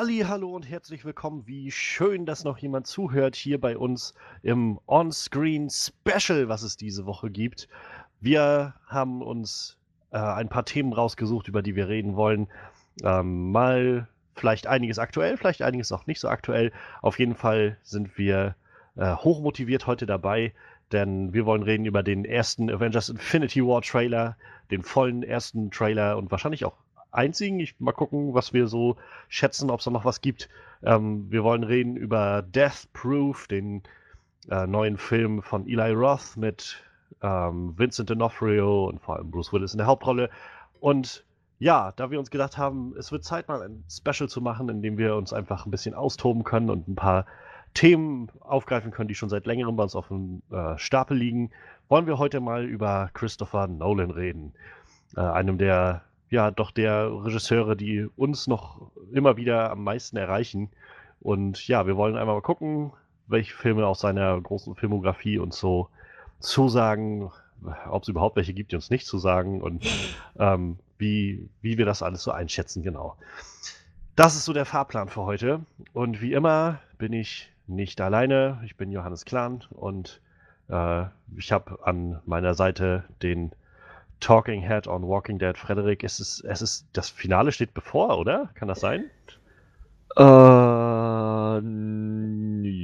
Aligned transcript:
Halli, 0.00 0.20
hallo 0.26 0.56
und 0.56 0.66
herzlich 0.66 1.04
willkommen. 1.04 1.46
Wie 1.46 1.70
schön, 1.70 2.24
dass 2.24 2.42
noch 2.42 2.56
jemand 2.56 2.86
zuhört 2.86 3.36
hier 3.36 3.60
bei 3.60 3.76
uns 3.76 4.14
im 4.42 4.80
On-Screen 4.86 5.68
Special, 5.68 6.48
was 6.48 6.62
es 6.62 6.78
diese 6.78 7.04
Woche 7.04 7.30
gibt. 7.30 7.68
Wir 8.18 8.72
haben 8.86 9.20
uns 9.20 9.76
äh, 10.10 10.16
ein 10.16 10.48
paar 10.48 10.64
Themen 10.64 10.94
rausgesucht, 10.94 11.48
über 11.48 11.60
die 11.60 11.76
wir 11.76 11.88
reden 11.88 12.16
wollen. 12.16 12.48
Ähm, 13.04 13.52
mal 13.52 14.08
vielleicht 14.34 14.66
einiges 14.66 14.98
aktuell, 14.98 15.36
vielleicht 15.36 15.60
einiges 15.60 15.92
auch 15.92 16.06
nicht 16.06 16.20
so 16.20 16.28
aktuell. 16.28 16.72
Auf 17.02 17.18
jeden 17.18 17.34
Fall 17.34 17.76
sind 17.82 18.16
wir 18.16 18.56
äh, 18.96 19.14
hochmotiviert 19.16 19.86
heute 19.86 20.06
dabei, 20.06 20.54
denn 20.92 21.34
wir 21.34 21.44
wollen 21.44 21.62
reden 21.62 21.84
über 21.84 22.02
den 22.02 22.24
ersten 22.24 22.70
Avengers 22.70 23.10
Infinity 23.10 23.62
War 23.62 23.82
Trailer, 23.82 24.38
den 24.70 24.82
vollen 24.82 25.22
ersten 25.22 25.70
Trailer 25.70 26.16
und 26.16 26.30
wahrscheinlich 26.30 26.64
auch 26.64 26.78
einzigen. 27.12 27.60
Ich 27.60 27.78
mal 27.80 27.92
gucken, 27.92 28.34
was 28.34 28.52
wir 28.52 28.66
so 28.66 28.96
schätzen, 29.28 29.70
ob 29.70 29.80
es 29.80 29.84
da 29.84 29.90
noch 29.90 30.04
was 30.04 30.20
gibt. 30.20 30.48
Ähm, 30.82 31.30
wir 31.30 31.44
wollen 31.44 31.64
reden 31.64 31.96
über 31.96 32.42
Death 32.42 32.88
Proof, 32.92 33.46
den 33.48 33.82
äh, 34.50 34.66
neuen 34.66 34.96
Film 34.96 35.42
von 35.42 35.66
Eli 35.66 35.92
Roth 35.92 36.36
mit 36.36 36.82
ähm, 37.22 37.74
Vincent 37.76 38.10
D'Onofrio 38.10 38.88
und 38.88 39.00
vor 39.00 39.16
allem 39.16 39.30
Bruce 39.30 39.52
Willis 39.52 39.72
in 39.72 39.78
der 39.78 39.86
Hauptrolle. 39.86 40.30
Und 40.80 41.24
ja, 41.58 41.92
da 41.96 42.10
wir 42.10 42.18
uns 42.18 42.30
gedacht 42.30 42.56
haben, 42.56 42.94
es 42.98 43.12
wird 43.12 43.24
Zeit, 43.24 43.48
mal 43.48 43.62
ein 43.62 43.84
Special 43.90 44.28
zu 44.28 44.40
machen, 44.40 44.68
in 44.70 44.80
dem 44.80 44.96
wir 44.96 45.14
uns 45.16 45.32
einfach 45.32 45.66
ein 45.66 45.70
bisschen 45.70 45.94
austoben 45.94 46.42
können 46.42 46.70
und 46.70 46.88
ein 46.88 46.94
paar 46.94 47.26
Themen 47.74 48.30
aufgreifen 48.40 48.90
können, 48.90 49.08
die 49.08 49.14
schon 49.14 49.28
seit 49.28 49.46
längerem 49.46 49.76
bei 49.76 49.82
uns 49.82 49.94
auf 49.94 50.08
dem 50.08 50.42
äh, 50.50 50.76
Stapel 50.78 51.16
liegen, 51.16 51.50
wollen 51.88 52.06
wir 52.06 52.18
heute 52.18 52.40
mal 52.40 52.64
über 52.64 53.10
Christopher 53.12 53.68
Nolan 53.68 54.10
reden. 54.10 54.54
Äh, 55.16 55.20
einem 55.20 55.58
der 55.58 56.02
ja 56.30 56.50
doch 56.50 56.70
der 56.70 57.10
Regisseure, 57.24 57.76
die 57.76 58.08
uns 58.16 58.46
noch 58.46 58.90
immer 59.12 59.36
wieder 59.36 59.70
am 59.70 59.84
meisten 59.84 60.16
erreichen. 60.16 60.70
Und 61.20 61.66
ja, 61.68 61.86
wir 61.86 61.96
wollen 61.96 62.16
einmal 62.16 62.36
mal 62.36 62.42
gucken, 62.42 62.92
welche 63.26 63.54
Filme 63.54 63.86
aus 63.86 64.00
seiner 64.00 64.40
großen 64.40 64.74
Filmografie 64.74 65.38
uns 65.38 65.58
so 65.58 65.88
zusagen, 66.38 67.30
ob 67.90 68.02
es 68.02 68.08
überhaupt 68.08 68.36
welche 68.36 68.54
gibt, 68.54 68.72
die 68.72 68.76
uns 68.76 68.90
nicht 68.90 69.06
zusagen 69.06 69.60
und 69.60 69.86
ähm, 70.38 70.78
wie, 70.98 71.48
wie 71.60 71.78
wir 71.78 71.84
das 71.84 72.02
alles 72.02 72.22
so 72.22 72.30
einschätzen, 72.30 72.82
genau. 72.82 73.16
Das 74.16 74.36
ist 74.36 74.44
so 74.44 74.52
der 74.52 74.66
Fahrplan 74.66 75.08
für 75.08 75.22
heute. 75.22 75.60
Und 75.92 76.20
wie 76.20 76.32
immer 76.32 76.80
bin 76.98 77.12
ich 77.12 77.50
nicht 77.66 78.00
alleine. 78.00 78.60
Ich 78.64 78.76
bin 78.76 78.92
Johannes 78.92 79.24
Klan 79.24 79.64
und 79.70 80.20
äh, 80.68 81.04
ich 81.36 81.52
habe 81.52 81.78
an 81.84 82.20
meiner 82.26 82.54
Seite 82.54 83.04
den 83.22 83.52
Talking 84.20 84.62
Head 84.62 84.86
on 84.86 85.02
Walking 85.02 85.38
Dead. 85.38 85.56
Frederik, 85.56 86.04
es 86.04 86.20
ist, 86.20 86.44
es 86.44 86.62
ist, 86.62 86.86
das 86.92 87.08
Finale 87.10 87.52
steht 87.52 87.74
bevor, 87.74 88.18
oder? 88.18 88.50
Kann 88.54 88.68
das 88.68 88.80
sein? 88.80 89.10
Äh, 90.16 90.22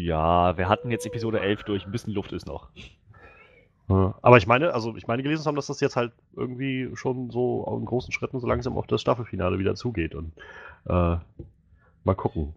ja, 0.05 0.56
wir 0.56 0.69
hatten 0.69 0.91
jetzt 0.91 1.06
Episode 1.06 1.41
11 1.41 1.65
durch, 1.65 1.87
ein 1.87 1.93
bisschen 1.93 2.12
Luft 2.15 2.33
ist 2.33 2.47
noch. 2.47 2.69
Aber 3.89 4.37
ich 4.37 4.48
meine, 4.48 4.75
also 4.75 4.97
ich 4.97 5.06
meine 5.06 5.23
gelesen 5.23 5.43
zu 5.43 5.48
haben, 5.48 5.55
dass 5.55 5.69
das 5.69 5.81
jetzt 5.81 5.95
halt 5.95 6.12
irgendwie 6.34 6.91
schon 6.95 7.31
so 7.31 7.65
in 7.78 7.84
großen 7.84 8.12
Schritten 8.12 8.41
so 8.41 8.47
langsam 8.47 8.77
auf 8.77 8.89
das 8.89 9.00
Staffelfinale 9.00 9.61
wieder 9.61 9.77
zugeht 9.77 10.17
und 10.17 10.33
äh, 10.87 11.17
mal 12.03 12.15
gucken. 12.17 12.55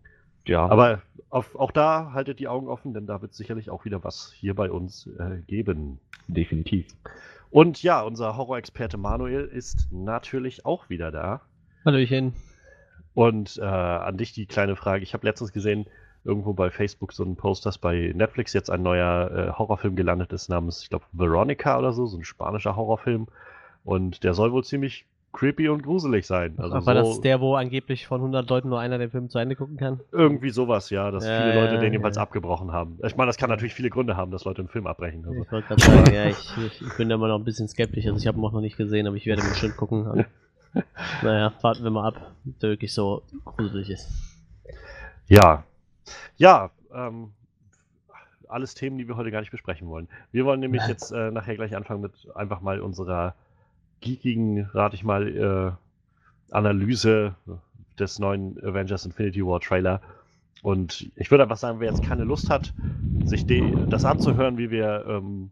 Ja. 0.48 0.68
Aber 0.68 1.04
auf, 1.30 1.56
auch 1.56 1.72
da 1.72 2.14
haltet 2.14 2.40
die 2.40 2.48
Augen 2.48 2.68
offen, 2.68 2.96
denn 2.96 3.06
da 3.06 3.22
wird 3.22 3.36
sicherlich 3.36 3.70
auch 3.70 3.86
wieder 3.86 4.04
was 4.04 4.32
hier 4.36 4.56
bei 4.56 4.72
uns 4.72 5.08
äh, 5.20 5.42
geben. 5.46 6.00
Definitiv. 6.28 6.88
Und 7.52 7.82
ja, 7.82 8.02
unser 8.02 8.38
Horrorexperte 8.38 8.98
Manuel 8.98 9.46
ist 9.46 9.88
natürlich 9.92 10.66
auch 10.66 10.90
wieder 10.90 11.12
da. 11.12 11.42
Hallöchen. 11.86 12.34
Und 13.14 13.58
äh, 13.58 13.66
an 13.66 14.18
dich 14.18 14.34
die 14.34 14.46
kleine 14.46 14.76
Frage. 14.76 15.04
Ich 15.04 15.14
habe 15.14 15.26
letztens 15.26 15.52
gesehen, 15.52 15.88
irgendwo 16.24 16.54
bei 16.54 16.70
Facebook 16.70 17.12
so 17.14 17.24
einen 17.24 17.36
Post, 17.36 17.66
dass 17.66 17.78
bei 17.78 18.12
Netflix 18.14 18.54
jetzt 18.54 18.70
ein 18.70 18.84
neuer 18.84 19.32
äh, 19.32 19.58
Horrorfilm 19.58 19.96
gelandet 19.96 20.32
ist, 20.32 20.50
namens, 20.50 20.84
ich 20.84 20.90
glaube, 20.90 21.06
Veronica 21.12 21.78
oder 21.78 21.92
so, 21.92 22.06
so 22.06 22.18
ein 22.18 22.24
spanischer 22.24 22.76
Horrorfilm. 22.76 23.28
Und 23.84 24.24
der 24.24 24.34
soll 24.34 24.52
wohl 24.52 24.64
ziemlich 24.64 25.06
creepy 25.32 25.70
und 25.70 25.84
gruselig 25.84 26.26
sein. 26.26 26.56
Also 26.58 26.78
Ach, 26.78 26.86
war 26.86 27.04
so 27.04 27.12
das 27.12 27.22
der, 27.22 27.40
wo 27.40 27.56
angeblich 27.56 28.08
von 28.08 28.20
100 28.22 28.50
Leuten 28.50 28.70
nur 28.70 28.80
einer 28.80 28.98
den 28.98 29.12
Film 29.12 29.30
zu 29.30 29.38
Ende 29.38 29.56
gucken 29.56 29.78
kann? 29.78 30.00
Irgendwie 30.12 30.50
sowas, 30.50 30.90
ja, 30.90 31.12
dass 31.12 31.26
ja, 31.26 31.42
viele 31.42 31.56
ja, 31.56 31.62
Leute 31.62 31.80
den 31.80 31.94
jedenfalls 31.94 32.16
ja. 32.16 32.24
abgebrochen 32.24 32.72
haben. 32.72 32.98
Ich 33.04 33.16
meine, 33.16 33.30
das 33.30 33.38
kann 33.38 33.50
natürlich 33.50 33.74
viele 33.74 33.90
Gründe 33.90 34.18
haben, 34.18 34.32
dass 34.32 34.46
Leute 34.46 34.62
einen 34.62 34.70
Film 34.70 34.88
abbrechen. 34.88 35.26
Also. 35.26 35.42
Ich 35.42 35.52
wollte 35.52 35.68
gerade 35.68 35.82
sagen, 35.82 36.14
ja, 36.14 36.26
ich, 36.26 36.58
ich, 36.66 36.82
ich, 36.82 36.98
bin 36.98 37.10
da 37.10 37.16
immer 37.16 37.28
noch 37.28 37.38
ein 37.38 37.44
bisschen 37.44 37.68
skeptisch. 37.68 38.06
Also 38.06 38.18
ich 38.18 38.28
habe 38.28 38.40
ihn 38.40 38.46
auch 38.46 38.52
noch 38.52 38.62
nicht 38.62 38.78
gesehen, 38.78 39.08
aber 39.08 39.16
ich 39.16 39.26
werde 39.26 39.42
bestimmt 39.42 39.78
gucken. 39.78 40.08
Und, 40.08 40.26
naja, 41.24 41.54
warten 41.62 41.84
wir 41.84 41.92
mal 41.92 42.08
ab, 42.08 42.32
ob 42.48 42.60
der 42.60 42.70
wirklich 42.70 42.94
so 42.94 43.24
gruselig 43.46 43.90
ist. 43.90 44.10
Ja. 45.28 45.64
Ja, 46.38 46.72
ähm, 46.94 47.32
alles 48.48 48.74
Themen, 48.74 48.98
die 48.98 49.08
wir 49.08 49.16
heute 49.16 49.32
gar 49.32 49.42
nicht 49.42 49.52
besprechen 49.52 49.88
wollen. 49.88 50.08
Wir 50.32 50.46
wollen 50.46 50.60
nämlich 50.60 50.86
jetzt 50.88 51.12
äh, 51.12 51.32
nachher 51.32 51.56
gleich 51.56 51.76
anfangen 51.76 52.02
mit 52.02 52.14
einfach 52.36 52.62
mal 52.62 52.82
unserer 52.82 53.36
geekigen, 54.02 54.70
rate 54.74 54.96
ich 54.96 55.04
mal, 55.04 55.28
äh, 55.28 56.54
Analyse 56.54 57.36
des 58.00 58.20
neuen 58.20 58.58
Avengers 58.64 59.06
Infinity 59.06 59.46
War 59.46 59.60
Trailer. 59.60 60.02
Und 60.62 61.12
ich 61.16 61.32
würde 61.32 61.44
einfach 61.44 61.58
sagen, 61.58 61.80
wer 61.80 61.90
jetzt 61.90 62.04
keine 62.04 62.24
Lust 62.24 62.50
hat, 62.50 62.74
sich 63.24 63.46
das 63.90 64.06
anzuhören, 64.06 64.58
wie 64.58 64.72
wir, 64.72 65.06
ähm, 65.08 65.52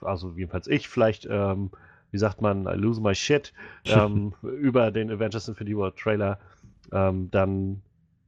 also 0.00 0.32
jedenfalls 0.36 0.66
ich, 0.66 0.88
vielleicht, 0.88 1.26
ähm, 1.30 1.70
wie 2.10 2.18
sagt 2.18 2.40
man, 2.42 2.66
I 2.66 2.74
lose 2.74 3.00
my 3.00 3.14
shit, 3.14 3.52
ähm, 3.86 4.34
über 4.42 4.90
den 4.90 5.10
Avengers 5.10 5.48
Infinity 5.48 5.76
War 5.76 5.94
Trailer, 5.94 6.38
ähm, 6.92 7.30
dann, 7.30 7.82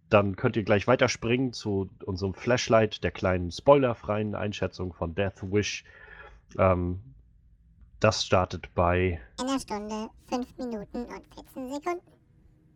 dann 0.09 0.37
könnt 0.37 0.57
ihr 0.57 0.63
gleich 0.63 0.87
weiterspringen 0.87 1.53
zu 1.53 1.91
unserem 2.05 2.35
Flashlight, 2.35 3.05
der 3.05 3.11
kleinen 3.11 3.51
spoilerfreien 3.51 4.35
Einschätzung 4.35 4.93
von 4.93 5.15
Death 5.15 5.43
Wish. 5.53 5.85
Das 8.01 8.25
startet 8.25 8.75
bei 8.75 9.21
einer 9.39 9.61
Stunde, 9.61 10.09
5 10.31 10.57
Minuten 10.57 11.05
und 11.05 11.35
14 11.35 11.75
Sekunden. 11.75 12.01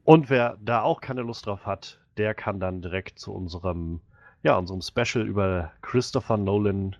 Und 0.04 0.28
wer 0.28 0.58
da 0.60 0.82
auch 0.82 1.00
keine 1.00 1.22
Lust 1.22 1.46
drauf 1.46 1.64
hat, 1.64 1.98
der 2.18 2.34
kann 2.34 2.60
dann 2.60 2.82
direkt 2.82 3.18
zu 3.18 3.32
unserem, 3.32 4.02
ja, 4.42 4.58
unserem 4.58 4.82
Special 4.82 5.26
über 5.26 5.72
Christopher 5.80 6.36
Nolan 6.36 6.94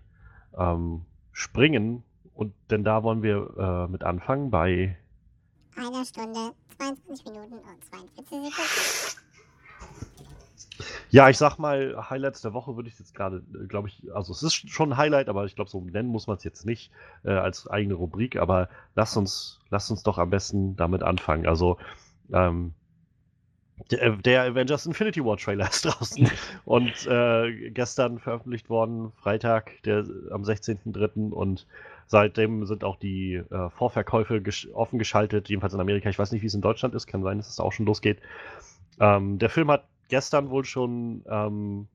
ähm, 0.57 1.05
springen. 1.33 2.03
Und 2.33 2.55
denn 2.71 2.83
da 2.83 3.03
wollen 3.03 3.23
wir 3.23 3.57
äh, 3.59 3.93
mit 3.93 4.03
anfangen 4.03 4.51
bei 4.51 4.97
einer 5.77 6.05
Stunde, 6.07 6.53
22 6.79 7.27
Minuten 7.27 7.59
und 7.59 7.85
42 7.85 8.27
Sekunden. 8.27 9.24
Ja, 11.11 11.29
ich 11.29 11.39
sag 11.39 11.59
mal, 11.59 12.09
Highlights 12.11 12.41
der 12.41 12.53
Woche 12.53 12.77
würde 12.77 12.89
ich 12.89 12.99
jetzt 12.99 13.15
gerade, 13.15 13.43
äh, 13.55 13.67
glaube 13.67 13.89
ich, 13.89 14.03
also 14.15 14.33
es 14.33 14.43
ist 14.43 14.71
schon 14.71 14.93
ein 14.93 14.97
Highlight, 14.97 15.29
aber 15.29 15.45
ich 15.45 15.55
glaube, 15.55 15.71
so 15.71 15.81
nennen 15.81 16.09
muss 16.09 16.27
man 16.27 16.37
es 16.37 16.45
jetzt 16.45 16.67
nicht 16.67 16.91
äh, 17.25 17.31
als 17.31 17.69
eigene 17.69 17.95
Rubrik, 17.95 18.37
aber 18.37 18.69
lasst 18.95 19.17
uns, 19.17 19.61
lasst 19.71 19.91
uns 19.91 20.03
doch 20.03 20.19
am 20.19 20.31
besten 20.31 20.77
damit 20.77 21.03
anfangen. 21.03 21.47
Also, 21.47 21.79
ähm, 22.33 22.75
der, 23.91 24.03
äh, 24.03 24.17
der 24.19 24.43
Avengers 24.45 24.87
Infinity 24.87 25.25
War 25.25 25.37
Trailer 25.37 25.69
ist 25.71 25.85
draußen 25.85 26.31
und 26.65 27.07
äh, 27.07 27.71
gestern 27.71 28.19
veröffentlicht 28.19 28.69
worden, 28.71 29.13
Freitag, 29.17 29.83
der 29.85 30.05
am 30.31 30.43
16.03. 30.43 31.31
und 31.31 31.67
seitdem 32.07 32.67
sind 32.67 32.85
auch 32.85 32.97
die 32.97 33.35
äh, 33.35 33.71
Vorverkäufe 33.71 34.43
gesch 34.43 34.69
offen 34.73 34.99
geschaltet, 34.99 35.49
jedenfalls 35.49 35.75
in 35.75 35.81
Amerika. 35.81 36.09
Ich 36.09 36.19
weiß 36.19 36.33
nicht, 36.33 36.43
wie 36.43 36.47
es 36.47 36.55
in 36.55 36.61
Deutschland 36.61 36.95
ist, 36.95 37.07
kann 37.07 37.23
sein, 37.23 37.39
dass 37.39 37.49
es 37.49 37.61
auch 37.61 37.73
schon 37.73 37.87
losgeht. 37.87 38.21
Ähm, 39.01 39.39
der 39.39 39.51
Film 39.51 39.71
hat 39.71 39.85
gestern 40.09 40.51
wohl 40.51 40.65
schon 40.65 41.25
ähm, 41.29 41.89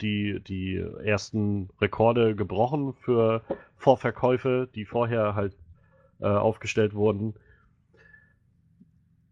die, 0.00 0.40
die 0.40 0.76
ersten 1.04 1.70
Rekorde 1.80 2.34
gebrochen 2.34 2.94
für 2.94 3.42
Vorverkäufe, 3.76 4.68
die 4.74 4.84
vorher 4.84 5.34
halt 5.34 5.56
äh, 6.20 6.26
aufgestellt 6.26 6.94
wurden. 6.94 7.34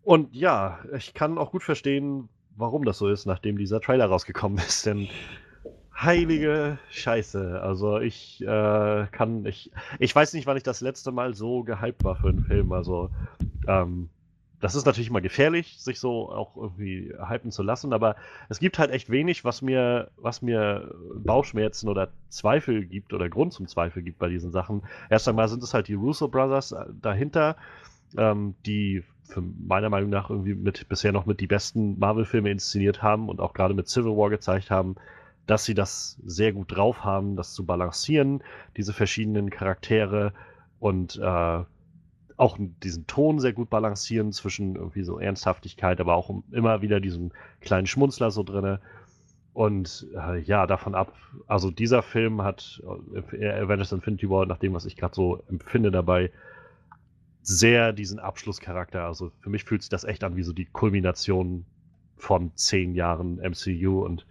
Und 0.03 0.35
ja, 0.35 0.81
ich 0.95 1.15
kann 1.15 1.39
auch 1.39 1.51
gut 1.51 1.63
verstehen, 1.63 2.29
warum 2.57 2.85
das 2.85 2.99
so 2.99 3.09
ist, 3.09 3.27
nachdem 3.27 3.57
dieser 3.57 3.81
Trailer 3.81 4.07
rausgekommen 4.07 4.59
ist. 4.67 4.87
Denn 4.87 5.09
heilige 5.97 6.79
Scheiße. 6.91 7.61
Also 7.63 7.99
ich 8.01 8.43
äh, 8.43 9.07
kann, 9.11 9.47
ich, 9.47 9.71
ich 9.99 10.15
weiß 10.15 10.35
nicht, 10.35 10.47
wann 10.47 10.57
ich 10.57 10.63
das 10.63 10.81
letzte 10.81 11.13
Mal 11.13 11.35
so 11.35 11.63
gehypt 11.63 12.05
war 12.05 12.17
für 12.17 12.29
einen 12.29 12.45
Film. 12.45 12.73
Also 12.73 13.11
ähm, 13.67 14.11
das 14.65 14.75
ist 14.75 14.87
natürlich 14.87 15.11
immer 15.11 15.21
gefährlich, 15.21 15.77
sich 15.79 16.01
so 16.01 16.33
auch 16.33 16.57
irgendwie 16.57 17.13
hypen 17.19 17.51
zu 17.51 17.63
lassen, 17.63 17.93
aber 17.93 18.17
es 18.49 18.61
gibt 18.61 18.79
halt 18.79 18.93
echt 18.93 19.11
wenig, 19.11 19.45
was 19.45 19.61
mir, 19.61 20.11
was 20.17 20.41
mir 20.41 20.95
Bauchschmerzen 21.17 21.87
oder 21.91 22.09
Zweifel 22.31 22.87
gibt 22.87 23.13
oder 23.13 23.29
Grund 23.29 23.53
zum 23.53 23.69
Zweifel 23.69 24.03
gibt 24.03 24.19
bei 24.19 24.31
diesen 24.31 24.53
Sachen. 24.53 24.81
Erst 25.11 25.29
einmal 25.29 25.49
sind 25.49 25.63
es 25.63 25.75
halt 25.75 25.89
die 25.89 25.93
Russo 25.93 26.29
Brothers 26.29 26.73
äh, 26.73 26.87
dahinter, 27.03 27.57
ähm, 28.17 28.55
die 28.65 29.05
für 29.25 29.43
meiner 29.43 29.91
Meinung 29.91 30.09
nach 30.09 30.31
irgendwie 30.31 30.55
mit 30.55 30.89
bisher 30.89 31.13
noch 31.13 31.27
mit 31.27 31.41
die 31.41 31.47
besten 31.47 31.99
Marvel-Filme 31.99 32.51
inszeniert 32.51 33.03
haben 33.03 33.29
und 33.29 33.41
auch 33.41 33.53
gerade 33.53 33.75
mit 33.75 33.91
Civil 33.91 34.17
War 34.17 34.31
gezeigt 34.31 34.71
haben, 34.71 34.97
dass 35.47 35.67
sie 35.67 35.75
das 35.75 36.19
sehr 36.25 36.55
gut 36.55 36.75
drauf 36.75 37.05
haben, 37.05 37.37
das 37.37 37.53
zu 37.53 37.67
balancieren, 37.67 38.43
diese 38.79 38.95
verschiedenen 38.95 39.51
Charaktere 39.51 40.33
und 40.81 41.17
äh, 41.23 41.65
auch 42.37 42.59
diesen 42.83 43.07
Ton 43.07 43.39
sehr 43.39 43.53
gut 43.53 43.71
balancieren 43.71 44.33
zwischen 44.33 44.77
irgendwie 44.77 45.05
so 45.05 45.19
Ernsthaftigkeit, 45.19 46.01
aber 46.01 46.15
auch 46.15 46.31
immer 46.51 46.83
wieder 46.83 47.01
diesen 47.01 47.33
kleinen 47.61 47.87
Schmunzler 47.87 48.31
so 48.31 48.43
drinne. 48.43 48.81
Und 49.53 50.09
äh, 50.17 50.41
ja, 50.41 50.67
davon 50.67 50.97
ab, 50.97 51.13
also 51.47 51.71
dieser 51.71 52.03
Film 52.03 52.43
hat 52.43 52.83
äh, 53.33 53.49
Avengers 53.51 53.93
Infinity 53.93 54.29
War, 54.29 54.47
nach 54.47 54.59
dem, 54.59 54.75
was 54.75 54.85
ich 54.85 54.97
gerade 54.97 55.15
so 55.15 55.43
empfinde 55.49 55.93
dabei, 55.93 56.33
sehr 57.43 57.93
diesen 57.93 58.19
Abschlusscharakter. 58.19 59.05
Also 59.05 59.31
für 59.41 59.51
mich 59.51 59.63
fühlt 59.63 59.83
sich 59.83 59.91
das 59.91 60.03
echt 60.03 60.25
an 60.25 60.35
wie 60.35 60.43
so 60.43 60.53
die 60.53 60.65
Kulmination 60.65 61.65
von 62.17 62.51
zehn 62.57 62.95
Jahren 62.95 63.37
MCU 63.37 64.05
und 64.05 64.27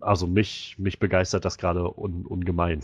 also 0.00 0.26
mich, 0.26 0.76
mich 0.78 0.98
begeistert 0.98 1.44
das 1.44 1.58
gerade 1.58 1.96
un, 1.96 2.26
ungemein. 2.26 2.80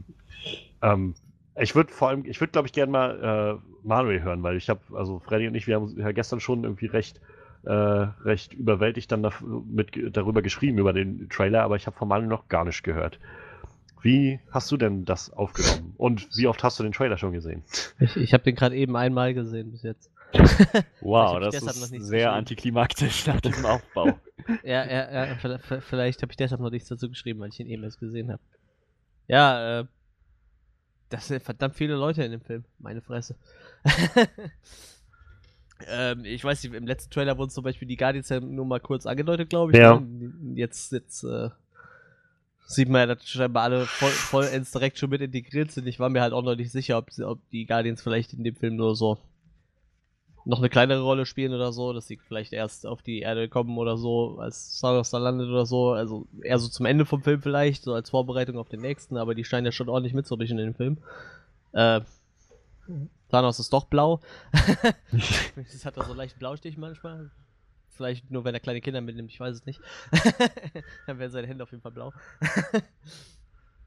ähm, 0.82 1.14
ich 1.56 1.74
würde 1.74 1.92
vor 1.92 2.08
allem, 2.08 2.24
ich 2.26 2.40
würde 2.40 2.50
glaube 2.50 2.66
ich 2.66 2.72
gerne 2.72 2.90
mal 2.90 3.60
äh, 3.62 3.86
Manuel 3.86 4.22
hören, 4.22 4.42
weil 4.42 4.56
ich 4.56 4.68
habe, 4.68 4.80
also 4.94 5.20
Freddy 5.20 5.46
und 5.46 5.54
ich, 5.54 5.66
wir 5.66 5.76
haben 5.76 5.98
ja 5.98 6.12
gestern 6.12 6.40
schon 6.40 6.64
irgendwie 6.64 6.86
recht, 6.86 7.20
äh, 7.64 7.72
recht 7.72 8.52
überwältigt 8.54 9.12
dann 9.12 9.26
mit, 9.70 10.16
darüber 10.16 10.42
geschrieben, 10.42 10.78
über 10.78 10.92
den 10.92 11.28
Trailer, 11.28 11.62
aber 11.62 11.76
ich 11.76 11.86
habe 11.86 11.96
von 11.96 12.08
Manuel 12.08 12.28
noch 12.28 12.48
gar 12.48 12.64
nicht 12.64 12.82
gehört. 12.82 13.18
Wie 14.02 14.38
hast 14.50 14.70
du 14.70 14.76
denn 14.76 15.06
das 15.06 15.32
aufgenommen? 15.32 15.94
Und 15.96 16.28
wie 16.36 16.46
oft 16.46 16.62
hast 16.62 16.78
du 16.78 16.82
den 16.82 16.92
Trailer 16.92 17.16
schon 17.16 17.32
gesehen? 17.32 17.62
Ich, 17.98 18.16
ich 18.16 18.34
habe 18.34 18.44
den 18.44 18.54
gerade 18.54 18.76
eben 18.76 18.96
einmal 18.96 19.32
gesehen 19.32 19.70
bis 19.70 19.82
jetzt. 19.82 20.10
wow, 21.00 21.40
das 21.40 21.54
ist 21.62 21.90
sehr 22.06 22.32
antiklimaktisch 22.32 23.26
nach 23.26 23.40
diesem 23.40 23.64
Aufbau. 23.66 24.18
ja, 24.62 24.84
ja, 24.84 25.26
ja, 25.26 25.36
vielleicht 25.80 26.20
habe 26.20 26.32
ich 26.32 26.36
deshalb 26.36 26.60
noch 26.60 26.70
nichts 26.70 26.88
dazu 26.88 27.08
geschrieben, 27.08 27.40
weil 27.40 27.48
ich 27.48 27.60
ihn 27.60 27.68
eben 27.68 27.84
erst 27.84 28.00
gesehen 28.00 28.30
habe. 28.30 28.42
Ja, 29.26 29.80
äh, 29.80 29.84
das 31.14 31.28
sind 31.28 31.42
verdammt 31.42 31.76
viele 31.76 31.94
Leute 31.94 32.24
in 32.24 32.32
dem 32.32 32.40
Film. 32.40 32.64
Meine 32.80 33.00
Fresse. 33.00 33.36
ähm, 35.88 36.24
ich 36.24 36.42
weiß 36.42 36.64
nicht, 36.64 36.74
im 36.74 36.86
letzten 36.88 37.12
Trailer 37.12 37.38
wurden 37.38 37.50
zum 37.50 37.62
Beispiel 37.62 37.86
die 37.86 37.96
Guardians 37.96 38.28
ja 38.30 38.40
nur 38.40 38.66
mal 38.66 38.80
kurz 38.80 39.06
angedeutet, 39.06 39.48
glaube 39.48 39.72
ich. 39.72 39.78
Ja. 39.78 40.00
Ne? 40.00 40.32
Jetzt, 40.56 40.90
jetzt 40.90 41.22
äh, 41.22 41.50
sieht 42.66 42.88
man 42.88 43.08
ja, 43.08 43.14
dass 43.14 43.28
scheinbar 43.28 43.62
alle 43.62 43.86
voll, 43.86 44.10
vollends 44.10 44.72
direkt 44.72 44.98
schon 44.98 45.10
mit 45.10 45.20
integriert 45.20 45.70
sind. 45.70 45.86
Ich 45.86 46.00
war 46.00 46.10
mir 46.10 46.20
halt 46.20 46.32
auch 46.32 46.42
noch 46.42 46.56
nicht 46.56 46.72
sicher, 46.72 46.98
ob, 46.98 47.10
ob 47.20 47.38
die 47.50 47.64
Guardians 47.64 48.02
vielleicht 48.02 48.32
in 48.32 48.42
dem 48.42 48.56
Film 48.56 48.74
nur 48.74 48.96
so 48.96 49.18
noch 50.44 50.58
eine 50.58 50.68
kleinere 50.68 51.00
Rolle 51.00 51.26
spielen 51.26 51.54
oder 51.54 51.72
so, 51.72 51.92
dass 51.92 52.06
sie 52.06 52.18
vielleicht 52.18 52.52
erst 52.52 52.86
auf 52.86 53.02
die 53.02 53.20
Erde 53.20 53.48
kommen 53.48 53.78
oder 53.78 53.96
so, 53.96 54.38
als 54.38 54.76
Star 54.76 55.02
da 55.02 55.18
landet 55.18 55.48
oder 55.48 55.64
so. 55.64 55.92
Also 55.92 56.26
eher 56.42 56.58
so 56.58 56.68
zum 56.68 56.86
Ende 56.86 57.06
vom 57.06 57.22
Film 57.22 57.40
vielleicht, 57.40 57.84
so 57.84 57.94
als 57.94 58.10
Vorbereitung 58.10 58.58
auf 58.58 58.68
den 58.68 58.80
nächsten, 58.80 59.16
aber 59.16 59.34
die 59.34 59.44
scheinen 59.44 59.66
ja 59.66 59.72
schon 59.72 59.88
ordentlich 59.88 60.14
mitzurischen 60.14 60.58
in 60.58 60.66
dem 60.66 60.74
Film. 60.74 60.98
Äh, 61.72 62.02
Thanos 63.30 63.58
ist 63.58 63.72
doch 63.72 63.86
blau. 63.86 64.20
das 65.56 65.84
hat 65.86 65.96
er 65.96 66.04
so 66.04 66.14
leicht 66.14 66.38
Blaustich 66.38 66.76
manchmal. 66.76 67.30
Vielleicht 67.90 68.30
nur, 68.30 68.44
wenn 68.44 68.54
er 68.54 68.60
kleine 68.60 68.80
Kinder 68.80 69.00
mitnimmt, 69.00 69.30
ich 69.30 69.40
weiß 69.40 69.54
es 69.54 69.66
nicht. 69.66 69.80
Dann 71.06 71.18
wären 71.18 71.30
seine 71.30 71.46
Hände 71.46 71.62
auf 71.62 71.70
jeden 71.70 71.82
Fall 71.82 71.92
blau. 71.92 72.12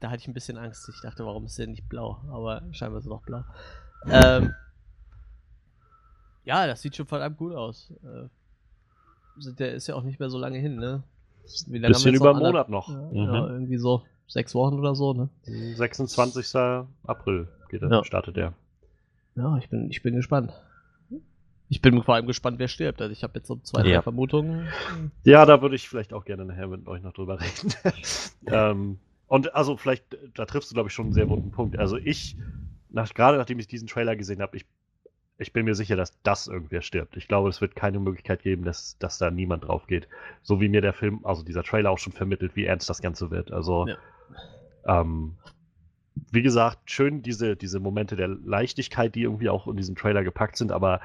da 0.00 0.10
hatte 0.10 0.22
ich 0.22 0.28
ein 0.28 0.34
bisschen 0.34 0.56
Angst. 0.56 0.88
Ich 0.88 1.00
dachte, 1.02 1.26
warum 1.26 1.44
ist 1.44 1.58
der 1.58 1.66
nicht 1.66 1.88
blau? 1.90 2.18
Aber 2.30 2.62
scheinbar 2.72 3.00
ist 3.00 3.06
er 3.06 3.10
doch 3.10 3.22
blau. 3.22 3.44
Ähm, 4.06 4.54
ja, 6.48 6.66
das 6.66 6.80
sieht 6.80 6.96
schon 6.96 7.06
verdammt 7.06 7.36
gut 7.36 7.54
aus. 7.54 7.92
Äh, 8.02 9.52
der 9.52 9.74
ist 9.74 9.86
ja 9.86 9.94
auch 9.94 10.02
nicht 10.02 10.18
mehr 10.18 10.30
so 10.30 10.38
lange 10.38 10.58
hin, 10.58 10.76
ne? 10.76 11.02
Wie 11.66 11.78
lange 11.78 11.92
Bisschen 11.92 12.14
über 12.14 12.30
einen 12.30 12.38
Monat 12.38 12.70
noch. 12.70 12.88
Ja, 12.88 12.96
mhm. 12.96 13.34
ja, 13.34 13.48
irgendwie 13.48 13.76
so 13.76 14.02
sechs 14.26 14.54
Wochen 14.54 14.78
oder 14.78 14.94
so, 14.94 15.12
ne? 15.12 15.28
26. 15.44 16.56
April 17.06 17.48
geht 17.68 17.82
er, 17.82 17.90
ja. 17.90 18.04
startet 18.04 18.38
er. 18.38 18.54
Ja, 19.36 19.58
ich 19.58 19.68
bin, 19.68 19.90
ich 19.90 20.02
bin 20.02 20.16
gespannt. 20.16 20.54
Ich 21.68 21.82
bin 21.82 22.02
vor 22.02 22.14
allem 22.14 22.26
gespannt, 22.26 22.58
wer 22.58 22.68
stirbt. 22.68 23.02
Also 23.02 23.12
ich 23.12 23.22
habe 23.22 23.34
jetzt 23.36 23.46
so 23.46 23.56
zwei, 23.56 23.82
drei 23.82 24.00
Vermutungen. 24.00 24.68
Ja, 25.24 25.44
da 25.44 25.60
würde 25.60 25.76
ich 25.76 25.86
vielleicht 25.86 26.14
auch 26.14 26.24
gerne 26.24 26.46
nachher 26.46 26.66
mit 26.66 26.88
euch 26.88 27.02
noch 27.02 27.12
drüber 27.12 27.38
reden. 27.40 27.74
ähm, 28.46 28.98
und 29.26 29.54
also 29.54 29.76
vielleicht, 29.76 30.16
da 30.34 30.46
triffst 30.46 30.70
du, 30.70 30.74
glaube 30.74 30.88
ich, 30.88 30.94
schon 30.94 31.06
einen 31.06 31.12
sehr 31.12 31.28
wunden 31.28 31.50
Punkt. 31.50 31.78
Also 31.78 31.98
ich, 31.98 32.38
nach, 32.88 33.12
gerade 33.12 33.36
nachdem 33.36 33.58
ich 33.58 33.68
diesen 33.68 33.86
Trailer 33.86 34.16
gesehen 34.16 34.40
habe, 34.40 34.56
ich 34.56 34.64
ich 35.38 35.52
bin 35.52 35.64
mir 35.64 35.76
sicher, 35.76 35.94
dass 35.94 36.20
das 36.22 36.48
irgendwer 36.48 36.82
stirbt. 36.82 37.16
Ich 37.16 37.28
glaube, 37.28 37.48
es 37.48 37.60
wird 37.60 37.76
keine 37.76 38.00
Möglichkeit 38.00 38.42
geben, 38.42 38.64
dass, 38.64 38.98
dass 38.98 39.18
da 39.18 39.30
niemand 39.30 39.64
drauf 39.64 39.86
geht. 39.86 40.08
So 40.42 40.60
wie 40.60 40.68
mir 40.68 40.80
der 40.80 40.92
Film, 40.92 41.20
also 41.24 41.44
dieser 41.44 41.62
Trailer 41.62 41.90
auch 41.90 41.98
schon 41.98 42.12
vermittelt, 42.12 42.56
wie 42.56 42.64
ernst 42.64 42.90
das 42.90 43.00
Ganze 43.00 43.30
wird. 43.30 43.52
Also, 43.52 43.86
ja. 43.86 43.96
ähm, 45.00 45.36
wie 46.32 46.42
gesagt, 46.42 46.90
schön 46.90 47.22
diese, 47.22 47.54
diese 47.54 47.78
Momente 47.78 48.16
der 48.16 48.26
Leichtigkeit, 48.26 49.14
die 49.14 49.22
irgendwie 49.22 49.48
auch 49.48 49.68
in 49.68 49.76
diesem 49.76 49.94
Trailer 49.94 50.24
gepackt 50.24 50.56
sind, 50.56 50.72
aber 50.72 51.00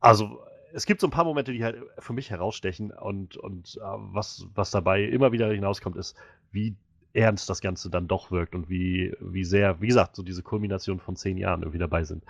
also 0.00 0.40
es 0.72 0.86
gibt 0.86 1.00
so 1.00 1.06
ein 1.06 1.10
paar 1.10 1.24
Momente, 1.24 1.52
die 1.52 1.64
halt 1.64 1.82
für 1.98 2.14
mich 2.14 2.30
herausstechen 2.30 2.90
und, 2.92 3.36
und 3.36 3.76
äh, 3.76 3.80
was, 3.82 4.46
was 4.54 4.70
dabei 4.70 5.02
immer 5.02 5.32
wieder 5.32 5.52
hinauskommt, 5.52 5.96
ist, 5.96 6.16
wie 6.50 6.76
ernst 7.12 7.48
das 7.48 7.60
Ganze 7.60 7.90
dann 7.90 8.08
doch 8.08 8.30
wirkt 8.30 8.54
und 8.54 8.68
wie, 8.68 9.14
wie 9.20 9.44
sehr, 9.44 9.80
wie 9.80 9.88
gesagt, 9.88 10.16
so 10.16 10.22
diese 10.22 10.42
Kulmination 10.42 11.00
von 11.00 11.16
zehn 11.16 11.36
Jahren 11.36 11.62
irgendwie 11.62 11.78
dabei 11.78 12.04
sind. 12.04 12.22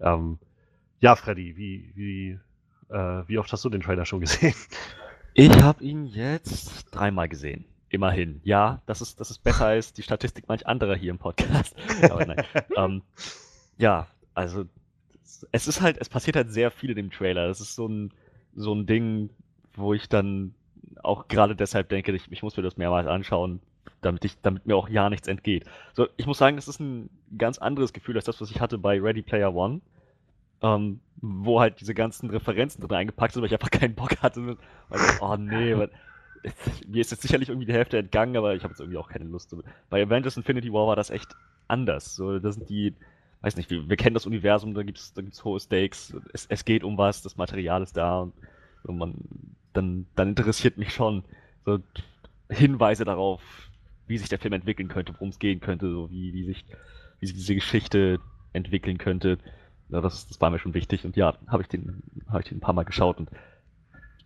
Ähm, 0.00 0.38
ja, 1.00 1.16
Freddy, 1.16 1.56
wie, 1.56 1.90
wie, 1.94 2.38
äh, 2.88 3.22
wie 3.26 3.38
oft 3.38 3.52
hast 3.52 3.64
du 3.64 3.70
den 3.70 3.80
Trailer 3.80 4.04
schon 4.04 4.20
gesehen? 4.20 4.54
Ich 5.34 5.62
habe 5.62 5.84
ihn 5.84 6.06
jetzt 6.06 6.86
dreimal 6.94 7.28
gesehen. 7.28 7.66
Immerhin. 7.88 8.40
Ja, 8.42 8.82
das 8.86 9.00
ist, 9.00 9.20
das 9.20 9.30
ist 9.30 9.42
besser 9.44 9.66
als 9.66 9.92
die 9.92 10.02
Statistik 10.02 10.48
manch 10.48 10.66
anderer 10.66 10.96
hier 10.96 11.10
im 11.10 11.18
Podcast. 11.18 11.76
Aber 12.10 12.24
nein. 12.24 12.44
ähm, 12.76 13.02
ja, 13.78 14.06
also 14.34 14.64
es 15.52 15.68
ist 15.68 15.80
halt, 15.80 15.98
es 15.98 16.08
passiert 16.08 16.36
halt 16.36 16.50
sehr 16.50 16.70
viel 16.70 16.90
in 16.90 16.96
dem 16.96 17.10
Trailer. 17.10 17.48
Das 17.48 17.60
ist 17.60 17.74
so 17.74 17.86
ein, 17.86 18.12
so 18.54 18.74
ein 18.74 18.86
Ding, 18.86 19.30
wo 19.74 19.92
ich 19.92 20.08
dann 20.08 20.54
auch 21.02 21.28
gerade 21.28 21.54
deshalb 21.54 21.88
denke, 21.90 22.12
ich, 22.12 22.30
ich 22.30 22.42
muss 22.42 22.56
mir 22.56 22.62
das 22.62 22.76
mehrmals 22.76 23.06
anschauen, 23.06 23.60
damit, 24.06 24.24
ich, 24.24 24.40
damit 24.42 24.66
mir 24.66 24.76
auch 24.76 24.88
ja 24.88 25.10
nichts 25.10 25.28
entgeht. 25.28 25.64
So, 25.92 26.08
ich 26.16 26.26
muss 26.26 26.38
sagen, 26.38 26.56
das 26.56 26.68
ist 26.68 26.80
ein 26.80 27.10
ganz 27.36 27.58
anderes 27.58 27.92
Gefühl 27.92 28.16
als 28.16 28.24
das, 28.24 28.40
was 28.40 28.50
ich 28.50 28.60
hatte 28.60 28.78
bei 28.78 29.00
Ready 29.00 29.22
Player 29.22 29.54
One, 29.54 29.80
ähm, 30.62 31.00
wo 31.16 31.60
halt 31.60 31.80
diese 31.80 31.94
ganzen 31.94 32.30
Referenzen 32.30 32.80
drin 32.80 32.96
eingepackt 32.96 33.34
sind, 33.34 33.42
weil 33.42 33.48
ich 33.48 33.54
einfach 33.54 33.70
keinen 33.70 33.94
Bock 33.94 34.22
hatte. 34.22 34.56
Also, 34.90 35.24
oh 35.24 35.36
nee, 35.36 35.76
weil, 35.76 35.90
mir 36.86 37.00
ist 37.00 37.10
jetzt 37.10 37.22
sicherlich 37.22 37.48
irgendwie 37.48 37.66
die 37.66 37.72
Hälfte 37.72 37.98
entgangen, 37.98 38.36
aber 38.36 38.54
ich 38.54 38.62
habe 38.62 38.72
jetzt 38.72 38.80
irgendwie 38.80 38.98
auch 38.98 39.08
keine 39.08 39.24
Lust. 39.24 39.54
Bei 39.90 40.02
Avengers 40.02 40.36
Infinity 40.36 40.72
War 40.72 40.86
war 40.86 40.96
das 40.96 41.10
echt 41.10 41.34
anders. 41.68 42.14
So, 42.14 42.38
da 42.38 42.52
sind 42.52 42.68
die, 42.68 42.94
weiß 43.42 43.56
nicht, 43.56 43.70
wir, 43.70 43.88
wir 43.88 43.96
kennen 43.96 44.14
das 44.14 44.26
Universum, 44.26 44.74
da 44.74 44.82
gibt's, 44.82 45.12
da 45.12 45.22
gibt's 45.22 45.44
hohe 45.44 45.60
Stakes, 45.60 46.14
es, 46.32 46.46
es 46.46 46.64
geht 46.64 46.84
um 46.84 46.98
was, 46.98 47.22
das 47.22 47.36
Material 47.36 47.82
ist 47.82 47.96
da 47.96 48.20
und, 48.20 48.34
und 48.84 48.98
man, 48.98 49.14
dann, 49.72 50.06
dann 50.14 50.30
interessiert 50.30 50.78
mich 50.78 50.92
schon 50.92 51.24
so 51.64 51.78
Hinweise 52.48 53.04
darauf, 53.04 53.42
wie 54.06 54.18
sich 54.18 54.28
der 54.28 54.38
Film 54.38 54.54
entwickeln 54.54 54.88
könnte, 54.88 55.12
worum 55.14 55.28
es 55.28 55.38
gehen 55.38 55.60
könnte, 55.60 55.90
so 55.90 56.10
wie, 56.10 56.32
wie, 56.32 56.44
sich, 56.44 56.64
wie 57.20 57.26
sich 57.26 57.36
diese 57.36 57.54
Geschichte 57.54 58.20
entwickeln 58.52 58.98
könnte. 58.98 59.38
Ja, 59.88 60.00
das, 60.00 60.26
das 60.28 60.40
war 60.40 60.50
mir 60.50 60.58
schon 60.58 60.74
wichtig 60.74 61.04
und 61.04 61.16
ja, 61.16 61.34
habe 61.46 61.62
ich 61.62 61.68
den, 61.68 62.02
habe 62.28 62.40
ich 62.40 62.48
den 62.48 62.58
ein 62.58 62.60
paar 62.60 62.74
Mal 62.74 62.84
geschaut 62.84 63.18
und 63.18 63.30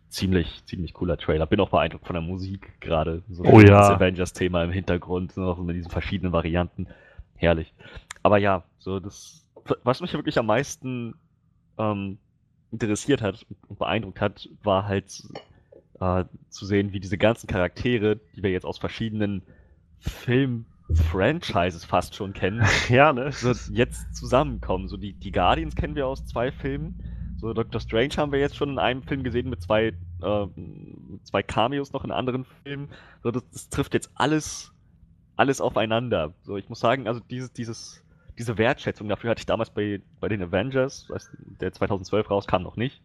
ziemlich, 0.09 0.65
ziemlich 0.67 0.93
cooler 0.93 1.17
Trailer. 1.17 1.47
Bin 1.47 1.61
auch 1.61 1.71
beeindruckt 1.71 2.07
von 2.07 2.15
der 2.15 2.23
Musik 2.23 2.81
gerade. 2.81 3.23
So 3.29 3.45
oh 3.45 3.61
ja. 3.61 3.79
Das 3.79 3.91
Avengers-Thema 3.91 4.65
im 4.65 4.73
Hintergrund, 4.73 5.37
noch 5.37 5.59
mit 5.59 5.77
diesen 5.77 5.91
verschiedenen 5.91 6.33
Varianten. 6.33 6.87
Herrlich. 7.37 7.73
Aber 8.23 8.39
ja, 8.39 8.65
so 8.79 9.01
das, 9.01 9.47
was 9.83 10.01
mich 10.01 10.13
wirklich 10.13 10.39
am 10.39 10.47
meisten 10.47 11.15
ähm, 11.79 12.19
interessiert 12.71 13.23
hat 13.23 13.47
und 13.69 13.79
beeindruckt 13.79 14.21
hat, 14.21 14.49
war 14.63 14.87
halt 14.87 15.23
äh, 16.01 16.25
zu 16.49 16.67
sehen, 16.67 16.93
wie 16.93 17.01
diese 17.01 17.19
ganzen 17.19 17.47
Charaktere, 17.47 18.21
die 18.37 18.43
wir 18.43 18.51
jetzt 18.51 18.67
aus 18.67 18.79
verschiedenen 18.79 19.43
Film-Franchises 20.01 21.85
fast 21.85 22.15
schon 22.15 22.33
kennen, 22.33 22.65
ja, 22.89 23.13
ne? 23.13 23.33
so 23.33 23.53
jetzt 23.73 24.15
zusammenkommen. 24.15 24.89
So 24.89 24.97
die, 24.97 25.13
die 25.13 25.33
Guardians 25.33 25.77
kennen 25.77 25.95
wir 25.95 26.07
aus 26.07 26.27
zwei 26.27 26.51
Filmen. 26.51 27.03
So 27.39 27.55
Doctor 27.55 27.81
Strange 27.81 28.17
haben 28.17 28.33
wir 28.33 28.39
jetzt 28.39 28.57
schon 28.57 28.71
in 28.71 28.79
einem 28.79 29.03
Film 29.03 29.23
gesehen 29.23 29.49
mit 29.49 29.63
zwei, 29.63 29.95
äh, 30.23 30.47
zwei 31.25 31.43
Cameos 31.43 31.93
noch 31.93 32.05
in 32.05 32.11
anderen 32.11 32.45
Filmen. 32.45 32.91
So 33.23 33.31
das, 33.31 33.49
das 33.51 33.69
trifft 33.71 33.95
jetzt 33.95 34.11
alles, 34.15 34.73
alles 35.37 35.61
aufeinander. 35.61 36.35
So 36.43 36.57
ich 36.57 36.69
muss 36.69 36.81
sagen, 36.81 37.09
also 37.09 37.21
dieses, 37.21 37.53
dieses, 37.53 38.03
diese 38.39 38.59
Wertschätzung 38.59 39.09
dafür 39.09 39.31
hatte 39.31 39.41
ich 39.41 39.47
damals 39.47 39.71
bei, 39.71 40.03
bei 40.21 40.29
den 40.29 40.43
Avengers, 40.43 41.09
der 41.61 41.73
2012 41.73 42.31
rauskam, 42.31 42.63
noch 42.63 42.77
nicht. 42.77 43.03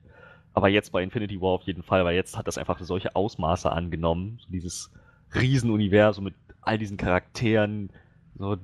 Aber 0.53 0.69
jetzt 0.69 0.91
bei 0.91 1.03
Infinity 1.03 1.41
War 1.41 1.51
auf 1.51 1.63
jeden 1.63 1.83
Fall, 1.83 2.05
weil 2.05 2.15
jetzt 2.15 2.37
hat 2.37 2.47
das 2.47 2.57
einfach 2.57 2.79
solche 2.79 3.15
Ausmaße 3.15 3.71
angenommen. 3.71 4.39
So 4.39 4.51
dieses 4.51 4.91
Riesenuniversum 5.33 6.25
mit 6.25 6.35
all 6.65 6.77
diesen 6.77 6.97
Charakteren, 6.97 7.91
so 8.37 8.57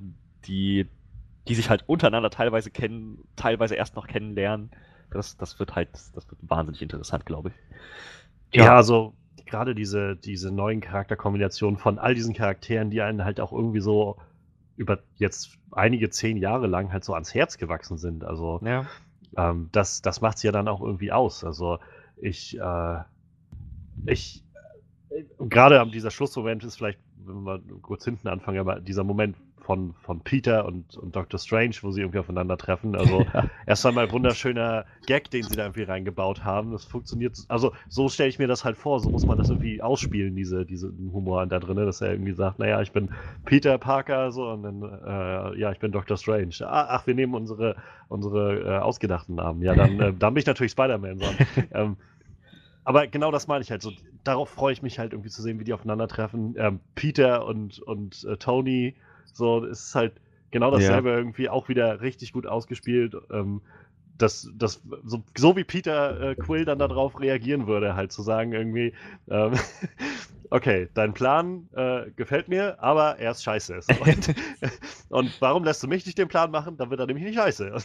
die, 0.46 0.86
die 1.48 1.54
sich 1.54 1.70
halt 1.70 1.88
untereinander 1.88 2.30
teilweise 2.30 2.70
kennen, 2.70 3.18
teilweise 3.36 3.74
erst 3.74 3.96
noch 3.96 4.06
kennenlernen. 4.06 4.70
Das, 5.10 5.36
das 5.36 5.58
wird 5.58 5.74
halt, 5.74 5.90
das 5.92 6.28
wird 6.30 6.38
wahnsinnig 6.42 6.82
interessant, 6.82 7.26
glaube 7.26 7.50
ich. 7.50 7.54
Ja, 8.58 8.64
ja 8.66 8.76
also 8.76 9.14
gerade 9.46 9.74
diese, 9.74 10.16
diese 10.16 10.50
neuen 10.50 10.80
Charakterkombinationen 10.80 11.78
von 11.78 11.98
all 11.98 12.14
diesen 12.14 12.34
Charakteren, 12.34 12.90
die 12.90 13.02
einen 13.02 13.24
halt 13.24 13.40
auch 13.40 13.52
irgendwie 13.52 13.80
so 13.80 14.16
über 14.76 15.00
jetzt 15.16 15.58
einige 15.70 16.10
zehn 16.10 16.36
Jahre 16.36 16.66
lang 16.66 16.92
halt 16.92 17.04
so 17.04 17.14
ans 17.14 17.34
Herz 17.34 17.58
gewachsen 17.58 17.98
sind. 17.98 18.24
Also 18.24 18.60
Ja. 18.64 18.86
ähm, 19.36 19.68
das, 19.72 20.02
das 20.02 20.20
macht 20.20 20.38
es 20.38 20.42
ja 20.42 20.52
dann 20.52 20.68
auch 20.68 20.80
irgendwie 20.80 21.12
aus. 21.12 21.44
Also 21.44 21.78
ich, 22.16 22.58
äh, 22.58 22.98
ich, 24.06 24.42
äh, 25.10 25.24
gerade 25.38 25.80
an 25.80 25.90
dieser 25.90 26.10
Schlussmoment 26.10 26.64
ist 26.64 26.76
vielleicht, 26.76 26.98
wenn 27.26 27.44
wir 27.44 27.60
kurz 27.82 28.04
hinten 28.04 28.28
anfangen, 28.28 28.58
aber 28.58 28.80
dieser 28.80 29.04
Moment 29.04 29.36
von, 29.62 29.94
von 30.02 30.20
Peter 30.20 30.64
und, 30.66 30.96
und 30.96 31.14
Dr. 31.14 31.38
Strange, 31.38 31.76
wo 31.82 31.90
sie 31.92 32.00
irgendwie 32.00 32.18
aufeinandertreffen. 32.18 32.96
Also 32.96 33.24
Ja. 33.32 33.48
erst 33.66 33.86
einmal 33.86 34.10
wunderschöner 34.10 34.84
Gag, 35.06 35.30
den 35.30 35.44
sie 35.44 35.56
da 35.56 35.62
irgendwie 35.64 35.84
reingebaut 35.84 36.44
haben. 36.44 36.72
Das 36.72 36.84
funktioniert, 36.84 37.38
also 37.48 37.72
so 37.88 38.08
stelle 38.08 38.28
ich 38.28 38.38
mir 38.38 38.48
das 38.48 38.64
halt 38.64 38.76
vor, 38.76 39.00
so 39.00 39.08
muss 39.08 39.26
man 39.26 39.38
das 39.38 39.48
irgendwie 39.48 39.80
ausspielen, 39.80 40.34
diese, 40.34 40.66
diesen 40.66 41.12
Humor 41.12 41.46
da 41.46 41.58
drin, 41.60 41.76
dass 41.76 42.00
er 42.00 42.10
irgendwie 42.10 42.32
sagt, 42.32 42.58
naja, 42.58 42.82
ich 42.82 42.92
bin 42.92 43.10
Peter 43.44 43.78
Parker, 43.78 44.32
so, 44.32 44.50
und 44.50 44.62
dann, 44.64 44.82
äh, 44.82 45.58
ja, 45.58 45.72
ich 45.72 45.78
bin 45.78 45.92
Dr. 45.92 46.16
Strange. 46.16 46.54
Ah, 46.62 46.86
ach, 46.90 47.06
wir 47.06 47.14
nehmen 47.14 47.34
unsere, 47.34 47.76
unsere 48.08 48.60
äh, 48.60 48.78
ausgedachten 48.78 49.36
Namen. 49.36 49.62
Ja, 49.62 49.74
dann, 49.74 50.00
äh, 50.00 50.12
dann 50.12 50.34
bin 50.34 50.40
ich 50.40 50.46
natürlich 50.46 50.72
Spider-Man. 50.72 51.18
So. 51.18 51.26
ähm, 51.72 51.96
aber 52.84 53.06
genau 53.06 53.30
das 53.30 53.46
meine 53.46 53.62
ich 53.62 53.70
halt 53.70 53.82
so. 53.82 53.92
Darauf 54.24 54.50
freue 54.50 54.72
ich 54.72 54.82
mich 54.82 54.98
halt 54.98 55.12
irgendwie 55.12 55.30
zu 55.30 55.42
sehen, 55.42 55.58
wie 55.58 55.64
die 55.64 55.72
aufeinandertreffen. 55.72 56.54
Ähm, 56.56 56.80
Peter 56.94 57.44
und, 57.46 57.80
und 57.80 58.24
äh, 58.24 58.36
Tony, 58.36 58.94
so, 59.32 59.64
es 59.64 59.88
ist 59.88 59.94
halt 59.94 60.14
genau 60.50 60.70
dasselbe 60.70 61.10
irgendwie 61.10 61.48
auch 61.48 61.68
wieder 61.68 62.00
richtig 62.00 62.32
gut 62.32 62.46
ausgespielt. 62.46 63.16
Ähm, 63.30 63.62
das, 64.18 64.48
das, 64.54 64.82
so, 65.04 65.24
so 65.36 65.56
wie 65.56 65.64
Peter 65.64 66.20
äh, 66.20 66.34
Quill 66.36 66.64
dann 66.64 66.78
darauf 66.78 67.18
reagieren 67.18 67.66
würde, 67.66 67.96
halt 67.96 68.12
zu 68.12 68.22
sagen 68.22 68.52
irgendwie, 68.52 68.92
ähm, 69.28 69.54
okay, 70.50 70.88
dein 70.94 71.14
Plan 71.14 71.68
äh, 71.74 72.10
gefällt 72.14 72.48
mir, 72.48 72.80
aber 72.80 73.18
er 73.18 73.32
ist 73.32 73.42
scheiße. 73.42 73.80
Und, 74.00 74.34
und 75.08 75.40
warum 75.40 75.64
lässt 75.64 75.82
du 75.82 75.88
mich 75.88 76.06
nicht 76.06 76.18
den 76.18 76.28
Plan 76.28 76.50
machen? 76.50 76.76
Dann 76.76 76.90
wird 76.90 77.00
er 77.00 77.06
nämlich 77.06 77.24
nicht 77.24 77.36
scheiße. 77.36 77.72
Und, 77.72 77.84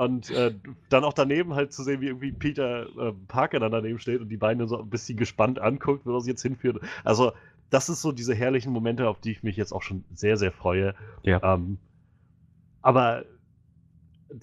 und 0.00 0.30
äh, 0.30 0.54
dann 0.88 1.04
auch 1.04 1.12
daneben 1.12 1.54
halt 1.54 1.74
zu 1.74 1.82
sehen, 1.82 2.00
wie 2.00 2.06
irgendwie 2.06 2.32
Peter 2.32 2.86
äh, 2.98 3.12
Parker 3.28 3.60
dann 3.60 3.70
daneben 3.70 3.98
steht 3.98 4.22
und 4.22 4.30
die 4.30 4.38
beiden 4.38 4.66
so 4.66 4.80
ein 4.80 4.88
bisschen 4.88 5.18
gespannt 5.18 5.58
anguckt, 5.58 6.06
wo 6.06 6.12
das 6.12 6.26
jetzt 6.26 6.40
hinführt. 6.40 6.80
Also, 7.04 7.32
das 7.68 7.90
ist 7.90 8.00
so 8.00 8.10
diese 8.10 8.34
herrlichen 8.34 8.72
Momente, 8.72 9.08
auf 9.08 9.20
die 9.20 9.32
ich 9.32 9.42
mich 9.42 9.58
jetzt 9.58 9.72
auch 9.72 9.82
schon 9.82 10.04
sehr, 10.14 10.38
sehr 10.38 10.52
freue. 10.52 10.94
Ja. 11.22 11.54
Ähm, 11.54 11.76
aber 12.80 13.24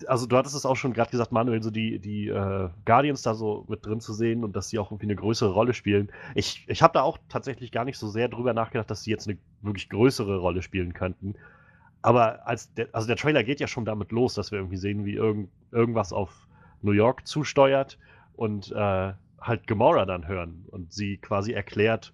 also 0.06 0.28
du 0.28 0.38
hattest 0.38 0.54
es 0.54 0.66
auch 0.66 0.76
schon 0.76 0.94
gerade 0.94 1.10
gesagt, 1.10 1.32
Manuel, 1.32 1.64
so 1.64 1.72
die, 1.72 1.98
die 1.98 2.28
äh, 2.28 2.70
Guardians 2.86 3.24
da 3.24 3.34
so 3.34 3.66
mit 3.68 3.86
drin 3.86 4.00
zu 4.00 4.14
sehen 4.14 4.44
und 4.44 4.56
dass 4.56 4.70
sie 4.70 4.78
auch 4.78 4.92
irgendwie 4.92 5.08
eine 5.08 5.16
größere 5.16 5.50
Rolle 5.50 5.74
spielen. 5.74 6.10
Ich, 6.36 6.66
ich 6.68 6.84
habe 6.84 6.94
da 6.94 7.02
auch 7.02 7.18
tatsächlich 7.30 7.72
gar 7.72 7.86
nicht 7.86 7.98
so 7.98 8.10
sehr 8.10 8.28
drüber 8.28 8.54
nachgedacht, 8.54 8.92
dass 8.92 9.04
sie 9.04 9.12
jetzt 9.12 9.28
eine 9.28 9.38
wirklich 9.62 9.90
größere 9.90 10.38
Rolle 10.38 10.62
spielen 10.62 10.94
könnten. 10.94 11.36
Aber 12.08 12.48
als 12.48 12.74
der, 12.74 12.88
also 12.94 13.06
der 13.06 13.18
Trailer 13.18 13.44
geht 13.44 13.60
ja 13.60 13.68
schon 13.68 13.84
damit 13.84 14.14
los, 14.14 14.34
dass 14.34 14.54
wir 14.54 14.60
irgendwie 14.60 14.78
sehen, 14.78 15.04
wie 15.04 15.16
irgend, 15.16 15.50
irgendwas 15.74 16.14
auf 16.14 16.48
New 16.82 16.94
York 16.94 17.28
zusteuert 17.28 18.00
und 18.32 18.72
äh, 18.72 19.12
halt 19.42 19.68
Gamora 19.68 20.06
dann 20.06 20.26
hören 20.26 20.64
und 20.72 20.94
sie 20.94 21.18
quasi 21.18 21.52
erklärt, 21.52 22.14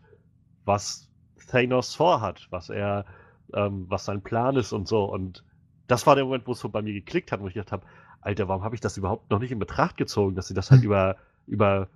was 0.66 1.12
Thanos 1.48 1.94
vorhat, 1.94 2.48
was 2.50 2.72
er, 2.72 3.06
ähm, 3.54 3.86
was 3.88 4.06
sein 4.06 4.24
Plan 4.24 4.56
ist 4.56 4.74
und 4.74 4.88
so. 4.88 5.04
Und 5.04 5.44
das 5.86 6.08
war 6.08 6.16
der 6.16 6.24
Moment, 6.24 6.48
wo 6.48 6.54
es 6.54 6.60
so 6.60 6.70
bei 6.70 6.82
mir 6.82 6.94
geklickt 6.94 7.32
hat, 7.32 7.42
wo 7.42 7.48
ich 7.48 7.54
gedacht 7.54 7.72
habe, 7.72 7.86
Alter, 8.20 8.48
warum 8.48 8.64
habe 8.64 8.74
ich 8.74 8.82
das 8.82 8.98
überhaupt 8.98 9.30
noch 9.30 9.38
nicht 9.38 9.52
in 9.52 9.60
Betracht 9.60 9.96
gezogen, 9.98 10.34
dass 10.34 10.48
sie 10.48 10.56
das 10.56 10.72
halt 10.72 10.82
über, 10.84 11.18
über 11.46 11.88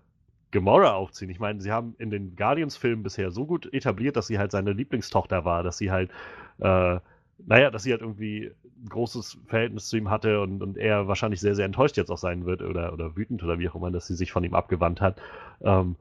Gamora 0.51 0.94
aufziehen? 0.94 1.32
Ich 1.32 1.39
meine, 1.39 1.62
sie 1.62 1.72
haben 1.72 1.96
in 1.98 2.12
den 2.12 2.36
Guardians-Filmen 2.36 3.01
bisher 3.01 3.32
so 3.32 3.48
gut 3.48 3.74
etabliert, 3.74 4.18
dass 4.18 4.27
sie 4.27 4.38
halt 4.38 4.51
seine 4.51 4.74
Lieblingstochter 4.74 5.46
war, 5.46 5.63
dass 5.63 5.80
sie 5.80 5.89
halt, 5.89 6.12
äh, 6.60 7.00
naja, 7.46 7.70
dass 7.72 7.84
sie 7.84 7.91
halt 7.91 8.01
irgendwie 8.01 8.51
ein 8.84 8.89
großes 8.89 9.39
Verhältnis 9.48 9.88
zu 9.88 9.98
ihm 9.98 10.10
hatte 10.10 10.41
und, 10.41 10.62
und 10.62 10.77
er 10.77 11.08
wahrscheinlich 11.08 11.39
sehr, 11.39 11.56
sehr 11.56 11.65
enttäuscht 11.65 11.98
jetzt 11.98 12.10
auch 12.10 12.17
sein 12.17 12.46
wird 12.46 12.62
oder, 12.62 12.94
oder 12.94 13.15
wütend 13.15 13.44
oder 13.44 13.60
wie 13.60 13.70
auch 13.70 13.75
immer, 13.75 13.91
dass 13.91 14.08
sie 14.08 14.15
sich 14.15 14.32
von 14.32 14.44
ihm 14.44 14.53
abgewandt 14.53 15.01
hat. 15.01 15.22
Ähm, 15.62 15.96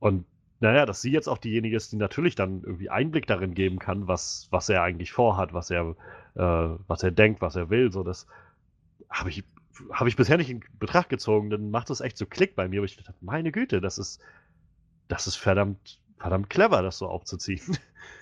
und 0.00 0.24
naja, 0.60 0.86
dass 0.86 1.02
sie 1.02 1.10
jetzt 1.10 1.28
auch 1.28 1.38
diejenige 1.38 1.76
ist, 1.76 1.92
die 1.92 1.96
natürlich 1.96 2.34
dann 2.34 2.62
irgendwie 2.62 2.88
Einblick 2.88 3.26
darin 3.26 3.54
geben 3.54 3.78
kann, 3.78 4.06
was, 4.06 4.46
was 4.50 4.68
er 4.68 4.82
eigentlich 4.82 5.12
vorhat, 5.12 5.52
was 5.52 5.70
er, 5.70 5.96
äh, 6.34 6.78
was 6.86 7.02
er 7.02 7.10
denkt, 7.10 7.40
was 7.40 7.56
er 7.56 7.68
will. 7.68 7.90
So, 7.92 8.04
das 8.04 8.26
habe 9.10 9.30
ich, 9.30 9.44
hab 9.90 10.06
ich 10.06 10.16
bisher 10.16 10.36
nicht 10.36 10.50
in 10.50 10.62
Betracht 10.78 11.08
gezogen. 11.08 11.50
Dann 11.50 11.70
macht 11.70 11.90
das 11.90 12.00
echt 12.00 12.16
so 12.16 12.26
Klick 12.26 12.54
bei 12.54 12.68
mir, 12.68 12.80
wo 12.80 12.84
ich 12.84 12.96
dachte, 12.96 13.14
meine 13.20 13.50
Güte, 13.50 13.80
das 13.80 13.98
ist, 13.98 14.20
das 15.08 15.26
ist 15.26 15.36
verdammt, 15.36 16.00
verdammt 16.16 16.48
clever, 16.48 16.82
das 16.82 16.98
so 16.98 17.08
aufzuziehen. 17.08 17.60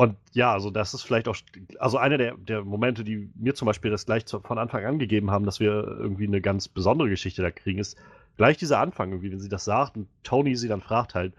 Und 0.00 0.16
ja, 0.32 0.50
also 0.50 0.70
das 0.70 0.94
ist 0.94 1.02
vielleicht 1.02 1.28
auch, 1.28 1.36
also 1.78 1.98
einer 1.98 2.16
der, 2.16 2.34
der 2.38 2.64
Momente, 2.64 3.04
die 3.04 3.30
mir 3.34 3.54
zum 3.54 3.66
Beispiel 3.66 3.90
das 3.90 4.06
gleich 4.06 4.24
zu, 4.24 4.40
von 4.40 4.56
Anfang 4.56 4.82
an 4.86 4.98
gegeben 4.98 5.30
haben, 5.30 5.44
dass 5.44 5.60
wir 5.60 5.72
irgendwie 5.72 6.26
eine 6.26 6.40
ganz 6.40 6.68
besondere 6.68 7.10
Geschichte 7.10 7.42
da 7.42 7.50
kriegen, 7.50 7.78
ist 7.78 7.98
gleich 8.38 8.56
dieser 8.56 8.78
Anfang, 8.78 9.10
irgendwie, 9.10 9.30
wenn 9.30 9.40
sie 9.40 9.50
das 9.50 9.66
sagt 9.66 9.98
und 9.98 10.08
Tony 10.22 10.56
sie 10.56 10.68
dann 10.68 10.80
fragt 10.80 11.14
halt, 11.14 11.34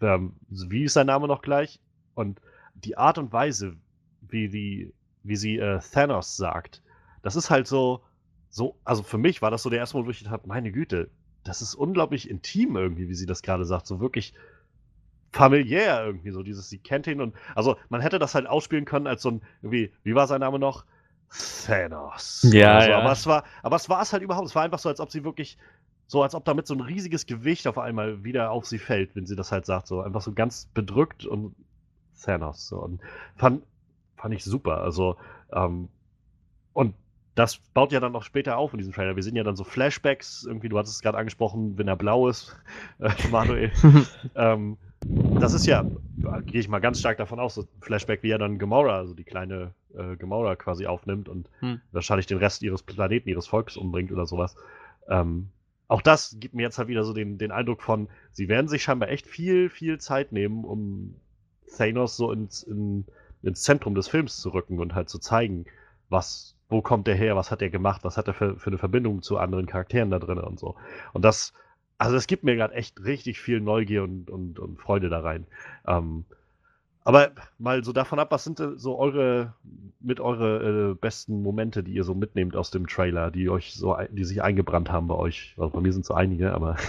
ähm, 0.00 0.32
wie 0.48 0.82
ist 0.82 0.94
sein 0.94 1.06
Name 1.06 1.28
noch 1.28 1.40
gleich? 1.40 1.78
Und 2.16 2.40
die 2.74 2.98
Art 2.98 3.16
und 3.16 3.32
Weise, 3.32 3.76
wie, 4.22 4.48
die, 4.48 4.92
wie 5.22 5.36
sie 5.36 5.56
äh, 5.58 5.78
Thanos 5.92 6.36
sagt, 6.36 6.82
das 7.22 7.36
ist 7.36 7.48
halt 7.48 7.68
so, 7.68 8.02
so, 8.50 8.76
also 8.82 9.04
für 9.04 9.18
mich 9.18 9.40
war 9.40 9.52
das 9.52 9.62
so 9.62 9.70
der 9.70 9.78
erste 9.78 9.96
Mal, 9.96 10.04
wo 10.04 10.10
ich 10.10 10.18
gedacht 10.18 10.32
habe, 10.32 10.48
meine 10.48 10.72
Güte, 10.72 11.10
das 11.44 11.62
ist 11.62 11.76
unglaublich 11.76 12.28
intim 12.28 12.74
irgendwie, 12.74 13.08
wie 13.08 13.14
sie 13.14 13.26
das 13.26 13.42
gerade 13.42 13.64
sagt, 13.64 13.86
so 13.86 14.00
wirklich 14.00 14.34
familiär 15.36 16.04
irgendwie, 16.04 16.30
so 16.30 16.42
dieses, 16.42 16.68
sie 16.70 16.78
kennt 16.78 17.06
ihn 17.06 17.20
und, 17.20 17.34
also 17.54 17.76
man 17.88 18.00
hätte 18.00 18.18
das 18.18 18.34
halt 18.34 18.46
ausspielen 18.46 18.86
können 18.86 19.06
als 19.06 19.22
so 19.22 19.32
ein, 19.32 19.42
irgendwie, 19.62 19.92
wie 20.02 20.14
war 20.14 20.26
sein 20.26 20.40
Name 20.40 20.58
noch? 20.58 20.84
Thanos. 21.66 22.46
Ja, 22.50 22.80
so. 22.80 22.90
ja. 22.90 22.98
Aber 22.98 23.12
es 23.12 23.26
war, 23.26 23.44
aber 23.62 23.76
es 23.76 23.88
war 23.88 24.00
es 24.00 24.12
halt 24.12 24.22
überhaupt, 24.22 24.46
es 24.46 24.54
war 24.54 24.62
einfach 24.62 24.78
so, 24.78 24.88
als 24.88 25.00
ob 25.00 25.10
sie 25.10 25.24
wirklich, 25.24 25.58
so 26.06 26.22
als 26.22 26.34
ob 26.34 26.44
damit 26.44 26.66
so 26.66 26.74
ein 26.74 26.80
riesiges 26.80 27.26
Gewicht 27.26 27.66
auf 27.66 27.78
einmal 27.78 28.24
wieder 28.24 28.50
auf 28.50 28.64
sie 28.64 28.78
fällt, 28.78 29.14
wenn 29.14 29.26
sie 29.26 29.36
das 29.36 29.52
halt 29.52 29.66
sagt, 29.66 29.88
so 29.88 30.00
einfach 30.00 30.22
so 30.22 30.32
ganz 30.32 30.66
bedrückt 30.72 31.26
und 31.26 31.54
Thanos, 32.22 32.68
so 32.68 32.78
und 32.78 33.00
fand, 33.36 33.62
fand 34.16 34.34
ich 34.34 34.44
super, 34.44 34.80
also, 34.80 35.16
ähm, 35.52 35.88
und 36.72 36.94
das 37.34 37.58
baut 37.58 37.92
ja 37.92 38.00
dann 38.00 38.12
noch 38.12 38.22
später 38.22 38.56
auf 38.56 38.72
in 38.72 38.78
diesem 38.78 38.94
Trailer. 38.94 39.14
Wir 39.14 39.22
sehen 39.22 39.36
ja 39.36 39.44
dann 39.44 39.56
so 39.56 39.64
Flashbacks, 39.64 40.44
irgendwie, 40.44 40.70
du 40.70 40.78
hattest 40.78 40.94
es 40.94 41.02
gerade 41.02 41.18
angesprochen, 41.18 41.76
wenn 41.76 41.86
er 41.86 41.96
blau 41.96 42.28
ist, 42.28 42.56
äh, 42.98 43.10
Manuel. 43.30 43.70
ähm, 44.34 44.78
das 45.38 45.52
ist 45.52 45.66
ja, 45.66 45.84
gehe 46.46 46.60
ich 46.60 46.68
mal 46.68 46.78
ganz 46.80 46.98
stark 46.98 47.18
davon 47.18 47.38
aus, 47.40 47.54
so 47.54 47.62
ein 47.62 47.68
Flashback, 47.80 48.22
wie 48.22 48.30
er 48.30 48.38
dann 48.38 48.58
Gamora, 48.58 48.96
also 48.96 49.14
die 49.14 49.24
kleine 49.24 49.74
äh, 49.94 50.16
Gamora 50.16 50.56
quasi 50.56 50.86
aufnimmt 50.86 51.28
und 51.28 51.50
Hm. 51.60 51.80
wahrscheinlich 51.92 52.26
den 52.26 52.38
Rest 52.38 52.62
ihres 52.62 52.82
Planeten, 52.82 53.28
ihres 53.28 53.46
Volkes 53.46 53.76
umbringt 53.76 54.12
oder 54.12 54.26
sowas. 54.26 54.56
Ähm, 55.08 55.48
auch 55.88 56.02
das 56.02 56.36
gibt 56.40 56.54
mir 56.54 56.62
jetzt 56.62 56.78
halt 56.78 56.88
wieder 56.88 57.04
so 57.04 57.12
den, 57.12 57.38
den 57.38 57.52
Eindruck 57.52 57.82
von, 57.82 58.08
sie 58.32 58.48
werden 58.48 58.68
sich 58.68 58.82
scheinbar 58.82 59.08
echt 59.08 59.26
viel, 59.26 59.70
viel 59.70 59.98
Zeit 59.98 60.32
nehmen, 60.32 60.64
um 60.64 61.14
Thanos 61.76 62.16
so 62.16 62.32
ins, 62.32 62.62
in, 62.62 63.04
ins 63.42 63.62
Zentrum 63.62 63.94
des 63.94 64.08
Films 64.08 64.40
zu 64.40 64.50
rücken 64.50 64.80
und 64.80 64.94
halt 64.94 65.08
zu 65.08 65.18
zeigen, 65.18 65.66
was, 66.08 66.56
wo 66.68 66.82
kommt 66.82 67.06
der 67.06 67.14
her, 67.14 67.36
was 67.36 67.50
hat 67.50 67.62
er 67.62 67.70
gemacht, 67.70 68.02
was 68.04 68.16
hat 68.16 68.26
er 68.28 68.34
für, 68.34 68.58
für 68.58 68.70
eine 68.70 68.78
Verbindung 68.78 69.22
zu 69.22 69.38
anderen 69.38 69.66
Charakteren 69.66 70.10
da 70.10 70.18
drin 70.18 70.38
und 70.38 70.58
so. 70.58 70.76
Und 71.12 71.24
das, 71.24 71.52
also 71.98 72.16
es 72.16 72.26
gibt 72.26 72.44
mir 72.44 72.56
gerade 72.56 72.74
echt 72.74 73.02
richtig 73.04 73.40
viel 73.40 73.60
Neugier 73.60 74.02
und, 74.02 74.30
und, 74.30 74.58
und 74.58 74.80
Freude 74.80 75.08
da 75.08 75.20
rein. 75.20 75.46
Ähm, 75.86 76.24
aber 77.04 77.30
mal 77.58 77.84
so 77.84 77.92
davon 77.92 78.18
ab, 78.18 78.32
was 78.32 78.44
sind 78.44 78.58
denn 78.58 78.78
so 78.78 78.98
eure, 78.98 79.54
mit 80.00 80.18
eure 80.18 80.90
äh, 80.90 80.94
besten 80.94 81.42
Momente, 81.42 81.84
die 81.84 81.92
ihr 81.92 82.04
so 82.04 82.14
mitnehmt 82.14 82.56
aus 82.56 82.70
dem 82.72 82.88
Trailer, 82.88 83.30
die 83.30 83.48
euch 83.48 83.74
so, 83.74 83.96
die 84.10 84.24
sich 84.24 84.42
eingebrannt 84.42 84.90
haben 84.90 85.06
bei 85.06 85.14
euch? 85.14 85.54
Also 85.56 85.70
bei 85.70 85.80
mir 85.80 85.92
sind 85.92 86.04
so 86.04 86.14
einige, 86.14 86.52
aber 86.52 86.76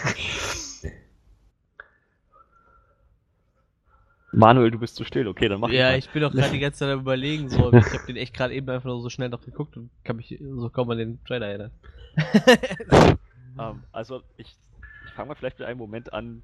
Manuel, 4.34 4.72
du 4.72 4.80
bist 4.80 4.96
zu 4.96 5.04
still. 5.04 5.28
Okay, 5.28 5.48
dann 5.50 5.60
mach 5.60 5.70
Ja, 5.70 5.90
mal. 5.92 5.98
ich 5.98 6.10
bin 6.10 6.24
auch 6.24 6.32
gerade 6.32 6.52
die 6.52 6.60
ganze 6.60 6.80
Zeit 6.80 6.90
am 6.90 7.00
überlegen, 7.00 7.50
so. 7.50 7.72
Ich 7.74 7.86
habe 7.86 8.06
den 8.08 8.18
echt 8.18 8.34
gerade 8.34 8.54
eben 8.54 8.70
einfach 8.70 8.86
nur 8.86 9.02
so 9.02 9.10
schnell 9.10 9.30
noch 9.30 9.44
geguckt 9.44 9.78
und 9.78 9.90
kann 10.04 10.18
mich 10.18 10.38
so 10.40 10.70
kaum 10.70 10.90
an 10.90 10.98
den 10.98 11.24
Trailer 11.26 11.48
erinnern. 11.48 11.72
Ähm, 13.60 13.82
also 13.92 14.22
ich, 14.38 14.56
ich 15.17 15.19
fange 15.19 15.29
mal 15.29 15.36
vielleicht 15.36 15.57
mit 15.57 15.67
einem 15.67 15.79
Moment 15.79 16.13
an, 16.13 16.43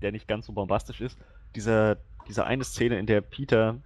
der 0.00 0.10
nicht 0.10 0.26
ganz 0.26 0.46
so 0.46 0.54
bombastisch 0.54 1.02
ist. 1.02 1.18
Diese, 1.54 1.98
diese 2.26 2.46
eine 2.46 2.64
Szene, 2.64 2.98
in 2.98 3.04
der 3.04 3.20
Peter 3.20 3.82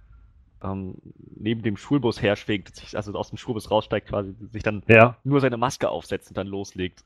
ähm, 0.63 0.95
neben 1.35 1.61
dem 1.61 1.75
Schulbus 1.75 2.21
herschwingt, 2.21 2.73
sich 2.73 2.95
also 2.95 3.11
aus 3.15 3.27
dem 3.27 3.37
Schulbus 3.37 3.69
raussteigt, 3.69 4.07
quasi 4.07 4.33
sich 4.53 4.63
dann 4.63 4.81
ja. 4.87 5.17
nur 5.25 5.41
seine 5.41 5.57
Maske 5.57 5.89
aufsetzt 5.89 6.29
und 6.29 6.37
dann 6.37 6.47
loslegt. 6.47 7.03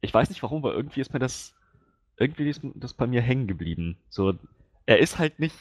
Ich 0.00 0.14
weiß 0.14 0.30
nicht 0.30 0.42
warum, 0.42 0.64
aber 0.64 0.74
irgendwie 0.74 1.02
ist 1.02 1.12
mir 1.12 1.18
das 1.18 1.54
irgendwie 2.16 2.48
ist 2.48 2.62
das 2.76 2.94
bei 2.94 3.06
mir 3.06 3.20
hängen 3.20 3.46
geblieben. 3.46 3.98
So, 4.08 4.32
er 4.86 5.00
ist 5.00 5.18
halt 5.18 5.38
nicht 5.38 5.56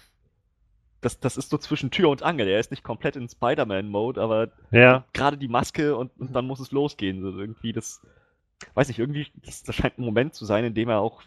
das, 1.01 1.19
das 1.19 1.35
ist 1.35 1.49
so 1.49 1.57
zwischen 1.57 1.91
Tür 1.91 2.07
und 2.09 2.23
Angel. 2.23 2.47
Er 2.47 2.61
ist 2.61 2.71
nicht 2.71 2.83
komplett 2.83 3.17
in 3.17 3.27
Spider-Man-Mode, 3.27 4.21
aber 4.21 4.51
Ja. 4.71 5.03
gerade 5.11 5.37
die 5.37 5.49
Maske 5.49 5.97
und, 5.97 6.11
und 6.17 6.33
dann 6.33 6.47
muss 6.47 6.61
es 6.61 6.71
losgehen. 6.71 7.21
So 7.21 7.37
irgendwie 7.37 7.73
das, 7.73 8.01
weiß 8.73 8.87
nicht, 8.87 8.99
irgendwie, 8.99 9.27
das, 9.45 9.63
das 9.63 9.75
scheint 9.75 9.97
ein 9.97 10.05
Moment 10.05 10.33
zu 10.33 10.45
sein, 10.45 10.65
in 10.65 10.73
dem 10.73 10.89
er 10.89 10.99
auch 10.99 11.23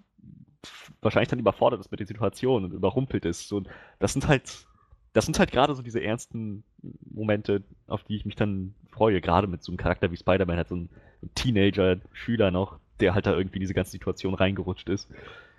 wahrscheinlich 1.01 1.29
dann 1.29 1.39
überfordert 1.39 1.81
ist 1.81 1.91
mit 1.91 2.01
der 2.01 2.07
Situation 2.07 2.65
und 2.65 2.73
überrumpelt 2.73 3.25
ist. 3.25 3.49
So, 3.49 3.62
das 3.99 4.12
sind 4.12 4.29
halt, 4.29 4.67
das 5.12 5.25
sind 5.25 5.39
halt 5.39 5.53
gerade 5.53 5.75
so 5.75 5.83
diese 5.83 6.03
ernsten 6.03 6.62
Momente, 7.11 7.62
auf 7.87 8.05
die 8.05 8.17
ich 8.17 8.25
mich 8.25 8.37
dann 8.37 8.75
freue. 8.91 9.21
Gerade 9.21 9.47
mit 9.47 9.62
so 9.62 9.73
einem 9.73 9.79
Charakter 9.79 10.11
wie 10.11 10.17
Spider-Man, 10.17 10.57
halt 10.57 10.69
so 10.69 10.77
ein, 10.77 10.89
ein 11.23 11.31
Teenager-Schüler 11.35 12.51
noch, 12.51 12.79
der 13.01 13.15
halt 13.15 13.27
da 13.27 13.33
irgendwie 13.33 13.57
in 13.57 13.62
diese 13.62 13.75
ganze 13.75 13.91
Situation 13.91 14.35
reingerutscht 14.35 14.89
ist. 14.89 15.09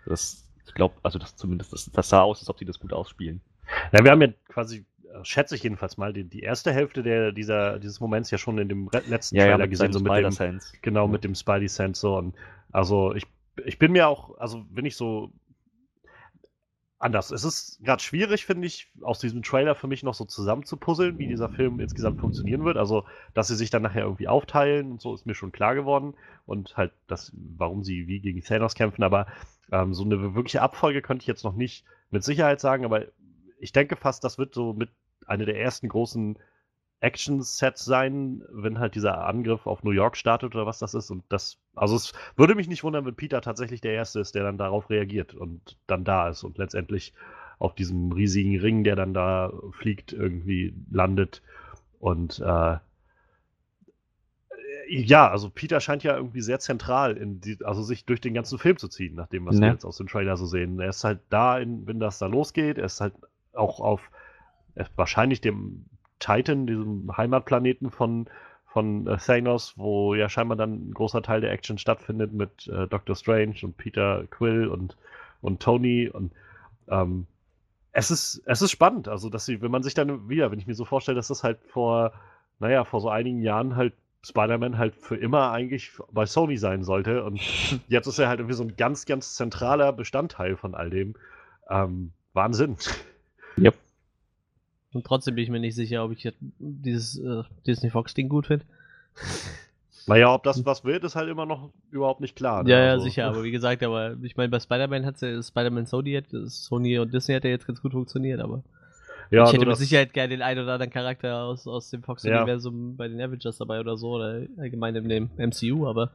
Das, 0.05 0.49
ich 0.65 0.73
glaube, 0.73 0.95
also 1.03 1.19
das 1.19 1.35
zumindest, 1.35 1.73
das, 1.73 1.91
das 1.91 2.09
sah 2.09 2.21
aus, 2.21 2.39
als 2.39 2.49
ob 2.49 2.57
sie 2.59 2.65
das 2.65 2.79
gut 2.79 2.93
ausspielen. 2.93 3.41
Ja, 3.91 4.03
wir 4.03 4.11
haben 4.11 4.21
ja 4.21 4.29
quasi, 4.47 4.85
schätze 5.23 5.55
ich 5.55 5.63
jedenfalls 5.63 5.97
mal, 5.97 6.13
die, 6.13 6.23
die 6.23 6.41
erste 6.41 6.73
Hälfte 6.73 7.03
der, 7.03 7.31
dieser, 7.31 7.79
dieses 7.79 7.99
Moments 7.99 8.31
ja 8.31 8.37
schon 8.37 8.57
in 8.57 8.69
dem 8.69 8.89
letzten 9.07 9.35
Ja, 9.35 9.43
ja, 9.43 9.51
Trailer 9.51 9.63
mit 9.65 9.71
gesehen, 9.71 9.93
so 9.93 9.99
mit 9.99 10.07
dem, 10.07 10.31
Spider-Sense. 10.31 10.73
genau, 10.81 11.07
mit 11.07 11.23
dem 11.23 11.35
Spidey 11.35 11.67
Sensor. 11.67 12.17
Und 12.19 12.35
also 12.71 13.13
ich, 13.13 13.25
ich 13.65 13.77
bin 13.77 13.91
mir 13.91 14.07
auch, 14.07 14.37
also 14.39 14.65
wenn 14.71 14.85
ich 14.85 14.95
so 14.95 15.31
anders. 17.03 17.31
Es 17.31 17.43
ist 17.43 17.83
gerade 17.83 18.01
schwierig, 18.01 18.45
finde 18.45 18.65
ich, 18.65 18.89
aus 19.01 19.19
diesem 19.19 19.43
Trailer 19.43 19.75
für 19.75 19.87
mich 19.87 20.03
noch 20.03 20.13
so 20.13 20.25
zusammenzupuzzeln, 20.25 21.19
wie 21.19 21.27
dieser 21.27 21.49
Film 21.49 21.79
insgesamt 21.79 22.19
funktionieren 22.19 22.63
wird. 22.63 22.77
Also, 22.77 23.05
dass 23.33 23.49
sie 23.49 23.55
sich 23.55 23.69
dann 23.69 23.81
nachher 23.83 24.03
irgendwie 24.03 24.27
aufteilen 24.27 24.91
und 24.91 25.01
so 25.01 25.13
ist 25.13 25.25
mir 25.25 25.35
schon 25.35 25.51
klar 25.51 25.75
geworden. 25.75 26.15
Und 26.45 26.77
halt, 26.77 26.93
das, 27.07 27.33
warum 27.35 27.83
sie 27.83 28.07
wie 28.07 28.19
gegen 28.21 28.41
Thanos 28.41 28.73
kämpfen. 28.73 29.03
Aber 29.03 29.27
ähm, 29.71 29.93
so 29.93 30.03
eine 30.03 30.33
wirkliche 30.33 30.61
Abfolge 30.61 31.01
könnte 31.01 31.23
ich 31.23 31.27
jetzt 31.27 31.43
noch 31.43 31.55
nicht 31.55 31.85
mit 32.09 32.23
Sicherheit 32.23 32.61
sagen. 32.61 32.85
Aber 32.85 33.05
ich 33.59 33.73
denke 33.73 33.95
fast, 33.95 34.23
das 34.23 34.37
wird 34.37 34.53
so 34.53 34.73
mit 34.73 34.89
einer 35.27 35.45
der 35.45 35.59
ersten 35.59 35.89
großen 35.89 36.37
Action-Sets 36.99 37.83
sein, 37.83 38.43
wenn 38.49 38.79
halt 38.79 38.95
dieser 38.95 39.25
Angriff 39.25 39.67
auf 39.67 39.83
New 39.83 39.91
York 39.91 40.15
startet 40.15 40.55
oder 40.55 40.65
was 40.65 40.79
das 40.79 40.93
ist. 40.93 41.11
Und 41.11 41.23
das, 41.29 41.57
also 41.75 41.95
es 41.95 42.13
würde 42.37 42.55
mich 42.55 42.69
nicht 42.69 42.83
wundern, 42.83 43.05
wenn 43.05 43.15
Peter 43.15 43.41
tatsächlich 43.41 43.81
der 43.81 43.93
Erste 43.93 44.21
ist, 44.21 44.35
der 44.35 44.43
dann 44.43 44.57
darauf 44.57 44.89
reagiert 44.89 45.33
und 45.35 45.77
dann 45.85 46.05
da 46.05 46.29
ist 46.29 46.43
und 46.43 46.57
letztendlich 46.57 47.13
auf 47.59 47.75
diesem 47.75 48.11
riesigen 48.13 48.57
Ring, 48.59 48.83
der 48.83 48.95
dann 48.95 49.13
da 49.13 49.51
fliegt, 49.71 50.13
irgendwie 50.13 50.73
landet. 50.91 51.41
Und 51.99 52.39
äh, 52.39 52.77
ja, 54.89 55.29
also 55.29 55.49
Peter 55.49 55.79
scheint 55.79 56.03
ja 56.03 56.15
irgendwie 56.15 56.41
sehr 56.41 56.59
zentral 56.59 57.17
in 57.17 57.39
die, 57.41 57.57
also 57.63 57.81
sich 57.83 58.05
durch 58.05 58.21
den 58.21 58.33
ganzen 58.33 58.59
Film 58.59 58.77
zu 58.77 58.87
ziehen, 58.87 59.15
nach 59.15 59.27
dem, 59.27 59.45
was 59.45 59.59
wir 59.59 59.67
Ja. 59.67 59.73
jetzt 59.73 59.85
aus 59.85 59.97
dem 59.97 60.07
Trailer 60.07 60.37
so 60.37 60.45
sehen. 60.45 60.79
Er 60.79 60.89
ist 60.89 61.03
halt 61.03 61.19
da, 61.29 61.57
in, 61.59 61.87
wenn 61.87 61.99
das 61.99 62.19
da 62.19 62.27
losgeht. 62.27 62.77
Er 62.77 62.85
ist 62.85 63.01
halt 63.01 63.13
auch 63.53 63.79
auf 63.79 64.09
wahrscheinlich 64.95 65.41
dem 65.41 65.85
Titan, 66.19 66.67
diesem 66.67 67.15
Heimatplaneten 67.15 67.91
von, 67.91 68.27
von 68.65 69.07
äh, 69.07 69.17
Thanos, 69.17 69.77
wo 69.77 70.15
ja 70.15 70.29
scheinbar 70.29 70.57
dann 70.57 70.89
ein 70.89 70.93
großer 70.93 71.21
Teil 71.21 71.41
der 71.41 71.51
Action 71.51 71.77
stattfindet 71.77 72.33
mit 72.33 72.67
äh, 72.67 72.87
Doctor 72.87 73.15
Strange 73.15 73.55
und 73.63 73.77
Peter 73.77 74.25
Quill 74.29 74.67
und, 74.67 74.97
und 75.41 75.61
Tony. 75.61 76.09
Und 76.09 76.31
ähm, 76.87 77.27
es 77.91 78.09
ist, 78.09 78.41
es 78.45 78.61
ist 78.61 78.71
spannend, 78.71 79.07
also 79.07 79.29
dass 79.29 79.45
sie, 79.45 79.61
wenn 79.61 79.71
man 79.71 79.83
sich 79.83 79.93
dann 79.93 80.29
wieder, 80.29 80.51
wenn 80.51 80.59
ich 80.59 80.67
mir 80.67 80.75
so 80.75 80.85
vorstelle, 80.85 81.15
dass 81.15 81.27
das 81.27 81.43
halt 81.43 81.59
vor, 81.67 82.13
naja, 82.59 82.85
vor 82.85 83.01
so 83.01 83.09
einigen 83.09 83.41
Jahren 83.41 83.75
halt 83.75 83.93
Spider-Man 84.25 84.77
halt 84.77 84.95
für 84.95 85.17
immer 85.17 85.51
eigentlich 85.51 85.91
bei 86.11 86.25
Sony 86.25 86.57
sein 86.57 86.83
sollte. 86.83 87.23
Und 87.23 87.41
jetzt 87.89 88.07
ist 88.07 88.19
er 88.19 88.29
halt 88.29 88.39
irgendwie 88.39 88.55
so 88.55 88.63
ein 88.63 88.75
ganz, 88.77 89.05
ganz 89.05 89.35
zentraler 89.35 89.91
Bestandteil 89.91 90.55
von 90.55 90.75
all 90.75 90.89
dem. 90.89 91.15
Ähm, 91.69 92.13
Wahnsinn. 92.33 92.77
Und 94.93 95.05
trotzdem 95.05 95.35
bin 95.35 95.43
ich 95.43 95.49
mir 95.49 95.59
nicht 95.59 95.75
sicher, 95.75 96.03
ob 96.03 96.11
ich 96.11 96.31
dieses 96.59 97.17
äh, 97.19 97.43
Disney 97.65 97.89
Fox-Ding 97.89 98.29
gut 98.29 98.47
finde. 98.47 98.65
Naja, 100.05 100.33
ob 100.33 100.43
das 100.43 100.65
was 100.65 100.83
wird, 100.83 101.03
ist 101.05 101.15
halt 101.15 101.29
immer 101.29 101.45
noch 101.45 101.69
überhaupt 101.89 102.19
nicht 102.19 102.35
klar. 102.35 102.63
ne? 102.63 102.69
Ja, 102.69 102.79
ja, 102.85 102.91
Also, 102.91 103.05
sicher, 103.05 103.25
aber 103.27 103.43
wie 103.43 103.51
gesagt, 103.51 103.81
aber 103.83 104.17
ich 104.21 104.35
meine, 104.35 104.49
bei 104.49 104.59
Spider-Man 104.59 105.05
hat 105.05 105.21
ja 105.21 105.41
Spider-Man 105.41 105.85
Sony, 105.85 106.13
hat, 106.13 106.25
Sony 106.49 106.99
und 106.99 107.13
Disney 107.13 107.35
hat 107.35 107.45
ja 107.45 107.51
jetzt 107.51 107.65
ganz 107.67 107.81
gut 107.81 107.93
funktioniert, 107.93 108.41
aber 108.41 108.63
ja, 109.31 109.45
ich 109.45 109.53
hätte 109.53 109.61
nur 109.63 109.69
mit 109.71 109.77
Sicherheit 109.77 110.11
gerne 110.13 110.29
den 110.29 110.41
einen 110.41 110.61
oder 110.63 110.73
anderen 110.73 110.91
Charakter 110.91 111.43
aus, 111.43 111.65
aus 111.67 111.89
dem 111.89 112.01
Ja. 112.01 112.05
Fox-Universum 112.05 112.97
bei 112.97 113.07
den 113.07 113.21
Avengers 113.21 113.57
dabei 113.57 113.79
oder 113.79 113.95
so, 113.95 114.11
oder 114.15 114.41
allgemein 114.57 114.95
in 114.95 115.07
dem 115.07 115.29
MCU, 115.37 115.87
aber 115.87 116.11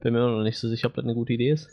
bin 0.00 0.12
mir 0.12 0.18
immer 0.20 0.36
noch 0.36 0.42
nicht 0.42 0.58
so 0.58 0.68
sicher, 0.68 0.88
ob 0.88 0.94
das 0.94 1.04
eine 1.04 1.14
gute 1.14 1.32
Idee 1.32 1.50
ist. 1.52 1.68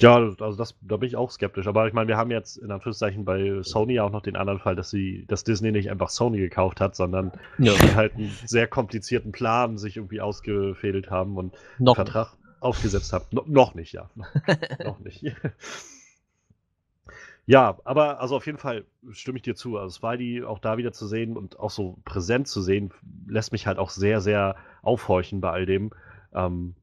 Ja, 0.00 0.16
also 0.16 0.56
das, 0.56 0.76
da 0.80 0.96
bin 0.96 1.06
ich 1.08 1.16
auch 1.16 1.30
skeptisch. 1.30 1.66
Aber 1.66 1.86
ich 1.86 1.92
meine, 1.92 2.08
wir 2.08 2.16
haben 2.16 2.30
jetzt 2.30 2.56
in 2.56 2.70
Anführungszeichen 2.70 3.24
bei 3.24 3.62
Sony 3.62 4.00
auch 4.00 4.10
noch 4.10 4.22
den 4.22 4.36
anderen 4.36 4.58
Fall, 4.58 4.76
dass 4.76 4.90
sie, 4.90 5.24
dass 5.28 5.44
Disney 5.44 5.72
nicht 5.72 5.90
einfach 5.90 6.08
Sony 6.10 6.38
gekauft 6.38 6.80
hat, 6.80 6.96
sondern 6.96 7.32
Ja. 7.58 7.72
die 7.74 7.94
halt 7.94 8.14
einen 8.14 8.30
sehr 8.46 8.66
komplizierten 8.66 9.32
Plan 9.32 9.78
sich 9.78 9.96
irgendwie 9.96 10.20
ausgefädelt 10.20 11.10
haben 11.10 11.36
und 11.36 11.54
einen 11.54 11.84
Noch. 11.84 11.96
Vertrag 11.96 12.34
aufgesetzt 12.60 13.12
haben. 13.12 13.24
No, 13.30 13.44
noch 13.46 13.74
nicht, 13.74 13.92
ja. 13.92 14.10
noch 14.84 14.98
nicht. 15.00 15.24
Ja, 17.46 17.78
aber 17.84 18.20
also 18.20 18.36
auf 18.36 18.46
jeden 18.46 18.58
Fall 18.58 18.84
stimme 19.10 19.38
ich 19.38 19.42
dir 19.42 19.56
zu. 19.56 19.76
Also 19.76 19.96
Spidey 19.96 20.44
auch 20.44 20.60
da 20.60 20.76
wieder 20.76 20.92
zu 20.92 21.06
sehen 21.08 21.36
und 21.36 21.58
auch 21.58 21.70
so 21.70 21.98
präsent 22.04 22.46
zu 22.46 22.62
sehen, 22.62 22.92
lässt 23.26 23.50
mich 23.50 23.66
halt 23.66 23.78
auch 23.78 23.90
sehr, 23.90 24.20
sehr 24.20 24.54
aufhorchen 24.82 25.40
bei 25.40 25.50
all 25.50 25.66
dem. 25.66 25.90
Ähm, 26.32 26.74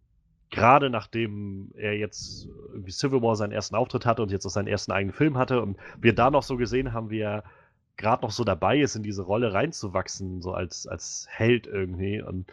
Gerade 0.58 0.90
nachdem 0.90 1.72
er 1.76 1.96
jetzt 1.98 2.48
irgendwie 2.72 2.92
Civil 2.92 3.22
War 3.22 3.36
seinen 3.36 3.52
ersten 3.52 3.76
Auftritt 3.76 4.06
hatte 4.06 4.22
und 4.24 4.32
jetzt 4.32 4.46
auch 4.46 4.52
seinen 4.52 4.68
ersten 4.68 4.92
eigenen 4.92 5.14
Film 5.14 5.38
hatte 5.38 5.62
und 5.62 5.78
wir 6.00 6.14
da 6.14 6.32
noch 6.32 6.44
so 6.44 6.58
gesehen 6.58 6.94
haben, 6.94 7.10
wie 7.10 7.20
er 7.20 7.44
gerade 7.98 8.24
noch 8.24 8.32
so 8.32 8.44
dabei 8.44 8.80
ist, 8.80 8.96
in 8.96 9.04
diese 9.04 9.24
Rolle 9.24 9.54
reinzuwachsen, 9.54 10.42
so 10.42 10.54
als, 10.54 10.88
als 10.88 11.28
Held 11.30 11.68
irgendwie. 11.68 12.22
Und 12.22 12.46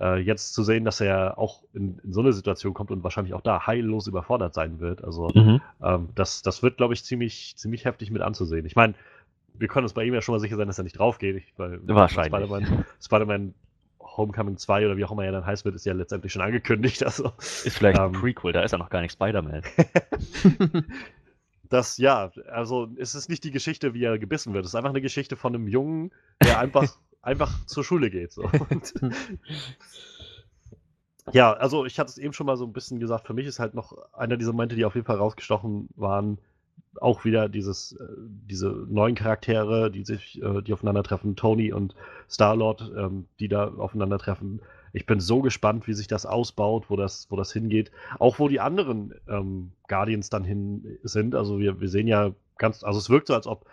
äh, 0.00 0.18
jetzt 0.18 0.54
zu 0.54 0.62
sehen, 0.62 0.84
dass 0.84 1.00
er 1.00 1.38
auch 1.38 1.62
in, 1.72 1.98
in 2.04 2.12
so 2.12 2.20
eine 2.20 2.32
Situation 2.32 2.74
kommt 2.74 2.90
und 2.90 3.02
wahrscheinlich 3.04 3.34
auch 3.34 3.40
da 3.40 3.66
heillos 3.66 4.06
überfordert 4.06 4.54
sein 4.54 4.80
wird. 4.80 5.04
Also 5.04 5.28
Mhm. 5.34 5.60
ähm, 5.82 6.08
das, 6.14 6.42
das 6.42 6.62
wird, 6.62 6.76
glaube 6.76 6.94
ich, 6.94 7.04
ziemlich, 7.04 7.54
ziemlich 7.56 7.84
heftig 7.84 8.10
mit 8.10 8.22
anzusehen. 8.22 8.66
Ich 8.66 8.76
meine, 8.76 8.94
wir 9.54 9.68
können 9.68 9.84
uns 9.84 9.92
bei 9.92 10.04
ihm 10.04 10.14
ja 10.14 10.22
schon 10.22 10.34
mal 10.34 10.40
sicher 10.40 10.56
sein, 10.56 10.66
dass 10.66 10.78
er 10.78 10.84
nicht 10.84 10.98
draufgeht. 10.98 11.44
Weil 11.56 11.80
Wahrscheinlich. 11.86 12.32
Spider-Man 12.34 12.84
Spider-Man 13.00 13.54
Homecoming 14.16 14.56
2 14.56 14.86
oder 14.86 14.96
wie 14.96 15.04
auch 15.04 15.12
immer 15.12 15.24
er 15.24 15.32
dann 15.32 15.46
heißt 15.46 15.64
wird, 15.64 15.74
ist 15.74 15.86
ja 15.86 15.92
letztendlich 15.92 16.32
schon 16.32 16.42
angekündigt. 16.42 17.02
Also 17.12 17.32
Ist 17.38 17.76
vielleicht 17.76 17.98
ein 17.98 18.14
Ähm. 18.14 18.20
Prequel, 18.20 18.52
da 18.52 18.62
ist 18.62 18.72
er 18.72 18.78
noch 18.78 18.90
gar 18.90 19.00
nicht 19.00 19.12
Spider-Man. 19.12 19.62
das, 21.68 21.98
ja, 21.98 22.30
also 22.50 22.88
es 22.96 23.14
ist 23.14 23.28
nicht 23.28 23.44
die 23.44 23.50
Geschichte, 23.50 23.94
wie 23.94 24.04
er 24.04 24.18
gebissen 24.18 24.54
wird. 24.54 24.64
Es 24.64 24.72
ist 24.72 24.74
einfach 24.74 24.90
eine 24.90 25.00
Geschichte 25.00 25.36
von 25.36 25.54
einem 25.54 25.68
Jungen, 25.68 26.12
der 26.42 26.58
einfach, 26.58 26.96
einfach 27.22 27.66
zur 27.66 27.84
Schule 27.84 28.10
geht. 28.10 28.32
So. 28.32 28.48
Und, 28.70 28.94
ja, 31.32 31.52
also 31.52 31.84
ich 31.84 31.98
hatte 31.98 32.10
es 32.10 32.18
eben 32.18 32.32
schon 32.32 32.46
mal 32.46 32.56
so 32.56 32.64
ein 32.64 32.72
bisschen 32.72 32.98
gesagt, 32.98 33.26
für 33.26 33.34
mich 33.34 33.46
ist 33.46 33.58
halt 33.58 33.74
noch 33.74 33.96
einer 34.12 34.36
dieser 34.36 34.52
Momente, 34.52 34.74
die 34.74 34.84
auf 34.84 34.94
jeden 34.94 35.06
Fall 35.06 35.16
rausgestochen 35.16 35.88
waren, 35.94 36.38
auch 37.00 37.24
wieder 37.24 37.48
dieses, 37.48 37.92
äh, 37.92 38.06
diese 38.18 38.68
neuen 38.88 39.14
Charaktere, 39.14 39.90
die 39.90 40.04
sich, 40.04 40.40
äh, 40.42 40.62
die 40.62 40.72
aufeinandertreffen, 40.72 41.36
Tony 41.36 41.72
und 41.72 41.94
Star-Lord, 42.28 42.92
ähm, 42.96 43.26
die 43.40 43.48
da 43.48 43.68
aufeinandertreffen. 43.68 44.60
Ich 44.92 45.06
bin 45.06 45.20
so 45.20 45.40
gespannt, 45.40 45.86
wie 45.86 45.94
sich 45.94 46.06
das 46.06 46.26
ausbaut, 46.26 46.86
wo 46.88 46.96
das, 46.96 47.26
wo 47.30 47.36
das 47.36 47.52
hingeht. 47.52 47.90
Auch 48.18 48.38
wo 48.38 48.48
die 48.48 48.60
anderen 48.60 49.14
ähm, 49.26 49.72
Guardians 49.88 50.28
dann 50.28 50.44
hin 50.44 50.98
sind. 51.02 51.34
Also 51.34 51.58
wir, 51.58 51.80
wir 51.80 51.88
sehen 51.88 52.06
ja 52.06 52.32
ganz, 52.58 52.84
also 52.84 52.98
es 52.98 53.08
wirkt 53.08 53.28
so, 53.28 53.34
als 53.34 53.46
ob 53.46 53.64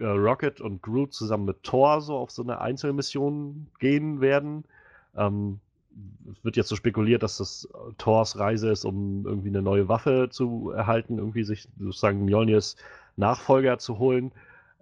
äh, 0.00 0.06
Rocket 0.06 0.60
und 0.60 0.82
Groot 0.82 1.14
zusammen 1.14 1.44
mit 1.44 1.62
Thor 1.62 2.00
so 2.00 2.16
auf 2.16 2.30
so 2.30 2.42
eine 2.42 2.60
Einzelmission 2.60 3.68
gehen 3.78 4.20
werden. 4.20 4.64
Ähm, 5.16 5.60
es 6.32 6.44
wird 6.44 6.56
jetzt 6.56 6.68
so 6.68 6.76
spekuliert, 6.76 7.22
dass 7.22 7.38
das 7.38 7.68
äh, 7.72 7.92
Thors 7.98 8.38
Reise 8.38 8.70
ist, 8.70 8.84
um 8.84 9.24
irgendwie 9.26 9.48
eine 9.48 9.62
neue 9.62 9.88
Waffe 9.88 10.28
zu 10.30 10.70
erhalten, 10.70 11.18
irgendwie 11.18 11.44
sich 11.44 11.68
sozusagen 11.78 12.24
Mjolnirs 12.24 12.76
Nachfolger 13.16 13.78
zu 13.78 13.98
holen. 13.98 14.32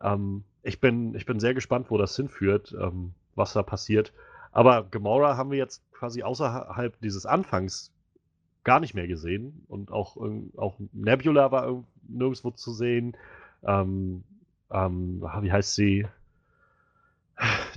Ähm, 0.00 0.44
ich, 0.62 0.80
bin, 0.80 1.14
ich 1.14 1.26
bin 1.26 1.40
sehr 1.40 1.54
gespannt, 1.54 1.86
wo 1.90 1.98
das 1.98 2.16
hinführt, 2.16 2.74
ähm, 2.80 3.12
was 3.34 3.52
da 3.52 3.62
passiert. 3.62 4.12
Aber 4.52 4.84
Gamora 4.90 5.36
haben 5.36 5.50
wir 5.50 5.58
jetzt 5.58 5.82
quasi 5.92 6.22
außerhalb 6.22 6.98
dieses 7.00 7.26
Anfangs 7.26 7.90
gar 8.64 8.80
nicht 8.80 8.94
mehr 8.94 9.08
gesehen. 9.08 9.64
Und 9.68 9.90
auch, 9.90 10.16
auch 10.56 10.76
Nebula 10.92 11.50
war 11.50 11.66
irgend- 11.66 11.86
nirgendwo 12.08 12.50
zu 12.50 12.72
sehen. 12.72 13.16
Ähm, 13.64 14.24
ähm, 14.70 15.22
wie 15.40 15.52
heißt 15.52 15.74
sie? 15.74 16.06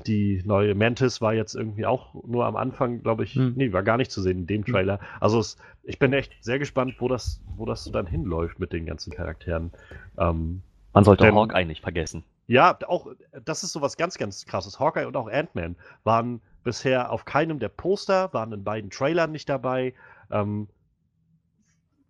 Die 0.06 0.41
neue 0.45 0.75
Mantis 0.75 1.21
war 1.21 1.34
jetzt 1.34 1.56
irgendwie 1.56 1.86
auch 1.86 2.13
nur 2.25 2.45
am 2.45 2.56
Anfang, 2.56 3.01
glaube 3.01 3.23
ich, 3.23 3.34
Hm. 3.34 3.54
nee, 3.56 3.73
war 3.73 3.84
gar 3.84 3.97
nicht 3.97 4.12
zu 4.12 4.21
sehen 4.21 4.39
in 4.39 4.47
dem 4.47 4.65
Trailer. 4.65 4.99
Also 5.19 5.39
es, 5.39 5.58
ich 5.84 5.97
bin 5.99 6.13
echt 6.13 6.32
sehr 6.41 6.60
gespannt, 6.60 6.95
wo 6.99 7.08
das, 7.08 7.41
wo 7.58 7.65
das 7.65 7.84
so 7.84 7.91
dann 7.91 8.06
hinläuft 8.06 8.60
mit 8.60 8.71
den 8.73 8.86
ganzen 8.86 9.12
Charakteren. 9.12 9.71
Ähm, 10.17 10.62
Man 10.93 11.04
sollte 11.04 11.23
Denn- 11.25 11.36
Hawkeye 11.36 11.65
nicht 11.65 11.82
vergessen. 11.82 12.23
ja, 12.47 12.78
auch 12.88 13.08
das 13.43 13.63
ist 13.63 13.71
sowas 13.71 13.97
ganz, 13.97 14.17
ganz 14.17 14.45
krasses. 14.45 14.80
Hawkeye 14.80 15.06
und 15.08 15.17
auch 15.17 15.28
Ant-Man 15.30 15.75
waren 16.04 16.41
bisher 16.63 17.12
auf 17.12 17.25
keinem 17.25 17.58
der 17.60 17.69
Poster, 17.69 18.32
waren 18.34 18.51
in 18.51 18.63
beiden 18.63 18.89
Trailern 18.91 19.32
nicht 19.32 19.49
dabei. 19.49 19.93
Ähm, 20.32 20.67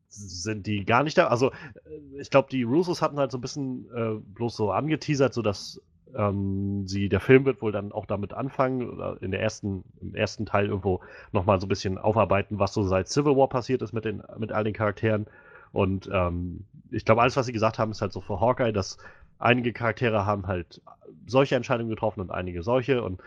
sind 0.10 0.66
die 0.68 0.86
gar 0.86 1.04
nicht 1.04 1.18
da? 1.18 1.28
Also, 1.28 1.52
äh, 1.52 2.20
ich 2.22 2.30
glaube, 2.30 2.50
die 2.50 2.64
Russos 2.64 3.02
hatten 3.02 3.18
halt 3.20 3.32
so 3.32 3.38
ein 3.38 3.42
bisschen 3.42 3.86
äh, 3.94 4.16
bloß 4.34 4.56
so 4.56 4.72
angeteasert, 4.72 5.34
sodass 5.34 5.82
ähm, 6.16 6.88
sie, 6.88 7.10
der 7.10 7.20
Film 7.20 7.46
wird 7.46 7.62
wohl 7.62 7.72
dann 7.72 7.92
auch 7.92 8.06
damit 8.06 8.34
anfangen, 8.34 9.00
in 9.22 9.32
der 9.32 9.42
ersten, 9.42 9.84
im 10.02 10.16
ersten 10.16 10.46
Teil 10.46 10.68
irgendwo 10.68 11.02
nochmal 11.32 11.60
so 11.60 11.66
ein 11.66 11.70
bisschen 11.70 11.98
aufarbeiten, 11.98 12.60
was 12.60 12.74
so 12.74 12.84
seit 12.84 13.08
Civil 13.08 13.36
War 13.36 13.50
passiert 13.50 13.82
ist 13.82 13.94
mit, 13.94 14.06
den, 14.06 14.24
mit 14.38 14.52
all 14.52 14.64
den 14.64 14.74
Charakteren. 14.74 15.28
Und 15.72 16.10
ähm, 16.12 16.66
ich 16.92 17.06
glaube, 17.06 17.22
alles, 17.22 17.36
was 17.36 17.46
sie 17.48 17.54
gesagt 17.54 17.80
haben, 17.80 17.92
ist 17.92 18.02
halt 18.02 18.14
so 18.14 18.22
für 18.22 18.40
Hawkeye, 18.40 18.72
dass 18.72 18.98
einige 19.40 19.74
Charaktere 19.74 20.26
haben 20.26 20.48
halt 20.48 20.82
solche 21.28 21.56
Entscheidungen 21.56 21.90
getroffen 21.90 22.22
und 22.22 22.32
einige 22.32 22.64
solche. 22.64 23.04
Und 23.04 23.22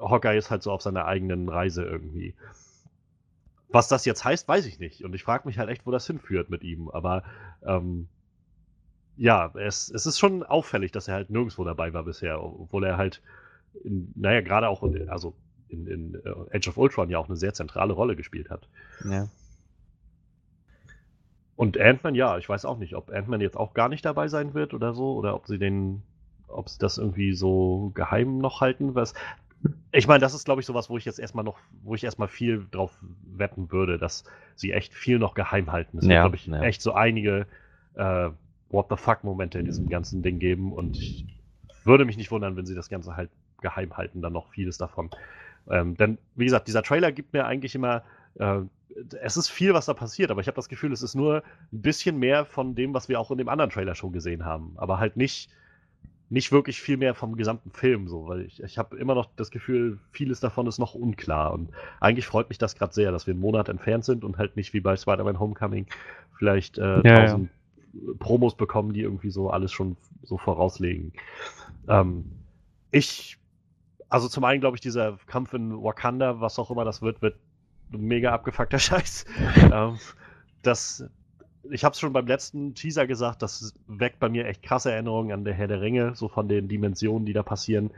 Hawkeye 0.00 0.36
ist 0.36 0.50
halt 0.50 0.62
so 0.62 0.70
auf 0.70 0.82
seiner 0.82 1.06
eigenen 1.06 1.48
Reise 1.48 1.82
irgendwie. 1.82 2.34
Was 3.70 3.88
das 3.88 4.04
jetzt 4.04 4.24
heißt, 4.24 4.48
weiß 4.48 4.66
ich 4.66 4.78
nicht. 4.78 5.04
Und 5.04 5.14
ich 5.14 5.24
frage 5.24 5.46
mich 5.46 5.58
halt 5.58 5.68
echt, 5.68 5.86
wo 5.86 5.90
das 5.90 6.06
hinführt 6.06 6.50
mit 6.50 6.62
ihm. 6.62 6.88
Aber 6.88 7.22
ähm, 7.66 8.08
ja, 9.18 9.52
es, 9.56 9.90
es 9.90 10.06
ist 10.06 10.18
schon 10.18 10.44
auffällig, 10.44 10.92
dass 10.92 11.08
er 11.08 11.14
halt 11.14 11.30
nirgendwo 11.30 11.64
dabei 11.64 11.92
war 11.92 12.04
bisher, 12.04 12.42
obwohl 12.42 12.84
er 12.84 12.96
halt, 12.96 13.20
in, 13.84 14.12
naja, 14.14 14.40
gerade 14.40 14.68
auch, 14.68 14.82
in, 14.84 15.08
also 15.08 15.34
in, 15.68 15.86
in 15.86 16.14
äh, 16.14 16.56
Age 16.56 16.68
of 16.68 16.78
Ultron 16.78 17.10
ja 17.10 17.18
auch 17.18 17.28
eine 17.28 17.36
sehr 17.36 17.52
zentrale 17.52 17.92
Rolle 17.92 18.16
gespielt 18.16 18.48
hat. 18.48 18.68
Ja. 19.04 19.28
Und 21.56 21.76
Ant-Man, 21.76 22.14
ja, 22.14 22.38
ich 22.38 22.48
weiß 22.48 22.64
auch 22.64 22.78
nicht, 22.78 22.94
ob 22.94 23.10
Ant-Man 23.10 23.40
jetzt 23.40 23.56
auch 23.56 23.74
gar 23.74 23.88
nicht 23.88 24.04
dabei 24.04 24.28
sein 24.28 24.54
wird 24.54 24.72
oder 24.72 24.94
so, 24.94 25.14
oder 25.14 25.34
ob 25.34 25.48
sie 25.48 25.58
den, 25.58 26.02
ob 26.46 26.68
sie 26.68 26.78
das 26.78 26.98
irgendwie 26.98 27.32
so 27.32 27.90
geheim 27.94 28.38
noch 28.38 28.60
halten, 28.60 28.94
was. 28.94 29.14
Ich 29.90 30.06
meine, 30.06 30.20
das 30.20 30.34
ist, 30.34 30.44
glaube 30.44 30.60
ich, 30.60 30.66
sowas, 30.66 30.88
wo 30.88 30.96
ich 30.96 31.04
jetzt 31.04 31.18
erstmal 31.18 31.42
noch, 31.42 31.58
wo 31.82 31.96
ich 31.96 32.04
erstmal 32.04 32.28
viel 32.28 32.64
drauf 32.70 32.96
wetten 33.26 33.72
würde, 33.72 33.98
dass 33.98 34.22
sie 34.54 34.70
echt 34.70 34.94
viel 34.94 35.18
noch 35.18 35.34
geheim 35.34 35.72
halten. 35.72 35.98
Es 35.98 36.06
Ja, 36.06 36.22
glaube 36.22 36.36
ich, 36.36 36.46
ja. 36.46 36.62
echt 36.62 36.80
so 36.80 36.92
einige 36.92 37.48
äh, 37.94 38.30
What 38.70 38.86
the 38.90 38.96
fuck-Momente 38.96 39.58
in 39.58 39.64
diesem 39.64 39.88
ganzen 39.88 40.22
Ding 40.22 40.38
geben 40.38 40.72
und 40.72 40.98
ich 40.98 41.26
würde 41.84 42.04
mich 42.04 42.16
nicht 42.16 42.30
wundern, 42.30 42.56
wenn 42.56 42.66
sie 42.66 42.74
das 42.74 42.88
Ganze 42.88 43.16
halt 43.16 43.30
geheim 43.60 43.96
halten, 43.96 44.20
dann 44.20 44.32
noch 44.32 44.48
vieles 44.50 44.78
davon. 44.78 45.10
Ähm, 45.70 45.96
denn, 45.96 46.18
wie 46.34 46.44
gesagt, 46.44 46.68
dieser 46.68 46.82
Trailer 46.82 47.12
gibt 47.12 47.32
mir 47.32 47.46
eigentlich 47.46 47.74
immer, 47.74 48.02
äh, 48.38 48.60
es 49.20 49.36
ist 49.36 49.48
viel, 49.48 49.74
was 49.74 49.86
da 49.86 49.94
passiert, 49.94 50.30
aber 50.30 50.40
ich 50.40 50.46
habe 50.46 50.56
das 50.56 50.68
Gefühl, 50.68 50.92
es 50.92 51.02
ist 51.02 51.14
nur 51.14 51.42
ein 51.72 51.82
bisschen 51.82 52.18
mehr 52.18 52.44
von 52.44 52.74
dem, 52.74 52.94
was 52.94 53.08
wir 53.08 53.20
auch 53.20 53.30
in 53.30 53.38
dem 53.38 53.48
anderen 53.48 53.70
Trailer 53.70 53.94
schon 53.94 54.12
gesehen 54.12 54.44
haben. 54.44 54.72
Aber 54.76 54.98
halt 54.98 55.16
nicht, 55.16 55.50
nicht 56.30 56.52
wirklich 56.52 56.80
viel 56.80 56.96
mehr 56.96 57.14
vom 57.14 57.36
gesamten 57.36 57.70
Film, 57.70 58.08
so, 58.08 58.28
weil 58.28 58.42
ich, 58.42 58.62
ich 58.62 58.78
habe 58.78 58.96
immer 58.96 59.14
noch 59.14 59.28
das 59.36 59.50
Gefühl, 59.50 59.98
vieles 60.10 60.40
davon 60.40 60.66
ist 60.66 60.78
noch 60.78 60.94
unklar. 60.94 61.52
Und 61.52 61.70
eigentlich 62.00 62.26
freut 62.26 62.48
mich 62.48 62.58
das 62.58 62.76
gerade 62.76 62.94
sehr, 62.94 63.12
dass 63.12 63.26
wir 63.26 63.32
einen 63.32 63.40
Monat 63.40 63.68
entfernt 63.68 64.04
sind 64.04 64.24
und 64.24 64.38
halt 64.38 64.56
nicht 64.56 64.72
wie 64.72 64.80
bei 64.80 64.96
Spider-Man 64.96 65.38
Homecoming 65.38 65.86
vielleicht 66.36 66.78
äh, 66.78 67.02
Ja, 67.02 67.20
tausend 67.20 67.50
Promos 68.18 68.56
bekommen, 68.56 68.92
die 68.92 69.02
irgendwie 69.02 69.30
so 69.30 69.50
alles 69.50 69.72
schon 69.72 69.96
so 70.22 70.36
vorauslegen. 70.36 71.12
Ähm, 71.88 72.24
ich, 72.90 73.38
also 74.08 74.28
zum 74.28 74.44
einen 74.44 74.60
glaube 74.60 74.76
ich, 74.76 74.80
dieser 74.80 75.18
Kampf 75.26 75.54
in 75.54 75.82
Wakanda, 75.82 76.40
was 76.40 76.58
auch 76.58 76.70
immer 76.70 76.84
das 76.84 77.02
wird, 77.02 77.22
wird 77.22 77.36
mega 77.90 78.32
abgefuckter 78.32 78.78
Scheiß. 78.78 79.24
ähm, 79.72 79.98
das, 80.62 81.04
ich 81.70 81.84
habe 81.84 81.92
es 81.92 82.00
schon 82.00 82.12
beim 82.12 82.26
letzten 82.26 82.74
Teaser 82.74 83.06
gesagt, 83.06 83.42
das 83.42 83.74
weckt 83.86 84.18
bei 84.18 84.28
mir 84.28 84.46
echt 84.46 84.62
krasse 84.62 84.92
Erinnerungen 84.92 85.32
an 85.32 85.44
der 85.44 85.54
Herr 85.54 85.68
der 85.68 85.80
Ringe, 85.80 86.14
so 86.14 86.28
von 86.28 86.48
den 86.48 86.68
Dimensionen, 86.68 87.26
die 87.26 87.32
da 87.32 87.42
passieren. 87.42 87.90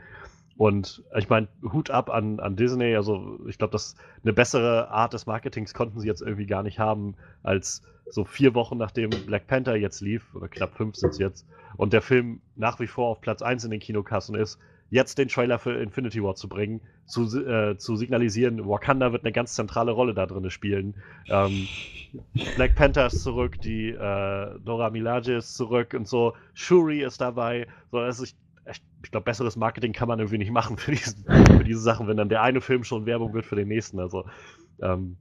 Und 0.61 1.01
ich 1.17 1.27
meine, 1.27 1.47
Hut 1.73 1.89
ab 1.89 2.11
an, 2.11 2.39
an 2.39 2.55
Disney. 2.55 2.95
Also, 2.95 3.39
ich 3.47 3.57
glaube, 3.57 3.71
dass 3.71 3.95
eine 4.21 4.31
bessere 4.31 4.91
Art 4.91 5.11
des 5.11 5.25
Marketings 5.25 5.73
konnten 5.73 5.99
sie 5.99 6.05
jetzt 6.05 6.21
irgendwie 6.21 6.45
gar 6.45 6.61
nicht 6.61 6.77
haben, 6.77 7.15
als 7.41 7.81
so 8.07 8.25
vier 8.25 8.53
Wochen 8.53 8.77
nachdem 8.77 9.09
Black 9.09 9.47
Panther 9.47 9.75
jetzt 9.75 10.01
lief, 10.01 10.35
oder 10.35 10.47
knapp 10.47 10.75
fünf 10.75 10.97
sind 10.97 11.13
es 11.13 11.17
jetzt, 11.17 11.47
und 11.77 11.93
der 11.93 12.03
Film 12.03 12.41
nach 12.55 12.79
wie 12.79 12.85
vor 12.85 13.07
auf 13.07 13.21
Platz 13.21 13.41
1 13.41 13.63
in 13.63 13.71
den 13.71 13.79
Kinokassen 13.79 14.35
ist, 14.35 14.59
jetzt 14.91 15.17
den 15.17 15.29
Trailer 15.29 15.57
für 15.57 15.81
Infinity 15.81 16.21
War 16.21 16.35
zu 16.35 16.47
bringen, 16.47 16.79
zu, 17.07 17.23
äh, 17.43 17.75
zu 17.79 17.95
signalisieren, 17.95 18.63
Wakanda 18.69 19.11
wird 19.11 19.23
eine 19.23 19.31
ganz 19.31 19.55
zentrale 19.55 19.93
Rolle 19.93 20.13
da 20.13 20.27
drin 20.27 20.47
spielen. 20.51 20.93
Ähm, 21.27 21.67
Black 22.55 22.75
Panther 22.75 23.07
ist 23.07 23.23
zurück, 23.23 23.59
die 23.61 23.89
äh, 23.89 24.59
Dora 24.63 24.91
Milaje 24.91 25.37
ist 25.37 25.55
zurück 25.55 25.95
und 25.95 26.07
so, 26.07 26.33
Shuri 26.53 27.01
ist 27.01 27.19
dabei. 27.19 27.65
So, 27.89 27.97
also 27.97 28.25
ich 28.25 28.35
ich, 28.69 29.11
glaube, 29.11 29.23
besseres 29.23 29.55
Marketing 29.55 29.93
kann 29.93 30.07
man 30.07 30.19
irgendwie 30.19 30.37
nicht 30.37 30.51
machen 30.51 30.77
für, 30.77 30.91
diesen, 30.91 31.25
für 31.57 31.63
diese 31.63 31.79
Sachen, 31.79 32.07
wenn 32.07 32.17
dann 32.17 32.29
der 32.29 32.41
eine 32.41 32.61
Film 32.61 32.83
schon 32.83 33.05
Werbung 33.05 33.33
wird 33.33 33.45
für 33.45 33.55
den 33.55 33.67
nächsten. 33.67 33.99
Also 33.99 34.25
ähm, 34.81 35.17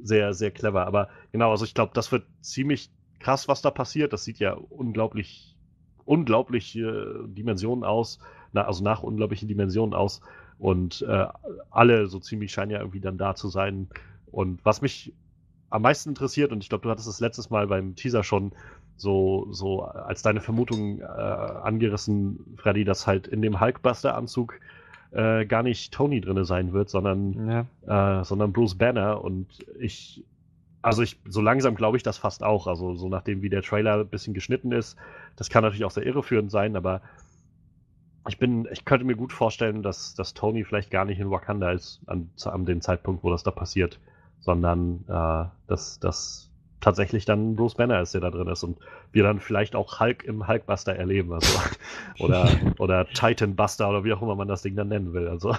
sehr, 0.00 0.34
sehr 0.34 0.50
clever. 0.50 0.86
Aber 0.86 1.08
genau, 1.32 1.50
also 1.50 1.64
ich 1.64 1.74
glaube, 1.74 1.92
das 1.94 2.12
wird 2.12 2.26
ziemlich 2.40 2.90
krass, 3.18 3.48
was 3.48 3.62
da 3.62 3.70
passiert. 3.70 4.12
Das 4.12 4.24
sieht 4.24 4.38
ja 4.38 4.52
unglaublich, 4.52 5.56
unglaublich 6.04 6.76
äh, 6.76 7.04
Dimensionen 7.26 7.84
aus, 7.84 8.18
na, 8.52 8.64
also 8.66 8.84
nach 8.84 9.02
unglaublichen 9.02 9.48
Dimensionen 9.48 9.94
aus. 9.94 10.20
Und 10.58 11.02
äh, 11.02 11.26
alle 11.70 12.06
so 12.06 12.18
ziemlich 12.18 12.52
scheinen 12.52 12.70
ja 12.70 12.78
irgendwie 12.78 13.00
dann 13.00 13.18
da 13.18 13.34
zu 13.34 13.48
sein. 13.48 13.88
Und 14.30 14.64
was 14.64 14.82
mich 14.82 15.12
am 15.70 15.82
meisten 15.82 16.10
interessiert, 16.10 16.52
und 16.52 16.62
ich 16.62 16.68
glaube, 16.68 16.82
du 16.82 16.90
hattest 16.90 17.08
es 17.08 17.20
letztes 17.20 17.50
Mal 17.50 17.66
beim 17.66 17.96
Teaser 17.96 18.22
schon 18.22 18.52
so, 18.96 19.48
so 19.50 19.82
als 19.82 20.22
deine 20.22 20.40
Vermutung 20.40 21.00
äh, 21.00 21.04
angerissen, 21.04 22.56
Freddy, 22.56 22.84
dass 22.84 23.06
halt 23.06 23.26
in 23.26 23.42
dem 23.42 23.60
Hulkbuster-Anzug 23.60 24.60
äh, 25.12 25.44
gar 25.46 25.62
nicht 25.62 25.92
Tony 25.92 26.20
drin 26.20 26.44
sein 26.44 26.72
wird, 26.72 26.88
sondern, 26.88 27.66
Ja. 27.86 28.20
äh, 28.20 28.24
sondern 28.24 28.52
Bruce 28.52 28.76
Banner. 28.76 29.22
Und 29.22 29.46
ich, 29.78 30.24
also 30.80 31.02
ich, 31.02 31.18
so 31.28 31.40
langsam 31.40 31.74
glaube 31.74 31.96
ich 31.96 32.02
das 32.02 32.18
fast 32.18 32.42
auch. 32.42 32.66
Also 32.66 32.94
so 32.94 33.08
nachdem 33.08 33.42
wie 33.42 33.50
der 33.50 33.62
Trailer 33.62 34.00
ein 34.00 34.08
bisschen 34.08 34.34
geschnitten 34.34 34.72
ist, 34.72 34.96
das 35.36 35.50
kann 35.50 35.62
natürlich 35.62 35.84
auch 35.84 35.90
sehr 35.90 36.06
irreführend 36.06 36.50
sein, 36.50 36.76
aber 36.76 37.02
ich 38.28 38.38
bin, 38.38 38.68
ich 38.70 38.84
könnte 38.84 39.04
mir 39.04 39.16
gut 39.16 39.32
vorstellen, 39.32 39.82
dass, 39.82 40.14
dass 40.14 40.32
Tony 40.32 40.64
vielleicht 40.64 40.90
gar 40.90 41.04
nicht 41.04 41.18
in 41.18 41.30
Wakanda 41.30 41.72
ist 41.72 42.00
an, 42.06 42.30
an 42.44 42.64
dem 42.66 42.80
Zeitpunkt, 42.80 43.24
wo 43.24 43.30
das 43.30 43.42
da 43.42 43.50
passiert, 43.50 43.98
sondern 44.40 45.04
äh, 45.08 45.44
dass 45.66 45.98
das 45.98 46.48
tatsächlich 46.82 47.24
dann 47.24 47.56
Bruce 47.56 47.76
Banner 47.76 48.02
ist, 48.02 48.12
der 48.12 48.20
da 48.20 48.30
drin 48.30 48.48
ist 48.48 48.62
und 48.62 48.78
wir 49.12 49.22
dann 49.22 49.40
vielleicht 49.40 49.74
auch 49.74 50.00
Hulk 50.00 50.24
im 50.24 50.46
Hulkbuster 50.46 50.94
erleben, 50.94 51.32
also 51.32 51.58
oder 52.18 52.50
oder 52.78 53.06
Titan 53.08 53.56
Buster 53.56 53.88
oder 53.88 54.04
wie 54.04 54.12
auch 54.12 54.20
immer 54.20 54.34
man 54.36 54.48
das 54.48 54.62
Ding 54.62 54.76
dann 54.76 54.88
nennen 54.88 55.14
will, 55.14 55.28
also 55.28 55.56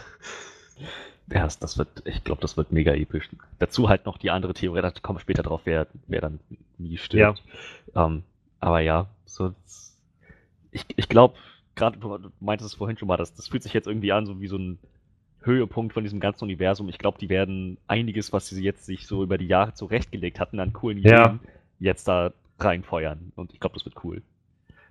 Ja, 1.32 1.48
das, 1.48 1.78
wird, 1.78 2.04
ich 2.06 2.24
glaube, 2.24 2.42
das 2.42 2.58
wird 2.58 2.72
mega 2.72 2.94
episch. 2.94 3.30
Dazu 3.60 3.90
halt 3.90 4.06
noch 4.06 4.18
die 4.18 4.30
andere 4.32 4.54
Theorie, 4.54 4.82
da 4.82 4.92
kommen 4.92 5.18
wir 5.18 5.22
später 5.22 5.44
drauf, 5.44 5.62
wer, 5.66 5.88
wer 6.08 6.22
dann 6.22 6.40
nie 6.78 6.98
stirbt. 6.98 7.42
Ähm, 7.96 8.24
aber 8.60 8.82
ja, 8.82 9.08
so, 9.26 9.54
ich, 10.72 10.86
ich 10.96 11.10
glaube, 11.10 11.36
gerade 11.76 11.98
du 11.98 12.18
du 12.18 12.32
meintest 12.40 12.72
es 12.72 12.78
vorhin 12.78 12.98
schon 12.98 13.08
mal, 13.08 13.18
das, 13.18 13.34
das 13.36 13.48
fühlt 13.48 13.64
sich 13.64 13.74
jetzt 13.74 13.88
irgendwie 13.88 14.12
an, 14.12 14.26
so 14.26 14.42
wie 14.42 14.48
so 14.48 14.58
ein 14.58 14.80
Höhepunkt 15.44 15.94
von 15.94 16.04
diesem 16.04 16.20
ganzen 16.20 16.46
Universum. 16.46 16.90
Ich 16.90 16.98
glaube, 16.98 17.18
die 17.20 17.30
werden 17.30 17.78
einiges, 17.88 18.34
was 18.34 18.48
sie 18.48 18.64
jetzt 18.64 18.86
sich 18.86 19.08
so 19.08 19.24
über 19.24 19.38
die 19.38 19.48
Jahre 19.48 19.74
zurechtgelegt 19.74 20.40
hatten 20.40 20.60
an 20.60 20.74
coolen 20.74 20.98
Ja. 21.00 21.26
Ideen, 21.26 21.40
jetzt 21.80 22.08
da 22.08 22.32
reinfeuern. 22.60 23.32
Und 23.36 23.54
ich 23.54 23.60
glaube, 23.60 23.76
das 23.76 23.86
wird 23.86 24.04
cool. 24.04 24.22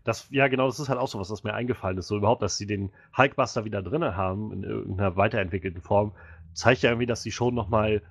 Das, 0.04 0.28
ja, 0.30 0.48
genau, 0.48 0.66
das 0.66 0.80
ist 0.80 0.88
halt 0.88 0.98
auch 0.98 1.08
so 1.08 1.18
was, 1.20 1.30
was 1.30 1.44
mir 1.44 1.54
eingefallen 1.54 1.96
ist. 1.96 2.08
So 2.08 2.16
überhaupt, 2.16 2.42
dass 2.42 2.58
sie 2.58 2.66
den 2.66 2.90
Hulkbuster 3.16 3.64
wieder 3.64 3.82
drin 3.82 4.02
haben, 4.02 4.52
in 4.52 4.64
irgendeiner 4.64 5.16
weiterentwickelten 5.16 5.80
Form, 5.80 6.12
zeigt 6.54 6.82
ja 6.82 6.90
irgendwie, 6.90 7.06
dass 7.06 7.22
sie 7.22 7.30
schon 7.30 7.54
nochmal 7.54 8.02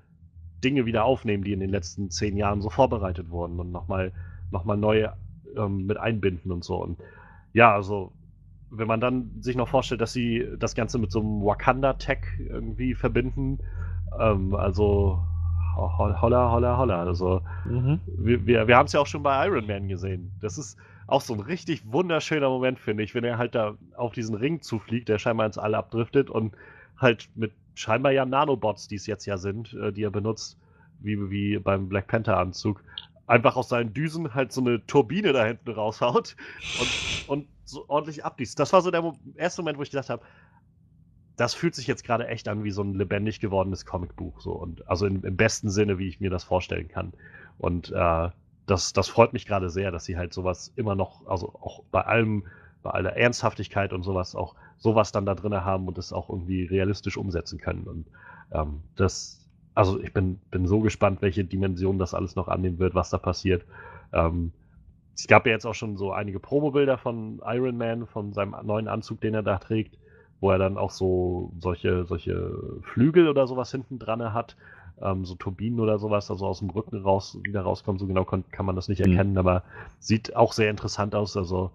Dinge 0.63 0.85
wieder 0.85 1.03
aufnehmen, 1.03 1.43
die 1.43 1.53
in 1.53 1.59
den 1.59 1.69
letzten 1.69 2.09
zehn 2.09 2.37
Jahren 2.37 2.61
so 2.61 2.69
vorbereitet 2.69 3.29
wurden 3.29 3.59
und 3.59 3.71
nochmal 3.71 4.13
noch 4.51 4.63
mal 4.65 4.77
neue 4.77 5.13
ähm, 5.55 5.85
mit 5.85 5.97
einbinden 5.97 6.51
und 6.51 6.63
so. 6.63 6.81
Und 6.81 6.99
ja, 7.53 7.73
also, 7.73 8.11
wenn 8.71 8.87
man 8.87 9.01
dann 9.01 9.31
sich 9.41 9.55
noch 9.55 9.67
vorstellt, 9.67 10.01
dass 10.01 10.13
sie 10.13 10.47
das 10.59 10.75
Ganze 10.75 10.97
mit 10.99 11.11
so 11.11 11.19
einem 11.19 11.43
Wakanda-Tech 11.43 12.19
irgendwie 12.39 12.95
verbinden, 12.95 13.59
ähm, 14.19 14.55
also 14.55 15.19
ho- 15.75 15.97
ho- 15.97 16.21
holla, 16.21 16.51
holla, 16.51 16.77
holla. 16.77 17.03
Also, 17.03 17.41
wir, 18.05 18.45
wir, 18.45 18.67
wir 18.67 18.77
haben 18.77 18.85
es 18.87 18.93
ja 18.93 18.99
auch 18.99 19.07
schon 19.07 19.23
bei 19.23 19.45
Iron 19.47 19.67
Man 19.67 19.87
gesehen. 19.87 20.31
Das 20.41 20.57
ist 20.57 20.77
auch 21.07 21.21
so 21.21 21.33
ein 21.33 21.39
richtig 21.41 21.91
wunderschöner 21.91 22.49
Moment, 22.49 22.79
finde 22.79 23.03
ich, 23.03 23.13
wenn 23.15 23.23
er 23.23 23.37
halt 23.37 23.55
da 23.55 23.75
auf 23.97 24.13
diesen 24.13 24.35
Ring 24.35 24.61
zufliegt, 24.61 25.09
der 25.09 25.19
scheinbar 25.19 25.45
ins 25.45 25.57
All 25.57 25.75
abdriftet 25.75 26.29
und 26.29 26.55
halt 26.97 27.29
mit 27.35 27.51
scheinbar 27.75 28.11
ja 28.11 28.25
Nanobots, 28.25 28.87
die 28.87 28.95
es 28.95 29.07
jetzt 29.07 29.25
ja 29.25 29.37
sind, 29.37 29.73
äh, 29.73 29.91
die 29.91 30.03
er 30.03 30.11
benutzt, 30.11 30.57
wie, 30.99 31.29
wie 31.29 31.57
beim 31.59 31.89
Black 31.89 32.07
Panther-Anzug, 32.07 32.83
einfach 33.31 33.55
aus 33.55 33.69
seinen 33.69 33.93
Düsen 33.93 34.33
halt 34.33 34.51
so 34.51 34.61
eine 34.61 34.85
Turbine 34.85 35.31
da 35.31 35.45
hinten 35.45 35.71
raushaut 35.71 36.35
und, 36.79 37.29
und 37.29 37.47
so 37.63 37.85
ordentlich 37.87 38.25
abdießt. 38.25 38.59
Das 38.59 38.73
war 38.73 38.81
so 38.81 38.91
der 38.91 39.13
erste 39.35 39.61
Moment, 39.61 39.77
wo 39.77 39.83
ich 39.83 39.89
gedacht 39.89 40.09
habe, 40.09 40.21
das 41.37 41.53
fühlt 41.53 41.73
sich 41.73 41.87
jetzt 41.87 42.03
gerade 42.03 42.27
echt 42.27 42.49
an 42.49 42.63
wie 42.65 42.71
so 42.71 42.83
ein 42.83 42.93
lebendig 42.93 43.39
gewordenes 43.39 43.85
Comicbuch. 43.85 44.41
So. 44.41 44.51
Und, 44.51 44.87
also 44.87 45.05
in, 45.05 45.23
im 45.23 45.37
besten 45.37 45.69
Sinne, 45.69 45.97
wie 45.97 46.09
ich 46.09 46.19
mir 46.19 46.29
das 46.29 46.43
vorstellen 46.43 46.89
kann. 46.89 47.13
Und 47.57 47.91
äh, 47.91 48.29
das, 48.67 48.91
das 48.93 49.07
freut 49.07 49.31
mich 49.31 49.45
gerade 49.45 49.69
sehr, 49.69 49.91
dass 49.91 50.03
sie 50.03 50.17
halt 50.17 50.33
sowas 50.33 50.73
immer 50.75 50.95
noch, 50.95 51.25
also 51.25 51.47
auch 51.55 51.83
bei 51.89 52.01
allem, 52.01 52.45
bei 52.83 52.91
aller 52.91 53.15
Ernsthaftigkeit 53.15 53.93
und 53.93 54.03
sowas, 54.03 54.35
auch 54.35 54.55
sowas 54.77 55.13
dann 55.13 55.25
da 55.25 55.35
drin 55.35 55.53
haben 55.53 55.87
und 55.87 55.97
das 55.97 56.11
auch 56.11 56.29
irgendwie 56.29 56.65
realistisch 56.65 57.15
umsetzen 57.15 57.59
können. 57.59 57.83
Und 57.83 58.07
ähm, 58.51 58.81
das, 58.95 59.40
also 59.75 59.99
ich 59.99 60.13
bin, 60.13 60.39
bin 60.51 60.67
so 60.67 60.79
gespannt, 60.81 61.21
welche 61.21 61.45
Dimension 61.45 61.97
das 61.99 62.13
alles 62.13 62.35
noch 62.35 62.47
annehmen 62.47 62.79
wird, 62.79 62.95
was 62.95 63.09
da 63.09 63.17
passiert. 63.17 63.65
Ähm, 64.13 64.51
es 65.15 65.27
gab 65.27 65.45
ja 65.45 65.53
jetzt 65.53 65.65
auch 65.65 65.75
schon 65.75 65.97
so 65.97 66.11
einige 66.11 66.39
Promobilder 66.39 66.97
von 66.97 67.41
Iron 67.45 67.77
Man, 67.77 68.07
von 68.07 68.33
seinem 68.33 68.55
neuen 68.63 68.87
Anzug, 68.87 69.21
den 69.21 69.33
er 69.33 69.43
da 69.43 69.57
trägt, 69.59 69.97
wo 70.39 70.51
er 70.51 70.57
dann 70.57 70.77
auch 70.77 70.91
so 70.91 71.53
solche, 71.59 72.05
solche 72.05 72.81
Flügel 72.83 73.27
oder 73.29 73.47
sowas 73.47 73.71
hinten 73.71 73.99
dran 73.99 74.33
hat, 74.33 74.57
ähm, 75.01 75.25
so 75.25 75.35
Turbinen 75.35 75.79
oder 75.79 75.99
sowas, 75.99 76.31
also 76.31 76.45
aus 76.47 76.59
dem 76.59 76.69
Rücken 76.69 77.01
raus, 77.01 77.37
wieder 77.43 77.61
rauskommt. 77.61 77.99
So 77.99 78.07
genau 78.07 78.25
kann, 78.25 78.45
kann 78.51 78.65
man 78.65 78.75
das 78.75 78.87
nicht 78.87 79.01
Mhm. 79.03 79.11
erkennen, 79.11 79.37
aber 79.37 79.63
sieht 79.99 80.35
auch 80.35 80.53
sehr 80.53 80.69
interessant 80.69 81.15
aus. 81.15 81.37
Also 81.37 81.71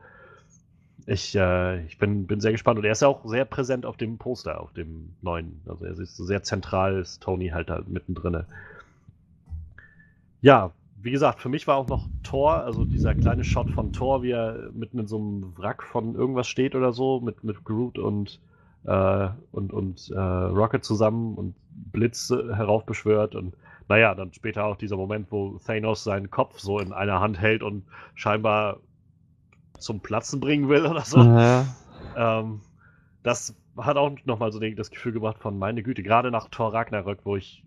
ich, 1.07 1.37
äh, 1.37 1.85
ich 1.87 1.99
bin, 1.99 2.27
bin 2.27 2.40
sehr 2.40 2.53
gespannt 2.53 2.79
und 2.79 2.85
er 2.85 2.92
ist 2.92 3.03
ja 3.03 3.09
auch 3.09 3.25
sehr 3.25 3.45
präsent 3.45 3.87
auf 3.87 3.97
dem 3.97 4.19
Poster, 4.19 4.61
auf 4.61 4.73
dem 4.73 5.14
neuen. 5.23 5.61
Also 5.69 5.85
er 5.85 5.92
ist 5.92 6.16
so 6.16 6.25
sehr 6.25 6.42
zentral, 6.42 6.99
ist 6.99 7.23
Tony 7.23 7.49
halt 7.49 7.71
da 7.71 7.81
mittendrin. 7.87 8.45
Ja, 10.40 10.73
wie 11.01 11.12
gesagt, 11.12 11.40
für 11.40 11.49
mich 11.49 11.69
war 11.69 11.77
auch 11.77 11.87
noch 11.87 12.09
Thor, 12.25 12.57
also 12.64 12.85
dieser 12.85 13.14
kleine 13.14 13.45
Shot 13.45 13.71
von 13.71 13.92
Thor, 13.92 14.25
wie 14.25 14.33
er 14.33 14.71
mitten 14.73 14.99
in 14.99 15.07
so 15.07 15.19
einem 15.19 15.57
Wrack 15.57 15.85
von 15.85 16.16
irgendwas 16.16 16.49
steht 16.49 16.75
oder 16.75 16.92
so, 16.92 17.21
mit, 17.21 17.45
mit 17.45 17.62
Groot 17.64 17.99
und, 17.99 18.40
äh, 18.85 19.29
und, 19.53 19.73
und 19.73 20.11
äh, 20.11 20.19
Rocket 20.19 20.85
zusammen 20.85 21.37
und 21.37 21.55
Blitz 21.92 22.31
heraufbeschwört 22.31 23.37
und 23.37 23.55
naja, 23.88 24.16
dann 24.16 24.33
später 24.33 24.64
auch 24.64 24.75
dieser 24.75 24.97
Moment, 24.97 25.29
wo 25.31 25.61
Thanos 25.64 26.03
seinen 26.03 26.31
Kopf 26.31 26.59
so 26.59 26.81
in 26.81 26.92
einer 26.92 27.21
Hand 27.21 27.40
hält 27.40 27.62
und 27.62 27.85
scheinbar 28.16 28.81
zum 29.79 30.01
Platzen 30.01 30.41
bringen 30.41 30.69
will 30.69 30.87
oder 30.87 31.03
so. 31.03 31.19
Ja. 31.19 31.67
Ähm, 32.17 32.61
das 33.23 33.55
hat 33.77 33.97
auch 33.97 34.12
nochmal 34.25 34.53
so 34.53 34.61
das 34.61 34.91
Gefühl 34.91 35.12
gebracht 35.12 35.39
von, 35.39 35.59
meine 35.59 35.83
Güte, 35.83 36.03
gerade 36.03 36.31
nach 36.31 36.49
Thor 36.49 36.73
Ragnarök, 36.73 37.21
wo 37.25 37.37
ich 37.37 37.62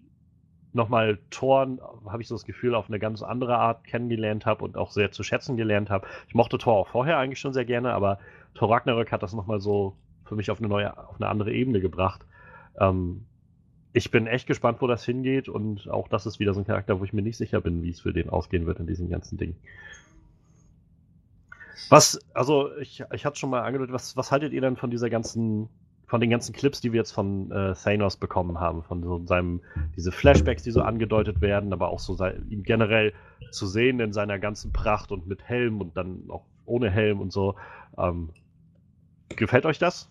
nochmal 0.74 1.20
Thor, 1.30 1.68
habe 2.08 2.22
ich 2.22 2.28
so 2.28 2.36
das 2.36 2.46
Gefühl, 2.46 2.76
auf 2.76 2.88
eine 2.88 3.00
ganz 3.00 3.22
andere 3.22 3.58
Art 3.58 3.84
kennengelernt 3.84 4.46
habe 4.46 4.64
und 4.64 4.78
auch 4.78 4.92
sehr 4.92 5.12
zu 5.12 5.24
schätzen 5.24 5.58
gelernt 5.58 5.90
habe. 5.90 6.08
Ich 6.28 6.36
mochte 6.36 6.58
Thor 6.58 6.76
auch 6.76 6.88
vorher 6.88 7.18
eigentlich 7.18 7.40
schon 7.40 7.54
sehr 7.54 7.66
gerne, 7.66 7.94
aber 7.94 8.20
Thor 8.54 8.72
Ragnarök 8.72 9.12
hat 9.12 9.24
das 9.24 9.34
nochmal 9.34 9.60
so 9.60 9.96
für 10.26 10.36
mich 10.36 10.52
auf 10.52 10.60
eine 10.60 10.68
neue, 10.68 10.98
auf 10.98 11.16
eine 11.16 11.28
andere 11.28 11.52
Ebene 11.52 11.82
gebracht. 11.82 12.26
Ähm, 12.80 13.26
ich 13.92 14.12
bin 14.12 14.28
echt 14.28 14.48
gespannt, 14.48 14.82
wo 14.82 14.88
das 14.88 15.04
hingeht 15.04 15.50
und 15.50 15.90
auch 15.90 16.08
das 16.08 16.26
ist 16.28 16.40
wieder 16.40 16.54
so 16.54 16.62
ein 16.62 16.66
Charakter, 16.68 17.00
wo 17.00 17.04
ich 17.04 17.14
mir 17.14 17.24
nicht 17.24 17.38
sicher 17.38 17.60
bin, 17.62 17.82
wie 17.82 17.90
es 17.90 18.02
für 18.02 18.14
den 18.14 18.30
ausgehen 18.30 18.68
wird 18.68 18.80
in 18.80 18.86
diesem 18.88 19.10
ganzen 19.10 19.38
Ding. 19.38 19.56
Was, 21.90 22.20
also 22.34 22.76
ich, 22.78 23.04
ich 23.14 23.26
hatte 23.26 23.40
schon 23.40 23.50
mal 23.50 23.62
angedeutet, 23.62 23.94
was, 23.94 24.16
was 24.18 24.32
haltet 24.32 24.54
ihr 24.54 24.62
denn 24.62 24.76
von 24.76 24.92
dieser 24.92 25.10
ganzen, 25.10 25.70
von 26.08 26.22
den 26.22 26.30
ganzen 26.30 26.54
Clips, 26.54 26.82
die 26.82 26.92
wir 26.92 27.00
jetzt 27.00 27.12
von 27.12 27.52
äh, 27.52 27.74
Thanos 27.74 28.18
bekommen 28.18 28.60
haben, 28.60 28.84
von 28.84 29.04
so 29.04 29.26
seinem, 29.26 29.62
diese 29.96 30.12
Flashbacks, 30.12 30.64
die 30.64 30.72
so 30.72 30.82
angedeutet 30.82 31.42
werden, 31.42 31.72
aber 31.74 31.90
auch 31.90 32.00
so 32.00 32.14
sein, 32.14 32.46
ihn 32.50 32.64
generell 32.64 33.14
zu 33.52 33.66
sehen 33.66 34.00
in 34.00 34.14
seiner 34.14 34.40
ganzen 34.40 34.72
Pracht 34.74 35.12
und 35.12 35.28
mit 35.28 35.44
Helm 35.44 35.82
und 35.82 35.96
dann 35.96 36.24
auch 36.30 36.44
ohne 36.66 36.90
Helm 36.90 37.22
und 37.22 37.32
so. 37.32 37.56
Ähm, 37.98 38.30
gefällt 39.30 39.66
euch 39.66 39.80
das? 39.80 40.10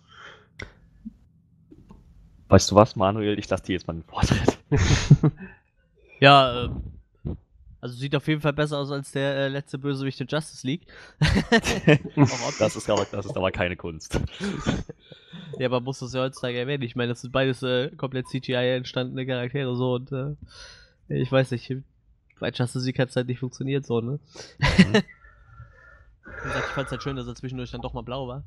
Weißt 2.49 2.71
du 2.71 2.75
was, 2.75 2.97
Manuel? 2.97 3.39
Ich 3.39 3.49
lasse 3.49 3.65
dir 3.65 3.75
jetzt 3.75 3.87
mal 3.87 3.95
den 3.95 4.05
Vortritt. 4.05 4.59
Ja, 6.21 6.65
ähm, 6.65 6.83
also 7.81 7.97
sieht 7.97 8.17
auf 8.17 8.27
jeden 8.27 8.41
Fall 8.41 8.53
besser 8.53 8.79
aus 8.79 8.91
als 8.91 9.13
der 9.13 9.37
äh, 9.37 9.49
letzte 9.49 9.79
Bösewicht 9.79 10.19
der 10.19 10.27
Justice 10.27 10.67
League. 10.67 10.87
Das, 12.59 12.77
ist 12.77 12.91
aber, 12.91 13.07
das 13.11 13.27
ist 13.27 13.37
aber 13.37 13.53
keine 13.53 13.77
Kunst. 13.77 14.21
Ja, 15.59 15.67
aber 15.67 15.81
muss 15.81 16.01
das 16.01 16.13
ja 16.13 16.23
heutzutage 16.23 16.59
erwähnen. 16.59 16.83
Ich 16.83 16.97
meine, 16.97 17.11
das 17.11 17.21
sind 17.21 17.33
beides 17.33 17.63
äh, 17.63 17.91
komplett 17.97 18.29
CGI 18.29 18.77
entstandene 18.77 19.27
Charaktere 19.27 19.77
so 19.77 19.95
und 19.95 20.13
äh, 20.13 20.35
ich 21.09 21.31
weiß 21.31 21.53
nicht, 21.53 21.73
bei 22.39 22.51
Justice 22.51 22.85
League 22.85 22.99
hat 22.99 23.11
es 23.11 23.17
halt 23.17 23.29
nicht 23.29 23.41
funktioniert 23.41 23.87
so, 23.87 24.01
ne? 24.01 24.19
Mhm. 24.59 25.03
Wie 26.25 26.49
gesagt, 26.49 26.65
ich 26.69 26.75
fand 26.75 26.87
es 26.87 26.93
halt 26.93 27.03
schön, 27.03 27.17
dass 27.17 27.27
er 27.27 27.35
zwischendurch 27.35 27.71
dann 27.71 27.81
doch 27.81 27.95
mal 27.95 28.03
blau 28.03 28.29
war. 28.29 28.45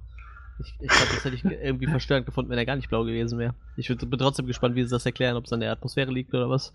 Ich, 0.62 0.74
ich 0.80 0.88
glaube, 0.88 1.14
das 1.14 1.26
hätte 1.26 1.36
ich 1.36 1.44
irgendwie 1.46 1.88
verstörend 1.88 2.26
gefunden, 2.26 2.50
wenn 2.52 2.58
er 2.58 2.66
gar 2.66 2.76
nicht 2.76 2.90
blau 2.90 3.04
gewesen 3.04 3.38
wäre. 3.40 3.54
Ich 3.78 3.88
bin 3.88 4.20
trotzdem 4.20 4.46
gespannt, 4.46 4.76
wie 4.76 4.84
sie 4.84 4.90
das 4.90 5.06
erklären, 5.06 5.36
ob 5.36 5.46
es 5.46 5.54
an 5.54 5.60
der 5.60 5.72
Atmosphäre 5.72 6.12
liegt 6.12 6.34
oder 6.34 6.50
was. 6.50 6.74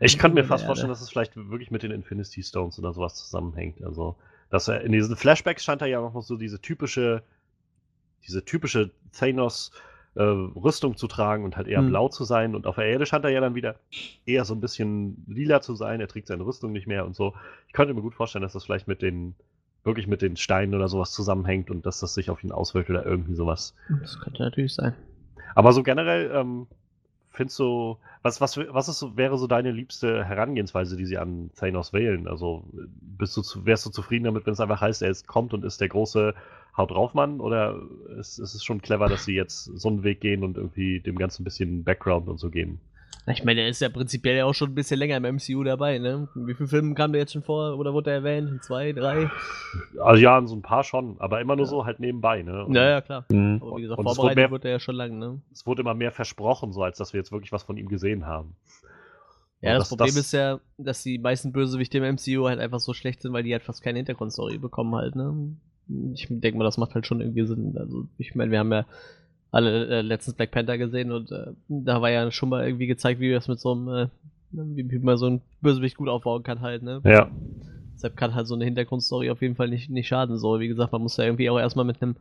Ich 0.00 0.18
kann 0.18 0.34
mir 0.34 0.44
fast 0.44 0.64
vorstellen, 0.66 0.90
dass 0.90 1.00
es 1.00 1.08
vielleicht 1.10 1.36
wirklich 1.36 1.70
mit 1.70 1.82
den 1.82 1.90
Infinity 1.92 2.42
Stones 2.42 2.78
oder 2.78 2.92
sowas 2.92 3.14
zusammenhängt. 3.14 3.82
Also, 3.84 4.16
dass 4.50 4.68
er 4.68 4.82
in 4.82 4.92
diesen 4.92 5.16
Flashbacks 5.16 5.64
scheint 5.64 5.80
er 5.82 5.88
ja 5.88 6.00
noch 6.00 6.20
so 6.22 6.36
diese 6.36 6.60
typische, 6.60 7.22
diese 8.26 8.44
typische 8.44 8.90
Thanos 9.12 9.72
äh, 10.14 10.22
Rüstung 10.22 10.96
zu 10.96 11.06
tragen 11.06 11.44
und 11.44 11.56
halt 11.56 11.68
eher 11.68 11.78
Hm. 11.78 11.88
blau 11.88 12.08
zu 12.08 12.24
sein. 12.24 12.54
Und 12.54 12.66
auf 12.66 12.74
der 12.74 12.84
Erde 12.84 13.06
scheint 13.06 13.24
er 13.24 13.30
ja 13.30 13.40
dann 13.40 13.54
wieder 13.54 13.76
eher 14.26 14.44
so 14.44 14.54
ein 14.54 14.60
bisschen 14.60 15.24
lila 15.26 15.60
zu 15.62 15.74
sein. 15.74 16.00
Er 16.00 16.08
trägt 16.08 16.26
seine 16.28 16.44
Rüstung 16.44 16.72
nicht 16.72 16.86
mehr 16.86 17.06
und 17.06 17.16
so. 17.16 17.34
Ich 17.66 17.72
könnte 17.72 17.94
mir 17.94 18.02
gut 18.02 18.14
vorstellen, 18.14 18.42
dass 18.42 18.52
das 18.52 18.64
vielleicht 18.64 18.88
mit 18.88 19.00
den 19.00 19.34
wirklich 19.84 20.06
mit 20.06 20.22
den 20.22 20.36
Steinen 20.36 20.74
oder 20.74 20.88
sowas 20.88 21.12
zusammenhängt 21.12 21.70
und 21.70 21.86
dass 21.86 22.00
das 22.00 22.14
sich 22.14 22.30
auf 22.30 22.42
ihn 22.44 22.52
auswirkt 22.52 22.90
oder 22.90 23.04
irgendwie 23.04 23.34
sowas. 23.34 23.74
Das 23.88 24.18
könnte 24.20 24.42
natürlich 24.42 24.74
sein. 24.74 24.94
Aber 25.54 25.72
so 25.72 25.82
generell, 25.82 26.30
ähm, 26.34 26.66
findest 27.30 27.58
du, 27.58 27.98
was, 28.22 28.40
was, 28.40 28.56
was 28.58 28.88
ist, 28.88 28.98
so- 29.00 29.16
wäre 29.16 29.38
so 29.38 29.46
deine 29.46 29.72
liebste 29.72 30.24
Herangehensweise, 30.24 30.96
die 30.96 31.06
sie 31.06 31.18
an 31.18 31.50
Thanos 31.56 31.92
wählen? 31.92 32.28
Also 32.28 32.64
bist 32.72 33.36
du 33.36 33.42
zu, 33.42 33.66
wärst 33.66 33.86
du 33.86 33.90
zufrieden 33.90 34.24
damit, 34.24 34.46
wenn 34.46 34.52
es 34.54 34.60
einfach 34.60 34.80
heißt, 34.80 35.02
er 35.02 35.10
ist, 35.10 35.26
kommt 35.26 35.54
und 35.54 35.64
ist 35.64 35.80
der 35.80 35.88
große 35.88 36.34
Haut 36.76 36.90
drauf 36.90 37.14
Mann? 37.14 37.40
Oder 37.40 37.80
ist, 38.18 38.38
ist 38.38 38.54
es 38.54 38.64
schon 38.64 38.82
clever, 38.82 39.08
dass 39.08 39.24
sie 39.24 39.34
jetzt 39.34 39.64
so 39.64 39.88
einen 39.88 40.04
Weg 40.04 40.20
gehen 40.20 40.44
und 40.44 40.56
irgendwie 40.56 41.00
dem 41.00 41.18
Ganzen 41.18 41.42
ein 41.42 41.44
bisschen 41.44 41.84
Background 41.84 42.28
und 42.28 42.38
so 42.38 42.50
geben? 42.50 42.80
Ich 43.26 43.44
meine, 43.44 43.60
er 43.60 43.68
ist 43.68 43.80
ja 43.80 43.88
prinzipiell 43.88 44.36
ja 44.36 44.44
auch 44.46 44.52
schon 44.54 44.70
ein 44.70 44.74
bisschen 44.74 44.98
länger 44.98 45.16
im 45.16 45.24
MCU 45.36 45.62
dabei, 45.62 45.98
ne? 45.98 46.28
Wie 46.34 46.54
viele 46.54 46.68
Filme 46.68 46.94
kam 46.94 47.12
der 47.12 47.20
jetzt 47.20 47.32
schon 47.32 47.44
vor 47.44 47.78
oder 47.78 47.92
wurde 47.94 48.10
er 48.10 48.16
erwähnt? 48.16 48.50
In 48.50 48.60
zwei, 48.60 48.92
drei? 48.92 49.30
Also 50.00 50.20
ja, 50.20 50.36
in 50.38 50.48
so 50.48 50.56
ein 50.56 50.62
paar 50.62 50.82
schon, 50.82 51.16
aber 51.20 51.40
immer 51.40 51.54
nur 51.54 51.66
so 51.66 51.84
halt 51.86 52.00
nebenbei, 52.00 52.42
ne? 52.42 52.64
Und 52.64 52.74
Ja, 52.74 52.88
ja, 52.90 53.00
klar. 53.00 53.24
Mhm. 53.30 53.58
Aber 53.62 53.76
wie 53.76 53.82
gesagt, 53.82 54.00
Und 54.00 54.06
es 54.06 54.10
wurde 54.10 54.16
vorbereitet 54.16 54.36
mehr- 54.38 54.50
wurde 54.50 54.68
er 54.68 54.72
ja 54.72 54.80
schon 54.80 54.96
lange, 54.96 55.16
ne? 55.16 55.40
Es 55.52 55.64
wurde 55.66 55.82
immer 55.82 55.94
mehr 55.94 56.10
versprochen, 56.10 56.72
so 56.72 56.82
als 56.82 56.98
dass 56.98 57.12
wir 57.12 57.20
jetzt 57.20 57.30
wirklich 57.30 57.52
was 57.52 57.62
von 57.62 57.76
ihm 57.76 57.88
gesehen 57.88 58.26
haben. 58.26 58.56
Ja, 59.60 59.74
Und 59.74 59.78
das, 59.78 59.88
Problem 59.90 60.08
ist 60.16 60.32
ja, 60.32 60.58
dass 60.76 61.04
die 61.04 61.18
meisten 61.18 61.52
Bösewichte 61.52 61.98
im 61.98 62.04
MCU 62.16 62.48
halt 62.48 62.58
einfach 62.58 62.80
so 62.80 62.92
schlecht 62.92 63.22
sind, 63.22 63.32
weil 63.32 63.44
die 63.44 63.52
halt 63.52 63.62
fast 63.62 63.82
keine 63.84 63.98
Hintergrundstory 64.00 64.58
bekommen 64.58 64.96
halt, 64.96 65.14
ne? 65.14 65.54
Ich 66.14 66.26
denke 66.28 66.58
mal, 66.58 66.64
das 66.64 66.76
macht 66.78 66.94
halt 66.96 67.06
schon 67.06 67.20
irgendwie 67.20 67.46
Sinn. 67.46 67.76
Also, 67.78 68.06
ich 68.18 68.34
meine, 68.34 68.50
wir 68.50 68.58
haben 68.58 68.72
ja 68.72 68.84
alle 69.52 69.86
äh, 69.86 70.00
letztens 70.00 70.34
Black 70.34 70.50
Panther 70.50 70.78
gesehen 70.78 71.12
und 71.12 71.30
äh, 71.30 71.52
da 71.68 72.00
war 72.02 72.10
ja 72.10 72.30
schon 72.32 72.48
mal 72.48 72.66
irgendwie 72.66 72.86
gezeigt, 72.86 73.20
wie 73.20 73.30
das 73.30 73.48
mit 73.48 73.60
so 73.60 73.72
einem, 73.72 73.88
äh, 73.88 74.06
wie, 74.50 74.90
wie 74.90 74.98
man 74.98 75.18
so 75.18 75.26
ein 75.26 75.42
Bösewicht 75.60 75.96
gut 75.96 76.08
aufbauen 76.08 76.42
kann 76.42 76.62
halt, 76.62 76.82
ne? 76.82 77.00
Ja. 77.04 77.30
Deshalb 77.94 78.16
kann 78.16 78.34
halt 78.34 78.48
so 78.48 78.54
eine 78.54 78.64
Hintergrundstory 78.64 79.30
auf 79.30 79.42
jeden 79.42 79.54
Fall 79.54 79.68
nicht, 79.68 79.88
nicht 79.88 80.08
schaden. 80.08 80.36
So, 80.36 80.58
wie 80.58 80.66
gesagt, 80.66 80.90
man 80.90 81.02
muss 81.02 81.16
ja 81.18 81.24
irgendwie 81.24 81.48
auch 81.50 81.58
erstmal 81.58 81.84
mit 81.84 82.02
einem. 82.02 82.16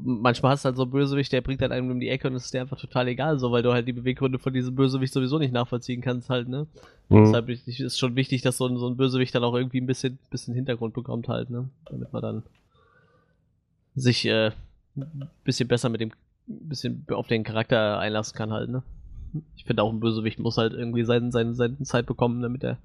Manchmal 0.00 0.52
hast 0.52 0.64
du 0.64 0.66
halt 0.66 0.76
so 0.76 0.82
einen 0.82 0.90
Bösewicht, 0.90 1.32
der 1.32 1.40
bringt 1.40 1.60
halt 1.60 1.72
einem 1.72 1.90
um 1.90 2.00
die 2.00 2.08
Ecke 2.08 2.28
und 2.28 2.34
es 2.34 2.46
ist 2.46 2.54
dir 2.54 2.60
einfach 2.60 2.78
total 2.78 3.08
egal, 3.08 3.38
so, 3.38 3.52
weil 3.52 3.62
du 3.62 3.72
halt 3.72 3.86
die 3.86 3.92
Beweggründe 3.92 4.38
von 4.38 4.52
diesem 4.52 4.74
Bösewicht 4.74 5.12
sowieso 5.12 5.38
nicht 5.38 5.52
nachvollziehen 5.52 6.00
kannst, 6.00 6.30
halt, 6.30 6.48
ne? 6.48 6.66
Mhm. 7.08 7.24
Deshalb 7.24 7.48
ist 7.48 7.66
ist 7.68 7.98
schon 7.98 8.16
wichtig, 8.16 8.42
dass 8.42 8.58
so 8.58 8.66
ein, 8.66 8.76
so 8.76 8.88
ein 8.88 8.96
Bösewicht 8.96 9.34
dann 9.34 9.44
auch 9.44 9.54
irgendwie 9.54 9.80
ein 9.80 9.86
bisschen, 9.86 10.18
bisschen 10.30 10.54
Hintergrund 10.54 10.94
bekommt, 10.94 11.28
halt, 11.28 11.50
ne? 11.50 11.68
Damit 11.90 12.12
man 12.12 12.22
dann 12.22 12.42
sich 13.94 14.24
äh, 14.26 14.52
ein 14.96 15.30
bisschen 15.44 15.68
besser 15.68 15.88
mit 15.88 16.00
dem, 16.00 16.12
bisschen 16.48 17.04
auf 17.10 17.26
den 17.28 17.44
Charakter 17.44 17.98
einlassen 17.98 18.36
kann, 18.36 18.52
halt, 18.52 18.70
ne? 18.70 18.82
Ich 19.56 19.64
finde 19.64 19.82
auch 19.82 19.92
ein 19.92 20.00
Bösewicht 20.00 20.38
muss 20.38 20.56
halt 20.56 20.72
irgendwie 20.72 21.04
seine, 21.04 21.30
seine, 21.30 21.54
seine 21.54 21.78
Zeit 21.82 22.06
bekommen, 22.06 22.40
damit 22.40 22.64
er, 22.64 22.78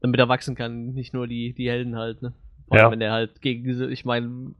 damit 0.00 0.18
er 0.18 0.28
wachsen 0.28 0.56
kann, 0.56 0.92
nicht 0.94 1.14
nur 1.14 1.26
die, 1.28 1.52
die 1.52 1.68
Helden 1.70 1.96
halt, 1.96 2.22
ne? 2.22 2.32
Vor 2.66 2.76
allem, 2.76 2.86
Ja. 2.86 2.90
wenn 2.90 3.00
er 3.00 3.12
halt 3.12 3.40
gegen 3.40 3.64
diese, 3.64 3.86
ich 3.90 4.04
meine, 4.04 4.52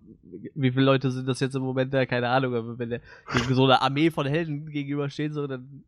wie 0.55 0.71
viele 0.71 0.85
Leute 0.85 1.11
sind 1.11 1.27
das 1.27 1.40
jetzt 1.40 1.57
im 1.57 1.62
Moment 1.62 1.93
da? 1.93 2.07
Keine 2.07 2.29
Ahnung, 2.29 2.55
aber 2.55 2.79
wenn 2.79 2.90
der 2.90 3.01
gegen 3.33 3.55
so 3.55 3.64
eine 3.64 3.83
Armee 3.83 4.11
von 4.11 4.27
Helden 4.27 4.71
gegenübersteht, 4.71 5.33
so, 5.33 5.47
dann. 5.47 5.85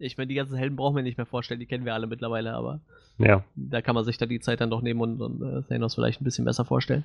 Ich 0.00 0.16
meine, 0.16 0.28
die 0.28 0.34
ganzen 0.36 0.56
Helden 0.56 0.76
brauchen 0.76 0.94
wir 0.94 1.02
nicht 1.02 1.16
mehr 1.16 1.26
vorstellen, 1.26 1.58
die 1.58 1.66
kennen 1.66 1.84
wir 1.84 1.92
alle 1.94 2.06
mittlerweile, 2.06 2.52
aber 2.54 2.80
Ja. 3.18 3.42
da 3.56 3.82
kann 3.82 3.96
man 3.96 4.04
sich 4.04 4.16
dann 4.16 4.28
die 4.28 4.38
Zeit 4.38 4.60
dann 4.60 4.70
doch 4.70 4.80
nehmen 4.82 5.00
und, 5.00 5.20
und 5.20 5.42
äh, 5.42 5.62
Thanos 5.62 5.94
vielleicht 5.96 6.20
ein 6.20 6.24
bisschen 6.24 6.44
besser 6.44 6.64
vorstellen. 6.64 7.04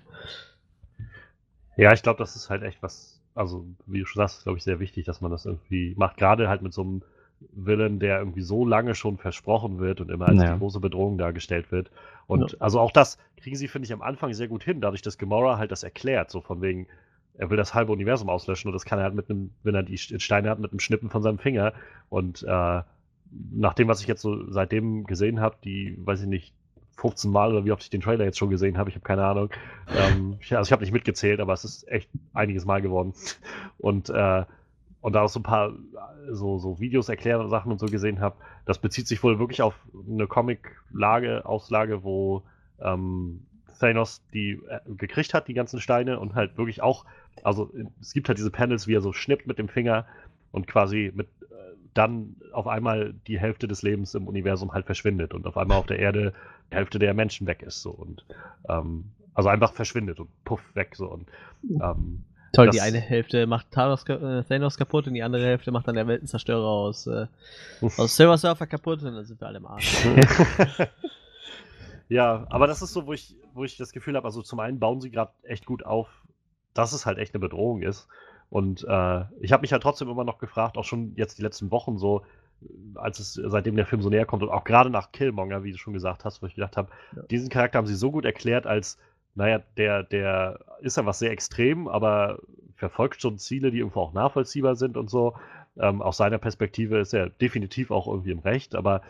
Ja, 1.75 1.91
ich 1.93 2.03
glaube, 2.03 2.19
das 2.19 2.35
ist 2.35 2.49
halt 2.51 2.61
echt 2.61 2.83
was, 2.83 3.19
also 3.35 3.65
wie 3.85 3.99
du 3.99 4.05
schon 4.05 4.21
sagst, 4.21 4.43
glaube 4.43 4.57
ich, 4.57 4.63
sehr 4.63 4.79
wichtig, 4.79 5.05
dass 5.05 5.21
man 5.21 5.31
das 5.31 5.45
irgendwie 5.45 5.93
macht. 5.97 6.17
Gerade 6.17 6.49
halt 6.49 6.61
mit 6.61 6.73
so 6.73 6.81
einem 6.81 7.01
Villain, 7.51 7.99
der 7.99 8.19
irgendwie 8.19 8.41
so 8.41 8.65
lange 8.65 8.95
schon 8.95 9.17
versprochen 9.17 9.79
wird 9.79 10.01
und 10.01 10.09
immer 10.09 10.27
als 10.27 10.39
Ja. 10.39 10.53
die 10.53 10.59
große 10.59 10.79
Bedrohung 10.79 11.17
dargestellt 11.17 11.71
wird. 11.71 11.91
Und 12.27 12.51
Ja. 12.51 12.57
also 12.59 12.79
auch 12.79 12.91
das 12.91 13.17
kriegen 13.37 13.55
sie, 13.55 13.67
finde 13.67 13.85
ich, 13.85 13.93
am 13.93 14.01
Anfang 14.01 14.33
sehr 14.33 14.47
gut 14.47 14.63
hin, 14.63 14.81
dadurch, 14.81 15.01
dass 15.01 15.17
Gamora 15.17 15.57
halt 15.57 15.71
das 15.71 15.83
erklärt, 15.83 16.31
so 16.31 16.41
von 16.41 16.61
wegen, 16.61 16.87
er 17.35 17.49
will 17.49 17.57
das 17.57 17.73
halbe 17.73 17.91
Universum 17.91 18.29
auslöschen 18.29 18.69
und 18.69 18.73
das 18.73 18.85
kann 18.85 18.99
er 18.99 19.05
halt 19.05 19.15
mit 19.15 19.29
einem, 19.29 19.51
wenn 19.63 19.75
er 19.75 19.83
die 19.83 19.97
Steine 19.97 20.49
hat, 20.49 20.59
mit 20.59 20.71
einem 20.71 20.79
Schnippen 20.79 21.09
von 21.09 21.23
seinem 21.23 21.39
Finger. 21.39 21.73
Und 22.09 22.43
äh, 22.43 22.81
nach 23.51 23.73
dem, 23.73 23.87
was 23.87 24.01
ich 24.01 24.07
jetzt 24.07 24.21
so 24.21 24.49
seitdem 24.51 25.05
gesehen 25.05 25.39
habe, 25.39 25.57
die, 25.63 25.97
weiß 25.97 26.21
ich 26.21 26.27
nicht, 26.27 26.53
15 26.97 27.31
Mal 27.31 27.51
oder 27.51 27.65
wie 27.65 27.71
oft 27.71 27.83
ich 27.83 27.89
den 27.89 28.01
Trailer 28.01 28.25
jetzt 28.25 28.37
schon 28.37 28.49
gesehen 28.49 28.77
habe, 28.77 28.89
ich 28.89 28.95
habe 28.95 29.03
keine 29.03 29.25
Ahnung. 29.25 29.49
Ähm, 29.95 30.37
also 30.51 30.67
ich 30.67 30.71
habe 30.71 30.83
nicht 30.83 30.93
mitgezählt, 30.93 31.39
aber 31.39 31.53
es 31.53 31.63
ist 31.63 31.87
echt 31.87 32.09
einiges 32.33 32.65
Mal 32.65 32.81
geworden. 32.81 33.13
Und, 33.77 34.09
äh, 34.09 34.45
und 35.01 35.13
da 35.13 35.23
auch 35.23 35.29
so 35.29 35.39
ein 35.39 35.43
paar 35.43 35.73
so, 36.29 36.59
so 36.59 36.79
Videos 36.79 37.09
erklären 37.09 37.41
und 37.41 37.49
Sachen 37.49 37.69
und 37.73 37.77
so 37.77 37.87
gesehen 37.87 38.21
habe, 38.21 38.37
das 38.65 38.79
bezieht 38.79 39.05
sich 39.05 39.21
wohl 39.21 39.37
wirklich 39.37 39.61
auf 39.61 39.75
eine 40.09 40.27
Comic-Lage, 40.27 41.45
Auslage, 41.45 42.05
wo 42.05 42.43
ähm, 42.79 43.41
Thanos 43.79 44.21
die 44.33 44.61
äh, 44.69 44.79
gekriegt 44.95 45.33
hat, 45.33 45.49
die 45.49 45.53
ganzen 45.53 45.81
Steine, 45.81 46.19
und 46.21 46.35
halt 46.35 46.57
wirklich 46.57 46.81
auch, 46.81 47.03
also 47.43 47.69
es 47.99 48.13
gibt 48.13 48.29
halt 48.29 48.37
diese 48.37 48.51
Panels, 48.51 48.87
wie 48.87 48.95
er 48.95 49.01
so 49.01 49.11
schnippt 49.11 49.45
mit 49.45 49.57
dem 49.57 49.67
Finger 49.67 50.05
und 50.53 50.67
quasi 50.67 51.11
mit 51.13 51.27
dann 51.93 52.35
auf 52.51 52.67
einmal 52.67 53.13
die 53.27 53.39
Hälfte 53.39 53.67
des 53.67 53.81
Lebens 53.81 54.13
im 54.15 54.27
Universum 54.27 54.73
halt 54.73 54.85
verschwindet 54.85 55.33
und 55.33 55.45
auf 55.47 55.57
einmal 55.57 55.77
auf 55.77 55.85
der 55.85 55.99
Erde 55.99 56.33
die 56.71 56.75
Hälfte 56.75 56.99
der 56.99 57.13
Menschen 57.13 57.45
weg 57.47 57.61
ist 57.61 57.81
so 57.81 57.91
und 57.91 58.25
ähm, 58.69 59.11
also 59.33 59.49
einfach 59.49 59.73
verschwindet 59.73 60.19
und 60.19 60.29
puff 60.45 60.61
weg 60.75 60.95
so 60.95 61.07
und 61.07 61.27
ähm, 61.81 62.23
Toll, 62.51 62.67
Das- 62.67 62.75
die 62.75 62.81
eine 62.81 62.99
Hälfte 62.99 63.47
macht 63.47 63.71
Thanos, 63.71 64.03
äh, 64.07 64.43
Thanos 64.43 64.77
kaputt 64.77 65.07
und 65.07 65.15
die 65.15 65.23
andere 65.23 65.43
Hälfte 65.43 65.71
macht 65.71 65.87
dann 65.87 65.95
der 65.95 66.07
Weltenzerstörer 66.07 66.63
aus, 66.67 67.07
äh, 67.07 67.25
aus 67.97 68.15
Silver 68.15 68.37
Surfer 68.37 68.67
kaputt 68.67 69.01
und 69.01 69.13
dann 69.15 69.25
sind 69.25 69.41
wir 69.41 69.47
alle 69.47 69.57
im 69.57 69.65
Arsch. 69.65 70.05
ja, 72.09 72.45
aber 72.49 72.67
das 72.67 72.81
ist 72.81 72.93
so, 72.93 73.05
wo 73.07 73.13
ich, 73.13 73.35
wo 73.53 73.63
ich 73.63 73.77
das 73.77 73.91
Gefühl 73.91 74.15
habe, 74.15 74.25
also 74.25 74.41
zum 74.41 74.59
einen 74.59 74.79
bauen 74.79 75.01
sie 75.01 75.09
gerade 75.09 75.31
echt 75.43 75.65
gut 75.65 75.85
auf, 75.85 76.09
dass 76.73 76.93
es 76.93 77.05
halt 77.05 77.17
echt 77.17 77.33
eine 77.33 77.39
Bedrohung 77.41 77.81
ist. 77.81 78.07
Und 78.53 78.83
äh, 78.87 79.23
ich 79.39 79.51
habe 79.51 79.61
mich 79.61 79.71
halt 79.73 79.81
trotzdem 79.81 80.09
immer 80.09 80.23
noch 80.23 80.37
gefragt, 80.37 80.77
auch 80.77 80.83
schon 80.83 81.13
jetzt 81.15 81.39
die 81.39 81.41
letzten 81.41 81.71
Wochen 81.71 81.97
so, 81.97 82.21
als 82.93 83.17
es 83.17 83.33
seitdem 83.33 83.75
der 83.75 83.87
Film 83.87 84.03
so 84.03 84.11
näher 84.11 84.27
kommt 84.27 84.43
und 84.43 84.49
auch 84.49 84.63
gerade 84.63 84.91
nach 84.91 85.11
Killmonger, 85.11 85.63
wie 85.63 85.71
du 85.71 85.79
schon 85.79 85.93
gesagt 85.93 86.23
hast, 86.23 86.43
wo 86.43 86.45
ich 86.45 86.53
gedacht 86.53 86.77
habe, 86.77 86.91
Ja. 87.15 87.23
diesen 87.23 87.49
Charakter 87.49 87.79
haben 87.79 87.87
sie 87.87 87.95
so 87.95 88.11
gut 88.11 88.25
erklärt, 88.25 88.67
als, 88.67 88.99
naja, 89.33 89.63
der, 89.75 90.03
der 90.03 90.59
ist 90.81 90.97
ja 90.97 91.05
was 91.07 91.17
sehr 91.17 91.31
extrem, 91.31 91.87
aber 91.87 92.37
verfolgt 92.75 93.23
schon 93.23 93.39
Ziele, 93.39 93.71
die 93.71 93.79
irgendwo 93.79 94.01
auch 94.01 94.13
nachvollziehbar 94.13 94.75
sind 94.75 94.97
und 94.97 95.09
so. 95.09 95.33
Ähm, 95.79 96.03
aus 96.03 96.17
seiner 96.17 96.37
Perspektive 96.37 96.99
ist 96.99 97.15
er 97.15 97.31
definitiv 97.31 97.89
auch 97.89 98.05
irgendwie 98.05 98.33
im 98.33 98.39
Recht, 98.39 98.75
aber 98.75 99.01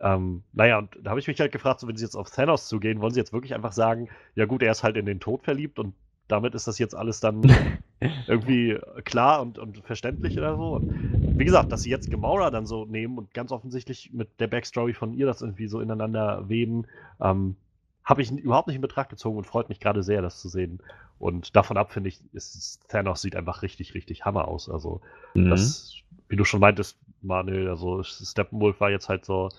ähm, 0.00 0.42
naja, 0.52 0.76
und 0.76 0.98
da 1.02 1.08
habe 1.12 1.20
ich 1.20 1.28
mich 1.28 1.40
halt 1.40 1.52
gefragt, 1.52 1.80
so 1.80 1.88
wenn 1.88 1.96
sie 1.96 2.04
jetzt 2.04 2.14
auf 2.16 2.28
Thanos 2.28 2.68
zugehen, 2.68 3.00
wollen 3.00 3.14
sie 3.14 3.20
jetzt 3.20 3.32
wirklich 3.32 3.54
einfach 3.54 3.72
sagen, 3.72 4.10
ja 4.34 4.44
gut, 4.44 4.62
er 4.62 4.72
ist 4.72 4.82
halt 4.82 4.98
in 4.98 5.06
den 5.06 5.18
Tod 5.18 5.44
verliebt 5.44 5.78
und 5.78 5.94
damit 6.28 6.54
ist 6.54 6.66
das 6.66 6.78
jetzt 6.78 6.94
alles 6.94 7.20
dann 7.20 7.40
irgendwie 8.26 8.78
klar 9.04 9.40
und, 9.42 9.58
und 9.58 9.78
verständlich 9.84 10.38
oder 10.38 10.56
so. 10.56 10.74
Und 10.76 10.88
wie 11.36 11.44
gesagt, 11.44 11.72
dass 11.72 11.82
sie 11.82 11.90
jetzt 11.90 12.10
Gamora 12.10 12.50
dann 12.50 12.66
so 12.66 12.84
nehmen 12.84 13.18
und 13.18 13.32
ganz 13.34 13.52
offensichtlich 13.52 14.12
mit 14.12 14.38
der 14.40 14.48
Backstory 14.48 14.94
von 14.94 15.14
ihr 15.14 15.26
das 15.26 15.40
irgendwie 15.42 15.66
so 15.66 15.80
ineinander 15.80 16.48
weben, 16.48 16.86
ähm, 17.20 17.56
habe 18.04 18.22
ich 18.22 18.30
überhaupt 18.32 18.66
nicht 18.68 18.76
in 18.76 18.82
Betracht 18.82 19.10
gezogen 19.10 19.38
und 19.38 19.46
freut 19.46 19.68
mich 19.68 19.80
gerade 19.80 20.02
sehr, 20.02 20.22
das 20.22 20.40
zu 20.40 20.48
sehen. 20.48 20.80
Und 21.18 21.54
davon 21.56 21.76
ab 21.76 21.92
finde 21.92 22.08
ich, 22.08 22.20
ist, 22.34 22.80
Thanos 22.88 23.22
sieht 23.22 23.36
einfach 23.36 23.62
richtig, 23.62 23.94
richtig 23.94 24.24
Hammer 24.24 24.48
aus. 24.48 24.68
Also 24.68 25.00
Mhm. 25.34 25.74
das, 25.74 25.96
wie 26.28 26.36
du 26.36 26.44
schon 26.44 26.60
meintest, 26.60 26.98
Manuel, 27.20 27.68
also 27.68 28.02
Steppenwolf 28.02 28.80
war 28.80 28.90
jetzt 28.90 29.08
halt 29.08 29.24
so 29.24 29.52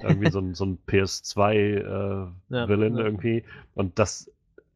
irgendwie 0.00 0.28
so 0.28 0.40
ein, 0.40 0.54
so 0.54 0.64
ein 0.64 0.78
PS2-Villain 0.78 2.34
Ja, 2.48 2.64
äh, 2.64 2.68
Villain 2.68 2.98
ja. 2.98 3.06
irgendwie. 3.06 3.44
Und 3.74 3.98
das, 3.98 4.30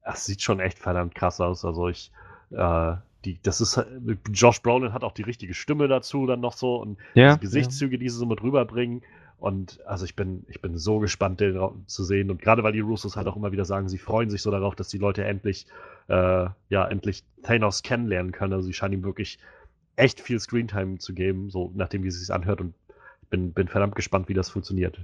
das 0.05 0.24
sieht 0.26 0.42
schon 0.42 0.61
echt 0.61 0.79
verdammt 0.79 1.14
krass 1.14 1.40
aus. 1.40 1.64
Also 1.64 1.88
ich, 1.88 2.12
äh, 2.50 2.94
die, 3.24 3.38
das 3.42 3.61
ist, 3.61 3.76
halt- 3.76 3.88
Josh 4.32 4.62
Brolin 4.62 4.92
hat 4.92 5.02
auch 5.04 5.12
die 5.12 5.22
richtige 5.22 5.54
Stimme 5.54 5.88
dazu 5.88 6.26
dann 6.26 6.40
noch 6.40 6.52
so 6.54 6.76
und 6.76 6.98
ja, 7.14 7.35
die 7.35 7.40
Gesichtszüge, 7.40 7.98
die 7.98 8.09
sie 8.09 8.18
so 8.18 8.26
mit 8.26 8.42
rüberbringen. 8.42 9.02
Und 9.38 9.80
also 9.87 10.06
ich 10.06 10.16
bin, 10.16 10.44
ich 10.48 10.62
bin 10.62 10.78
so 10.78 10.98
gespannt, 10.98 11.40
den 11.40 11.61
zu 11.87 12.04
sehen. 12.04 12.30
Und 12.30 12.40
gerade 12.40 12.62
weil 12.62 12.72
die 12.72 12.80
Russos 12.80 13.16
halt 13.16 13.26
auch 13.26 13.37
immer 13.37 13.52
wieder 13.52 13.66
sagen, 13.66 13.88
sie 13.88 13.98
freuen 13.98 14.30
sich 14.30 14.40
so 14.40 14.50
darauf, 14.50 14.74
dass 14.74 14.88
die 14.88 14.96
Leute 14.98 15.24
endlich, 15.24 15.66
äh, 16.09 16.46
ja, 16.70 16.88
endlich 16.88 17.22
Thanos 17.42 17.82
kennenlernen 17.82 18.32
können. 18.32 18.54
Also 18.54 18.66
sie 18.66 18.72
scheinen 18.72 18.94
ihm 18.94 19.04
wirklich 19.04 19.38
echt 19.96 20.20
viel 20.20 20.40
Screentime 20.40 20.98
zu 20.98 21.12
geben, 21.14 21.50
so 21.50 21.70
nachdem 21.74 22.02
wie 22.02 22.09
es 22.09 22.18
sich 22.18 22.32
anhört. 22.32 22.61
Und 22.62 22.74
ich 23.22 23.28
bin, 23.28 23.52
bin 23.52 23.68
verdammt 23.68 23.94
gespannt, 23.94 24.28
wie 24.28 24.35
das 24.35 24.48
funktioniert. 24.48 24.98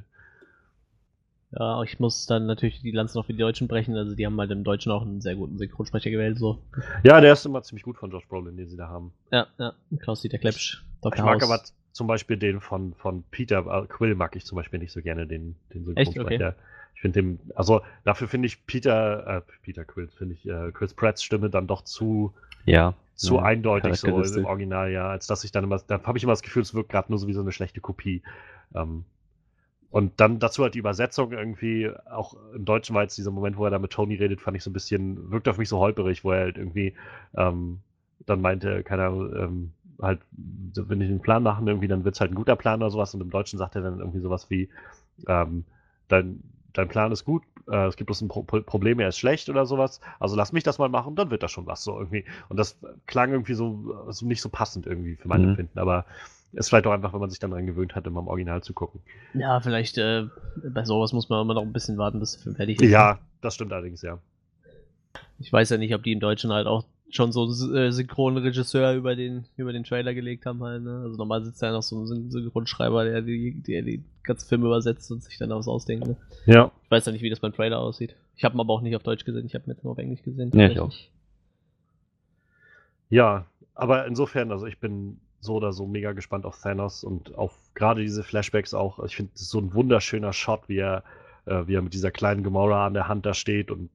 Ja, 1.59 1.83
ich 1.83 2.01
muss 2.01 2.27
dann 2.27 2.47
natürlich 2.47 2.81
die 2.81 2.93
Lanze 2.93 3.19
noch 3.19 3.27
für 3.27 3.33
die 3.33 3.39
Deutschen 3.39 3.69
brechen. 3.69 3.95
Also 3.95 4.15
die 4.15 4.25
haben 4.25 4.39
halt 4.41 4.51
im 4.51 4.65
Deutschen 4.65 4.91
auch 4.91 5.03
einen 5.03 5.21
sehr 5.21 5.37
guten 5.37 5.59
Synchronsprecher 5.59 6.11
gewählt. 6.11 6.39
So. 6.39 6.63
Ja, 7.03 7.21
der 7.21 7.35
ist 7.35 7.45
immer 7.45 7.63
ziemlich 7.63 7.83
gut 7.83 7.99
von 7.99 8.11
Josh 8.11 8.27
Brolin, 8.27 8.57
den 8.57 8.69
sie 8.69 8.77
da 8.77 8.89
haben. 8.89 9.13
Ja, 9.31 9.47
ja. 9.59 9.75
Klaus-Dieter 10.01 10.39
Klepsch, 10.39 10.83
Dr. 11.03 11.19
Ich 11.19 11.23
mag 11.23 11.43
House. 11.43 11.51
aber 11.51 11.63
zum 11.93 12.07
Beispiel 12.07 12.39
den 12.39 12.61
von, 12.61 12.95
von 12.95 13.23
Peter 13.31 13.67
äh, 13.67 13.87
Quill 13.87 14.15
mag 14.15 14.35
ich 14.35 14.47
zum 14.47 14.57
Beispiel 14.57 14.79
nicht 14.79 14.93
so 14.93 15.03
gerne, 15.03 15.27
den, 15.27 15.57
den 15.75 15.95
Echt? 15.95 16.13
Synchronsprecher. 16.13 16.55
Ich 16.95 17.01
finde 17.03 17.21
dem, 17.21 17.41
also 17.55 17.83
dafür 18.05 18.29
finde 18.29 18.47
ich 18.47 18.65
Peter, 18.67 19.27
äh, 19.27 19.43
Peter 19.63 19.85
Quill, 19.85 20.09
finde 20.09 20.35
ich 20.35 20.49
äh, 20.49 20.71
Chris 20.73 20.95
Pratts 20.95 21.23
Stimme 21.23 21.51
dann 21.51 21.67
doch 21.67 21.83
zu, 21.83 22.33
ja. 22.65 22.95
zu 23.15 23.37
Ja, 23.37 23.43
eindeutig 23.43 23.97
so 23.97 24.23
im 24.23 24.45
Original, 24.47 24.91
ja, 24.91 25.11
als 25.11 25.27
dass 25.27 25.45
ich 25.45 25.53
dann 25.53 25.65
immer, 25.65 25.81
da 25.87 26.03
habe 26.03 26.17
ich 26.17 26.25
immer 26.25 26.33
das 26.33 26.43
Gefühl, 26.43 26.63
es 26.63 26.73
wirkt 26.73 26.91
gerade 26.91 27.11
nur 27.11 27.19
so 27.19 27.27
wie 27.27 27.35
so 27.35 27.41
eine 27.41 27.53
schlechte 27.53 27.81
Kopie. 27.81 28.23
Ähm, 28.75 29.05
und 29.93 30.21
dann 30.21 30.41
dazu 30.41 30.65
halt 30.65 30.75
die 30.75 30.81
Übersetzung 30.81 31.33
irgendwie, 31.33 31.91
auch 32.11 32.35
im 32.55 32.65
Deutschen 32.65 32.97
war 32.97 33.03
jetzt 33.05 33.19
dieser 33.19 33.31
Moment, 33.31 33.59
wo 33.59 33.65
er 33.67 33.71
da 33.71 33.79
mit 33.79 33.93
Tony 33.93 34.17
redet, 34.17 34.41
fand 34.41 34.57
ich 34.57 34.65
so 34.65 34.71
ein 34.71 34.75
bisschen, 34.75 35.31
wirkt 35.31 35.49
auf 35.49 35.59
mich 35.59 35.69
so 35.69 35.79
holperig, 35.79 36.25
wo 36.25 36.33
er 36.33 36.41
halt 36.41 36.59
irgendwie 36.59 36.95
ähm, 37.37 37.81
dann 38.27 38.41
meinte, 38.41 38.83
keine 38.85 39.07
Ahnung, 39.07 39.37
ähm, 39.37 39.73
halt, 40.01 40.21
wenn 40.33 41.01
ich 41.01 41.11
einen 41.11 41.21
Plan 41.21 41.43
mache, 41.45 41.65
irgendwie, 41.65 41.89
dann 41.89 42.05
wird 42.05 42.17
es 42.17 42.21
halt 42.21 42.33
ein 42.33 42.37
guter 42.37 42.57
Plan 42.57 42.81
oder 42.83 42.91
sowas. 42.91 43.15
Und 43.15 43.21
im 43.21 43.31
Deutschen 43.31 43.59
sagt 43.59 43.77
er 43.77 43.83
dann 43.83 44.01
irgendwie 44.01 44.21
sowas 44.21 44.51
wie, 44.51 44.69
ähm, 45.29 45.65
dein, 46.09 46.43
dein 46.73 46.89
Plan 46.89 47.13
ist 47.13 47.25
gut, 47.25 47.43
äh, 47.69 47.87
es 47.87 47.97
gibt 47.97 48.07
bloß 48.07 48.23
ein 48.23 48.29
Pro- 48.29 48.43
Problem, 48.45 49.01
er 49.01 49.09
ist 49.09 49.19
schlecht 49.19 49.49
oder 49.49 49.67
sowas. 49.67 50.01
Also 50.21 50.37
lass 50.37 50.53
mich 50.53 50.65
das 50.65 50.79
mal 50.79 50.89
machen, 50.89 51.17
dann 51.17 51.31
wird 51.31 51.43
das 51.43 51.53
schon 51.53 51.67
was 51.67 51.85
so 51.85 51.99
irgendwie. 51.99 52.25
Und 52.49 52.57
das 52.59 52.79
klang 53.07 53.31
irgendwie 53.33 53.55
so, 53.55 54.07
so 54.11 54.27
nicht 54.27 54.41
so 54.43 54.49
passend 54.49 54.87
irgendwie 54.87 55.17
für 55.17 55.29
mein 55.29 55.43
Mhm. 55.43 55.45
Empfinden. 55.45 55.79
Aber 55.79 56.07
ist 56.53 56.69
vielleicht 56.69 56.87
auch 56.87 56.93
einfach, 56.93 57.13
wenn 57.13 57.21
man 57.21 57.31
sich 57.31 57.39
dann 57.39 57.51
dran 57.51 57.67
gewöhnt 57.67 57.95
hat, 57.95 58.07
immer 58.07 58.21
im 58.21 58.29
Original 58.29 58.63
zu 58.63 58.73
gucken. 58.75 59.01
Ja, 59.35 59.61
vielleicht 59.61 59.99
äh, 59.99 60.27
bei 60.63 60.85
sowas 60.85 61.13
muss 61.13 61.29
man 61.29 61.43
immer 61.43 61.55
noch 61.55 61.63
ein 61.63 61.73
bisschen 61.73 61.97
warten, 61.99 62.21
bis 62.21 62.33
der 62.33 62.43
Film 62.43 62.57
fertig 62.57 62.81
ist. 62.81 62.91
Ja, 62.91 63.19
das 63.41 63.55
stimmt 63.55 63.73
allerdings, 63.73 64.03
ja. 64.03 64.19
Ich 65.39 65.53
weiß 65.53 65.71
ja 65.71 65.79
nicht, 65.79 65.95
ob 65.95 66.03
die 66.03 66.13
im 66.13 66.21
Deutschen 66.21 66.53
halt 66.53 66.67
auch 66.67 66.85
schon 67.11 67.33
so 67.33 67.43
einen 67.45 67.75
äh, 67.77 67.93
synchronen 67.93 68.43
Regisseur 68.43 68.95
über 68.95 69.15
den, 69.17 69.45
über 69.57 69.73
den 69.73 69.85
Trailer 69.85 70.15
gelegt 70.15 70.47
haben 70.47 70.63
halt, 70.63 70.83
ne? 70.83 71.03
Also 71.05 71.17
normal 71.19 71.45
sitzt 71.45 71.61
da 71.63 71.67
ja 71.67 71.73
noch 71.73 71.83
so 71.83 72.01
ein 72.01 72.07
Syn- 72.07 72.31
Synchronschreiber, 72.31 73.05
der 73.05 73.21
die, 73.23 73.61
der 73.63 73.83
die 73.83 74.03
ganzen 74.23 74.49
Filme 74.49 74.67
übersetzt 74.67 75.11
und 75.11 75.23
sich 75.23 75.37
dann 75.39 75.51
was 75.51 75.69
ausdenkt, 75.69 76.07
ne? 76.07 76.17
Ja. 76.47 76.71
Ich 76.85 76.91
weiß 76.91 77.05
ja 77.07 77.13
nicht, 77.13 77.23
wie 77.23 77.29
das 77.31 77.41
beim 77.41 77.53
Trailer 77.53 77.81
aussieht. 77.81 78.15
Ich 78.37 78.45
habe 78.45 78.57
ihn 78.57 78.61
aber 78.61 78.73
auch 78.73 78.81
nicht 78.81 78.97
auf 78.97 79.03
Deutsch 79.03 79.25
gesehen, 79.25 79.45
ich 79.45 79.55
habe 79.55 79.65
ihn 79.67 79.71
jetzt 79.73 79.85
nur 79.85 79.93
auf 79.93 79.99
Englisch 79.99 80.23
gesehen. 80.23 80.51
Ja, 80.55 80.67
ich 80.69 80.75
tatsächlich. 80.75 81.11
Ja, 83.11 83.47
aber 83.75 84.07
insofern, 84.07 84.51
also 84.51 84.67
ich 84.67 84.79
bin 84.79 85.21
so 85.43 85.57
oder 85.57 85.73
so 85.73 85.87
mega 85.87 86.13
gespannt 86.13 86.47
auf 86.47 86.59
Thanos 86.61 87.05
und 87.05 87.37
auf 87.37 87.59
gerade 87.75 88.01
diese 88.01 88.23
Flashbacks 88.23 88.75
auch. 88.75 89.03
Ich 89.05 89.17
finde 89.17 89.33
es 89.35 89.49
so 89.49 89.59
ein 89.59 89.75
wunderschöner 89.75 90.33
Shot, 90.33 90.69
wie 90.69 90.79
er, 90.79 91.03
äh, 91.47 91.67
wie 91.67 91.75
er 91.75 91.83
mit 91.83 91.95
dieser 91.95 92.13
kleinen 92.13 92.45
Gamora 92.45 92.87
an 92.87 92.95
der 92.95 93.09
Hand 93.09 93.27
da 93.27 93.35
steht 93.35 93.71
und 93.71 93.91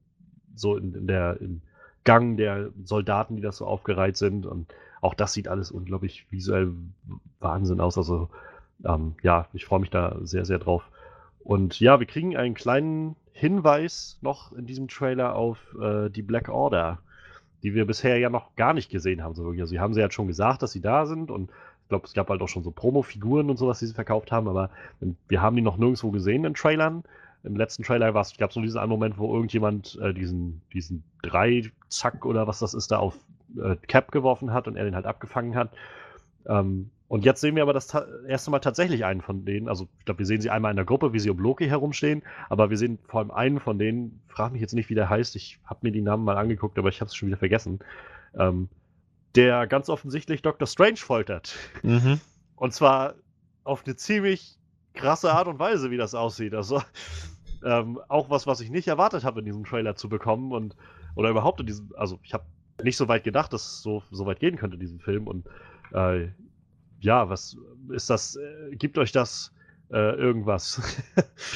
so 0.54 0.76
in, 0.76 0.94
in 0.94 1.06
der 1.06 1.40
im 1.40 1.62
Gang 2.04 2.36
der 2.36 2.70
Soldaten, 2.84 3.36
die 3.36 3.42
da 3.42 3.52
so 3.52 3.66
aufgereiht 3.66 4.16
sind. 4.18 4.44
Und 4.44 4.72
auch 5.00 5.14
das 5.14 5.32
sieht 5.32 5.48
alles 5.48 5.70
unglaublich 5.70 6.26
visuell 6.30 6.72
Wahnsinn 7.40 7.80
aus. 7.80 7.96
Also 7.96 8.28
ähm, 8.84 9.14
ja, 9.22 9.46
ich 9.54 9.64
freue 9.64 9.80
mich 9.80 9.90
da 9.90 10.16
sehr, 10.22 10.44
sehr 10.44 10.58
drauf. 10.58 10.84
Und 11.40 11.80
ja, 11.80 11.98
wir 11.98 12.06
kriegen 12.06 12.36
einen 12.36 12.54
kleinen 12.54 13.16
Hinweis 13.32 14.18
noch 14.20 14.52
in 14.52 14.66
diesem 14.66 14.88
Trailer 14.88 15.34
auf 15.34 15.58
äh, 15.80 16.10
die 16.10 16.22
Black 16.22 16.50
Order 16.50 16.98
die 17.62 17.74
wir 17.74 17.86
bisher 17.86 18.18
ja 18.18 18.30
noch 18.30 18.54
gar 18.56 18.74
nicht 18.74 18.90
gesehen 18.90 19.22
haben. 19.22 19.34
So 19.34 19.44
wirklich. 19.44 19.62
Also, 19.62 19.70
sie 19.70 19.80
haben 19.80 19.94
sie 19.94 20.00
ja 20.00 20.10
schon 20.10 20.26
gesagt, 20.26 20.62
dass 20.62 20.72
sie 20.72 20.80
da 20.80 21.06
sind 21.06 21.30
und 21.30 21.50
ich 21.82 21.88
glaube, 21.88 22.06
es 22.06 22.12
gab 22.12 22.28
halt 22.28 22.42
auch 22.42 22.48
schon 22.48 22.62
so 22.62 22.70
Promo-Figuren 22.70 23.48
und 23.48 23.56
sowas, 23.56 23.78
die 23.78 23.86
sie 23.86 23.94
verkauft 23.94 24.30
haben, 24.30 24.46
aber 24.46 24.68
wir 25.26 25.40
haben 25.40 25.56
die 25.56 25.62
noch 25.62 25.78
nirgendwo 25.78 26.10
gesehen 26.10 26.44
in 26.44 26.52
Trailern. 26.52 27.02
Im 27.44 27.56
letzten 27.56 27.82
Trailer 27.82 28.12
gab 28.12 28.26
es 28.26 28.54
so 28.54 28.60
diesen 28.60 28.78
einen 28.78 28.90
Moment, 28.90 29.16
wo 29.16 29.32
irgendjemand 29.32 29.98
äh, 30.02 30.12
diesen, 30.12 30.60
diesen 30.74 31.02
Dreizack 31.22 32.26
oder 32.26 32.46
was 32.46 32.58
das 32.58 32.74
ist, 32.74 32.90
da 32.90 32.98
auf 32.98 33.16
äh, 33.56 33.76
Cap 33.86 34.12
geworfen 34.12 34.52
hat 34.52 34.68
und 34.68 34.76
er 34.76 34.84
den 34.84 34.94
halt 34.94 35.06
abgefangen 35.06 35.54
hat. 35.54 35.70
Ähm, 36.46 36.90
und 37.08 37.24
jetzt 37.24 37.40
sehen 37.40 37.56
wir 37.56 37.62
aber 37.62 37.72
das 37.72 37.92
erste 38.26 38.50
Mal 38.50 38.58
tatsächlich 38.58 39.06
einen 39.06 39.22
von 39.22 39.46
denen. 39.46 39.68
Also, 39.68 39.88
ich 39.98 40.04
glaube, 40.04 40.18
wir 40.18 40.26
sehen 40.26 40.42
sie 40.42 40.50
einmal 40.50 40.70
in 40.70 40.76
der 40.76 40.84
Gruppe, 40.84 41.14
wie 41.14 41.18
sie 41.18 41.30
um 41.30 41.38
Loki 41.38 41.66
herumstehen. 41.66 42.22
Aber 42.50 42.68
wir 42.68 42.76
sehen 42.76 42.98
vor 43.08 43.20
allem 43.20 43.30
einen 43.30 43.60
von 43.60 43.78
denen, 43.78 44.20
frag 44.28 44.52
mich 44.52 44.60
jetzt 44.60 44.74
nicht, 44.74 44.90
wie 44.90 44.94
der 44.94 45.08
heißt. 45.08 45.34
Ich 45.34 45.58
habe 45.64 45.80
mir 45.82 45.90
die 45.90 46.02
Namen 46.02 46.24
mal 46.24 46.36
angeguckt, 46.36 46.78
aber 46.78 46.90
ich 46.90 47.00
habe 47.00 47.08
es 47.08 47.14
schon 47.14 47.28
wieder 47.28 47.38
vergessen. 47.38 47.78
Ähm, 48.34 48.68
der 49.34 49.66
ganz 49.66 49.88
offensichtlich 49.88 50.42
Dr. 50.42 50.66
Strange 50.66 50.96
foltert. 50.96 51.56
Mhm. 51.82 52.20
Und 52.56 52.74
zwar 52.74 53.14
auf 53.64 53.84
eine 53.86 53.96
ziemlich 53.96 54.58
krasse 54.92 55.32
Art 55.32 55.48
und 55.48 55.58
Weise, 55.58 55.90
wie 55.90 55.96
das 55.96 56.14
aussieht. 56.14 56.52
Also 56.54 56.82
ähm, 57.64 57.98
auch 58.08 58.28
was, 58.28 58.46
was 58.46 58.60
ich 58.60 58.68
nicht 58.68 58.88
erwartet 58.88 59.24
habe, 59.24 59.40
in 59.40 59.46
diesem 59.46 59.64
Trailer 59.64 59.96
zu 59.96 60.10
bekommen 60.10 60.52
und 60.52 60.76
oder 61.14 61.30
überhaupt 61.30 61.60
in 61.60 61.66
diesem. 61.66 61.90
Also 61.96 62.18
ich 62.22 62.34
habe 62.34 62.44
nicht 62.82 62.98
so 62.98 63.08
weit 63.08 63.24
gedacht, 63.24 63.52
dass 63.54 63.64
es 63.66 63.82
so, 63.82 64.02
so 64.10 64.26
weit 64.26 64.40
gehen 64.40 64.56
könnte 64.56 64.74
in 64.74 64.80
diesem 64.80 65.00
Film. 65.00 65.26
Und 65.26 65.46
äh, 65.92 66.28
ja, 67.00 67.28
was 67.28 67.56
ist 67.90 68.10
das? 68.10 68.36
Äh, 68.36 68.76
gibt 68.76 68.98
euch 68.98 69.12
das 69.12 69.52
äh, 69.90 70.14
irgendwas? 70.14 70.80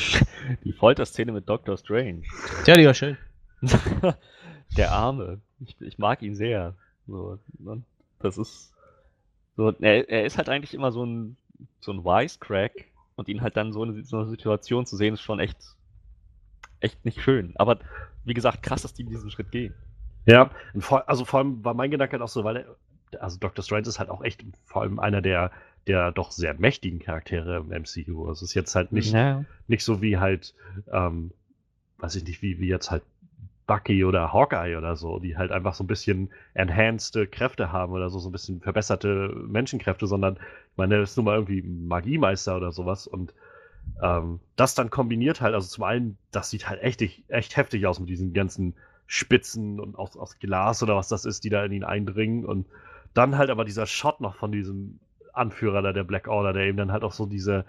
Die 0.65 0.73
Folterszene 0.73 1.33
mit 1.33 1.49
Doctor 1.49 1.77
Strange. 1.77 2.23
Tja, 2.65 2.77
die 2.77 2.87
war 2.87 2.95
schön. 2.95 3.17
Der 4.77 4.93
Arme. 4.93 5.41
Ich, 5.61 5.81
ich 5.81 5.99
mag 5.99 6.23
ihn 6.23 6.35
sehr. 6.35 6.75
So, 7.07 7.39
ne? 7.59 7.83
Das 8.21 8.39
ist. 8.39 8.73
So, 9.57 9.71
er, 9.81 10.09
er 10.09 10.25
ist 10.25 10.39
halt 10.39 10.49
eigentlich 10.49 10.75
immer 10.75 10.93
so 10.93 11.05
ein, 11.05 11.37
so 11.81 11.93
ein 11.93 12.05
Wisecrack 12.05 12.73
und 13.17 13.29
ihn 13.29 13.43
halt 13.43 13.57
dann 13.57 13.73
so 13.73 13.85
in 13.85 14.03
so 14.05 14.17
einer 14.17 14.29
Situation 14.29 14.87
zu 14.87 14.97
sehen, 14.97 15.15
ist 15.15 15.21
schon 15.21 15.41
echt, 15.41 15.59
echt 16.81 17.05
nicht 17.05 17.21
schön. 17.21 17.53
Aber 17.57 17.79
wie 18.25 18.35
gesagt, 18.35 18.63
krass, 18.63 18.83
dass 18.83 18.95
die 18.95 19.05
diesen 19.05 19.31
Schritt 19.31 19.51
gehen. 19.51 19.75
Ja, 20.25 20.51
vor, 20.79 21.09
also 21.09 21.25
vor 21.25 21.41
allem 21.41 21.65
war 21.65 21.75
mein 21.75 21.91
Gedanke 21.91 22.13
halt 22.13 22.23
auch 22.23 22.29
so, 22.29 22.45
weil 22.45 22.59
er, 22.59 22.77
also 23.21 23.39
Dr. 23.39 23.65
Strange 23.65 23.89
ist 23.89 23.99
halt 23.99 24.11
auch 24.11 24.23
echt 24.23 24.45
vor 24.65 24.83
allem 24.83 24.99
einer 24.99 25.21
der, 25.23 25.51
der 25.87 26.13
doch 26.13 26.31
sehr 26.31 26.55
mächtigen 26.55 26.99
Charaktere 27.01 27.59
im 27.59 27.71
MCU. 27.71 28.31
Es 28.31 28.43
ist 28.43 28.55
jetzt 28.55 28.75
halt 28.75 28.93
nicht, 28.93 29.13
Ja. 29.13 29.45
nicht 29.69 29.85
so 29.85 30.01
wie 30.01 30.19
halt, 30.19 30.55
ähm, 30.93 31.33
weiß 31.99 32.15
ich 32.17 32.25
nicht, 32.25 32.43
wie, 32.43 32.59
wie 32.59 32.69
jetzt 32.69 32.91
halt 32.91 33.03
Bucky 33.67 34.05
oder 34.05 34.33
Hawkeye 34.33 34.77
oder 34.77 34.97
so, 34.97 35.19
die 35.19 35.37
halt 35.37 35.53
einfach 35.53 35.75
so 35.75 35.85
ein 35.85 35.87
bisschen 35.87 36.31
enhanced 36.55 37.31
Kräfte 37.31 37.73
haben 37.73 37.93
oder 37.93 38.11
so, 38.11 38.19
so 38.19 38.29
ein 38.29 38.33
bisschen 38.33 38.61
verbesserte 38.61 39.35
Menschenkräfte, 39.47 40.07
sondern 40.07 40.35
ich 40.37 40.77
meine, 40.77 40.99
das 41.01 41.11
ist 41.11 41.17
nun 41.17 41.27
mal 41.27 41.37
irgendwie 41.37 41.63
Magiemeister 41.63 42.57
oder 42.57 42.73
sowas 42.73 43.07
und 43.07 43.35
ähm, 44.03 44.41
das 44.57 44.75
dann 44.75 44.91
kombiniert 44.91 45.41
halt, 45.41 45.55
also 45.55 45.69
zum 45.69 45.85
einen, 45.85 46.19
das 46.33 46.51
sieht 46.51 46.69
halt 46.69 46.83
echt, 46.83 47.03
echt 47.29 47.57
heftig 47.57 47.87
aus 47.87 48.01
mit 48.01 48.09
diesen 48.09 48.33
ganzen 48.33 48.75
Spitzen 49.07 49.79
und 49.81 49.97
aus, 49.97 50.17
aus 50.17 50.39
Glas 50.39 50.83
oder 50.83 50.97
was 50.97 51.09
das 51.09 51.25
ist, 51.25 51.45
die 51.45 51.51
da 51.51 51.65
in 51.65 51.73
ihn 51.73 51.85
eindringen 51.85 52.45
und 52.45 52.67
dann 53.15 53.37
halt 53.37 53.51
aber 53.51 53.65
dieser 53.65 53.87
Shot 53.87 54.21
noch 54.21 54.37
von 54.37 54.53
diesem 54.53 54.99
Anführer 55.33 55.83
da 55.83 55.93
der 55.93 56.05
Black 56.05 56.29
Order, 56.29 56.53
der 56.53 56.65
eben 56.65 56.79
dann 56.79 56.93
halt 56.93 57.05
auch 57.05 57.13
so 57.13 57.27
diese, 57.27 57.65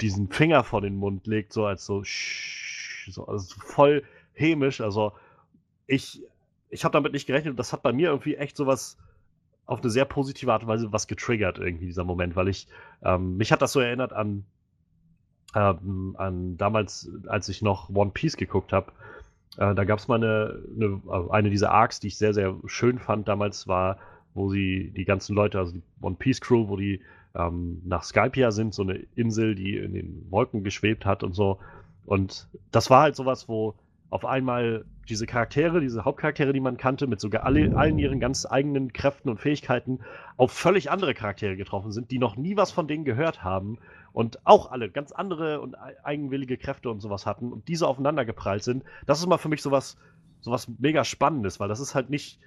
diesen 0.00 0.28
Finger 0.28 0.64
vor 0.64 0.80
den 0.80 0.96
Mund 0.96 1.26
legt, 1.26 1.52
so 1.52 1.66
als 1.66 1.84
so, 1.84 2.02
so 2.04 3.26
also 3.26 3.54
voll 3.60 4.04
hämisch. 4.34 4.80
Also 4.80 5.12
ich, 5.86 6.22
ich 6.70 6.84
habe 6.84 6.92
damit 6.92 7.12
nicht 7.12 7.26
gerechnet 7.26 7.58
das 7.58 7.72
hat 7.72 7.82
bei 7.82 7.92
mir 7.92 8.10
irgendwie 8.10 8.36
echt 8.36 8.56
sowas 8.56 8.98
auf 9.66 9.80
eine 9.80 9.90
sehr 9.90 10.04
positive 10.04 10.52
Art 10.52 10.62
und 10.62 10.68
Weise 10.68 10.92
was 10.92 11.08
getriggert, 11.08 11.58
irgendwie 11.58 11.86
dieser 11.86 12.04
Moment, 12.04 12.36
weil 12.36 12.48
ich, 12.48 12.68
ähm, 13.02 13.36
mich 13.36 13.50
hat 13.50 13.62
das 13.62 13.72
so 13.72 13.80
erinnert 13.80 14.12
an, 14.12 14.44
ähm, 15.54 16.14
an 16.18 16.56
damals, 16.56 17.10
als 17.26 17.48
ich 17.48 17.62
noch 17.62 17.90
One 17.90 18.12
Piece 18.12 18.36
geguckt 18.36 18.72
habe. 18.72 18.92
Äh, 19.56 19.74
da 19.74 19.84
gab 19.84 19.98
es 19.98 20.06
mal 20.06 20.16
eine, 20.16 20.62
eine, 20.76 21.02
also 21.08 21.30
eine 21.30 21.50
dieser 21.50 21.72
Arcs, 21.72 21.98
die 21.98 22.08
ich 22.08 22.18
sehr, 22.18 22.32
sehr 22.32 22.54
schön 22.66 22.98
fand 23.00 23.26
damals, 23.26 23.66
war, 23.66 23.98
wo 24.36 24.50
sie 24.50 24.92
die 24.96 25.04
ganzen 25.04 25.34
Leute, 25.34 25.58
also 25.58 25.72
die 25.72 25.82
One 26.00 26.16
Piece 26.16 26.40
Crew, 26.40 26.68
wo 26.68 26.76
die 26.76 27.00
ähm, 27.34 27.82
nach 27.84 28.04
Skypia 28.04 28.50
sind, 28.52 28.74
so 28.74 28.82
eine 28.82 28.94
Insel, 29.14 29.54
die 29.54 29.76
in 29.76 29.94
den 29.94 30.26
Wolken 30.30 30.62
geschwebt 30.62 31.04
hat 31.04 31.22
und 31.22 31.34
so. 31.34 31.58
Und 32.04 32.48
das 32.70 32.90
war 32.90 33.02
halt 33.02 33.16
sowas, 33.16 33.48
wo 33.48 33.74
auf 34.10 34.24
einmal 34.24 34.84
diese 35.08 35.26
Charaktere, 35.26 35.80
diese 35.80 36.04
Hauptcharaktere, 36.04 36.52
die 36.52 36.60
man 36.60 36.76
kannte, 36.76 37.06
mit 37.06 37.20
sogar 37.20 37.44
alle, 37.44 37.76
allen 37.76 37.98
ihren 37.98 38.20
ganz 38.20 38.46
eigenen 38.46 38.92
Kräften 38.92 39.28
und 39.28 39.40
Fähigkeiten 39.40 40.00
auf 40.36 40.52
völlig 40.52 40.90
andere 40.90 41.14
Charaktere 41.14 41.56
getroffen 41.56 41.92
sind, 41.92 42.10
die 42.10 42.18
noch 42.18 42.36
nie 42.36 42.56
was 42.56 42.70
von 42.70 42.88
denen 42.88 43.04
gehört 43.04 43.42
haben 43.42 43.78
und 44.12 44.44
auch 44.46 44.70
alle 44.70 44.90
ganz 44.90 45.12
andere 45.12 45.60
und 45.60 45.74
eigenwillige 46.02 46.56
Kräfte 46.56 46.90
und 46.90 47.00
sowas 47.00 47.26
hatten 47.26 47.52
und 47.52 47.68
diese 47.68 47.86
aufeinander 47.86 48.24
geprallt 48.24 48.62
sind. 48.62 48.84
Das 49.06 49.18
ist 49.18 49.26
mal 49.26 49.38
für 49.38 49.48
mich 49.48 49.62
sowas, 49.62 49.96
sowas 50.40 50.68
mega 50.78 51.04
Spannendes, 51.04 51.60
weil 51.60 51.68
das 51.68 51.80
ist 51.80 51.94
halt 51.94 52.10
nicht, 52.10 52.38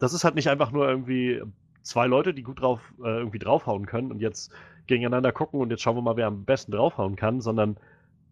das 0.00 0.12
ist 0.14 0.24
halt 0.24 0.34
nicht 0.34 0.48
einfach 0.48 0.72
nur 0.72 0.88
irgendwie 0.88 1.40
zwei 1.82 2.06
Leute, 2.06 2.34
die 2.34 2.42
gut 2.42 2.60
drauf 2.60 2.80
äh, 3.02 3.18
irgendwie 3.18 3.38
draufhauen 3.38 3.86
können 3.86 4.10
und 4.10 4.20
jetzt 4.20 4.50
gegeneinander 4.86 5.30
gucken 5.30 5.60
und 5.60 5.70
jetzt 5.70 5.82
schauen 5.82 5.96
wir 5.96 6.02
mal, 6.02 6.16
wer 6.16 6.26
am 6.26 6.44
besten 6.44 6.72
draufhauen 6.72 7.14
kann, 7.14 7.40
sondern 7.40 7.76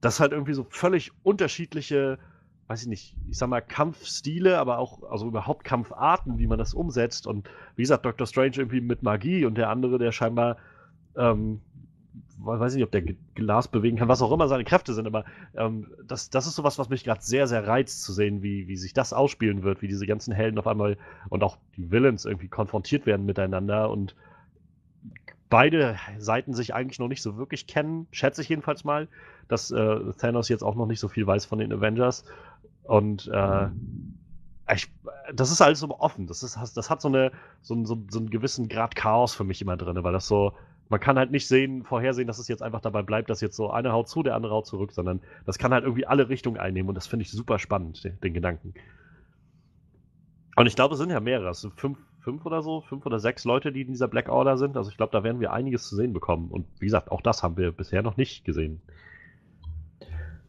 das 0.00 0.18
halt 0.18 0.32
irgendwie 0.32 0.54
so 0.54 0.66
völlig 0.68 1.12
unterschiedliche, 1.22 2.18
weiß 2.66 2.82
ich 2.82 2.88
nicht, 2.88 3.16
ich 3.28 3.38
sag 3.38 3.48
mal 3.48 3.60
Kampfstile, 3.60 4.58
aber 4.58 4.78
auch 4.78 5.02
also 5.10 5.26
überhaupt 5.26 5.64
Kampfarten, 5.64 6.38
wie 6.38 6.46
man 6.46 6.58
das 6.58 6.74
umsetzt 6.74 7.26
und 7.26 7.48
wie 7.76 7.82
gesagt, 7.82 8.04
Dr. 8.04 8.26
Strange 8.26 8.56
irgendwie 8.56 8.80
mit 8.80 9.02
Magie 9.02 9.44
und 9.44 9.56
der 9.56 9.70
andere, 9.70 9.98
der 9.98 10.12
scheinbar 10.12 10.56
ähm, 11.16 11.60
weiß 12.48 12.74
nicht, 12.74 12.84
ob 12.84 12.90
der 12.90 13.02
Glas 13.34 13.68
bewegen 13.68 13.96
kann, 13.96 14.08
was 14.08 14.22
auch 14.22 14.32
immer 14.32 14.48
seine 14.48 14.64
Kräfte 14.64 14.94
sind, 14.94 15.06
aber 15.06 15.24
ähm, 15.56 15.86
das, 16.06 16.30
das 16.30 16.46
ist 16.46 16.54
sowas, 16.54 16.78
was 16.78 16.88
mich 16.88 17.04
gerade 17.04 17.22
sehr, 17.22 17.46
sehr 17.46 17.66
reizt 17.66 18.02
zu 18.02 18.12
sehen, 18.12 18.42
wie, 18.42 18.68
wie 18.68 18.76
sich 18.76 18.92
das 18.92 19.12
ausspielen 19.12 19.62
wird, 19.62 19.82
wie 19.82 19.88
diese 19.88 20.06
ganzen 20.06 20.32
Helden 20.32 20.58
auf 20.58 20.66
einmal 20.66 20.96
und 21.28 21.42
auch 21.42 21.58
die 21.76 21.90
Villains 21.90 22.24
irgendwie 22.24 22.48
konfrontiert 22.48 23.06
werden 23.06 23.26
miteinander 23.26 23.90
und 23.90 24.14
beide 25.50 25.96
Seiten 26.18 26.54
sich 26.54 26.74
eigentlich 26.74 26.98
noch 26.98 27.08
nicht 27.08 27.22
so 27.22 27.36
wirklich 27.36 27.66
kennen, 27.66 28.06
schätze 28.10 28.42
ich 28.42 28.48
jedenfalls 28.48 28.84
mal, 28.84 29.08
dass 29.48 29.70
äh, 29.70 30.00
Thanos 30.18 30.48
jetzt 30.48 30.62
auch 30.62 30.74
noch 30.74 30.86
nicht 30.86 31.00
so 31.00 31.08
viel 31.08 31.26
weiß 31.26 31.46
von 31.46 31.58
den 31.58 31.72
Avengers 31.72 32.24
und 32.84 33.28
äh, 33.28 33.68
ich, 34.74 34.90
das 35.34 35.50
ist 35.50 35.60
alles 35.60 35.80
so 35.80 35.98
offen. 35.98 36.26
Das, 36.26 36.42
ist, 36.42 36.58
das 36.74 36.90
hat 36.90 37.00
so, 37.00 37.08
eine, 37.08 37.32
so, 37.62 37.84
so, 37.84 37.98
so 38.10 38.18
einen 38.18 38.30
gewissen 38.30 38.68
Grad 38.68 38.96
Chaos 38.96 39.34
für 39.34 39.44
mich 39.44 39.62
immer 39.62 39.76
drin, 39.76 40.02
weil 40.02 40.12
das 40.12 40.26
so, 40.26 40.52
man 40.88 41.00
kann 41.00 41.18
halt 41.18 41.30
nicht 41.30 41.46
sehen, 41.46 41.84
vorhersehen, 41.84 42.26
dass 42.26 42.38
es 42.38 42.48
jetzt 42.48 42.62
einfach 42.62 42.80
dabei 42.80 43.02
bleibt, 43.02 43.28
dass 43.30 43.40
jetzt 43.40 43.56
so 43.56 43.70
eine 43.70 43.92
haut 43.92 44.08
zu, 44.08 44.22
der 44.22 44.34
andere 44.34 44.54
haut 44.54 44.66
zurück, 44.66 44.92
sondern 44.92 45.20
das 45.44 45.58
kann 45.58 45.72
halt 45.72 45.84
irgendwie 45.84 46.06
alle 46.06 46.28
Richtungen 46.28 46.58
einnehmen 46.58 46.88
und 46.88 46.94
das 46.94 47.06
finde 47.06 47.24
ich 47.24 47.30
super 47.30 47.58
spannend, 47.58 48.02
den, 48.04 48.18
den, 48.20 48.34
Gedanken. 48.34 48.74
Und 50.56 50.66
ich 50.66 50.76
glaube, 50.76 50.94
es 50.94 51.00
sind 51.00 51.10
ja 51.10 51.20
mehrere, 51.20 51.50
es 51.50 51.60
sind 51.60 51.74
fünf, 51.78 51.98
fünf 52.20 52.44
oder 52.46 52.62
so, 52.62 52.80
fünf 52.80 53.04
oder 53.06 53.20
sechs 53.20 53.44
Leute, 53.44 53.70
die 53.70 53.82
in 53.82 53.88
dieser 53.88 54.08
Black 54.08 54.28
Order 54.28 54.56
sind. 54.56 54.76
Also 54.76 54.90
ich 54.90 54.96
glaube, 54.96 55.12
da 55.12 55.22
werden 55.22 55.40
wir 55.40 55.52
einiges 55.52 55.88
zu 55.88 55.94
sehen 55.94 56.12
bekommen. 56.12 56.50
Und 56.50 56.66
wie 56.80 56.86
gesagt, 56.86 57.12
auch 57.12 57.20
das 57.20 57.42
haben 57.42 57.56
wir 57.56 57.70
bisher 57.70 58.02
noch 58.02 58.16
nicht 58.16 58.44
gesehen. 58.44 58.80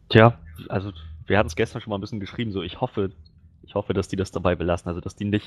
Tja, 0.08 0.38
also 0.68 0.90
wir 1.26 1.38
hatten 1.38 1.46
es 1.46 1.54
gestern 1.54 1.80
schon 1.80 1.90
mal 1.90 1.98
ein 1.98 2.00
bisschen 2.00 2.18
geschrieben, 2.18 2.50
so 2.50 2.62
ich 2.62 2.80
hoffe, 2.80 3.12
ich 3.62 3.74
hoffe, 3.74 3.94
dass 3.94 4.08
die 4.08 4.16
das 4.16 4.32
dabei 4.32 4.56
belassen, 4.56 4.88
also 4.88 5.00
dass 5.00 5.14
die 5.14 5.26
nicht 5.26 5.46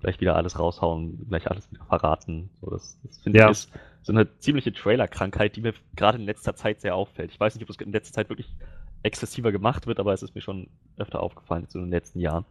gleich 0.00 0.20
wieder 0.20 0.36
alles 0.36 0.58
raushauen, 0.58 1.26
gleich 1.28 1.50
alles 1.50 1.70
wieder 1.70 1.84
verraten. 1.84 2.50
So, 2.60 2.70
das, 2.70 2.98
das 3.02 3.18
finde 3.18 3.38
ja. 3.38 3.46
ich 3.46 3.52
ist 3.52 3.70
so 4.02 4.12
eine 4.12 4.38
ziemliche 4.38 4.72
Trailer-Krankheit, 4.72 5.56
die 5.56 5.60
mir 5.60 5.74
gerade 5.96 6.18
in 6.18 6.24
letzter 6.24 6.54
Zeit 6.54 6.80
sehr 6.80 6.94
auffällt. 6.94 7.30
Ich 7.30 7.40
weiß 7.40 7.54
nicht, 7.54 7.64
ob 7.64 7.70
es 7.70 7.76
in 7.76 7.92
letzter 7.92 8.14
Zeit 8.14 8.28
wirklich 8.28 8.54
exzessiver 9.02 9.52
gemacht 9.52 9.86
wird, 9.86 10.00
aber 10.00 10.12
es 10.12 10.22
ist 10.22 10.34
mir 10.34 10.40
schon 10.40 10.68
öfter 10.96 11.20
aufgefallen 11.20 11.66
so 11.68 11.78
in 11.78 11.86
den 11.86 11.92
letzten 11.92 12.20
Jahren. 12.20 12.44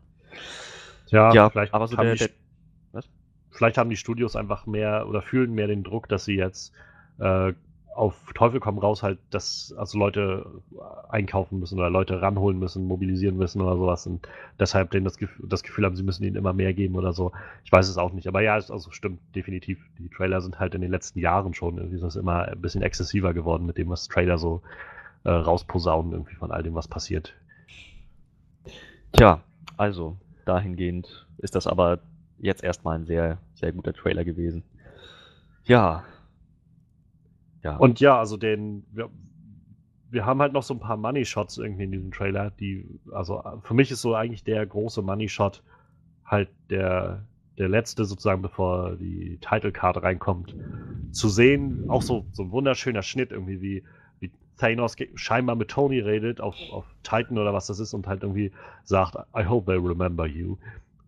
Ja, 1.08 1.34
ja 1.34 1.50
vielleicht 1.50 1.74
aber 1.74 1.88
so 1.88 1.96
der, 1.96 2.14
die, 2.14 2.20
der, 2.20 2.30
Vielleicht 3.50 3.78
haben 3.78 3.90
die 3.90 3.98
Studios 3.98 4.36
einfach 4.36 4.68
mehr 4.68 5.08
oder 5.08 5.22
fühlen 5.22 5.54
mehr 5.54 5.68
den 5.68 5.84
Druck, 5.84 6.08
dass 6.10 6.26
sie 6.26 6.36
jetzt 6.36 6.74
äh, 7.20 7.54
auf 7.98 8.32
Teufel 8.36 8.60
komm 8.60 8.78
raus 8.78 9.02
halt, 9.02 9.18
dass 9.32 9.74
also 9.76 9.98
Leute 9.98 10.46
einkaufen 11.10 11.60
müssen 11.60 11.80
oder 11.80 11.90
Leute 11.90 12.22
ranholen 12.22 12.60
müssen, 12.60 12.86
mobilisieren 12.86 13.38
müssen 13.38 13.60
oder 13.60 13.76
sowas 13.76 14.06
und 14.06 14.28
deshalb 14.60 14.92
denen 14.92 15.04
das, 15.04 15.18
Gefühl, 15.18 15.50
das 15.50 15.64
Gefühl 15.64 15.84
haben, 15.84 15.96
sie 15.96 16.04
müssen 16.04 16.24
ihnen 16.24 16.36
immer 16.36 16.54
mehr 16.54 16.76
geben 16.76 16.96
oder 16.96 17.12
so. 17.12 17.32
Ich 17.66 17.72
weiß 17.72 17.90
es 17.90 17.98
auch 17.98 18.14
nicht, 18.14 18.28
aber 18.28 18.42
ja, 18.42 18.56
es 18.56 18.70
also 18.70 18.92
stimmt 18.92 19.20
definitiv. 19.36 19.80
Die 19.98 20.10
Trailer 20.10 20.42
sind 20.42 20.60
halt 20.60 20.76
in 20.76 20.82
den 20.82 20.92
letzten 20.92 21.20
Jahren 21.20 21.56
schon 21.56 21.78
irgendwie 21.78 22.06
ist 22.06 22.16
immer 22.16 22.48
ein 22.48 22.62
bisschen 22.62 22.84
exzessiver 22.84 23.34
geworden 23.34 23.66
mit 23.66 23.80
dem, 23.80 23.90
was 23.90 24.08
Trailer 24.08 24.38
so 24.38 24.62
äh, 25.24 25.32
rausposaunen 25.32 26.12
irgendwie 26.12 26.36
von 26.36 26.52
all 26.52 26.62
dem, 26.62 26.76
was 26.76 26.88
passiert. 26.88 27.34
Tja, 29.14 29.42
also 29.76 30.18
dahingehend 30.46 31.26
ist 31.40 31.56
das 31.56 31.66
aber 31.66 31.98
jetzt 32.38 32.64
erstmal 32.64 33.00
ein 33.00 33.08
sehr, 33.08 33.40
sehr 33.56 33.72
guter 33.72 33.94
Trailer 33.94 34.24
gewesen. 34.24 34.62
Ja, 35.66 36.04
ja. 37.64 37.78
Und 37.78 38.00
ja, 38.00 38.18
also 38.18 38.38
den, 38.38 38.86
wir, 38.92 39.10
wir 40.10 40.26
haben 40.26 40.42
halt 40.42 40.54
noch 40.54 40.64
so 40.64 40.74
ein 40.74 40.80
paar 40.80 40.98
Money 40.98 41.26
Shots 41.26 41.58
irgendwie 41.58 41.84
in 41.84 41.92
diesem 41.92 42.12
Trailer, 42.12 42.52
die, 42.52 43.00
also 43.12 43.44
für 43.62 43.74
mich 43.74 43.92
ist 43.92 44.02
so 44.02 44.16
eigentlich 44.16 44.44
der 44.44 44.66
große 44.66 45.02
Money 45.02 45.30
Shot 45.30 45.64
halt 46.26 46.50
der, 46.70 47.26
der 47.58 47.70
letzte 47.70 48.06
sozusagen, 48.06 48.42
bevor 48.42 48.96
die 48.96 49.40
Title 49.42 49.72
Card 49.72 50.02
reinkommt, 50.04 50.56
zu 51.12 51.30
sehen. 51.30 51.86
Auch 51.90 52.02
so, 52.02 52.26
so 52.32 52.44
ein 52.44 52.52
wunderschöner 52.52 53.02
Schnitt 53.02 53.32
irgendwie, 53.32 53.62
wie, 53.62 53.84
wie 54.20 54.32
Thanos 54.58 54.96
scheinbar 55.16 55.56
mit 55.56 55.70
Tony 55.70 56.00
redet 56.00 56.42
auf, 56.42 56.56
auf 56.72 56.86
Titan 57.04 57.38
oder 57.38 57.54
was 57.54 57.68
das 57.68 57.80
ist 57.80 57.94
und 57.94 58.08
halt 58.08 58.24
irgendwie 58.24 58.52
sagt, 58.84 59.16
I 59.36 59.46
hope 59.46 59.72
they 59.72 59.80
remember 59.80 60.28
you. 60.28 60.58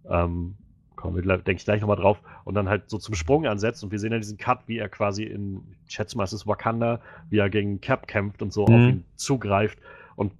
Ähm, 0.09 0.55
kommen 0.99 1.15
wir, 1.15 1.23
denke 1.23 1.53
ich, 1.53 1.65
gleich 1.65 1.79
nochmal 1.79 1.97
drauf, 1.97 2.21
und 2.43 2.55
dann 2.55 2.67
halt 2.67 2.89
so 2.89 2.97
zum 2.97 3.15
Sprung 3.15 3.45
ansetzt 3.45 3.83
und 3.83 3.91
wir 3.91 3.99
sehen 3.99 4.11
ja 4.11 4.17
diesen 4.17 4.37
Cut, 4.37 4.67
wie 4.67 4.77
er 4.77 4.89
quasi 4.89 5.23
in, 5.23 5.63
ich 5.87 5.93
schätze 5.93 6.17
mal, 6.17 6.25
es 6.25 6.33
ist 6.33 6.45
Wakanda, 6.45 6.99
wie 7.29 7.37
er 7.37 7.49
gegen 7.49 7.79
Cap 7.79 8.07
kämpft 8.07 8.41
und 8.41 8.51
so 8.51 8.67
mhm. 8.67 8.73
auf 8.73 8.81
ihn 8.81 9.05
zugreift. 9.15 9.79
Und 10.17 10.33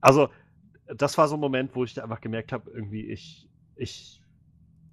also, 0.00 0.28
das 0.86 1.18
war 1.18 1.26
so 1.26 1.36
ein 1.36 1.40
Moment, 1.40 1.74
wo 1.74 1.82
ich 1.82 2.00
einfach 2.00 2.20
gemerkt 2.20 2.52
habe, 2.52 2.70
irgendwie, 2.70 3.06
ich, 3.06 3.48
ich, 3.74 4.22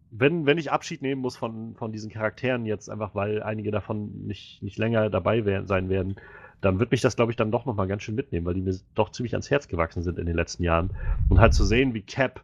wenn, 0.09 0.47
wenn 0.47 0.57
ich 0.57 0.71
Abschied 0.71 1.03
nehmen 1.03 1.21
muss 1.21 1.37
von, 1.37 1.75
von 1.75 1.91
diesen 1.91 2.09
Charakteren 2.09 2.65
jetzt, 2.65 2.89
einfach 2.89 3.13
weil 3.13 3.43
einige 3.43 3.69
davon 3.69 4.25
nicht, 4.25 4.63
nicht 4.63 4.79
länger 4.79 5.11
dabei 5.11 5.45
wär, 5.45 5.65
sein 5.67 5.87
werden, 5.87 6.15
dann 6.61 6.79
wird 6.79 6.89
mich 6.89 7.01
das, 7.01 7.15
glaube 7.15 7.31
ich, 7.31 7.35
dann 7.35 7.51
doch 7.51 7.65
nochmal 7.65 7.87
ganz 7.87 8.01
schön 8.01 8.15
mitnehmen, 8.15 8.45
weil 8.47 8.55
die 8.55 8.61
mir 8.61 8.75
doch 8.95 9.11
ziemlich 9.11 9.33
ans 9.33 9.51
Herz 9.51 9.67
gewachsen 9.67 10.01
sind 10.01 10.17
in 10.17 10.25
den 10.25 10.35
letzten 10.35 10.63
Jahren. 10.63 10.95
Und 11.29 11.39
halt 11.39 11.53
zu 11.53 11.63
sehen, 11.63 11.93
wie 11.93 12.01
Cap 12.01 12.41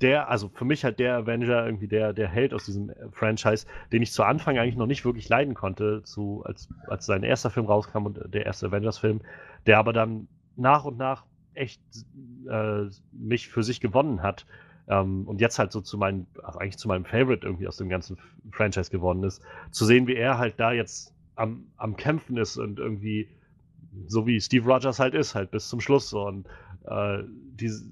der, 0.00 0.28
also 0.28 0.48
für 0.48 0.64
mich 0.64 0.84
halt 0.84 0.98
der 0.98 1.16
Avenger 1.16 1.64
irgendwie 1.64 1.88
der, 1.88 2.12
der 2.12 2.28
Held 2.28 2.54
aus 2.54 2.64
diesem 2.64 2.92
Franchise, 3.12 3.66
den 3.92 4.02
ich 4.02 4.12
zu 4.12 4.22
Anfang 4.22 4.58
eigentlich 4.58 4.76
noch 4.76 4.86
nicht 4.86 5.04
wirklich 5.04 5.28
leiden 5.28 5.54
konnte, 5.54 6.02
zu, 6.04 6.42
als, 6.44 6.68
als 6.86 7.06
sein 7.06 7.22
erster 7.22 7.50
Film 7.50 7.66
rauskam 7.66 8.06
und 8.06 8.20
der 8.32 8.46
erste 8.46 8.66
Avengers-Film, 8.66 9.20
der 9.66 9.78
aber 9.78 9.92
dann 9.92 10.28
nach 10.56 10.84
und 10.84 10.98
nach 10.98 11.24
echt 11.54 11.82
äh, 12.48 12.84
mich 13.12 13.48
für 13.48 13.62
sich 13.62 13.80
gewonnen 13.80 14.22
hat. 14.22 14.46
Ähm, 14.88 15.26
und 15.26 15.40
jetzt 15.40 15.58
halt 15.58 15.72
so 15.72 15.80
zu 15.80 15.96
meinem, 15.96 16.26
also 16.42 16.58
eigentlich 16.58 16.78
zu 16.78 16.88
meinem 16.88 17.04
Favorite 17.04 17.46
irgendwie 17.46 17.68
aus 17.68 17.76
dem 17.76 17.88
ganzen 17.88 18.18
Franchise 18.50 18.90
geworden 18.90 19.22
ist, 19.22 19.42
zu 19.70 19.84
sehen, 19.84 20.06
wie 20.06 20.16
er 20.16 20.38
halt 20.38 20.58
da 20.58 20.72
jetzt 20.72 21.14
am, 21.36 21.66
am 21.76 21.96
Kämpfen 21.96 22.36
ist 22.36 22.56
und 22.56 22.78
irgendwie 22.78 23.28
so 24.06 24.26
wie 24.26 24.40
Steve 24.40 24.66
Rogers 24.66 24.98
halt 24.98 25.14
ist, 25.14 25.34
halt 25.34 25.50
bis 25.50 25.68
zum 25.68 25.80
Schluss 25.80 26.08
so 26.08 26.26
und 26.26 26.46
äh, 26.84 27.22
diese, 27.54 27.84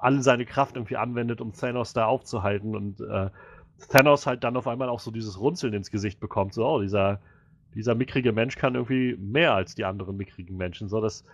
all 0.00 0.22
seine 0.22 0.46
Kraft 0.46 0.76
irgendwie 0.76 0.96
anwendet, 0.96 1.40
um 1.40 1.52
Thanos 1.52 1.92
da 1.92 2.06
aufzuhalten 2.06 2.74
und 2.74 3.00
äh, 3.00 3.30
Thanos 3.88 4.26
halt 4.26 4.44
dann 4.44 4.56
auf 4.56 4.66
einmal 4.66 4.88
auch 4.88 5.00
so 5.00 5.10
dieses 5.10 5.38
Runzeln 5.38 5.74
ins 5.74 5.90
Gesicht 5.90 6.20
bekommt, 6.20 6.54
so, 6.54 6.66
oh, 6.66 6.80
dieser, 6.80 7.20
dieser 7.74 7.94
mickrige 7.94 8.32
Mensch 8.32 8.56
kann 8.56 8.74
irgendwie 8.74 9.16
mehr 9.16 9.54
als 9.54 9.74
die 9.74 9.84
anderen 9.84 10.16
mickrigen 10.16 10.56
Menschen, 10.56 10.88
so, 10.88 11.00
das, 11.00 11.24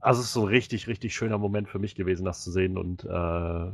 also 0.00 0.20
es 0.20 0.26
ist 0.26 0.32
so 0.34 0.42
ein 0.42 0.48
richtig, 0.48 0.86
richtig 0.88 1.14
schöner 1.14 1.38
Moment 1.38 1.68
für 1.68 1.78
mich 1.78 1.94
gewesen, 1.94 2.24
das 2.24 2.44
zu 2.44 2.50
sehen 2.50 2.78
und 2.78 3.04
äh, 3.04 3.70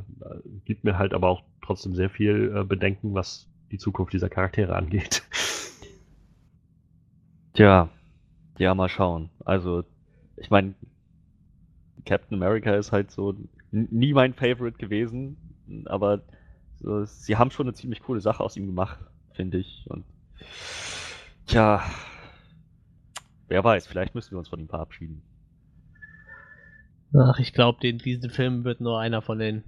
gibt 0.65 0.83
mir 0.83 0.97
halt 0.97 1.13
aber 1.13 1.29
auch 1.29 1.43
trotzdem 1.61 1.93
sehr 1.95 2.09
viel 2.09 2.55
äh, 2.55 2.63
Bedenken, 2.63 3.13
was 3.13 3.47
die 3.71 3.77
Zukunft 3.77 4.13
dieser 4.13 4.29
Charaktere 4.29 4.75
angeht. 4.75 5.23
Tja, 7.53 7.89
ja, 8.57 8.75
mal 8.75 8.89
schauen. 8.89 9.29
Also, 9.43 9.83
ich 10.37 10.49
meine, 10.49 10.73
Captain 12.05 12.35
America 12.35 12.75
ist 12.75 12.91
halt 12.91 13.11
so 13.11 13.33
nie 13.75 14.13
mein 14.13 14.33
Favorite 14.33 14.77
gewesen, 14.77 15.37
aber 15.85 16.23
so, 16.79 17.05
sie 17.05 17.35
haben 17.35 17.51
schon 17.51 17.67
eine 17.67 17.73
ziemlich 17.73 18.01
coole 18.01 18.21
Sache 18.21 18.43
aus 18.43 18.57
ihm 18.57 18.65
gemacht, 18.65 18.99
finde 19.33 19.57
ich. 19.57 19.85
Und 19.89 20.05
tja, 21.47 21.83
wer 23.47 23.63
weiß, 23.63 23.87
vielleicht 23.87 24.15
müssen 24.15 24.31
wir 24.31 24.39
uns 24.39 24.49
von 24.49 24.59
ihm 24.59 24.69
verabschieden. 24.69 25.21
Ach, 27.17 27.39
ich 27.39 27.53
glaube, 27.53 27.87
in 27.87 27.97
diesem 27.97 28.29
Film 28.29 28.63
wird 28.63 28.81
nur 28.81 28.99
einer 28.99 29.21
von 29.21 29.39
den, 29.39 29.63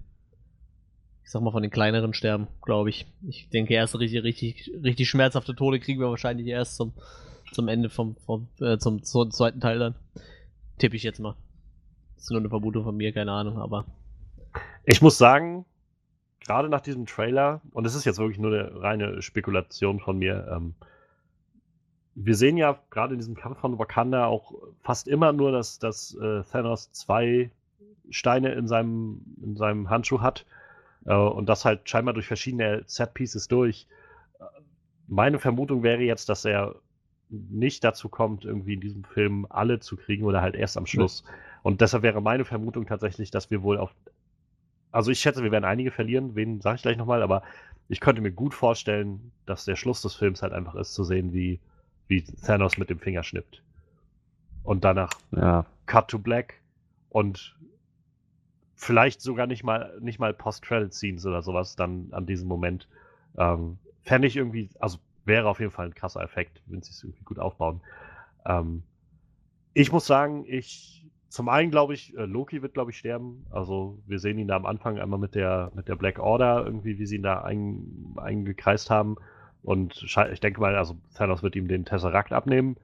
ich 1.24 1.32
sag 1.32 1.41
mal, 1.41 1.51
von 1.51 1.62
den 1.62 1.72
kleineren 1.72 2.14
sterben, 2.14 2.47
glaube 2.62 2.89
ich. 2.89 3.05
Ich 3.28 3.49
denke, 3.49 3.74
erst 3.74 3.97
richtig, 3.97 4.24
richtig, 4.24 4.72
richtig 4.84 5.10
schmerzhafte 5.10 5.55
Tode 5.55 5.80
kriegen 5.80 5.99
wir 5.99 6.10
wahrscheinlich 6.10 6.47
erst 6.47 6.76
zum, 6.76 6.93
zum 7.53 7.68
Ende 7.68 7.89
vom, 7.89 8.16
vom 8.26 8.47
äh, 8.60 8.78
zum, 8.78 9.03
zum 9.03 9.32
zweiten 9.32 9.62
Teil 9.62 9.80
dann. 9.80 9.95
Tippe 10.78 10.95
ich 10.95 11.03
jetzt 11.03 11.20
mal. 11.20 11.36
Das 12.18 12.26
ist 12.26 12.32
nur 12.32 12.39
eine 12.39 12.49
Vermutung 12.49 12.84
von 12.84 12.97
mir, 12.97 13.13
keine 13.13 13.32
Ahnung, 13.32 13.59
aber. 13.59 13.86
Ich 14.86 15.01
muss 15.01 15.18
sagen, 15.18 15.65
gerade 16.39 16.68
nach 16.68 16.82
diesem 16.82 17.05
Trailer, 17.05 17.61
und 17.72 17.86
es 17.86 17.93
ist 17.95 18.05
jetzt 18.05 18.18
wirklich 18.18 18.39
nur 18.39 18.51
eine 18.51 18.82
reine 18.82 19.22
Spekulation 19.22 19.99
von 19.99 20.18
mir, 20.18 20.47
ähm, 20.51 20.74
wir 22.15 22.36
sehen 22.36 22.57
ja 22.57 22.80
gerade 22.89 23.13
in 23.13 23.20
diesem 23.20 23.36
Kampf 23.36 23.59
von 23.59 23.78
Wakanda 23.78 24.26
auch 24.26 24.53
fast 24.82 25.07
immer 25.07 25.32
nur, 25.32 25.51
dass, 25.51 25.78
dass 25.78 26.15
äh, 26.15 26.41
Thanos 26.51 26.91
zwei 26.91 27.51
Steine 28.09 28.53
in 28.53 28.68
seinem, 28.68 29.22
in 29.43 29.55
seinem 29.55 29.89
Handschuh 29.91 30.22
hat 30.22 30.45
äh, 31.05 31.13
und 31.13 31.47
das 31.47 31.65
halt 31.65 31.88
scheinbar 31.88 32.15
durch 32.15 32.26
verschiedene 32.26 32.82
Set-Pieces 32.88 33.47
durch. 33.47 33.88
Meine 35.07 35.38
Vermutung 35.38 35.84
wäre 35.84 36.01
jetzt, 36.01 36.28
dass 36.30 36.43
er 36.43 36.76
nicht 37.30 37.84
dazu 37.84 38.09
kommt, 38.09 38.45
irgendwie 38.45 38.74
in 38.74 38.82
diesem 38.82 39.03
Film 39.03 39.45
alle 39.49 39.80
zu 39.80 39.95
kriegen 39.95 40.26
oder 40.26 40.41
halt 40.41 40.55
erst 40.55 40.78
am 40.78 40.88
Schluss. 40.88 41.24
Ja. 41.26 41.34
Und 41.64 41.82
deshalb 41.82 42.03
wäre 42.03 42.22
meine 42.22 42.45
Vermutung 42.45 42.86
tatsächlich, 42.86 43.32
dass 43.32 43.51
wir 43.51 43.62
wohl 43.64 43.78
auf. 43.78 43.93
Also 44.91 45.12
ich 45.12 45.20
schätze, 45.20 45.43
wir 45.43 45.51
werden 45.51 45.66
einige 45.66 45.91
verlieren, 45.91 46.36
wen 46.36 46.62
sage 46.62 46.78
ich 46.78 46.82
gleich 46.82 46.97
nochmal, 46.97 47.22
aber 47.22 47.43
ich 47.89 47.99
könnte 47.99 48.22
mir 48.22 48.32
gut 48.32 48.53
vorstellen, 48.53 49.32
dass 49.45 49.66
der 49.66 49.76
Schluss 49.76 50.01
des 50.01 50.16
Films 50.16 50.41
halt 50.41 50.53
einfach 50.53 50.76
ist, 50.76 50.93
zu 50.93 51.03
sehen, 51.03 51.34
wie 51.34 51.60
wie 52.08 52.24
Thanos 52.24 52.78
mit 52.78 52.89
dem 52.89 52.99
Finger 52.99 53.24
schnippt. 53.24 53.62
Und 54.64 54.84
danach 54.84 55.12
ja. 55.32 55.66
Cut 55.86 56.10
to 56.10 56.20
Black 56.20 56.55
und 57.10 57.55
vielleicht 58.76 59.22
sogar 59.22 59.47
nicht 59.47 59.64
mal, 59.64 59.97
nicht 60.01 60.20
mal 60.20 60.34
Post-Credit-Scenes 60.34 61.26
oder 61.26 61.41
sowas 61.41 61.76
dann 61.76 62.10
an 62.12 62.26
diesem 62.26 62.47
Moment. 62.47 62.88
Ähm, 63.38 63.78
Fände 64.03 64.28
ich 64.28 64.36
irgendwie, 64.36 64.70
also 64.80 64.99
wäre 65.26 65.49
auf 65.49 65.60
jeden 65.60 65.72
Fall 65.72 65.88
ein 65.88 65.95
krasser 65.95 66.22
Effekt, 66.22 66.62
wenn 66.68 66.82
sie 66.82 66.91
es 66.91 67.03
irgendwie 67.03 67.24
gut 67.24 67.39
aufbauen. 67.39 67.82
Ähm, 68.45 68.84
ich 69.74 69.91
muss 69.91 70.05
sagen, 70.05 70.45
ich, 70.47 71.05
zum 71.30 71.49
einen 71.49 71.71
glaube 71.71 71.93
ich, 71.93 72.17
äh, 72.17 72.25
Loki 72.25 72.61
wird, 72.61 72.73
glaube 72.73 72.91
ich, 72.91 72.97
sterben. 72.97 73.45
Also 73.49 73.99
wir 74.07 74.19
sehen 74.19 74.38
ihn 74.38 74.47
da 74.47 74.55
am 74.55 74.65
Anfang 74.65 74.99
einmal 74.99 75.19
mit 75.19 75.36
der, 75.36 75.71
mit 75.75 75.88
der 75.88 75.95
Black 75.95 76.19
Order 76.19 76.63
irgendwie, 76.65 76.99
wie 76.99 77.05
sie 77.05 77.17
ihn 77.17 77.23
da 77.23 77.41
ein, 77.41 78.15
eingekreist 78.17 78.89
haben. 78.89 79.17
Und 79.63 80.03
ich 80.32 80.39
denke 80.39 80.61
mal, 80.61 80.75
also 80.75 80.95
Thanos 81.15 81.43
wird 81.43 81.55
ihm 81.55 81.67
den 81.67 81.84
Tesseract 81.84 82.32
abnehmen. 82.32 82.78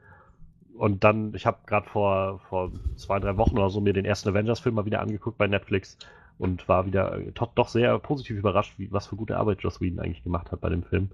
Und 0.75 1.03
dann, 1.03 1.33
ich 1.35 1.45
habe 1.45 1.59
gerade 1.65 1.87
vor, 1.87 2.39
vor 2.49 2.71
zwei, 2.95 3.19
drei 3.19 3.37
Wochen 3.37 3.57
oder 3.57 3.69
so 3.69 3.79
mir 3.79 3.93
den 3.93 4.05
ersten 4.05 4.29
Avengers-Film 4.29 4.75
mal 4.75 4.85
wieder 4.85 5.01
angeguckt 5.01 5.37
bei 5.37 5.47
Netflix 5.47 5.97
und 6.39 6.67
war 6.67 6.85
wieder 6.85 7.19
doch, 7.33 7.53
doch 7.53 7.67
sehr 7.67 7.97
positiv 7.99 8.37
überrascht, 8.37 8.73
wie, 8.77 8.91
was 8.91 9.07
für 9.07 9.15
gute 9.15 9.37
Arbeit 9.37 9.61
Joss 9.61 9.81
Whedon 9.81 9.99
eigentlich 9.99 10.23
gemacht 10.23 10.51
hat 10.51 10.61
bei 10.61 10.69
dem 10.69 10.83
Film. 10.83 11.11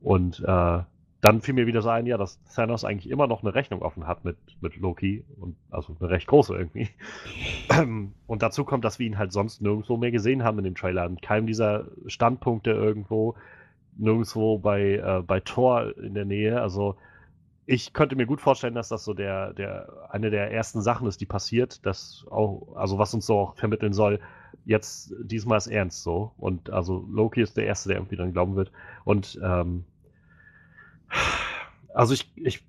Und 0.00 0.40
äh, 0.46 0.78
dann 1.20 1.42
fiel 1.42 1.54
mir 1.54 1.66
wieder 1.66 1.82
so 1.82 1.90
ein, 1.90 2.06
ja, 2.06 2.16
dass 2.16 2.42
Thanos 2.54 2.84
eigentlich 2.84 3.10
immer 3.10 3.26
noch 3.26 3.42
eine 3.42 3.54
Rechnung 3.54 3.82
offen 3.82 4.06
hat 4.06 4.24
mit, 4.24 4.36
mit 4.60 4.76
Loki 4.76 5.24
und 5.38 5.56
also 5.70 5.94
eine 6.00 6.08
recht 6.08 6.26
große 6.26 6.56
irgendwie. 6.56 6.88
Und 8.26 8.42
dazu 8.42 8.64
kommt, 8.64 8.84
dass 8.84 8.98
wir 8.98 9.06
ihn 9.06 9.18
halt 9.18 9.32
sonst 9.32 9.60
nirgendwo 9.60 9.96
mehr 9.98 10.12
gesehen 10.12 10.44
haben 10.44 10.58
in 10.58 10.64
dem 10.64 10.74
Trailer. 10.74 11.04
In 11.04 11.20
keinem 11.20 11.46
dieser 11.46 11.88
Standpunkte 12.06 12.70
irgendwo 12.70 13.34
nirgendwo 13.96 14.58
bei, 14.58 14.94
äh, 14.94 15.22
bei 15.26 15.40
Tor 15.40 15.96
in 15.98 16.14
der 16.14 16.24
Nähe. 16.24 16.60
Also 16.60 16.96
ich 17.66 17.92
könnte 17.92 18.16
mir 18.16 18.26
gut 18.26 18.40
vorstellen, 18.40 18.74
dass 18.74 18.88
das 18.88 19.04
so 19.04 19.14
der, 19.14 19.52
der, 19.52 20.08
eine 20.10 20.30
der 20.30 20.50
ersten 20.52 20.80
Sachen 20.80 21.06
ist, 21.06 21.20
die 21.20 21.26
passiert, 21.26 21.84
das 21.84 22.24
auch, 22.30 22.74
also 22.76 22.98
was 22.98 23.14
uns 23.14 23.26
so 23.26 23.38
auch 23.38 23.56
vermitteln 23.56 23.92
soll, 23.92 24.20
jetzt 24.64 25.14
diesmal 25.22 25.58
ist 25.58 25.66
ernst 25.66 26.02
so. 26.02 26.32
Und 26.38 26.70
also 26.70 27.06
Loki 27.10 27.42
ist 27.42 27.56
der 27.56 27.66
Erste, 27.66 27.90
der 27.90 27.98
irgendwie 27.98 28.16
dann 28.16 28.32
glauben 28.32 28.56
wird. 28.56 28.72
Und 29.04 29.38
ähm, 29.42 29.84
also 31.94 32.14
ich, 32.14 32.32
ich, 32.36 32.66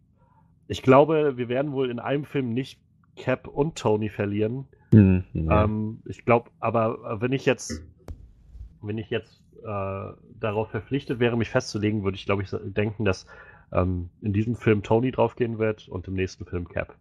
ich 0.68 0.82
glaube, 0.82 1.38
wir 1.38 1.50
werden 1.50 1.72
wohl 1.72 1.89
in 1.89 2.00
einem 2.00 2.26
Film 2.26 2.54
nicht 2.54 2.80
Cap 3.16 3.48
und 3.48 3.78
Tony 3.78 4.10
verlieren. 4.10 4.68
Mhm, 4.92 5.24
ja. 5.34 5.64
ähm, 5.64 6.02
ich 6.06 6.26
glaube, 6.26 6.50
aber 6.60 7.22
wenn 7.22 7.32
ich 7.32 7.46
jetzt, 7.46 7.82
wenn 8.82 8.98
ich 8.98 9.10
jetzt 9.10 9.42
äh, 9.64 10.12
darauf 10.39 10.70
verpflichtet 10.70 11.20
wäre, 11.20 11.38
mich 11.38 11.50
festzulegen, 11.50 12.04
würde 12.04 12.16
ich, 12.16 12.26
glaube 12.26 12.44
ich, 12.44 12.50
denken, 12.52 13.06
dass 13.06 13.26
ähm, 13.72 14.10
in 14.22 14.34
diesem 14.34 14.56
Film 14.56 14.84
Tony 14.84 15.12
draufgehen 15.12 15.60
wird 15.60 15.88
und 15.88 16.08
im 16.08 16.16
nächsten 16.16 16.46
Film 16.46 16.68
Cap. 16.68 16.96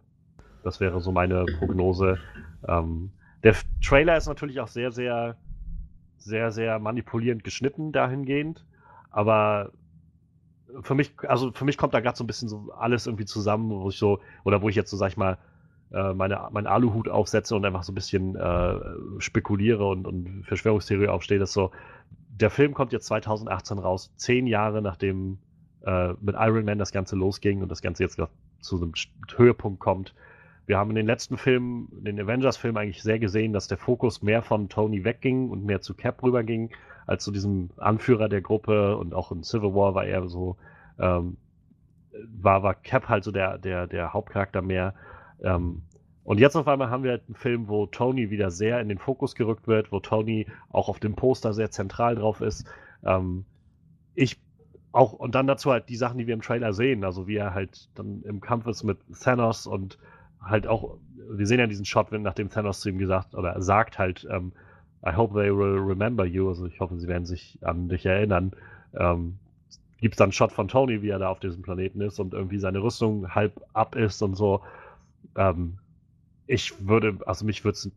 Das 0.63 0.79
wäre 0.79 1.01
so 1.01 1.11
meine 1.11 1.45
Prognose. 1.57 2.19
Ähm, 2.67 3.11
der 3.43 3.55
Trailer 3.83 4.17
ist 4.17 4.27
natürlich 4.27 4.59
auch 4.59 4.67
sehr, 4.67 4.91
sehr, 4.91 5.37
sehr, 6.17 6.51
sehr 6.51 6.79
manipulierend 6.79 7.43
geschnitten 7.43 7.91
dahingehend, 7.91 8.65
aber 9.09 9.71
für 10.81 10.95
mich, 10.95 11.13
also 11.27 11.51
für 11.51 11.65
mich 11.65 11.77
kommt 11.77 11.93
da 11.93 11.99
gerade 11.99 12.17
so 12.17 12.23
ein 12.23 12.27
bisschen 12.27 12.49
so 12.49 12.71
alles 12.77 13.07
irgendwie 13.07 13.25
zusammen, 13.25 13.69
wo 13.69 13.89
ich 13.89 13.97
so, 13.97 14.19
oder 14.43 14.61
wo 14.61 14.69
ich 14.69 14.75
jetzt 14.75 14.89
so, 14.89 14.97
sag 14.97 15.09
ich 15.09 15.17
mal, 15.17 15.37
äh, 15.91 16.13
meine, 16.13 16.47
meinen 16.51 16.67
Aluhut 16.67 17.09
aufsetze 17.09 17.55
und 17.55 17.65
einfach 17.65 17.83
so 17.83 17.91
ein 17.91 17.95
bisschen 17.95 18.35
äh, 18.35 18.79
spekuliere 19.19 19.87
und, 19.87 20.07
und 20.07 20.43
Verschwörungstheorie 20.45 21.07
aufstehe, 21.07 21.39
dass 21.39 21.53
so, 21.53 21.71
der 22.29 22.49
Film 22.49 22.73
kommt 22.73 22.93
jetzt 22.93 23.07
2018 23.07 23.77
raus, 23.77 24.13
zehn 24.15 24.47
Jahre 24.47 24.81
nachdem 24.81 25.39
äh, 25.85 26.13
mit 26.21 26.35
Iron 26.37 26.65
Man 26.65 26.77
das 26.77 26.91
Ganze 26.91 27.15
losging 27.15 27.61
und 27.61 27.69
das 27.69 27.81
Ganze 27.81 28.03
jetzt 28.03 28.19
zu 28.61 28.77
einem 28.77 28.93
Höhepunkt 29.35 29.79
kommt. 29.79 30.13
Wir 30.71 30.77
haben 30.77 30.91
in 30.91 30.95
den 30.95 31.05
letzten 31.05 31.35
Filmen, 31.35 31.89
den 31.91 32.17
Avengers-Filmen 32.17 32.77
eigentlich 32.77 33.03
sehr 33.03 33.19
gesehen, 33.19 33.51
dass 33.51 33.67
der 33.67 33.77
Fokus 33.77 34.21
mehr 34.21 34.41
von 34.41 34.69
Tony 34.69 35.03
wegging 35.03 35.49
und 35.49 35.65
mehr 35.65 35.81
zu 35.81 35.93
Cap 35.93 36.23
rüberging, 36.23 36.69
als 37.05 37.25
zu 37.25 37.31
diesem 37.31 37.71
Anführer 37.75 38.29
der 38.29 38.39
Gruppe 38.39 38.95
und 38.95 39.13
auch 39.13 39.33
in 39.33 39.43
Civil 39.43 39.75
War 39.75 39.95
war 39.95 40.05
er 40.05 40.29
so, 40.29 40.55
ähm, 40.97 41.35
war, 42.41 42.63
war 42.63 42.73
Cap 42.75 43.09
halt 43.09 43.25
so 43.25 43.33
der, 43.33 43.57
der, 43.57 43.85
der 43.85 44.13
Hauptcharakter 44.13 44.61
mehr. 44.61 44.93
Ähm, 45.43 45.81
und 46.23 46.39
jetzt 46.39 46.55
auf 46.55 46.69
einmal 46.69 46.89
haben 46.89 47.03
wir 47.03 47.11
halt 47.11 47.23
einen 47.27 47.35
Film, 47.35 47.67
wo 47.67 47.85
Tony 47.87 48.29
wieder 48.29 48.49
sehr 48.49 48.79
in 48.79 48.87
den 48.87 48.97
Fokus 48.97 49.35
gerückt 49.35 49.67
wird, 49.67 49.91
wo 49.91 49.99
Tony 49.99 50.47
auch 50.69 50.87
auf 50.87 51.01
dem 51.01 51.17
Poster 51.17 51.51
sehr 51.51 51.69
zentral 51.71 52.15
drauf 52.15 52.39
ist. 52.39 52.65
Ähm, 53.03 53.43
ich 54.15 54.39
auch, 54.93 55.11
und 55.11 55.35
dann 55.35 55.47
dazu 55.47 55.69
halt 55.69 55.89
die 55.89 55.97
Sachen, 55.97 56.17
die 56.17 56.27
wir 56.27 56.33
im 56.33 56.41
Trailer 56.41 56.71
sehen, 56.71 57.03
also 57.03 57.27
wie 57.27 57.35
er 57.35 57.53
halt 57.53 57.89
dann 57.95 58.23
im 58.23 58.39
Kampf 58.39 58.67
ist 58.67 58.83
mit 58.83 58.99
Thanos 59.21 59.67
und 59.67 59.97
halt 60.41 60.67
auch, 60.67 60.97
wir 61.29 61.47
sehen 61.47 61.59
ja 61.59 61.67
diesen 61.67 61.85
Shot, 61.85 62.11
wenn 62.11 62.21
nachdem 62.21 62.49
Thanos 62.49 62.79
zu 62.79 62.89
ihm 62.89 62.97
gesagt 62.97 63.35
oder 63.35 63.61
sagt 63.61 63.99
halt, 63.99 64.27
ähm, 64.29 64.51
I 65.05 65.15
hope 65.15 65.33
they 65.33 65.55
will 65.55 65.79
remember 65.79 66.25
you, 66.25 66.49
also 66.49 66.65
ich 66.65 66.79
hoffe, 66.79 66.97
sie 66.99 67.07
werden 67.07 67.25
sich 67.25 67.57
an 67.61 67.89
dich 67.89 68.05
erinnern. 68.05 68.51
Ähm, 68.93 69.37
Gibt 69.99 70.15
es 70.15 70.17
dann 70.17 70.25
einen 70.25 70.33
Shot 70.33 70.51
von 70.51 70.67
Tony, 70.67 71.01
wie 71.01 71.09
er 71.09 71.19
da 71.19 71.29
auf 71.29 71.39
diesem 71.39 71.61
Planeten 71.61 72.01
ist 72.01 72.19
und 72.19 72.33
irgendwie 72.33 72.59
seine 72.59 72.81
Rüstung 72.81 73.33
halb 73.33 73.61
ab 73.73 73.95
ist 73.95 74.21
und 74.21 74.35
so. 74.35 74.61
Ähm, 75.35 75.77
ich 76.47 76.87
würde, 76.87 77.19
also 77.25 77.45
mich 77.45 77.63
würde 77.63 77.75
es 77.75 77.91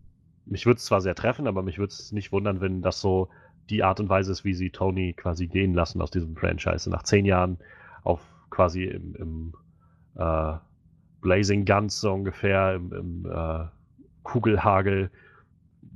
mich 0.47 0.67
würde 0.67 0.81
zwar 0.81 1.01
sehr 1.01 1.15
treffen, 1.15 1.47
aber 1.47 1.63
mich 1.63 1.79
würde 1.79 1.93
es 1.93 2.13
nicht 2.13 2.33
wundern, 2.33 2.61
wenn 2.61 2.83
das 2.83 3.01
so 3.01 3.29
die 3.71 3.83
Art 3.83 4.01
und 4.01 4.09
Weise 4.09 4.33
ist, 4.33 4.45
wie 4.45 4.55
sie 4.55 4.71
Tony 4.71 5.15
quasi 5.15 5.47
gehen 5.47 5.75
lassen 5.75 6.03
aus 6.03 6.11
diesem 6.11 6.37
Franchise. 6.37 6.91
Nach 6.91 7.03
zehn 7.03 7.25
Jahren 7.25 7.59
auf 8.03 8.21
quasi 8.51 8.85
im, 8.85 9.15
im 9.15 9.55
äh, 10.17 10.55
Blazing 11.25 11.65
Guns 11.65 12.01
so 12.01 12.13
ungefähr, 12.13 12.75
im, 12.75 12.93
im 12.93 13.27
äh, 13.27 13.65
Kugelhagel, 14.23 15.11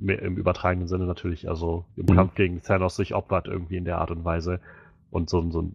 im 0.01 0.37
übertragenen 0.37 0.87
Sinne 0.87 1.05
natürlich, 1.05 1.47
also 1.47 1.85
im 1.95 2.07
mhm. 2.09 2.15
Kampf 2.15 2.35
gegen 2.35 2.61
Thanos 2.61 2.95
sich 2.95 3.13
opfert 3.13 3.47
irgendwie 3.47 3.77
in 3.77 3.85
der 3.85 3.99
Art 3.99 4.11
und 4.11 4.25
Weise 4.25 4.59
und 5.11 5.29
so, 5.29 5.49
so 5.51 5.61
ein 5.61 5.73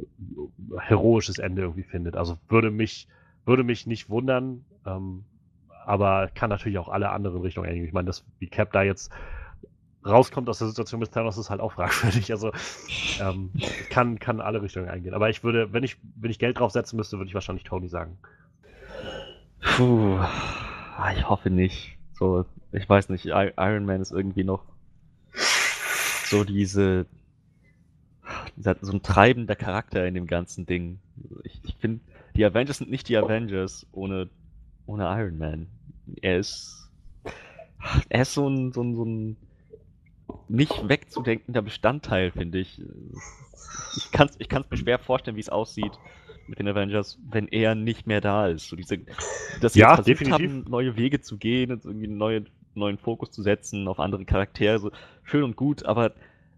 heroisches 0.78 1.38
Ende 1.38 1.62
irgendwie 1.62 1.84
findet. 1.84 2.16
Also 2.16 2.36
würde 2.48 2.70
mich, 2.70 3.06
würde 3.46 3.62
mich 3.62 3.86
nicht 3.86 4.10
wundern, 4.10 4.64
ähm, 4.86 5.24
aber 5.86 6.28
kann 6.34 6.50
natürlich 6.50 6.78
auch 6.78 6.88
alle 6.88 7.10
anderen 7.10 7.40
Richtungen 7.40 7.68
eingehen. 7.68 7.86
Ich 7.86 7.92
meine, 7.92 8.06
dass 8.06 8.24
wie 8.40 8.48
Cap 8.48 8.72
da 8.72 8.82
jetzt 8.82 9.12
rauskommt 10.04 10.48
aus 10.48 10.58
der 10.58 10.68
Situation 10.68 11.00
mit 11.00 11.12
Thanos 11.12 11.38
ist 11.38 11.50
halt 11.50 11.60
auch 11.60 11.72
fragwürdig. 11.74 12.32
Also 12.32 12.50
ähm, 13.20 13.50
kann, 13.90 14.18
kann 14.18 14.40
alle 14.40 14.62
Richtungen 14.62 14.88
eingehen. 14.88 15.14
Aber 15.14 15.30
ich 15.30 15.44
würde, 15.44 15.72
wenn 15.72 15.84
ich, 15.84 15.96
wenn 16.16 16.32
ich 16.32 16.40
Geld 16.40 16.58
draufsetzen 16.58 16.96
müsste, 16.96 17.18
würde 17.18 17.28
ich 17.28 17.34
wahrscheinlich 17.34 17.64
Tony 17.64 17.88
sagen. 17.88 18.18
Puh, 19.64 20.18
ah, 20.18 21.12
ich 21.16 21.28
hoffe 21.28 21.50
nicht. 21.50 21.96
So, 22.12 22.44
ich 22.70 22.88
weiß 22.88 23.08
nicht, 23.08 23.26
Iron 23.26 23.86
Man 23.86 24.02
ist 24.02 24.12
irgendwie 24.12 24.44
noch 24.44 24.62
so 26.26 26.44
diese, 26.44 27.06
so 28.56 28.92
ein 28.92 29.02
treibender 29.02 29.56
Charakter 29.56 30.06
in 30.06 30.14
dem 30.14 30.26
ganzen 30.26 30.66
Ding. 30.66 31.00
Ich, 31.42 31.60
ich 31.64 31.74
finde, 31.76 32.00
die 32.36 32.44
Avengers 32.44 32.78
sind 32.78 32.90
nicht 32.90 33.08
die 33.08 33.16
Avengers 33.16 33.86
ohne, 33.90 34.28
ohne 34.86 35.04
Iron 35.04 35.38
Man. 35.38 35.66
Er 36.20 36.38
ist, 36.38 36.90
er 38.10 38.22
ist 38.22 38.34
so 38.34 38.48
ein, 38.48 38.72
so 38.72 38.82
ein, 38.82 38.94
so 38.94 39.04
ein 39.04 39.36
nicht 40.48 40.88
wegzudenkender 40.88 41.62
Bestandteil, 41.62 42.30
finde 42.30 42.58
ich. 42.58 42.80
Ich 43.96 44.12
kann 44.12 44.28
es 44.28 44.36
ich 44.38 44.48
kann's 44.48 44.70
mir 44.70 44.76
schwer 44.76 44.98
vorstellen, 44.98 45.36
wie 45.36 45.40
es 45.40 45.48
aussieht 45.48 45.98
mit 46.46 46.58
den 46.58 46.68
Avengers, 46.68 47.18
wenn 47.30 47.48
er 47.48 47.74
nicht 47.74 48.06
mehr 48.06 48.20
da 48.20 48.48
ist. 48.48 48.68
So 48.68 48.76
diese, 48.76 48.98
dass 49.60 49.78
sie 49.78 49.80
Ja, 49.80 49.94
versucht 49.94 50.20
definitiv. 50.20 50.32
haben, 50.32 50.64
neue 50.68 50.96
Wege 50.96 51.20
zu 51.20 51.38
gehen 51.38 51.72
und 51.72 51.84
irgendwie 51.84 52.06
einen 52.06 52.18
neuen, 52.18 52.48
neuen 52.74 52.98
Fokus 52.98 53.30
zu 53.30 53.42
setzen 53.42 53.88
auf 53.88 54.00
andere 54.00 54.24
Charaktere. 54.24 54.78
So 54.78 54.90
schön 55.22 55.42
und 55.42 55.56
gut, 55.56 55.84
aber 55.84 56.14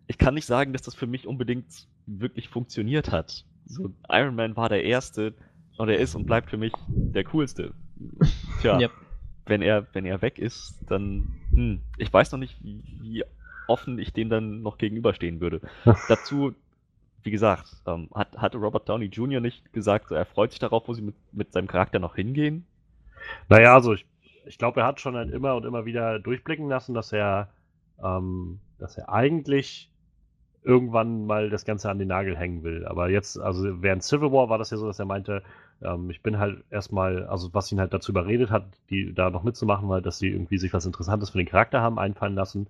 ich 0.07 0.19
kann 0.19 0.35
nicht 0.35 0.47
sagen, 0.47 0.73
dass 0.73 0.83
das 0.83 0.95
für 0.95 1.07
mich 1.07 1.27
unbedingt 1.27 1.67
wirklich 2.07 2.49
funktioniert 2.49 3.11
hat. 3.13 3.45
So, 3.67 3.91
Iron 4.09 4.35
Man 4.37 4.57
war 4.57 4.69
der 4.69 4.85
Erste 4.85 5.35
und 5.77 5.89
er 5.89 5.99
ist 5.99 6.15
und 6.15 6.27
bleibt 6.27 6.51
für 6.51 6.57
mich 6.57 6.73
der 6.87 7.25
Coolste. 7.25 7.75
Tja, 8.61 8.81
Yep. 8.81 8.93
wenn 9.47 9.63
er, 9.63 9.87
wenn 9.93 10.05
er 10.07 10.23
weg 10.23 10.39
ist, 10.39 10.79
dann, 10.89 11.35
hm, 11.53 11.81
ich 11.99 12.13
weiß 12.13 12.33
noch 12.33 12.39
nicht, 12.39 12.63
wie, 12.63 12.83
wie 13.01 13.25
offen 13.67 13.99
ich 13.99 14.13
dem 14.13 14.29
dann 14.31 14.63
noch 14.63 14.79
gegenüberstehen 14.79 15.41
würde. 15.41 15.61
Dazu, 16.09 16.55
wie 17.27 17.31
gesagt, 17.31 17.83
ähm, 17.87 18.09
hat, 18.15 18.39
hatte 18.39 18.59
Robert 18.59 18.89
Downey 18.89 19.07
Jr. 19.07 19.41
nicht 19.41 19.73
gesagt, 19.73 20.11
er 20.11 20.25
freut 20.25 20.53
sich 20.53 20.61
darauf, 20.61 20.89
wo 20.89 20.95
sie 20.95 21.03
mit, 21.03 21.17
mit 21.33 21.53
seinem 21.53 21.67
Charakter 21.67 21.99
noch 21.99 22.15
hingehen? 22.15 22.65
Naja, 23.49 23.75
also 23.75 23.93
ich, 23.93 24.07
ich 24.47 24.59
glaube, 24.59 24.81
er 24.81 24.87
hat 24.87 25.01
schon 25.01 25.17
halt 25.17 25.31
immer 25.31 25.57
und 25.57 25.67
immer 25.67 25.85
wieder 25.85 26.19
durchblicken 26.19 26.69
lassen, 26.69 26.95
dass 26.95 27.13
er, 27.13 27.49
ähm, 28.03 28.61
dass 28.79 28.97
er 28.97 29.09
eigentlich 29.13 29.91
irgendwann 30.63 31.27
mal 31.27 31.49
das 31.49 31.65
Ganze 31.65 31.91
an 31.91 31.99
den 31.99 32.09
Nagel 32.09 32.37
hängen 32.37 32.65
will. 32.65 32.87
Aber 32.87 33.09
jetzt, 33.09 33.39
also 33.39 33.83
während 33.83 34.03
Civil 34.03 34.33
War 34.33 34.49
war 34.49 34.59
das 34.59 34.71
ja 34.71 34.77
so, 34.77 34.87
dass 34.87 34.99
er 34.99 35.05
meinte, 35.05 35.43
ähm, 35.83 36.11
ich 36.11 36.23
bin 36.23 36.39
halt 36.39 36.65
erstmal, 36.71 37.25
also 37.27 37.55
was 37.55 37.71
ihn 37.71 37.79
halt 37.79 37.95
dazu 37.95 38.11
überredet 38.13 38.51
hat, 38.51 38.67
die 38.91 39.15
da 39.15 39.31
noch 39.31 39.45
mitzumachen, 39.45 39.89
weil 39.89 40.03
dass 40.03 40.19
sie 40.19 40.29
irgendwie 40.29 40.59
sich 40.59 40.73
was 40.73 40.87
Interessantes 40.87 41.31
für 41.31 41.39
den 41.39 41.47
Charakter 41.47 41.81
haben 41.81 41.99
einfallen 41.99 42.35
lassen. 42.35 42.67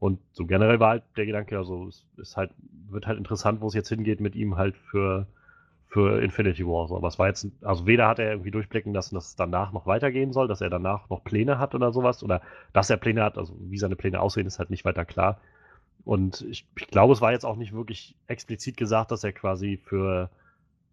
Und 0.00 0.18
so 0.32 0.46
generell 0.46 0.80
war 0.80 0.90
halt 0.90 1.02
der 1.16 1.26
Gedanke, 1.26 1.58
also 1.58 1.86
es 1.86 2.06
ist 2.16 2.36
halt, 2.36 2.50
wird 2.88 3.06
halt 3.06 3.18
interessant, 3.18 3.60
wo 3.60 3.66
es 3.68 3.74
jetzt 3.74 3.90
hingeht 3.90 4.18
mit 4.18 4.34
ihm 4.34 4.56
halt 4.56 4.76
für, 4.76 5.26
für 5.88 6.22
Infinity 6.22 6.66
War. 6.66 6.88
So. 6.88 6.96
Aber 6.96 7.06
es 7.06 7.18
war 7.18 7.28
jetzt, 7.28 7.46
also 7.60 7.86
weder 7.86 8.08
hat 8.08 8.18
er 8.18 8.30
irgendwie 8.30 8.50
durchblicken 8.50 8.94
lassen, 8.94 9.14
dass 9.14 9.28
es 9.28 9.36
danach 9.36 9.72
noch 9.72 9.86
weitergehen 9.86 10.32
soll, 10.32 10.48
dass 10.48 10.62
er 10.62 10.70
danach 10.70 11.10
noch 11.10 11.22
Pläne 11.22 11.58
hat 11.58 11.74
oder 11.74 11.92
sowas, 11.92 12.22
oder 12.22 12.40
dass 12.72 12.88
er 12.88 12.96
Pläne 12.96 13.22
hat, 13.22 13.36
also 13.36 13.54
wie 13.60 13.76
seine 13.76 13.94
Pläne 13.94 14.20
aussehen, 14.20 14.46
ist 14.46 14.58
halt 14.58 14.70
nicht 14.70 14.86
weiter 14.86 15.04
klar. 15.04 15.38
Und 16.04 16.46
ich, 16.48 16.66
ich 16.78 16.86
glaube, 16.86 17.12
es 17.12 17.20
war 17.20 17.32
jetzt 17.32 17.44
auch 17.44 17.56
nicht 17.56 17.74
wirklich 17.74 18.16
explizit 18.26 18.78
gesagt, 18.78 19.10
dass 19.10 19.22
er 19.22 19.32
quasi 19.32 19.76
für, 19.76 20.30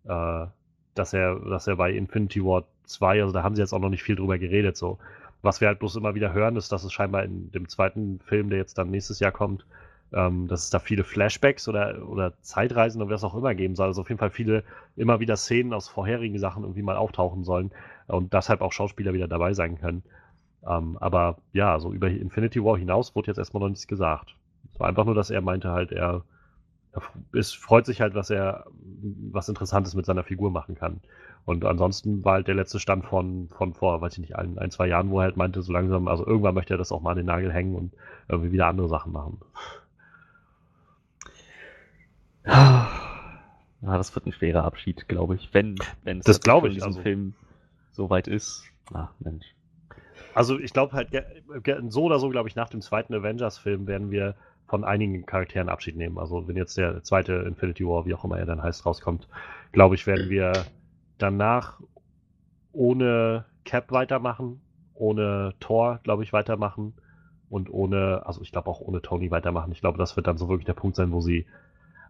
äh, 0.03 0.47
dass 0.95 1.13
er, 1.13 1.39
dass 1.39 1.67
er 1.67 1.77
bei 1.77 1.93
Infinity 1.93 2.43
War 2.43 2.65
2, 2.83 3.21
also 3.21 3.31
da 3.33 3.43
haben 3.43 3.55
sie 3.55 3.61
jetzt 3.61 3.71
auch 3.71 3.79
noch 3.79 3.89
nicht 3.89 4.03
viel 4.03 4.17
drüber 4.17 4.37
geredet, 4.37 4.75
so. 4.75 4.97
Was 5.41 5.61
wir 5.61 5.67
halt 5.67 5.79
bloß 5.79 5.95
immer 5.95 6.15
wieder 6.15 6.33
hören, 6.33 6.55
ist, 6.55 6.71
dass 6.71 6.83
es 6.83 6.93
scheinbar 6.93 7.23
in 7.23 7.51
dem 7.51 7.67
zweiten 7.69 8.19
Film, 8.19 8.49
der 8.49 8.59
jetzt 8.59 8.77
dann 8.77 8.89
nächstes 8.89 9.19
Jahr 9.19 9.31
kommt, 9.31 9.65
ähm, 10.13 10.47
dass 10.47 10.63
es 10.63 10.69
da 10.69 10.79
viele 10.79 11.03
Flashbacks 11.03 11.67
oder, 11.67 12.07
oder 12.07 12.33
Zeitreisen 12.41 13.01
oder 13.01 13.13
was 13.13 13.23
auch 13.23 13.35
immer 13.35 13.55
geben 13.55 13.75
soll. 13.75 13.87
Also 13.87 14.01
auf 14.01 14.09
jeden 14.09 14.19
Fall 14.19 14.29
viele 14.29 14.63
immer 14.95 15.19
wieder 15.19 15.35
Szenen 15.35 15.73
aus 15.73 15.89
vorherigen 15.89 16.39
Sachen 16.39 16.63
irgendwie 16.63 16.81
mal 16.81 16.97
auftauchen 16.97 17.43
sollen 17.43 17.71
und 18.07 18.33
deshalb 18.33 18.61
auch 18.61 18.71
Schauspieler 18.71 19.13
wieder 19.13 19.27
dabei 19.27 19.53
sein 19.53 19.77
können. 19.77 20.03
Ähm, 20.67 20.97
aber 20.99 21.37
ja, 21.53 21.79
so 21.79 21.93
über 21.93 22.09
Infinity 22.09 22.63
War 22.63 22.77
hinaus 22.77 23.15
wurde 23.15 23.27
jetzt 23.27 23.37
erstmal 23.37 23.61
noch 23.61 23.69
nichts 23.69 23.87
gesagt. 23.87 24.35
Es 24.73 24.79
war 24.79 24.87
einfach 24.87 25.05
nur, 25.05 25.15
dass 25.15 25.29
er 25.29 25.41
meinte 25.41 25.71
halt, 25.71 25.91
er, 25.91 26.23
ist, 27.33 27.55
freut 27.55 27.85
sich 27.85 28.01
halt, 28.01 28.15
was 28.15 28.29
er 28.29 28.65
was 29.31 29.49
Interessantes 29.49 29.93
mit 29.95 30.05
seiner 30.05 30.23
Figur 30.23 30.51
machen 30.51 30.75
kann. 30.75 31.01
Und 31.45 31.63
ansonsten 31.63 32.25
war 32.25 32.33
halt 32.33 32.47
der 32.47 32.55
letzte 32.55 32.79
Stand 32.79 33.05
von, 33.05 33.47
von 33.49 33.73
vor, 33.73 34.01
weiß 34.01 34.13
ich 34.13 34.19
nicht, 34.19 34.35
ein, 34.35 34.57
ein, 34.57 34.69
zwei 34.69 34.87
Jahren, 34.87 35.09
wo 35.09 35.19
er 35.19 35.23
halt 35.25 35.37
meinte, 35.37 35.61
so 35.61 35.71
langsam, 35.71 36.07
also 36.07 36.25
irgendwann 36.25 36.55
möchte 36.55 36.73
er 36.73 36.77
das 36.77 36.91
auch 36.91 37.01
mal 37.01 37.11
an 37.11 37.17
den 37.17 37.25
Nagel 37.27 37.53
hängen 37.53 37.75
und 37.75 37.93
irgendwie 38.27 38.51
wieder 38.51 38.67
andere 38.67 38.89
Sachen 38.89 39.13
machen. 39.13 39.39
Ja, 42.45 42.87
das 43.81 44.13
wird 44.15 44.25
ein 44.25 44.31
schwerer 44.33 44.63
Abschied, 44.63 45.07
glaube 45.07 45.35
ich. 45.35 45.53
Wenn, 45.53 45.75
wenn 46.03 46.19
es 46.19 46.25
Das 46.25 46.41
glaube 46.41 46.67
ich, 46.67 46.75
diesem 46.75 46.87
also- 46.87 47.01
Film 47.01 47.33
so 47.91 48.09
weit 48.09 48.27
ist. 48.27 48.63
Ach, 48.93 49.09
Mensch. 49.19 49.45
Also 50.33 50.59
ich 50.59 50.71
glaube 50.71 50.93
halt, 50.93 51.09
so 51.89 52.03
oder 52.03 52.19
so, 52.19 52.29
glaube 52.29 52.47
ich, 52.47 52.55
nach 52.55 52.69
dem 52.69 52.81
zweiten 52.81 53.13
Avengers-Film 53.13 53.87
werden 53.87 54.11
wir 54.11 54.35
von 54.67 54.83
einigen 54.83 55.25
Charakteren 55.25 55.69
Abschied 55.69 55.95
nehmen. 55.95 56.17
Also 56.17 56.47
wenn 56.47 56.57
jetzt 56.57 56.77
der 56.77 57.03
zweite 57.03 57.33
Infinity 57.33 57.85
War, 57.85 58.05
wie 58.05 58.13
auch 58.13 58.23
immer 58.23 58.37
er 58.37 58.45
dann 58.45 58.61
heißt, 58.61 58.85
rauskommt, 58.85 59.27
glaube 59.71 59.95
ich, 59.95 60.05
werden 60.07 60.29
wir 60.29 60.65
danach 61.17 61.79
ohne 62.73 63.45
Cap 63.63 63.91
weitermachen, 63.91 64.61
ohne 64.93 65.53
Thor, 65.59 65.99
glaube 66.03 66.23
ich, 66.23 66.33
weitermachen 66.33 66.93
und 67.49 67.69
ohne, 67.69 68.23
also 68.25 68.41
ich 68.41 68.51
glaube 68.51 68.69
auch 68.69 68.81
ohne 68.81 69.01
Tony 69.01 69.31
weitermachen. 69.31 69.71
Ich 69.71 69.79
glaube, 69.79 69.97
das 69.97 70.15
wird 70.15 70.27
dann 70.27 70.37
so 70.37 70.49
wirklich 70.49 70.65
der 70.65 70.73
Punkt 70.73 70.97
sein, 70.97 71.11
wo 71.11 71.21
sie, 71.21 71.45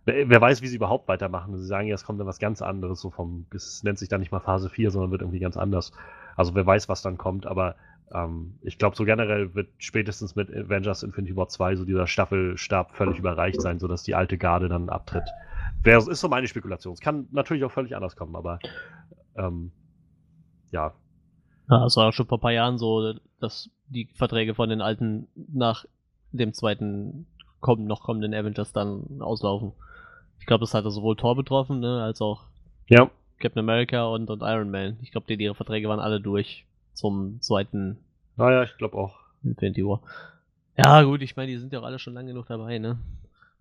wer, 0.05 0.41
weiß, 0.41 0.61
wie 0.61 0.67
sie 0.67 0.77
überhaupt 0.77 1.07
weitermachen. 1.07 1.55
Sie 1.57 1.65
sagen 1.65 1.87
ja, 1.87 1.95
es 1.95 2.05
kommt 2.05 2.19
dann 2.19 2.27
was 2.27 2.39
ganz 2.39 2.61
anderes, 2.61 2.99
so 3.01 3.11
vom, 3.11 3.45
es 3.53 3.83
nennt 3.83 3.99
sich 3.99 4.09
dann 4.09 4.19
nicht 4.19 4.31
mal 4.31 4.39
Phase 4.39 4.69
4, 4.69 4.89
sondern 4.89 5.11
wird 5.11 5.21
irgendwie 5.21 5.39
ganz 5.39 5.57
anders. 5.57 5.91
Also 6.35 6.55
wer 6.55 6.65
weiß, 6.65 6.89
was 6.89 7.01
dann 7.01 7.17
kommt, 7.17 7.45
aber 7.45 7.75
ähm, 8.13 8.57
ich 8.61 8.77
glaube, 8.77 8.95
so 8.95 9.03
generell 9.03 9.53
wird 9.53 9.69
spätestens 9.77 10.35
mit 10.35 10.49
Avengers 10.49 11.03
Infinity 11.03 11.35
War 11.35 11.47
2 11.47 11.75
so 11.75 11.85
dieser 11.85 12.07
Staffelstab 12.07 12.95
völlig 12.95 13.19
überreicht 13.19 13.61
sein, 13.61 13.79
sodass 13.79 14.03
die 14.03 14.15
alte 14.15 14.37
Garde 14.37 14.69
dann 14.69 14.89
abtritt. 14.89 15.27
Wäre, 15.83 16.09
ist 16.09 16.21
so 16.21 16.27
meine 16.27 16.47
Spekulation. 16.47 16.93
Es 16.93 17.01
kann 17.01 17.27
natürlich 17.31 17.63
auch 17.63 17.71
völlig 17.71 17.95
anders 17.95 18.15
kommen, 18.15 18.35
aber 18.35 18.59
ähm, 19.35 19.71
ja. 20.71 20.93
Ja, 21.69 21.85
es 21.85 21.97
war 21.97 22.07
auch 22.07 22.13
schon 22.13 22.27
vor 22.27 22.37
ein 22.37 22.41
paar 22.41 22.51
Jahren 22.51 22.77
so, 22.77 23.13
dass 23.39 23.69
die 23.87 24.09
Verträge 24.15 24.55
von 24.55 24.69
den 24.69 24.81
alten 24.81 25.27
nach 25.35 25.85
dem 26.31 26.53
zweiten 26.53 27.27
kommen, 27.59 27.85
noch 27.85 28.03
kommenden 28.03 28.33
Avengers 28.33 28.71
dann 28.71 29.21
auslaufen. 29.21 29.73
Ich 30.39 30.45
glaube, 30.45 30.61
das 30.61 30.73
hatte 30.73 30.91
sowohl 30.91 31.15
Thor 31.15 31.35
betroffen, 31.35 31.79
ne, 31.79 32.01
als 32.03 32.21
auch 32.21 32.45
Ja, 32.87 33.09
Captain 33.39 33.59
America 33.59 34.05
und, 34.05 34.29
und 34.29 34.41
Iron 34.41 34.69
Man. 34.69 34.97
Ich 35.01 35.11
glaube, 35.11 35.27
die, 35.27 35.41
ihre 35.41 35.55
Verträge 35.55 35.89
waren 35.89 35.99
alle 35.99 36.21
durch 36.21 36.65
zum 36.97 37.39
zweiten 37.41 37.97
naja, 38.35 38.63
ich 38.63 38.77
glaube 38.77 38.97
auch. 38.97 39.15
Infinity 39.43 39.83
War. 39.85 40.01
Ja, 40.77 41.01
gut, 41.03 41.21
ich 41.23 41.35
meine, 41.35 41.51
die 41.51 41.57
sind 41.57 41.73
ja 41.73 41.79
auch 41.79 41.83
alle 41.83 41.97
schon 41.97 42.13
lange 42.13 42.27
genug 42.29 42.45
dabei, 42.47 42.77
ne? 42.77 42.97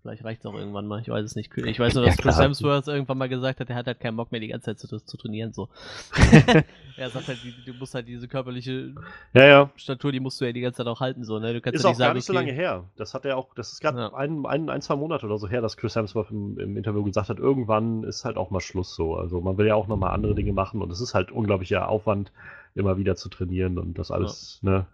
Vielleicht 0.03 0.23
reicht's 0.23 0.45
auch 0.45 0.53
irgendwann 0.53 0.85
mal, 0.85 1.01
ich 1.01 1.09
weiß 1.09 1.25
es 1.25 1.35
nicht. 1.35 1.51
Ich 1.57 1.79
weiß 1.79 1.95
nur, 1.95 2.03
Ja, 2.03 2.11
dass 2.11 2.17
Chris 2.19 2.35
klar. 2.35 2.45
Hemsworth 2.45 2.87
irgendwann 2.87 3.17
mal 3.17 3.27
gesagt 3.27 3.59
hat, 3.59 3.69
er 3.71 3.75
hat 3.75 3.87
halt 3.87 3.99
keinen 3.99 4.15
Bock 4.15 4.31
mehr 4.31 4.39
die 4.39 4.47
ganze 4.47 4.65
Zeit 4.75 4.79
zu, 4.79 4.99
zu 4.99 5.17
trainieren, 5.17 5.51
so. 5.51 5.67
er 6.97 7.09
sagt 7.09 7.27
halt, 7.27 7.39
du 7.65 7.73
musst 7.73 7.95
halt 7.95 8.07
diese 8.07 8.27
körperliche 8.27 8.93
Ja, 9.33 9.45
ja. 9.45 9.69
Statur, 9.75 10.11
die 10.11 10.19
musst 10.19 10.39
du 10.39 10.45
ja 10.45 10.51
die 10.51 10.61
ganze 10.61 10.77
Zeit 10.77 10.87
auch 10.87 10.99
halten, 10.99 11.23
so, 11.25 11.39
ne? 11.39 11.53
Du 11.53 11.61
kannst 11.61 11.75
Ist 11.77 11.83
ja 11.83 11.89
auch 11.89 11.93
nicht 11.93 11.99
gar 11.99 12.07
sagen, 12.09 12.15
nicht 12.17 12.25
so 12.25 12.33
okay, 12.33 12.39
lange 12.45 12.51
her. 12.53 12.83
Das 12.97 13.13
hat 13.15 13.25
er 13.25 13.35
auch, 13.37 13.53
das 13.55 13.73
ist 13.73 13.81
gerade 13.81 13.97
Ja. 13.99 14.13
ein, 14.13 14.45
ein, 14.45 14.69
ein, 14.69 14.81
zwei 14.81 14.95
Monate 14.95 15.25
oder 15.25 15.39
so 15.39 15.47
her, 15.49 15.61
dass 15.61 15.75
Chris 15.75 15.95
Hemsworth 15.95 16.29
im, 16.29 16.59
im 16.59 16.77
Interview 16.77 17.03
gesagt 17.03 17.29
hat, 17.29 17.39
irgendwann 17.39 18.03
ist 18.03 18.23
halt 18.23 18.37
auch 18.37 18.51
mal 18.51 18.61
Schluss 18.61 18.93
so. 18.95 19.15
Also 19.15 19.41
man 19.41 19.57
will 19.57 19.65
ja 19.67 19.73
auch 19.75 19.87
nochmal 19.87 20.13
andere 20.13 20.35
Dinge 20.35 20.53
machen 20.53 20.81
und 20.83 20.91
es 20.91 21.01
ist 21.01 21.15
halt 21.15 21.31
unglaublicher 21.31 21.89
Aufwand, 21.89 22.31
immer 22.77 22.97
wieder 22.97 23.15
zu 23.15 23.29
trainieren 23.29 23.77
und 23.77 23.97
das 23.97 24.11
alles, 24.11 24.59
ne? 24.61 24.85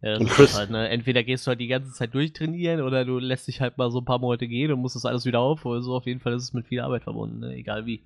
Ja, 0.00 0.12
das 0.12 0.20
Und 0.20 0.30
Chris- 0.30 0.54
halt, 0.54 0.70
ne? 0.70 0.88
Entweder 0.88 1.24
gehst 1.24 1.46
du 1.46 1.48
halt 1.48 1.60
die 1.60 1.66
ganze 1.66 1.92
Zeit 1.92 2.14
durchtrainieren 2.14 2.80
oder 2.82 3.04
du 3.04 3.18
lässt 3.18 3.48
dich 3.48 3.60
halt 3.60 3.78
mal 3.78 3.90
so 3.90 3.98
ein 4.00 4.04
paar 4.04 4.20
Monate 4.20 4.46
gehen 4.46 4.70
und 4.72 4.78
musst 4.80 4.94
das 4.94 5.04
alles 5.04 5.26
wieder 5.26 5.40
aufholen. 5.40 5.82
So 5.82 5.94
auf 5.96 6.06
jeden 6.06 6.20
Fall 6.20 6.34
ist 6.34 6.44
es 6.44 6.52
mit 6.52 6.66
viel 6.66 6.80
Arbeit 6.80 7.02
verbunden, 7.02 7.40
ne? 7.40 7.54
egal 7.54 7.84
wie. 7.86 8.02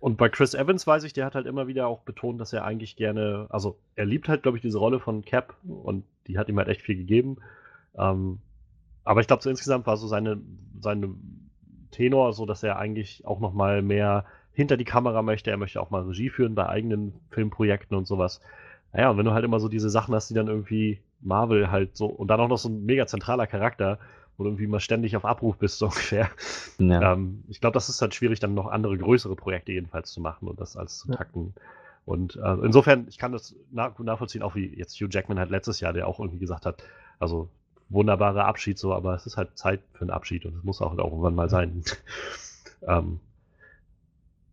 Und 0.00 0.16
bei 0.16 0.28
Chris 0.28 0.54
Evans 0.54 0.86
weiß 0.86 1.02
ich, 1.02 1.12
der 1.12 1.26
hat 1.26 1.34
halt 1.34 1.46
immer 1.46 1.66
wieder 1.66 1.88
auch 1.88 2.00
betont, 2.02 2.40
dass 2.40 2.52
er 2.52 2.64
eigentlich 2.64 2.94
gerne, 2.94 3.46
also 3.50 3.76
er 3.96 4.06
liebt 4.06 4.28
halt, 4.28 4.42
glaube 4.42 4.56
ich, 4.58 4.62
diese 4.62 4.78
Rolle 4.78 5.00
von 5.00 5.24
Cap 5.24 5.56
und 5.66 6.04
die 6.28 6.38
hat 6.38 6.48
ihm 6.48 6.56
halt 6.58 6.68
echt 6.68 6.82
viel 6.82 6.96
gegeben. 6.96 7.38
Ähm, 7.96 8.38
aber 9.02 9.20
ich 9.20 9.26
glaube, 9.26 9.42
so 9.42 9.50
insgesamt 9.50 9.86
war 9.88 9.96
so 9.96 10.06
seine, 10.06 10.40
seine 10.80 11.14
Tenor, 11.90 12.32
so 12.32 12.46
dass 12.46 12.62
er 12.62 12.78
eigentlich 12.78 13.26
auch 13.26 13.40
noch 13.40 13.52
mal 13.52 13.82
mehr 13.82 14.24
hinter 14.58 14.76
die 14.76 14.84
Kamera 14.84 15.22
möchte. 15.22 15.52
Er 15.52 15.56
möchte 15.56 15.80
auch 15.80 15.90
mal 15.90 16.02
Regie 16.02 16.30
führen 16.30 16.56
bei 16.56 16.68
eigenen 16.68 17.12
Filmprojekten 17.30 17.96
und 17.96 18.08
sowas. 18.08 18.40
Naja, 18.92 19.10
und 19.10 19.16
wenn 19.16 19.24
du 19.24 19.32
halt 19.32 19.44
immer 19.44 19.60
so 19.60 19.68
diese 19.68 19.88
Sachen 19.88 20.12
hast, 20.16 20.30
die 20.30 20.34
dann 20.34 20.48
irgendwie 20.48 20.98
Marvel 21.20 21.70
halt 21.70 21.96
so 21.96 22.06
und 22.06 22.26
dann 22.26 22.40
auch 22.40 22.48
noch 22.48 22.58
so 22.58 22.68
ein 22.68 22.84
mega 22.84 23.06
zentraler 23.06 23.46
Charakter, 23.46 24.00
wo 24.36 24.42
du 24.42 24.50
irgendwie 24.50 24.66
mal 24.66 24.80
ständig 24.80 25.16
auf 25.16 25.24
Abruf 25.24 25.58
bist, 25.58 25.78
so 25.78 25.86
ungefähr. 25.90 26.28
Ja. 26.78 27.12
Ähm, 27.12 27.44
ich 27.46 27.60
glaube, 27.60 27.74
das 27.74 27.88
ist 27.88 28.02
halt 28.02 28.16
schwierig, 28.16 28.40
dann 28.40 28.54
noch 28.54 28.66
andere 28.66 28.98
größere 28.98 29.36
Projekte 29.36 29.70
jedenfalls 29.70 30.10
zu 30.10 30.20
machen 30.20 30.48
und 30.48 30.60
das 30.60 30.76
alles 30.76 30.98
zu 30.98 31.08
Ja. 31.08 31.18
takten. 31.18 31.54
Und 32.04 32.34
äh, 32.34 32.54
insofern, 32.64 33.06
ich 33.08 33.16
kann 33.16 33.30
das 33.30 33.54
nach, 33.70 33.94
gut 33.94 34.06
nachvollziehen, 34.06 34.42
auch 34.42 34.56
wie 34.56 34.66
jetzt 34.76 34.96
Hugh 35.00 35.08
Jackman 35.08 35.38
halt 35.38 35.50
letztes 35.50 35.78
Jahr, 35.78 35.92
der 35.92 36.08
auch 36.08 36.18
irgendwie 36.18 36.40
gesagt 36.40 36.66
hat, 36.66 36.82
also 37.20 37.48
wunderbarer 37.90 38.44
Abschied 38.44 38.76
so, 38.76 38.92
aber 38.92 39.14
es 39.14 39.24
ist 39.24 39.36
halt 39.36 39.56
Zeit 39.56 39.82
für 39.92 40.00
einen 40.00 40.10
Abschied 40.10 40.44
und 40.46 40.56
es 40.56 40.64
muss 40.64 40.82
auch 40.82 40.98
irgendwann 40.98 41.36
mal 41.36 41.48
sein. 41.48 41.84
ähm, 42.88 43.20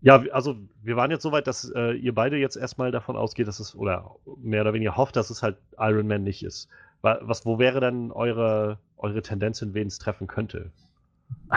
Ja, 0.06 0.24
also 0.32 0.56
wir 0.84 0.95
waren 0.97 1.10
jetzt 1.10 1.24
so 1.24 1.32
weit, 1.32 1.47
dass 1.47 1.68
äh, 1.76 1.93
ihr 1.93 2.14
beide 2.14 2.38
jetzt 2.38 2.56
erstmal 2.58 2.91
davon 2.91 3.16
ausgeht, 3.16 3.47
dass 3.47 3.60
es, 3.60 3.74
oder 3.76 4.12
mehr 4.38 4.62
oder 4.62 4.74
weniger 4.74 4.95
hofft, 4.95 5.16
dass 5.16 5.32
es 5.32 5.41
halt 5.41 5.58
Iron 5.80 6.06
Man 6.08 6.24
nicht 6.24 6.43
ist. 6.43 6.70
Wa- 7.01 7.18
Was, 7.22 7.43
wo 7.43 7.58
wäre 7.58 7.80
denn 7.80 8.12
eure, 8.12 8.78
eure 8.97 9.24
Tendenz, 9.24 9.64
in 9.64 9.74
wen 9.74 9.88
es 9.88 9.97
treffen 9.97 10.28
könnte? 10.28 10.70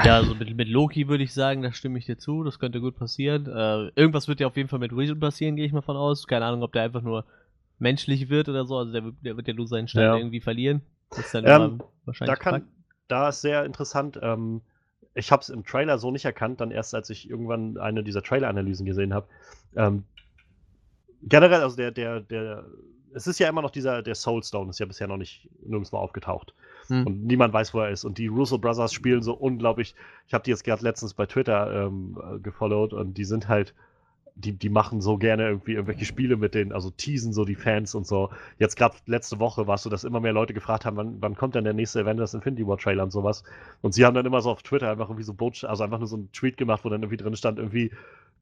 Ja, 0.03 0.16
also 0.16 0.34
mit, 0.34 0.57
mit 0.57 0.66
Loki 0.68 1.09
würde 1.09 1.24
ich 1.24 1.34
sagen, 1.34 1.61
da 1.61 1.72
stimme 1.72 1.99
ich 1.99 2.07
dir 2.07 2.16
zu, 2.16 2.42
das 2.42 2.59
könnte 2.59 2.80
gut 2.80 2.96
passieren. 2.96 3.46
Äh, 3.46 3.90
irgendwas 4.01 4.28
wird 4.28 4.40
ja 4.40 4.46
auf 4.46 4.57
jeden 4.57 4.70
Fall 4.70 4.78
mit 4.78 4.96
Vision 4.96 5.20
passieren, 5.20 5.57
gehe 5.57 5.66
ich 5.66 5.72
mal 5.72 5.82
von 5.82 5.96
aus. 5.99 6.26
Keine 6.26 6.46
Ahnung, 6.46 6.62
ob 6.62 6.72
der 6.72 6.82
einfach 6.84 7.03
nur 7.03 7.26
menschlich 7.78 8.30
wird 8.30 8.49
oder 8.49 8.64
so. 8.64 8.78
Also 8.78 8.92
der, 8.92 9.05
wird- 9.05 9.16
der 9.20 9.36
wird 9.36 9.46
ja 9.46 9.53
nur 9.53 9.66
seinen 9.68 9.88
Stein 9.88 10.05
Ja. 10.05 10.16
irgendwie 10.16 10.40
verlieren. 10.40 10.80
Das 11.11 11.18
ist 11.18 11.34
dann 11.34 11.44
Ähm, 11.44 11.55
immer 11.55 11.78
Da 11.78 11.84
wahrscheinlich 12.07 12.38
kann, 12.38 12.62
da 13.09 13.28
ist 13.28 13.42
sehr 13.42 13.66
interessant. 13.66 14.18
Ähm, 14.22 14.62
ich 15.18 15.32
habe 15.32 15.42
es 15.42 15.48
im 15.48 15.64
Trailer 15.64 15.98
so 15.98 16.10
nicht 16.10 16.24
erkannt, 16.24 16.60
dann 16.60 16.70
erst 16.70 16.94
als 16.94 17.10
ich 17.10 17.28
irgendwann 17.28 17.76
eine 17.76 18.04
dieser 18.04 18.22
Trailer-Analysen 18.22 18.86
gesehen 18.86 19.12
habe. 19.12 19.26
Ähm, 19.74 20.04
generell, 21.22 21.60
also 21.60 21.76
der, 21.76 21.90
der, 21.90 22.20
der, 22.20 22.64
es 23.12 23.26
ist 23.26 23.40
ja 23.40 23.48
immer 23.48 23.62
noch 23.62 23.72
dieser, 23.72 24.02
der 24.02 24.14
Soulstone 24.14 24.70
ist 24.70 24.78
ja 24.78 24.86
bisher 24.86 25.08
noch 25.08 25.16
nicht 25.16 25.48
nirgendwo 25.64 25.96
aufgetaucht. 25.96 26.54
Hm. 26.86 27.06
Und 27.06 27.26
niemand 27.26 27.52
weiß, 27.52 27.74
wo 27.74 27.80
er 27.80 27.90
ist. 27.90 28.04
Und 28.04 28.18
die 28.18 28.28
Russo 28.28 28.58
Brothers 28.58 28.92
spielen 28.92 29.22
so 29.22 29.34
unglaublich. 29.34 29.96
Ich 30.28 30.34
habe 30.34 30.44
die 30.44 30.50
jetzt 30.50 30.62
gerade 30.62 30.84
letztens 30.84 31.14
bei 31.14 31.26
Twitter 31.26 31.86
ähm, 31.86 32.16
äh, 32.22 32.38
gefollowt 32.38 32.92
und 32.92 33.14
die 33.14 33.24
sind 33.24 33.48
halt, 33.48 33.74
die, 34.39 34.53
die 34.53 34.68
machen 34.68 35.01
so 35.01 35.18
gerne 35.18 35.49
irgendwie 35.49 35.72
irgendwelche 35.72 36.05
Spiele 36.05 36.36
mit 36.36 36.55
denen, 36.55 36.72
also 36.72 36.91
teasen 36.91 37.32
so 37.32 37.45
die 37.45 37.57
Fans 37.57 37.95
und 37.95 38.07
so. 38.07 38.30
Jetzt 38.59 38.76
gerade 38.76 38.97
letzte 39.07 39.41
Woche 39.41 39.66
war 39.66 39.74
es 39.74 39.82
so, 39.82 39.91
dass 39.91 40.05
immer 40.05 40.20
mehr 40.20 40.32
Leute 40.32 40.55
gefragt 40.55 40.84
haben, 40.84 40.97
wann, 40.97 41.16
wann 41.20 41.34
kommt 41.34 41.55
denn 41.55 41.64
der 41.64 41.72
nächste 41.72 42.01
Avengers 42.01 42.34
Infinity 42.34 42.66
War 42.66 42.78
Trailer 42.78 43.03
und 43.03 43.11
sowas. 43.11 43.43
Und 43.82 43.95
sie 43.95 44.05
haben 44.05 44.14
dann 44.14 44.26
immer 44.26 44.41
so 44.41 44.51
auf 44.51 44.62
Twitter 44.62 44.91
einfach 44.91 45.09
irgendwie 45.09 45.24
so 45.24 45.34
Botschaft, 45.34 45.70
also 45.70 45.82
einfach 45.82 45.99
nur 45.99 46.07
so 46.07 46.16
einen 46.16 46.30
Tweet 46.32 46.57
gemacht, 46.57 46.84
wo 46.84 46.89
dann 46.89 47.03
irgendwie 47.03 47.16
drin 47.16 47.36
stand, 47.36 47.59
irgendwie 47.59 47.91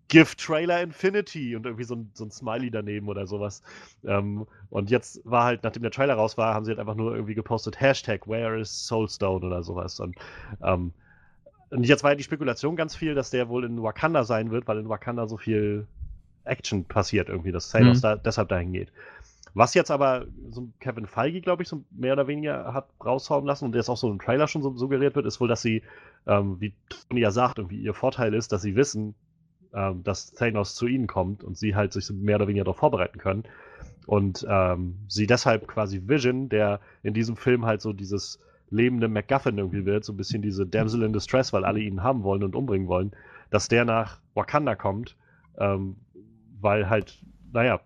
Give 0.08 0.36
Trailer 0.36 0.82
Infinity 0.82 1.56
und 1.56 1.64
irgendwie 1.66 1.84
so 1.84 1.96
ein, 1.96 2.10
so 2.14 2.24
ein 2.24 2.30
Smiley 2.30 2.70
daneben 2.70 3.08
oder 3.08 3.26
sowas. 3.26 3.62
Ähm, 4.04 4.46
und 4.70 4.90
jetzt 4.90 5.20
war 5.24 5.44
halt, 5.44 5.64
nachdem 5.64 5.82
der 5.82 5.90
Trailer 5.90 6.14
raus 6.14 6.36
war, 6.36 6.54
haben 6.54 6.64
sie 6.64 6.70
halt 6.70 6.78
einfach 6.78 6.94
nur 6.94 7.14
irgendwie 7.14 7.34
gepostet, 7.34 7.80
Hashtag 7.80 8.28
Where 8.28 8.60
is 8.60 8.86
Soulstone 8.86 9.44
oder 9.44 9.62
sowas. 9.62 9.98
Und, 9.98 10.16
ähm, 10.62 10.92
und 11.70 11.84
jetzt 11.84 12.02
war 12.04 12.12
ja 12.12 12.16
die 12.16 12.22
Spekulation 12.22 12.76
ganz 12.76 12.94
viel, 12.94 13.14
dass 13.14 13.30
der 13.30 13.48
wohl 13.48 13.64
in 13.64 13.82
Wakanda 13.82 14.24
sein 14.24 14.50
wird, 14.50 14.68
weil 14.68 14.78
in 14.78 14.88
Wakanda 14.88 15.26
so 15.26 15.36
viel 15.36 15.86
Action 16.44 16.84
passiert 16.84 17.28
irgendwie, 17.28 17.52
dass 17.52 17.70
Thanos 17.70 17.98
Mhm. 17.98 18.02
da 18.02 18.16
deshalb 18.16 18.48
dahin 18.48 18.72
geht. 18.72 18.92
Was 19.54 19.74
jetzt 19.74 19.90
aber 19.90 20.26
so 20.50 20.68
Kevin 20.80 21.06
Feige, 21.06 21.40
glaube 21.40 21.62
ich, 21.62 21.68
so 21.68 21.82
mehr 21.90 22.12
oder 22.12 22.26
weniger 22.28 22.74
hat 22.74 22.88
raushauen 23.04 23.46
lassen 23.46 23.64
und 23.64 23.74
jetzt 23.74 23.88
auch 23.88 23.96
so 23.96 24.10
im 24.10 24.18
Trailer 24.18 24.48
schon 24.48 24.62
so 24.62 24.76
suggeriert 24.76 25.16
wird, 25.16 25.26
ist 25.26 25.40
wohl, 25.40 25.48
dass 25.48 25.62
sie, 25.62 25.82
ähm, 26.26 26.60
wie 26.60 26.74
Tony 27.08 27.20
ja 27.22 27.30
sagt, 27.30 27.58
irgendwie 27.58 27.80
ihr 27.80 27.94
Vorteil 27.94 28.34
ist, 28.34 28.52
dass 28.52 28.62
sie 28.62 28.76
wissen, 28.76 29.14
ähm, 29.72 30.02
dass 30.04 30.32
Thanos 30.32 30.74
zu 30.74 30.86
ihnen 30.86 31.06
kommt 31.06 31.42
und 31.42 31.56
sie 31.56 31.74
halt 31.74 31.92
sich 31.94 32.04
so 32.06 32.12
mehr 32.14 32.36
oder 32.36 32.48
weniger 32.48 32.64
darauf 32.64 32.76
vorbereiten 32.78 33.18
können. 33.18 33.44
Und 34.06 34.46
ähm, 34.48 34.98
sie 35.08 35.26
deshalb 35.26 35.66
quasi 35.66 36.02
Vision, 36.06 36.48
der 36.48 36.80
in 37.02 37.14
diesem 37.14 37.36
Film 37.36 37.64
halt 37.64 37.80
so 37.80 37.92
dieses 37.92 38.38
lebende 38.70 39.08
MacGuffin 39.08 39.58
irgendwie 39.58 39.84
wird, 39.84 40.04
so 40.04 40.12
ein 40.12 40.16
bisschen 40.16 40.42
diese 40.42 40.66
Damsel 40.66 41.02
in 41.02 41.12
Distress, 41.12 41.52
weil 41.52 41.64
alle 41.64 41.80
ihn 41.80 42.02
haben 42.02 42.22
wollen 42.22 42.42
und 42.42 42.54
umbringen 42.54 42.88
wollen, 42.88 43.12
dass 43.50 43.68
der 43.68 43.84
nach 43.84 44.18
Wakanda 44.34 44.74
kommt, 44.74 45.16
ähm, 45.58 45.96
weil 46.60 46.88
halt, 46.88 47.22
naja, 47.52 47.80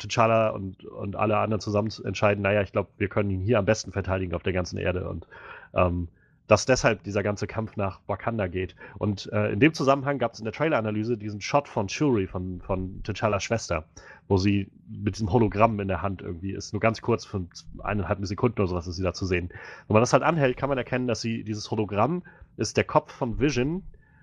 T'Challa 0.00 0.50
und, 0.50 0.84
und 0.84 1.16
alle 1.16 1.38
anderen 1.38 1.60
zusammen 1.60 1.90
entscheiden, 2.04 2.42
naja, 2.42 2.62
ich 2.62 2.72
glaube, 2.72 2.90
wir 2.98 3.08
können 3.08 3.30
ihn 3.30 3.40
hier 3.40 3.58
am 3.58 3.64
besten 3.64 3.92
verteidigen 3.92 4.34
auf 4.34 4.42
der 4.42 4.52
ganzen 4.52 4.76
Erde 4.76 5.08
und 5.08 5.26
ähm, 5.72 6.08
dass 6.46 6.66
deshalb 6.66 7.02
dieser 7.04 7.22
ganze 7.22 7.46
Kampf 7.46 7.76
nach 7.76 8.00
Wakanda 8.06 8.48
geht. 8.48 8.76
Und 8.98 9.32
äh, 9.32 9.52
in 9.52 9.60
dem 9.60 9.72
Zusammenhang 9.72 10.18
gab 10.18 10.34
es 10.34 10.38
in 10.38 10.44
der 10.44 10.52
Trailer-Analyse 10.52 11.16
diesen 11.16 11.40
Shot 11.40 11.68
von 11.68 11.88
Shuri, 11.88 12.26
von, 12.26 12.60
von 12.60 13.02
T'Challas 13.02 13.40
Schwester, 13.40 13.84
wo 14.28 14.36
sie 14.36 14.70
mit 14.88 15.16
diesem 15.16 15.32
Hologramm 15.32 15.80
in 15.80 15.88
der 15.88 16.02
Hand 16.02 16.20
irgendwie 16.20 16.52
ist. 16.52 16.72
Nur 16.72 16.80
ganz 16.80 17.00
kurz, 17.00 17.24
für 17.24 17.46
eineinhalb 17.82 18.24
Sekunden 18.26 18.60
oder 18.60 18.68
sowas 18.68 18.86
ist 18.86 18.96
sie 18.96 19.02
da 19.02 19.14
zu 19.14 19.24
sehen. 19.24 19.48
Wenn 19.86 19.94
man 19.94 20.02
das 20.02 20.12
halt 20.12 20.22
anhält, 20.22 20.56
kann 20.56 20.68
man 20.68 20.78
erkennen, 20.78 21.06
dass 21.06 21.22
sie 21.22 21.44
dieses 21.44 21.70
Hologramm 21.70 22.22
ist 22.56 22.76
der 22.76 22.84
Kopf 22.84 23.12
von 23.12 23.40
Vision 23.40 23.82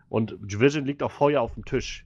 und 0.09 0.37
Vision 0.41 0.85
liegt 0.85 1.03
auch 1.03 1.11
vor 1.11 1.31
ihr 1.31 1.41
auf 1.41 1.53
dem 1.55 1.65
Tisch. 1.65 2.05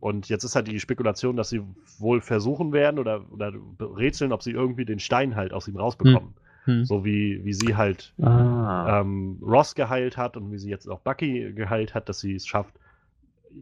Und 0.00 0.30
jetzt 0.30 0.44
ist 0.44 0.56
halt 0.56 0.66
die 0.66 0.80
Spekulation, 0.80 1.36
dass 1.36 1.50
sie 1.50 1.60
wohl 1.98 2.22
versuchen 2.22 2.72
werden 2.72 2.98
oder, 2.98 3.30
oder 3.30 3.52
rätseln, 3.78 4.32
ob 4.32 4.42
sie 4.42 4.52
irgendwie 4.52 4.86
den 4.86 4.98
Stein 4.98 5.36
halt 5.36 5.52
aus 5.52 5.68
ihm 5.68 5.76
rausbekommen. 5.76 6.30
Hm. 6.30 6.49
So 6.84 7.04
wie, 7.04 7.44
wie 7.44 7.52
sie 7.52 7.76
halt 7.76 8.12
Ah. 8.20 9.00
ähm, 9.00 9.38
Ross 9.42 9.74
geheilt 9.74 10.16
hat 10.16 10.36
und 10.36 10.52
wie 10.52 10.58
sie 10.58 10.70
jetzt 10.70 10.88
auch 10.88 11.00
Bucky 11.00 11.52
geheilt 11.52 11.94
hat, 11.94 12.08
dass 12.08 12.20
sie 12.20 12.34
es 12.34 12.46
schafft, 12.46 12.74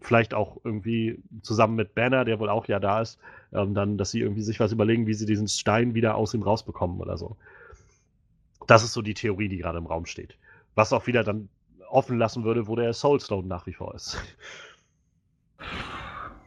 vielleicht 0.00 0.34
auch 0.34 0.58
irgendwie 0.64 1.22
zusammen 1.42 1.76
mit 1.76 1.94
Banner, 1.94 2.24
der 2.24 2.38
wohl 2.40 2.48
auch 2.50 2.66
ja 2.66 2.78
da 2.80 3.00
ist, 3.00 3.18
ähm, 3.52 3.74
dann, 3.74 3.96
dass 3.98 4.10
sie 4.10 4.20
irgendwie 4.20 4.42
sich 4.42 4.60
was 4.60 4.72
überlegen, 4.72 5.06
wie 5.06 5.14
sie 5.14 5.26
diesen 5.26 5.48
Stein 5.48 5.94
wieder 5.94 6.16
aus 6.16 6.34
ihm 6.34 6.42
rausbekommen 6.42 7.00
oder 7.00 7.16
so. 7.16 7.36
Das 8.66 8.84
ist 8.84 8.92
so 8.92 9.02
die 9.02 9.14
Theorie, 9.14 9.48
die 9.48 9.56
gerade 9.58 9.78
im 9.78 9.86
Raum 9.86 10.04
steht. 10.04 10.36
Was 10.74 10.92
auch 10.92 11.06
wieder 11.06 11.24
dann 11.24 11.48
offen 11.88 12.18
lassen 12.18 12.44
würde, 12.44 12.66
wo 12.66 12.76
der 12.76 12.92
Soulstone 12.92 13.48
nach 13.48 13.66
wie 13.66 13.72
vor 13.72 13.94
ist. 13.94 14.18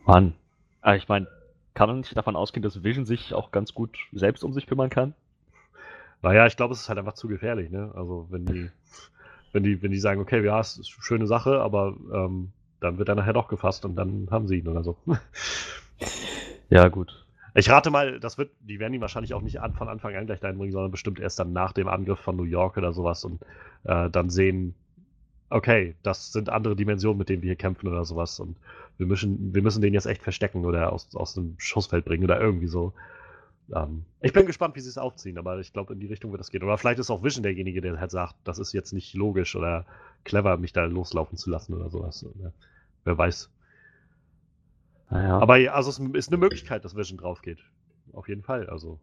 Mann. 0.05 0.33
Ah, 0.81 0.95
ich 0.95 1.07
meine, 1.07 1.27
kann 1.73 1.89
man 1.89 1.99
nicht 1.99 2.15
davon 2.15 2.35
ausgehen, 2.35 2.61
dass 2.63 2.83
Vision 2.83 3.05
sich 3.05 3.33
auch 3.33 3.51
ganz 3.51 3.73
gut 3.73 3.97
selbst 4.11 4.43
um 4.43 4.53
sich 4.53 4.67
kümmern 4.67 4.89
kann? 4.89 5.13
Naja, 6.21 6.45
ich 6.45 6.55
glaube, 6.55 6.73
es 6.73 6.81
ist 6.81 6.89
halt 6.89 6.99
einfach 6.99 7.13
zu 7.13 7.27
gefährlich, 7.27 7.71
ne? 7.71 7.91
Also 7.95 8.27
wenn 8.29 8.45
die, 8.45 8.69
wenn 9.53 9.63
die, 9.63 9.81
wenn 9.81 9.91
die 9.91 9.99
sagen, 9.99 10.21
okay, 10.21 10.43
ja, 10.43 10.59
es 10.59 10.77
ist 10.77 10.93
eine 10.95 11.03
schöne 11.03 11.27
Sache, 11.27 11.61
aber 11.61 11.95
ähm, 12.13 12.51
dann 12.79 12.97
wird 12.97 13.09
er 13.09 13.15
nachher 13.15 13.33
doch 13.33 13.47
gefasst 13.47 13.85
und 13.85 13.95
dann 13.95 14.27
haben 14.31 14.47
sie 14.47 14.59
ihn 14.59 14.67
oder 14.67 14.83
so. 14.83 14.97
Ja, 16.69 16.87
gut. 16.87 17.25
Ich 17.53 17.69
rate 17.69 17.91
mal, 17.91 18.21
das 18.21 18.37
wird, 18.37 18.51
die 18.61 18.79
werden 18.79 18.93
ihn 18.93 19.01
wahrscheinlich 19.01 19.33
auch 19.33 19.41
nicht 19.41 19.59
an, 19.59 19.73
von 19.73 19.89
Anfang 19.89 20.15
an 20.15 20.25
gleich 20.25 20.39
dahin 20.39 20.57
bringen, 20.57 20.71
sondern 20.71 20.89
bestimmt 20.89 21.19
erst 21.19 21.37
dann 21.37 21.51
nach 21.51 21.73
dem 21.73 21.89
Angriff 21.89 22.19
von 22.19 22.37
New 22.37 22.45
York 22.45 22.77
oder 22.77 22.93
sowas 22.93 23.25
und 23.25 23.41
äh, 23.83 24.09
dann 24.09 24.29
sehen, 24.29 24.73
okay, 25.49 25.95
das 26.01 26.31
sind 26.31 26.49
andere 26.49 26.77
Dimensionen, 26.77 27.17
mit 27.17 27.27
denen 27.27 27.41
wir 27.41 27.49
hier 27.49 27.57
kämpfen 27.57 27.89
oder 27.89 28.05
sowas 28.05 28.39
und 28.39 28.55
wir 28.97 29.05
müssen, 29.05 29.53
wir 29.53 29.61
müssen 29.61 29.81
den 29.81 29.93
jetzt 29.93 30.05
echt 30.05 30.23
verstecken 30.23 30.63
oder 30.63 30.93
aus, 30.93 31.13
aus 31.13 31.33
dem 31.33 31.55
Schussfeld 31.57 32.05
bringen 32.05 32.23
oder 32.23 32.39
irgendwie 32.39 32.67
so. 32.67 32.93
Ähm, 33.73 34.05
ich 34.21 34.33
bin 34.33 34.45
gespannt, 34.45 34.75
wie 34.75 34.81
sie 34.81 34.89
es 34.89 34.97
aufziehen, 34.97 35.37
aber 35.37 35.59
ich 35.59 35.73
glaube, 35.73 35.93
in 35.93 35.99
die 35.99 36.07
Richtung 36.07 36.31
wird 36.31 36.39
das 36.39 36.49
gehen. 36.49 36.63
Oder 36.63 36.77
vielleicht 36.77 36.99
ist 36.99 37.09
auch 37.09 37.23
Vision 37.23 37.43
derjenige, 37.43 37.81
der 37.81 37.99
halt 37.99 38.11
sagt, 38.11 38.35
das 38.43 38.59
ist 38.59 38.73
jetzt 38.73 38.93
nicht 38.93 39.13
logisch 39.13 39.55
oder 39.55 39.85
clever, 40.23 40.57
mich 40.57 40.73
da 40.73 40.85
loslaufen 40.85 41.37
zu 41.37 41.49
lassen 41.49 41.73
oder 41.73 41.89
sowas. 41.89 42.25
Oder, 42.25 42.53
wer 43.03 43.17
weiß. 43.17 43.49
Naja. 45.09 45.39
Aber 45.39 45.55
also 45.73 45.89
es 45.89 45.99
ist 45.99 46.29
eine 46.29 46.37
Möglichkeit, 46.37 46.85
dass 46.85 46.95
Vision 46.95 47.17
drauf 47.17 47.41
geht. 47.41 47.59
Auf 48.13 48.27
jeden 48.27 48.43
Fall. 48.43 48.69
Also. 48.69 48.99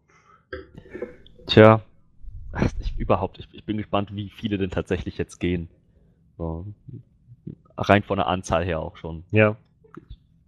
Tja, 1.46 1.82
ich, 2.80 2.98
überhaupt, 2.98 3.38
ich, 3.38 3.48
ich 3.52 3.64
bin 3.64 3.76
gespannt, 3.76 4.14
wie 4.14 4.30
viele 4.30 4.58
denn 4.58 4.70
tatsächlich 4.70 5.18
jetzt 5.18 5.38
gehen. 5.38 5.68
So, 6.36 6.66
rein 7.76 8.02
von 8.02 8.16
der 8.16 8.26
Anzahl 8.26 8.64
her 8.64 8.80
auch 8.80 8.96
schon. 8.96 9.24
Ja. 9.30 9.56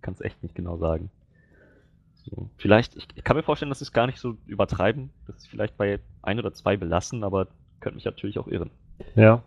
Kann 0.01 0.15
es 0.15 0.21
echt 0.21 0.43
nicht 0.43 0.55
genau 0.55 0.79
sagen. 0.79 1.11
So, 2.25 2.51
vielleicht, 2.59 2.97
ich, 2.97 3.09
ich 3.15 3.25
kann 3.25 3.37
mir 3.37 3.43
vorstellen, 3.43 3.71
dass 3.71 3.79
sie 3.79 3.85
es 3.85 3.93
gar 3.93 4.07
nicht 4.07 4.19
so 4.19 4.37
übertreiben, 4.47 5.11
dass 5.27 5.43
sie 5.43 5.49
vielleicht 5.49 5.77
bei 5.77 6.01
ein 6.23 6.39
oder 6.39 6.53
zwei 6.53 6.77
belassen, 6.77 7.25
aber 7.25 7.49
könnte 7.81 7.97
mich 7.97 8.05
natürlich 8.05 8.39
auch 8.39 8.47
irren. 8.47 8.71
Ja. 9.15 9.43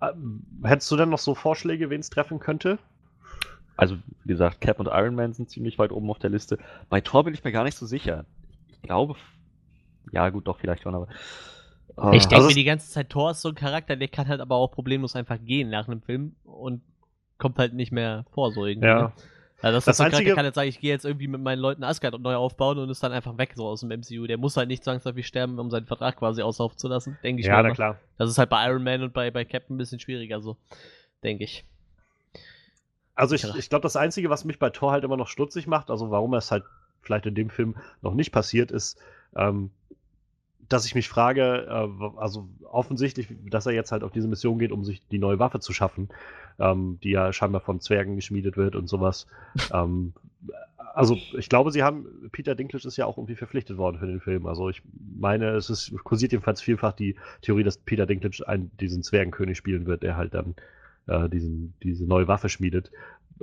Ähm, 0.00 0.44
Hättest 0.62 0.90
du 0.90 0.96
denn 0.96 1.10
noch 1.10 1.18
so 1.18 1.34
Vorschläge, 1.34 1.90
wen 1.90 2.00
es 2.00 2.10
treffen 2.10 2.38
könnte? 2.38 2.78
Also, 3.76 3.96
wie 4.24 4.32
gesagt, 4.32 4.60
Cap 4.60 4.78
und 4.78 4.86
Iron 4.86 5.14
Man 5.14 5.32
sind 5.32 5.50
ziemlich 5.50 5.78
weit 5.78 5.90
oben 5.90 6.10
auf 6.10 6.18
der 6.18 6.30
Liste. 6.30 6.58
Bei 6.88 7.00
Thor 7.00 7.24
bin 7.24 7.34
ich 7.34 7.42
mir 7.44 7.52
gar 7.52 7.64
nicht 7.64 7.76
so 7.76 7.86
sicher. 7.86 8.26
Ich 8.68 8.82
glaube, 8.82 9.16
ja 10.12 10.28
gut, 10.28 10.46
doch, 10.46 10.58
vielleicht 10.58 10.82
schon, 10.82 10.94
aber. 10.94 11.08
Ah, 11.96 12.12
Ich 12.12 12.22
denke 12.22 12.36
Also 12.36 12.48
mir 12.48 12.54
die 12.54 12.64
ganze 12.64 12.90
Zeit, 12.90 13.10
Thor 13.10 13.30
ist 13.32 13.42
so 13.42 13.48
ein 13.48 13.54
Charakter, 13.54 13.96
der 13.96 14.08
kann 14.08 14.28
halt 14.28 14.40
aber 14.40 14.56
auch 14.56 14.68
problemlos 14.70 15.16
einfach 15.16 15.38
gehen 15.42 15.70
nach 15.70 15.88
einem 15.88 16.02
Film 16.02 16.36
und 16.44 16.82
kommt 17.38 17.58
halt 17.58 17.74
nicht 17.74 17.90
mehr 17.90 18.24
vor, 18.32 18.52
so 18.52 18.66
irgendwie. 18.66 18.86
Ja. 18.86 19.12
Also 19.62 19.76
das, 19.76 19.84
Das 19.84 20.00
Einzige- 20.00 20.34
kann 20.34 20.44
jetzt 20.46 20.54
sagen, 20.54 20.68
ich 20.68 20.80
gehe 20.80 20.90
jetzt 20.90 21.04
irgendwie 21.04 21.28
mit 21.28 21.40
meinen 21.42 21.58
Leuten 21.58 21.84
Asgard 21.84 22.18
neu 22.20 22.34
aufbauen 22.34 22.78
und 22.78 22.88
ist 22.88 23.02
dann 23.02 23.12
einfach 23.12 23.36
weg 23.36 23.52
so 23.54 23.66
aus 23.66 23.80
dem 23.80 23.90
MCU. 23.90 24.26
Der 24.26 24.38
muss 24.38 24.56
halt 24.56 24.68
nicht 24.68 24.82
zwangsläufig 24.84 25.26
sterben, 25.26 25.58
um 25.58 25.70
seinen 25.70 25.86
Vertrag 25.86 26.16
quasi 26.16 26.40
auslaufen 26.42 26.78
zu 26.78 26.88
lassen, 26.88 27.18
denke 27.22 27.40
ich 27.40 27.46
Ja, 27.46 27.56
mir 27.56 27.62
na 27.62 27.68
immer. 27.68 27.74
klar. 27.74 27.98
Das 28.16 28.30
ist 28.30 28.38
halt 28.38 28.48
bei 28.48 28.66
Iron 28.66 28.82
Man 28.82 29.02
und 29.02 29.12
bei, 29.12 29.30
bei 29.30 29.44
Captain 29.44 29.74
ein 29.74 29.78
bisschen 29.78 30.00
schwieriger 30.00 30.40
so, 30.40 30.56
denke 31.22 31.44
ich. 31.44 31.64
Also 33.14 33.34
ich, 33.34 33.42
Ja. 33.42 33.54
ich 33.54 33.68
glaube, 33.68 33.82
das 33.82 33.96
Einzige, 33.96 34.30
was 34.30 34.44
mich 34.44 34.58
bei 34.58 34.70
Thor 34.70 34.92
halt 34.92 35.04
immer 35.04 35.16
noch 35.18 35.28
stutzig 35.28 35.66
macht, 35.66 35.90
also 35.90 36.10
warum 36.10 36.32
es 36.34 36.50
halt 36.50 36.64
vielleicht 37.02 37.26
in 37.26 37.34
dem 37.34 37.50
Film 37.50 37.76
noch 38.00 38.14
nicht 38.14 38.32
passiert 38.32 38.70
ist, 38.70 38.98
ähm, 39.36 39.70
dass 40.70 40.86
ich 40.86 40.94
mich 40.94 41.08
frage, 41.08 41.66
äh, 41.68 42.18
also 42.18 42.48
offensichtlich, 42.62 43.26
dass 43.50 43.66
er 43.66 43.72
jetzt 43.72 43.92
halt 43.92 44.02
auf 44.02 44.12
diese 44.12 44.28
Mission 44.28 44.58
geht, 44.58 44.72
um 44.72 44.84
sich 44.84 45.02
die 45.08 45.18
neue 45.18 45.38
Waffe 45.38 45.60
zu 45.60 45.72
schaffen, 45.72 46.08
ähm, 46.58 46.98
die 47.02 47.10
ja 47.10 47.32
scheinbar 47.32 47.60
von 47.60 47.80
Zwergen 47.80 48.16
geschmiedet 48.16 48.56
wird 48.56 48.76
und 48.76 48.88
sowas. 48.88 49.26
ähm, 49.74 50.14
also 50.94 51.16
ich 51.36 51.48
glaube, 51.48 51.72
sie 51.72 51.82
haben, 51.82 52.06
Peter 52.32 52.54
Dinklage 52.54 52.86
ist 52.86 52.96
ja 52.96 53.06
auch 53.06 53.18
irgendwie 53.18 53.34
verpflichtet 53.34 53.76
worden 53.76 53.98
für 53.98 54.06
den 54.06 54.20
Film. 54.20 54.46
Also 54.46 54.68
ich 54.70 54.82
meine, 55.18 55.50
es 55.50 55.70
ist, 55.70 55.92
kursiert 56.04 56.32
jedenfalls 56.32 56.62
vielfach 56.62 56.92
die 56.92 57.16
Theorie, 57.42 57.64
dass 57.64 57.76
Peter 57.76 58.06
Dinklage 58.06 58.46
einen, 58.46 58.70
diesen 58.78 59.02
Zwergenkönig 59.02 59.58
spielen 59.58 59.86
wird, 59.86 60.02
der 60.02 60.16
halt 60.16 60.34
dann 60.34 60.54
äh, 61.06 61.28
diesen, 61.28 61.74
diese 61.82 62.06
neue 62.06 62.28
Waffe 62.28 62.48
schmiedet. 62.48 62.92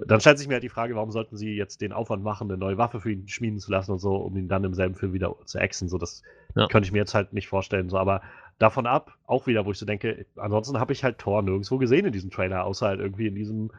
Dann 0.06 0.20
stellt 0.20 0.38
sich 0.38 0.48
mir 0.48 0.56
halt 0.56 0.64
die 0.64 0.70
Frage, 0.70 0.96
warum 0.96 1.12
sollten 1.12 1.38
sie 1.38 1.56
jetzt 1.56 1.82
den 1.82 1.92
Aufwand 1.94 2.24
machen, 2.24 2.50
eine 2.50 2.58
neue 2.58 2.78
Waffe 2.78 3.02
für 3.02 3.12
ihn 3.12 3.28
schmieden 3.28 3.60
zu 3.60 3.72
lassen 3.72 3.92
und 3.92 4.00
so, 4.00 4.16
um 4.16 4.36
ihn 4.38 4.48
dann 4.48 4.64
im 4.64 4.74
selben 4.74 4.96
Film 4.96 5.14
wieder 5.14 5.36
zu 5.46 5.58
exen. 5.58 5.90
So, 5.90 5.98
das 5.98 6.24
Ja. 6.56 6.68
könnte 6.68 6.86
ich 6.88 6.92
mir 6.92 7.00
jetzt 7.00 7.14
halt 7.16 7.34
nicht 7.34 7.48
vorstellen. 7.48 7.90
So, 7.90 7.98
aber 7.98 8.22
davon 8.60 8.86
ab, 8.86 9.18
auch 9.26 9.48
wieder, 9.48 9.66
wo 9.66 9.72
ich 9.72 9.78
so 9.78 9.86
denke, 9.86 10.26
ansonsten 10.36 10.80
habe 10.80 10.94
ich 10.94 11.04
halt 11.04 11.18
Thor 11.18 11.42
nirgendwo 11.42 11.78
gesehen 11.78 12.06
in 12.06 12.12
diesem 12.14 12.30
Trailer, 12.32 12.66
außer 12.66 12.88
halt 12.88 13.00
irgendwie 13.00 13.28
in 13.28 13.36
diesem, 13.36 13.72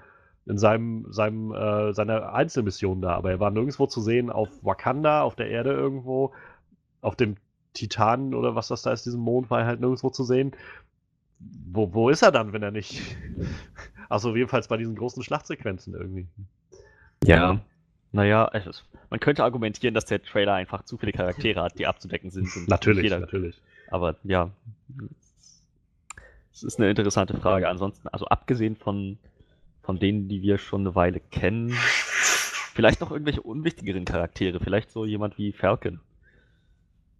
in 0.47 0.59
seinem, 0.59 1.07
seinem, 1.12 1.53
äh, 1.53 1.93
seiner 1.93 2.33
Einzelmission 2.33 3.01
da. 3.01 3.14
Aber 3.14 3.31
er 3.31 3.41
war 3.41 3.51
nirgendwo 3.51 3.87
zu 3.87 4.01
sehen 4.01 4.31
auf 4.31 4.49
Wakanda, 4.62 5.23
auf 5.23 5.37
der 5.37 5.49
Erde 5.51 5.73
irgendwo, 5.73 6.33
auf 7.01 7.16
dem 7.16 7.37
Titan 7.75 8.35
oder 8.35 8.55
was 8.55 8.69
das 8.69 8.83
da 8.83 8.93
ist, 8.93 9.07
diesem 9.07 9.21
Mond, 9.21 9.51
war 9.51 9.61
er 9.61 9.66
halt 9.66 9.81
nirgendwo 9.81 10.11
zu 10.11 10.25
sehen. 10.25 10.53
Wo, 11.41 11.93
wo 11.93 12.11
ist 12.11 12.22
er 12.22 12.32
dann, 12.32 12.53
wenn 12.53 12.62
er 12.62 12.70
nicht? 12.70 13.01
Also 14.11 14.34
jedenfalls 14.34 14.68
bei 14.68 14.78
diesen 14.78 14.97
großen 14.97 15.22
Schlachtsequenzen 15.22 15.93
irgendwie. 15.93 16.26
Ja. 17.24 17.61
Naja, 18.11 18.49
es 18.55 18.82
man 19.11 19.20
könnte 19.20 19.45
argumentieren, 19.45 19.95
dass 19.95 20.07
der 20.07 20.22
Trailer 20.22 20.55
einfach 20.55 20.82
zu 20.84 20.97
viele 20.97 21.12
Charaktere 21.12 21.62
hat, 21.62 21.78
die 21.78 21.86
abzudecken 21.86 22.30
sind. 22.30 22.49
und 22.57 22.68
Natürlich, 22.68 23.05
jeder, 23.05 23.20
natürlich. 23.20 23.61
Aber 23.91 24.16
ja, 24.24 24.51
es 26.53 26.62
ist 26.62 26.78
eine 26.78 26.91
interessante 26.91 27.36
Frage. 27.36 27.68
Ansonsten, 27.68 28.09
also 28.09 28.26
abgesehen 28.26 28.76
von, 28.76 29.18
von 29.82 29.99
denen, 29.99 30.28
die 30.28 30.43
wir 30.43 30.59
schon 30.59 30.82
eine 30.82 30.95
Weile 30.95 31.20
kennen, 31.20 31.70
vielleicht 32.74 33.01
noch 33.01 33.11
irgendwelche 33.11 33.43
unwichtigeren 33.43 34.05
Charaktere, 34.05 34.61
vielleicht 34.61 34.91
so 34.91 35.05
jemand 35.05 35.39
wie 35.39 35.53
Falcon. 35.53 36.01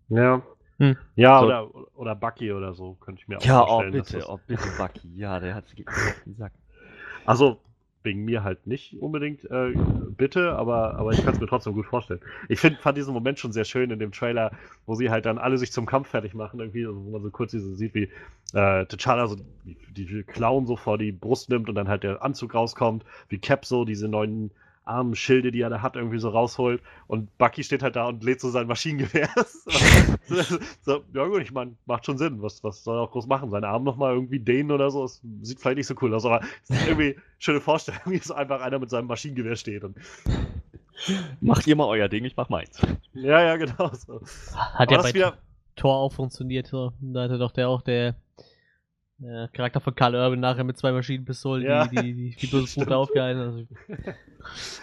Ja. 0.09 0.43
Hm. 0.79 0.97
Ja, 1.17 1.41
So. 1.41 1.47
oder, 1.47 1.71
oder 1.97 2.15
Bucky 2.15 2.53
oder 2.53 2.73
so, 2.75 2.95
könnte 3.01 3.21
ich 3.21 3.29
mir 3.29 3.39
auch 3.39 3.45
Ja, 3.45 3.63
oh 3.63 3.67
vorstellen. 3.67 3.93
dass 3.95 4.07
bitte, 4.07 4.19
das- 4.19 4.29
oh 4.29 4.39
bitte, 4.47 4.69
Bucky. 4.79 5.09
Ja, 5.17 5.41
der 5.41 5.55
hat 5.55 5.65
mir 5.77 5.85
auf 5.89 6.23
den 6.25 6.37
Sack. 6.37 6.53
Also, 7.27 7.61
wegen 8.05 8.25
mir 8.25 8.45
halt 8.45 8.67
nicht 8.67 8.97
unbedingt 9.03 9.45
äh, 9.51 9.73
bitte, 10.17 10.53
aber, 10.53 10.95
aber 10.95 11.11
ich 11.13 11.23
kann 11.25 11.35
es 11.35 11.41
mir 11.41 11.47
trotzdem 11.49 11.75
gut 11.75 11.87
vorstellen. 11.87 12.21
Ich 12.49 12.61
find, 12.61 12.79
fand 12.79 12.97
diesen 12.97 13.13
Moment 13.13 13.39
schon 13.41 13.53
sehr 13.53 13.65
schön 13.65 13.91
in 13.91 13.99
dem 13.99 14.13
Trailer, 14.13 14.53
wo 14.87 14.95
sie 14.95 15.11
halt 15.11 15.27
dann 15.27 15.37
alle 15.37 15.59
sich 15.59 15.73
zum 15.73 15.85
Kampf 15.85 16.09
fertig 16.09 16.33
machen, 16.33 16.61
irgendwie, 16.61 16.87
also 16.87 17.05
wo 17.05 17.11
man 17.11 17.23
so 17.23 17.31
kurz 17.31 17.51
diese 17.51 17.75
sieht, 17.75 17.95
wie 17.95 18.05
äh, 18.55 18.83
T'Challa 18.85 19.27
so 19.27 19.37
die, 19.65 19.77
die 20.07 20.23
Klauen 20.23 20.65
so 20.67 20.77
vor 20.77 20.97
die 20.97 21.11
Brust 21.13 21.51
nimmt 21.51 21.69
und 21.69 21.75
dann 21.75 21.89
halt 21.89 22.05
der 22.05 22.23
Anzug 22.23 22.55
rauskommt, 22.55 23.05
wie 23.29 23.39
Cap 23.39 23.65
so 23.67 23.85
diese 23.85 24.09
neuen 24.09 24.53
Armschilde, 24.89 25.53
die 25.53 25.61
er 25.61 25.71
da 25.71 25.83
hat, 25.83 25.97
irgendwie 25.97 26.19
so 26.19 26.31
rausholt 26.31 26.83
und 27.07 27.37
Bucky 27.39 27.63
steht 27.63 27.83
halt 27.83 27.97
da 27.97 28.07
und 28.07 28.25
lädt 28.25 28.41
so 28.41 28.51
sein 28.51 28.67
Maschinengewehr. 28.67 29.29
so, 30.27 30.43
so, 30.83 31.05
ja 31.15 31.27
gut, 31.27 31.43
ich 31.43 31.53
meine, 31.53 31.77
macht 31.87 32.07
schon 32.07 32.19
Sinn. 32.19 32.43
Was, 32.43 32.65
was 32.65 32.85
soll 32.85 32.99
er 32.99 33.03
auch 33.03 33.11
groß 33.11 33.27
machen? 33.27 33.51
Seinen 33.51 33.65
Arm 33.65 33.85
nochmal 33.85 34.15
irgendwie 34.15 34.41
dehnen 34.41 34.71
oder 34.71 34.91
so? 34.91 35.03
Das 35.03 35.21
sieht 35.43 35.61
vielleicht 35.61 35.79
nicht 35.79 35.87
so 35.87 35.95
cool 36.03 36.15
aus, 36.15 36.25
aber 36.25 36.41
es 36.65 36.71
ist 36.71 36.87
irgendwie 36.87 37.15
eine 37.15 37.23
schöne 37.39 37.61
Vorstellung, 37.61 38.01
wie 38.07 38.19
so 38.19 38.35
einfach 38.35 38.61
einer 38.61 38.79
mit 38.79 38.91
seinem 38.91 39.07
Maschinengewehr 39.07 39.57
steht. 39.57 39.85
Und, 39.85 39.97
Macht 41.41 41.67
ihr 41.67 41.77
mal 41.77 41.87
euer 41.87 42.09
Ding, 42.09 42.25
ich 42.25 42.37
mach 42.37 42.49
meins. 42.49 42.81
ja, 43.15 43.43
ja, 43.43 43.57
genau. 43.57 43.91
So. 43.95 44.21
Hat 44.55 44.89
Aber 44.89 44.93
ja 44.93 44.97
das 44.97 45.07
bei 45.07 45.15
wieder, 45.15 45.39
Tor 45.77 45.97
auch 45.97 46.13
funktioniert. 46.13 46.67
So. 46.67 46.93
Da 47.01 47.23
hatte 47.23 47.39
doch 47.39 47.53
der 47.53 47.69
auch 47.69 47.83
der 47.83 48.17
äh, 49.23 49.49
Charakter 49.53 49.81
von 49.81 49.95
Karl 49.95 50.15
Urban 50.15 50.41
nachher 50.41 50.65
mit 50.65 50.77
zwei 50.79 50.93
Maschinenpistolen 50.93 51.65
Ja. 51.65 51.87
die, 51.87 51.97
die, 52.15 52.37
die, 52.37 52.37
die. 52.37 52.47
Punkte 52.47 52.97
aufgehalten. 52.97 53.41
Also, 53.41 53.67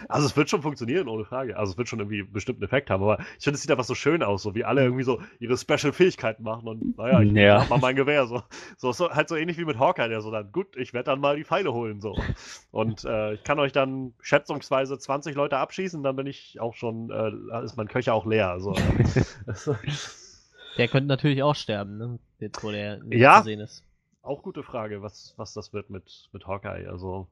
also 0.10 0.28
es 0.28 0.36
wird 0.38 0.50
schon 0.50 0.62
funktionieren, 0.62 1.08
ohne 1.08 1.26
Frage. 1.26 1.58
Also 1.58 1.72
es 1.72 1.78
wird 1.78 1.88
schon 1.88 2.00
irgendwie 2.00 2.20
einen 2.22 2.32
bestimmten 2.34 2.64
Effekt 2.64 2.90
haben, 2.90 3.02
aber 3.02 3.20
ich 3.38 3.44
finde, 3.44 3.56
es 3.56 3.62
sieht 3.62 3.72
einfach 3.72 3.86
so 3.86 3.96
schön 3.96 4.22
aus, 4.24 4.44
so 4.44 4.54
wie 4.54 4.64
alle 4.66 4.84
irgendwie 4.84 5.04
so 5.04 5.22
ihre 5.40 5.58
Special-Fähigkeiten 5.58 6.44
machen 6.44 6.68
und 6.68 6.98
naja, 6.98 7.22
ich 7.22 7.32
Ja. 7.32 7.62
hab 7.62 7.70
mal 7.70 7.80
mein 7.80 7.96
Gewehr. 7.96 8.28
So. 8.28 8.44
So, 8.78 8.92
so. 8.92 9.10
Halt 9.10 9.30
so 9.30 9.36
ähnlich 9.36 9.58
wie 9.58 9.66
mit 9.66 9.80
Hawkeye, 9.80 10.10
der 10.10 10.22
so 10.22 10.30
dann, 10.32 10.52
gut, 10.52 10.76
ich 10.76 10.94
werde 10.94 11.12
dann 11.12 11.20
mal 11.22 11.36
die 11.38 11.46
Pfeile 11.46 11.74
holen. 11.74 12.02
so 12.02 12.16
Und 12.72 13.06
äh, 13.06 13.34
ich 13.36 13.44
kann 13.44 13.58
euch 13.60 13.72
dann 13.72 14.14
schätzungsweise 14.22 15.00
20 15.00 15.36
Leute 15.36 15.58
abschießen, 15.58 16.04
dann 16.04 16.16
bin 16.18 16.28
ich 16.28 16.60
auch 16.60 16.74
schon, 16.76 17.10
äh, 17.10 17.64
ist 17.64 17.78
mein 17.78 17.88
Köcher 17.88 18.14
auch 18.14 18.26
leer. 18.26 18.60
So. 18.60 18.74
der 20.78 20.88
könnte 20.90 21.08
natürlich 21.08 21.42
auch 21.42 21.56
sterben, 21.56 21.98
ne? 21.98 22.20
Jetzt, 22.40 22.64
wo 22.64 22.70
der 22.72 22.98
nicht 23.04 23.20
Ja. 23.22 23.38
zu 23.40 23.46
sehen 23.46 23.62
ist. 23.62 23.84
Auch 24.26 24.44
gute 24.44 24.64
Frage, 24.64 25.02
was, 25.02 25.34
was 25.38 25.54
das 25.54 25.74
wird 25.74 25.90
mit, 25.90 26.30
mit 26.34 26.48
Hawkeye. 26.48 26.88
Also, 26.90 27.28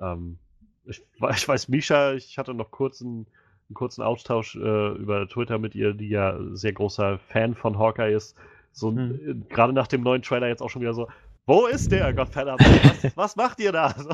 ähm, 0.00 0.38
ich, 0.84 1.02
ich 1.36 1.48
weiß, 1.48 1.68
Misha, 1.68 2.12
ich 2.12 2.38
hatte 2.38 2.54
noch 2.54 2.70
kurz 2.70 3.00
einen, 3.02 3.26
einen 3.68 3.74
kurzen 3.74 4.02
Austausch 4.02 4.56
äh, 4.56 4.92
über 4.92 5.28
Twitter 5.28 5.58
mit 5.58 5.74
ihr, 5.74 5.94
die 5.94 6.08
ja 6.08 6.38
sehr 6.52 6.72
großer 6.72 7.18
Fan 7.18 7.54
von 7.54 7.78
Hawkeye 7.78 8.14
ist. 8.14 8.36
So, 8.72 8.90
Hm. 8.90 9.20
äh, 9.44 9.54
gerade 9.54 9.72
nach 9.72 9.86
dem 9.86 10.02
neuen 10.02 10.22
Trailer 10.22 10.48
jetzt 10.48 10.62
auch 10.62 10.70
schon 10.70 10.82
wieder 10.82 10.94
so, 10.94 11.08
wo 11.46 11.66
ist 11.66 11.92
der, 11.92 12.12
Gottverdammt? 12.14 12.60
Was, 12.60 13.16
was 13.16 13.36
macht 13.36 13.60
ihr 13.60 13.72
da? 13.72 13.94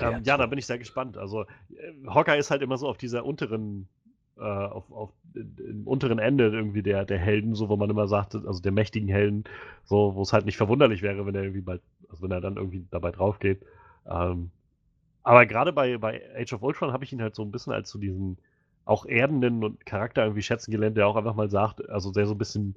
So. 0.00 0.06
Ähm, 0.06 0.22
ja, 0.22 0.36
da 0.36 0.46
bin 0.46 0.60
ich 0.60 0.66
sehr 0.66 0.78
gespannt. 0.78 1.16
Also, 1.16 1.42
äh, 1.42 2.06
Hawkeye 2.06 2.38
ist 2.38 2.52
halt 2.52 2.62
immer 2.62 2.78
so 2.78 2.88
auf 2.88 2.98
dieser 2.98 3.24
unteren, 3.24 3.88
äh, 4.38 4.42
auf, 4.42 4.90
auf 4.90 5.10
im 5.34 5.86
unteren 5.86 6.18
Ende 6.18 6.48
irgendwie 6.48 6.82
der, 6.82 7.04
der 7.04 7.18
Helden, 7.18 7.54
so 7.54 7.68
wo 7.68 7.76
man 7.76 7.90
immer 7.90 8.08
sagt, 8.08 8.34
also 8.34 8.60
der 8.60 8.72
mächtigen 8.72 9.08
Helden, 9.08 9.44
so, 9.84 10.14
wo 10.14 10.22
es 10.22 10.32
halt 10.32 10.46
nicht 10.46 10.56
verwunderlich 10.56 11.02
wäre, 11.02 11.26
wenn 11.26 11.34
er 11.34 11.42
irgendwie 11.42 11.60
bald, 11.60 11.82
also 12.08 12.22
wenn 12.22 12.30
er 12.30 12.40
dann 12.40 12.56
irgendwie 12.56 12.84
dabei 12.90 13.10
drauf 13.10 13.38
geht. 13.38 13.62
Ähm, 14.06 14.50
aber 15.22 15.46
gerade 15.46 15.72
bei, 15.72 15.98
bei 15.98 16.22
Age 16.36 16.54
of 16.54 16.62
Ultron 16.62 16.92
habe 16.92 17.04
ich 17.04 17.12
ihn 17.12 17.22
halt 17.22 17.34
so 17.34 17.42
ein 17.42 17.50
bisschen 17.50 17.72
als 17.72 17.90
so 17.90 17.98
diesen 17.98 18.38
auch 18.84 19.04
erdenden 19.04 19.62
und 19.62 19.84
Charakter 19.84 20.22
irgendwie 20.22 20.42
schätzen 20.42 20.70
gelernt, 20.70 20.96
der 20.96 21.06
auch 21.06 21.16
einfach 21.16 21.34
mal 21.34 21.50
sagt, 21.50 21.86
also 21.90 22.10
der 22.10 22.26
so 22.26 22.34
ein 22.34 22.38
bisschen 22.38 22.74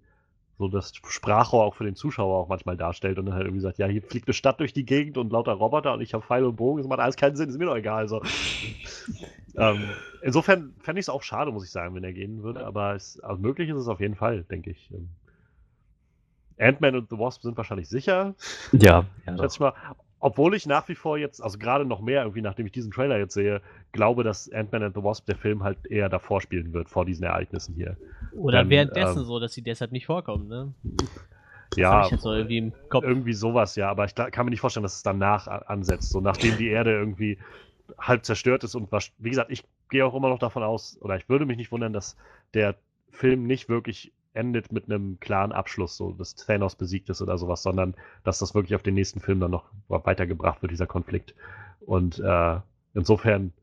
so 0.62 0.68
das 0.68 0.94
Sprachrohr 1.08 1.66
auch 1.66 1.74
für 1.74 1.84
den 1.84 1.96
Zuschauer 1.96 2.38
auch 2.38 2.48
manchmal 2.48 2.78
darstellt 2.78 3.18
und 3.18 3.26
dann 3.26 3.34
halt 3.34 3.46
irgendwie 3.46 3.62
sagt, 3.62 3.80
ja, 3.80 3.88
hier 3.88 4.04
fliegt 4.04 4.28
eine 4.28 4.34
Stadt 4.36 4.60
durch 4.60 4.74
die 4.74 4.86
Gegend 4.86 5.18
und 5.18 5.32
lauter 5.32 5.54
Roboter 5.54 5.94
und 5.94 6.02
ich 6.02 6.14
habe 6.14 6.24
Pfeile 6.24 6.48
und 6.48 6.56
Bogen, 6.56 6.78
das 6.78 6.88
macht 6.88 7.00
alles 7.00 7.16
keinen 7.16 7.36
Sinn, 7.36 7.50
ist 7.50 7.58
mir 7.58 7.66
doch 7.66 7.76
egal. 7.76 8.08
So. 8.08 8.22
ähm, 9.58 9.84
insofern 10.22 10.76
fände 10.80 11.00
ich 11.00 11.06
es 11.06 11.10
auch 11.10 11.24
schade, 11.24 11.52
muss 11.52 11.66
ich 11.66 11.72
sagen, 11.72 11.96
wenn 11.96 12.04
er 12.04 12.14
gehen 12.14 12.44
würde, 12.44 12.64
aber 12.64 12.94
es, 12.94 13.20
also 13.22 13.42
möglich 13.42 13.70
ist 13.70 13.78
es 13.78 13.88
auf 13.88 14.00
jeden 14.00 14.16
Fall, 14.16 14.44
denke 14.44 14.70
ich. 14.70 14.92
Ähm, 14.92 15.10
Ant-Man 16.60 16.96
und 16.96 17.10
The 17.10 17.18
Wasp 17.18 17.42
sind 17.42 17.58
wahrscheinlich 17.58 17.90
sicher, 17.90 18.36
Ja, 18.72 19.06
ja 19.26 19.38
schätze 19.38 19.56
ich 19.56 19.60
mal. 19.60 19.74
Obwohl 20.22 20.56
ich 20.56 20.68
nach 20.68 20.88
wie 20.88 20.96
vor 20.96 21.18
jetzt, 21.18 21.42
also 21.42 21.58
gerade 21.58 21.84
noch 21.84 22.00
mehr 22.00 22.22
irgendwie, 22.22 22.42
nachdem 22.42 22.68
ich 22.68 22.72
diesen 22.72 22.92
Trailer 22.92 23.18
jetzt 23.18 23.34
sehe, 23.34 23.60
glaube, 23.92 24.24
dass 24.24 24.52
Ant-Man 24.52 24.84
and 24.84 24.96
the 24.96 25.04
Wasp 25.04 25.26
der 25.26 25.36
Film 25.36 25.64
halt 25.64 25.86
eher 25.88 26.10
davor 26.10 26.42
spielen 26.42 26.72
wird, 26.74 26.90
vor 26.90 27.06
diesen 27.06 27.24
Ereignissen 27.24 27.74
hier. 27.74 27.98
Oder 28.32 28.60
Dann, 28.60 28.70
währenddessen 28.70 29.20
ähm, 29.20 29.26
so, 29.26 29.40
dass 29.40 29.54
sie 29.54 29.64
deshalb 29.64 29.92
nicht 29.92 30.06
vorkommen, 30.06 30.48
ne? 30.48 30.74
Ja, 31.76 32.10
so 32.18 32.34
irgendwie 32.34 32.72
irgendwie 32.92 33.34
sowas, 33.34 33.76
ja, 33.76 33.90
aber 33.90 34.06
ich 34.06 34.14
kann 34.14 34.46
mir 34.46 34.52
nicht 34.52 34.60
vorstellen, 34.60 34.84
dass 34.84 34.96
es 34.96 35.04
danach 35.04 35.48
ansetzt, 35.48 36.12
so 36.12 36.22
nachdem 36.22 36.58
die 36.58 36.68
Erde 36.68 36.92
irgendwie 36.92 37.38
halb 37.98 38.26
zerstört 38.26 38.64
ist 38.64 38.76
und 38.76 38.92
was, 38.92 39.12
wie 39.18 39.30
gesagt, 39.30 39.52
ich 39.52 39.64
gehe 39.90 40.06
auch 40.06 40.14
immer 40.14 40.30
noch 40.30 40.40
davon 40.40 40.64
aus, 40.64 40.98
oder 41.02 41.16
ich 41.16 41.30
würde 41.30 41.46
mich 41.46 41.58
nicht 41.58 41.72
wundern, 41.72 41.94
dass 41.94 42.16
der 42.54 42.76
Film 43.10 43.48
nicht 43.48 43.70
wirklich 43.70 44.12
endet 44.34 44.72
mit 44.72 44.86
einem 44.86 45.20
klaren 45.20 45.52
Abschluss, 45.52 45.98
so 45.98 46.12
dass 46.14 46.36
Thanos 46.36 46.76
besiegt 46.76 47.10
ist 47.10 47.22
oder 47.22 47.38
sowas, 47.38 47.64
sondern 47.64 47.96
dass 48.24 48.40
das 48.40 48.56
wirklich 48.56 48.76
auf 48.76 48.84
den 48.84 48.94
nächsten 48.94 49.20
Film 49.20 49.40
dann 49.40 49.52
noch 49.52 49.66
weitergebracht 49.88 50.62
wird, 50.62 50.72
dieser 50.72 50.88
Konflikt. 50.88 51.36
Und 51.82 52.20
äh, 52.20 52.60
insofern 52.94 53.54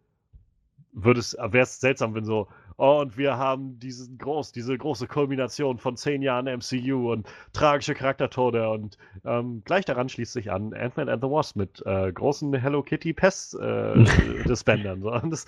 würde 0.93 1.21
es, 1.21 1.35
wäre 1.35 1.61
es 1.61 1.81
seltsam, 1.81 2.15
wenn 2.15 2.25
so, 2.25 2.49
oh, 2.77 3.01
und 3.01 3.17
wir 3.17 3.37
haben 3.37 3.79
diesen 3.79 4.19
groß, 4.19 4.53
diese 4.53 4.77
große 4.77 5.07
Kulmination 5.07 5.79
von 5.79 5.97
zehn 5.97 6.23
Jahren 6.23 6.47
MCU 6.47 7.13
und 7.13 7.29
tragische 7.53 7.95
Charaktertode 7.95 8.69
und 8.71 8.99
ähm, 9.25 9.63
gleich 9.65 9.85
daran 9.85 10.09
schließt 10.09 10.33
sich 10.33 10.51
an 10.51 10.75
Ant-Man 10.75 11.09
and 11.09 11.23
the 11.23 11.29
Wasp 11.29 11.57
mit 11.57 11.83
äh, 11.87 12.13
großen 12.13 12.53
Hello 12.55 12.83
Kitty 12.83 13.13
Pest 13.13 13.55
äh, 13.55 14.05
Dispendern. 14.49 15.03
So. 15.03 15.11
Das, 15.29 15.47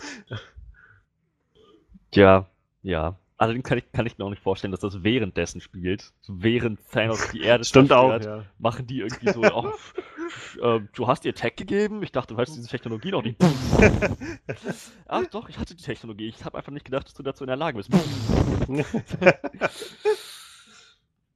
Ja, 2.12 2.46
ja. 2.82 3.16
Allerdings 3.40 3.66
kann 3.66 3.78
ich, 3.78 3.90
kann 3.92 4.04
ich 4.04 4.18
mir 4.18 4.26
auch 4.26 4.30
nicht 4.30 4.42
vorstellen, 4.42 4.70
dass 4.70 4.80
das 4.80 5.02
währenddessen 5.02 5.62
spielt. 5.62 6.12
So 6.20 6.42
während 6.42 6.78
Thanos 6.90 7.30
die 7.30 7.40
Erde 7.40 7.64
stimmt 7.64 7.90
auch, 7.90 8.20
ja. 8.20 8.44
machen 8.58 8.86
die 8.86 8.98
irgendwie 8.98 9.32
so, 9.32 9.40
oh, 9.40 9.72
äh, 10.62 10.80
du 10.92 11.06
hast 11.06 11.24
dir 11.24 11.34
Tech 11.34 11.56
gegeben? 11.56 12.02
Ich 12.02 12.12
dachte, 12.12 12.34
du 12.34 12.38
hast 12.38 12.54
diese 12.54 12.68
Technologie 12.68 13.12
noch 13.12 13.22
nicht. 13.22 13.42
Ach 15.06 15.24
doch, 15.30 15.48
ich 15.48 15.56
hatte 15.56 15.74
die 15.74 15.82
Technologie. 15.82 16.28
Ich 16.28 16.44
habe 16.44 16.58
einfach 16.58 16.70
nicht 16.70 16.84
gedacht, 16.84 17.06
dass 17.06 17.14
du 17.14 17.22
dazu 17.22 17.42
in 17.44 17.48
der 17.48 17.56
Lage 17.56 17.78
bist. 17.78 17.88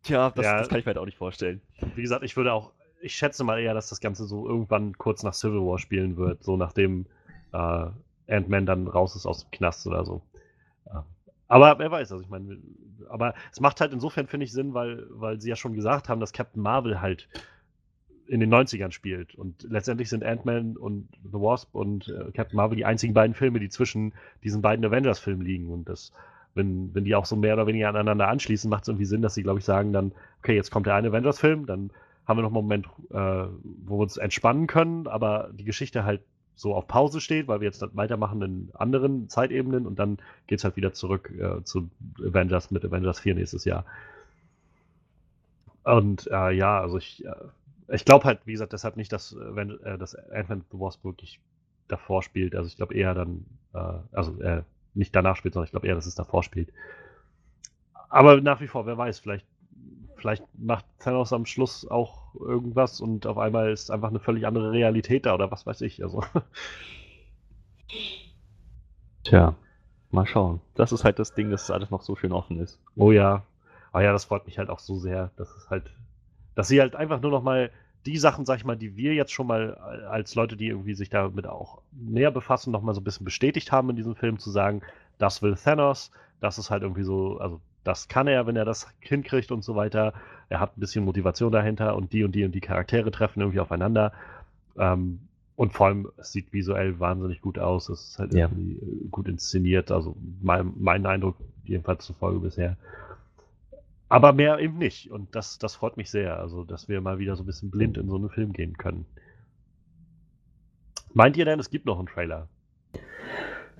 Tja, 0.02 0.28
das, 0.28 0.44
Ja. 0.44 0.58
das 0.58 0.68
kann 0.68 0.78
ich 0.78 0.84
mir 0.84 0.90
halt 0.90 0.98
auch 0.98 1.06
nicht 1.06 1.16
vorstellen. 1.16 1.62
Wie 1.94 2.02
gesagt, 2.02 2.22
ich 2.22 2.36
würde 2.36 2.52
auch, 2.52 2.72
ich 3.00 3.16
schätze 3.16 3.44
mal 3.44 3.58
eher, 3.58 3.72
dass 3.72 3.88
das 3.88 4.00
Ganze 4.00 4.26
so 4.26 4.46
irgendwann 4.46 4.98
kurz 4.98 5.22
nach 5.22 5.32
Civil 5.32 5.60
War 5.60 5.78
spielen 5.78 6.18
wird, 6.18 6.44
so 6.44 6.58
nachdem 6.58 7.06
äh, 7.54 7.86
Ant-Man 8.28 8.66
dann 8.66 8.88
raus 8.88 9.16
ist 9.16 9.24
aus 9.24 9.40
dem 9.40 9.50
Knast 9.52 9.86
oder 9.86 10.04
so. 10.04 10.20
Ja. 10.84 11.06
Aber 11.54 11.78
wer 11.78 11.88
weiß, 11.88 12.10
also 12.10 12.20
ich 12.20 12.28
meine, 12.28 12.58
aber 13.08 13.32
es 13.52 13.60
macht 13.60 13.80
halt 13.80 13.92
insofern, 13.92 14.26
finde 14.26 14.42
ich, 14.42 14.52
Sinn, 14.52 14.74
weil, 14.74 15.06
weil 15.10 15.40
sie 15.40 15.48
ja 15.48 15.54
schon 15.54 15.72
gesagt 15.72 16.08
haben, 16.08 16.18
dass 16.18 16.32
Captain 16.32 16.60
Marvel 16.60 17.00
halt 17.00 17.28
in 18.26 18.40
den 18.40 18.52
90ern 18.52 18.90
spielt. 18.90 19.36
Und 19.36 19.62
letztendlich 19.62 20.08
sind 20.08 20.24
Ant-Man 20.24 20.76
und 20.76 21.06
The 21.22 21.38
Wasp 21.38 21.72
und 21.72 22.08
äh, 22.08 22.32
Captain 22.32 22.56
Marvel 22.56 22.76
die 22.76 22.84
einzigen 22.84 23.14
beiden 23.14 23.36
Filme, 23.36 23.60
die 23.60 23.68
zwischen 23.68 24.14
diesen 24.42 24.62
beiden 24.62 24.84
Avengers-Filmen 24.84 25.46
liegen. 25.46 25.70
Und 25.70 25.88
das, 25.88 26.10
wenn, 26.54 26.92
wenn 26.92 27.04
die 27.04 27.14
auch 27.14 27.24
so 27.24 27.36
mehr 27.36 27.54
oder 27.54 27.68
weniger 27.68 27.88
aneinander 27.88 28.26
anschließen, 28.26 28.68
macht 28.68 28.82
es 28.82 28.88
irgendwie 28.88 29.06
Sinn, 29.06 29.22
dass 29.22 29.34
sie, 29.34 29.44
glaube 29.44 29.60
ich, 29.60 29.64
sagen 29.64 29.92
dann, 29.92 30.10
okay, 30.40 30.56
jetzt 30.56 30.72
kommt 30.72 30.86
der 30.86 30.96
eine 30.96 31.06
Avengers-Film, 31.06 31.66
dann 31.66 31.92
haben 32.26 32.36
wir 32.36 32.42
noch 32.42 32.48
einen 32.48 32.54
Moment, 32.54 32.86
äh, 33.10 33.46
wo 33.84 33.98
wir 33.98 34.02
uns 34.02 34.16
entspannen 34.16 34.66
können, 34.66 35.06
aber 35.06 35.50
die 35.52 35.64
Geschichte 35.64 36.02
halt 36.02 36.20
so 36.56 36.74
auf 36.74 36.86
Pause 36.86 37.20
steht, 37.20 37.48
weil 37.48 37.60
wir 37.60 37.66
jetzt 37.66 37.84
weitermachen 37.96 38.42
in 38.42 38.70
anderen 38.74 39.28
Zeitebenen 39.28 39.86
und 39.86 39.98
dann 39.98 40.18
geht 40.46 40.58
es 40.58 40.64
halt 40.64 40.76
wieder 40.76 40.92
zurück 40.92 41.32
äh, 41.38 41.62
zu 41.64 41.90
Avengers 42.20 42.70
mit 42.70 42.84
Avengers 42.84 43.20
4 43.20 43.34
nächstes 43.34 43.64
Jahr. 43.64 43.84
Und 45.82 46.28
äh, 46.30 46.52
ja, 46.52 46.80
also 46.80 46.96
ich, 46.98 47.24
äh, 47.24 47.34
ich 47.88 48.04
glaube 48.04 48.24
halt, 48.24 48.40
wie 48.46 48.52
gesagt, 48.52 48.72
deshalb 48.72 48.96
nicht, 48.96 49.12
dass, 49.12 49.32
äh, 49.32 49.56
wenn, 49.56 49.80
äh, 49.82 49.98
dass 49.98 50.14
Ant-Man 50.14 50.64
the 50.70 50.78
Wasp 50.78 51.04
wirklich 51.04 51.40
davor 51.88 52.22
spielt. 52.22 52.54
Also 52.54 52.68
ich 52.68 52.76
glaube 52.76 52.94
eher 52.94 53.14
dann, 53.14 53.44
äh, 53.74 53.98
also 54.12 54.36
nicht 54.94 55.14
danach 55.14 55.36
spielt, 55.36 55.54
sondern 55.54 55.66
ich 55.66 55.72
glaube 55.72 55.88
eher, 55.88 55.96
dass 55.96 56.06
es 56.06 56.14
davor 56.14 56.42
spielt. 56.42 56.72
Aber 58.08 58.40
nach 58.40 58.60
wie 58.60 58.68
vor, 58.68 58.86
wer 58.86 58.96
weiß, 58.96 59.18
vielleicht, 59.18 59.46
vielleicht 60.16 60.44
macht 60.56 60.86
Thanos 61.00 61.32
am 61.32 61.46
Schluss 61.46 61.86
auch 61.86 62.23
irgendwas 62.38 63.00
und 63.00 63.26
auf 63.26 63.38
einmal 63.38 63.72
ist 63.72 63.90
einfach 63.90 64.10
eine 64.10 64.20
völlig 64.20 64.46
andere 64.46 64.72
Realität 64.72 65.26
da 65.26 65.34
oder 65.34 65.50
was 65.50 65.66
weiß 65.66 65.80
ich. 65.82 66.02
Also. 66.02 66.22
Tja, 69.24 69.54
mal 70.10 70.26
schauen. 70.26 70.60
Das 70.74 70.92
ist 70.92 71.04
halt 71.04 71.18
das 71.18 71.34
Ding, 71.34 71.50
dass 71.50 71.70
alles 71.70 71.90
noch 71.90 72.02
so 72.02 72.16
schön 72.16 72.32
offen 72.32 72.58
ist. 72.60 72.80
Oh 72.96 73.12
ja. 73.12 73.44
Aber 73.92 74.02
ja, 74.02 74.12
das 74.12 74.24
freut 74.24 74.46
mich 74.46 74.58
halt 74.58 74.70
auch 74.70 74.80
so 74.80 74.96
sehr, 74.96 75.30
dass 75.36 75.54
es 75.56 75.70
halt, 75.70 75.84
dass 76.54 76.68
sie 76.68 76.80
halt 76.80 76.96
einfach 76.96 77.20
nur 77.20 77.30
noch 77.30 77.42
mal 77.42 77.70
die 78.06 78.18
Sachen, 78.18 78.44
sag 78.44 78.58
ich 78.58 78.64
mal, 78.64 78.76
die 78.76 78.96
wir 78.96 79.14
jetzt 79.14 79.32
schon 79.32 79.46
mal 79.46 79.74
als 80.10 80.34
Leute, 80.34 80.56
die 80.56 80.66
irgendwie 80.66 80.94
sich 80.94 81.10
damit 81.10 81.46
auch 81.46 81.80
näher 81.92 82.30
befassen, 82.30 82.70
noch 82.70 82.82
mal 82.82 82.92
so 82.94 83.00
ein 83.00 83.04
bisschen 83.04 83.24
bestätigt 83.24 83.72
haben 83.72 83.90
in 83.90 83.96
diesem 83.96 84.14
Film, 84.14 84.38
zu 84.38 84.50
sagen, 84.50 84.82
das 85.18 85.42
will 85.42 85.54
Thanos, 85.54 86.10
das 86.40 86.58
ist 86.58 86.70
halt 86.70 86.82
irgendwie 86.82 87.04
so, 87.04 87.38
also 87.38 87.60
das 87.84 88.08
kann 88.08 88.26
er, 88.26 88.46
wenn 88.46 88.56
er 88.56 88.64
das 88.64 88.88
hinkriegt 89.00 89.52
und 89.52 89.62
so 89.62 89.76
weiter. 89.76 90.14
Er 90.48 90.60
hat 90.60 90.76
ein 90.76 90.80
bisschen 90.80 91.04
Motivation 91.04 91.52
dahinter 91.52 91.96
und 91.96 92.12
die 92.12 92.24
und 92.24 92.34
die 92.34 92.44
und 92.44 92.52
die 92.52 92.60
Charaktere 92.60 93.10
treffen 93.10 93.40
irgendwie 93.40 93.60
aufeinainander. 93.60 94.12
Ähm, 94.78 95.20
und 95.56 95.72
vor 95.72 95.86
allem, 95.86 96.08
es 96.16 96.32
sieht 96.32 96.52
visuell 96.52 96.98
wahnsinnig 96.98 97.40
gut 97.40 97.58
aus. 97.58 97.88
Es 97.88 98.10
ist 98.10 98.18
halt 98.18 98.34
Ja. 98.34 98.46
irgendwie 98.48 98.72
äh, 98.74 99.08
gut 99.10 99.28
inszeniert. 99.28 99.90
Also 99.92 100.16
mein, 100.42 100.72
mein 100.76 101.06
Eindruck, 101.06 101.36
jedenfalls 101.64 102.04
zur 102.04 102.16
Folge 102.16 102.40
bisher. 102.40 102.76
Aber 104.08 104.32
mehr 104.32 104.58
eben 104.58 104.78
nicht. 104.78 105.10
Und 105.10 105.34
das, 105.34 105.58
das 105.58 105.76
freut 105.76 105.96
mich 105.96 106.10
sehr. 106.10 106.38
Also, 106.38 106.64
dass 106.64 106.88
wir 106.88 107.00
mal 107.00 107.18
wieder 107.18 107.36
so 107.36 107.42
ein 107.42 107.46
bisschen 107.46 107.70
blind 107.70 107.96
in 107.98 108.08
so 108.08 108.16
einen 108.16 108.30
Film 108.30 108.52
gehen 108.52 108.76
können. 108.76 109.06
Meint 111.12 111.36
ihr 111.36 111.44
denn, 111.44 111.60
es 111.60 111.70
gibt 111.70 111.86
noch 111.86 111.98
einen 111.98 112.08
Trailer? 112.08 112.48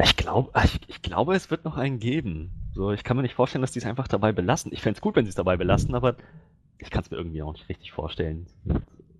Ich, 0.02 0.16
glaub, 0.16 0.56
ich, 0.64 0.80
ich 0.88 1.02
glaube, 1.02 1.34
es 1.34 1.50
wird 1.50 1.64
noch 1.64 1.76
einen 1.76 1.98
geben. 1.98 2.50
So, 2.74 2.90
ich 2.92 3.04
kann 3.04 3.16
mir 3.16 3.22
nicht 3.22 3.34
vorstellen, 3.34 3.62
dass 3.62 3.72
die 3.72 3.78
es 3.78 3.86
einfach 3.86 4.08
dabei 4.08 4.32
belassen. 4.32 4.72
Ich 4.72 4.82
fände 4.82 4.96
es 4.98 5.00
gut, 5.00 5.14
wenn 5.16 5.24
sie 5.24 5.28
es 5.30 5.34
dabei 5.36 5.56
belassen, 5.56 5.94
aber 5.94 6.16
ich 6.78 6.90
kann 6.90 7.02
es 7.02 7.10
mir 7.10 7.16
irgendwie 7.16 7.40
auch 7.42 7.52
nicht 7.52 7.68
richtig 7.68 7.92
vorstellen. 7.92 8.46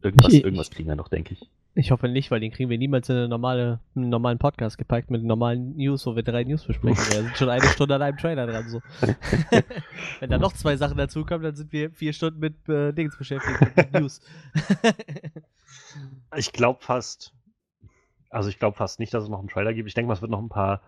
Irgendwas, 0.03 0.33
Ich- 0.33 0.45
irgendwas 0.45 0.71
kriegen 0.71 0.89
wir 0.89 0.97
noch, 0.97 1.09
denke 1.09 1.35
ich. 1.35 1.49
Ich 1.77 1.91
hoffe 1.91 2.09
nicht, 2.09 2.31
weil 2.31 2.39
den 2.39 2.53
kriegen 2.53 2.71
wir 2.71 2.79
niemals 2.79 3.09
in 3.09 3.17
eine 3.17 3.27
normale, 3.29 3.81
einen 3.97 4.09
normalen 4.09 4.39
Podcast 4.39 4.79
gepackt 4.79 5.11
mit 5.11 5.25
normalen 5.25 5.77
News, 5.77 6.07
wo 6.07 6.15
wir 6.15 6.23
drei 6.23 6.45
News 6.45 6.65
besprechen. 6.65 6.97
Wir 7.13 7.23
sind 7.23 7.37
schon 7.37 7.49
eine 7.49 7.67
Stunde 7.67 7.97
an 7.97 8.03
einem 8.03 8.17
Trailer 8.17 8.47
dran. 8.47 8.69
So. 8.69 8.81
Wenn 10.21 10.31
da 10.31 10.39
noch 10.39 10.53
zwei 10.53 10.77
Sachen 10.77 10.97
dazukommen, 10.97 11.43
dann 11.43 11.57
sind 11.57 11.73
wir 11.73 11.91
vier 11.91 12.13
Stunden 12.13 12.39
mit 12.39 12.69
äh, 12.69 12.93
Dings 12.93 13.19
beschäftigt, 13.19 13.77
mit 13.77 13.93
News. 13.93 14.21
Ich 16.37 16.53
glaube 16.53 16.81
fast, 16.83 17.33
also 18.31 18.49
ich 18.49 18.59
glaube 18.59 18.77
fast 18.77 18.99
nicht, 18.99 19.15
dass 19.15 19.23
es 19.25 19.29
noch 19.31 19.39
einen 19.39 19.49
Trailer 19.49 19.73
gibt. 19.75 19.89
Ich 19.89 19.95
denke 19.95 20.09
mal, 20.09 20.15
es 20.15 20.23
wird 20.23 20.31
noch 20.31 20.41
ein 20.43 20.49
paar 20.49 20.81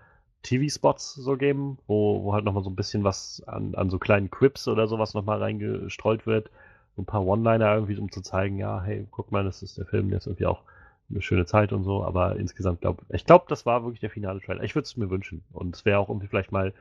TV-Spots 0.42 1.14
so 1.14 1.36
geben, 1.36 1.78
wo, 1.86 2.22
wo 2.22 2.34
halt 2.34 2.44
nochmal 2.44 2.62
so 2.62 2.70
ein 2.70 2.76
bisschen 2.76 3.04
was 3.04 3.42
an, 3.46 3.74
an 3.74 3.90
so 3.90 3.98
kleinen 3.98 4.30
Quips 4.30 4.68
oder 4.68 4.86
sowas 4.86 5.14
nochmal 5.14 5.38
reingestreut 5.38 6.26
wird. 6.26 6.50
So 6.94 7.02
ein 7.02 7.06
paar 7.06 7.26
One-Liner 7.26 7.74
irgendwie, 7.74 7.98
um 7.98 8.10
zu 8.10 8.22
zeigen, 8.22 8.58
ja, 8.58 8.82
hey, 8.82 9.06
guck 9.10 9.32
mal, 9.32 9.44
das 9.44 9.62
ist 9.62 9.76
der 9.76 9.86
Film, 9.86 10.12
ist 10.12 10.26
irgendwie 10.26 10.46
auch 10.46 10.62
eine 11.10 11.20
schöne 11.22 11.46
Zeit 11.46 11.72
und 11.72 11.84
so. 11.84 12.04
Aber 12.04 12.36
insgesamt 12.36 12.80
glaube 12.80 13.02
ich, 13.10 13.26
glaube, 13.26 13.46
das 13.48 13.66
war 13.66 13.82
wirklich 13.82 14.00
der 14.00 14.10
finale 14.10 14.40
Trailer. 14.40 14.62
Ich 14.62 14.74
würde 14.74 14.86
es 14.86 14.96
mir 14.96 15.10
wünschen. 15.10 15.42
Und 15.52 15.74
es 15.74 15.84
wäre 15.84 15.98
auch 15.98 16.08
irgendwie 16.08 16.28
vielleicht 16.28 16.52
mal 16.52 16.72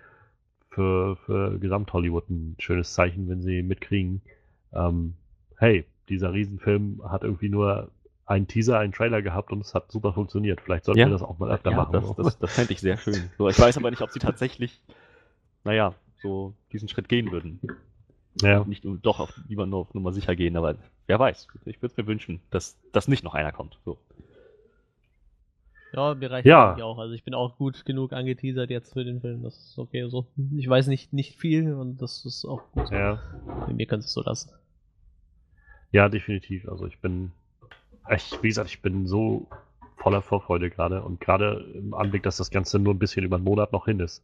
für, 0.69 1.15
für 1.25 1.57
Gesamt-Hollywood 1.59 2.29
ein 2.29 2.55
schönes 2.59 2.93
Zeichen, 2.93 3.29
wenn 3.29 3.41
sie 3.41 3.63
mitkriegen, 3.63 4.21
ähm, 4.73 5.15
hey, 5.57 5.85
dieser 6.09 6.33
Riesenfilm 6.33 7.01
hat 7.09 7.23
irgendwie 7.23 7.49
nur 7.49 7.91
einen 8.25 8.47
Teaser, 8.47 8.79
einen 8.79 8.91
Trailer 8.93 9.21
gehabt 9.21 9.51
und 9.51 9.61
es 9.61 9.73
hat 9.75 9.91
super 9.91 10.13
funktioniert. 10.13 10.59
Vielleicht 10.61 10.85
sollten 10.85 10.99
Ja. 10.99 11.07
wir 11.07 11.11
das 11.11 11.21
auch 11.21 11.37
mal 11.37 11.51
öfter 11.51 11.71
Ja, 11.71 11.77
machen. 11.77 11.93
das, 11.93 12.15
das, 12.15 12.39
das 12.39 12.53
fände 12.55 12.73
ich 12.73 12.79
sehr 12.81 12.97
schön. 12.97 13.29
So, 13.37 13.47
ich 13.49 13.59
weiß 13.59 13.77
aber 13.77 13.91
nicht, 13.91 14.01
ob 14.01 14.09
sie 14.11 14.19
tatsächlich, 14.19 14.81
naja, 15.63 15.93
so 16.21 16.53
diesen 16.71 16.87
Schritt 16.89 17.07
gehen 17.09 17.31
würden. 17.31 17.59
ja. 18.41 18.63
Nicht 18.65 18.85
um- 18.85 19.01
doch 19.01 19.19
auf, 19.19 19.39
lieber 19.47 19.65
nur 19.67 19.81
auf 19.81 19.93
Nummer 19.93 20.11
sicher 20.11 20.35
gehen, 20.35 20.57
aber 20.57 20.75
wer 21.07 21.19
weiß. 21.19 21.47
Ich 21.65 21.81
würde 21.81 21.91
es 21.91 21.97
mir 21.97 22.07
wünschen, 22.07 22.41
dass, 22.49 22.77
dass 22.91 23.07
nicht 23.07 23.23
noch 23.23 23.35
einer 23.35 23.51
kommt. 23.51 23.77
So. 23.85 23.97
ja, 25.93 26.15
mir 26.15 26.31
reicht 26.31 26.45
Ja. 26.47 26.61
das 26.61 26.69
eigentlich 26.71 26.83
auch. 26.83 26.97
Also 26.97 27.13
ich 27.13 27.23
bin 27.23 27.33
auch 27.35 27.57
gut 27.57 27.85
genug 27.85 28.11
angeteasert 28.11 28.69
jetzt 28.71 28.93
für 28.93 29.05
den 29.05 29.21
Film. 29.21 29.43
Das 29.43 29.55
ist 29.55 29.77
okay 29.77 30.07
so. 30.09 30.25
Ich 30.57 30.67
weiß 30.67 30.87
nicht, 30.87 31.13
nicht 31.13 31.35
viel 31.39 31.73
und 31.73 32.01
das 32.01 32.25
ist 32.25 32.43
auch 32.45 32.63
gut. 32.71 32.87
so. 32.87 32.95
ja. 32.95 33.21
Mir 33.71 33.85
kannst 33.85 34.07
du 34.07 34.09
es 34.09 34.13
so 34.13 34.23
lassen. 34.23 34.49
Ja, 35.91 36.09
definitiv. 36.09 36.67
Also 36.67 36.87
ich 36.87 36.99
bin, 36.99 37.31
ich, 38.09 38.37
wie 38.41 38.47
gesagt, 38.47 38.69
ich 38.69 38.81
bin 38.81 39.07
so 39.07 39.47
voller 39.97 40.21
Vorfreude 40.21 40.69
gerade 40.69 41.01
und 41.01 41.19
gerade 41.19 41.65
im 41.73 41.93
Anblick, 41.93 42.23
dass 42.23 42.37
das 42.37 42.51
Ganze 42.51 42.79
nur 42.79 42.93
ein 42.93 42.99
bisschen 42.99 43.23
über 43.23 43.37
einen 43.37 43.45
Monat 43.45 43.71
noch 43.71 43.85
hin 43.85 43.99
ist. 43.99 44.23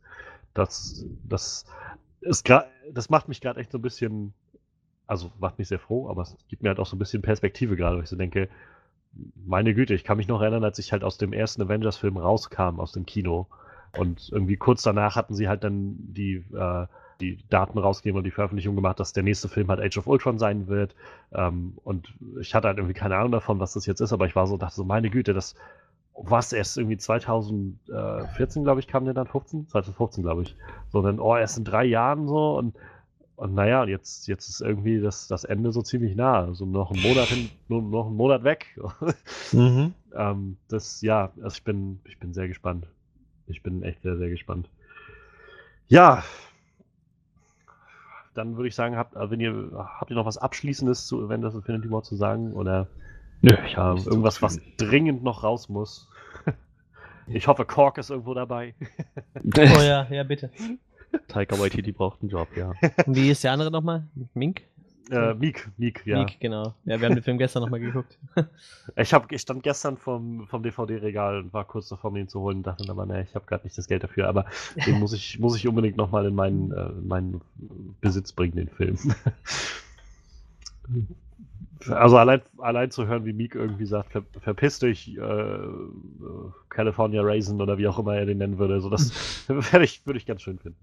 Das, 0.53 1.05
das 1.27 1.65
ist 2.21 2.47
das 2.93 3.09
macht 3.09 3.27
mich 3.27 3.41
gerade 3.41 3.59
echt 3.59 3.71
so 3.71 3.77
ein 3.77 3.81
bisschen, 3.81 4.33
also 5.07 5.31
macht 5.39 5.57
mich 5.57 5.67
sehr 5.67 5.79
froh, 5.79 6.09
aber 6.09 6.21
es 6.23 6.35
gibt 6.49 6.61
mir 6.61 6.69
halt 6.69 6.79
auch 6.79 6.85
so 6.85 6.95
ein 6.95 6.99
bisschen 6.99 7.21
Perspektive 7.21 7.75
gerade, 7.75 7.97
weil 7.97 8.03
ich 8.03 8.09
so 8.09 8.15
denke, 8.15 8.49
meine 9.45 9.73
Güte, 9.73 9.93
ich 9.93 10.03
kann 10.03 10.17
mich 10.17 10.27
noch 10.27 10.41
erinnern, 10.41 10.63
als 10.63 10.79
ich 10.79 10.91
halt 10.91 11.03
aus 11.03 11.17
dem 11.17 11.33
ersten 11.33 11.61
Avengers-Film 11.63 12.17
rauskam, 12.17 12.79
aus 12.79 12.91
dem 12.93 13.05
Kino. 13.05 13.47
Und 13.97 14.29
irgendwie 14.31 14.55
kurz 14.55 14.83
danach 14.83 15.15
hatten 15.15 15.33
sie 15.33 15.49
halt 15.49 15.63
dann 15.63 15.95
die, 15.97 16.45
äh, 16.53 16.87
die 17.21 17.37
Daten 17.49 17.77
rausgegeben 17.77 18.17
und 18.17 18.23
die 18.23 18.31
Veröffentlichung 18.31 18.75
gemacht, 18.75 18.99
dass 18.99 19.13
der 19.13 19.23
nächste 19.23 19.47
Film 19.47 19.69
halt 19.69 19.79
Age 19.79 19.97
of 19.97 20.07
Ultron 20.07 20.37
sein 20.37 20.67
wird. 20.67 20.95
Ähm, 21.33 21.73
und 21.83 22.13
ich 22.39 22.53
hatte 22.55 22.67
halt 22.67 22.77
irgendwie 22.77 22.93
keine 22.93 23.15
Ahnung 23.17 23.31
davon, 23.31 23.59
was 23.59 23.73
das 23.73 23.85
jetzt 23.85 24.01
ist, 24.01 24.13
aber 24.13 24.25
ich 24.25 24.35
war 24.35 24.47
so, 24.47 24.57
dachte 24.57 24.75
so, 24.75 24.83
meine 24.83 25.09
Güte, 25.09 25.33
das 25.33 25.55
was 26.23 26.53
erst 26.53 26.77
irgendwie 26.77 26.97
2014, 26.97 28.63
glaube 28.63 28.79
ich, 28.79 28.87
kam 28.87 29.05
der 29.05 29.13
dann 29.13 29.27
15? 29.27 29.67
2015, 29.69 30.23
glaube 30.23 30.43
ich. 30.43 30.55
So, 30.91 31.01
dann, 31.01 31.19
oh, 31.19 31.35
erst 31.35 31.57
in 31.57 31.63
drei 31.63 31.85
Jahren 31.85 32.27
so 32.27 32.57
und, 32.57 32.75
und 33.35 33.55
naja, 33.55 33.85
jetzt, 33.85 34.27
jetzt 34.27 34.49
ist 34.49 34.61
irgendwie 34.61 34.99
das, 34.99 35.27
das 35.27 35.43
Ende 35.45 35.71
so 35.71 35.81
ziemlich 35.81 36.15
nah. 36.15 36.53
So 36.53 36.65
noch 36.65 36.91
einen 36.91 37.01
Monat 37.01 37.29
hin, 37.29 37.49
nur 37.69 37.81
noch 37.81 38.07
einen 38.07 38.17
Monat 38.17 38.43
weg. 38.43 38.79
Mhm. 39.53 39.93
ähm, 40.15 40.57
das, 40.69 41.01
ja, 41.01 41.31
also 41.43 41.55
ich 41.55 41.63
bin, 41.65 41.99
ich 42.05 42.17
bin 42.19 42.33
sehr 42.33 42.47
gespannt. 42.47 42.87
Ich 43.47 43.63
bin 43.63 43.83
echt 43.83 44.01
sehr, 44.01 44.15
sehr 44.17 44.29
gespannt. 44.29 44.69
Ja. 45.89 46.23
Dann 48.33 48.55
würde 48.55 48.67
ich 48.69 48.75
sagen, 48.75 48.95
habt, 48.95 49.15
äh, 49.15 49.29
wenn 49.29 49.39
ihr, 49.39 49.71
habt 49.99 50.09
ihr 50.09 50.15
noch 50.15 50.25
was 50.25 50.37
Abschließendes 50.37 51.05
zu 51.05 51.23
Avengers 51.23 51.55
Infinity 51.55 51.89
War 51.91 52.03
zu 52.03 52.15
sagen? 52.15 52.53
Oder 52.53 52.87
Nö, 53.41 53.55
ich 53.65 53.75
ähm, 53.77 53.97
irgendwas, 54.05 54.41
was 54.41 54.59
dringend 54.77 55.23
noch 55.23 55.43
raus 55.43 55.67
muss? 55.67 56.09
ich 57.27 57.47
hoffe, 57.47 57.65
Kork 57.65 57.97
ist 57.97 58.09
irgendwo 58.09 58.33
dabei. 58.33 58.75
Oh 59.35 59.81
ja, 59.81 60.07
ja, 60.09 60.23
bitte. 60.23 60.51
Taika 61.27 61.59
Waititi 61.59 61.91
braucht 61.91 62.21
einen 62.21 62.29
Job, 62.29 62.47
ja. 62.55 62.71
Und 63.05 63.15
wie 63.15 63.29
ist 63.29 63.43
der 63.43 63.51
andere 63.51 63.71
nochmal? 63.71 64.07
Mink? 64.33 64.61
Äh, 65.09 65.33
Meek, 65.33 65.69
Meek, 65.77 66.05
ja. 66.05 66.19
Meek, 66.19 66.39
genau. 66.39 66.75
Ja, 66.85 66.99
wir 66.99 67.07
haben 67.07 67.15
den 67.15 67.23
Film 67.23 67.37
gestern 67.37 67.63
nochmal 67.63 67.79
geguckt. 67.79 68.17
Ich, 68.97 69.13
hab, 69.13 69.31
ich 69.31 69.41
stand 69.41 69.63
gestern 69.63 69.95
vom, 69.95 70.47
vom 70.47 70.63
DVD-Regal 70.63 71.39
und 71.39 71.53
war 71.53 71.65
kurz 71.65 71.87
davor, 71.87 72.11
mir 72.11 72.21
ihn 72.21 72.27
zu 72.27 72.41
holen 72.41 72.57
und 72.57 72.63
dachte 72.63 72.83
dann 72.83 72.91
aber, 72.91 73.05
nee, 73.05 73.21
ich 73.21 73.35
habe 73.35 73.45
gerade 73.45 73.63
nicht 73.63 73.77
das 73.77 73.87
Geld 73.87 74.03
dafür, 74.03 74.27
aber 74.27 74.45
den 74.85 74.99
muss 74.99 75.13
ich, 75.13 75.39
muss 75.39 75.55
ich 75.55 75.67
unbedingt 75.67 75.97
nochmal 75.97 76.25
in 76.25 76.35
meinen, 76.35 76.71
äh, 76.71 76.89
in 76.89 77.07
meinen 77.07 77.41
Besitz 78.01 78.33
bringen, 78.33 78.55
den 78.55 78.67
Film. 78.67 78.97
also 81.89 82.17
allein, 82.17 82.41
allein 82.57 82.91
zu 82.91 83.07
hören, 83.07 83.25
wie 83.25 83.33
Meek 83.33 83.55
irgendwie 83.55 83.85
sagt, 83.85 84.11
ver, 84.11 84.23
verpiss 84.39 84.79
dich, 84.79 85.17
äh, 85.17 85.59
California 86.69 87.21
Raisin 87.21 87.61
oder 87.61 87.77
wie 87.77 87.87
auch 87.87 87.99
immer 87.99 88.15
er 88.15 88.25
den 88.25 88.39
nennen 88.39 88.57
würde, 88.57 88.81
so 88.81 88.89
das 88.89 89.11
würde 89.47 89.83
ich, 89.83 90.05
würde 90.05 90.17
ich 90.17 90.25
ganz 90.25 90.41
schön 90.41 90.59
finden. 90.59 90.79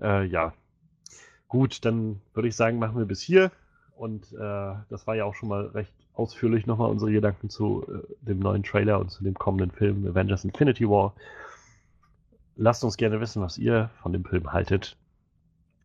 Äh, 0.00 0.24
ja. 0.26 0.52
Gut, 1.48 1.84
dann 1.84 2.20
würde 2.34 2.48
ich 2.48 2.56
sagen, 2.56 2.78
machen 2.78 2.98
wir 2.98 3.06
bis 3.06 3.20
hier. 3.20 3.50
Und 3.96 4.32
äh, 4.32 4.74
das 4.90 5.06
war 5.06 5.14
ja 5.16 5.24
auch 5.24 5.34
schon 5.34 5.48
mal 5.48 5.66
recht 5.68 5.92
ausführlich 6.12 6.66
nochmal 6.66 6.90
unsere 6.90 7.12
Gedanken 7.12 7.48
zu 7.48 7.86
äh, 7.88 8.26
dem 8.26 8.40
neuen 8.40 8.62
Trailer 8.62 8.98
und 8.98 9.10
zu 9.10 9.24
dem 9.24 9.34
kommenden 9.34 9.70
Film 9.70 10.06
Avengers 10.06 10.44
Infinity 10.44 10.88
War. 10.88 11.14
Lasst 12.56 12.84
uns 12.84 12.96
gerne 12.96 13.20
wissen, 13.20 13.42
was 13.42 13.58
ihr 13.58 13.90
von 14.02 14.12
dem 14.12 14.24
Film 14.24 14.52
haltet, 14.52 14.96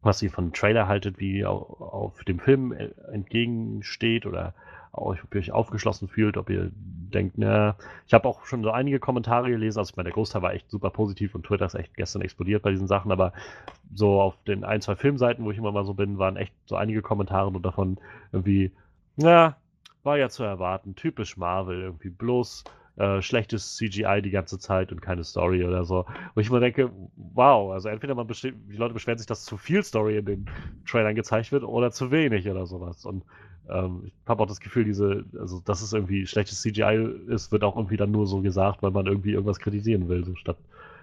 was 0.01 0.21
ihr 0.21 0.31
von 0.31 0.47
dem 0.47 0.53
Trailer 0.53 0.87
haltet, 0.87 1.19
wie 1.19 1.39
ihr 1.39 1.49
au- 1.49 1.77
auf 1.79 2.23
dem 2.23 2.39
Film 2.39 2.73
äh, 2.73 2.89
entgegensteht 3.11 4.25
oder 4.25 4.53
ob 4.91 5.33
ihr 5.33 5.39
euch 5.39 5.51
aufgeschlossen 5.51 6.07
fühlt, 6.07 6.37
ob 6.37 6.49
ihr 6.49 6.71
denkt, 6.73 7.37
na, 7.37 7.75
ich 8.07 8.13
habe 8.13 8.27
auch 8.27 8.45
schon 8.45 8.63
so 8.63 8.71
einige 8.71 8.99
Kommentare 8.99 9.49
gelesen, 9.49 9.79
also 9.79 9.91
ich 9.91 9.97
meine, 9.97 10.07
der 10.07 10.13
Großteil 10.13 10.41
war 10.41 10.53
echt 10.53 10.69
super 10.69 10.89
positiv 10.89 11.35
und 11.35 11.45
Twitter 11.45 11.65
ist 11.65 11.75
echt 11.75 11.95
gestern 11.95 12.21
explodiert 12.21 12.63
bei 12.63 12.71
diesen 12.71 12.87
Sachen, 12.87 13.11
aber 13.11 13.33
so 13.93 14.21
auf 14.21 14.35
den 14.47 14.63
ein, 14.63 14.81
zwei 14.81 14.95
Filmseiten, 14.95 15.43
wo 15.45 15.51
ich 15.51 15.57
immer 15.57 15.71
mal 15.71 15.85
so 15.85 15.93
bin, 15.93 16.17
waren 16.17 16.37
echt 16.37 16.53
so 16.65 16.75
einige 16.75 17.01
Kommentare 17.01 17.47
und 17.47 17.65
davon 17.65 17.97
irgendwie, 18.31 18.71
ja, 19.17 19.57
war 20.03 20.17
ja 20.17 20.29
zu 20.29 20.43
erwarten. 20.43 20.95
Typisch 20.95 21.37
Marvel, 21.37 21.81
irgendwie 21.81 22.09
bloß 22.09 22.63
äh, 22.97 23.21
schlechtes 23.21 23.75
CGI 23.75 24.21
die 24.21 24.31
ganze 24.31 24.59
Zeit 24.59 24.91
und 24.91 25.01
keine 25.01 25.23
Story 25.23 25.63
oder 25.63 25.85
so. 25.85 26.05
Wo 26.33 26.41
ich 26.41 26.49
mir 26.49 26.59
denke, 26.59 26.91
wow, 27.15 27.71
also 27.71 27.89
entweder 27.89 28.15
man 28.15 28.27
die 28.27 28.77
Leute 28.77 28.93
beschweren 28.93 29.17
sich, 29.17 29.27
dass 29.27 29.45
zu 29.45 29.57
viel 29.57 29.83
Story 29.83 30.17
in 30.17 30.25
den 30.25 30.49
Trailern 30.85 31.15
gezeigt 31.15 31.51
wird 31.51 31.63
oder 31.63 31.91
zu 31.91 32.11
wenig 32.11 32.49
oder 32.49 32.65
sowas. 32.65 33.05
Und 33.05 33.23
ähm, 33.69 34.03
ich 34.05 34.13
habe 34.25 34.43
auch 34.43 34.47
das 34.47 34.59
Gefühl, 34.59 34.85
diese, 34.85 35.25
also 35.39 35.59
dass 35.59 35.81
es 35.81 35.93
irgendwie 35.93 36.25
schlechtes 36.25 36.61
CGI 36.61 37.25
ist, 37.27 37.51
wird 37.51 37.63
auch 37.63 37.75
irgendwie 37.75 37.97
dann 37.97 38.11
nur 38.11 38.27
so 38.27 38.41
gesagt, 38.41 38.81
weil 38.81 38.91
man 38.91 39.05
irgendwie 39.05 39.31
irgendwas 39.31 39.59
kritisieren 39.59 40.09
will, 40.09 40.25
so 40.25 40.35
statt. 40.35 40.57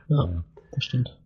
Ja, 0.09 0.25
äh, 0.25 0.43
das 0.73 0.85
stimmt. 0.85 1.19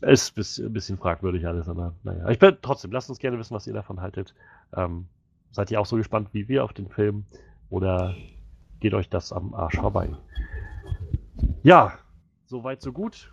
ist 0.00 0.58
ein 0.58 0.72
bisschen, 0.72 0.98
fragwürdig 0.98 1.46
alles, 1.46 1.68
aber 1.68 1.94
naja. 2.02 2.28
Ich 2.30 2.38
bin 2.38 2.56
trotzdem, 2.60 2.92
lasst 2.92 3.08
uns 3.08 3.18
gerne 3.18 3.38
wissen, 3.38 3.54
was 3.54 3.66
ihr 3.66 3.74
davon 3.74 4.00
haltet. 4.00 4.34
Ähm, 4.74 5.06
seid 5.50 5.70
ihr 5.70 5.80
auch 5.80 5.86
so 5.86 5.96
gespannt 5.96 6.28
wie 6.32 6.48
wir 6.48 6.64
auf 6.64 6.72
den 6.72 6.88
Film? 6.88 7.24
Oder 7.70 8.14
geht 8.80 8.94
euch 8.94 9.08
das 9.08 9.32
am 9.32 9.54
Arsch 9.54 9.76
vorbei? 9.76 10.10
Ja, 11.62 11.98
soweit, 12.46 12.82
so 12.82 12.92
gut. 12.92 13.32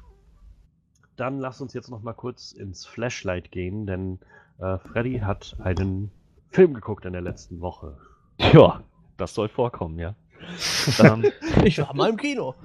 Dann 1.16 1.40
lasst 1.40 1.62
uns 1.62 1.74
jetzt 1.74 1.90
noch 1.90 2.02
mal 2.02 2.14
kurz 2.14 2.54
ins 2.54 2.86
Flashlight 2.86 3.52
gehen, 3.52 3.86
denn 3.86 4.20
äh, 4.60 4.78
Freddy 4.78 5.20
hat 5.20 5.58
einen 5.60 6.12
Film 6.52 6.74
geguckt 6.74 7.06
in 7.06 7.14
der 7.14 7.22
letzten 7.22 7.62
Woche. 7.62 7.98
Ja, 8.38 8.84
das 9.18 9.34
soll 9.34 9.50
vorkommen, 9.50 10.00
ja. 10.00 10.16
ähm, 11.04 11.26
Ich 11.64 11.78
war 11.80 11.94
mal 11.94 12.10
im 12.10 12.18
Kino. 12.18 12.56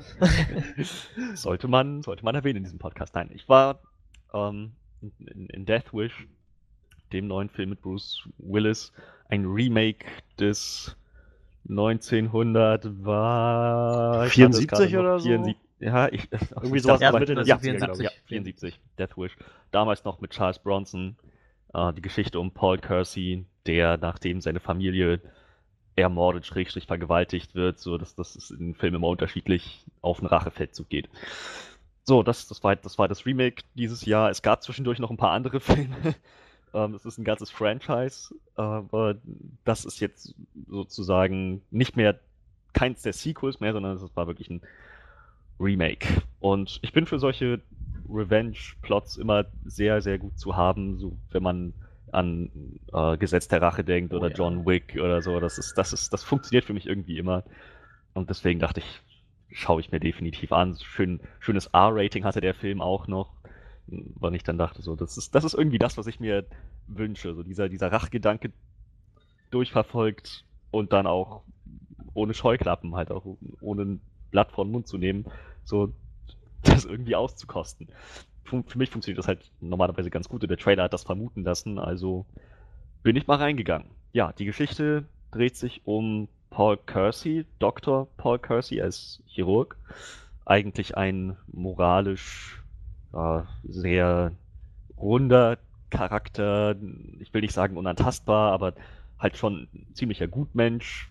sollte 1.35 1.69
man, 1.69 2.03
sollte 2.03 2.25
man 2.25 2.35
erwähnen 2.35 2.59
in 2.59 2.65
diesem 2.65 2.79
Podcast. 2.79 3.15
Nein, 3.15 3.31
ich 3.35 3.49
war 3.49 3.81
ähm, 4.33 4.73
in, 5.19 5.47
in 5.49 5.67
Death 5.67 5.93
Wish, 5.93 6.27
dem 7.13 7.27
neuen 7.27 7.49
Film 7.49 7.71
mit 7.71 7.83
Bruce 7.83 8.29
Willis, 8.39 8.93
ein 9.29 9.45
Remake 9.45 10.07
des 10.39 10.97
1900 11.69 13.05
war 13.05 14.27
ich 14.27 14.33
hatte 14.43 14.51
es 14.51 14.59
74 14.59 14.69
gerade 14.69 14.93
noch, 14.93 15.01
oder 15.01 15.19
so? 15.19 15.29
74 15.29 15.57
Ja, 15.81 16.09
ich 16.13 16.29
Irgendwie 16.31 16.79
sowas 16.79 17.01
dachte, 17.01 17.19
Mitte 17.19 17.35
der 17.35 17.45
ja, 17.45 17.57
70er, 17.57 17.73
ja, 17.73 17.87
glaub 17.87 18.01
ja, 18.01 18.11
74, 18.27 18.81
Death 18.99 19.17
Wish. 19.17 19.37
Damals 19.71 20.05
noch 20.05 20.21
mit 20.21 20.31
Charles 20.33 20.59
Bronson. 20.59 21.17
Äh, 21.75 21.93
die 21.93 22.03
Geschichte 22.03 22.41
um 22.41 22.53
Paul 22.53 22.79
Kersey, 22.79 23.45
der 23.67 23.97
nachdem 23.99 24.41
seine 24.41 24.61
Familie 24.61 25.21
ermordet, 25.97 26.47
schrägstrich 26.47 26.87
vergewaltigt 26.87 27.55
wird, 27.55 27.79
so 27.79 27.99
dass 27.99 28.15
das 28.15 28.51
in 28.51 28.59
den 28.59 28.75
Filmen 28.75 28.97
immer 28.97 29.09
unterschiedlich 29.09 29.85
auf 30.01 30.19
einen 30.19 30.27
Rachefeldzug 30.27 30.89
geht. 30.89 31.09
So, 32.03 32.23
das, 32.23 32.49
das, 32.49 32.63
war, 32.63 32.77
das 32.77 32.99
war 32.99 33.09
das 33.09 33.25
Remake 33.27 33.63
dieses 33.75 34.05
Jahr. 34.05 34.31
Es 34.31 34.43
gab 34.43 34.63
zwischendurch 34.63 34.99
noch 34.99 35.11
ein 35.11 35.17
paar 35.17 35.33
andere 35.33 35.61
Filme. 35.61 36.15
Ähm, 36.75 36.95
es 36.95 37.05
ist 37.05 37.19
ein 37.19 37.25
ganzes 37.25 37.51
Franchise, 37.51 38.35
aber 38.57 39.17
das 39.65 39.85
ist 39.85 40.01
jetzt 40.01 40.35
sozusagen 40.67 41.63
nicht 41.71 41.97
mehr 41.97 42.19
keins 42.73 43.03
der 43.03 43.13
Sequels 43.13 43.61
mehr, 43.61 43.73
sondern 43.73 43.97
es 43.97 44.17
war 44.17 44.27
wirklich 44.27 44.51
ein 44.51 44.61
Remake. 45.61 46.23
Und 46.41 46.81
ich 46.83 46.93
bin 46.93 47.07
für 47.07 47.21
solche 47.21 47.61
Revenge-Plots 48.09 49.17
immer 49.17 49.47
sehr, 49.65 50.03
sehr 50.03 50.19
gut 50.19 50.39
zu 50.39 50.57
haben, 50.57 50.99
so 50.99 51.17
wenn 51.31 51.43
man 51.43 51.75
an 52.13 52.51
äh, 52.93 53.17
Gesetz 53.17 53.49
der 53.49 53.61
Rache 53.61 53.85
denkt 53.85 54.15
Oh 54.15 54.19
oder 54.19 54.31
ja. 54.31 54.37
John 54.37 54.65
Wick 54.67 54.95
oder 54.97 55.21
so. 55.21 55.41
Das 55.41 55.59
ist, 55.59 55.77
das 55.77 55.93
ist, 55.93 56.13
das 56.13 56.23
funktioniert 56.23 56.65
für 56.65 56.73
mich 56.73 56.87
irgendwie 56.87 57.19
immer. 57.19 57.45
Und 58.15 58.31
deswegen 58.31 58.61
dachte 58.61 58.81
ich, 58.81 59.03
schaue 59.51 59.81
ich 59.81 59.91
mir 59.91 60.01
definitiv 60.01 60.53
an. 60.53 60.77
Schön, 60.81 61.21
schönes 61.41 61.67
R-Rating 61.67 62.25
hatte 62.25 62.41
der 62.41 62.55
Film 62.55 62.81
auch 62.81 63.09
noch. 63.09 63.35
Weil 63.87 64.35
ich 64.35 64.45
dann 64.45 64.57
dachte, 64.57 64.81
so, 64.81 64.97
das 64.97 65.19
ist, 65.19 65.35
das 65.35 65.45
ist 65.45 65.55
irgendwie 65.55 65.79
das, 65.79 65.99
was 65.99 66.07
ich 66.07 66.21
mir 66.21 66.47
wünsche. 66.87 67.35
So 67.35 67.43
dieser, 67.43 67.69
dieser 67.69 67.93
Rachgedanke 67.93 68.53
durchverfolgt 69.51 70.45
und 70.71 70.93
dann 70.93 71.07
auch 71.07 71.43
ohne 72.15 72.33
Scheuklappen, 72.33 72.95
halt 72.95 73.11
auch 73.11 73.27
ohne 73.61 73.83
ein 73.83 74.01
Blatt 74.31 74.53
vor 74.53 74.65
den 74.65 74.73
Mund 74.73 74.87
zu 74.89 74.99
nehmen, 74.99 75.27
so 75.65 75.93
das 76.65 76.85
irgendwie 76.85 77.17
auszukosten. 77.17 77.89
Fun- 78.45 78.65
Für 78.65 78.79
mich 78.79 78.91
funktioniert 78.91 79.19
das 79.19 79.29
halt 79.29 79.51
normalerweise 79.61 80.11
ganz 80.11 80.29
gut 80.29 80.43
und 80.43 80.49
der 80.51 80.59
Trailer 80.59 80.85
hat 80.85 80.93
das 80.93 81.05
vermuten 81.05 81.45
lassen, 81.45 81.79
also 81.79 82.27
bin 83.03 83.17
ich 83.17 83.27
mal 83.27 83.37
reingegangen. 83.39 83.89
Ja, 84.13 84.33
die 84.33 84.45
Geschichte 84.45 85.05
dreht 85.31 85.57
sich 85.57 85.83
um 85.87 86.29
Paul 86.51 86.79
Kersey, 86.79 87.47
Dr. 87.59 88.09
Paul 88.17 88.39
Kersey 88.39 88.81
als 88.81 89.23
Chirurg. 89.27 89.77
Eigentlich 90.47 90.97
ein 90.97 91.37
moralisch 91.49 92.63
äh, 93.13 93.43
sehr 93.65 94.33
runder 94.97 95.59
Charakter. 95.91 96.77
Ich 97.21 97.33
will 97.35 97.41
nicht 97.43 97.53
sagen 97.55 97.77
unantastbar, 97.77 98.53
aber 98.53 98.75
halt 99.19 99.37
schon 99.37 99.69
ein 99.75 99.87
ziemlicher 99.95 100.29
Gutmensch. 100.29 101.11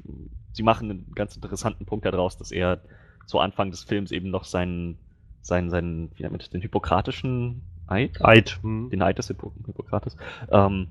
Sie 0.52 0.64
machen 0.64 0.90
einen 0.92 1.12
ganz 1.16 1.36
interessanten 1.36 1.86
Punkt 1.86 2.06
daraus, 2.06 2.38
dass 2.38 2.52
er 2.52 2.82
zu 3.26 3.40
Anfang 3.40 3.72
des 3.72 3.84
Films 3.84 4.12
eben 4.12 4.30
noch 4.30 4.44
seinen, 4.44 5.00
seinen, 5.44 5.70
seinen, 5.70 6.12
wie 6.16 6.24
nennt 6.24 6.34
man 6.34 6.40
das, 6.40 6.50
den 6.50 6.62
hippokratischen 6.62 7.62
Eid? 7.88 8.24
Eid. 8.24 8.60
Hm. 8.62 8.90
den 8.90 9.02
Eid 9.02 9.20
des 9.20 9.28
Hippo 9.28 9.54
Hippokrates, 9.66 10.18
ähm, 10.50 10.88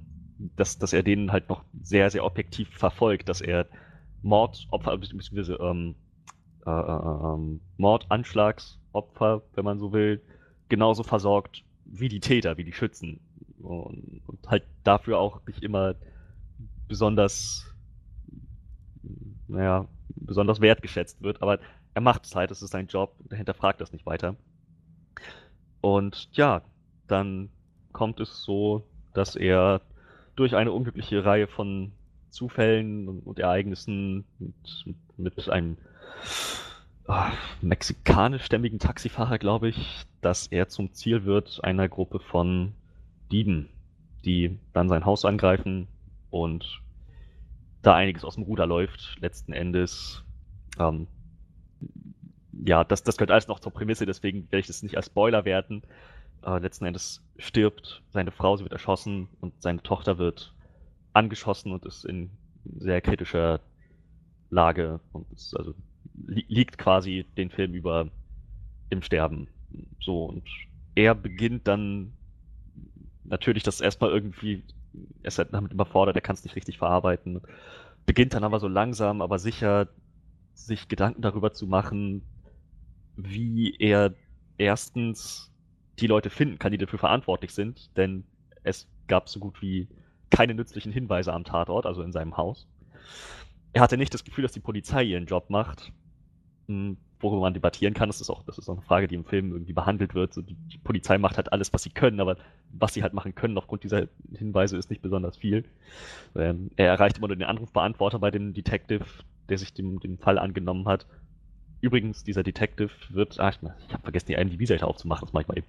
dass, 0.56 0.78
dass 0.78 0.92
er 0.92 1.02
den 1.02 1.32
halt 1.32 1.48
noch 1.48 1.64
sehr, 1.82 2.10
sehr 2.10 2.24
objektiv 2.24 2.68
verfolgt, 2.70 3.28
dass 3.28 3.40
er 3.40 3.66
Mordopfer, 4.22 4.96
beziehungsweise 4.98 5.54
ähm, 5.54 5.94
äh, 6.66 6.70
äh, 6.70 7.34
ähm, 7.34 7.60
Mordanschlagsopfer, 7.76 9.42
wenn 9.54 9.64
man 9.64 9.78
so 9.78 9.92
will, 9.92 10.22
genauso 10.68 11.02
versorgt 11.02 11.64
wie 11.84 12.08
die 12.08 12.20
Täter, 12.20 12.56
wie 12.56 12.64
die 12.64 12.72
Schützen. 12.72 13.20
Und, 13.60 14.22
und 14.26 14.48
halt 14.48 14.64
dafür 14.84 15.18
auch 15.18 15.40
nicht 15.46 15.62
immer 15.62 15.94
besonders, 16.88 17.66
naja, 19.48 19.86
besonders 20.16 20.60
wertgeschätzt 20.60 21.22
wird, 21.22 21.42
aber 21.42 21.58
er 21.94 22.00
macht 22.00 22.24
es 22.24 22.34
halt, 22.34 22.50
es 22.50 22.62
ist 22.62 22.70
sein 22.70 22.86
Job, 22.86 23.14
er 23.30 23.36
hinterfragt 23.36 23.80
das 23.80 23.92
nicht 23.92 24.06
weiter. 24.06 24.36
Und 25.80 26.28
ja, 26.32 26.62
dann 27.08 27.50
kommt 27.92 28.20
es 28.20 28.42
so, 28.42 28.84
dass 29.14 29.36
er 29.36 29.82
durch 30.36 30.56
eine 30.56 30.72
unglückliche 30.72 31.24
Reihe 31.24 31.46
von 31.46 31.92
Zufällen 32.30 33.08
und, 33.08 33.20
und 33.20 33.38
Ereignissen 33.38 34.24
mit, 34.38 34.54
mit 35.18 35.48
einem 35.50 35.76
ah, 37.06 37.32
mexikanischstämmigen 37.60 38.78
Taxifahrer, 38.78 39.38
glaube 39.38 39.68
ich, 39.68 40.06
dass 40.22 40.46
er 40.46 40.68
zum 40.68 40.94
Ziel 40.94 41.24
wird 41.24 41.62
einer 41.62 41.88
Gruppe 41.88 42.20
von 42.20 42.72
Dieben, 43.30 43.68
die 44.24 44.58
dann 44.72 44.88
sein 44.88 45.04
Haus 45.04 45.24
angreifen 45.24 45.88
und 46.30 46.80
da 47.82 47.94
einiges 47.94 48.24
aus 48.24 48.36
dem 48.36 48.44
Ruder 48.44 48.66
läuft, 48.66 49.16
letzten 49.20 49.52
Endes. 49.52 50.22
Ähm, 50.78 51.08
ja, 52.52 52.84
das, 52.84 53.02
das 53.02 53.16
gehört 53.16 53.30
alles 53.30 53.48
noch 53.48 53.60
zur 53.60 53.72
Prämisse, 53.72 54.06
deswegen 54.06 54.44
werde 54.50 54.60
ich 54.60 54.66
das 54.66 54.82
nicht 54.82 54.96
als 54.96 55.06
Spoiler 55.06 55.44
werten. 55.44 55.82
Äh, 56.44 56.58
letzten 56.58 56.84
Endes 56.84 57.22
stirbt 57.38 58.02
seine 58.10 58.30
Frau, 58.30 58.56
sie 58.56 58.64
wird 58.64 58.72
erschossen 58.72 59.28
und 59.40 59.60
seine 59.62 59.82
Tochter 59.82 60.18
wird 60.18 60.54
angeschossen 61.12 61.72
und 61.72 61.84
ist 61.86 62.04
in 62.04 62.30
sehr 62.64 63.00
kritischer 63.00 63.60
Lage 64.50 65.00
und 65.12 65.30
ist, 65.32 65.56
also 65.56 65.74
li 66.26 66.44
liegt 66.48 66.78
quasi 66.78 67.24
den 67.36 67.50
Film 67.50 67.74
über 67.74 68.08
im 68.90 69.02
Sterben. 69.02 69.48
So, 70.00 70.24
und 70.24 70.44
er 70.94 71.14
beginnt 71.14 71.66
dann 71.66 72.12
natürlich 73.24 73.62
das 73.62 73.80
erstmal 73.80 74.10
irgendwie, 74.10 74.62
er 75.22 75.28
ist 75.28 75.38
halt 75.38 75.52
damit 75.52 75.72
überfordert, 75.72 76.16
er 76.16 76.22
kann 76.22 76.34
es 76.34 76.44
nicht 76.44 76.56
richtig 76.56 76.78
verarbeiten, 76.78 77.40
beginnt 78.04 78.34
dann 78.34 78.44
aber 78.44 78.60
so 78.60 78.68
langsam, 78.68 79.22
aber 79.22 79.38
sicher 79.38 79.88
sich 80.54 80.88
Gedanken 80.88 81.22
darüber 81.22 81.52
zu 81.52 81.66
machen, 81.66 82.22
wie 83.16 83.76
er 83.78 84.14
erstens 84.58 85.50
die 85.98 86.06
Leute 86.06 86.30
finden 86.30 86.58
kann, 86.58 86.72
die 86.72 86.78
dafür 86.78 86.98
verantwortlich 86.98 87.52
sind, 87.52 87.96
denn 87.96 88.24
es 88.62 88.88
gab 89.08 89.28
so 89.28 89.40
gut 89.40 89.60
wie 89.60 89.88
keine 90.30 90.54
nützlichen 90.54 90.92
Hinweise 90.92 91.32
am 91.32 91.44
Tatort, 91.44 91.86
also 91.86 92.02
in 92.02 92.12
seinem 92.12 92.36
Haus. 92.36 92.66
Er 93.72 93.82
hatte 93.82 93.96
nicht 93.96 94.14
das 94.14 94.24
Gefühl, 94.24 94.42
dass 94.42 94.52
die 94.52 94.60
Polizei 94.60 95.02
ihren 95.02 95.26
Job 95.26 95.50
macht, 95.50 95.92
hm, 96.68 96.96
worüber 97.20 97.42
man 97.42 97.54
debattieren 97.54 97.94
kann. 97.94 98.08
Das 98.08 98.20
ist 98.20 98.30
auch, 98.30 98.42
das 98.42 98.58
ist 98.58 98.68
auch 98.68 98.74
eine 98.74 98.82
Frage, 98.82 99.08
die 99.08 99.14
im 99.14 99.24
Film 99.24 99.52
irgendwie 99.52 99.72
behandelt 99.72 100.14
wird. 100.14 100.34
So, 100.34 100.42
die, 100.42 100.54
die 100.54 100.78
Polizei 100.78 101.18
macht 101.18 101.36
halt 101.36 101.52
alles, 101.52 101.72
was 101.72 101.82
sie 101.82 101.90
können, 101.90 102.20
aber 102.20 102.36
was 102.72 102.94
sie 102.94 103.02
halt 103.02 103.14
machen 103.14 103.34
können 103.34 103.56
aufgrund 103.56 103.84
dieser 103.84 104.08
Hinweise 104.36 104.76
ist 104.76 104.90
nicht 104.90 105.02
besonders 105.02 105.36
viel. 105.36 105.64
Ähm, 106.34 106.70
er 106.76 106.88
erreicht 106.88 107.18
immer 107.18 107.28
nur 107.28 107.36
den 107.36 107.46
Anrufbeantworter 107.46 108.18
bei 108.18 108.30
dem 108.30 108.52
Detective, 108.52 109.04
der 109.48 109.58
sich 109.58 109.72
dem, 109.72 110.00
dem 110.00 110.18
Fall 110.18 110.38
angenommen 110.38 110.86
hat. 110.86 111.06
Übrigens, 111.82 112.22
dieser 112.22 112.44
Detective 112.44 112.90
wird, 113.10 113.40
ah, 113.40 113.50
ich, 113.50 113.58
habe 113.60 114.02
vergessen, 114.02 114.26
die 114.28 114.34
IMDb-Seite 114.34 114.86
aufzumachen, 114.86 115.26
das 115.26 115.32
mache 115.32 115.42
ich 115.42 115.48
mal 115.48 115.58
eben. 115.58 115.66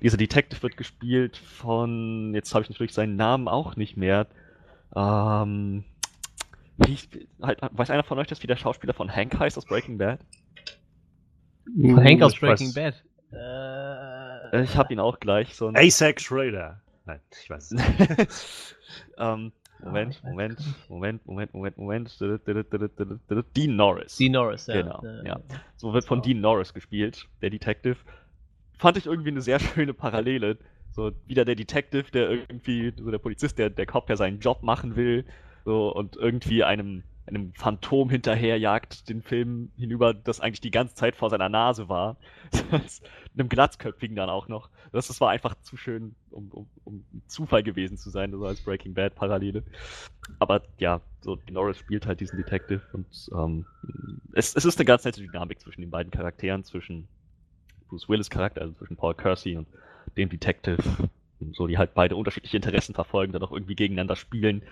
Dieser 0.00 0.16
Detective 0.16 0.62
wird 0.62 0.76
gespielt 0.76 1.36
von, 1.36 2.32
jetzt 2.32 2.54
habe 2.54 2.62
ich 2.62 2.70
natürlich 2.70 2.94
seinen 2.94 3.16
Namen 3.16 3.48
auch 3.48 3.74
nicht 3.74 3.96
mehr. 3.96 4.28
Ähm, 4.94 5.82
wie, 6.76 6.96
halt, 7.42 7.58
weiß 7.72 7.90
einer 7.90 8.04
von 8.04 8.20
euch, 8.20 8.28
dass 8.28 8.40
wie 8.40 8.46
der 8.46 8.56
Schauspieler 8.56 8.94
von 8.94 9.14
Hank 9.14 9.36
heißt 9.36 9.58
aus 9.58 9.66
Breaking 9.66 9.98
Bad? 9.98 10.20
Von 11.64 12.04
Hank 12.04 12.22
aus 12.22 12.34
Ich 12.34 12.40
Breaking 12.40 12.72
Bad. 12.72 12.94
Äh, 13.32 14.62
Ich 14.62 14.76
habe 14.76 14.92
ihn 14.92 15.00
auch 15.00 15.18
gleich. 15.18 15.56
So 15.56 15.66
ein, 15.66 15.76
ASAC 15.76 16.20
Schrader. 16.20 16.80
Nein, 17.04 17.20
ich 17.42 17.50
weiß 17.50 17.72
es 17.72 17.98
nicht. 17.98 18.28
ähm, 19.18 19.52
Moment, 19.80 20.14
weiß 20.14 20.30
Moment, 20.30 20.58
nicht. 20.58 20.90
Moment, 20.90 21.26
Moment, 21.26 21.54
Moment, 21.54 21.78
Moment. 21.78 22.20
Dean 23.56 23.76
Norris. 23.76 24.16
Dean 24.16 24.32
Norris, 24.32 24.66
ja. 24.66 24.82
Genau, 24.82 25.02
ja. 25.24 25.40
So 25.76 25.92
wird 25.92 26.04
von. 26.04 26.22
Dean 26.22 26.40
Norris 26.40 26.74
gespielt, 26.74 27.28
der 27.42 27.50
Detective. 27.50 27.96
Fand 28.78 28.96
ich 28.96 29.06
irgendwie 29.06 29.30
eine 29.30 29.40
sehr 29.40 29.60
schöne 29.60 29.94
Parallele. 29.94 30.58
So 30.90 31.12
wieder 31.26 31.44
der 31.44 31.54
Detective, 31.54 32.10
der 32.10 32.30
irgendwie, 32.30 32.92
so 32.96 33.10
der 33.10 33.18
Polizist, 33.18 33.58
der, 33.58 33.70
der 33.70 33.86
Cop, 33.86 34.06
der 34.06 34.16
seinen 34.16 34.40
Job 34.40 34.62
machen 34.62 34.96
will, 34.96 35.24
so 35.64 35.94
und 35.94 36.16
irgendwie 36.16 36.64
einem, 36.64 37.04
einem 37.28 37.52
Phantom 37.54 38.10
hinterherjagt, 38.10 39.08
den 39.08 39.22
Film 39.22 39.70
hinüber, 39.76 40.14
das 40.14 40.40
eigentlich 40.40 40.60
die 40.60 40.70
ganze 40.70 40.94
Zeit 40.94 41.16
vor 41.16 41.30
seiner 41.30 41.48
Nase 41.48 41.88
war. 41.88 42.16
einem 43.34 43.48
Glatzköpfigen 43.48 44.16
dann 44.16 44.30
auch 44.30 44.48
noch. 44.48 44.70
Das, 44.92 45.08
das 45.08 45.20
war 45.20 45.30
einfach 45.30 45.54
zu 45.62 45.76
schön, 45.76 46.14
um, 46.30 46.48
um, 46.50 46.66
um 46.84 47.04
Zufall 47.26 47.62
gewesen 47.62 47.98
zu 47.98 48.10
sein, 48.10 48.32
so 48.32 48.44
als 48.44 48.60
Breaking 48.60 48.94
Bad 48.94 49.14
Parallele. 49.14 49.62
Aber 50.38 50.62
ja, 50.78 51.00
so 51.20 51.38
Norris 51.50 51.78
spielt 51.78 52.06
halt 52.06 52.20
diesen 52.20 52.36
Detective 52.36 52.82
und 52.92 53.06
ähm, 53.32 53.66
es, 54.32 54.54
es 54.54 54.64
ist 54.64 54.78
eine 54.78 54.86
ganz 54.86 55.04
nette 55.04 55.20
Dynamik 55.20 55.60
zwischen 55.60 55.82
den 55.82 55.90
beiden 55.90 56.10
Charakteren, 56.10 56.64
zwischen 56.64 57.08
Bruce 57.88 58.08
Willis 58.08 58.30
Charakter, 58.30 58.62
also 58.62 58.74
zwischen 58.74 58.96
Paul 58.96 59.14
Kersey 59.14 59.56
und 59.56 59.68
dem 60.16 60.28
Detective, 60.28 60.78
so 61.52 61.66
die 61.66 61.78
halt 61.78 61.94
beide 61.94 62.16
unterschiedliche 62.16 62.56
Interessen 62.56 62.94
verfolgen, 62.94 63.32
dann 63.32 63.42
auch 63.42 63.52
irgendwie 63.52 63.74
gegeneinander 63.74 64.16
spielen. 64.16 64.62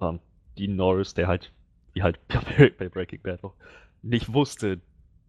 Ähm, 0.00 0.20
Dean 0.58 0.76
Norris, 0.76 1.14
der 1.14 1.28
halt, 1.28 1.52
wie 1.92 2.02
halt 2.02 2.18
bei 2.78 2.88
Breaking 2.88 3.22
Bad 3.22 3.42
noch 3.42 3.54
nicht 4.02 4.32
wusste, 4.32 4.80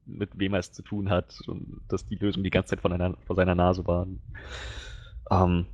mit 0.06 0.38
wem 0.38 0.54
er 0.54 0.60
es 0.60 0.72
zu 0.72 0.82
tun 0.82 1.10
hat 1.10 1.40
und 1.48 1.82
dass 1.88 2.06
die 2.06 2.16
Lösung 2.16 2.44
die 2.44 2.50
ganze 2.50 2.72
Zeit 2.72 2.82
von 2.82 2.94
einer, 2.94 3.16
vor 3.26 3.36
seiner 3.36 3.56
Nase 3.56 3.86
war. 3.86 4.08
Ähm, 5.30 5.66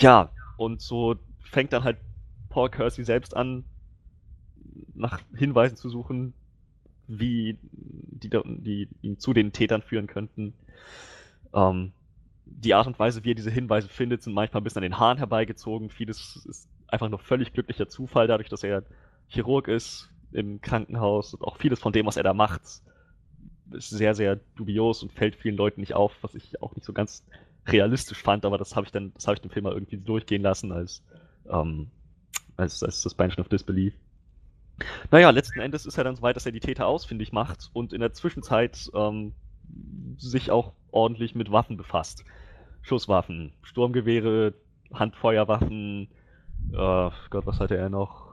ja, 0.00 0.30
und 0.56 0.80
so 0.80 1.16
fängt 1.40 1.72
dann 1.72 1.84
halt 1.84 1.98
Paul 2.48 2.70
Kersey 2.70 3.04
selbst 3.04 3.36
an, 3.36 3.64
nach 4.94 5.20
Hinweisen 5.34 5.76
zu 5.76 5.88
suchen, 5.88 6.34
wie 7.06 7.58
die, 7.62 8.30
die 8.30 8.88
ihn 9.02 9.18
zu 9.18 9.32
den 9.32 9.52
Tätern 9.52 9.82
führen 9.82 10.06
könnten. 10.06 10.54
Ähm, 11.54 11.92
die 12.44 12.74
Art 12.74 12.86
und 12.86 12.98
Weise, 12.98 13.24
wie 13.24 13.32
er 13.32 13.34
diese 13.34 13.50
Hinweise 13.50 13.88
findet, 13.88 14.22
sind 14.22 14.34
manchmal 14.34 14.60
ein 14.60 14.64
bisschen 14.64 14.78
an 14.78 14.90
den 14.90 14.98
Haaren 14.98 15.18
herbeigezogen. 15.18 15.90
Vieles 15.90 16.44
ist 16.48 16.68
einfach 16.86 17.08
nur 17.08 17.18
völlig 17.18 17.52
glücklicher 17.52 17.88
Zufall, 17.88 18.26
dadurch, 18.26 18.48
dass 18.48 18.62
er 18.62 18.84
Chirurg 19.28 19.68
ist 19.68 20.10
im 20.32 20.60
Krankenhaus 20.60 21.34
und 21.34 21.42
auch 21.42 21.56
vieles 21.56 21.80
von 21.80 21.92
dem, 21.92 22.06
was 22.06 22.16
er 22.16 22.22
da 22.22 22.34
macht, 22.34 22.62
ist 23.72 23.90
sehr, 23.90 24.14
sehr 24.14 24.36
dubios 24.56 25.02
und 25.02 25.12
fällt 25.12 25.36
vielen 25.36 25.56
Leuten 25.56 25.80
nicht 25.80 25.94
auf, 25.94 26.12
was 26.22 26.34
ich 26.34 26.60
auch 26.62 26.74
nicht 26.74 26.84
so 26.84 26.92
ganz 26.92 27.24
realistisch 27.66 28.22
fand, 28.22 28.44
aber 28.44 28.58
das 28.58 28.76
habe 28.76 28.86
ich 28.86 28.92
dann, 28.92 29.12
das 29.14 29.26
habe 29.26 29.34
ich 29.34 29.40
dem 29.42 29.50
Film 29.50 29.64
mal 29.64 29.74
irgendwie 29.74 29.98
durchgehen 29.98 30.42
lassen 30.42 30.72
als, 30.72 31.02
ähm, 31.50 31.90
als, 32.56 32.82
als 32.82 33.02
Suspension 33.02 33.44
of 33.44 33.48
Disbelief. 33.48 33.94
Naja, 35.10 35.30
letzten 35.30 35.60
Endes 35.60 35.86
ist 35.86 35.98
er 35.98 36.04
dann 36.04 36.16
so 36.16 36.22
weit, 36.22 36.36
dass 36.36 36.46
er 36.46 36.52
die 36.52 36.60
Täter 36.60 36.86
ausfindig 36.86 37.32
macht 37.32 37.68
und 37.72 37.92
in 37.92 38.00
der 38.00 38.12
Zwischenzeit 38.12 38.90
ähm, 38.94 39.32
sich 40.16 40.50
auch 40.50 40.72
ordentlich 40.90 41.34
mit 41.34 41.50
Waffen 41.50 41.76
befasst. 41.76 42.24
Schusswaffen, 42.82 43.52
Sturmgewehre, 43.62 44.54
Handfeuerwaffen, 44.94 46.08
äh, 46.72 47.10
Gott, 47.30 47.46
was 47.46 47.60
hatte 47.60 47.76
er 47.76 47.90
noch? 47.90 48.27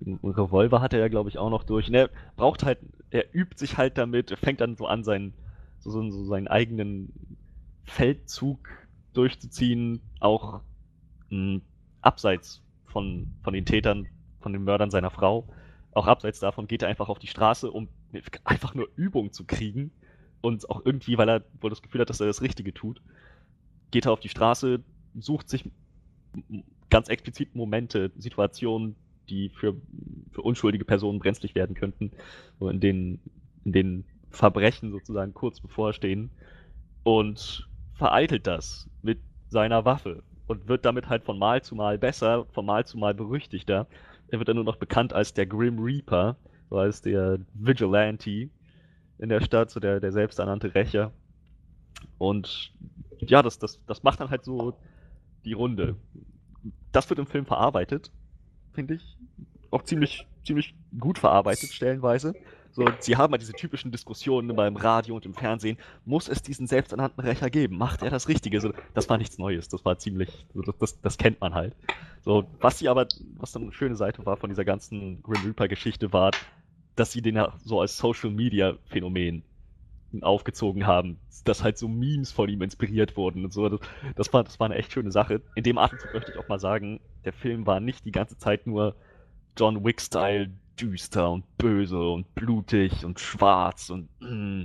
Revolver 0.00 0.80
hatte 0.80 0.98
er, 0.98 1.10
glaube 1.10 1.28
ich, 1.28 1.38
auch 1.38 1.50
noch 1.50 1.64
durch. 1.64 1.88
Und 1.88 1.94
er 1.94 2.10
braucht 2.36 2.64
halt, 2.64 2.78
er 3.10 3.34
übt 3.34 3.58
sich 3.58 3.76
halt 3.76 3.98
damit, 3.98 4.36
fängt 4.38 4.60
dann 4.60 4.76
so 4.76 4.86
an, 4.86 5.04
seinen, 5.04 5.34
so, 5.80 5.90
so, 5.90 6.24
seinen 6.24 6.48
eigenen 6.48 7.12
Feldzug 7.84 8.68
durchzuziehen, 9.12 10.00
auch 10.20 10.60
mh, 11.30 11.60
abseits 12.00 12.62
von, 12.86 13.32
von 13.42 13.54
den 13.54 13.66
Tätern, 13.66 14.06
von 14.40 14.52
den 14.52 14.64
Mördern 14.64 14.90
seiner 14.90 15.10
Frau. 15.10 15.48
Auch 15.92 16.06
abseits 16.06 16.40
davon 16.40 16.66
geht 16.66 16.82
er 16.82 16.88
einfach 16.88 17.08
auf 17.08 17.18
die 17.18 17.26
Straße, 17.26 17.70
um 17.70 17.88
einfach 18.44 18.74
nur 18.74 18.88
Übung 18.96 19.32
zu 19.32 19.44
kriegen. 19.44 19.92
Und 20.40 20.68
auch 20.68 20.84
irgendwie, 20.84 21.18
weil 21.18 21.28
er 21.28 21.44
wohl 21.60 21.70
das 21.70 21.82
Gefühl 21.82 22.00
hat, 22.00 22.10
dass 22.10 22.20
er 22.20 22.26
das 22.26 22.42
Richtige 22.42 22.74
tut, 22.74 23.00
geht 23.92 24.06
er 24.06 24.12
auf 24.12 24.20
die 24.20 24.28
Straße, 24.28 24.80
sucht 25.14 25.48
sich 25.48 25.70
ganz 26.92 27.08
explizit 27.08 27.54
Momente, 27.54 28.12
Situationen, 28.18 28.96
die 29.30 29.48
für, 29.48 29.74
für 30.30 30.42
unschuldige 30.42 30.84
Personen 30.84 31.20
brenzlig 31.20 31.54
werden 31.54 31.74
könnten, 31.74 32.12
in 32.60 32.80
denen, 32.80 33.20
in 33.64 33.72
denen 33.72 34.04
Verbrechen 34.30 34.90
sozusagen 34.90 35.32
kurz 35.32 35.58
bevorstehen 35.58 36.30
und 37.02 37.66
vereitelt 37.94 38.46
das 38.46 38.90
mit 39.00 39.18
seiner 39.48 39.86
Waffe 39.86 40.22
und 40.48 40.68
wird 40.68 40.84
damit 40.84 41.08
halt 41.08 41.24
von 41.24 41.38
Mal 41.38 41.62
zu 41.62 41.74
Mal 41.74 41.96
besser, 41.96 42.44
von 42.52 42.66
Mal 42.66 42.84
zu 42.84 42.98
Mal 42.98 43.14
berüchtigter. 43.14 43.86
Er 44.28 44.38
wird 44.38 44.48
dann 44.48 44.56
nur 44.56 44.64
noch 44.64 44.76
bekannt 44.76 45.14
als 45.14 45.32
der 45.32 45.46
Grim 45.46 45.78
Reaper, 45.78 46.36
so 46.68 46.76
als 46.76 47.00
der 47.00 47.38
Vigilante 47.54 48.50
in 49.18 49.28
der 49.30 49.40
Stadt, 49.40 49.70
so 49.70 49.80
der, 49.80 49.98
der 49.98 50.12
selbsternannte 50.12 50.74
Rächer. 50.74 51.10
Und 52.18 52.74
ja, 53.20 53.40
das, 53.40 53.58
das, 53.58 53.80
das 53.86 54.02
macht 54.02 54.20
dann 54.20 54.28
halt 54.28 54.44
so 54.44 54.74
die 55.46 55.54
Runde. 55.54 55.96
Das 56.92 57.08
wird 57.08 57.18
im 57.18 57.26
Film 57.26 57.46
verarbeitet, 57.46 58.10
finde 58.72 58.94
ich. 58.94 59.16
Auch 59.70 59.82
ziemlich, 59.82 60.26
ziemlich 60.44 60.74
gut 60.98 61.18
verarbeitet, 61.18 61.72
stellenweise. 61.72 62.34
So, 62.72 62.86
sie 63.00 63.16
haben 63.16 63.32
halt 63.32 63.42
diese 63.42 63.52
typischen 63.52 63.90
Diskussionen 63.92 64.48
immer 64.48 64.66
im 64.66 64.76
Radio 64.76 65.16
und 65.16 65.26
im 65.26 65.34
Fernsehen. 65.34 65.76
Muss 66.06 66.28
es 66.28 66.42
diesen 66.42 66.66
selbsternannten 66.66 67.22
Rächer 67.22 67.50
geben? 67.50 67.76
Macht 67.76 68.02
er 68.02 68.10
das 68.10 68.28
Richtige? 68.28 68.60
So, 68.60 68.72
das 68.94 69.08
war 69.10 69.18
nichts 69.18 69.36
Neues. 69.36 69.68
Das 69.68 69.84
war 69.84 69.98
ziemlich, 69.98 70.46
das, 70.54 70.74
das, 70.78 71.00
das 71.00 71.18
kennt 71.18 71.40
man 71.40 71.54
halt. 71.54 71.74
So, 72.24 72.44
was 72.60 72.78
sie 72.78 72.88
aber, 72.88 73.06
was 73.36 73.52
dann 73.52 73.64
eine 73.64 73.72
schöne 73.72 73.96
Seite 73.96 74.24
war 74.24 74.38
von 74.38 74.48
dieser 74.48 74.64
ganzen 74.64 75.22
Grim 75.22 75.42
Reaper-Geschichte 75.44 76.12
war, 76.12 76.30
dass 76.96 77.12
sie 77.12 77.20
den 77.20 77.36
ja 77.36 77.52
so 77.62 77.80
als 77.80 77.96
Social 77.96 78.30
Media 78.30 78.74
Phänomen 78.86 79.42
aufgezogen 80.20 80.86
haben, 80.86 81.18
dass 81.44 81.62
halt 81.62 81.78
so 81.78 81.88
Memes 81.88 82.32
von 82.32 82.48
ihm 82.48 82.62
inspiriert 82.62 83.16
wurden 83.16 83.44
und 83.44 83.52
so. 83.52 83.68
Das, 83.68 83.80
das, 84.16 84.32
war, 84.32 84.44
das 84.44 84.60
war 84.60 84.66
eine 84.66 84.76
echt 84.76 84.92
schöne 84.92 85.12
Sache. 85.12 85.40
In 85.54 85.64
dem 85.64 85.78
Atemzug 85.78 86.12
möchte 86.12 86.32
ich 86.32 86.38
auch 86.38 86.48
mal 86.48 86.60
sagen, 86.60 87.00
der 87.24 87.32
Film 87.32 87.66
war 87.66 87.80
nicht 87.80 88.04
die 88.04 88.12
ganze 88.12 88.36
Zeit 88.36 88.66
nur 88.66 88.94
John 89.56 89.84
Wick-Style 89.84 90.50
düster 90.80 91.30
und 91.30 91.44
böse 91.58 92.00
und 92.00 92.34
blutig 92.34 93.04
und 93.04 93.20
schwarz 93.20 93.90
und, 93.90 94.08
mm, 94.20 94.64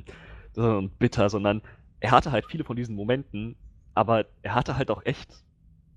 und 0.56 0.99
bitter, 0.99 1.30
sondern 1.30 1.61
er 1.99 2.11
hatte 2.11 2.32
halt 2.32 2.45
viele 2.49 2.64
von 2.64 2.76
diesen 2.76 2.95
Momenten, 2.95 3.56
aber 3.94 4.26
er 4.41 4.56
hatte 4.56 4.78
halt 4.78 4.91
auch 4.91 5.06
echt 5.06 5.44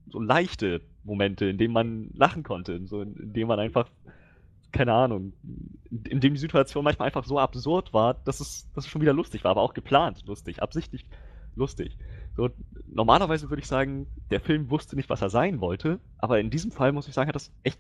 so 0.09 0.21
leichte 0.21 0.81
Momente, 1.05 1.47
in 1.47 1.59
denen 1.59 1.73
man 1.73 2.11
lachen 2.15 2.43
konnte, 2.43 2.87
so 2.87 3.03
in, 3.03 3.15
in 3.17 3.33
denen 3.33 3.49
man 3.49 3.59
einfach 3.59 3.89
keine 4.73 4.93
Ahnung, 4.93 5.33
in 5.91 6.21
dem 6.21 6.35
die 6.35 6.41
Situation 6.41 6.85
manchmal 6.85 7.07
einfach 7.07 7.25
so 7.25 7.39
absurd 7.39 7.93
war, 7.93 8.15
dass 8.15 8.41
es, 8.41 8.71
dass 8.75 8.85
es 8.85 8.91
schon 8.91 9.01
wieder 9.01 9.13
lustig 9.13 9.45
war, 9.45 9.53
aber 9.53 9.63
auch 9.63 9.75
geplant 9.75 10.27
lustig, 10.27 10.63
absichtlich 10.63 11.07
lustig. 11.57 11.97
So, 12.37 12.51
normalerweise 12.87 13.51
würde 13.51 13.63
ich 13.63 13.67
sagen, 13.67 14.07
der 14.31 14.41
Film 14.41 14.71
wusste 14.71 14.97
nicht, 14.97 15.11
was 15.11 15.23
er 15.23 15.31
sein 15.31 15.61
wollte, 15.61 15.99
aber 16.19 16.41
in 16.41 16.51
diesem 16.51 16.71
Fall 16.71 16.93
muss 16.93 17.09
ich 17.09 17.15
sagen, 17.15 17.29
hat 17.29 17.35
das 17.35 17.51
echt 17.63 17.79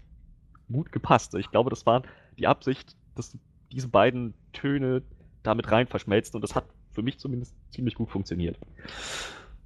gut 0.70 0.92
gepasst. 0.92 1.34
Ich 1.34 1.50
glaube, 1.50 1.70
das 1.70 1.86
war 1.86 2.02
die 2.38 2.46
Absicht, 2.46 2.96
dass 3.14 3.36
diese 3.72 3.88
beiden 3.88 4.34
Töne 4.52 5.02
damit 5.42 5.70
rein 5.70 5.86
verschmelzen 5.86 6.36
und 6.36 6.42
das 6.42 6.54
hat 6.54 6.64
für 6.92 7.02
mich 7.02 7.18
zumindest 7.18 7.54
ziemlich 7.70 7.94
gut 7.94 8.10
funktioniert. 8.10 8.58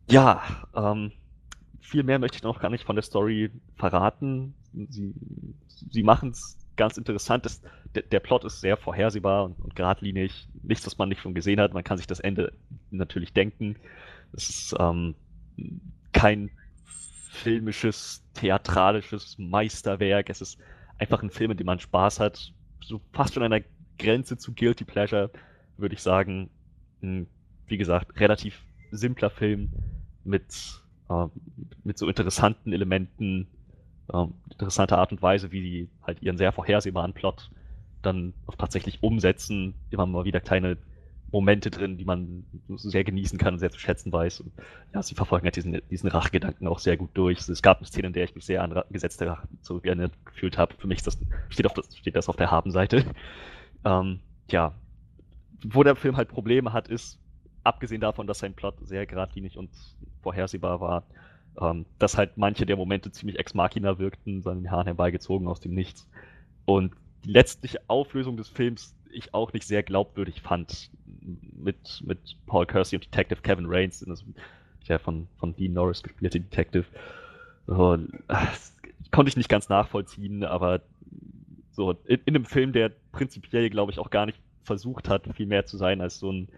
Ja, 0.08 0.42
ähm, 0.74 1.12
viel 1.80 2.02
mehr 2.02 2.18
möchte 2.18 2.36
ich 2.36 2.42
noch 2.42 2.60
gar 2.60 2.70
nicht 2.70 2.84
von 2.84 2.96
der 2.96 3.02
Story 3.02 3.50
verraten. 3.76 4.54
Sie, 4.88 5.14
sie 5.90 6.02
machen 6.02 6.30
es 6.30 6.58
ganz 6.76 6.96
interessant. 6.96 7.44
Das, 7.44 7.62
der, 7.94 8.20
Plot 8.20 8.44
ist 8.44 8.60
sehr 8.60 8.76
vorhersehbar 8.76 9.44
und, 9.44 9.58
und 9.60 9.76
geradlinig. 9.76 10.48
Nichts, 10.62 10.86
was 10.86 10.98
man 10.98 11.08
nicht 11.08 11.20
schon 11.20 11.34
gesehen 11.34 11.60
hat. 11.60 11.74
Man 11.74 11.84
kann 11.84 11.98
sich 11.98 12.06
das 12.06 12.20
Ende 12.20 12.52
natürlich 12.90 13.32
denken. 13.32 13.76
Es 14.32 14.48
ist 14.48 14.74
ähm, 14.78 15.14
kein 16.12 16.50
filmisches, 17.30 18.24
theatralisches 18.34 19.36
Meisterwerk. 19.38 20.30
Es 20.30 20.40
ist 20.40 20.58
einfach 20.98 21.22
ein 21.22 21.30
Film, 21.30 21.50
in 21.50 21.56
dem 21.56 21.66
man 21.66 21.80
Spaß 21.80 22.20
hat. 22.20 22.52
So 22.80 23.00
fast 23.12 23.34
schon 23.34 23.42
an 23.42 23.50
der 23.50 23.64
Grenze 23.98 24.36
zu 24.36 24.52
Guilty 24.52 24.84
Pleasure, 24.84 25.30
würde 25.76 25.94
ich 25.94 26.02
sagen. 26.02 26.50
Ein, 27.02 27.26
wie 27.66 27.76
gesagt, 27.76 28.18
relativ 28.20 28.62
simpler 28.90 29.30
Film 29.30 29.70
mit, 30.24 30.82
äh, 31.10 31.26
mit 31.82 31.98
so 31.98 32.08
interessanten 32.08 32.72
Elementen, 32.72 33.48
äh, 34.12 34.26
interessanter 34.50 34.98
Art 34.98 35.12
und 35.12 35.22
Weise, 35.22 35.52
wie 35.52 35.62
die 35.62 35.88
halt 36.02 36.22
ihren 36.22 36.38
sehr 36.38 36.52
vorhersehbaren 36.52 37.12
Plot 37.12 37.50
dann 38.02 38.34
auch 38.46 38.56
tatsächlich 38.56 39.02
umsetzen. 39.02 39.74
Immer 39.90 40.06
mal 40.06 40.24
wieder 40.24 40.40
kleine 40.40 40.76
Momente 41.32 41.70
drin, 41.70 41.96
die 41.96 42.04
man 42.04 42.44
sehr 42.68 43.02
genießen 43.02 43.38
kann 43.38 43.54
und 43.54 43.58
sehr 43.58 43.70
zu 43.70 43.80
schätzen 43.80 44.12
weiß. 44.12 44.40
Und 44.40 44.52
ja, 44.94 45.02
sie 45.02 45.14
verfolgen 45.14 45.44
halt 45.44 45.56
diesen, 45.56 45.80
diesen 45.90 46.08
Rachgedanken 46.08 46.68
auch 46.68 46.78
sehr 46.78 46.96
gut 46.96 47.10
durch. 47.14 47.48
Es 47.48 47.62
gab 47.62 47.78
eine 47.78 47.86
Szene, 47.86 48.06
in 48.06 48.12
der 48.12 48.24
ich 48.24 48.34
mich 48.34 48.44
sehr 48.44 48.62
an 48.62 48.82
gesetzte 48.90 49.26
Rache 49.26 49.48
zurückerinnert 49.62 50.12
gefühlt 50.24 50.58
habe. 50.58 50.74
Für 50.78 50.86
mich 50.86 51.02
das, 51.02 51.18
steht, 51.48 51.66
auf 51.66 51.74
das, 51.74 51.96
steht 51.96 52.14
das 52.14 52.28
auf 52.28 52.36
der 52.36 52.50
Habenseite. 52.50 53.04
Ähm, 53.86 54.20
ja, 54.50 54.72
wo 55.62 55.82
der 55.82 55.94
Film 55.94 56.16
halt 56.16 56.30
Probleme 56.30 56.72
hat, 56.72 56.88
ist, 56.88 57.18
abgesehen 57.64 58.00
davon, 58.00 58.26
dass 58.26 58.38
sein 58.38 58.54
Plot 58.54 58.76
sehr 58.80 59.04
geradlinig 59.04 59.58
und 59.58 59.68
vorhersehbar 60.22 60.80
war, 60.80 61.02
Ähm, 61.60 61.86
dass 61.98 62.16
halt 62.16 62.36
manche 62.36 62.66
der 62.66 62.76
Momente 62.76 63.12
ziemlich 63.12 63.38
ex 63.38 63.54
machina 63.54 63.98
wirkten, 63.98 64.42
seinen 64.42 64.70
Haaren 64.70 64.86
herbeigezogen 64.86 65.46
aus 65.46 65.60
dem 65.60 65.74
Nichts. 65.74 66.08
Und 66.64 66.92
die 67.24 67.30
letztliche 67.30 67.80
Auflösung 67.86 68.36
des 68.36 68.48
Films 68.48 68.94
ich 69.10 69.32
auch 69.32 69.52
nicht 69.52 69.66
sehr 69.66 69.82
glaubwürdig 69.82 70.42
fand. 70.42 70.90
Mit, 71.56 72.02
mit 72.04 72.18
Paul 72.46 72.66
Kersey 72.66 72.96
und 72.96 73.04
Detective 73.06 73.40
Kevin 73.40 73.66
Rains, 73.66 74.04
der 74.88 74.98
von, 74.98 75.28
von 75.38 75.54
Dean 75.56 75.72
Norris 75.72 76.02
gespielte 76.02 76.40
Detective. 76.40 76.84
So, 77.66 77.98
konnte 79.10 79.28
ich 79.28 79.36
nicht 79.36 79.48
ganz 79.48 79.68
nachvollziehen, 79.68 80.44
aber 80.44 80.82
so 81.70 81.92
in, 82.04 82.20
in 82.26 82.34
einem 82.34 82.44
Film, 82.44 82.72
der 82.72 82.90
prinzipiell, 83.12 83.70
glaube 83.70 83.92
ich, 83.92 83.98
auch 83.98 84.10
gar 84.10 84.26
nicht 84.26 84.38
versucht 84.64 85.08
hat, 85.08 85.22
viel 85.34 85.46
mehr 85.46 85.66
zu 85.66 85.76
sein 85.76 86.00
als 86.00 86.18
so 86.18 86.30
ein 86.30 86.48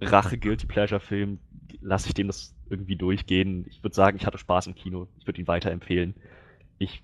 Rache-Guilty-Pleasure-Film, 0.00 1.38
lasse 1.80 2.08
ich 2.08 2.14
dem 2.14 2.26
das 2.26 2.54
irgendwie 2.68 2.96
durchgehen. 2.96 3.64
Ich 3.68 3.82
würde 3.82 3.94
sagen, 3.94 4.16
ich 4.16 4.26
hatte 4.26 4.38
Spaß 4.38 4.66
im 4.66 4.74
Kino. 4.74 5.08
Ich 5.18 5.26
würde 5.26 5.40
ihn 5.40 5.46
weiterempfehlen. 5.46 6.14
Ich. 6.78 7.02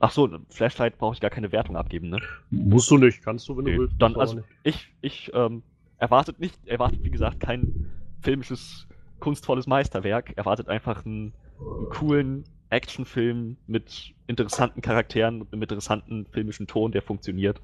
Ach 0.00 0.10
so, 0.10 0.28
Flashlight 0.50 0.98
brauche 0.98 1.14
ich 1.14 1.20
gar 1.20 1.30
keine 1.30 1.50
Wertung 1.50 1.76
abgeben, 1.76 2.10
ne? 2.10 2.20
Musst 2.50 2.90
du 2.90 2.98
nicht, 2.98 3.22
kannst 3.22 3.48
du, 3.48 3.56
wenn 3.56 3.64
Nee, 3.64 3.72
du 3.76 3.78
willst. 3.82 3.94
Dann, 3.98 4.14
also, 4.16 4.42
ich, 4.62 4.92
ich 5.00 5.30
ähm, 5.32 5.62
erwartet 5.96 6.38
nicht, 6.38 6.66
erwartet 6.66 7.02
wie 7.02 7.10
gesagt 7.10 7.40
kein 7.40 7.90
filmisches, 8.20 8.86
kunstvolles 9.20 9.66
Meisterwerk. 9.66 10.36
Erwartet 10.36 10.68
einfach 10.68 11.06
einen, 11.06 11.32
einen 11.58 11.88
coolen 11.88 12.44
Actionfilm 12.68 13.56
mit 13.66 14.12
interessanten 14.26 14.82
Charakteren 14.82 15.40
und 15.40 15.52
einem 15.52 15.62
interessanten 15.62 16.26
filmischen 16.26 16.66
Ton, 16.66 16.92
der 16.92 17.00
funktioniert, 17.00 17.60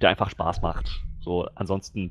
der 0.00 0.08
einfach 0.10 0.30
Spaß 0.30 0.60
macht. 0.60 1.04
So, 1.20 1.48
ansonsten 1.54 2.10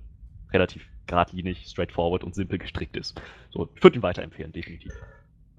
relativ 0.53 0.84
geradlinig, 1.07 1.65
straightforward 1.67 2.23
und 2.23 2.35
simpel 2.35 2.59
gestrickt 2.59 2.95
ist. 2.95 3.19
So, 3.49 3.69
ich 3.75 3.84
würde 3.84 3.97
ihn 3.99 4.03
weiterempfehlen, 4.03 4.51
definitiv. 4.51 4.93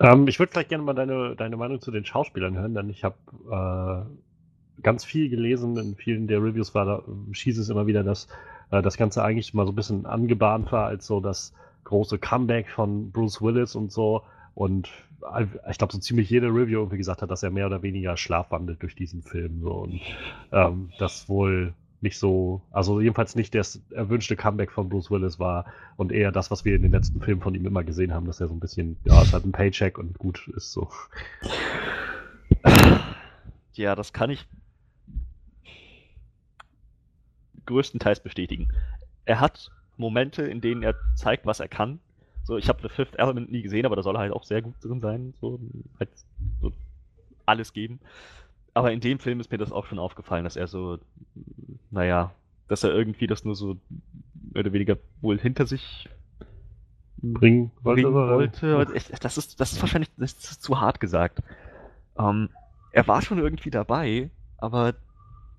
Ähm, 0.01 0.27
ich 0.29 0.39
würde 0.39 0.53
vielleicht 0.53 0.71
gerne 0.71 0.85
mal 0.85 0.95
deine, 0.95 1.37
deine 1.37 1.57
Meinung 1.57 1.81
zu 1.81 1.91
den 1.91 2.05
Schauspielern 2.05 2.57
hören, 2.57 2.75
denn 2.75 2.91
ich 2.91 3.05
habe 3.05 3.17
äh, 3.51 4.83
ganz 4.83 5.05
viel 5.05 5.29
gelesen. 5.29 5.77
In 5.77 5.95
vielen 5.97 6.27
der 6.27 6.43
Reviews 6.43 6.75
war 6.75 6.85
da, 6.85 7.03
schieß 7.33 7.59
es 7.59 7.69
immer 7.69 7.87
wieder, 7.87 8.03
dass 8.03 8.29
äh, 8.71 8.83
das 8.83 8.97
Ganze 8.97 9.23
eigentlich 9.23 9.55
mal 9.55 9.67
so 9.67 9.73
ein 9.73 9.77
bisschen 9.77 10.07
angebahnt 10.07 10.73
war 10.73 10.87
als 10.87 11.07
so 11.07 11.21
das 11.21 11.53
große 11.85 12.19
Comeback 12.19 12.71
von 12.71 13.11
Bruce 13.11 13.43
Willis 13.43 13.75
und 13.75 13.93
so. 13.93 14.23
Und 14.55 14.91
ich 15.71 15.79
glaube, 15.79 15.93
so 15.93 15.99
ziemlich 15.99 16.29
jede 16.29 16.49
Review 16.49 16.81
irgendwie 16.81 16.99
gesagt 16.99 17.23
hat, 17.23 17.31
dass 17.31 17.43
er 17.43 17.51
mehr 17.51 17.67
oder 17.67 17.83
weniger 17.83 18.17
schlafwandelt 18.17 18.83
durch 18.83 18.95
diesen 18.95 19.23
Film. 19.23 19.63
So. 19.63 19.73
Und 19.73 20.01
ähm, 20.53 20.91
das 20.99 21.29
wohl 21.29 21.73
nicht 22.05 22.19
so, 22.19 22.63
also 22.71 23.01
jedenfalls 23.01 23.35
nicht 23.35 23.55
das 23.55 23.83
erwünschte 23.91 24.37
Comeback 24.37 24.71
von 24.71 24.89
Bruce 24.89 25.11
Willis 25.11 25.41
war 25.41 25.65
und 25.97 26.13
eher 26.13 26.31
das, 26.31 26.53
was 26.53 26.65
wir 26.65 26.77
in 26.77 26.83
den 26.83 26.93
letzten 26.93 27.21
Filmen 27.21 27.41
von 27.41 27.55
ihm 27.55 27.67
immer 27.67 27.83
gesehen 27.83 28.15
haben, 28.15 28.27
dass 28.27 28.41
er 28.41 28.47
so 28.47 28.55
ein 28.55 28.61
bisschen, 28.61 28.97
ja, 29.05 29.21
es 29.23 29.33
hat 29.33 29.45
ein 29.45 29.53
Paycheck 29.53 29.99
und 29.99 30.17
gut 30.19 30.47
ist 30.55 30.71
so. 30.71 30.89
Ja, 33.73 33.97
das 33.97 34.13
kann 34.13 34.31
ich 34.31 34.47
größtenteils 37.67 38.21
bestätigen. 38.21 38.69
Er 39.25 39.41
hat 39.41 39.73
Momente, 39.97 40.43
in 40.43 40.61
denen 40.61 40.83
er 40.83 40.95
zeigt, 41.17 41.47
was 41.47 41.59
er 41.59 41.69
kann. 41.69 41.99
So, 42.45 42.59
ich 42.59 42.69
habe 42.69 42.83
The 42.83 42.91
Fifth 42.91 43.17
Element 43.17 43.51
nie 43.51 43.63
gesehen, 43.63 43.87
aber 43.87 43.97
da 43.97 44.03
soll 44.03 44.17
er 44.17 44.21
halt 44.21 44.33
auch 44.33 44.45
sehr 44.45 44.61
gut 44.61 44.75
drin 44.83 45.01
sein. 45.01 45.35
So, 45.41 45.59
halt 45.99 46.11
so 46.61 46.73
alles 47.47 47.73
geben. 47.73 48.01
Aber 48.75 48.93
in 48.93 49.01
dem 49.01 49.19
Film 49.21 49.41
ist 49.41 49.51
mir 49.51 49.59
das 49.59 49.73
auch 49.73 49.87
schon 49.87 49.99
aufgefallen, 49.99 50.45
dass 50.45 50.57
er 50.57 50.67
so, 50.67 50.99
naja, 51.91 52.33
dass 52.69 52.83
er 52.83 52.91
irgendwie 52.91 53.27
das 53.27 53.45
nur 53.45 53.55
so 53.55 53.77
mehr 54.53 54.61
oder 54.61 54.73
weniger 54.73 54.97
wohl 55.21 55.39
hinter 55.39 55.67
sich 55.67 56.09
Bringen 57.19 57.71
wollte. 57.83 58.03
bringen 58.03 58.15
wollte. 58.15 58.93
Ich, 58.95 59.09
das, 59.09 59.39
ist, 59.39 59.61
das 59.61 59.73
ist 59.73 59.81
wahrscheinlich 59.81 60.11
das 60.17 60.33
ist 60.33 60.63
zu 60.63 60.81
hart 60.81 61.01
gesagt. 61.01 61.43
Ähm, 62.19 62.51
er 62.93 63.07
war 63.09 63.23
schon 63.23 63.39
irgendwie 63.39 63.71
dabei, 63.71 64.31
aber 64.59 64.95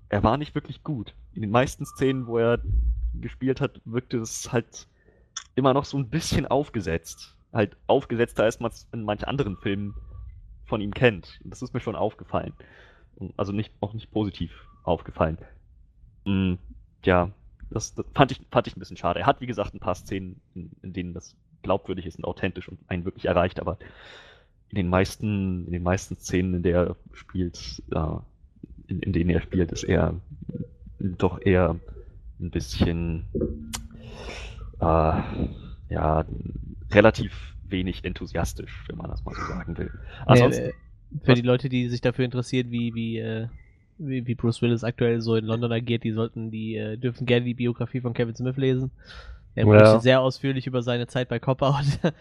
er 0.08 0.22
war 0.22 0.36
nicht 0.36 0.54
wirklich 0.54 0.84
gut. 0.84 1.14
In 1.34 1.42
den 1.42 1.50
meisten 1.50 1.84
Szenen, 1.84 2.26
wo 2.26 2.38
er 2.38 2.60
gespielt 3.14 3.60
hat, 3.60 3.80
wirkte 3.84 4.18
es 4.18 4.52
halt 4.52 4.86
immer 5.54 5.74
noch 5.74 5.84
so 5.84 5.96
ein 5.96 6.08
bisschen 6.08 6.46
aufgesetzt. 6.46 7.34
Halt 7.52 7.76
aufgesetzter, 7.86 8.44
als 8.44 8.60
man 8.60 8.70
es 8.70 8.86
in 8.92 9.02
manchen 9.02 9.24
anderen 9.24 9.56
Filmen 9.56 9.94
von 10.66 10.80
ihm 10.80 10.92
kennt. 10.94 11.40
Das 11.44 11.62
ist 11.62 11.74
mir 11.74 11.80
schon 11.80 11.96
aufgefallen. 11.96 12.52
Also 13.36 13.52
nicht, 13.52 13.72
auch 13.80 13.94
nicht 13.94 14.10
positiv 14.10 14.52
aufgefallen. 14.84 15.38
Mm, 16.24 16.54
ja, 17.04 17.30
das, 17.70 17.94
das 17.94 18.06
fand, 18.14 18.32
ich, 18.32 18.40
fand 18.50 18.66
ich 18.66 18.76
ein 18.76 18.80
bisschen 18.80 18.96
schade. 18.96 19.20
Er 19.20 19.26
hat, 19.26 19.40
wie 19.40 19.46
gesagt, 19.46 19.74
ein 19.74 19.80
paar 19.80 19.94
Szenen, 19.94 20.40
in, 20.54 20.70
in 20.82 20.92
denen 20.92 21.14
das 21.14 21.36
glaubwürdig 21.62 22.06
ist 22.06 22.18
und 22.18 22.24
authentisch 22.24 22.68
und 22.68 22.78
einen 22.88 23.04
wirklich 23.04 23.26
erreicht, 23.26 23.60
aber 23.60 23.78
in 24.68 24.76
den 24.76 24.88
meisten, 24.88 25.66
in 25.66 25.72
den 25.72 25.82
meisten 25.82 26.16
Szenen, 26.16 26.54
in 26.54 26.62
der 26.62 26.86
er 26.88 26.96
spielt, 27.12 27.82
ja, 27.92 28.22
in, 28.86 29.00
in 29.00 29.12
denen 29.12 29.30
er 29.30 29.40
spielt, 29.40 29.72
ist 29.72 29.84
er 29.84 30.14
doch 30.98 31.40
eher 31.40 31.78
ein 32.40 32.50
bisschen 32.50 33.26
äh, 34.80 35.22
ja, 35.88 36.24
relativ 36.90 37.54
wenig 37.68 38.04
enthusiastisch, 38.04 38.84
wenn 38.88 38.98
man 38.98 39.10
das 39.10 39.24
mal 39.24 39.34
so 39.34 39.42
sagen 39.42 39.76
will. 39.76 39.90
Ansonsten, 40.26 40.64
Nee, 40.64 40.70
äh, 40.70 40.74
für 41.22 41.28
was- 41.32 41.34
die 41.40 41.46
Leute, 41.46 41.68
die 41.68 41.88
sich 41.88 42.00
dafür 42.00 42.24
interessieren, 42.24 42.70
wie, 42.70 42.94
wie, 42.94 43.18
äh, 43.18 43.48
wie, 43.98 44.26
wie 44.26 44.34
Bruce 44.34 44.60
Willis 44.62 44.84
aktuell 44.84 45.20
so 45.20 45.36
in 45.36 45.44
London 45.46 45.72
agiert, 45.72 46.04
die 46.04 46.12
sollten 46.12 46.50
die, 46.50 46.76
äh, 46.76 46.96
dürfen 46.96 47.26
gerne 47.26 47.46
die 47.46 47.54
Biografie 47.54 48.00
von 48.00 48.12
Kevin 48.14 48.34
Smith 48.34 48.56
lesen. 48.56 48.90
Er 49.54 49.64
Ja. 49.66 49.72
berichtet 49.72 50.02
sehr 50.02 50.20
ausführlich 50.20 50.66
über 50.66 50.82
seine 50.82 51.06
Zeit 51.06 51.28
bei 51.28 51.38
Cop 51.38 51.62
Out, 51.62 51.84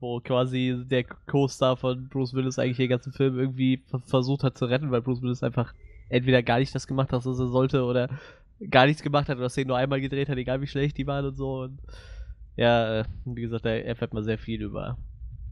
wo 0.00 0.20
quasi 0.20 0.82
der 0.84 1.04
Co-Star 1.04 1.76
von 1.76 2.08
Bruce 2.08 2.34
Willis 2.34 2.58
eigentlich 2.58 2.76
den 2.76 2.88
ganzen 2.90 3.12
Film 3.12 3.38
irgendwie 3.38 3.78
ver- 3.88 4.00
versucht 4.00 4.42
hat 4.42 4.58
zu 4.58 4.66
retten, 4.66 4.90
weil 4.90 5.00
Bruce 5.00 5.22
Willis 5.22 5.42
einfach 5.42 5.72
entweder 6.08 6.42
gar 6.42 6.58
nicht 6.58 6.74
das 6.74 6.86
gemacht 6.86 7.12
hat, 7.12 7.24
was 7.24 7.38
er 7.38 7.46
sollte, 7.48 7.84
oder 7.84 8.08
gar 8.70 8.86
nichts 8.86 9.02
gemacht 9.02 9.28
hat 9.28 9.38
oder 9.38 9.48
Szenen 9.48 9.68
nur 9.68 9.76
einmal 9.78 10.00
gedreht 10.00 10.28
hat, 10.28 10.36
egal 10.38 10.60
wie 10.60 10.66
schlecht 10.66 10.98
die 10.98 11.06
waren 11.06 11.24
und 11.24 11.36
so. 11.36 11.62
Und 11.62 11.78
ja, 12.56 13.00
äh, 13.00 13.04
wie 13.24 13.40
gesagt, 13.40 13.64
er 13.64 13.84
erfährt 13.86 14.12
mal 14.12 14.22
sehr 14.24 14.38
viel 14.38 14.60
über, 14.60 14.98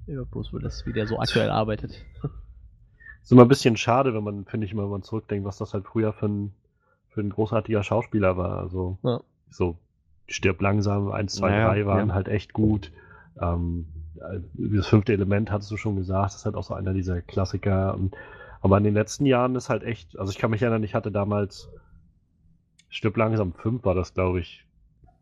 über 0.06 0.24
Bruce 0.24 0.52
Willis, 0.52 0.84
wie 0.86 0.92
der 0.92 1.06
so 1.06 1.18
aktuell 1.18 1.50
arbeitet. 1.50 2.04
Ist 3.22 3.32
immer 3.32 3.42
ein 3.42 3.48
bisschen 3.48 3.76
schade, 3.76 4.14
wenn 4.14 4.24
man, 4.24 4.44
finde 4.46 4.66
ich 4.66 4.72
immer, 4.72 4.84
wenn 4.84 4.90
man 4.90 5.02
zurückdenkt, 5.02 5.44
was 5.44 5.58
das 5.58 5.74
halt 5.74 5.84
früher 5.86 6.12
für 6.12 6.26
ein, 6.26 6.52
für 7.10 7.20
ein 7.20 7.30
großartiger 7.30 7.82
Schauspieler 7.82 8.36
war. 8.36 8.58
Also, 8.58 8.98
Ja. 9.02 9.20
so, 9.50 9.76
stirb 10.26 10.60
langsam, 10.62 11.10
1, 11.12 11.34
2, 11.34 11.50
Naja, 11.50 11.68
3 11.68 11.86
waren 11.86 12.08
ja. 12.08 12.14
halt 12.14 12.28
echt 12.28 12.52
gut. 12.52 12.92
Ähm, 13.40 13.86
äh, 14.16 14.40
das 14.54 14.86
fünfte 14.86 15.12
Element 15.12 15.50
hattest 15.50 15.70
du 15.70 15.76
schon 15.76 15.96
gesagt, 15.96 16.26
das 16.26 16.36
ist 16.36 16.44
halt 16.46 16.54
auch 16.54 16.64
so 16.64 16.74
einer 16.74 16.94
dieser 16.94 17.20
Klassiker. 17.20 17.98
Aber 18.62 18.78
in 18.78 18.84
den 18.84 18.94
letzten 18.94 19.26
Jahren 19.26 19.54
ist 19.54 19.68
halt 19.68 19.82
echt, 19.82 20.18
also 20.18 20.30
ich 20.32 20.38
kann 20.38 20.50
mich 20.50 20.62
erinnern, 20.62 20.82
ich 20.82 20.94
hatte 20.94 21.12
damals 21.12 21.68
Stirb 22.88 23.16
langsam 23.16 23.52
5 23.52 23.84
war 23.84 23.94
das, 23.94 24.14
glaube 24.14 24.40
ich. 24.40 24.66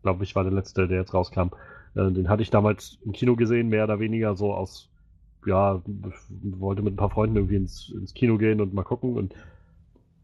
Glaube 0.03 0.25
ich, 0.25 0.35
war 0.35 0.45
der 0.45 0.53
letzte, 0.53 0.89
der 0.89 0.99
jetzt 0.99 1.13
rauskam. 1.13 1.49
Äh, 1.95 2.11
den 2.11 2.29
hatte 2.29 2.43
ich 2.43 2.51
damals 2.51 2.99
im 3.05 3.13
Kino 3.13 3.37
gesehen, 3.37 3.69
mehr 3.69 3.85
oder 3.85 4.01
weniger 4.01 4.37
so 4.37 4.55
aus, 4.55 4.89
ja, 5.47 5.83
wollte 5.87 6.83
mit 6.83 6.95
ein 6.95 6.97
paar 6.97 7.11
Freunden 7.11 7.37
irgendwie 7.37 7.57
ins, 7.57 7.91
ins 7.91 8.15
Kino 8.15 8.39
gehen 8.39 8.61
und 8.61 8.75
mal 8.75 8.83
gucken 8.83 9.17
und 9.17 9.35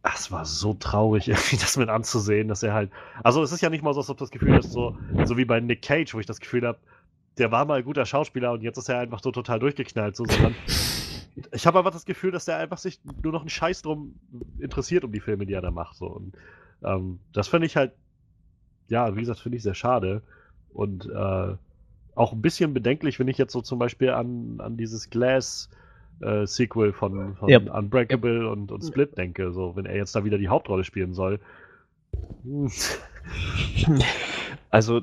das 0.03 0.31
war 0.31 0.45
so 0.45 0.75
traurig, 0.75 1.29
irgendwie 1.29 1.57
das 1.57 1.77
mit 1.77 1.89
anzusehen, 1.89 2.49
dass 2.49 2.63
er 2.63 2.75
halt. 2.75 2.91
Also 3.23 3.43
es 3.43 3.53
ist 3.53 3.63
ja 3.63 3.71
nicht 3.71 3.83
mal 3.83 3.95
so, 3.95 4.01
als 4.01 4.11
ob 4.11 4.19
das 4.19 4.31
Gefühl 4.31 4.59
ist, 4.59 4.71
so, 4.71 4.97
so 5.25 5.37
wie 5.37 5.45
bei 5.45 5.61
Nick 5.61 5.83
Cage, 5.83 6.15
wo 6.15 6.21
ich 6.21 6.27
das 6.27 6.41
Gefühl 6.41 6.67
habe, 6.67 6.79
der 7.39 7.51
war 7.51 7.65
mal 7.65 7.79
ein 7.79 7.85
guter 7.85 8.07
Schauspieler 8.07 8.53
und 8.53 8.63
jetzt 8.63 8.79
ist 8.79 8.89
er 8.89 8.99
einfach 8.99 9.21
so 9.23 9.33
total 9.33 9.59
durchgeknallt, 9.59 10.15
so, 10.15 10.25
sondern 10.25 10.55
ich 11.53 11.67
habe 11.67 11.79
einfach 11.79 11.91
das 11.91 12.05
Gefühl, 12.05 12.31
dass 12.31 12.45
der 12.45 12.59
einfach 12.59 12.79
sich 12.79 13.01
nur 13.23 13.33
noch 13.33 13.41
einen 13.41 13.51
Scheiß 13.51 13.83
drum 13.83 14.15
interessiert 14.59 15.05
um 15.05 15.13
die 15.13 15.21
Filme, 15.21 15.47
die 15.47 15.55
er 15.55 15.63
da 15.63 15.71
macht. 15.71 15.97
So. 15.97 16.07
Und 16.07 16.37
ähm, 16.83 17.19
das 17.33 17.49
finde 17.49 17.67
ich 17.67 17.77
halt, 17.77 17.93
ja, 18.89 19.17
wie 19.17 19.21
gesagt, 19.21 19.41
finde 19.41 19.57
ich 19.57 19.63
sehr 19.63 19.75
schade. 19.75 20.23
Und 20.75 21.07
äh, 21.07 21.55
auch 22.15 22.33
ein 22.33 22.43
bisschen 22.43 22.75
bedenklich, 22.75 23.19
wenn 23.19 23.29
ich 23.29 23.39
jetzt 23.39 23.53
so 23.53 23.63
zum 23.63 23.79
Beispiel 23.79 24.11
an, 24.11 24.61
an 24.61 24.77
dieses 24.77 25.09
Glass 25.09 25.71
äh, 26.21 26.47
Sequel 26.47 26.93
von, 26.93 27.37
von 27.37 27.49
Ja. 27.49 27.59
Unbreakable 27.59 28.51
und, 28.51 28.71
und 28.71 28.83
Split 28.85 29.17
denke. 29.17 29.53
So, 29.53 29.75
wenn 29.77 29.87
er 29.87 29.97
jetzt 29.97 30.15
da 30.15 30.25
wieder 30.25 30.39
die 30.39 30.49
Hauptrolle 30.49 30.85
spielen 30.85 31.15
soll. 31.15 31.41
Also 34.71 35.03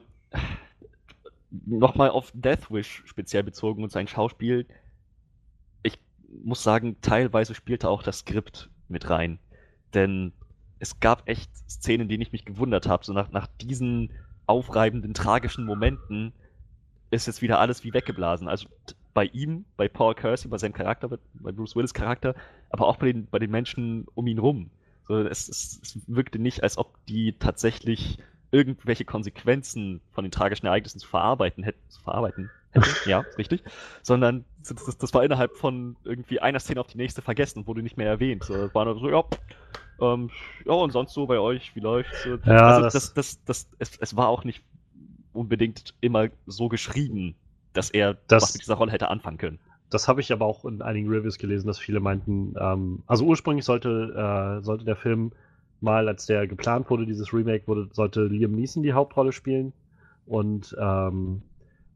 nochmal 1.50 2.10
auf 2.10 2.32
Death 2.34 2.70
Wish 2.70 3.04
speziell 3.06 3.44
bezogen 3.44 3.84
und 3.84 3.92
sein 3.92 4.08
Schauspiel. 4.08 4.66
Ich 5.84 5.98
muss 6.44 6.62
sagen, 6.62 6.98
teilweise 7.02 7.56
spielte 7.56 7.90
auch 7.90 8.04
das 8.04 8.20
Skript 8.20 8.70
mit 8.90 9.10
rein. 9.10 9.40
Denn 9.94 10.34
es 10.80 11.00
gab 11.00 11.28
echt 11.28 11.50
Szenen, 11.70 12.04
in 12.04 12.10
denen 12.10 12.22
ich 12.22 12.32
mich 12.32 12.46
gewundert 12.46 12.88
habe. 12.88 13.06
So 13.06 13.14
nach, 13.14 13.32
nach 13.32 13.48
diesen 13.62 14.12
aufreibenden, 14.52 15.14
tragischen 15.14 15.66
Momenten 15.66 16.34
ist 17.10 17.28
jetzt 17.28 17.42
wieder 17.42 17.60
alles 17.60 17.84
wie 17.84 17.94
weggeblasen. 17.94 18.48
Also 18.48 18.68
bei 19.14 19.26
ihm, 19.26 19.66
bei 19.78 19.88
Paul 19.88 20.16
Kersey, 20.16 20.50
bei 20.50 20.58
seinem 20.58 20.74
Charakter, 20.74 21.10
bei, 21.10 21.52
Bruce 21.52 21.76
Willis 21.76 21.94
Charakter, 21.94 22.36
aber 22.70 22.88
auch 22.88 22.98
bei 22.98 23.08
den, 23.08 23.28
bei 23.28 23.40
den 23.40 23.52
Menschen 23.52 24.06
um 24.14 24.28
ihn 24.28 24.40
rum. 24.40 24.70
So, 25.08 25.18
es, 25.20 25.50
es, 25.50 25.80
es 25.84 26.00
wirkte 26.08 26.40
nicht, 26.40 26.64
als 26.64 26.78
ob 26.78 26.96
die 27.08 27.34
tatsächlich 27.34 28.20
irgendwelche 28.52 29.06
Konsequenzen 29.06 30.02
von 30.12 30.24
den 30.24 30.32
tragischen 30.32 30.68
Ereignissen 30.68 31.00
zu 31.00 31.08
verarbeiten 31.08 31.64
hätte, 31.64 31.80
zu 31.90 32.02
verarbeiten 32.02 32.50
hätte, 32.72 32.88
ja, 33.10 33.26
richtig, 33.38 33.64
sondern 34.02 34.46
das, 34.60 34.86
das, 34.86 34.98
das, 34.98 35.14
war 35.14 35.24
innerhalb 35.24 35.56
von 35.58 35.96
irgendwie 36.04 36.40
einer 36.40 36.60
Szene 36.60 36.80
auf 36.80 36.88
die 36.88 36.98
nächste 36.98 37.22
vergessen 37.22 37.60
und 37.60 37.68
wurde 37.68 37.82
nicht 37.82 37.98
mehr 37.98 38.08
erwähnt. 38.08 38.44
So, 38.44 38.74
war 38.74 38.86
nur 38.86 39.00
so, 39.00 39.10
ja, 39.10 39.24
ähm, 40.02 40.30
ja, 40.66 40.74
und 40.74 40.92
sonst 40.92 41.14
so 41.14 41.28
bei 41.28 41.40
euch, 41.40 41.76
wie 41.76 41.80
läuft's? 41.80 42.26
Ja, 42.26 42.40
also 42.68 42.82
das- 42.82 42.94
das, 42.94 43.14
das, 43.14 43.44
das, 43.46 43.70
es, 43.80 43.98
es 43.98 44.16
war 44.16 44.28
auch 44.28 44.44
nicht 44.44 44.64
unbedingt 45.34 45.94
immer 46.02 46.30
so 46.46 46.70
geschrieben, 46.70 47.36
dass 47.74 47.90
er 47.90 48.16
Das- 48.28 48.44
was 48.44 48.54
mit 48.54 48.64
dieser 48.64 48.76
Rolle 48.76 48.92
hätte 48.92 49.10
anfangen 49.10 49.38
können. 49.38 49.60
Das 49.90 50.08
habe 50.08 50.22
ich 50.22 50.32
aber 50.32 50.46
auch 50.46 50.64
in 50.66 50.82
einigen 50.82 51.10
Reviews 51.10 51.38
gelesen, 51.38 51.68
dass 51.68 51.78
viele 51.80 52.00
meinten, 52.00 52.54
ähm, 52.60 53.04
also 53.08 53.26
ursprünglich 53.26 53.66
sollte, 53.66 54.60
äh, 54.60 54.64
sollte 54.64 54.86
der 54.86 54.96
Film 54.96 55.32
mal, 55.82 56.08
als 56.08 56.26
der 56.26 56.48
geplant 56.48 56.90
wurde, 56.90 57.06
dieses 57.06 57.34
Remake, 57.34 57.68
wurde, 57.68 57.90
sollte 57.92 58.24
Liam 58.26 58.52
Neeson 58.54 58.84
die 58.84 58.94
Hauptrolle 58.94 59.32
spielen 59.34 59.74
und 60.26 60.76
ähm, 60.80 61.42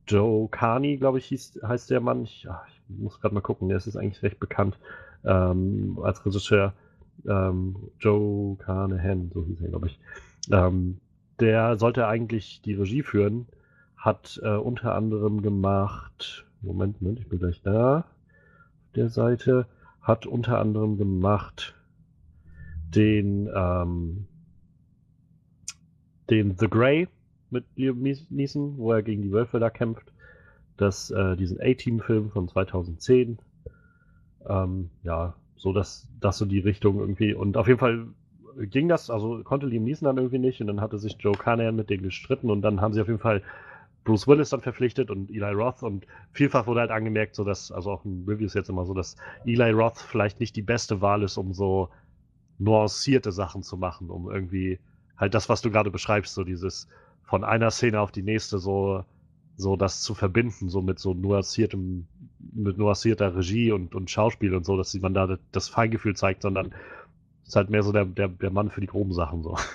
Joe 0.07 0.47
Carney, 0.49 0.97
glaube 0.97 1.17
ich, 1.17 1.25
hieß, 1.25 1.59
heißt 1.63 1.89
der 1.89 1.99
Mann. 1.99 2.23
Ich, 2.23 2.47
ach, 2.49 2.67
ich 2.67 2.81
muss 2.87 3.19
gerade 3.19 3.33
mal 3.33 3.41
gucken, 3.41 3.69
der 3.69 3.77
ist 3.77 3.85
jetzt 3.87 3.97
eigentlich 3.97 4.21
recht 4.23 4.39
bekannt 4.39 4.77
ähm, 5.23 5.99
als 6.03 6.25
Regisseur. 6.25 6.73
Ähm, 7.27 7.75
Joe 7.99 8.57
Carnahan, 8.57 9.31
so 9.33 9.45
hieß 9.45 9.61
er, 9.61 9.69
glaube 9.69 9.87
ich. 9.87 9.99
Ähm, 10.51 10.97
der 11.39 11.77
sollte 11.77 12.07
eigentlich 12.07 12.61
die 12.61 12.73
Regie 12.73 13.03
führen, 13.03 13.47
hat 13.97 14.39
äh, 14.43 14.55
unter 14.55 14.95
anderem 14.95 15.41
gemacht, 15.41 16.45
Moment, 16.61 17.01
Moment, 17.01 17.19
ich 17.19 17.27
bin 17.27 17.39
gleich 17.39 17.61
da, 17.61 17.99
auf 17.99 18.91
der 18.95 19.09
Seite, 19.09 19.67
hat 20.01 20.25
unter 20.25 20.59
anderem 20.59 20.97
gemacht 20.97 21.75
den, 22.95 23.49
ähm, 23.53 24.27
den 26.29 26.57
The 26.57 26.67
Grey 26.69 27.07
mit 27.49 27.65
Liam 27.75 28.01
Nees- 28.01 28.29
Neeson, 28.29 28.77
wo 28.77 28.91
er 28.91 29.03
gegen 29.03 29.21
die 29.21 29.31
Wölfe 29.31 29.59
da 29.59 29.69
kämpft. 29.69 30.11
Das, 30.77 31.09
äh, 31.11 31.35
diesen 31.35 31.59
A-Team-Film 31.59 32.31
von 32.31 32.47
2010. 32.47 33.39
Ähm, 34.47 34.89
ja, 35.03 35.35
so 35.55 35.73
dass 35.73 36.07
das 36.19 36.37
so 36.37 36.45
die 36.45 36.59
Richtung 36.59 36.99
irgendwie. 36.99 37.33
Und 37.33 37.57
auf 37.57 37.67
jeden 37.67 37.79
Fall 37.79 38.07
ging 38.57 38.87
das, 38.87 39.09
also 39.09 39.43
konnte 39.43 39.65
Liam 39.65 39.83
Neeson 39.83 40.05
dann 40.05 40.17
irgendwie 40.17 40.39
nicht 40.39 40.61
und 40.61 40.67
dann 40.67 40.81
hatte 40.81 40.97
sich 40.97 41.17
Joe 41.19 41.35
Carnahan 41.35 41.75
mit 41.75 41.89
denen 41.89 42.03
gestritten 42.03 42.49
und 42.49 42.61
dann 42.61 42.81
haben 42.81 42.93
sie 42.93 43.01
auf 43.01 43.07
jeden 43.07 43.19
Fall 43.19 43.41
Bruce 44.05 44.27
Willis 44.27 44.51
dann 44.51 44.61
verpflichtet 44.61 45.09
und 45.09 45.29
Eli 45.29 45.51
Roth 45.51 45.83
und 45.83 46.05
vielfach 46.31 46.67
wurde 46.67 46.81
halt 46.81 46.91
angemerkt, 46.91 47.35
so 47.35 47.43
dass, 47.43 47.71
also 47.71 47.91
auch 47.91 48.05
in 48.05 48.23
Reviews 48.27 48.53
jetzt 48.53 48.69
immer 48.69 48.85
so, 48.85 48.93
dass 48.93 49.17
Eli 49.45 49.71
Roth 49.71 49.97
vielleicht 49.97 50.39
nicht 50.39 50.55
die 50.55 50.61
beste 50.61 51.01
Wahl 51.01 51.23
ist, 51.23 51.37
um 51.37 51.53
so 51.53 51.89
nuancierte 52.59 53.31
Sachen 53.31 53.63
zu 53.63 53.77
machen, 53.77 54.09
um 54.09 54.29
irgendwie 54.29 54.79
halt 55.17 55.33
das, 55.33 55.49
was 55.49 55.61
du 55.61 55.71
gerade 55.71 55.91
beschreibst, 55.91 56.35
so 56.35 56.43
dieses 56.43 56.87
von 57.23 57.43
einer 57.43 57.71
Szene 57.71 57.99
auf 57.99 58.11
die 58.11 58.21
nächste 58.21 58.59
so, 58.59 59.03
so 59.57 59.75
das 59.75 60.01
zu 60.01 60.13
verbinden, 60.13 60.69
so 60.69 60.81
mit 60.81 60.99
so 60.99 61.13
nuanciertem, 61.13 62.07
mit 62.53 62.77
nuancierter 62.77 63.35
Regie 63.35 63.71
und, 63.71 63.95
und 63.95 64.09
Schauspiel 64.09 64.53
und 64.53 64.65
so, 64.65 64.77
dass 64.77 64.93
man 64.95 65.13
da 65.13 65.37
das 65.51 65.69
Feingefühl 65.69 66.15
zeigt, 66.15 66.41
sondern 66.41 66.73
ist 67.45 67.55
halt 67.55 67.69
mehr 67.69 67.83
so 67.83 67.91
der, 67.91 68.05
der, 68.05 68.27
der 68.27 68.51
Mann 68.51 68.69
für 68.69 68.81
die 68.81 68.87
groben 68.87 69.13
Sachen 69.13 69.43
so. 69.43 69.57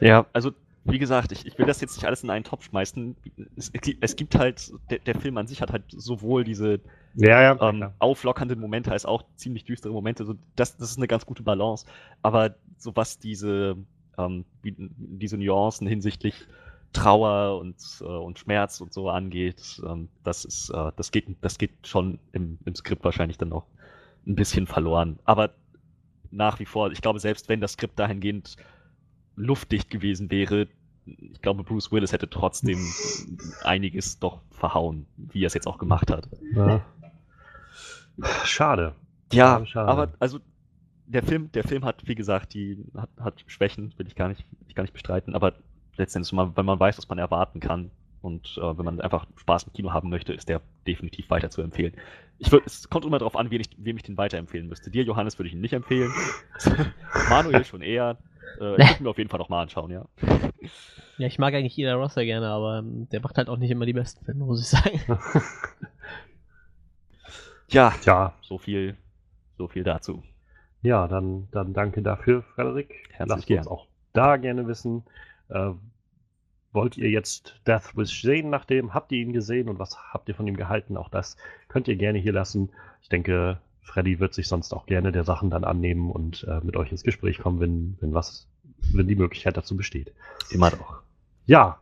Ja, 0.00 0.26
also 0.32 0.52
wie 0.84 0.98
gesagt, 0.98 1.32
ich, 1.32 1.46
ich 1.46 1.58
will 1.58 1.66
das 1.66 1.80
jetzt 1.80 1.96
nicht 1.96 2.06
alles 2.06 2.22
in 2.22 2.30
einen 2.30 2.44
Topf 2.44 2.64
schmeißen. 2.64 3.16
Es, 3.56 3.72
es 4.00 4.16
gibt 4.16 4.36
halt, 4.36 4.72
der, 4.90 5.00
der 5.00 5.16
Film 5.16 5.36
an 5.36 5.46
sich 5.46 5.60
hat 5.60 5.72
halt 5.72 5.82
sowohl 5.88 6.44
diese 6.44 6.80
Ja, 7.14 7.42
ja. 7.42 7.68
ähm, 7.68 7.90
auflockernden 7.98 8.60
Momente 8.60 8.92
als 8.92 9.04
auch 9.04 9.24
ziemlich 9.34 9.64
düstere 9.64 9.92
Momente. 9.92 10.22
Also 10.22 10.34
das, 10.54 10.76
das 10.76 10.90
ist 10.90 10.98
eine 10.98 11.08
ganz 11.08 11.26
gute 11.26 11.42
Balance. 11.42 11.86
Aber 12.22 12.54
so 12.78 12.94
was 12.94 13.18
diese, 13.18 13.76
ähm, 14.16 14.44
diese 14.62 15.36
Nuancen 15.38 15.88
hinsichtlich 15.88 16.46
Trauer 16.96 17.58
und, 17.60 17.76
äh, 18.00 18.04
und 18.04 18.38
Schmerz 18.38 18.80
und 18.80 18.92
so 18.92 19.10
angeht, 19.10 19.80
ähm, 19.86 20.08
das 20.24 20.44
ist, 20.44 20.70
äh, 20.70 20.92
das 20.96 21.10
geht, 21.10 21.26
das 21.42 21.58
geht 21.58 21.86
schon 21.86 22.18
im, 22.32 22.58
im 22.64 22.74
Skript 22.74 23.04
wahrscheinlich 23.04 23.38
dann 23.38 23.50
noch 23.50 23.66
ein 24.26 24.34
bisschen 24.34 24.66
verloren. 24.66 25.18
Aber 25.24 25.50
nach 26.30 26.58
wie 26.58 26.64
vor, 26.64 26.90
ich 26.90 27.02
glaube, 27.02 27.20
selbst 27.20 27.48
wenn 27.48 27.60
das 27.60 27.72
Skript 27.72 27.98
dahingehend 27.98 28.56
luftdicht 29.36 29.90
gewesen 29.90 30.30
wäre, 30.30 30.68
ich 31.04 31.40
glaube, 31.42 31.62
Bruce 31.62 31.92
Willis 31.92 32.12
hätte 32.12 32.28
trotzdem 32.28 32.78
einiges 33.62 34.18
doch 34.18 34.40
verhauen, 34.50 35.06
wie 35.16 35.44
er 35.44 35.48
es 35.48 35.54
jetzt 35.54 35.66
auch 35.66 35.78
gemacht 35.78 36.10
hat. 36.10 36.28
Ja. 36.54 36.84
Schade. 38.44 38.94
Ja, 39.32 39.64
Schade, 39.66 39.88
aber 39.88 40.12
also 40.18 40.40
der 41.06 41.22
Film, 41.22 41.52
der 41.52 41.64
Film 41.64 41.84
hat, 41.84 42.08
wie 42.08 42.14
gesagt, 42.14 42.54
die 42.54 42.84
hat, 42.96 43.10
hat 43.20 43.44
Schwächen, 43.46 43.92
will 43.98 44.06
ich 44.06 44.16
gar 44.16 44.28
nicht, 44.28 44.44
will 44.50 44.68
ich 44.68 44.74
gar 44.74 44.82
nicht 44.82 44.94
bestreiten, 44.94 45.34
aber 45.34 45.52
letztendlich, 45.96 46.32
wenn 46.32 46.36
man, 46.38 46.56
wenn 46.56 46.66
man 46.66 46.80
weiß, 46.80 46.98
was 46.98 47.08
man 47.08 47.18
erwarten 47.18 47.60
kann 47.60 47.90
und 48.22 48.58
äh, 48.58 48.78
wenn 48.78 48.84
man 48.84 49.00
einfach 49.00 49.26
Spaß 49.36 49.64
im 49.64 49.72
Kino 49.72 49.92
haben 49.92 50.08
möchte, 50.10 50.32
ist 50.32 50.48
der 50.48 50.60
definitiv 50.86 51.30
weiter 51.30 51.50
zu 51.50 51.62
empfehlen. 51.62 51.94
Ich 52.38 52.50
würd, 52.52 52.66
es 52.66 52.88
kommt 52.90 53.04
immer 53.04 53.18
darauf 53.18 53.36
an, 53.36 53.50
wen 53.50 53.60
ich, 53.60 53.70
wem 53.78 53.96
ich 53.96 54.02
den 54.02 54.16
weiterempfehlen 54.18 54.68
müsste. 54.68 54.90
Dir, 54.90 55.04
Johannes, 55.04 55.38
würde 55.38 55.48
ich 55.48 55.54
ihn 55.54 55.60
nicht 55.60 55.72
empfehlen. 55.72 56.12
Manuel 57.30 57.64
schon 57.64 57.82
eher. 57.82 58.18
Äh, 58.60 58.82
ich 58.82 58.88
würde 58.88 58.96
mir 59.04 59.10
auf 59.10 59.18
jeden 59.18 59.30
Fall 59.30 59.38
noch 59.38 59.48
mal 59.48 59.62
anschauen, 59.62 59.90
ja. 59.90 60.06
Ja, 61.18 61.28
ich 61.28 61.38
mag 61.38 61.54
eigentlich 61.54 61.78
Ida 61.78 61.94
Ross 61.94 62.12
sehr 62.12 62.26
gerne, 62.26 62.48
aber 62.48 62.80
ähm, 62.80 63.08
der 63.08 63.20
macht 63.20 63.38
halt 63.38 63.48
auch 63.48 63.56
nicht 63.56 63.70
immer 63.70 63.86
die 63.86 63.94
besten 63.94 64.22
Filme, 64.26 64.44
muss 64.44 64.60
ich 64.60 64.68
sagen. 64.68 65.00
Ja, 67.68 67.90
Tja, 68.02 68.34
so 68.42 68.58
viel, 68.58 68.96
so 69.58 69.66
viel 69.68 69.82
dazu. 69.84 70.22
ja, 70.82 71.08
dann, 71.08 71.48
dann 71.52 71.72
danke 71.72 72.02
dafür, 72.02 72.42
Frederik. 72.54 72.92
Herzlich 73.12 73.28
Lasst 73.28 73.46
gern. 73.46 73.58
uns 73.60 73.66
auch 73.68 73.86
da 74.12 74.36
gerne 74.36 74.66
wissen. 74.66 75.04
Äh, 75.48 75.72
wollt 76.72 76.96
ihr 76.98 77.08
jetzt 77.08 77.60
Death 77.66 77.96
Wish 77.96 78.22
sehen 78.22 78.50
nach 78.50 78.64
dem? 78.64 78.92
Habt 78.92 79.10
ihr 79.12 79.18
ihn 79.18 79.32
gesehen 79.32 79.68
und 79.68 79.78
was 79.78 79.96
habt 80.12 80.28
ihr 80.28 80.34
von 80.34 80.46
ihm 80.46 80.56
gehalten? 80.56 80.96
Auch 80.96 81.08
das 81.08 81.36
könnt 81.68 81.88
ihr 81.88 81.96
gerne 81.96 82.18
hier 82.18 82.32
lassen. 82.32 82.70
Ich 83.00 83.08
denke, 83.08 83.60
Freddy 83.80 84.20
wird 84.20 84.34
sich 84.34 84.48
sonst 84.48 84.72
auch 84.74 84.86
gerne 84.86 85.12
der 85.12 85.24
Sachen 85.24 85.48
dann 85.48 85.64
annehmen 85.64 86.10
und 86.10 86.44
äh, 86.48 86.60
mit 86.62 86.76
euch 86.76 86.90
ins 86.90 87.02
Gespräch 87.02 87.38
kommen, 87.38 87.60
wenn, 87.60 87.96
wenn 88.00 88.12
was, 88.12 88.48
wenn 88.92 89.08
die 89.08 89.16
Möglichkeit 89.16 89.56
dazu 89.56 89.76
besteht. 89.76 90.12
Immer 90.50 90.70
doch. 90.70 91.02
Ja, 91.46 91.80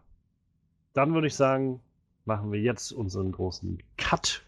dann 0.93 1.15
würde 1.15 1.27
ich 1.27 1.35
sagen, 1.35 1.81
machen 2.25 2.53
wir 2.53 2.61
jetzt 2.61 2.93
unseren 2.93 3.33
großen 3.33 3.83
Cut 3.97 4.45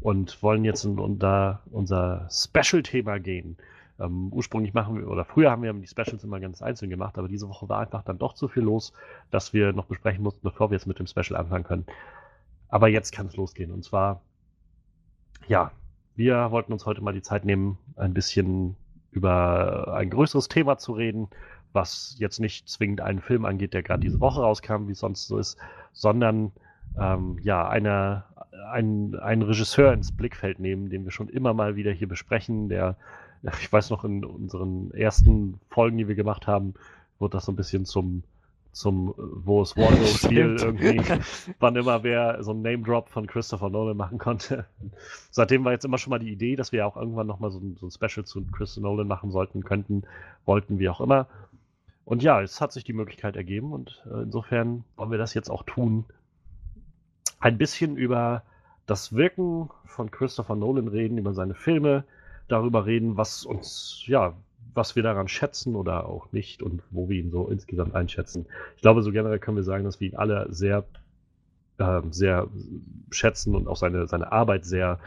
und 0.00 0.42
wollen 0.42 0.64
jetzt 0.64 0.84
in 0.84 0.98
unser, 0.98 1.62
unser 1.70 2.28
Special-Thema 2.30 3.18
gehen. 3.18 3.56
Ähm, 3.98 4.32
ursprünglich 4.32 4.74
machen 4.74 4.96
wir, 4.96 5.08
oder 5.08 5.24
früher 5.24 5.50
haben 5.50 5.62
wir 5.62 5.72
die 5.72 5.86
Specials 5.86 6.22
immer 6.22 6.40
ganz 6.40 6.60
einzeln 6.62 6.90
gemacht, 6.90 7.16
aber 7.16 7.28
diese 7.28 7.48
Woche 7.48 7.68
war 7.68 7.80
einfach 7.80 8.02
dann 8.02 8.18
doch 8.18 8.34
zu 8.34 8.48
viel 8.48 8.62
los, 8.62 8.92
dass 9.30 9.52
wir 9.52 9.72
noch 9.72 9.86
besprechen 9.86 10.22
mussten, 10.22 10.42
bevor 10.42 10.70
wir 10.70 10.76
jetzt 10.76 10.86
mit 10.86 10.98
dem 10.98 11.06
Special 11.06 11.36
anfangen 11.38 11.64
können. 11.64 11.86
Aber 12.68 12.88
jetzt 12.88 13.12
kann 13.12 13.26
es 13.26 13.36
losgehen. 13.36 13.72
Und 13.72 13.84
zwar, 13.84 14.22
ja, 15.48 15.70
wir 16.14 16.50
wollten 16.50 16.72
uns 16.72 16.84
heute 16.84 17.00
mal 17.02 17.12
die 17.12 17.22
Zeit 17.22 17.44
nehmen, 17.44 17.78
ein 17.96 18.12
bisschen 18.12 18.76
über 19.12 19.94
ein 19.94 20.10
größeres 20.10 20.48
Thema 20.48 20.76
zu 20.76 20.92
reden, 20.92 21.28
was 21.72 22.16
jetzt 22.18 22.40
nicht 22.40 22.68
zwingend 22.68 23.00
einen 23.00 23.20
Film 23.20 23.44
angeht, 23.44 23.72
der 23.72 23.82
gerade 23.82 24.00
diese 24.00 24.20
Woche 24.20 24.40
rauskam, 24.40 24.88
wie 24.88 24.92
es 24.92 24.98
sonst 24.98 25.26
so 25.26 25.38
ist, 25.38 25.58
sondern 25.92 26.52
ähm, 26.98 27.38
ja, 27.42 27.68
eine, 27.68 28.24
ein, 28.70 29.14
einen 29.14 29.42
Regisseur 29.42 29.92
ins 29.92 30.12
Blickfeld 30.12 30.58
nehmen, 30.58 30.90
den 30.90 31.04
wir 31.04 31.12
schon 31.12 31.28
immer 31.28 31.54
mal 31.54 31.76
wieder 31.76 31.92
hier 31.92 32.08
besprechen, 32.08 32.68
der, 32.68 32.96
ich 33.60 33.72
weiß 33.72 33.90
noch, 33.90 34.04
in 34.04 34.24
unseren 34.24 34.90
ersten 34.92 35.60
Folgen, 35.70 35.98
die 35.98 36.08
wir 36.08 36.14
gemacht 36.14 36.46
haben, 36.46 36.74
wurde 37.18 37.32
das 37.36 37.46
so 37.46 37.52
ein 37.52 37.56
bisschen 37.56 37.84
zum, 37.84 38.22
zum 38.72 39.10
äh, 39.10 39.12
Wo 39.18 39.62
es 39.62 39.76
Waldo-Spiel 39.76 40.58
Stimmt. 40.58 40.80
irgendwie, 40.82 41.02
wann 41.60 41.76
immer 41.76 42.02
wer 42.02 42.42
so 42.42 42.50
einen 42.50 42.62
Name-Drop 42.62 43.08
von 43.08 43.26
Christopher 43.26 43.70
Nolan 43.70 43.96
machen 43.96 44.18
konnte. 44.18 44.66
Seitdem 45.30 45.64
war 45.64 45.72
jetzt 45.72 45.84
immer 45.84 45.98
schon 45.98 46.10
mal 46.10 46.18
die 46.18 46.30
Idee, 46.32 46.56
dass 46.56 46.72
wir 46.72 46.86
auch 46.86 46.96
irgendwann 46.96 47.26
nochmal 47.26 47.50
so, 47.50 47.58
ein- 47.58 47.76
so 47.80 47.86
ein 47.86 47.90
Special 47.90 48.24
zu 48.26 48.44
Christopher 48.52 48.86
Nolan 48.88 49.08
machen 49.08 49.30
sollten, 49.30 49.64
könnten, 49.64 50.02
wollten, 50.44 50.78
wie 50.78 50.88
auch 50.88 51.00
immer. 51.00 51.26
Und 52.04 52.22
ja, 52.22 52.40
es 52.40 52.60
hat 52.60 52.72
sich 52.72 52.84
die 52.84 52.92
Möglichkeit 52.92 53.34
ergeben 53.34 53.72
und 53.72 54.04
äh, 54.08 54.22
insofern 54.22 54.84
wollen 54.96 55.10
wir 55.10 55.18
das 55.18 55.34
jetzt 55.34 55.50
auch 55.50 55.64
tun. 55.64 56.04
Ein 57.40 57.58
bisschen 57.58 57.96
über 57.96 58.42
das 58.86 59.14
Wirken 59.14 59.70
von 59.84 60.10
Christopher 60.12 60.54
Nolan 60.54 60.86
reden, 60.88 61.18
über 61.18 61.34
seine 61.34 61.54
Filme, 61.54 62.04
darüber 62.48 62.86
reden, 62.86 63.16
was 63.16 63.44
uns, 63.44 64.02
ja, 64.06 64.34
was 64.74 64.94
wir 64.94 65.02
daran 65.02 65.28
schätzen 65.28 65.74
oder 65.74 66.06
auch 66.06 66.32
nicht 66.32 66.62
und 66.62 66.82
wo 66.90 67.08
wir 67.08 67.18
ihn 67.18 67.30
so 67.30 67.48
insgesamt 67.48 67.94
einschätzen. 67.94 68.46
Ich 68.76 68.82
glaube, 68.82 69.02
so 69.02 69.10
generell 69.10 69.38
können 69.38 69.56
wir 69.56 69.64
sagen, 69.64 69.84
dass 69.84 70.00
wir 70.00 70.08
ihn 70.08 70.16
alle 70.16 70.46
sehr, 70.50 70.84
ähm, 71.78 72.12
sehr 72.12 72.48
schätzen 73.10 73.54
und 73.54 73.68
auch 73.68 73.76
seine, 73.76 74.06
seine 74.06 74.32
Arbeit 74.32 74.64
sehr, 74.64 74.98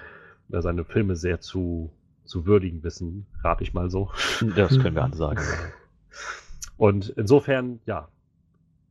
äh, 0.51 0.61
seine 0.61 0.83
Filme 0.85 1.15
sehr 1.15 1.39
zu, 1.39 1.91
zu 2.25 2.45
würdigen 2.45 2.83
wissen, 2.83 3.25
rate 3.43 3.63
ich 3.63 3.73
mal 3.73 3.89
so. 3.89 4.11
Das 4.55 4.79
können 4.79 4.95
wir 4.95 5.03
alle 5.03 5.15
sagen. 5.15 5.41
Und 6.77 7.09
insofern, 7.09 7.79
ja, 7.85 8.07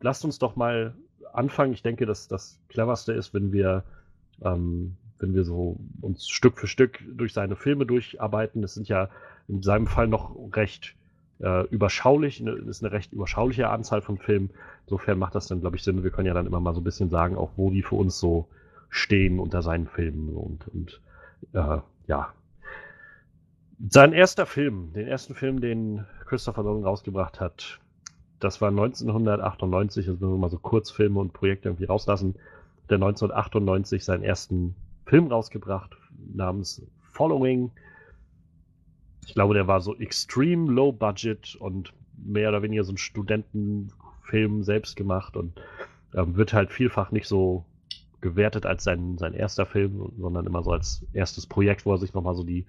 lasst 0.00 0.24
uns 0.24 0.38
doch 0.38 0.56
mal 0.56 0.94
anfangen. 1.32 1.72
Ich 1.72 1.82
denke, 1.82 2.06
dass 2.06 2.28
das 2.28 2.60
cleverste 2.68 3.12
ist, 3.12 3.34
wenn 3.34 3.52
wir, 3.52 3.84
ähm, 4.42 4.96
wenn 5.18 5.34
wir 5.34 5.44
so 5.44 5.76
uns 6.00 6.28
Stück 6.28 6.58
für 6.58 6.66
Stück 6.66 6.98
durch 7.16 7.32
seine 7.32 7.56
Filme 7.56 7.86
durcharbeiten. 7.86 8.62
Es 8.62 8.74
sind 8.74 8.88
ja 8.88 9.08
in 9.48 9.62
seinem 9.62 9.86
Fall 9.86 10.06
noch 10.06 10.36
recht 10.54 10.94
äh, 11.40 11.66
überschaulich, 11.68 12.40
ne, 12.40 12.52
ist 12.52 12.82
eine 12.82 12.92
recht 12.92 13.12
überschauliche 13.12 13.68
Anzahl 13.70 14.02
von 14.02 14.18
Filmen. 14.18 14.50
Insofern 14.86 15.18
macht 15.18 15.34
das 15.34 15.46
dann, 15.46 15.60
glaube 15.60 15.76
ich, 15.76 15.84
Sinn. 15.84 16.02
Wir 16.02 16.10
können 16.10 16.26
ja 16.26 16.34
dann 16.34 16.46
immer 16.46 16.60
mal 16.60 16.74
so 16.74 16.80
ein 16.80 16.84
bisschen 16.84 17.10
sagen, 17.10 17.36
auch 17.36 17.50
wo 17.56 17.70
die 17.70 17.82
für 17.82 17.96
uns 17.96 18.18
so 18.18 18.48
stehen 18.90 19.38
unter 19.38 19.62
seinen 19.62 19.86
Filmen 19.86 20.34
und, 20.34 20.68
und 20.68 21.00
äh, 21.52 21.78
ja. 22.06 22.32
Sein 23.88 24.12
erster 24.12 24.46
Film, 24.46 24.92
den 24.94 25.06
ersten 25.06 25.34
Film, 25.34 25.60
den 25.60 26.04
Christopher 26.26 26.64
Nolan 26.64 26.84
rausgebracht 26.84 27.40
hat, 27.40 27.78
das 28.40 28.60
war 28.60 28.68
1998, 28.68 30.08
also 30.08 30.20
wenn 30.20 30.30
wir 30.30 30.38
mal 30.38 30.50
so 30.50 30.58
Kurzfilme 30.58 31.18
und 31.20 31.32
Projekte 31.32 31.68
irgendwie 31.68 31.84
rauslassen, 31.84 32.34
der 32.88 32.96
1998 32.96 34.04
seinen 34.04 34.24
ersten 34.24 34.74
Film 35.09 35.28
rausgebracht 35.28 35.97
namens 36.35 36.82
Following. 37.12 37.70
Ich 39.26 39.35
glaube, 39.35 39.55
der 39.55 39.66
war 39.66 39.80
so 39.80 39.97
extrem 39.97 40.68
low 40.68 40.93
budget 40.93 41.56
und 41.56 41.93
mehr 42.16 42.51
oder 42.51 42.62
weniger 42.62 42.85
so 42.85 42.93
ein 42.93 42.98
Studentenfilm 42.98 44.62
selbst 44.62 44.97
gemacht 44.97 45.36
und 45.36 45.60
ähm, 46.14 46.36
wird 46.36 46.52
halt 46.52 46.70
vielfach 46.70 47.10
nicht 47.10 47.26
so 47.26 47.64
gewertet 48.20 48.66
als 48.66 48.85
sein, 48.85 49.16
sein 49.16 49.32
erster 49.32 49.64
Film, 49.64 50.12
sondern 50.18 50.47
immer 50.47 50.62
so 50.62 50.72
als 50.72 51.06
erstes 51.12 51.47
Projekt, 51.47 51.86
wo 51.86 51.93
er 51.93 51.98
sich 51.98 52.12
nochmal 52.12 52.35
so 52.35 52.44
die, 52.44 52.66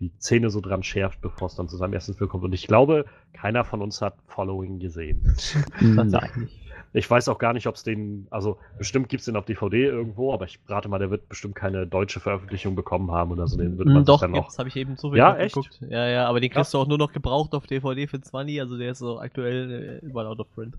die 0.00 0.16
Zähne 0.18 0.50
so 0.50 0.60
dran 0.60 0.82
schärft, 0.82 1.20
bevor 1.20 1.46
es 1.46 1.56
dann 1.56 1.68
zu 1.68 1.76
seinem 1.76 1.94
ersten 1.94 2.14
Film 2.14 2.30
kommt. 2.30 2.44
Und 2.44 2.52
ich 2.52 2.66
glaube, 2.66 3.06
keiner 3.32 3.64
von 3.64 3.82
uns 3.82 4.02
hat 4.02 4.16
Following 4.26 4.78
gesehen. 4.78 5.36
Nein. 5.80 6.48
Ich 6.94 7.10
weiß 7.10 7.28
auch 7.28 7.38
gar 7.38 7.54
nicht, 7.54 7.66
ob 7.66 7.76
es 7.76 7.82
den, 7.84 8.26
also 8.30 8.58
bestimmt 8.76 9.08
gibt 9.08 9.20
es 9.20 9.24
den 9.24 9.36
auf 9.36 9.46
DVD 9.46 9.84
irgendwo, 9.86 10.32
aber 10.32 10.44
ich 10.44 10.60
rate 10.66 10.88
mal, 10.88 10.98
der 10.98 11.10
wird 11.10 11.28
bestimmt 11.28 11.54
keine 11.54 11.86
deutsche 11.86 12.20
Veröffentlichung 12.20 12.74
bekommen 12.74 13.10
haben 13.10 13.30
oder 13.32 13.46
so. 13.48 13.56
Den 13.56 13.78
wird 13.78 13.92
man 13.92 14.02
Mm, 14.02 14.04
Doch, 14.04 14.20
dann 14.20 14.32
gibt's, 14.34 14.58
habe 14.58 14.68
ich 14.68 14.76
eben 14.76 14.96
so 14.96 15.14
Ja, 15.14 15.36
echt? 15.36 15.54
geguckt. 15.54 15.80
Ja, 15.88 16.06
ja, 16.06 16.26
aber 16.28 16.40
den 16.40 16.50
kriegst 16.50 16.74
du 16.74 16.78
auch 16.78 16.86
nur 16.86 16.98
noch 16.98 17.12
gebraucht 17.12 17.54
auf 17.54 17.66
DVD 17.66 18.06
für 18.06 18.20
20, 18.20 18.60
also 18.60 18.76
der 18.76 18.92
ist 18.92 18.98
so 18.98 19.18
aktuell 19.18 20.00
äh, 20.02 20.06
überall 20.06 20.26
out 20.26 20.40
of 20.40 20.52
print. 20.54 20.74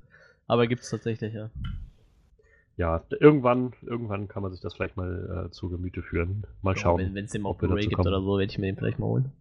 Aber 0.48 0.68
gibt's 0.68 0.90
tatsächlich, 0.90 1.34
ja. 1.34 1.50
Ja, 2.76 3.04
irgendwann, 3.20 3.74
irgendwann 3.84 4.28
kann 4.28 4.42
man 4.42 4.52
sich 4.52 4.62
das 4.62 4.74
vielleicht 4.74 4.98
mal 4.98 5.46
äh, 5.48 5.52
zu 5.52 5.70
Gemüte 5.70 6.02
führen. 6.02 6.44
Mal 6.64 6.76
schauen. 6.76 7.14
Wenn 7.14 7.26
es 7.26 7.32
den 7.32 7.46
auf 7.46 7.58
Blu-ray 7.58 7.88
gibt 7.88 8.00
oder 8.00 8.22
so, 8.22 8.38
werde 8.40 8.52
ich 8.52 8.58
mir 8.58 8.66
den 8.66 8.78
vielleicht 8.78 8.98
mal 9.00 9.08
holen. 9.08 9.32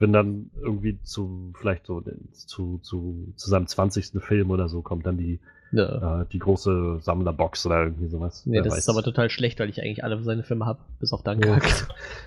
Wenn 0.00 0.12
dann 0.12 0.50
irgendwie 0.60 1.00
zu, 1.02 1.52
vielleicht 1.56 1.86
so 1.86 2.02
zu, 2.32 2.78
zu, 2.82 3.32
zu 3.36 3.48
seinem 3.50 3.68
20. 3.68 4.20
Film 4.20 4.50
oder 4.50 4.68
so 4.68 4.82
kommt 4.82 5.06
dann 5.06 5.16
die, 5.16 5.38
Ja. 5.76 6.22
äh, 6.22 6.26
die 6.32 6.38
große 6.38 6.98
Sammlerbox 7.00 7.66
oder 7.66 7.82
irgendwie 7.84 8.06
sowas. 8.08 8.46
Nee, 8.46 8.56
Wer 8.56 8.62
das 8.62 8.72
weiß. 8.74 8.78
ist 8.80 8.88
aber 8.88 9.02
total 9.02 9.28
schlecht, 9.30 9.58
weil 9.60 9.68
ich 9.70 9.80
eigentlich 9.82 10.04
alle 10.04 10.22
seine 10.22 10.42
Filme 10.42 10.66
habe, 10.66 10.78
bis 11.00 11.12
auf 11.12 11.22
Dunkirk. 11.22 11.64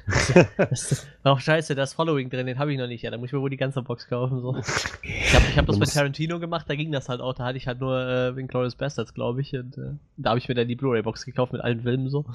ist, 0.72 1.08
oh, 1.24 1.38
scheiße, 1.38 1.76
da 1.76 1.84
ist 1.84 1.94
Following 1.94 2.30
drin, 2.30 2.46
den 2.46 2.60
habe 2.60 2.72
ich 2.74 2.78
noch 2.80 2.88
nicht. 2.88 3.04
Ja, 3.04 3.12
da 3.12 3.18
muss 3.18 3.28
ich 3.28 3.34
mir 3.34 3.42
wohl 3.42 3.50
die 3.50 3.58
ganze 3.58 3.82
Box 3.82 4.08
kaufen. 4.08 4.42
So. 4.42 4.56
Ich 5.04 5.34
habe 5.34 5.46
ich 5.50 5.58
hab 5.58 5.66
das 5.66 5.78
mit 5.78 5.88
muss- 5.88 5.94
Tarantino 5.94 6.40
gemacht, 6.40 6.66
da 6.70 6.76
ging 6.76 6.92
das 6.92 7.10
halt 7.10 7.22
auch. 7.22 7.34
Da 7.34 7.46
hatte 7.46 7.58
ich 7.58 7.68
halt 7.68 7.80
nur 7.80 7.98
äh, 8.00 8.40
Inglourious 8.40 8.76
Bastards, 8.76 9.14
glaube 9.14 9.42
ich. 9.42 9.54
Und 9.56 9.78
äh, 9.78 9.92
da 10.18 10.32
habe 10.32 10.40
ich 10.40 10.48
mir 10.50 10.56
dann 10.56 10.68
die 10.68 10.76
Blu-ray-Box 10.76 11.26
gekauft 11.26 11.54
mit 11.54 11.62
allen 11.62 11.82
Filmen 11.82 12.10
so. 12.10 12.26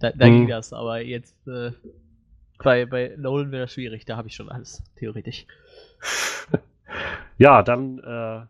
Da, 0.00 0.10
da 0.12 0.26
Mhm. 0.26 0.32
ging 0.32 0.48
das, 0.48 0.72
aber 0.72 1.00
jetzt 1.02 1.34
äh, 1.46 1.72
bei, 2.62 2.86
bei 2.86 3.14
Nolan 3.18 3.50
wäre 3.50 3.62
das 3.64 3.72
schwierig. 3.72 4.04
Da 4.04 4.16
habe 4.16 4.28
ich 4.28 4.34
schon 4.34 4.48
alles, 4.48 4.82
theoretisch. 4.96 5.46
Ja, 7.38 7.62
dann, 7.62 7.98
äh, 7.98 8.42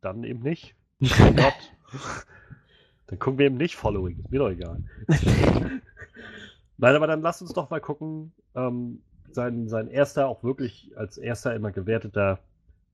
dann 0.00 0.24
eben 0.24 0.40
nicht. 0.42 0.74
Gott. 1.00 1.72
Dann 3.06 3.18
gucken 3.18 3.38
wir 3.38 3.46
eben 3.46 3.56
nicht 3.56 3.76
Following. 3.76 4.18
Ist 4.18 4.30
mir 4.30 4.38
doch 4.38 4.50
egal. 4.50 4.82
Nein, 6.78 6.96
aber 6.96 7.06
dann 7.06 7.20
lass 7.22 7.40
uns 7.42 7.52
doch 7.52 7.68
mal 7.70 7.80
gucken. 7.80 8.32
Ähm, 8.54 9.02
sein, 9.30 9.68
sein 9.68 9.88
erster, 9.88 10.28
auch 10.28 10.42
wirklich 10.42 10.92
als 10.96 11.18
erster 11.18 11.54
immer 11.54 11.70
gewerteter 11.72 12.38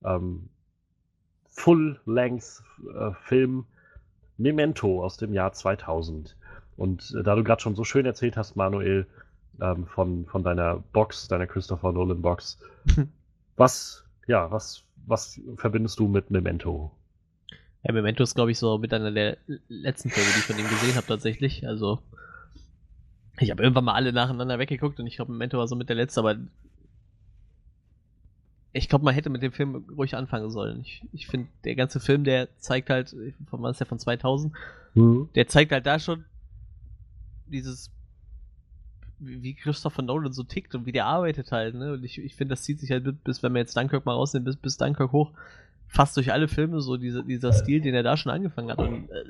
ähm, 0.03 0.49
Full-Length-Film 1.49 3.65
Memento 4.37 5.03
aus 5.03 5.17
dem 5.17 5.33
Jahr 5.33 5.53
2000. 5.53 6.35
Und 6.77 7.15
äh, 7.17 7.23
da 7.23 7.35
du 7.35 7.43
gerade 7.43 7.61
schon 7.61 7.75
so 7.75 7.83
schön 7.83 8.05
erzählt 8.05 8.37
hast, 8.37 8.55
Manuel, 8.55 9.07
ähm, 9.61 9.85
von, 9.85 10.25
von 10.25 10.43
deiner 10.43 10.77
Box, 10.93 11.27
deiner 11.27 11.47
Christopher 11.47 11.91
Nolan 11.91 12.21
Box, 12.21 12.57
was, 13.55 14.03
ja, 14.27 14.51
was, 14.51 14.83
was 15.05 15.39
verbindest 15.55 15.99
du 15.99 16.07
mit 16.07 16.31
Memento? 16.31 16.91
Ja, 17.83 17.93
Memento 17.93 18.23
ist, 18.23 18.35
glaube 18.35 18.51
ich, 18.51 18.59
so 18.59 18.77
mit 18.77 18.93
einer 18.93 19.11
der 19.11 19.37
letzten 19.67 20.09
Filme, 20.09 20.29
die 20.33 20.39
ich 20.39 20.45
von 20.45 20.59
ihm 20.59 20.69
gesehen 20.69 20.95
habe, 20.95 21.07
tatsächlich. 21.07 21.67
Also, 21.67 21.99
ich 23.39 23.49
habe 23.49 23.63
irgendwann 23.63 23.85
mal 23.85 23.95
alle 23.95 24.13
nacheinander 24.13 24.59
weggeguckt 24.59 24.99
und 24.99 25.07
ich 25.07 25.15
glaube, 25.15 25.31
Memento 25.31 25.57
war 25.57 25.67
so 25.67 25.75
mit 25.75 25.89
der 25.89 25.95
letzte, 25.95 26.19
aber 26.19 26.37
ich 28.73 28.87
glaube, 28.87 29.03
man 29.03 29.13
hätte 29.15 29.29
mit 29.29 29.41
dem 29.41 29.51
Film 29.51 29.83
ruhig 29.97 30.15
anfangen 30.15 30.49
sollen. 30.49 30.81
Ich, 30.81 31.03
ich 31.11 31.27
finde, 31.27 31.49
der 31.65 31.75
ganze 31.75 31.99
Film, 31.99 32.23
der 32.23 32.55
zeigt 32.57 32.89
halt, 32.89 33.15
von 33.49 33.61
wann 33.61 33.71
ist 33.71 33.79
der 33.79 33.87
von 33.87 33.99
2000, 33.99 34.53
der 35.35 35.47
zeigt 35.47 35.71
halt 35.71 35.85
da 35.85 35.99
schon 35.99 36.23
dieses, 37.47 37.91
wie 39.19 39.55
Christopher 39.55 40.03
Nolan 40.03 40.33
so 40.33 40.43
tickt 40.43 40.73
und 40.75 40.85
wie 40.85 40.91
der 40.91 41.05
arbeitet 41.05 41.51
halt, 41.51 41.75
ne? 41.75 41.93
Und 41.93 42.03
ich, 42.03 42.17
ich 42.19 42.35
finde, 42.35 42.53
das 42.53 42.63
zieht 42.63 42.79
sich 42.79 42.91
halt 42.91 43.03
bis, 43.03 43.15
bis, 43.15 43.43
wenn 43.43 43.53
wir 43.53 43.59
jetzt 43.59 43.75
Dunkirk 43.75 44.05
mal 44.05 44.13
rausnehmen, 44.13 44.45
bis, 44.45 44.55
bis 44.55 44.77
Dunkirk 44.77 45.11
hoch, 45.11 45.31
fast 45.91 46.15
durch 46.17 46.31
alle 46.31 46.47
Filme 46.47 46.81
so 46.81 46.97
diese, 46.97 47.23
dieser 47.23 47.53
Stil, 47.53 47.81
den 47.81 47.93
er 47.93 48.03
da 48.03 48.17
schon 48.17 48.31
angefangen 48.31 48.71
hat. 48.71 48.79
Und 48.79 49.09
äh, 49.11 49.23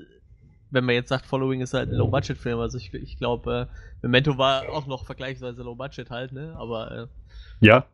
wenn 0.69 0.85
man 0.85 0.95
jetzt 0.95 1.09
sagt, 1.09 1.25
Following 1.25 1.61
ist 1.61 1.73
halt 1.73 1.89
ein 1.89 1.95
Low-Budget-Film, 1.95 2.59
also 2.59 2.77
ich, 2.77 2.93
ich 2.93 3.17
glaube, 3.17 3.67
äh, 3.69 3.75
Memento 4.01 4.37
war 4.37 4.69
auch 4.69 4.87
noch 4.87 5.05
vergleichsweise 5.05 5.63
Low-Budget 5.63 6.09
halt, 6.09 6.31
ne? 6.31 6.53
Aber 6.57 6.91
äh, 6.91 7.07
Ja, 7.59 7.85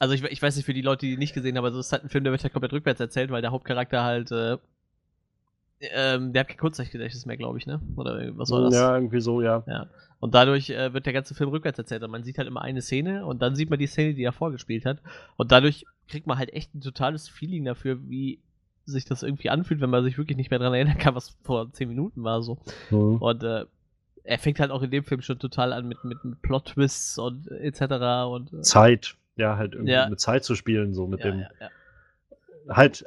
also 0.00 0.14
ich, 0.14 0.24
ich 0.24 0.40
weiß 0.40 0.56
nicht, 0.56 0.64
für 0.64 0.72
die 0.72 0.80
Leute, 0.80 1.04
die 1.04 1.12
ihn 1.12 1.18
nicht 1.18 1.34
gesehen 1.34 1.58
haben, 1.58 1.64
also 1.66 1.78
es 1.78 1.86
ist 1.86 1.92
halt 1.92 2.04
ein 2.04 2.08
Film, 2.08 2.24
der 2.24 2.32
wird 2.32 2.42
halt 2.42 2.54
komplett 2.54 2.72
rückwärts 2.72 3.00
erzählt, 3.00 3.30
weil 3.30 3.42
der 3.42 3.52
Hauptcharakter 3.52 4.02
halt, 4.02 4.32
äh, 4.32 4.56
ähm, 5.80 6.32
der 6.32 6.40
hat 6.40 6.48
kein 6.48 6.58
Kurzzeitgedächtnis 6.58 7.26
mehr, 7.26 7.36
glaube 7.36 7.58
ich, 7.58 7.66
ne? 7.66 7.80
Oder 7.96 8.36
was 8.36 8.50
war 8.50 8.62
das? 8.62 8.74
ja, 8.74 8.94
irgendwie 8.94 9.20
so, 9.20 9.40
ja. 9.42 9.62
Ja. 9.66 9.86
Und 10.20 10.34
dadurch 10.34 10.68
äh, 10.70 10.92
wird 10.92 11.06
der 11.06 11.14
ganze 11.14 11.34
Film 11.34 11.50
rückwärts 11.50 11.78
erzählt. 11.78 12.02
Und 12.02 12.10
man 12.10 12.22
sieht 12.22 12.36
halt 12.38 12.46
immer 12.46 12.60
eine 12.60 12.82
Szene 12.82 13.24
und 13.24 13.40
dann 13.40 13.54
sieht 13.54 13.70
man 13.70 13.78
die 13.78 13.86
Szene, 13.86 14.14
die 14.14 14.22
er 14.22 14.32
vorgespielt 14.32 14.84
hat. 14.84 14.98
Und 15.36 15.50
dadurch 15.50 15.86
kriegt 16.08 16.26
man 16.26 16.36
halt 16.38 16.52
echt 16.52 16.74
ein 16.74 16.80
totales 16.82 17.28
Feeling 17.28 17.64
dafür, 17.64 17.98
wie 18.08 18.40
sich 18.84 19.04
das 19.04 19.22
irgendwie 19.22 19.48
anfühlt, 19.50 19.80
wenn 19.80 19.90
man 19.90 20.04
sich 20.04 20.18
wirklich 20.18 20.36
nicht 20.36 20.50
mehr 20.50 20.58
dran 20.58 20.74
erinnern 20.74 20.98
kann, 20.98 21.14
was 21.14 21.36
vor 21.42 21.72
10 21.72 21.88
Minuten 21.88 22.22
war 22.22 22.42
so. 22.42 22.58
Mhm. 22.90 23.16
Und 23.16 23.42
äh, 23.44 23.64
er 24.24 24.38
fängt 24.38 24.60
halt 24.60 24.70
auch 24.70 24.82
in 24.82 24.90
dem 24.90 25.04
Film 25.04 25.22
schon 25.22 25.38
total 25.38 25.72
an 25.72 25.88
mit, 25.88 26.04
mit, 26.04 26.22
mit 26.24 26.42
Plot-Twists 26.42 27.18
und 27.18 27.48
etc. 27.50 27.80
Und, 28.28 28.52
äh, 28.52 28.60
Zeit, 28.60 29.16
ja, 29.36 29.56
halt 29.56 29.72
irgendwie 29.72 29.92
Ja. 29.92 30.08
mit 30.08 30.20
Zeit 30.20 30.44
zu 30.44 30.54
spielen, 30.54 30.92
so 30.92 31.06
mit 31.06 31.20
ja, 31.20 31.30
dem, 31.30 31.40
ja, 31.40 31.48
ja. 31.60 32.76
halt, 32.76 33.06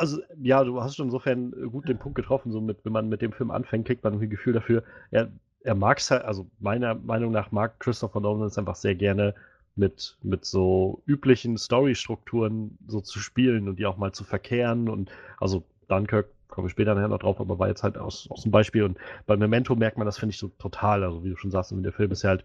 also 0.00 0.22
ja, 0.42 0.64
du 0.64 0.80
hast 0.82 0.96
schon 0.96 1.06
insofern 1.06 1.52
gut 1.70 1.88
den 1.88 1.98
Punkt 1.98 2.16
getroffen, 2.16 2.50
so 2.50 2.60
mit, 2.60 2.78
wenn 2.84 2.92
man 2.92 3.08
mit 3.10 3.20
dem 3.20 3.32
Film 3.32 3.50
anfängt, 3.50 3.86
kriegt 3.86 4.02
man 4.02 4.14
irgendwie 4.14 4.28
ein 4.28 4.30
Gefühl 4.30 4.54
dafür, 4.54 4.82
er, 5.10 5.28
er 5.62 5.74
mag 5.74 5.98
es 5.98 6.10
halt, 6.10 6.24
also 6.24 6.46
meiner 6.58 6.94
Meinung 6.94 7.32
nach 7.32 7.52
mag 7.52 7.78
Christopher 7.78 8.20
Nolan 8.20 8.46
es 8.46 8.56
einfach 8.56 8.76
sehr 8.76 8.94
gerne 8.94 9.34
mit, 9.76 10.16
mit 10.22 10.46
so 10.46 11.02
üblichen 11.06 11.58
Storystrukturen 11.58 12.78
so 12.88 13.02
zu 13.02 13.18
spielen 13.18 13.68
und 13.68 13.78
die 13.78 13.84
auch 13.84 13.98
mal 13.98 14.12
zu 14.12 14.24
verkehren 14.24 14.88
und 14.88 15.10
also 15.38 15.64
Dunkirk 15.88 16.28
kommen 16.48 16.66
wir 16.66 16.70
später 16.70 16.94
nachher 16.94 17.08
noch 17.08 17.18
drauf, 17.18 17.38
aber 17.38 17.58
war 17.58 17.68
jetzt 17.68 17.82
halt 17.82 17.98
aus, 17.98 18.26
aus 18.30 18.42
dem 18.42 18.52
Beispiel 18.52 18.84
und 18.84 18.96
bei 19.26 19.36
Memento 19.36 19.76
merkt 19.76 19.98
man 19.98 20.06
das, 20.06 20.18
finde 20.18 20.32
ich, 20.32 20.38
so 20.38 20.48
total, 20.58 21.04
also 21.04 21.22
wie 21.22 21.28
du 21.28 21.36
schon 21.36 21.50
sagst, 21.50 21.74
der 21.76 21.92
Film 21.92 22.10
ist 22.10 22.22
ja 22.22 22.30
halt 22.30 22.44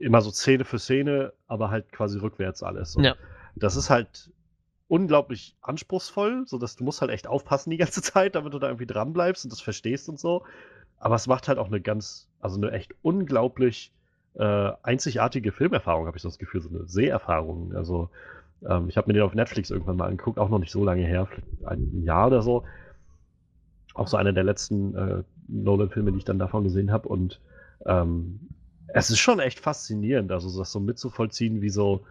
immer 0.00 0.20
so 0.20 0.30
Szene 0.30 0.64
für 0.64 0.80
Szene, 0.80 1.32
aber 1.46 1.70
halt 1.70 1.92
quasi 1.92 2.18
rückwärts 2.18 2.64
alles. 2.64 2.96
Und 2.96 3.04
Ja. 3.04 3.14
Das 3.56 3.76
ist 3.76 3.90
halt 3.90 4.30
unglaublich 4.90 5.56
anspruchsvoll, 5.62 6.44
so 6.46 6.58
dass 6.58 6.74
du 6.74 6.82
musst 6.82 7.00
halt 7.00 7.12
echt 7.12 7.28
aufpassen 7.28 7.70
die 7.70 7.76
ganze 7.76 8.02
Zeit, 8.02 8.34
damit 8.34 8.52
du 8.52 8.58
da 8.58 8.66
irgendwie 8.66 8.86
dran 8.86 9.12
bleibst 9.12 9.44
und 9.44 9.52
das 9.52 9.60
verstehst 9.60 10.08
und 10.08 10.18
so. 10.18 10.42
Aber 10.98 11.14
es 11.14 11.26
macht 11.26 11.48
halt 11.48 11.58
auch 11.58 11.68
eine 11.68 11.80
ganz, 11.80 12.28
also 12.40 12.56
eine 12.56 12.72
echt 12.72 12.94
unglaublich 13.02 13.92
äh, 14.34 14.72
einzigartige 14.82 15.52
Filmerfahrung, 15.52 16.06
habe 16.06 16.16
ich 16.16 16.22
so 16.22 16.28
das 16.28 16.38
Gefühl, 16.38 16.60
so 16.60 16.68
eine 16.68 16.86
Seherfahrung. 16.86 17.74
Also 17.74 18.10
ähm, 18.68 18.88
ich 18.88 18.96
habe 18.96 19.06
mir 19.06 19.14
den 19.14 19.22
auf 19.22 19.34
Netflix 19.34 19.70
irgendwann 19.70 19.96
mal 19.96 20.08
angeguckt, 20.08 20.38
auch 20.38 20.48
noch 20.48 20.58
nicht 20.58 20.72
so 20.72 20.84
lange 20.84 21.06
her, 21.06 21.28
ein 21.64 22.02
Jahr 22.02 22.26
oder 22.26 22.42
so. 22.42 22.64
Auch 23.94 24.08
so 24.08 24.16
einer 24.16 24.32
der 24.32 24.44
letzten 24.44 24.94
äh, 24.96 25.22
Nolan-Filme, 25.48 26.10
die 26.12 26.18
ich 26.18 26.24
dann 26.24 26.38
davon 26.38 26.64
gesehen 26.64 26.90
habe. 26.90 27.08
Und 27.08 27.40
ähm, 27.86 28.40
es 28.88 29.10
ist 29.10 29.20
schon 29.20 29.38
echt 29.38 29.60
faszinierend, 29.60 30.32
also 30.32 30.58
das 30.58 30.72
so 30.72 30.80
mitzuvollziehen, 30.80 31.62
wie 31.62 31.70
so, 31.70 32.04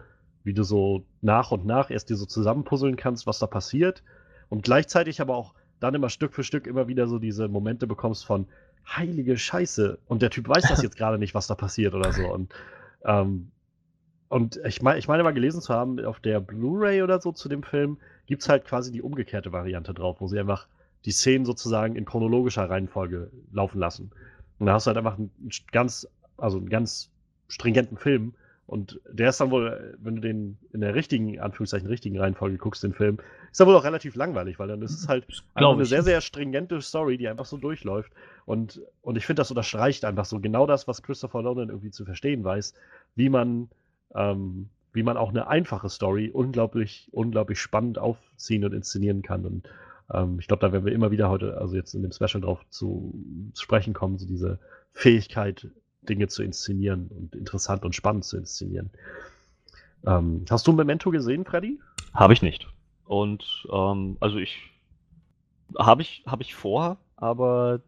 wie 0.44 0.54
du 0.54 0.62
so 0.62 1.04
nach 1.20 1.50
und 1.50 1.66
nach 1.66 1.90
erst 1.90 2.10
dir 2.10 2.16
so 2.16 2.26
zusammenpuzzeln 2.26 2.96
kannst, 2.96 3.26
was 3.26 3.38
da 3.38 3.46
passiert. 3.46 4.02
Und 4.48 4.62
gleichzeitig 4.62 5.20
aber 5.20 5.36
auch 5.36 5.54
dann 5.80 5.94
immer 5.94 6.08
Stück 6.08 6.34
für 6.34 6.44
Stück 6.44 6.66
immer 6.66 6.88
wieder 6.88 7.08
so 7.08 7.18
diese 7.18 7.48
Momente 7.48 7.86
bekommst 7.86 8.24
von 8.24 8.46
heilige 8.86 9.36
Scheiße. 9.36 9.98
Und 10.06 10.22
der 10.22 10.30
Typ 10.30 10.48
weiß 10.48 10.64
das 10.68 10.82
jetzt 10.82 10.96
gerade 10.96 11.18
nicht, 11.18 11.34
was 11.34 11.46
da 11.46 11.54
passiert 11.54 11.94
oder 11.94 12.12
so. 12.12 12.26
Und, 12.32 12.52
ähm, 13.04 13.50
und 14.28 14.60
ich, 14.64 14.82
mein, 14.82 14.98
ich 14.98 15.08
meine 15.08 15.22
mal 15.22 15.32
gelesen 15.32 15.60
zu 15.60 15.74
haben, 15.74 16.04
auf 16.04 16.20
der 16.20 16.40
Blu-ray 16.40 17.02
oder 17.02 17.20
so 17.20 17.32
zu 17.32 17.48
dem 17.48 17.62
Film 17.62 17.98
gibt 18.26 18.42
es 18.42 18.48
halt 18.48 18.64
quasi 18.64 18.92
die 18.92 19.02
umgekehrte 19.02 19.52
Variante 19.52 19.92
drauf, 19.92 20.20
wo 20.20 20.28
sie 20.28 20.38
einfach 20.38 20.68
die 21.04 21.12
Szenen 21.12 21.44
sozusagen 21.44 21.96
in 21.96 22.04
chronologischer 22.04 22.68
Reihenfolge 22.68 23.30
laufen 23.52 23.78
lassen. 23.78 24.10
Und 24.58 24.66
da 24.66 24.74
hast 24.74 24.86
du 24.86 24.88
halt 24.88 24.98
einfach 24.98 25.18
einen 25.18 25.30
ganz, 25.72 26.06
also 26.36 26.58
einen 26.58 26.68
ganz 26.68 27.10
stringenten 27.48 27.96
Film 27.96 28.34
Und 28.70 29.00
der 29.10 29.30
ist 29.30 29.40
dann 29.40 29.50
wohl, 29.50 29.98
wenn 29.98 30.14
du 30.14 30.20
den 30.20 30.56
in 30.72 30.80
der 30.80 30.94
richtigen, 30.94 31.40
Anführungszeichen, 31.40 31.88
richtigen 31.88 32.16
Reihenfolge 32.16 32.56
guckst, 32.56 32.84
den 32.84 32.92
Film, 32.92 33.18
ist 33.50 33.58
er 33.58 33.66
wohl 33.66 33.74
auch 33.74 33.82
relativ 33.82 34.14
langweilig, 34.14 34.60
weil 34.60 34.68
dann 34.68 34.80
ist 34.80 34.92
es 34.92 35.08
halt 35.08 35.26
eine 35.54 35.84
sehr, 35.84 36.04
sehr 36.04 36.20
stringente 36.20 36.80
Story, 36.80 37.18
die 37.18 37.26
einfach 37.26 37.46
so 37.46 37.56
durchläuft. 37.56 38.12
Und, 38.46 38.80
und 39.02 39.16
ich 39.16 39.26
finde, 39.26 39.40
das 39.40 39.50
unterstreicht 39.50 40.04
einfach 40.04 40.24
so 40.24 40.38
genau 40.38 40.68
das, 40.68 40.86
was 40.86 41.02
Christopher 41.02 41.42
Nolan 41.42 41.68
irgendwie 41.68 41.90
zu 41.90 42.04
verstehen 42.04 42.44
weiß, 42.44 42.74
wie 43.16 43.28
man, 43.28 43.70
ähm, 44.14 44.68
wie 44.92 45.02
man 45.02 45.16
auch 45.16 45.30
eine 45.30 45.48
einfache 45.48 45.88
Story 45.88 46.30
unglaublich, 46.32 47.08
unglaublich 47.10 47.60
spannend 47.60 47.98
aufziehen 47.98 48.64
und 48.64 48.72
inszenieren 48.72 49.22
kann. 49.22 49.46
Und 49.46 49.68
ähm, 50.14 50.38
ich 50.38 50.46
glaube, 50.46 50.64
da 50.64 50.72
werden 50.72 50.84
wir 50.84 50.92
immer 50.92 51.10
wieder 51.10 51.28
heute, 51.28 51.58
also 51.58 51.74
jetzt 51.74 51.94
in 51.94 52.02
dem 52.02 52.12
Special 52.12 52.40
drauf 52.40 52.64
zu, 52.68 53.20
zu 53.52 53.64
sprechen 53.64 53.94
kommen, 53.94 54.16
so 54.16 54.28
diese 54.28 54.60
Fähigkeit, 54.92 55.66
Dinge 56.02 56.28
zu 56.28 56.42
inszenieren 56.42 57.08
und 57.08 57.34
interessant 57.34 57.84
und 57.84 57.94
spannend 57.94 58.24
zu 58.24 58.36
inszenieren. 58.36 58.90
Ähm, 60.06 60.44
hast 60.48 60.66
du 60.66 60.72
Memento 60.72 61.10
gesehen, 61.10 61.44
Freddy? 61.44 61.78
Habe 62.14 62.32
ich 62.32 62.42
nicht. 62.42 62.66
Und 63.04 63.66
ähm, 63.72 64.16
also 64.20 64.38
ich 64.38 64.70
habe 65.78 66.02
ich 66.02 66.22
habe 66.26 66.42
ich 66.42 66.54
vor, 66.54 66.96
aber 67.16 67.80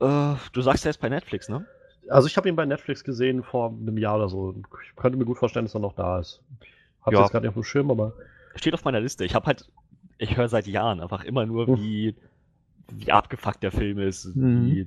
äh, 0.00 0.34
du 0.52 0.60
sagst 0.62 0.84
er 0.84 0.90
ist 0.90 1.00
bei 1.00 1.08
Netflix, 1.08 1.48
ne? 1.48 1.64
Also 2.08 2.26
ich 2.26 2.36
habe 2.36 2.48
ihn 2.48 2.56
bei 2.56 2.66
Netflix 2.66 3.04
gesehen 3.04 3.42
vor 3.42 3.68
einem 3.70 3.96
Jahr 3.96 4.16
oder 4.16 4.28
so. 4.28 4.54
Ich 4.84 4.96
könnte 4.96 5.16
mir 5.16 5.24
gut 5.24 5.38
vorstellen, 5.38 5.64
dass 5.64 5.74
er 5.74 5.80
noch 5.80 5.94
da 5.94 6.18
ist. 6.18 6.42
Hab's 7.02 7.14
Ja. 7.14 7.22
jetzt 7.22 7.30
gerade 7.30 7.44
nicht 7.46 7.50
auf 7.50 7.54
dem 7.54 7.64
Schirm, 7.64 7.90
aber 7.90 8.12
Steht 8.56 8.74
auf 8.74 8.84
meiner 8.84 9.00
Liste. 9.00 9.24
Ich 9.24 9.34
habe 9.34 9.46
halt, 9.46 9.70
ich 10.18 10.36
höre 10.36 10.48
seit 10.48 10.66
Jahren 10.66 11.00
einfach 11.00 11.24
immer 11.24 11.46
nur, 11.46 11.68
Hm. 11.68 11.76
wie, 11.76 12.16
wie 12.98 13.12
abgefuckt 13.12 13.62
der 13.62 13.72
Film 13.72 13.98
ist, 13.98 14.34
Mhm. 14.36 14.66
wie 14.66 14.86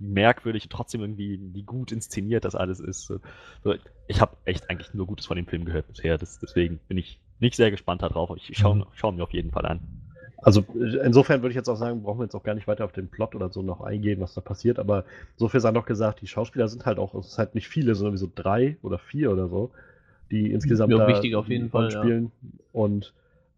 merkwürdig 0.00 0.64
und 0.64 0.72
trotzdem 0.72 1.00
irgendwie, 1.00 1.40
wie 1.52 1.62
gut 1.62 1.92
inszeniert 1.92 2.44
das 2.44 2.54
alles 2.54 2.80
ist. 2.80 3.12
Ich 4.08 4.20
habe 4.20 4.36
echt 4.44 4.68
eigentlich 4.70 4.92
nur 4.94 5.06
Gutes 5.06 5.26
von 5.26 5.36
dem 5.36 5.46
Film 5.46 5.64
gehört 5.64 5.88
bisher. 5.88 6.18
Das, 6.18 6.38
deswegen 6.38 6.78
bin 6.88 6.98
ich 6.98 7.18
nicht 7.38 7.56
sehr 7.56 7.70
gespannt 7.70 8.02
darauf. 8.02 8.30
Ich 8.36 8.56
schaue 8.56 8.76
Mhm. 8.76 8.84
schau 8.94 9.12
mir 9.12 9.22
auf 9.22 9.32
jeden 9.32 9.50
Fall 9.50 9.66
an. 9.66 9.80
Also 10.42 10.64
insofern 11.04 11.42
würde 11.42 11.50
ich 11.50 11.56
jetzt 11.56 11.68
auch 11.68 11.76
sagen, 11.76 12.02
brauchen 12.02 12.18
wir 12.20 12.24
jetzt 12.24 12.34
auch 12.34 12.42
gar 12.42 12.54
nicht 12.54 12.66
weiter 12.66 12.84
auf 12.86 12.92
den 12.92 13.08
Plot 13.08 13.34
oder 13.34 13.50
so 13.50 13.60
noch 13.60 13.82
eingehen, 13.82 14.20
was 14.20 14.32
da 14.32 14.40
passiert, 14.40 14.78
aber 14.78 15.04
so 15.36 15.48
viel 15.48 15.60
sei 15.60 15.70
noch 15.70 15.84
gesagt, 15.84 16.22
die 16.22 16.26
Schauspieler 16.26 16.66
sind 16.68 16.86
halt 16.86 16.98
auch, 16.98 17.14
es 17.14 17.26
ist 17.28 17.38
halt 17.38 17.54
nicht 17.54 17.68
viele, 17.68 17.94
sondern 17.94 18.14
wie 18.14 18.18
so 18.18 18.30
drei 18.34 18.78
oder 18.82 18.98
vier 18.98 19.32
oder 19.32 19.48
so, 19.48 19.70
die 20.30 20.50
insgesamt 20.50 20.92
Ja, 20.92 20.98
da 20.98 21.08
wichtig 21.08 21.34
auf 21.34 21.48
jeden 21.48 21.68
Fall, 21.68 21.92
ja. 21.92 22.00
spielen. 22.00 22.32
Und 22.72 23.12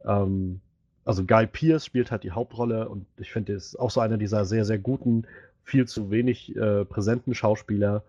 ähm, 0.05 0.61
also 1.05 1.25
Guy 1.25 1.47
Pearce 1.47 1.87
spielt 1.87 2.11
halt 2.11 2.23
die 2.23 2.33
Hauptrolle 2.33 2.89
und 2.89 3.07
ich 3.19 3.33
finde, 3.33 3.53
er 3.53 3.57
ist 3.57 3.79
auch 3.79 3.91
so 3.91 4.01
einer 4.01 4.19
dieser 4.19 4.45
sehr, 4.45 4.65
sehr 4.65 4.79
guten, 4.79 5.27
viel 5.65 5.87
zu 5.87 6.11
wenig 6.11 6.55
äh, 6.57 6.85
präsenten 6.85 7.35
Schauspieler. 7.35 8.03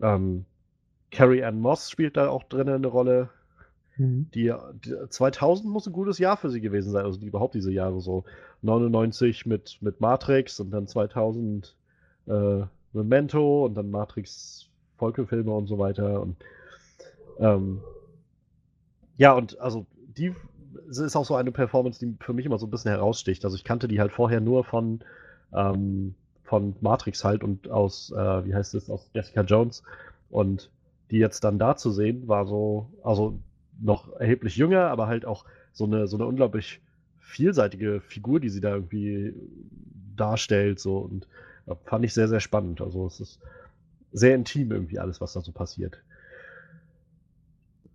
Ähm, 0.00 0.44
Carrie 1.10 1.44
Ann 1.44 1.60
Moss 1.60 1.90
spielt 1.90 2.16
da 2.16 2.28
auch 2.28 2.44
drin 2.44 2.68
eine 2.68 2.86
Rolle, 2.86 3.28
die, 3.98 4.52
die 4.84 4.94
2000 5.08 5.70
muss 5.70 5.86
ein 5.86 5.92
gutes 5.92 6.18
Jahr 6.18 6.36
für 6.36 6.50
sie 6.50 6.60
gewesen 6.60 6.92
sein, 6.92 7.04
also 7.04 7.20
die, 7.20 7.26
überhaupt 7.26 7.54
diese 7.54 7.70
Jahre 7.70 8.00
so. 8.00 8.24
99 8.62 9.44
mit, 9.44 9.78
mit 9.80 10.00
Matrix 10.00 10.60
und 10.60 10.70
dann 10.70 10.86
2000 10.86 11.76
äh, 12.26 12.62
Memento 12.92 13.66
und 13.66 13.74
dann 13.74 13.90
Matrix 13.90 14.68
Folgefilme 14.96 15.52
und 15.52 15.66
so 15.66 15.78
weiter 15.78 16.20
und 16.20 16.36
ähm, 17.38 17.80
ja 19.16 19.32
und 19.32 19.58
also 19.60 19.86
die 20.16 20.34
es 20.88 20.98
ist 20.98 21.16
auch 21.16 21.24
so 21.24 21.34
eine 21.34 21.52
Performance, 21.52 21.98
die 22.04 22.14
für 22.20 22.32
mich 22.32 22.46
immer 22.46 22.58
so 22.58 22.66
ein 22.66 22.70
bisschen 22.70 22.90
heraussticht. 22.90 23.44
Also 23.44 23.56
ich 23.56 23.64
kannte 23.64 23.88
die 23.88 24.00
halt 24.00 24.12
vorher 24.12 24.40
nur 24.40 24.64
von 24.64 25.00
ähm, 25.54 26.14
von 26.44 26.74
Matrix 26.80 27.24
halt 27.24 27.42
und 27.44 27.70
aus 27.70 28.12
äh, 28.12 28.44
wie 28.44 28.54
heißt 28.54 28.74
es 28.74 28.90
aus 28.90 29.08
Jessica 29.14 29.42
Jones 29.42 29.82
und 30.30 30.70
die 31.10 31.18
jetzt 31.18 31.44
dann 31.44 31.58
da 31.58 31.76
zu 31.76 31.90
sehen 31.90 32.28
war 32.28 32.46
so 32.46 32.90
also 33.02 33.38
noch 33.80 34.12
erheblich 34.18 34.56
jünger, 34.56 34.88
aber 34.88 35.06
halt 35.06 35.24
auch 35.26 35.44
so 35.72 35.84
eine, 35.84 36.06
so 36.06 36.16
eine 36.16 36.26
unglaublich 36.26 36.80
vielseitige 37.20 38.00
Figur, 38.00 38.40
die 38.40 38.48
sie 38.48 38.60
da 38.60 38.74
irgendwie 38.74 39.34
darstellt. 40.16 40.80
So 40.80 40.98
und 40.98 41.26
äh, 41.66 41.74
fand 41.84 42.04
ich 42.04 42.14
sehr, 42.14 42.28
sehr 42.28 42.40
spannend. 42.40 42.80
Also 42.80 43.06
es 43.06 43.20
ist 43.20 43.40
sehr 44.12 44.34
intim 44.34 44.70
irgendwie 44.70 44.98
alles, 44.98 45.20
was 45.20 45.32
da 45.32 45.40
so 45.40 45.52
passiert. 45.52 46.02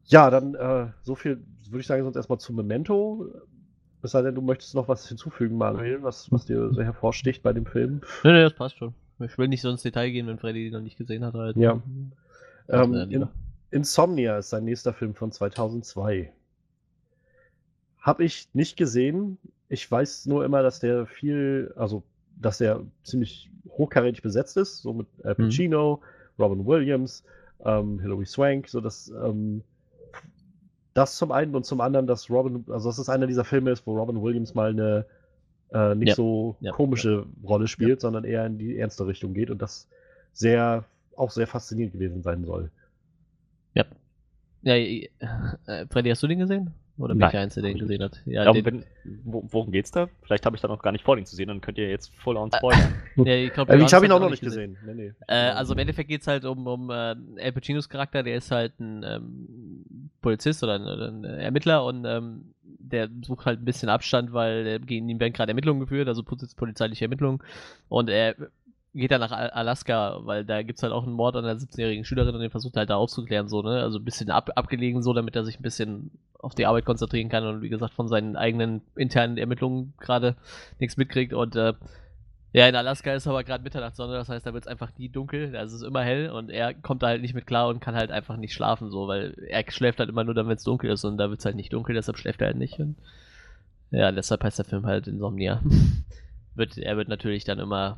Ja, 0.08 0.30
dann 0.30 0.56
äh, 0.56 0.88
so 1.04 1.16
viel 1.16 1.44
würde 1.70 1.82
ich 1.82 1.88
sagen, 1.88 2.04
sonst 2.04 2.16
erstmal 2.16 2.40
zu 2.40 2.54
Memento. 2.54 3.28
Es 4.02 4.12
sei 4.12 4.22
denn, 4.22 4.36
du 4.36 4.42
möchtest 4.42 4.76
noch 4.76 4.88
was 4.88 5.08
hinzufügen, 5.08 5.58
Manuel, 5.58 6.04
was, 6.04 6.32
was 6.32 6.46
dir 6.46 6.72
so 6.72 6.82
hervorsticht 6.82 7.44
bei 7.44 7.52
dem 7.52 7.66
Film. 7.66 8.02
Nee, 8.24 8.32
nee, 8.32 8.44
das 8.44 8.54
passt 8.54 8.78
schon. 8.78 8.94
Ich 9.20 9.38
will 9.38 9.48
nicht 9.48 9.62
so 9.62 9.70
ins 9.70 9.82
Detail 9.82 10.12
gehen, 10.12 10.28
wenn 10.28 10.38
Freddy 10.38 10.66
die 10.66 10.72
noch 10.72 10.82
nicht 10.82 10.98
gesehen 10.98 11.26
hat. 11.26 11.34
Halt. 11.34 11.58
Ja. 11.58 11.82
Das 12.68 12.88
Ähm, 12.88 12.94
in. 12.94 13.28
Insomnia 13.70 14.38
ist 14.38 14.50
sein 14.50 14.64
nächster 14.64 14.94
Film 14.94 15.14
von 15.14 15.32
2002. 15.32 16.32
Hab 18.00 18.22
ich 18.22 18.48
nicht 18.54 18.78
gesehen. 18.78 19.38
Ich 19.68 19.90
weiß 19.92 20.28
nur 20.28 20.46
immer, 20.46 20.64
dass 20.64 20.80
der 20.80 21.06
viel, 21.06 21.74
also 21.76 22.04
dass 22.40 22.60
der 22.60 22.82
ziemlich 23.04 23.52
hochkarätig 23.70 24.22
besetzt 24.22 24.56
ist, 24.56 24.82
so 24.82 24.94
mit 24.94 25.08
Al 25.24 25.36
Mhm. 25.38 25.44
Pacino, 25.46 26.02
Robin 26.40 26.66
Williams, 26.66 27.26
ähm, 27.66 28.00
Hilary 28.00 28.26
Swank, 28.26 28.70
so 28.70 28.80
dass 28.80 29.10
ähm, 29.10 29.64
das 30.98 31.16
zum 31.16 31.32
einen 31.32 31.56
und 31.56 31.66
zum 31.66 31.80
anderen, 31.80 32.08
dass 32.08 32.30
Robin, 32.30 32.66
also 32.70 32.90
dass 32.90 32.98
es 32.98 33.08
einer 33.08 33.28
dieser 33.28 33.46
Filme 33.46 33.72
ist, 33.72 33.86
wo 33.86 33.96
Robin 33.96 34.22
Williams 34.22 34.56
mal 34.56 34.72
eine 34.72 35.06
äh, 35.72 35.96
nicht 35.96 36.10
Ja. 36.10 36.16
so 36.16 36.56
Ja. 36.60 36.72
komische 36.72 37.26
Rolle 37.44 37.68
spielt, 37.68 38.02
sondern 38.02 38.24
eher 38.24 38.46
in 38.46 38.58
die 38.58 38.78
ernste 38.78 39.06
Richtung 39.06 39.34
geht 39.34 39.52
und 39.52 39.62
das 39.62 39.88
sehr 40.34 40.86
auch 41.16 41.32
sehr 41.32 41.48
faszinierend 41.48 41.94
gewesen 41.94 42.22
sein 42.24 42.46
soll. 42.46 42.72
Ja, 44.64 44.74
äh, 44.76 45.86
Freddy, 45.90 46.10
hast 46.10 46.24
du 46.24 46.28
den 46.28 46.40
gesehen? 46.40 46.74
Oder 46.98 47.14
bin 47.14 47.20
Nein, 47.20 47.28
ich 47.28 47.32
der 47.32 47.42
Einzige, 47.42 47.62
der 47.64 47.72
ich 47.76 47.80
gesehen 47.80 48.04
hat? 48.04 48.22
Ja, 48.26 48.44
Ja, 48.46 48.52
den, 48.52 48.66
wenn, 48.66 48.84
wo, 49.24 49.44
worum 49.52 49.72
geht's 49.72 49.92
da? 49.92 50.10
Vielleicht 50.24 50.46
habe 50.46 50.56
ich 50.56 50.62
da 50.62 50.68
noch 50.68 50.82
gar 50.82 50.92
nicht 50.92 51.04
vor, 51.06 51.16
den 51.16 51.26
zu 51.26 51.36
sehen, 51.36 51.48
dann 51.48 51.62
könnt 51.62 51.78
ihr 51.78 51.90
jetzt 51.90 52.12
voll 52.16 52.38
on 52.38 52.52
spoilern. 52.52 52.94
ja, 53.18 53.36
ich 53.36 53.54
glaub, 53.54 53.70
Äh, 53.70 53.78
ich 53.78 53.94
habe 53.94 54.06
ihn 54.06 54.12
auch 54.12 54.20
noch 54.20 54.30
nicht 54.30 54.42
gesehen. 54.44 54.78
Nee, 54.84 54.94
nee. 54.94 55.14
Äh, 55.28 55.36
also 55.36 55.74
im 55.74 55.80
Endeffekt 55.80 56.10
geht 56.10 56.22
es 56.22 56.28
halt 56.28 56.46
um, 56.46 56.66
um 56.68 56.90
äh, 56.90 56.94
Al 56.94 57.52
Pacinos 57.54 57.90
Charakter, 57.90 58.24
der 58.24 58.36
ist 58.36 58.52
halt 58.52 58.80
ein 58.80 59.04
ähm, 59.04 60.10
Polizist 60.22 60.64
oder 60.64 60.76
ein, 60.76 60.84
oder 60.84 61.08
ein 61.10 61.24
Ermittler 61.24 61.86
und 61.86 62.06
ähm, 62.06 62.54
der 62.64 63.10
sucht 63.26 63.46
halt 63.46 63.62
ein 63.62 63.66
bisschen 63.66 63.90
Abstand, 63.90 64.34
weil 64.34 64.66
äh, 64.68 64.80
gegen 64.80 65.10
ihn 65.10 65.20
werden 65.20 65.34
gerade 65.34 65.52
Ermittlungen 65.52 65.82
geführt, 65.82 66.08
also 66.08 66.22
poli- 66.24 66.56
polizeiliche 66.56 67.06
Ermittlungen. 67.06 67.40
Und 67.90 68.10
er 68.10 68.36
geht 68.94 69.12
dann 69.12 69.22
nach 69.22 69.32
Al- 69.32 69.50
Alaska, 69.52 70.20
weil 70.24 70.46
da 70.46 70.62
gibt 70.64 70.80
es 70.80 70.84
halt 70.84 70.94
auch 70.94 71.04
einen 71.04 71.14
Mord 71.14 71.36
an 71.36 71.46
einer 71.46 71.60
17-jährigen 71.60 72.06
Schülerin 72.06 72.34
und 72.36 72.42
den 72.42 72.50
versucht 72.52 72.76
er 72.76 72.80
halt 72.80 72.90
da 72.90 72.96
aufzuklären, 72.96 73.48
so, 73.48 73.62
ne? 73.62 73.82
Also 73.82 74.00
ein 74.00 74.06
bisschen 74.06 74.30
ab, 74.32 74.50
abgelegen, 74.56 75.04
so, 75.04 75.14
damit 75.14 75.36
er 75.36 75.46
sich 75.46 75.60
ein 75.60 75.64
bisschen 75.64 76.12
auf 76.40 76.56
die 76.56 76.66
Arbeit 76.66 76.86
konzentrieren 76.86 77.30
kann 77.30 77.46
und 77.46 77.62
wie 77.62 77.70
gesagt 77.70 77.94
von 77.94 78.08
seinen 78.08 78.36
eigenen 78.36 78.82
internen 78.96 79.38
Ermittlungen 79.38 79.94
gerade 80.00 80.36
nichts 80.80 80.98
mitkriegt 80.98 81.34
und 81.34 81.56
äh, 81.56 81.74
ja, 82.54 82.68
in 82.68 82.76
Alaska 82.76 83.14
ist 83.14 83.28
aber 83.28 83.44
gerade 83.44 83.64
Mitternachtssonne, 83.64 84.14
das 84.14 84.30
heißt, 84.30 84.46
da 84.46 84.54
wird 84.54 84.64
es 84.64 84.68
einfach 84.68 84.92
nie 84.98 85.10
dunkel, 85.10 85.56
also 85.56 85.76
es 85.76 85.82
ist 85.82 85.88
immer 85.88 86.04
hell 86.04 86.30
und 86.30 86.50
er 86.50 86.74
kommt 86.74 87.04
da 87.04 87.08
halt 87.08 87.22
nicht 87.22 87.34
mit 87.34 87.46
klar 87.46 87.68
und 87.68 87.82
kann 87.82 87.96
halt 87.96 88.10
einfach 88.10 88.38
nicht 88.38 88.54
schlafen, 88.54 88.90
so, 88.90 89.08
weil 89.08 89.36
er 89.48 89.70
schläft 89.70 90.00
halt 90.00 90.10
immer 90.10 90.24
nur 90.24 90.34
dann, 90.34 90.48
wenn 90.48 90.56
es 90.56 90.64
dunkel 90.64 90.90
ist 90.90 91.04
und 91.04 91.18
da 91.18 91.30
wird 91.30 91.40
es 91.40 91.46
halt 91.46 91.56
nicht 91.56 91.74
dunkel, 91.74 91.94
deshalb 91.94 92.18
schläft 92.18 92.42
er 92.42 92.48
halt 92.48 92.58
nicht. 92.58 92.80
Und 92.80 92.96
ja, 93.92 94.12
deshalb 94.12 94.44
heißt 94.44 94.60
der 94.60 94.66
Film 94.66 94.86
halt 94.86 95.08
Insomnia. 95.08 95.62
wird, 96.56 96.78
er 96.78 96.98
wird 96.98 97.08
natürlich 97.08 97.44
dann 97.44 97.60
immer, 97.60 97.98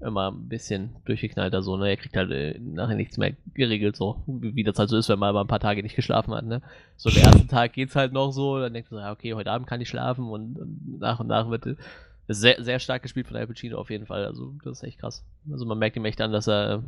immer 0.00 0.30
ein 0.30 0.48
bisschen 0.48 0.96
durchgeknallter, 1.04 1.62
so, 1.62 1.76
ne? 1.76 1.88
Er 1.88 1.96
kriegt 1.96 2.16
halt 2.16 2.30
äh, 2.30 2.58
nachher 2.58 2.96
nichts 2.96 3.18
mehr 3.18 3.34
geregelt, 3.54 3.96
so, 3.96 4.22
wie, 4.26 4.64
das 4.64 4.78
halt 4.78 4.88
so 4.88 4.96
ist, 4.96 5.08
wenn 5.08 5.18
man 5.18 5.34
mal 5.34 5.42
ein 5.42 5.46
paar 5.46 5.60
Tage 5.60 5.82
nicht 5.82 5.96
geschlafen 5.96 6.34
hat, 6.34 6.44
ne? 6.44 6.62
So, 6.96 7.10
den 7.10 7.24
ersten 7.24 7.48
Tag 7.48 7.72
geht's 7.74 7.96
halt 7.96 8.12
noch 8.12 8.32
so, 8.32 8.58
dann 8.58 8.72
denkst 8.72 8.90
du, 8.90 8.96
ja, 8.96 9.12
okay, 9.12 9.34
heute 9.34 9.50
Abend 9.50 9.66
kann 9.66 9.80
ich 9.80 9.88
schlafen 9.88 10.28
und, 10.28 10.58
und 10.58 10.98
nach 11.00 11.20
und 11.20 11.26
nach 11.26 11.50
wird 11.50 11.66
äh, 11.66 11.76
sehr, 12.28 12.62
sehr 12.62 12.78
stark 12.78 13.02
gespielt 13.02 13.26
von 13.26 13.36
Al 13.36 13.46
Pacino 13.46 13.78
auf 13.78 13.90
jeden 13.90 14.06
Fall. 14.06 14.24
Also, 14.24 14.54
das 14.64 14.78
ist 14.78 14.84
echt 14.84 15.00
krass. 15.00 15.24
Also, 15.50 15.66
man 15.66 15.78
merkt 15.78 15.96
ihm 15.96 16.04
echt 16.04 16.20
an, 16.20 16.32
dass 16.32 16.48
er 16.48 16.74
äh, 16.74 16.78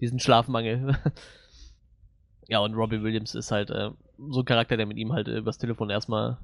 diesen 0.00 0.20
Schlafmangel. 0.20 0.96
ja, 2.48 2.60
und 2.60 2.74
Robbie 2.74 3.02
Williams 3.02 3.34
ist 3.34 3.50
halt 3.50 3.70
äh, 3.70 3.90
so 4.30 4.40
ein 4.40 4.44
Charakter, 4.44 4.76
der 4.76 4.86
mit 4.86 4.98
ihm 4.98 5.12
halt 5.12 5.28
äh, 5.28 5.38
übers 5.38 5.58
Telefon 5.58 5.90
erstmal 5.90 6.36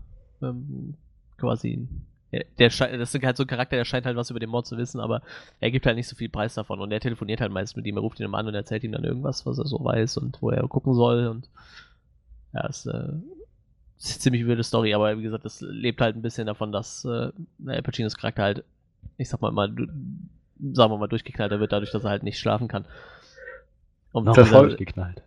ähm, 0.43 0.95
quasi. 1.37 1.87
Der, 2.31 2.45
das 2.59 3.15
ist 3.15 3.23
halt 3.25 3.37
so 3.37 3.45
ein 3.45 3.47
Charakter, 3.47 3.77
der 3.77 3.87
scheint 3.87 4.05
halt 4.05 4.17
was 4.17 4.29
über 4.29 4.41
den 4.41 4.51
Mord 4.51 4.67
zu 4.67 4.77
wissen, 4.77 5.01
aber 5.01 5.23
er 5.61 5.71
gibt 5.71 5.87
halt 5.87 5.97
nicht 5.97 6.09
so 6.09 6.15
viel 6.15 6.29
Preis 6.29 6.55
davon 6.55 6.79
und 6.81 6.93
er 6.93 7.01
telefoniert 7.01 7.41
halt 7.41 7.53
meist 7.53 7.77
mit 7.77 7.87
ihm, 7.87 7.97
er 7.97 8.03
ruft 8.03 8.21
ihn 8.21 8.27
immer 8.27 8.39
an 8.39 8.47
und 8.47 8.55
erzählt 8.55 8.85
ihm 8.85 8.93
dann 8.93 9.05
irgendwas, 9.05 9.47
was 9.47 9.59
er 9.59 9.67
so 9.67 9.83
weiß 9.83 10.19
und 10.19 10.43
wo 10.43 10.51
er 10.51 10.67
gucken 10.69 10.93
soll 10.93 11.27
und 11.29 11.49
ja, 12.53 12.67
ist, 12.67 12.85
äh, 12.87 13.13
ist 13.99 14.11
eine 14.11 14.19
ziemlich 14.19 14.47
wilde 14.47 14.63
Story, 14.63 14.93
aber 14.93 15.17
wie 15.19 15.23
gesagt, 15.23 15.47
das 15.47 15.63
lebt 15.63 16.03
halt 16.03 16.17
ein 16.17 16.23
bisschen 16.23 16.47
davon, 16.47 16.71
dass 16.71 17.05
äh, 17.07 17.31
Al 17.67 17.83
Pacinos 17.83 18.17
Charakter 18.17 18.43
halt, 18.43 18.65
ich 19.17 19.29
sag 19.31 19.41
mal 19.41 19.51
mal, 19.51 19.71
sagen 19.71 20.93
wir 20.93 20.99
mal, 20.99 21.09
durchgeknallter 21.09 21.61
wird, 21.61 21.73
dadurch, 21.73 21.93
dass 21.93 22.05
er 22.05 22.11
halt 22.11 22.25
nicht 22.25 22.39
schlafen 22.39 22.69
kann. 22.69 22.85
Und 24.13 24.27
gesagt, 24.27 24.49
Verfolgt. 24.49 24.79
geknallt. 24.79 25.23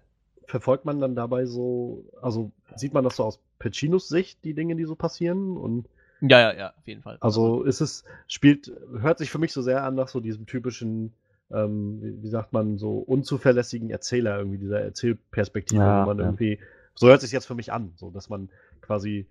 Verfolgt 0.45 0.85
man 0.85 0.99
dann 0.99 1.15
dabei 1.15 1.45
so, 1.45 2.05
also 2.21 2.51
sieht 2.75 2.93
man 2.93 3.03
das 3.03 3.15
so 3.15 3.23
aus 3.23 3.39
Pacinos 3.57 4.07
Sicht, 4.07 4.43
die 4.43 4.53
Dinge, 4.53 4.75
die 4.75 4.85
so 4.85 4.95
passieren? 4.95 5.57
Und 5.57 5.87
ja, 6.21 6.39
ja, 6.39 6.53
ja, 6.53 6.73
auf 6.77 6.87
jeden 6.87 7.01
Fall. 7.01 7.17
also 7.19 7.63
ist 7.63 7.81
es, 7.81 8.03
spielt, 8.27 8.71
hört 8.99 9.17
sich 9.17 9.29
für 9.31 9.39
mich 9.39 9.51
so 9.53 9.61
sehr 9.61 9.83
an 9.83 9.95
nach 9.95 10.07
so 10.07 10.19
diesem 10.19 10.45
typischen 10.45 11.13
ähm, 11.53 11.99
wie, 12.01 12.23
wie 12.23 12.29
sagt 12.29 12.53
man, 12.53 12.77
so 12.77 12.97
unzuverlässigen 12.99 13.89
Erzähler, 13.89 14.37
irgendwie 14.37 14.57
dieser 14.57 14.81
Erzählperspektive, 14.81 15.81
Ja, 15.81 16.01
wo 16.03 16.05
man 16.05 16.17
ja. 16.17 16.25
irgendwie, 16.25 16.59
so 16.95 17.07
hört 17.07 17.21
sich 17.21 17.31
jetzt 17.31 17.45
für 17.45 17.55
mich 17.55 17.71
an, 17.73 17.91
so 17.95 18.09
dass 18.09 18.29
man 18.29 18.49
quasi 18.81 19.25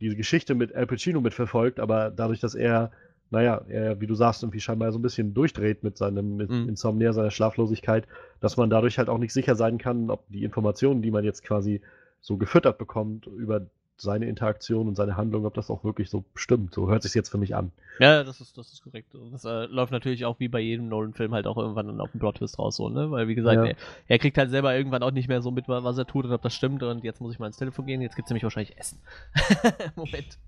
diese 0.00 0.16
Geschichte 0.16 0.54
mit 0.54 0.74
Al 0.74 0.86
Pacino 0.86 1.20
mitverfolgt, 1.20 1.80
aber 1.80 2.10
dadurch, 2.10 2.40
dass 2.40 2.54
er, 2.54 2.92
naja, 3.30 3.62
er, 3.68 4.00
wie 4.00 4.06
du 4.06 4.14
sagst, 4.14 4.42
irgendwie 4.42 4.60
scheinbar 4.60 4.92
so 4.92 4.98
ein 4.98 5.02
bisschen 5.02 5.34
durchdreht 5.34 5.82
mit 5.82 5.96
seinem 5.98 6.36
mit 6.36 6.50
Mhm. 6.50 6.68
Insomnia, 6.68 7.12
seiner 7.12 7.30
Schlaflosigkeit, 7.30 8.06
dass 8.40 8.56
man 8.56 8.70
dadurch 8.70 8.98
halt 8.98 9.08
auch 9.08 9.18
nicht 9.18 9.32
sicher 9.32 9.54
sein 9.56 9.78
kann, 9.78 10.10
ob 10.10 10.24
die 10.28 10.44
Informationen, 10.44 11.02
die 11.02 11.10
man 11.10 11.24
jetzt 11.24 11.42
quasi 11.42 11.80
so 12.20 12.36
gefüttert 12.36 12.78
bekommt 12.78 13.26
über 13.26 13.66
seine 13.98 14.26
Interaktion 14.26 14.88
und 14.88 14.94
seine 14.94 15.16
Handlung, 15.16 15.46
ob 15.46 15.54
das 15.54 15.70
auch 15.70 15.82
wirklich 15.84 16.10
so 16.10 16.24
stimmt. 16.34 16.74
So 16.74 16.88
hört 16.90 17.02
sich 17.02 17.14
jetzt 17.14 17.30
für 17.30 17.38
mich 17.38 17.54
an. 17.56 17.72
Ja, 17.98 18.24
das 18.24 18.40
ist, 18.40 18.58
das 18.58 18.72
ist 18.72 18.82
korrekt. 18.82 19.14
Und 19.14 19.32
das 19.32 19.44
äh, 19.44 19.64
läuft 19.66 19.90
natürlich 19.92 20.24
auch 20.26 20.38
wie 20.38 20.48
bei 20.48 20.60
jedem 20.60 20.88
Nolan-Film 20.88 21.32
halt 21.32 21.46
auch 21.46 21.56
irgendwann 21.56 21.86
dann 21.86 22.00
auf 22.00 22.10
den 22.12 22.18
Plot-Twist 22.20 22.58
raus, 22.58 22.76
so, 22.76 22.90
ne? 22.90 23.10
Weil, 23.10 23.26
wie 23.28 23.34
gesagt, 23.34 23.56
Ja. 23.56 23.64
er, 23.64 23.76
er 24.08 24.18
kriegt 24.18 24.36
halt 24.36 24.50
selber 24.50 24.76
irgendwann 24.76 25.02
auch 25.02 25.12
nicht 25.12 25.28
mehr 25.28 25.40
so 25.40 25.50
mit, 25.50 25.66
was 25.66 25.96
er 25.96 26.06
tut 26.06 26.26
und 26.26 26.32
ob 26.32 26.42
das 26.42 26.54
stimmt. 26.54 26.82
Und 26.82 27.04
jetzt 27.04 27.20
muss 27.20 27.32
ich 27.32 27.38
mal 27.38 27.46
ins 27.46 27.56
Telefon 27.56 27.86
gehen. 27.86 28.02
Jetzt 28.02 28.16
gibt's 28.16 28.30
nämlich 28.30 28.42
wahrscheinlich 28.44 28.76
Essen. 28.78 28.98
Moment. 29.96 30.38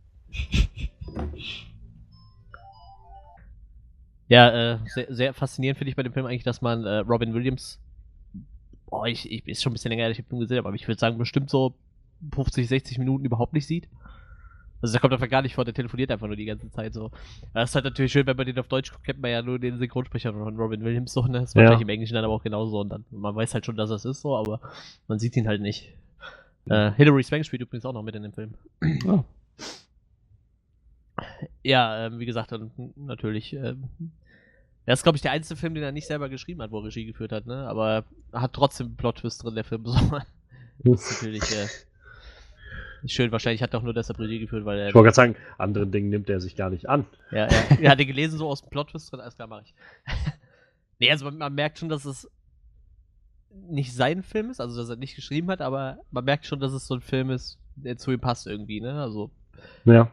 Ja, 4.28 4.74
äh, 4.74 4.78
sehr, 4.86 5.06
sehr 5.08 5.34
faszinierend 5.34 5.78
finde 5.78 5.90
ich 5.90 5.96
bei 5.96 6.02
dem 6.02 6.12
Film 6.12 6.26
eigentlich, 6.26 6.44
dass 6.44 6.60
man 6.60 6.84
äh, 6.84 6.98
Robin 6.98 7.32
Williams, 7.32 7.80
boah, 8.90 9.06
ich, 9.06 9.30
ich 9.32 9.46
ist 9.48 9.62
schon 9.62 9.70
ein 9.70 9.74
bisschen 9.74 9.90
länger, 9.90 10.10
ich 10.10 10.18
den 10.18 10.26
Film 10.26 10.40
gesehen 10.40 10.58
habe, 10.58 10.68
aber 10.68 10.76
ich 10.76 10.86
würde 10.86 10.98
sagen, 11.00 11.16
bestimmt 11.16 11.48
so 11.48 11.74
50, 12.34 12.68
60 12.68 12.98
Minuten 12.98 13.24
überhaupt 13.24 13.52
nicht 13.52 13.66
sieht. 13.66 13.88
Also 14.80 14.92
der 14.92 15.00
kommt 15.00 15.12
einfach 15.12 15.28
gar 15.28 15.42
nicht 15.42 15.56
vor, 15.56 15.64
der 15.64 15.74
telefoniert 15.74 16.10
einfach 16.12 16.28
nur 16.28 16.36
die 16.36 16.44
ganze 16.44 16.70
Zeit 16.70 16.94
so. 16.94 17.10
Das 17.52 17.70
ist 17.70 17.74
halt 17.74 17.84
natürlich 17.84 18.12
schön, 18.12 18.26
wenn 18.28 18.36
man 18.36 18.46
den 18.46 18.58
auf 18.60 18.68
Deutsch 18.68 18.92
guckt, 18.92 19.04
kennt 19.04 19.20
man 19.20 19.30
ja 19.32 19.42
nur 19.42 19.58
den 19.58 19.76
Synchronsprecher 19.78 20.32
von 20.32 20.56
Robin 20.56 20.84
Williams 20.84 21.12
so, 21.12 21.22
ne? 21.26 21.40
Das 21.40 21.50
ist 21.50 21.54
Ja. 21.54 21.62
wahrscheinlich 21.62 21.82
im 21.82 21.88
Englischen 21.88 22.14
dann 22.14 22.24
aber 22.24 22.34
auch 22.34 22.42
genauso 22.44 22.80
und 22.80 22.88
dann, 22.90 23.04
man 23.10 23.34
weiß 23.34 23.54
halt 23.54 23.66
schon, 23.66 23.76
dass 23.76 23.90
das 23.90 24.04
ist 24.04 24.20
so, 24.20 24.36
aber 24.36 24.60
man 25.08 25.18
sieht 25.18 25.36
ihn 25.36 25.48
halt 25.48 25.60
nicht. 25.62 25.92
Äh, 26.66 26.92
Hilary 26.92 27.24
Swank 27.24 27.44
spielt 27.44 27.62
übrigens 27.62 27.86
auch 27.86 27.92
noch 27.92 28.02
mit 28.04 28.14
in 28.14 28.22
dem 28.22 28.32
Film. 28.32 28.54
Oh. 29.06 29.24
Ja, 31.64 32.06
ähm, 32.06 32.18
wie 32.20 32.26
gesagt, 32.26 32.52
und 32.52 32.70
natürlich, 32.96 33.52
ähm, 33.54 33.84
das 34.86 35.00
ist, 35.00 35.02
glaube 35.02 35.16
ich, 35.16 35.22
der 35.22 35.32
einzige 35.32 35.58
Film, 35.58 35.74
den 35.74 35.82
er 35.82 35.92
nicht 35.92 36.06
selber 36.06 36.28
geschrieben 36.28 36.62
hat, 36.62 36.70
wo 36.70 36.78
er 36.78 36.84
Regie 36.84 37.04
geführt 37.04 37.32
hat, 37.32 37.46
ne? 37.46 37.66
Aber 37.66 38.04
hat 38.32 38.52
trotzdem 38.52 38.86
einen 38.88 38.96
Plot-Twist 38.96 39.42
drin, 39.42 39.54
der 39.54 39.64
Film. 39.64 39.84
So. 39.86 40.20
Das 40.84 41.10
ist 41.10 41.22
natürlich 41.22 41.42
äh, 41.50 41.66
schön. 43.06 43.30
Wahrscheinlich 43.32 43.62
hat 43.62 43.72
er 43.74 43.78
auch 43.80 43.84
nur 43.84 43.94
deshalb 43.94 44.18
Regie 44.18 44.38
geführt, 44.40 44.64
weil 44.64 44.78
er 44.78 44.88
Ich 44.88 44.94
wollte 44.94 45.06
gerade 45.06 45.14
sagen, 45.14 45.36
anderen 45.58 45.90
Dingen 45.92 46.08
nimmt 46.10 46.28
er 46.30 46.40
sich 46.40 46.56
gar 46.56 46.70
nicht 46.70 46.88
an. 46.88 47.06
ja, 47.30 47.46
ja. 47.48 47.62
Er 47.82 47.90
hatte 47.92 48.06
gelesen, 48.06 48.38
so 48.38 48.48
aus 48.48 48.62
dem 48.62 48.70
Plot-Twist 48.70 49.12
drin, 49.12 49.20
alles 49.20 49.36
klar, 49.36 49.48
mach 49.48 49.62
ich. 49.62 49.74
nee, 50.98 51.10
also 51.10 51.24
man, 51.26 51.38
man 51.38 51.54
merkt 51.54 51.78
schon, 51.78 51.88
dass 51.88 52.04
es 52.04 52.30
nicht 53.70 53.94
sein 53.94 54.22
Film 54.22 54.50
ist, 54.50 54.60
also 54.60 54.76
dass 54.80 54.88
er 54.90 54.96
nicht 54.96 55.16
geschrieben 55.16 55.50
hat, 55.50 55.60
aber 55.60 55.98
man 56.10 56.24
merkt 56.24 56.46
schon, 56.46 56.60
dass 56.60 56.72
es 56.72 56.86
so 56.86 56.94
ein 56.94 57.00
Film 57.00 57.30
ist, 57.30 57.58
der 57.76 57.96
zu 57.96 58.10
ihm 58.12 58.20
passt 58.20 58.46
irgendwie, 58.46 58.80
ne? 58.80 59.00
Also 59.00 59.30
Ja. 59.84 60.10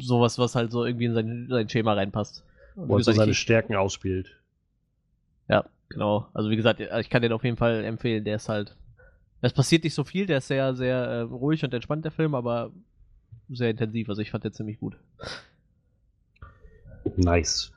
sowas, 0.00 0.38
was 0.38 0.54
halt 0.54 0.72
so 0.72 0.84
irgendwie 0.84 1.04
in 1.06 1.14
sein, 1.14 1.46
sein 1.50 1.68
Schema 1.68 1.92
reinpasst. 1.94 2.44
Und 2.76 2.88
Wo 2.88 2.96
er 2.98 3.02
so 3.04 3.12
seine 3.12 3.34
Stärken 3.34 3.74
ausspielt. 3.76 4.36
Ja, 5.48 5.64
genau. 5.88 6.28
Also 6.32 6.50
wie 6.50 6.56
gesagt, 6.56 6.80
ich 6.80 7.10
kann 7.10 7.22
den 7.22 7.32
auf 7.32 7.44
jeden 7.44 7.56
Fall 7.56 7.84
empfehlen. 7.84 8.24
Der 8.24 8.36
ist 8.36 8.48
halt. 8.48 8.76
Es 9.40 9.52
passiert 9.52 9.84
nicht 9.84 9.94
so 9.94 10.04
viel, 10.04 10.26
der 10.26 10.38
ist 10.38 10.48
sehr, 10.48 10.74
sehr 10.74 10.96
äh, 10.96 11.20
ruhig 11.22 11.64
und 11.64 11.72
entspannt, 11.72 12.04
der 12.04 12.12
Film, 12.12 12.34
aber 12.34 12.72
sehr 13.48 13.70
intensiv. 13.70 14.08
Also 14.08 14.22
ich 14.22 14.30
fand 14.30 14.44
den 14.44 14.52
ziemlich 14.52 14.78
gut. 14.78 14.96
Nice. 17.16 17.72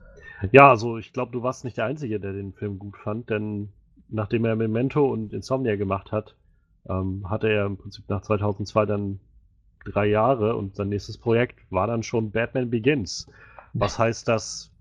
Ja, 0.52 0.70
also 0.70 0.98
ich 0.98 1.14
glaube, 1.14 1.32
du 1.32 1.42
warst 1.42 1.64
nicht 1.64 1.78
der 1.78 1.86
Einzige, 1.86 2.20
der 2.20 2.34
den 2.34 2.54
Film 2.54 2.80
gut 2.80 2.98
fand, 2.98 3.30
denn 3.30 3.70
nachdem 4.10 4.46
er 4.46 4.56
Memento 4.56 5.06
und 5.06 5.34
Insomnia 5.34 5.76
gemacht 5.76 6.12
hat, 6.12 6.36
ähm, 6.88 7.30
hatte 7.30 7.48
er 7.48 7.66
im 7.66 7.78
Prinzip 7.78 8.10
nach 8.10 8.22
2002 8.22 8.86
dann 8.86 9.20
drei 9.86 10.08
Jahre 10.08 10.56
und 10.56 10.76
sein 10.76 10.90
nächstes 10.90 11.18
Projekt 11.18 11.60
war 11.70 11.88
dann 11.88 12.04
schon 12.04 12.32
Batman 12.32 12.70
Begins. 12.70 13.28
Was 13.74 13.98
heißt, 14.00 14.28
dass 14.28 14.72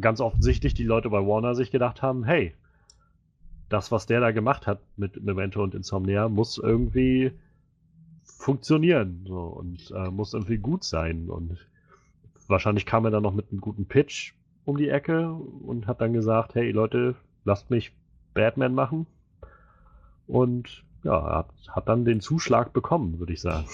ganz 0.00 0.20
offensichtlich 0.20 0.74
die 0.74 0.84
Leute 0.84 1.10
bei 1.10 1.20
Warner 1.20 1.54
sich 1.54 1.70
gedacht 1.70 2.02
haben, 2.02 2.24
hey, 2.24 2.54
das, 3.74 3.90
was 3.90 4.06
der 4.06 4.20
da 4.20 4.30
gemacht 4.30 4.68
hat 4.68 4.78
mit 4.96 5.20
Memento 5.20 5.60
und 5.60 5.74
Insomnia, 5.74 6.28
muss 6.28 6.58
irgendwie 6.58 7.32
funktionieren 8.22 9.24
so, 9.26 9.40
und 9.40 9.90
äh, 9.90 10.10
muss 10.10 10.32
irgendwie 10.32 10.58
gut 10.58 10.84
sein. 10.84 11.28
Und 11.28 11.58
wahrscheinlich 12.46 12.86
kam 12.86 13.04
er 13.04 13.10
dann 13.10 13.24
noch 13.24 13.34
mit 13.34 13.50
einem 13.50 13.60
guten 13.60 13.86
Pitch 13.86 14.32
um 14.64 14.76
die 14.76 14.88
Ecke 14.88 15.32
und 15.32 15.88
hat 15.88 16.00
dann 16.00 16.12
gesagt, 16.12 16.54
hey 16.54 16.70
Leute, 16.70 17.16
lasst 17.44 17.68
mich 17.68 17.92
Batman 18.32 18.74
machen. 18.74 19.06
Und 20.28 20.84
ja, 21.02 21.38
hat, 21.38 21.48
hat 21.68 21.88
dann 21.88 22.04
den 22.04 22.20
Zuschlag 22.20 22.72
bekommen, 22.72 23.18
würde 23.18 23.32
ich 23.32 23.40
sagen. 23.40 23.66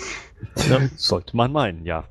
Sollte 0.97 1.37
man 1.37 1.53
meinen, 1.53 1.85
ja. 1.85 2.05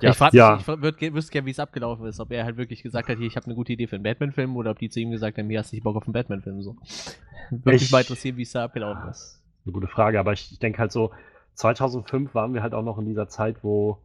Ich 0.00 0.16
frage 0.16 0.36
ja. 0.36 0.56
ich 0.58 0.66
würd, 0.66 1.00
wüsste 1.14 1.32
gerne, 1.32 1.46
wie 1.46 1.50
es 1.50 1.58
abgelaufen 1.58 2.06
ist. 2.06 2.18
Ob 2.20 2.30
er 2.32 2.44
halt 2.44 2.56
wirklich 2.56 2.82
gesagt 2.82 3.08
hat, 3.08 3.18
hier, 3.18 3.26
ich 3.26 3.36
habe 3.36 3.46
eine 3.46 3.54
gute 3.54 3.72
Idee 3.72 3.86
für 3.86 3.96
einen 3.96 4.02
Batman-Film 4.04 4.56
oder 4.56 4.70
ob 4.70 4.78
die 4.78 4.88
zu 4.90 5.00
ihm 5.00 5.10
gesagt 5.10 5.38
haben, 5.38 5.48
hier 5.48 5.58
hast 5.58 5.72
du 5.72 5.76
nicht 5.76 5.84
Bock 5.84 5.96
auf 5.96 6.04
einen 6.04 6.12
Batman-Film. 6.12 6.62
So. 6.62 6.76
Würde 7.50 7.72
mich 7.72 7.82
Ich- 7.82 7.90
mal 7.92 8.00
interessieren, 8.00 8.36
wie 8.36 8.42
es 8.42 8.52
da 8.52 8.64
abgelaufen 8.64 9.10
ist. 9.10 9.40
Eine 9.64 9.72
gute 9.72 9.86
Frage, 9.86 10.18
aber 10.18 10.32
ich, 10.32 10.50
ich 10.50 10.58
denke 10.58 10.78
halt 10.78 10.90
so, 10.90 11.12
2005 11.54 12.34
waren 12.34 12.54
wir 12.54 12.62
halt 12.62 12.74
auch 12.74 12.82
noch 12.82 12.98
in 12.98 13.04
dieser 13.06 13.28
Zeit, 13.28 13.62
wo 13.62 13.98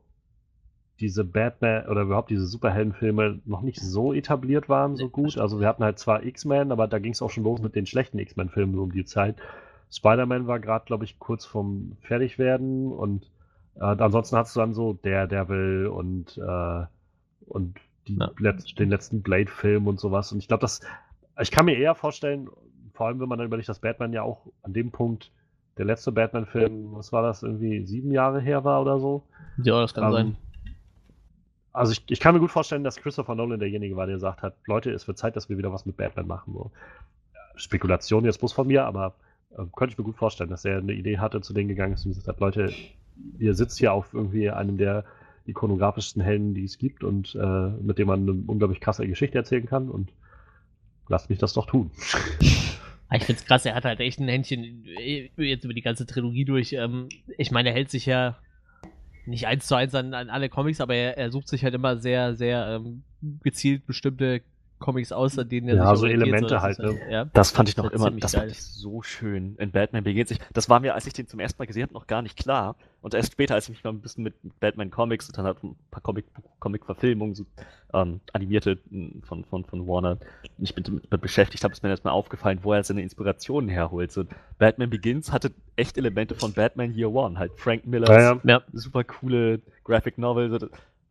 diese 0.99 1.23
Batman 1.23 1.87
oder 1.87 2.01
überhaupt 2.01 2.29
diese 2.29 2.45
Superheldenfilme 2.47 3.39
noch 3.45 3.61
nicht 3.61 3.79
so 3.79 4.13
etabliert 4.13 4.67
waren, 4.67 4.95
so 4.95 5.09
gut. 5.09 5.37
Also 5.37 5.59
wir 5.59 5.67
hatten 5.67 5.83
halt 5.83 5.99
zwar 5.99 6.23
X-Men, 6.23 6.71
aber 6.71 6.87
da 6.87 6.99
ging 6.99 7.11
es 7.13 7.21
auch 7.21 7.29
schon 7.29 7.43
los 7.43 7.61
mit 7.61 7.75
den 7.75 7.85
schlechten 7.85 8.19
X-Men-Filmen 8.19 8.75
so 8.75 8.83
um 8.83 8.91
die 8.91 9.05
Zeit. 9.05 9.35
Spider-Man 9.91 10.47
war 10.47 10.59
gerade, 10.59 10.85
glaube 10.85 11.05
ich, 11.05 11.17
kurz 11.19 11.45
vorm 11.45 11.97
Fertigwerden 12.01 12.91
und 12.91 13.29
äh, 13.79 13.83
ansonsten 13.83 14.35
hast 14.37 14.55
du 14.55 14.59
dann 14.59 14.73
so 14.73 14.93
Daredevil 14.93 15.87
und, 15.87 16.37
äh, 16.37 16.85
und 17.45 17.77
Ja, 18.07 18.31
letz 18.39 18.73
den 18.75 18.89
letzten 18.89 19.21
Blade-Film 19.21 19.87
und 19.87 19.99
sowas. 19.99 20.31
Und 20.31 20.39
ich 20.39 20.47
glaube, 20.47 20.61
das, 20.61 20.81
ich 21.41 21.51
kann 21.51 21.65
mir 21.65 21.77
eher 21.77 21.95
vorstellen, 21.95 22.49
vor 22.93 23.07
allem 23.07 23.19
wenn 23.19 23.29
man 23.29 23.37
dann 23.37 23.47
überlegt, 23.47 23.69
dass 23.69 23.79
Batman 23.79 24.13
ja 24.13 24.23
auch 24.23 24.47
an 24.63 24.73
dem 24.73 24.91
Punkt 24.91 25.31
der 25.77 25.85
letzte 25.85 26.11
Batman-Film, 26.11 26.93
was 26.93 27.11
war 27.11 27.21
das, 27.21 27.43
irgendwie 27.43 27.85
sieben 27.85 28.11
Jahre 28.11 28.39
her 28.41 28.63
war 28.63 28.81
oder 28.81 28.99
so. 28.99 29.23
Ja, 29.61 29.81
das 29.81 29.93
kann 29.93 30.05
Ähm, 30.05 30.11
sein. 30.11 30.35
Also 31.73 31.91
ich, 31.91 32.03
ich 32.09 32.19
kann 32.19 32.33
mir 32.33 32.39
gut 32.39 32.49
vorstellen, 32.49 32.83
dass 32.83 32.95
Christopher 32.95 33.35
Nolan 33.35 33.59
derjenige 33.59 33.95
war, 33.95 34.07
der 34.07 34.15
gesagt 34.15 34.41
hat, 34.41 34.55
Leute, 34.65 34.89
es 34.91 35.07
wird 35.07 35.19
Zeit, 35.19 35.35
dass 35.35 35.47
wir 35.49 35.59
wieder 35.59 35.71
was 35.71 35.85
mit 35.85 35.95
Batman 35.97 36.25
machen. 36.25 36.53
So. 36.53 36.71
Spekulation 37.55 38.25
jetzt 38.25 38.39
bloß 38.39 38.53
von 38.53 38.65
mir, 38.65 38.85
aber 38.85 39.13
äh, 39.51 39.63
könnte 39.75 39.91
ich 39.91 39.97
mir 39.99 40.03
gut 40.03 40.17
vorstellen, 40.17 40.49
dass 40.49 40.65
er 40.65 40.79
eine 40.79 40.93
Idee 40.93 41.19
hatte, 41.19 41.41
zu 41.41 41.53
denen 41.53 41.67
gegangen 41.67 41.93
ist 41.93 42.05
und 42.05 42.11
gesagt 42.13 42.27
hat, 42.27 42.39
Leute, 42.39 42.73
ihr 43.39 43.53
sitzt 43.53 43.79
hier 43.79 43.93
auf 43.93 44.13
irgendwie 44.13 44.49
einem 44.49 44.77
der 44.77 45.05
ikonografischsten 45.45 46.21
Helden, 46.21 46.53
die 46.53 46.65
es 46.65 46.77
gibt 46.77 47.03
und 47.03 47.35
äh, 47.35 47.69
mit 47.81 47.97
dem 47.97 48.07
man 48.07 48.23
eine 48.23 48.43
unglaublich 48.47 48.81
krasse 48.81 49.07
Geschichte 49.07 49.37
erzählen 49.37 49.65
kann 49.65 49.89
und 49.89 50.11
lasst 51.07 51.29
mich 51.29 51.39
das 51.39 51.53
doch 51.53 51.65
tun. 51.65 51.91
Ich 53.09 53.23
find's 53.23 53.45
krass, 53.45 53.65
er 53.65 53.73
hat 53.73 53.85
halt 53.85 54.01
echt 54.01 54.19
ein 54.19 54.27
Händchen 54.27 54.83
äh, 54.85 55.29
jetzt 55.37 55.63
über 55.63 55.73
die 55.73 55.81
ganze 55.81 56.05
Trilogie 56.05 56.43
durch. 56.43 56.73
Ähm, 56.73 57.07
ich 57.37 57.51
meine, 57.51 57.69
er 57.69 57.75
hält 57.75 57.89
sich 57.89 58.05
ja 58.05 58.37
nicht 59.25 59.47
eins 59.47 59.65
zu 59.65 59.75
eins 59.75 59.95
an, 59.95 60.13
an 60.13 60.29
alle 60.29 60.49
Comics, 60.49 60.81
aber 60.81 60.95
er, 60.95 61.17
er 61.17 61.31
sucht 61.31 61.47
sich 61.47 61.63
halt 61.63 61.73
immer 61.73 61.95
sehr, 61.97 62.35
sehr 62.35 62.67
ähm, 62.67 63.03
gezielt 63.43 63.85
bestimmte 63.85 64.41
Comics 64.79 65.11
an 65.11 65.49
denen 65.49 65.69
er 65.69 65.75
Ja, 65.75 65.95
so 65.95 66.05
Elemente 66.05 66.47
das 66.47 66.61
halt, 66.61 66.79
ne? 66.79 66.99
Ja. 67.09 67.25
Das 67.25 67.51
fand 67.51 67.69
ich 67.69 67.77
noch 67.77 67.85
Das 67.85 67.93
ist 67.93 68.05
immer, 68.07 68.19
das 68.19 68.31
geil. 68.31 68.41
fand 68.41 68.51
ich 68.51 68.61
so 68.63 69.01
schön 69.01 69.55
in 69.57 69.71
Batman 69.71 70.03
Begins. 70.03 70.31
Ich, 70.31 70.39
das 70.53 70.69
war 70.69 70.79
mir, 70.79 70.93
als 70.93 71.07
ich 71.07 71.13
den 71.13 71.27
zum 71.27 71.39
ersten 71.39 71.59
Mal 71.59 71.65
gesehen 71.65 71.83
habe, 71.83 71.93
noch 71.93 72.07
gar 72.07 72.21
nicht 72.21 72.37
klar. 72.37 72.75
Und 73.01 73.13
erst 73.13 73.31
später, 73.33 73.55
als 73.55 73.65
ich 73.65 73.69
mich 73.69 73.83
mal 73.83 73.91
ein 73.91 74.01
bisschen 74.01 74.23
mit 74.23 74.35
Batman 74.59 74.91
Comics 74.91 75.27
und 75.27 75.37
dann 75.37 75.45
halt 75.45 75.63
ein 75.63 75.75
paar 75.91 76.01
Comic- 76.01 76.25
Comic-Verfilmungen, 76.59 77.35
so, 77.35 77.45
ähm, 77.93 78.19
animierte 78.33 78.79
m, 78.91 79.21
von, 79.23 79.45
von, 79.45 79.65
von 79.65 79.87
Warner, 79.87 80.17
mich 80.57 80.75
mit, 80.75 80.89
mit 80.89 81.21
beschäftigt 81.21 81.63
habe, 81.63 81.73
ist 81.73 81.83
mir 81.83 81.89
erstmal 81.89 82.13
aufgefallen, 82.13 82.59
wo 82.63 82.73
er 82.73 82.83
seine 82.83 83.01
Inspirationen 83.01 83.69
herholt. 83.69 84.11
So, 84.11 84.25
Batman 84.57 84.89
Begins 84.89 85.31
hatte 85.31 85.51
echt 85.75 85.97
Elemente 85.97 86.35
von 86.35 86.53
Batman 86.53 86.93
Year 86.93 87.11
One, 87.11 87.39
halt 87.39 87.53
Frank 87.55 87.85
Millers 87.85 88.09
Ja, 88.09 88.39
ja. 88.43 88.61
Super 88.73 89.03
coole 89.03 89.61
Graphic 89.83 90.17
Novel, 90.17 90.49
so, 90.59 90.67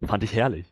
fand 0.07 0.23
ich 0.23 0.35
herrlich. 0.35 0.67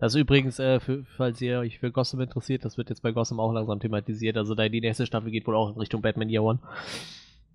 Das 0.00 0.14
ist 0.14 0.20
übrigens, 0.20 0.58
äh, 0.58 0.80
für, 0.80 1.04
falls 1.04 1.42
ihr 1.42 1.58
euch 1.58 1.78
für 1.78 1.92
Gotham 1.92 2.22
interessiert, 2.22 2.64
das 2.64 2.78
wird 2.78 2.88
jetzt 2.88 3.02
bei 3.02 3.12
Gotham 3.12 3.38
auch 3.38 3.52
langsam 3.52 3.80
thematisiert. 3.80 4.38
Also 4.38 4.54
da 4.54 4.66
die 4.66 4.80
nächste 4.80 5.04
Staffel 5.04 5.30
geht 5.30 5.46
wohl 5.46 5.54
auch 5.54 5.74
in 5.74 5.78
Richtung 5.78 6.00
Batman 6.00 6.30
Year 6.30 6.42
One. 6.42 6.58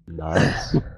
Nice. 0.06 0.80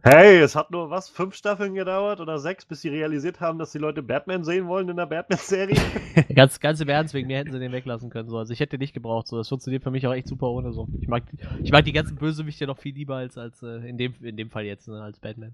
Hey, 0.00 0.38
es 0.38 0.54
hat 0.54 0.70
nur 0.70 0.90
was, 0.90 1.08
fünf 1.08 1.34
Staffeln 1.34 1.74
gedauert 1.74 2.20
oder 2.20 2.38
sechs, 2.38 2.64
bis 2.64 2.80
sie 2.80 2.88
realisiert 2.88 3.40
haben, 3.40 3.58
dass 3.58 3.72
die 3.72 3.78
Leute 3.78 4.00
Batman 4.00 4.44
sehen 4.44 4.68
wollen 4.68 4.88
in 4.88 4.96
der 4.96 5.06
Batman-Serie. 5.06 5.76
Ganz, 6.34 6.60
ganz 6.60 6.80
im 6.80 6.88
Ernst, 6.88 7.14
wegen 7.14 7.26
mir 7.26 7.38
hätten 7.38 7.50
sie 7.50 7.58
den 7.58 7.72
weglassen 7.72 8.08
können. 8.08 8.28
So. 8.28 8.38
Also 8.38 8.52
ich 8.52 8.60
hätte 8.60 8.78
den 8.78 8.80
nicht 8.80 8.94
gebraucht. 8.94 9.26
So. 9.26 9.36
Das 9.36 9.48
funktioniert 9.48 9.82
für 9.82 9.90
mich 9.90 10.06
auch 10.06 10.14
echt 10.14 10.28
super 10.28 10.46
ohne 10.46 10.72
so. 10.72 10.88
Ich 11.00 11.08
mag, 11.08 11.24
ich 11.62 11.72
mag 11.72 11.84
die 11.84 11.92
ganzen 11.92 12.16
Bösewichte 12.16 12.66
noch 12.66 12.78
viel 12.78 12.94
lieber 12.94 13.16
als, 13.16 13.36
als 13.36 13.62
äh, 13.62 13.88
in, 13.88 13.98
dem, 13.98 14.14
in 14.22 14.36
dem 14.36 14.50
Fall 14.50 14.64
jetzt, 14.64 14.88
ne, 14.88 15.02
als 15.02 15.18
Batman. 15.18 15.52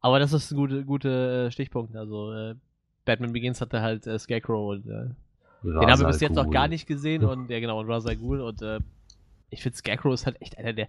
Aber 0.00 0.18
das 0.18 0.32
ist 0.32 0.52
ein 0.52 0.56
guter 0.56 0.82
gute, 0.82 1.46
äh, 1.48 1.50
Stichpunkt. 1.50 1.96
Also 1.96 2.32
äh, 2.32 2.54
Batman 3.04 3.32
Begins 3.32 3.60
hatte 3.60 3.80
halt 3.82 4.06
äh, 4.06 4.18
Scarecrow 4.18 4.70
und 4.72 4.86
äh, 4.86 5.10
Den 5.62 5.90
haben 5.90 6.00
wir 6.00 6.06
bis 6.06 6.20
jetzt 6.20 6.36
noch 6.36 6.50
gar 6.50 6.68
nicht 6.68 6.86
gesehen 6.86 7.24
und 7.24 7.50
ja 7.50 7.60
genau, 7.60 7.80
und 7.80 7.88
Ra's 7.90 8.06
al 8.06 8.16
Ghul 8.16 8.40
und 8.40 8.62
äh, 8.62 8.80
ich 9.50 9.62
finde 9.62 9.76
Scarecrow 9.78 10.12
ist 10.14 10.26
halt 10.26 10.40
echt 10.40 10.58
einer 10.58 10.72
der, 10.72 10.88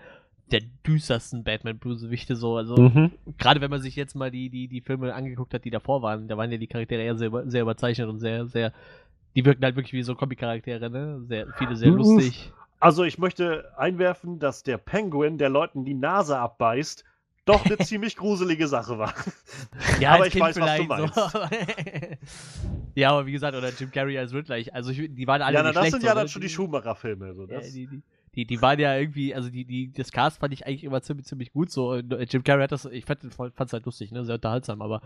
der 0.51 0.61
düstersten 0.85 1.43
Batman-Bösewichte 1.43 2.35
so. 2.35 2.57
Also 2.57 2.75
Mhm. 2.77 3.11
gerade 3.37 3.61
wenn 3.61 3.69
man 3.71 3.81
sich 3.81 3.95
jetzt 3.95 4.15
mal 4.15 4.31
die, 4.31 4.49
die, 4.49 4.67
die 4.67 4.81
Filme 4.81 5.13
angeguckt 5.13 5.53
hat, 5.53 5.65
die 5.65 5.69
davor 5.71 6.01
waren, 6.01 6.27
da 6.27 6.37
waren 6.37 6.51
ja 6.51 6.57
die 6.57 6.67
Charaktere 6.67 7.01
eher 7.03 7.17
sehr, 7.17 7.31
sehr 7.47 7.61
überzeichnet 7.63 8.07
und 8.09 8.19
sehr, 8.19 8.45
sehr. 8.47 8.73
Die 9.35 9.45
wirken 9.45 9.63
halt 9.63 9.75
wirklich 9.75 9.93
wie 9.93 10.03
so 10.03 10.15
Comic-Charaktere, 10.15 10.89
ne? 10.89 11.21
Sehr, 11.27 11.47
viele 11.53 11.75
sehr 11.75 11.91
Mhm. 11.91 11.97
lustig. 11.97 12.51
Also 12.79 13.03
ich 13.03 13.17
möchte 13.17 13.71
einwerfen, 13.77 14.39
dass 14.39 14.63
der 14.63 14.77
Penguin, 14.77 15.37
der 15.37 15.49
Leuten 15.49 15.85
die 15.85 15.93
Nase 15.93 16.37
abbeißt, 16.37 17.03
doch 17.45 17.65
eine 17.65 17.77
ziemlich 17.80 18.15
gruselige 18.15 18.67
Sache 18.67 18.97
war. 18.97 19.13
Ja, 19.99 20.11
Aber 20.13 20.27
ich 20.27 20.34
Kind 20.34 20.43
weiß, 20.43 20.59
was 20.59 20.77
du 20.77 20.84
vielleicht 20.85 21.15
so. 21.15 21.39
ja, 22.95 23.11
aber 23.11 23.26
wie 23.26 23.31
gesagt, 23.31 23.55
oder 23.55 23.69
Jim 23.69 23.91
Carrey 23.91 24.17
als 24.17 24.34
Riddler. 24.34 24.57
Ich, 24.57 24.73
also 24.73 24.91
ich, 24.91 25.13
die 25.13 25.27
waren 25.27 25.41
alle 25.41 25.55
ja, 25.55 25.63
na, 25.63 25.69
nicht 25.69 25.76
das 25.77 25.81
schlecht, 25.84 25.91
sind 25.93 26.01
so, 26.01 26.07
ja 26.07 26.13
ne? 26.13 26.19
dann 26.22 26.30
schon 26.30 26.41
die 26.41 26.49
Schumacher-Filme. 26.49 27.34
So, 27.34 27.47
Ja, 27.47 27.59
das, 27.59 27.72
die, 27.72 27.88
die, 27.88 28.01
die, 28.35 28.45
die 28.45 28.61
waren 28.61 28.80
ja 28.80 28.97
irgendwie, 28.97 29.34
also 29.34 29.49
die, 29.49 29.63
die, 29.65 29.91
das 29.93 30.11
Cast 30.11 30.39
fand 30.39 30.53
ich 30.53 30.65
eigentlich 30.65 30.84
immer 30.84 31.01
ziemlich, 31.01 31.26
ziemlich 31.27 31.53
gut 31.53 31.72
so. 31.72 31.91
Und, 31.91 32.11
äh, 32.13 32.23
Jim 32.30 32.43
Carrey 32.43 32.63
hat 32.63 32.72
das, 32.72 32.85
ich 32.85 33.05
fand 33.05 33.23
es 33.23 33.73
halt 33.73 33.85
lustig, 33.85 34.11
ne? 34.11 34.26
Sehr 34.26 34.35
unterhaltsam, 34.35 34.81
aber 34.81 35.01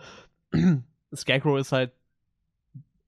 Scarecrow 1.15 1.59
ist 1.59 1.71
halt, 1.71 1.91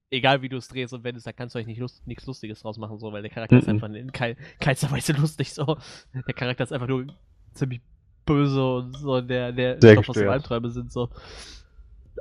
egal 0.10 0.42
wie 0.42 0.50
du 0.50 0.58
es 0.58 0.68
drehst 0.68 0.94
und 0.94 1.04
wendest, 1.04 1.26
da 1.26 1.32
kannst 1.32 1.56
du 1.56 1.60
eigentlich 1.60 1.68
nicht 1.68 1.80
lust, 1.80 2.06
nichts 2.06 2.26
Lustiges 2.26 2.62
draus 2.62 2.78
machen, 2.78 3.00
so, 3.00 3.12
weil 3.14 3.22
der 3.22 3.32
Charakter 3.32 3.58
ist 3.58 3.68
Mhm. 3.68 3.74
einfach 3.76 3.90
in 3.90 4.12
kein, 4.12 4.36
keinster 4.60 4.92
Weise 4.92 5.14
lustig, 5.14 5.54
so. 5.54 5.78
Der 6.14 6.34
Charakter 6.34 6.64
ist 6.64 6.74
einfach 6.74 6.88
nur 6.88 7.08
ziemlich 7.54 7.82
böse 8.26 8.76
und 8.76 8.98
so, 8.98 9.22
der, 9.22 9.52
der 9.52 9.82
Sehr 9.82 9.94
Stoff, 10.04 10.10
was. 10.10 10.18
Albträume 10.18 10.70
sind, 10.70 10.92
so. 10.92 11.10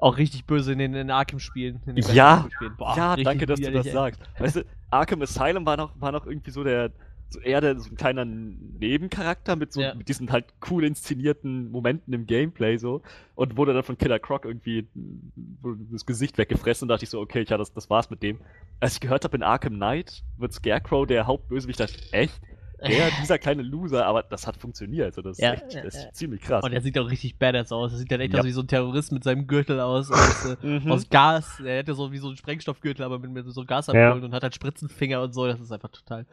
Auch 0.01 0.17
richtig 0.17 0.47
böse 0.47 0.73
in 0.73 0.79
den, 0.79 0.95
in 0.95 1.11
Arkham-Spielen. 1.11 1.81
in 1.87 1.97
den 1.97 2.05
Ja, 2.15 2.37
Batman-Spielen. 2.37 2.77
Boah, 2.77 2.97
ja, 2.97 3.17
danke, 3.17 3.47
dass 3.47 3.61
du 3.61 3.71
das 3.71 3.87
ey. 3.87 3.93
sagst. 3.93 4.21
Weißt 4.39 4.57
du, 4.57 4.65
Arkham 4.91 5.21
Asylum 5.23 5.67
war 5.67 5.77
noch, 5.77 5.93
war 6.01 6.13
noch 6.13 6.27
irgendwie 6.27 6.51
so 6.51 6.65
der, 6.65 6.91
so 7.29 7.39
eher 7.41 7.61
der, 7.61 7.79
so 7.79 7.91
ein 7.91 7.97
kleiner 7.97 8.25
Nebencharakter 8.25 9.57
mit 9.57 9.73
so 9.73 9.81
Ja. 9.83 9.95
mit 9.95 10.09
diesen 10.09 10.33
halt 10.33 10.47
cool 10.71 10.85
inszenierten 10.85 11.71
Momenten 11.71 12.13
im 12.15 12.27
Gameplay 12.27 12.77
so 12.77 13.03
und 13.37 13.57
wurde 13.57 13.73
dann 13.75 13.83
von 13.83 13.99
Killer 13.99 14.19
Croc 14.19 14.45
irgendwie 14.45 14.89
das 15.93 16.07
Gesicht 16.07 16.39
weggefressen 16.39 16.87
und 16.87 16.89
dachte 16.89 17.05
ich 17.05 17.11
so, 17.11 17.21
okay, 17.21 17.45
ja, 17.47 17.57
das, 17.59 17.73
das 17.73 17.91
war's 17.91 18.11
mit 18.11 18.23
dem. 18.23 18.41
Als 18.81 18.95
ich 18.95 19.01
gehört 19.01 19.25
habe, 19.25 19.37
in 19.37 19.43
Arkham 19.43 19.75
Knight 19.75 20.23
wird 20.39 20.53
Scarecrow 20.55 21.07
der 21.07 21.27
Hauptbösewicht, 21.27 21.79
dachte 21.79 21.95
ich, 21.99 22.13
echt? 22.13 22.41
Der, 22.87 23.11
dieser 23.21 23.39
kleine 23.39 23.63
Loser, 23.63 24.07
aber 24.07 24.23
das 24.23 24.47
hat 24.47 24.57
funktioniert. 24.57 25.07
Also 25.07 25.23
das 25.23 25.39
Ja, 25.39 25.53
ist, 25.53 25.63
echt, 25.65 25.75
ja, 25.75 25.83
das 25.83 25.95
ist 25.95 26.05
ja. 26.05 26.13
ziemlich 26.13 26.41
krass. 26.41 26.65
Und 26.65 26.73
er 26.73 26.81
sieht 26.81 26.99
auch 26.99 27.11
richtig 27.11 27.37
badass 27.39 27.73
aus. 27.73 27.93
Er 27.93 27.99
sieht 27.99 28.11
dann 28.11 28.21
echt 28.21 28.33
Ja. 28.35 28.41
aus 28.41 28.47
wie 28.47 28.53
so 28.53 28.61
ein 28.63 28.69
Terrorist 28.69 29.13
mit 29.13 29.23
seinem 29.25 29.47
Gürtel 29.47 29.81
aus, 29.81 30.11
aus, 30.11 30.45
äh, 30.63 30.67
Mhm. 30.67 30.91
aus 30.91 31.09
Gas. 31.11 31.61
Er 31.61 31.79
hätte 31.79 31.95
so 31.95 32.11
wie 32.13 32.19
so 32.19 32.29
ein 32.31 32.37
Sprengstoffgürtel, 32.37 33.05
aber 33.05 33.19
mit, 33.19 33.31
mit 33.31 33.47
so 33.53 33.65
Gasampullen 33.65 34.25
und 34.25 34.33
hat 34.35 34.43
halt 34.43 34.55
Spritzenfinger 34.55 35.23
und 35.23 35.33
so. 35.35 35.47
Das 35.47 35.61
ist 35.61 35.73
einfach 35.73 35.91
total 35.91 36.27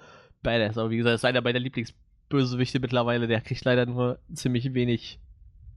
badass. 0.43 0.77
Aber 0.77 0.89
wie 0.89 0.97
gesagt, 0.97 1.13
das 1.13 1.21
ist 1.21 1.25
einer 1.25 1.41
meiner 1.41 1.59
Lieblingsbösewichte 1.59 2.79
mittlerweile. 2.79 3.27
Der 3.27 3.41
kriegt 3.41 3.63
leider 3.65 3.85
nur 3.85 4.19
ziemlich 4.33 4.73
wenig 4.73 5.19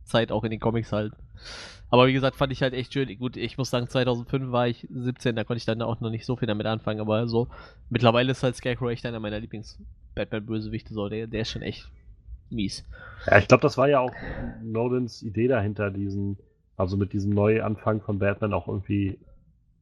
Zeit 0.05 0.33
auch 0.33 0.45
in 0.45 0.51
den 0.51 0.61
Comics 0.61 0.93
halt. 0.93 1.13
Aber 1.93 2.07
wie 2.07 2.13
gesagt, 2.13 2.37
fand 2.37 2.53
ich 2.53 2.63
halt 2.63 2.73
echt 2.75 2.93
schön. 2.93 3.19
Gut, 3.19 3.37
ich 3.37 3.59
muss 3.59 3.71
sagen, 3.71 3.89
2005 3.89 4.53
war 4.53 4.69
ich 4.69 4.87
17, 4.91 5.35
da 5.35 5.43
konnte 5.43 5.59
ich 5.59 5.65
dann 5.65 5.83
auch 5.83 6.01
noch 6.01 6.11
nicht 6.11 6.25
so 6.25 6.37
viel 6.37 6.47
damit 6.47 6.67
anfangen. 6.67 7.01
Aber 7.01 7.27
so, 7.27 7.49
mittlerweile 7.89 8.31
ist 8.31 8.43
halt 8.45 8.55
Scarecrow 8.55 8.91
echt 8.91 9.05
einer 9.07 9.19
meiner 9.19 9.41
Lieblings-Batman-Bösewichte. 10.15 10.95
So, 10.95 11.09
der, 11.09 11.27
der 11.27 11.43
ist 11.43 11.51
schon 11.51 11.63
echt 11.63 11.91
mies. 12.51 12.85
Ja, 13.27 13.39
ich 13.39 13.49
glaube, 13.49 13.63
das 13.63 13.79
war 13.79 13.89
ja 13.89 14.01
auch 14.01 14.13
Nolans 14.63 15.23
Idee 15.23 15.49
dahinter, 15.49 15.91
diesen, 15.91 16.39
also 16.77 16.97
mit 16.97 17.13
diesem 17.13 17.31
Neuanfang 17.33 18.01
von 18.01 18.19
Batman 18.19 18.53
auch 18.53 18.69
irgendwie 18.69 19.19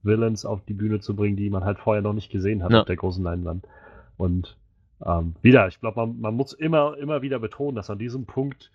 Villains 0.02 0.44
auf 0.44 0.64
die 0.64 0.74
Bühne 0.74 1.00
zu 1.00 1.16
bringen, 1.16 1.36
die 1.36 1.50
man 1.50 1.64
halt 1.64 1.78
vorher 1.78 2.02
noch 2.02 2.12
nicht 2.12 2.30
gesehen 2.30 2.62
hat 2.62 2.72
Ja. 2.72 2.80
auf 2.80 2.86
der 2.86 2.96
großen 2.96 3.22
Leinwand. 3.22 3.66
Und 4.16 4.56
ähm, 5.04 5.34
wieder, 5.42 5.68
ich 5.68 5.80
glaube, 5.80 6.00
man, 6.00 6.20
man 6.20 6.34
muss 6.34 6.52
immer, 6.52 6.96
immer 6.98 7.22
wieder 7.22 7.38
betonen, 7.38 7.76
dass 7.76 7.90
an 7.90 7.98
diesem 7.98 8.26
Punkt 8.26 8.70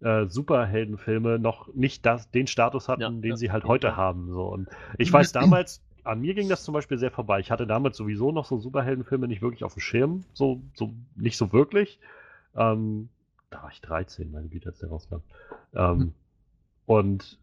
äh, 0.00 0.26
Superheldenfilme 0.26 1.38
noch 1.38 1.72
nicht 1.74 2.04
das, 2.06 2.30
den 2.30 2.46
Status 2.46 2.88
hatten, 2.88 3.02
Ja, 3.02 3.10
den 3.10 3.36
sie 3.36 3.50
halt 3.50 3.64
heute 3.64 3.96
haben. 3.96 4.32
So. 4.32 4.42
Und 4.46 4.68
ich 4.96 5.12
weiß 5.12 5.32
damals, 5.32 5.82
an 6.08 6.20
mir 6.20 6.34
ging 6.34 6.48
das 6.48 6.64
zum 6.64 6.72
Beispiel 6.72 6.98
sehr 6.98 7.10
vorbei. 7.10 7.38
Ich 7.40 7.50
hatte 7.50 7.66
damals 7.66 7.96
sowieso 7.96 8.32
noch 8.32 8.46
so 8.46 8.58
Superheldenfilme 8.58 9.28
nicht 9.28 9.42
wirklich 9.42 9.62
auf 9.62 9.74
dem 9.74 9.80
Schirm, 9.80 10.24
so, 10.32 10.62
so 10.74 10.92
nicht 11.16 11.36
so 11.36 11.52
wirklich. 11.52 12.00
Ähm, 12.56 13.10
da 13.50 13.62
war 13.62 13.70
ich 13.70 13.80
13, 13.80 14.30
meine 14.30 14.48
Güte, 14.48 14.70
als 14.70 14.78
der 14.78 14.88
rauskam. 14.88 15.18
Ähm, 15.74 16.14
und 16.86 17.38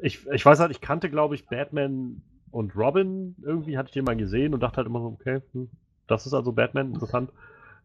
ich, 0.00 0.26
ich 0.26 0.44
weiß 0.44 0.60
halt, 0.60 0.70
ich 0.70 0.80
kannte, 0.80 1.10
glaube 1.10 1.34
ich, 1.34 1.46
Batman 1.46 2.22
und 2.50 2.74
Robin. 2.74 3.36
Irgendwie 3.42 3.76
hatte 3.76 3.88
ich 3.88 3.94
den 3.94 4.04
mal 4.04 4.16
gesehen 4.16 4.54
und 4.54 4.60
dachte 4.60 4.78
halt 4.78 4.86
immer 4.86 5.00
so, 5.00 5.08
okay, 5.08 5.42
hm, 5.52 5.68
das 6.06 6.26
ist 6.26 6.32
also 6.32 6.52
Batman, 6.52 6.94
interessant. 6.94 7.30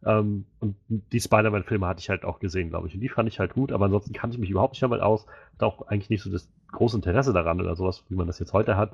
Ähm, 0.06 0.46
und 0.60 0.76
die 0.88 1.20
Spider-Man-Filme 1.20 1.86
hatte 1.86 2.00
ich 2.00 2.08
halt 2.08 2.24
auch 2.24 2.38
gesehen, 2.38 2.70
glaube 2.70 2.88
ich. 2.88 2.94
Und 2.94 3.00
die 3.00 3.08
fand 3.08 3.28
ich 3.28 3.38
halt 3.38 3.54
gut, 3.54 3.72
aber 3.72 3.86
ansonsten 3.86 4.12
kannte 4.14 4.34
ich 4.36 4.40
mich 4.40 4.50
überhaupt 4.50 4.72
nicht 4.72 4.82
damit 4.82 5.00
aus. 5.00 5.26
Hatte 5.54 5.66
auch 5.66 5.86
eigentlich 5.88 6.10
nicht 6.10 6.22
so 6.22 6.30
das 6.30 6.48
große 6.72 6.96
Interesse 6.96 7.32
daran 7.32 7.60
oder 7.60 7.76
sowas, 7.76 8.04
wie 8.08 8.14
man 8.14 8.26
das 8.26 8.38
jetzt 8.38 8.52
heute 8.52 8.76
hat. 8.76 8.92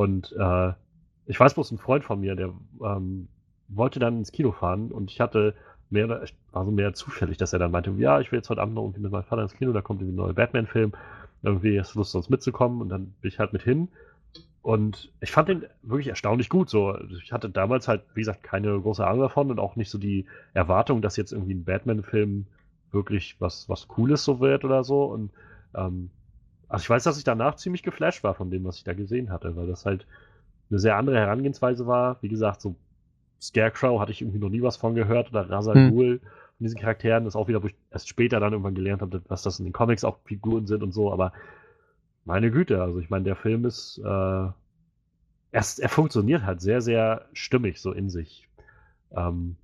Und 0.00 0.34
äh, 0.38 0.72
ich 1.26 1.38
weiß 1.38 1.52
bloß, 1.52 1.72
ein 1.72 1.78
Freund 1.78 2.04
von 2.04 2.20
mir, 2.20 2.34
der 2.34 2.54
ähm, 2.82 3.28
wollte 3.68 4.00
dann 4.00 4.16
ins 4.16 4.32
Kino 4.32 4.50
fahren 4.50 4.92
und 4.92 5.10
ich 5.10 5.20
hatte 5.20 5.54
mehr, 5.90 6.06
oder- 6.06 6.24
war 6.52 6.64
so 6.64 6.70
mehr 6.70 6.94
zufällig, 6.94 7.36
dass 7.36 7.52
er 7.52 7.58
dann 7.58 7.70
meinte, 7.70 7.90
ja, 7.98 8.18
ich 8.18 8.32
will 8.32 8.38
jetzt 8.38 8.48
heute 8.48 8.62
Abend 8.62 8.76
noch 8.76 8.84
irgendwie 8.84 9.02
mit 9.02 9.12
meinem 9.12 9.24
Vater 9.24 9.42
ins 9.42 9.54
Kino, 9.54 9.72
da 9.74 9.82
kommt 9.82 10.00
irgendwie 10.00 10.14
ein 10.14 10.24
neuer 10.24 10.32
Batman-Film. 10.32 10.92
Irgendwie 11.42 11.78
hast 11.78 11.94
du 11.94 11.98
Lust, 11.98 12.12
sonst 12.12 12.30
mitzukommen 12.30 12.80
und 12.80 12.88
dann 12.88 13.12
bin 13.20 13.28
ich 13.28 13.38
halt 13.38 13.52
mit 13.52 13.60
hin. 13.60 13.88
Und 14.62 15.12
ich 15.20 15.32
fand 15.32 15.50
den 15.50 15.66
wirklich 15.82 16.08
erstaunlich 16.08 16.48
gut. 16.48 16.70
So, 16.70 16.98
ich 17.22 17.30
hatte 17.30 17.50
damals 17.50 17.86
halt, 17.86 18.00
wie 18.14 18.22
gesagt, 18.22 18.42
keine 18.42 18.80
große 18.80 19.06
Ahnung 19.06 19.20
davon 19.20 19.50
und 19.50 19.58
auch 19.58 19.76
nicht 19.76 19.90
so 19.90 19.98
die 19.98 20.24
Erwartung, 20.54 21.02
dass 21.02 21.18
jetzt 21.18 21.32
irgendwie 21.32 21.52
ein 21.54 21.64
Batman-Film 21.64 22.46
wirklich 22.90 23.36
was, 23.38 23.68
was 23.68 23.86
Cooles 23.86 24.24
so 24.24 24.40
wird 24.40 24.64
oder 24.64 24.82
so. 24.82 25.04
Und 25.04 25.30
ähm, 25.74 26.08
also 26.70 26.84
ich 26.84 26.90
weiß, 26.90 27.04
dass 27.04 27.18
ich 27.18 27.24
danach 27.24 27.56
ziemlich 27.56 27.82
geflasht 27.82 28.22
war 28.22 28.34
von 28.34 28.50
dem, 28.50 28.64
was 28.64 28.78
ich 28.78 28.84
da 28.84 28.94
gesehen 28.94 29.30
hatte, 29.30 29.56
weil 29.56 29.66
das 29.66 29.84
halt 29.84 30.06
eine 30.70 30.78
sehr 30.78 30.96
andere 30.96 31.18
Herangehensweise 31.18 31.86
war. 31.86 32.18
Wie 32.22 32.28
gesagt, 32.28 32.60
so 32.60 32.76
Scarecrow 33.40 34.00
hatte 34.00 34.12
ich 34.12 34.22
irgendwie 34.22 34.38
noch 34.38 34.48
nie 34.50 34.62
was 34.62 34.76
von 34.76 34.94
gehört 34.94 35.30
oder 35.30 35.50
Ra's 35.50 35.66
al 35.68 35.74
Hm. 35.74 35.90
Ghul 35.90 36.18
von 36.20 36.64
diesen 36.64 36.78
Charakteren. 36.78 37.24
Das 37.24 37.32
ist 37.34 37.36
auch 37.36 37.48
wieder, 37.48 37.62
wo 37.62 37.66
ich 37.66 37.74
erst 37.90 38.08
später 38.08 38.38
dann 38.38 38.52
irgendwann 38.52 38.76
gelernt 38.76 39.02
habe, 39.02 39.20
was 39.28 39.42
das 39.42 39.58
in 39.58 39.64
den 39.64 39.72
Comics 39.72 40.04
auch 40.04 40.18
Figuren 40.24 40.66
sind 40.66 40.82
und 40.82 40.92
so. 40.92 41.12
Aber 41.12 41.32
meine 42.24 42.52
Güte, 42.52 42.80
also 42.80 43.00
ich 43.00 43.10
meine, 43.10 43.24
der 43.24 43.36
Film 43.36 43.64
ist, 43.64 43.98
äh, 43.98 44.04
er, 44.06 44.54
er 45.52 45.88
funktioniert 45.88 46.44
halt 46.44 46.60
sehr, 46.60 46.80
sehr 46.80 47.26
stimmig 47.32 47.80
so 47.80 47.92
in 47.92 48.10
sich. 48.10 48.48
Ähm, 49.10 49.56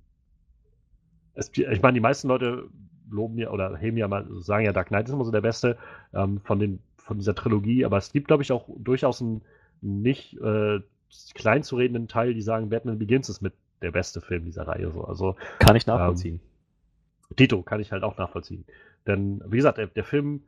es, 1.35 1.51
ich 1.53 1.81
meine, 1.81 1.93
die 1.93 2.01
meisten 2.01 2.27
Leute 2.27 2.67
loben 3.09 3.37
ja 3.37 3.51
oder 3.51 3.77
heben 3.77 3.95
ja 3.95 4.07
mal, 4.07 4.27
sagen 4.41 4.65
ja, 4.65 4.73
Dark 4.73 4.87
Knight 4.87 5.07
ist 5.07 5.13
immer 5.13 5.23
so 5.23 5.31
der 5.31 5.41
beste 5.41 5.77
ähm, 6.13 6.41
von, 6.43 6.59
den, 6.59 6.79
von 7.07 7.17
dieser 7.17 7.33
Trilogie, 7.33 7.85
aber 7.85 7.97
es 7.97 8.11
gibt, 8.11 8.27
glaube 8.27 8.43
ich, 8.43 8.51
auch 8.51 8.67
durchaus 8.77 9.21
einen 9.21 9.41
nicht 9.81 10.39
äh, 10.41 10.79
klein 11.33 11.63
zu 11.63 11.77
redenden 11.77 12.07
Teil, 12.07 12.33
die 12.33 12.41
sagen, 12.41 12.69
Batman 12.69 12.99
Begins 12.99 13.29
ist 13.29 13.41
mit 13.41 13.53
der 13.81 13.91
beste 13.91 14.21
Film 14.21 14.45
dieser 14.45 14.67
Reihe. 14.67 14.91
So. 14.91 15.05
Also 15.05 15.35
Kann 15.59 15.75
ich 15.75 15.87
nachvollziehen. 15.87 16.39
Tito 17.35 17.61
kann 17.61 17.79
ich 17.79 17.91
halt 17.91 18.03
auch 18.03 18.17
nachvollziehen. 18.17 18.65
Denn, 19.05 19.41
wie 19.45 19.57
gesagt, 19.57 19.77
der, 19.77 19.87
der 19.87 20.03
Film 20.03 20.43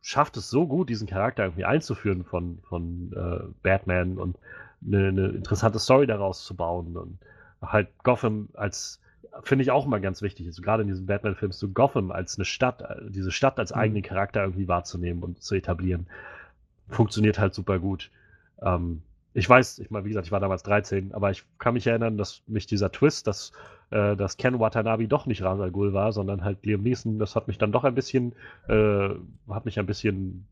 schafft 0.00 0.36
es 0.36 0.50
so 0.50 0.66
gut, 0.66 0.88
diesen 0.88 1.06
Charakter 1.06 1.44
irgendwie 1.44 1.64
einzuführen 1.64 2.24
von, 2.24 2.58
von 2.68 3.12
äh, 3.12 3.44
Batman 3.62 4.18
und 4.18 4.38
eine, 4.86 5.08
eine 5.08 5.28
interessante 5.28 5.78
Story 5.78 6.06
daraus 6.06 6.44
zu 6.44 6.54
bauen. 6.54 6.96
Und 6.96 7.18
halt 7.62 7.88
Gotham 8.02 8.48
als, 8.54 9.00
finde 9.42 9.62
ich 9.62 9.70
auch 9.70 9.86
immer 9.86 10.00
ganz 10.00 10.22
wichtig, 10.22 10.46
also 10.46 10.62
gerade 10.62 10.82
in 10.82 10.88
diesem 10.88 11.06
Batman-Film, 11.06 11.52
so 11.52 11.68
Gotham 11.68 12.10
als 12.10 12.36
eine 12.38 12.44
Stadt, 12.44 12.82
äh, 12.82 13.10
diese 13.10 13.30
Stadt 13.32 13.58
als 13.58 13.74
Mhm. 13.74 13.80
eigenen 13.80 14.02
Charakter 14.02 14.42
irgendwie 14.42 14.68
wahrzunehmen 14.68 15.22
und 15.22 15.42
zu 15.42 15.54
etablieren. 15.54 16.06
Funktioniert 16.88 17.38
halt 17.38 17.54
super 17.54 17.78
gut. 17.78 18.10
Ähm, 18.62 19.02
ich 19.34 19.48
weiß, 19.48 19.80
ich 19.80 19.90
meine, 19.90 20.04
wie 20.04 20.10
gesagt, 20.10 20.26
ich 20.26 20.32
war 20.32 20.40
damals 20.40 20.62
13, 20.62 21.12
aber 21.14 21.30
ich 21.30 21.44
kann 21.58 21.74
mich 21.74 21.86
erinnern, 21.86 22.16
dass 22.16 22.42
mich 22.46 22.66
dieser 22.66 22.92
Twist, 22.92 23.26
dass, 23.26 23.52
äh, 23.90 24.16
dass 24.16 24.36
Ken 24.36 24.60
Watanabe 24.60 25.08
doch 25.08 25.26
nicht 25.26 25.42
Ra's 25.42 25.60
al 25.60 25.72
Ghul 25.72 25.92
war, 25.92 26.12
sondern 26.12 26.44
halt 26.44 26.64
Liam 26.64 26.82
Neeson, 26.82 27.18
das 27.18 27.34
hat 27.36 27.48
mich 27.48 27.58
dann 27.58 27.72
doch 27.72 27.84
ein 27.84 27.94
bisschen, 27.94 28.34
äh, 28.68 29.08
hat 29.48 29.64
mich 29.64 29.78
ein 29.78 29.86
bisschen 29.86 30.46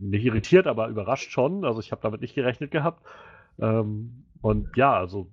nicht 0.00 0.24
irritiert, 0.24 0.66
aber 0.66 0.88
überrascht 0.88 1.30
schon. 1.30 1.64
Also 1.64 1.80
ich 1.80 1.92
habe 1.92 2.02
damit 2.02 2.20
nicht 2.20 2.34
gerechnet 2.34 2.70
gehabt. 2.70 3.02
Ähm, 3.58 4.24
und 4.40 4.76
ja, 4.76 4.96
also 4.96 5.28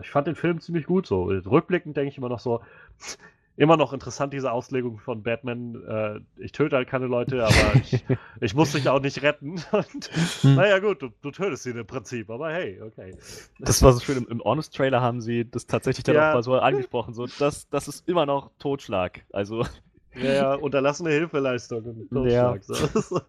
ich 0.00 0.10
fand 0.10 0.26
den 0.26 0.34
Film 0.34 0.60
ziemlich 0.60 0.86
gut 0.86 1.06
so. 1.06 1.24
Rückblickend 1.24 1.96
denke 1.96 2.10
ich 2.10 2.18
immer 2.18 2.28
noch 2.28 2.40
so, 2.40 2.60
immer 3.56 3.76
noch 3.76 3.92
interessant, 3.92 4.32
diese 4.32 4.52
Auslegung 4.52 4.98
von 4.98 5.22
Batman. 5.22 5.74
Äh, 5.86 6.20
ich 6.42 6.52
töte 6.52 6.76
halt 6.76 6.88
keine 6.88 7.06
Leute, 7.06 7.44
aber 7.44 7.74
ich, 7.76 8.04
ich 8.40 8.54
muss 8.54 8.72
dich 8.72 8.88
auch 8.88 9.00
nicht 9.00 9.22
retten. 9.22 9.60
Und, 9.72 10.10
Hm. 10.42 10.54
Naja, 10.54 10.78
gut, 10.78 11.02
du, 11.02 11.10
du 11.22 11.30
tötest 11.30 11.66
ihn 11.66 11.76
im 11.76 11.86
Prinzip, 11.86 12.30
aber 12.30 12.50
hey, 12.52 12.80
okay. 12.80 13.14
Das 13.58 13.82
war 13.82 13.92
so 13.92 14.00
schön, 14.00 14.16
im, 14.16 14.26
im 14.28 14.40
Honest-Trailer 14.42 15.00
haben 15.00 15.20
sie 15.20 15.48
das 15.48 15.66
tatsächlich 15.66 16.04
dann 16.04 16.16
Ja. 16.16 16.30
auch 16.30 16.34
mal 16.34 16.42
so 16.42 16.54
angesprochen. 16.58 17.12
So, 17.14 17.26
das, 17.38 17.68
das 17.68 17.88
ist 17.88 18.08
immer 18.08 18.24
noch 18.26 18.50
Totschlag. 18.58 19.20
Also, 19.32 19.66
Ja, 20.14 20.32
ja, 20.34 20.54
unterlassene 20.54 21.10
Hilfeleistung 21.10 21.84
und 22.10 22.30
Ja. 22.30 22.56
Totschlag. 22.56 22.64
So. 22.64 23.20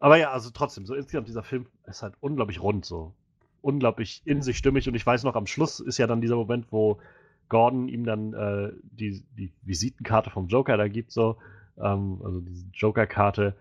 aber 0.00 0.16
ja, 0.16 0.32
also 0.32 0.50
trotzdem, 0.52 0.86
so 0.86 0.94
insgesamt 0.94 1.28
dieser 1.28 1.42
Film 1.42 1.66
ist 1.86 2.02
halt 2.02 2.14
unglaublich 2.20 2.60
rund, 2.62 2.84
so. 2.84 3.12
Unglaublich 3.62 4.22
in 4.26 4.42
sich 4.42 4.58
stimmig 4.58 4.88
und 4.88 4.94
ich 4.96 5.06
weiß 5.06 5.24
noch, 5.24 5.36
am 5.36 5.46
Schluss 5.46 5.80
ist 5.80 5.98
ja 5.98 6.06
dann 6.08 6.20
dieser 6.20 6.36
Moment, 6.36 6.66
wo 6.72 7.00
Gordon 7.48 7.88
ihm 7.88 8.04
dann 8.04 8.34
äh, 8.34 8.72
die, 8.82 9.24
die 9.38 9.52
Visitenkarte 9.62 10.30
vom 10.30 10.48
Joker 10.48 10.76
da 10.76 10.88
gibt, 10.88 11.12
so. 11.12 11.38
Ähm, 11.78 12.20
also 12.24 12.40
diese 12.40 12.66
Joker-Karte, 12.74 13.56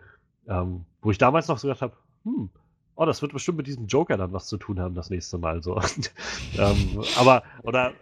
ähm, 0.47 0.85
wo 1.01 1.11
ich 1.11 1.17
damals 1.19 1.47
noch 1.47 1.57
so 1.59 1.67
gedacht 1.67 1.81
habe, 1.83 1.97
hm, 2.23 2.49
oh, 2.95 3.05
das 3.05 3.21
wird 3.21 3.33
bestimmt 3.33 3.57
mit 3.57 3.67
diesem 3.67 3.87
Joker 3.87 4.17
dann 4.17 4.33
was 4.33 4.47
zu 4.47 4.57
tun 4.57 4.79
haben 4.79 4.95
das 4.95 5.09
nächste 5.09 5.37
Mal, 5.37 5.61
so. 5.63 5.79
ähm, 6.57 7.05
aber, 7.13 7.43
oder, 7.63 7.93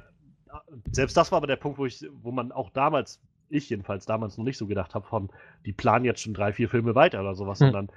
selbst 0.91 1.15
das 1.17 1.31
war 1.31 1.37
aber 1.37 1.47
der 1.47 1.55
Punkt, 1.55 1.77
wo 1.77 1.85
ich, 1.85 2.05
wo 2.21 2.31
man 2.31 2.51
auch 2.51 2.69
damals, 2.71 3.21
ich 3.49 3.69
jedenfalls 3.69 4.05
damals 4.05 4.37
noch 4.37 4.45
nicht 4.45 4.57
so 4.57 4.67
gedacht 4.67 4.95
habe, 4.95 5.07
von, 5.07 5.29
die 5.65 5.73
planen 5.73 6.05
jetzt 6.05 6.21
schon 6.21 6.33
drei, 6.33 6.53
vier 6.53 6.69
Filme 6.69 6.95
weiter 6.95 7.19
oder 7.21 7.35
sowas, 7.35 7.59
Hm. 7.59 7.71
sondern 7.71 7.89
f- 7.89 7.95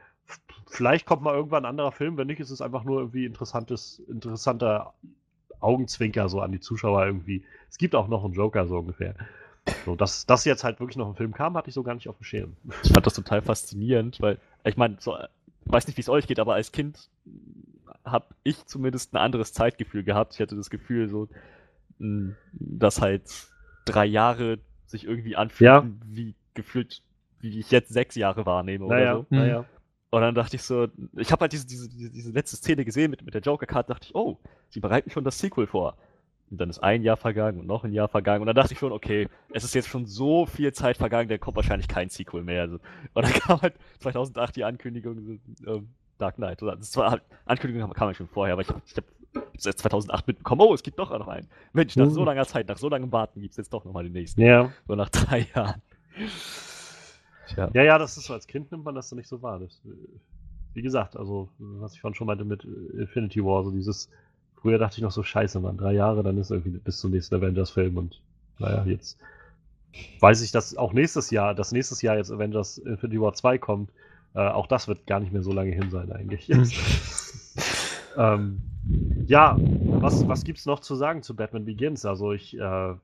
vielleicht 0.68 1.06
kommt 1.06 1.22
mal 1.22 1.34
irgendwann 1.34 1.64
ein 1.64 1.70
anderer 1.70 1.92
Film, 1.92 2.16
wenn 2.16 2.26
nicht, 2.26 2.40
ist 2.40 2.50
es 2.50 2.60
einfach 2.60 2.84
nur 2.84 3.00
irgendwie 3.00 3.24
interessantes, 3.26 4.00
interessanter 4.08 4.94
Augenzwinker 5.60 6.28
so 6.28 6.40
an 6.40 6.52
die 6.52 6.60
Zuschauer 6.60 7.06
irgendwie. 7.06 7.44
Es 7.70 7.78
gibt 7.78 7.94
auch 7.94 8.08
noch 8.08 8.24
einen 8.24 8.34
Joker 8.34 8.66
so 8.66 8.78
ungefähr. 8.78 9.14
So, 9.84 9.94
dass 9.94 10.26
das 10.26 10.44
jetzt 10.44 10.64
halt 10.64 10.80
wirklich 10.80 10.96
noch 10.96 11.08
ein 11.08 11.14
Film 11.14 11.32
kam, 11.32 11.56
hatte 11.56 11.68
ich 11.68 11.74
so 11.74 11.84
gar 11.84 11.94
nicht 11.94 12.08
auf 12.08 12.16
dem 12.16 12.24
Schirm. 12.24 12.56
Ich 12.82 12.92
fand 12.92 13.06
das 13.06 13.14
total 13.14 13.42
faszinierend, 13.42 14.20
weil, 14.20 14.38
ich 14.64 14.76
meine, 14.76 14.96
so, 14.98 15.16
äh, 15.16 15.28
weiß 15.66 15.86
nicht, 15.86 15.96
wie 15.96 16.00
es 16.00 16.08
euch 16.08 16.26
geht, 16.26 16.40
aber 16.40 16.54
als 16.54 16.72
Kind 16.72 17.08
habe 18.04 18.26
ich 18.42 18.66
zumindest 18.66 19.14
ein 19.14 19.18
anderes 19.18 19.52
Zeitgefühl 19.52 20.02
gehabt. 20.02 20.34
Ich 20.34 20.40
hatte 20.40 20.56
das 20.56 20.68
Gefühl, 20.70 21.08
so, 21.08 21.28
mh, 21.98 22.34
dass 22.52 23.00
halt 23.00 23.22
drei 23.84 24.06
Jahre 24.06 24.58
sich 24.86 25.04
irgendwie 25.04 25.36
anfühlen, 25.36 26.00
wie 26.06 26.34
gefühlt, 26.54 27.02
wie 27.40 27.60
ich 27.60 27.70
jetzt 27.70 27.92
sechs 27.92 28.16
Jahre 28.16 28.44
wahrnehme 28.46 28.84
oder 28.84 28.96
Naja, 28.96 29.14
so. 29.14 29.26
Hm. 29.30 29.38
naja. 29.38 29.64
Und 30.12 30.20
dann 30.20 30.34
dachte 30.34 30.56
ich 30.56 30.62
so, 30.62 30.88
ich 31.16 31.32
habe 31.32 31.40
halt 31.40 31.52
diese, 31.54 31.66
diese, 31.66 31.88
diese, 31.88 32.32
letzte 32.32 32.56
Szene 32.56 32.84
gesehen 32.84 33.10
mit, 33.10 33.24
mit 33.24 33.32
der 33.32 33.40
Joker-Karte, 33.40 33.94
dachte 33.94 34.08
ich, 34.08 34.14
oh, 34.14 34.38
sie 34.68 34.78
bereiten 34.78 35.08
schon 35.08 35.24
das 35.24 35.38
Sequel 35.38 35.66
vor. 35.66 35.96
Und 36.50 36.60
dann 36.60 36.68
ist 36.68 36.80
ein 36.80 37.02
Jahr 37.02 37.16
vergangen 37.16 37.58
und 37.58 37.66
noch 37.66 37.82
ein 37.82 37.94
Jahr 37.94 38.08
vergangen. 38.08 38.42
Und 38.42 38.46
dann 38.46 38.54
dachte 38.54 38.74
ich 38.74 38.78
schon, 38.78 38.92
okay, 38.92 39.26
es 39.54 39.64
ist 39.64 39.74
jetzt 39.74 39.88
schon 39.88 40.04
so 40.04 40.44
viel 40.44 40.70
Zeit 40.74 40.98
vergangen, 40.98 41.30
da 41.30 41.38
kommt 41.38 41.56
wahrscheinlich 41.56 41.88
kein 41.88 42.10
Sequel 42.10 42.42
mehr. 42.42 42.60
Also, 42.60 42.74
und 43.14 43.24
dann 43.24 43.32
kam 43.32 43.62
halt 43.62 43.72
2008 44.00 44.54
die 44.56 44.64
Ankündigung, 44.64 45.40
ähm, 45.66 45.88
Dark 46.18 46.34
Knight. 46.34 46.60
Das 46.60 46.94
war 46.98 47.12
halt, 47.12 47.22
Ankündigung 47.46 47.90
kam 47.94 48.08
ja 48.08 48.14
schon 48.14 48.28
vorher, 48.28 48.52
aber 48.52 48.60
ich 48.60 48.68
habe 48.68 48.82
erst 49.64 49.78
2008 49.78 50.26
mitbekommen, 50.26 50.60
oh, 50.60 50.74
es 50.74 50.82
gibt 50.82 50.98
doch 50.98 51.10
noch 51.18 51.28
einen. 51.28 51.48
Mensch, 51.72 51.96
nach 51.96 52.04
Mhm. 52.04 52.10
so 52.10 52.22
langer 52.22 52.44
Zeit, 52.46 52.68
nach 52.68 52.76
so 52.76 52.90
langem 52.90 53.10
Warten 53.12 53.40
gibt 53.40 53.52
es 53.52 53.56
jetzt 53.56 53.72
doch 53.72 53.86
nochmal 53.86 54.04
den 54.04 54.12
nächsten. 54.12 54.42
Ja. 54.42 54.70
So 54.86 54.94
nach 54.94 55.08
drei 55.08 55.46
Jahren. 55.56 55.80
Tja. 57.54 57.70
Ja, 57.74 57.82
ja, 57.82 57.98
das 57.98 58.16
ist 58.16 58.26
so, 58.26 58.32
als 58.32 58.46
Kind 58.46 58.70
nimmt 58.72 58.84
man 58.84 58.94
das 58.94 59.08
so 59.08 59.16
nicht 59.16 59.28
so 59.28 59.42
wahr. 59.42 59.58
Das, 59.58 59.80
äh, 59.84 59.90
wie 60.74 60.82
gesagt, 60.82 61.16
also, 61.16 61.48
was 61.58 61.94
ich 61.94 62.00
vorhin 62.00 62.14
schon 62.14 62.26
meinte 62.26 62.44
mit 62.44 62.64
äh, 62.64 63.00
Infinity 63.02 63.44
War, 63.44 63.64
so 63.64 63.70
dieses, 63.70 64.08
früher 64.56 64.78
dachte 64.78 64.96
ich 64.96 65.02
noch 65.02 65.12
so, 65.12 65.22
scheiße, 65.22 65.60
man, 65.60 65.76
drei 65.76 65.92
Jahre, 65.92 66.22
dann 66.22 66.38
ist 66.38 66.50
irgendwie 66.50 66.78
bis 66.78 66.98
zum 66.98 67.10
nächsten 67.10 67.34
Avengers-Film 67.34 67.96
und 67.96 68.20
naja, 68.58 68.84
jetzt 68.84 69.18
weiß 70.20 70.42
ich, 70.42 70.52
dass 70.52 70.76
auch 70.76 70.92
nächstes 70.92 71.30
Jahr, 71.30 71.54
dass 71.54 71.72
nächstes 71.72 72.00
Jahr 72.02 72.16
jetzt 72.16 72.30
Avengers 72.30 72.78
Infinity 72.78 73.20
War 73.20 73.34
2 73.34 73.58
kommt, 73.58 73.90
äh, 74.34 74.40
auch 74.40 74.66
das 74.66 74.88
wird 74.88 75.06
gar 75.06 75.20
nicht 75.20 75.32
mehr 75.32 75.42
so 75.42 75.52
lange 75.52 75.72
hin 75.72 75.90
sein 75.90 76.10
eigentlich. 76.12 76.50
ähm, 78.16 78.62
ja, 79.26 79.56
was, 79.58 80.26
was 80.26 80.44
gibt's 80.44 80.66
noch 80.66 80.80
zu 80.80 80.94
sagen 80.94 81.22
zu 81.22 81.36
Batman 81.36 81.64
Begins? 81.64 82.04
Also 82.04 82.32
ich, 82.32 82.58
äh, 82.58 82.94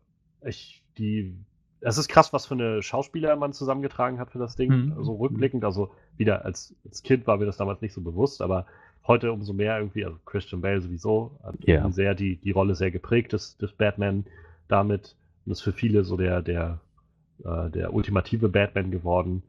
ich, 0.42 0.82
die, 0.96 1.34
es 1.80 1.98
ist 1.98 2.09
krass, 2.09 2.32
was 2.32 2.46
für 2.46 2.55
eine 2.55 2.82
Schauspieler 2.82 3.36
man 3.36 3.52
zusammengetragen 3.52 4.18
hat 4.18 4.30
für 4.30 4.38
das 4.38 4.56
Ding. 4.56 4.86
Mhm. 4.86 4.94
Also 4.96 5.14
rückblickend, 5.14 5.64
also 5.64 5.90
wieder 6.16 6.44
als, 6.44 6.74
als 6.84 7.02
Kind 7.02 7.26
war 7.26 7.36
mir 7.36 7.46
das 7.46 7.56
damals 7.56 7.80
nicht 7.80 7.92
so 7.92 8.00
bewusst, 8.00 8.42
aber 8.42 8.66
heute 9.06 9.32
umso 9.32 9.52
mehr 9.52 9.78
irgendwie, 9.78 10.05
also 10.05 10.18
Christian 10.26 10.60
Bale 10.60 10.80
sowieso, 10.80 11.38
hat 11.42 11.56
irgendwie 11.60 11.92
sehr 11.92 12.14
die, 12.14 12.36
die 12.36 12.50
Rolle 12.50 12.74
sehr 12.74 12.90
geprägt 12.90 13.32
des, 13.32 13.56
des 13.56 13.72
Batman 13.72 14.24
damit. 14.68 15.16
Und 15.46 15.52
ist 15.52 15.62
für 15.62 15.72
viele 15.72 16.05
so 16.05 16.16
der, 16.16 16.42
der, 16.42 16.80
äh, 17.44 17.70
der 17.70 17.94
ultimative 17.94 18.48
Batman 18.48 18.90
geworden. 18.90 19.42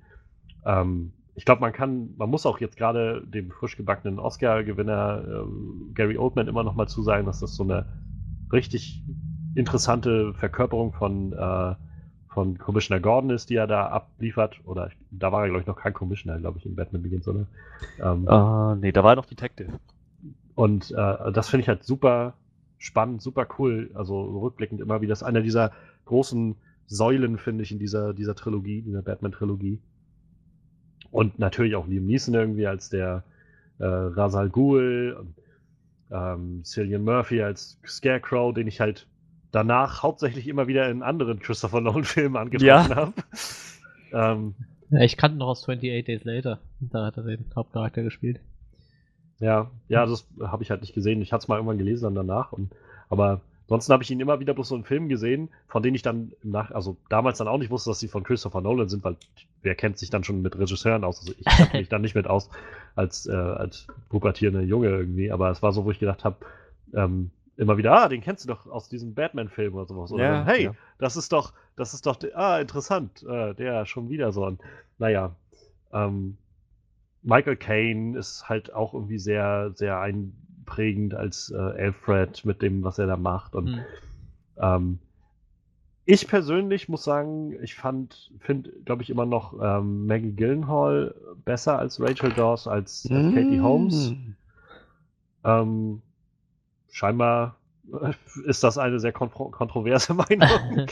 Ähm, 0.66 1.12
ich 1.36 1.46
glaube, 1.46 1.62
man 1.62 1.74
kann, 1.74 2.16
man 2.18 2.30
muss 2.30 2.46
auch 2.46 2.60
jetzt 2.60 2.78
gerade 2.78 3.26
dem 3.26 3.52
frisch 3.52 3.76
gebackenen 3.76 4.20
Oscar-Gewinner 4.20 5.24
ähm, 5.28 5.92
Gary 5.94 6.18
Oldman 6.18 6.48
immer 6.48 6.64
noch 6.64 6.76
mal 6.76 6.88
zusagen, 6.88 7.26
dass 7.26 7.40
das 7.40 7.56
so 7.56 7.64
eine 7.64 7.86
richtig 8.52 9.04
interessante 9.56 10.34
Verkörperung 10.34 10.94
von, 10.94 11.34
äh, 11.34 11.76
von 12.30 12.58
Commissioner 12.58 13.00
Gordon 13.02 13.32
ist, 13.32 13.50
die 13.50 13.56
er 13.56 13.68
da 13.68 13.88
abliefert. 13.88 14.60
Oder 14.66 14.92
da 15.12 15.32
war 15.32 15.42
er, 15.44 15.48
glaube 15.50 15.62
ich, 15.62 15.68
noch 15.68 15.76
kein 15.78 15.94
Commissioner, 15.94 16.40
glaube 16.40 16.60
ich, 16.60 16.66
in 16.66 16.76
Batman 16.76 17.02
Begins, 17.02 17.28
oder? 17.28 17.46
Ähm, 18.02 18.28
Ah, 18.28 18.78
nee, 18.80 18.92
da 18.92 19.04
war 19.04 19.16
noch 19.16 19.26
Detective. 19.26 19.72
und 20.56 20.92
äh, 20.92 21.32
das 21.32 21.50
finde 21.50 21.62
ich 21.64 21.68
halt 21.70 21.84
super 21.84 22.34
spannend, 22.78 23.22
super 23.22 23.48
cool. 23.58 23.90
Also 23.94 24.22
rückblickend 24.40 24.80
immer 24.80 25.02
wieder. 25.02 25.10
Das 25.12 25.22
ist 25.22 25.28
einer 25.28 25.42
dieser 25.42 25.72
großen 26.06 26.56
Säulen, 26.88 27.38
finde 27.38 27.64
ich, 27.64 27.72
in 27.72 27.80
dieser, 27.80 28.14
dieser 28.14 28.36
Trilogie, 28.36 28.82
dieser 28.82 29.02
Batman-Trilogie. 29.02 29.80
Und 31.12 31.40
natürlich 31.40 31.76
auch 31.76 31.88
Liam 31.88 32.06
Neeson 32.06 32.36
irgendwie 32.36 32.68
als 32.68 32.90
der 32.90 33.24
äh, 33.80 33.86
Ra's 33.86 34.36
al 34.36 34.50
Ghul 34.50 35.26
ähm, 36.12 36.62
Cillian 36.64 37.04
Murphy 37.04 37.42
als 37.42 37.80
Scarecrow, 37.86 38.54
den 38.54 38.68
ich 38.68 38.80
halt 38.80 39.08
danach 39.52 40.04
hauptsächlich 40.04 40.48
immer 40.48 40.68
wieder 40.68 40.90
in 40.90 41.04
anderen 41.04 41.40
Christopher 41.40 41.82
Nolan-Filmen 41.82 42.38
angetroffen 42.38 42.68
Ja. 42.92 42.96
habe. 42.96 43.14
ähm, 44.14 44.56
Ja, 44.90 45.02
ich 45.02 45.18
kannte 45.18 45.38
noch 45.38 45.48
aus 45.48 45.62
28 45.62 46.06
Days 46.06 46.24
Later. 46.24 46.60
Da 46.80 47.06
hat 47.06 47.18
er 47.18 47.24
den 47.24 47.46
Hauptcharakter 47.56 48.04
gespielt. 48.04 48.40
Ja, 49.40 49.70
ja, 49.88 50.06
das 50.06 50.28
habe 50.42 50.64
ich 50.64 50.70
halt 50.72 50.82
nicht 50.82 50.94
gesehen. 50.94 51.22
Ich 51.22 51.32
hatte 51.32 51.44
es 51.44 51.48
mal 51.48 51.56
irgendwann 51.56 51.78
gelesen 51.78 52.04
dann 52.04 52.16
danach. 52.28 52.52
Und, 52.52 52.72
aber 53.10 53.40
ansonsten 53.64 53.94
habe 53.94 54.04
ich 54.04 54.12
ihn 54.12 54.20
immer 54.20 54.40
wieder 54.42 54.54
bloß 54.54 54.68
so 54.70 54.76
in 54.76 54.84
Filmen 54.84 55.08
gesehen, 55.08 55.50
von 55.68 55.82
denen 55.82 55.96
ich 55.96 56.02
dann 56.02 56.34
Nach 56.44 56.72
also 56.72 56.98
damals 57.10 57.38
dann 57.38 57.48
auch 57.48 57.58
nicht 57.58 57.70
wusste, 57.72 57.90
dass 57.92 58.00
sie 58.00 58.08
von 58.10 58.24
Christopher 58.24 58.60
Nolan 58.62 58.90
sind, 58.90 59.04
weil 59.04 59.16
wer 59.62 59.76
kennt 59.76 59.98
sich 59.98 60.10
dann 60.10 60.24
schon 60.26 60.42
mit 60.42 60.58
Regisseuren 60.60 61.04
aus? 61.06 61.20
Also 61.22 61.34
ich 61.38 61.46
kannte 61.46 61.78
mich 61.78 61.90
dann 61.90 62.02
nicht 62.02 62.16
mit 62.16 62.28
aus 62.28 62.50
als, 62.96 63.28
äh, 63.28 63.32
als 63.34 63.88
pubertierender 64.10 64.62
Junge 64.64 64.88
irgendwie. 64.90 65.32
Aber 65.32 65.52
es 65.52 65.62
war 65.62 65.72
so, 65.72 65.86
wo 65.86 65.92
ich 65.92 66.00
gedacht 66.00 66.26
habe, 66.26 66.36
ähm, 66.94 67.30
immer 67.60 67.78
wieder, 67.78 67.92
ah, 67.92 68.08
den 68.08 68.22
kennst 68.22 68.46
du 68.46 68.48
doch 68.48 68.68
aus 68.68 68.88
diesem 68.90 69.14
Batman-Film 69.14 69.76
oder 69.76 69.86
sowas. 69.86 70.12
Oder 70.12 70.24
Ja, 70.24 70.32
dann, 70.32 70.46
hey, 70.46 70.64
ja. 70.66 70.74
das 70.98 71.18
ist 71.18 71.32
doch, 71.34 71.54
das 71.76 71.94
ist 71.94 72.06
doch, 72.06 72.18
ah, 72.34 72.60
interessant, 72.60 73.24
äh, 73.24 73.54
der 73.54 73.86
schon 73.86 74.10
wieder 74.10 74.32
so. 74.32 74.46
Und, 74.46 74.62
naja, 74.98 75.36
ähm, 75.92 76.38
Michael 77.22 77.58
Caine 77.58 78.18
ist 78.18 78.48
halt 78.48 78.74
auch 78.74 78.94
irgendwie 78.94 79.20
sehr, 79.20 79.72
sehr 79.76 80.00
einprägend 80.00 81.14
als 81.14 81.52
äh, 81.52 81.58
Alfred 81.58 82.46
mit 82.46 82.62
dem, 82.62 82.84
was 82.84 82.98
er 82.98 83.08
da 83.08 83.18
macht. 83.18 83.56
Und 83.56 83.68
Hm. 83.68 83.80
ähm, 84.58 85.00
ich 86.06 86.28
persönlich 86.28 86.88
muss 86.88 87.04
sagen, 87.04 87.62
ich 87.62 87.76
fand, 87.76 88.32
finde, 88.40 88.72
glaube 88.86 89.04
ich, 89.04 89.10
immer 89.10 89.26
noch 89.26 89.54
ähm, 89.62 90.08
Maggie 90.08 90.32
Gyllenhaal 90.32 91.14
besser 91.46 91.78
als 91.78 92.02
Rachel 92.02 92.32
Dawes, 92.32 92.68
als, 92.68 93.08
als 93.12 93.34
Katie 93.36 93.62
Holmes. 93.62 94.12
Mm. 94.12 94.36
Ähm, 95.44 96.02
scheinbar 96.92 97.56
äh, 97.92 98.14
ist 98.46 98.64
das 98.64 98.78
eine 98.78 99.00
sehr 99.00 99.12
kontro 99.12 99.50
kontroverse 99.50 100.14
Meinung. 100.16 100.50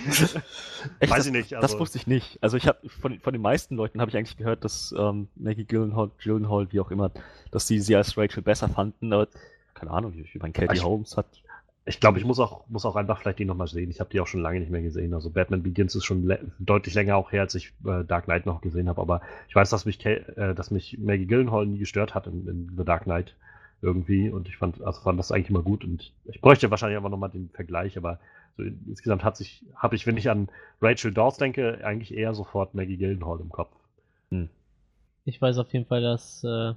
Echt, 0.99 1.11
Weiß 1.11 1.17
das, 1.17 1.25
ich 1.27 1.31
nicht. 1.31 1.51
das 1.51 1.63
Also, 1.63 1.79
wusste 1.79 1.97
ich 1.97 2.07
nicht. 2.07 2.37
Also 2.41 2.57
ich 2.57 2.67
habe 2.67 2.77
von, 2.89 3.19
von 3.19 3.33
den 3.33 3.41
meisten 3.41 3.75
Leuten 3.75 4.01
habe 4.01 4.09
ich 4.09 4.17
eigentlich 4.17 4.37
gehört, 4.37 4.63
dass 4.63 4.93
ähm, 4.97 5.27
Maggie 5.35 5.65
Gyllenhaal, 5.65 6.11
Gyllenhaal, 6.21 6.71
wie 6.71 6.79
auch 6.79 6.91
immer, 6.91 7.11
dass 7.51 7.67
sie 7.67 7.79
sie 7.79 7.95
als 7.95 8.17
Rachel 8.17 8.41
besser 8.43 8.69
fanden. 8.69 9.13
Aber 9.13 9.27
keine 9.73 9.91
Ahnung, 9.91 10.13
ich 10.13 10.33
meine, 10.41 10.53
Katie 10.53 10.75
Ich- 10.77 10.83
Holmes 10.83 11.17
hat. 11.17 11.27
ich 11.85 11.99
glaube, 11.99 12.17
ich 12.19 12.25
muss 12.25 12.39
auch, 12.39 12.67
muss 12.67 12.83
auch 12.85 12.95
einfach 12.95 13.19
vielleicht 13.19 13.39
die 13.39 13.45
nochmal 13.45 13.67
sehen. 13.67 13.91
Ich 13.91 13.99
habe 13.99 14.09
die 14.09 14.19
auch 14.19 14.27
schon 14.27 14.41
lange 14.41 14.59
nicht 14.59 14.71
mehr 14.71 14.81
gesehen. 14.81 15.13
Also 15.13 15.29
Batman 15.29 15.61
Begins 15.63 15.93
ist 15.95 16.03
schon 16.05 16.25
le 16.25 16.39
deutlich 16.59 16.95
länger 16.95 17.15
auch 17.15 17.31
her, 17.31 17.41
als 17.43 17.53
ich 17.55 17.73
äh, 17.85 18.03
Dark 18.03 18.25
Knight 18.25 18.45
noch 18.47 18.59
gesehen 18.61 18.89
habe. 18.89 18.99
Aber 19.01 19.21
ich 19.49 19.55
weiß, 19.55 19.69
dass 19.69 19.85
mich, 19.85 20.03
äh, 20.05 20.53
dass 20.55 20.71
mich 20.71 20.97
Maggie 20.99 21.27
Gyllenhaal 21.27 21.65
nie 21.67 21.77
gestört 21.77 22.15
hat 22.15 22.25
in, 22.27 22.47
in 22.47 22.73
The 22.75 22.83
Dark 22.83 23.03
Knight 23.03 23.35
irgendwie. 23.81 24.29
Und 24.29 24.47
ich 24.47 24.57
fand, 24.57 24.81
also 24.81 25.01
fand 25.01 25.19
das 25.19 25.31
eigentlich 25.31 25.49
immer 25.49 25.61
gut. 25.63 25.83
Und 25.83 26.11
ich 26.25 26.41
bräuchte 26.41 26.69
wahrscheinlich 26.71 26.97
aber 26.97 27.09
nochmal 27.09 27.29
den 27.29 27.49
Vergleich. 27.49 27.97
Aber 27.97 28.19
so 28.57 28.63
in, 28.63 28.79
insgesamt 28.87 29.23
hat 29.23 29.37
sich, 29.37 29.63
habe 29.75 29.95
ich, 29.95 30.07
wenn 30.07 30.17
ich 30.17 30.29
an 30.29 30.49
Rachel 30.81 31.13
Dawes 31.13 31.37
denke, 31.37 31.79
eigentlich 31.83 32.13
eher 32.13 32.33
sofort 32.33 32.73
Maggie 32.73 32.97
Gyllenhaal 32.97 33.39
im 33.39 33.49
Kopf. 33.49 33.71
Ich 35.25 35.41
weiß 35.41 35.57
auf 35.57 35.71
jeden 35.73 35.85
Fall, 35.85 36.01
dass. 36.01 36.43
Äh, 36.43 36.73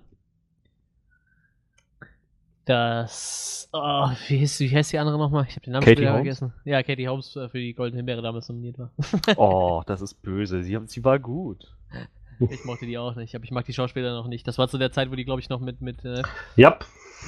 dass. 2.64 3.68
Oh, 3.72 4.08
wie, 4.28 4.38
hieß, 4.38 4.60
wie 4.60 4.74
heißt 4.74 4.92
die 4.92 4.98
andere 4.98 5.18
nochmal? 5.18 5.44
Ich 5.48 5.52
habe 5.56 5.62
den 5.62 5.72
Namen 5.72 5.84
Katie 5.84 6.02
wieder 6.02 6.12
Holmes? 6.12 6.38
vergessen. 6.38 6.52
Ja, 6.64 6.82
Katie 6.82 7.08
Holmes 7.08 7.34
äh, 7.36 7.48
für 7.48 7.58
die 7.58 7.74
Goldene 7.74 7.98
Himbeere 7.98 8.22
damals 8.22 8.48
nominiert 8.48 8.78
war. 8.78 8.90
Oh, 9.36 9.82
das 9.86 10.00
ist 10.02 10.14
böse. 10.22 10.62
Sie, 10.62 10.74
haben- 10.76 10.86
sie 10.88 11.04
war 11.04 11.18
gut. 11.18 11.74
Ich 12.48 12.64
mochte 12.64 12.86
die 12.86 12.96
auch 12.96 13.14
nicht, 13.16 13.34
aber 13.34 13.44
ich 13.44 13.50
mag 13.50 13.66
die 13.66 13.72
Schauspieler 13.72 14.14
noch 14.14 14.26
nicht. 14.26 14.48
Das 14.48 14.56
war 14.56 14.68
zu 14.68 14.78
der 14.78 14.92
Zeit, 14.92 15.10
wo 15.10 15.14
die, 15.14 15.24
glaube 15.24 15.40
ich, 15.40 15.48
noch 15.50 15.60
mit, 15.60 15.80
mit, 15.80 16.04
äh, 16.04 16.22
Ja, 16.56 16.78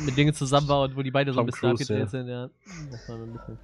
mit 0.06 0.16
Dingen 0.16 0.32
zusammen 0.32 0.68
war 0.68 0.82
und 0.82 0.96
wo 0.96 1.02
die 1.02 1.10
beide 1.10 1.32
so 1.32 1.40
ein 1.40 1.46
bisschen 1.46 1.70
Cruise, 1.70 1.82
abgedreht 1.82 2.04
ja. 2.04 2.06
sind, 2.06 2.28
ja. 2.28 2.50
Das 2.90 3.08
war 3.08 3.18
so 3.18 3.24
ein 3.24 3.32
bisschen 3.32 3.58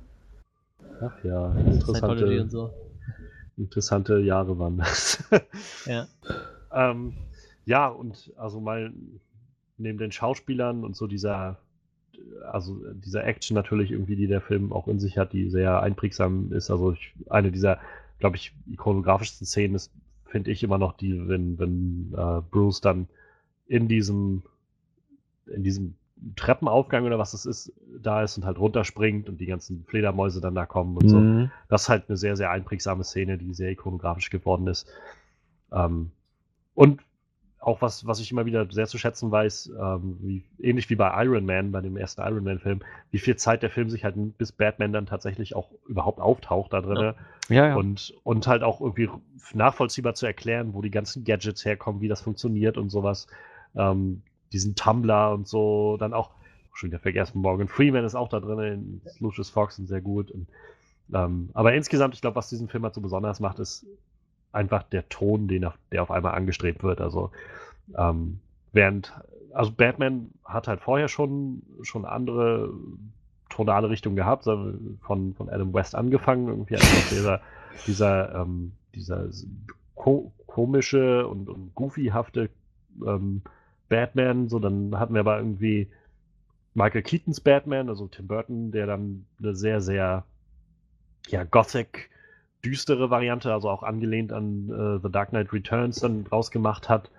ach 1.01 1.25
ja, 1.25 1.55
interessante, 1.55 2.49
so. 2.49 2.71
interessante 3.57 4.19
Jahre 4.21 4.59
waren 4.59 4.79
das. 4.79 5.25
Ja. 5.87 6.07
Ähm, 6.73 7.15
ja, 7.65 7.89
und 7.89 8.33
also 8.37 8.61
mal 8.61 8.93
neben 9.79 9.99
den 9.99 10.13
Schauspielern 10.13 10.85
und 10.85 10.97
so 10.97 11.07
dieser, 11.07 11.59
also 12.51 12.79
dieser 12.95 13.25
Action 13.25 13.55
natürlich 13.55 13.91
irgendwie, 13.91 14.17
die 14.17 14.27
der 14.27 14.41
Film 14.41 14.73
auch 14.73 14.89
in 14.89 14.99
sich 14.99 15.19
hat, 15.19 15.33
die 15.33 15.51
sehr 15.51 15.81
einprägsam 15.81 16.53
ist. 16.53 16.71
Also 16.71 16.93
ich, 16.93 17.15
eine 17.31 17.51
dieser, 17.51 17.79
glaube 18.19 18.37
ich, 18.37 18.55
ikonografischsten 18.71 19.47
Szenen 19.47 19.77
ist, 19.77 19.93
finde 20.29 20.51
ich 20.51 20.63
immer 20.63 20.79
noch 20.79 20.93
die, 20.93 21.29
wenn, 21.29 21.59
wenn 21.59 22.15
äh, 22.17 22.41
Bruce 22.51 22.81
dann 22.81 23.09
in 23.67 23.89
diesem, 23.89 24.43
in 25.47 25.63
diesem 25.63 25.95
Treppenaufgang 26.37 27.05
oder 27.05 27.19
was 27.19 27.35
es 27.35 27.47
ist, 27.47 27.73
da 28.03 28.23
ist 28.23 28.37
und 28.37 28.45
halt 28.45 28.59
runterspringt 28.59 29.29
und 29.29 29.39
die 29.39 29.47
ganzen 29.47 29.85
Fledermäuse 29.85 30.41
dann 30.41 30.55
da 30.55 30.67
kommen 30.67 30.97
und 30.97 31.09
so. 31.09 31.21
Mhm. 31.21 31.51
Das 31.69 31.83
ist 31.83 31.89
halt 31.89 32.05
eine 32.09 32.17
sehr, 32.17 32.37
sehr 32.37 32.51
einprägsame 32.51 33.05
Szene, 33.05 33.39
die 33.39 33.55
sehr 33.55 33.71
ikonografisch 33.71 34.31
geworden 34.31 34.67
ist. 34.67 34.89
Ähm, 35.73 36.11
und 36.75 37.01
auch 37.61 37.83
was, 37.83 38.07
was 38.07 38.21
ich 38.21 38.31
immer 38.31 38.47
wieder 38.47 38.67
sehr 38.71 38.87
zu 38.87 38.99
schätzen 38.99 39.31
weiß, 39.31 39.73
ähm, 39.79 40.17
wie, 40.21 40.45
ähnlich 40.61 40.89
wie 40.91 40.95
bei 40.95 41.25
Iron 41.25 41.45
Man, 41.45 41.73
bei 41.73 41.81
dem 41.81 41.97
ersten 41.97 42.23
Iron 42.23 42.45
Man-Film, 42.45 42.81
wie 43.11 43.19
viel 43.19 43.37
Zeit 43.37 43.63
der 43.63 43.71
Film 43.71 43.91
sich 43.91 44.05
halt 44.05 44.15
bis 44.39 44.53
Batman 44.53 44.93
dann 44.93 45.07
tatsächlich 45.07 45.55
auch 45.57 45.71
überhaupt 45.87 46.21
auftaucht 46.21 46.73
da 46.73 46.81
drin. 46.81 46.99
Ja, 47.01 47.15
ja. 47.49 47.75
Und, 47.75 48.15
und 48.25 48.47
halt 48.47 48.63
auch 48.63 48.81
irgendwie 48.81 49.09
nachvollziehbar 49.55 50.15
zu 50.15 50.27
erklären, 50.27 50.75
wo 50.75 50.83
die 50.83 50.91
ganzen 50.91 51.25
Gadgets 51.25 51.65
herkommen, 51.65 52.01
wie 52.01 52.09
das 52.09 52.21
funktioniert 52.21 52.77
und 52.77 52.91
sowas. 52.91 53.27
Ähm, 53.75 54.23
diesen 54.53 54.75
Tumblr 54.75 55.33
und 55.33 55.47
so, 55.47 55.97
dann 55.99 56.15
auch, 56.15 56.31
schon 56.79 56.91
wieder 56.91 57.01
vergessen, 57.01 57.41
Morgan 57.41 57.69
Freeman 57.69 58.05
ist 58.05 58.15
auch 58.15 58.29
da 58.29 58.39
drin, 58.39 59.01
Lucius 59.19 59.51
Fox 59.51 59.77
sind 59.77 59.89
sehr 59.89 60.01
gut. 60.01 60.31
Und, 60.31 60.47
ähm, 61.13 61.51
aber 61.53 61.75
insgesamt, 61.75 62.15
ich 62.15 62.21
glaube, 62.21 62.37
was 62.37 62.49
diesen 62.49 62.69
Film 62.69 62.85
halt 62.85 62.95
so 62.95 63.01
besonders 63.01 63.41
macht, 63.41 63.59
ist 63.59 63.85
einfach 64.53 64.85
der 64.85 65.09
Ton, 65.09 65.49
den 65.49 65.65
auf, 65.65 65.75
der 65.91 66.03
auf 66.03 66.11
einmal 66.11 66.35
angestrebt 66.35 66.83
wird. 66.83 67.01
Also 67.01 67.33
ähm, 67.97 68.39
während, 68.73 69.13
also 69.53 69.73
Batman 69.73 70.31
hat 70.45 70.69
halt 70.69 70.81
vorher 70.81 71.09
schon, 71.09 71.63
schon 71.83 72.05
andere 72.05 72.73
tonale 73.49 73.91
Richtungen 73.91 74.17
gehabt, 74.17 74.45
von, 74.45 75.35
von 75.35 75.49
Adam 75.49 75.73
West 75.73 75.95
angefangen, 75.95 76.49
irgendwie 76.49 76.75
einfach 76.75 77.09
dieser, 77.11 77.41
dieser, 77.87 78.35
ähm, 78.35 78.73
dieser 78.95 79.29
ko 79.95 80.33
komische 80.47 81.27
und, 81.27 81.49
und 81.49 81.75
goofyhafte 81.75 82.51
ähm, 83.07 83.43
Batman, 83.89 84.49
so 84.49 84.59
dann 84.59 84.99
hatten 84.99 85.15
wir 85.15 85.21
aber 85.21 85.39
irgendwie 85.39 85.89
Michael 86.75 87.03
Keatons 87.03 87.41
Batman, 87.41 87.89
also 87.89 88.07
Tim 88.07 88.27
Burton, 88.27 88.71
der 88.71 88.87
dann 88.87 89.27
eine 89.39 89.55
sehr, 89.55 89.81
sehr 89.81 90.25
ja, 91.29 91.45
gothic 91.45 92.11
düstere 92.65 93.11
Variante, 93.11 93.53
also 93.53 93.71
auch 93.71 93.83
angelehnt 93.83 94.33
an 94.33 94.69
äh, 94.71 95.01
The 95.03 95.13
Dark 95.13 95.31
Knight 95.31 95.53
Returns 95.53 96.01
dann 96.01 96.27
rausgemacht 96.31 96.89
hat. 96.89 97.11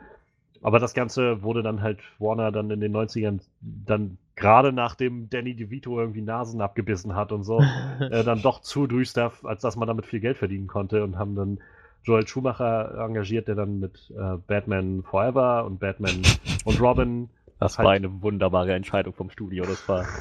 Aber 0.61 0.79
das 0.79 0.93
Ganze 0.93 1.41
wurde 1.41 1.63
dann 1.63 1.81
halt 1.81 1.99
Warner 2.19 2.51
dann 2.51 2.69
in 2.71 2.81
den 2.81 2.95
90ern 2.95 3.39
dann 3.61 4.17
gerade 4.39 4.73
nachdem 4.73 5.29
Danny 5.29 5.55
DeVito 5.55 5.99
irgendwie 5.99 6.21
Nasen 6.21 6.61
abgebissen 6.61 7.15
hat 7.15 7.31
und 7.31 7.43
so, 7.43 7.59
äh, 7.99 8.23
dann 8.23 8.41
doch 8.41 8.61
zu 8.61 8.87
düster, 8.87 9.31
als 9.43 9.61
dass 9.61 9.75
man 9.75 9.87
damit 9.87 10.05
viel 10.05 10.19
Geld 10.19 10.37
verdienen 10.37 10.67
konnte 10.67 11.03
und 11.03 11.17
haben 11.17 11.35
dann 11.35 11.59
Joel 12.03 12.25
Schumacher 12.27 12.97
engagiert, 13.05 13.47
der 13.47 13.55
dann 13.55 13.79
mit 13.79 14.11
äh, 14.17 14.37
Batman 14.47 15.03
Forever 15.03 15.65
und 15.65 15.79
Batman 15.79 16.21
und 16.65 16.81
Robin. 16.81 17.29
Das 17.59 17.77
halt, 17.77 17.85
war 17.85 17.93
eine 17.93 18.21
wunderbare 18.21 18.73
Entscheidung 18.73 19.13
vom 19.13 19.29
Studio, 19.29 19.65
das 19.65 19.87
war. 19.87 20.05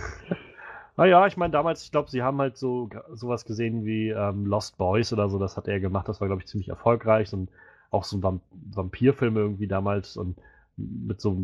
Naja, 0.96 1.28
ich 1.28 1.36
meine, 1.36 1.52
damals, 1.52 1.84
ich 1.84 1.92
glaube, 1.92 2.10
sie 2.10 2.24
haben 2.24 2.40
halt 2.40 2.56
so 2.56 2.90
sowas 3.12 3.44
gesehen 3.44 3.84
wie 3.84 4.08
ähm, 4.08 4.46
Lost 4.46 4.78
Boys 4.78 5.12
oder 5.12 5.28
so, 5.28 5.38
das 5.38 5.56
hat 5.56 5.68
er 5.68 5.78
gemacht, 5.78 6.08
das 6.08 6.20
war, 6.20 6.26
glaube 6.26 6.42
ich, 6.42 6.48
ziemlich 6.48 6.70
erfolgreich 6.70 7.32
und 7.32 7.50
auch 7.92 8.02
so 8.02 8.16
ein 8.16 8.22
Vamp 8.24 8.42
Vampirfilm 8.74 9.36
irgendwie 9.36 9.68
damals 9.68 10.16
und 10.16 10.36
mit 10.78 11.20
so, 11.20 11.36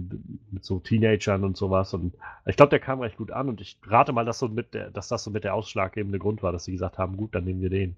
mit 0.51 0.65
so 0.65 0.79
Teenagern 0.79 1.45
und 1.45 1.57
sowas. 1.57 1.93
Und 1.93 2.15
ich 2.47 2.57
glaube, 2.57 2.71
der 2.71 2.79
kam 2.79 3.01
recht 3.01 3.17
gut 3.17 3.33
an 3.33 3.49
und 3.49 3.61
ich 3.61 3.79
rate 3.87 4.13
mal, 4.13 4.25
dass, 4.25 4.39
so 4.39 4.49
mit 4.49 4.75
der, 4.75 4.91
dass 4.91 5.09
das 5.09 5.25
so 5.25 5.31
mit 5.31 5.45
der 5.45 5.55
ausschlaggebende 5.55 6.19
Grund 6.19 6.43
war, 6.43 6.53
dass 6.53 6.65
sie 6.65 6.73
gesagt 6.73 6.99
haben, 6.99 7.17
gut, 7.17 7.35
dann 7.35 7.45
nehmen 7.45 7.61
wir 7.61 7.71
den. 7.71 7.97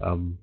Ähm, 0.00 0.38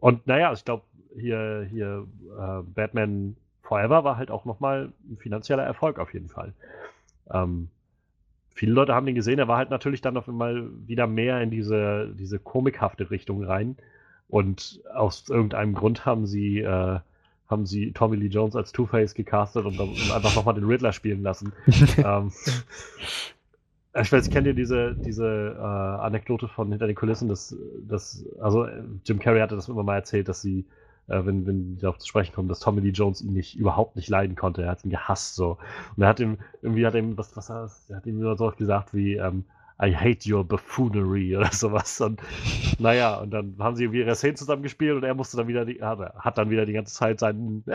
und 0.00 0.26
naja, 0.26 0.52
ich 0.52 0.64
glaube, 0.64 0.84
hier, 1.14 1.66
hier 1.70 2.06
äh, 2.38 2.62
Batman 2.62 3.36
Forever 3.62 4.04
war 4.04 4.16
halt 4.16 4.30
auch 4.30 4.44
nochmal 4.44 4.92
ein 5.10 5.18
finanzieller 5.18 5.62
Erfolg 5.64 5.98
auf 5.98 6.14
jeden 6.14 6.28
Fall. 6.28 6.54
Ähm, 7.30 7.68
viele 8.54 8.72
Leute 8.72 8.94
haben 8.94 9.06
den 9.06 9.14
gesehen, 9.14 9.38
er 9.38 9.48
war 9.48 9.58
halt 9.58 9.70
natürlich 9.70 10.00
dann 10.00 10.16
auf 10.16 10.28
einmal 10.28 10.70
wieder 10.86 11.06
mehr 11.06 11.40
in 11.42 11.50
diese, 11.50 12.14
diese 12.18 12.38
komikhafte 12.38 13.10
Richtung 13.10 13.44
rein. 13.44 13.76
Und 14.28 14.80
aus 14.92 15.28
irgendeinem 15.28 15.74
Grund 15.74 16.06
haben 16.06 16.26
sie, 16.26 16.60
äh, 16.60 16.98
haben 17.48 17.66
sie 17.66 17.92
Tommy 17.92 18.16
Lee 18.16 18.26
Jones 18.26 18.56
als 18.56 18.72
Two-Face 18.72 19.14
gecastet 19.14 19.64
und, 19.64 19.78
und 19.78 20.10
einfach 20.14 20.34
nochmal 20.34 20.54
den 20.54 20.64
Riddler 20.64 20.92
spielen 20.92 21.22
lassen. 21.22 21.52
ähm, 21.98 22.32
ich 24.00 24.12
weiß, 24.12 24.30
kennt 24.30 24.46
ihr 24.46 24.54
diese, 24.54 24.94
diese 24.94 25.56
äh, 25.58 25.62
Anekdote 25.62 26.48
von 26.48 26.70
hinter 26.70 26.86
den 26.86 26.96
Kulissen, 26.96 27.28
dass, 27.28 27.56
dass, 27.88 28.24
also 28.40 28.66
Jim 29.04 29.18
Carrey 29.18 29.40
hatte 29.40 29.56
das 29.56 29.68
immer 29.68 29.82
mal 29.82 29.94
erzählt, 29.94 30.28
dass 30.28 30.42
sie, 30.42 30.66
äh, 31.08 31.24
wenn, 31.24 31.46
wenn 31.46 31.76
die 31.76 31.80
darauf 31.80 31.98
zu 31.98 32.06
sprechen 32.06 32.34
kommen, 32.34 32.48
dass 32.48 32.60
Tommy 32.60 32.80
Lee 32.80 32.90
Jones 32.90 33.22
ihn 33.22 33.32
nicht 33.32 33.56
überhaupt 33.56 33.96
nicht 33.96 34.08
leiden 34.08 34.36
konnte. 34.36 34.62
Er 34.62 34.70
hat 34.70 34.84
ihn 34.84 34.90
gehasst 34.90 35.36
so. 35.36 35.56
Und 35.96 36.02
er 36.02 36.08
hat 36.08 36.20
ihm, 36.20 36.38
irgendwie 36.60 36.86
hat 36.86 36.94
ihm, 36.94 37.16
was, 37.16 37.36
was 37.36 37.48
er 37.48 37.96
hat 37.96 38.06
ihm 38.06 38.20
so 38.20 38.52
gesagt 38.56 38.92
wie, 38.92 39.14
ähm, 39.14 39.44
I 39.78 39.94
hate 39.94 40.26
your 40.26 40.42
buffoonery 40.44 41.36
oder 41.36 41.52
sowas. 41.52 42.00
Und 42.00 42.22
naja, 42.78 43.16
und 43.16 43.30
dann 43.30 43.56
haben 43.58 43.76
sie 43.76 43.84
irgendwie 43.84 44.00
ihre 44.00 44.14
Szenen 44.14 44.36
zusammengespielt 44.36 44.96
und 44.96 45.04
er 45.04 45.14
musste 45.14 45.36
dann 45.36 45.48
wieder 45.48 45.64
die, 45.64 45.82
hat, 45.82 45.98
hat 46.16 46.38
dann 46.38 46.50
wieder 46.50 46.66
die 46.66 46.72
ganze 46.72 46.94
Zeit 46.94 47.20
seinen 47.20 47.64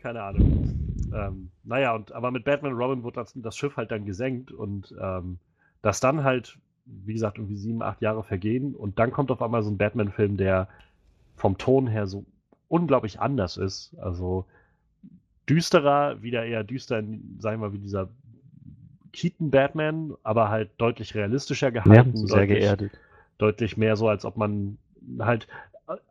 keine 0.00 0.22
Ahnung. 0.22 0.78
Ähm, 1.12 1.50
naja, 1.64 1.94
und 1.94 2.12
aber 2.12 2.30
mit 2.30 2.44
Batman 2.44 2.72
und 2.72 2.78
Robin 2.78 3.02
wurde 3.02 3.16
das, 3.16 3.32
das 3.34 3.56
Schiff 3.56 3.76
halt 3.76 3.90
dann 3.90 4.04
gesenkt 4.04 4.52
und 4.52 4.94
ähm, 5.00 5.38
dass 5.82 6.00
dann 6.00 6.24
halt, 6.24 6.58
wie 6.86 7.12
gesagt, 7.14 7.38
irgendwie 7.38 7.56
sieben, 7.56 7.82
acht 7.82 8.00
Jahre 8.00 8.22
vergehen 8.22 8.74
und 8.74 8.98
dann 8.98 9.10
kommt 9.10 9.30
auf 9.30 9.42
einmal 9.42 9.62
so 9.62 9.70
ein 9.70 9.78
Batman-Film, 9.78 10.36
der 10.36 10.68
vom 11.36 11.56
Ton 11.58 11.86
her 11.86 12.06
so 12.06 12.24
unglaublich 12.68 13.20
anders 13.20 13.56
ist. 13.56 13.96
Also 13.98 14.44
düsterer, 15.48 16.22
wieder 16.22 16.44
eher 16.44 16.64
düster, 16.64 16.96
sagen 16.96 17.60
wir 17.60 17.68
mal, 17.68 17.72
wie 17.72 17.78
dieser 17.78 18.08
Keaton 19.12 19.50
Batman, 19.50 20.14
aber 20.22 20.48
halt 20.48 20.70
deutlich 20.78 21.14
realistischer 21.14 21.70
gehalten. 21.70 22.12
Ja, 22.14 22.26
sehr 22.26 22.36
deutlich, 22.38 22.58
geerdet. 22.58 22.92
Deutlich 23.38 23.76
mehr 23.76 23.96
so, 23.96 24.08
als 24.08 24.24
ob 24.24 24.36
man 24.36 24.78
halt 25.18 25.46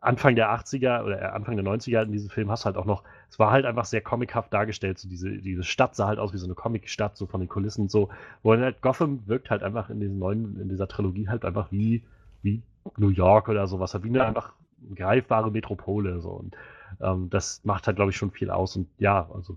Anfang 0.00 0.34
der 0.34 0.50
80er 0.50 1.04
oder 1.04 1.34
Anfang 1.34 1.56
der 1.56 1.64
90er 1.64 2.02
in 2.02 2.12
diesem 2.12 2.30
Film 2.30 2.50
hast 2.50 2.64
halt 2.64 2.76
auch 2.76 2.84
noch, 2.84 3.04
es 3.30 3.38
war 3.38 3.52
halt 3.52 3.64
einfach 3.64 3.84
sehr 3.84 4.00
comichaft 4.00 4.52
dargestellt, 4.52 4.98
so 4.98 5.08
diese, 5.08 5.30
diese 5.38 5.62
Stadt 5.62 5.94
sah 5.94 6.08
halt 6.08 6.18
aus 6.18 6.32
wie 6.32 6.38
so 6.38 6.46
eine 6.46 6.54
Comic-Stadt, 6.54 7.16
so 7.16 7.26
von 7.26 7.40
den 7.40 7.48
Kulissen 7.48 7.82
und 7.82 7.90
so, 7.90 8.08
wo 8.42 8.56
halt 8.56 8.82
Gotham 8.82 9.22
wirkt 9.26 9.50
halt 9.50 9.62
einfach 9.62 9.88
in 9.90 10.00
diesen 10.00 10.18
neuen, 10.18 10.60
in 10.60 10.68
dieser 10.68 10.88
Trilogie 10.88 11.28
halt 11.28 11.44
einfach 11.44 11.70
wie, 11.70 12.02
wie 12.42 12.62
New 12.96 13.10
York 13.10 13.48
oder 13.48 13.68
sowas, 13.68 13.94
halt 13.94 14.02
wie 14.02 14.08
eine 14.08 14.24
einfach 14.24 14.54
greifbare 14.96 15.52
Metropole, 15.52 16.20
so 16.20 16.30
und 16.30 16.56
ähm, 17.00 17.30
das 17.30 17.60
macht 17.64 17.86
halt, 17.86 17.96
glaube 17.96 18.10
ich, 18.10 18.16
schon 18.16 18.32
viel 18.32 18.50
aus 18.50 18.74
und 18.74 18.88
ja, 18.98 19.28
also 19.32 19.56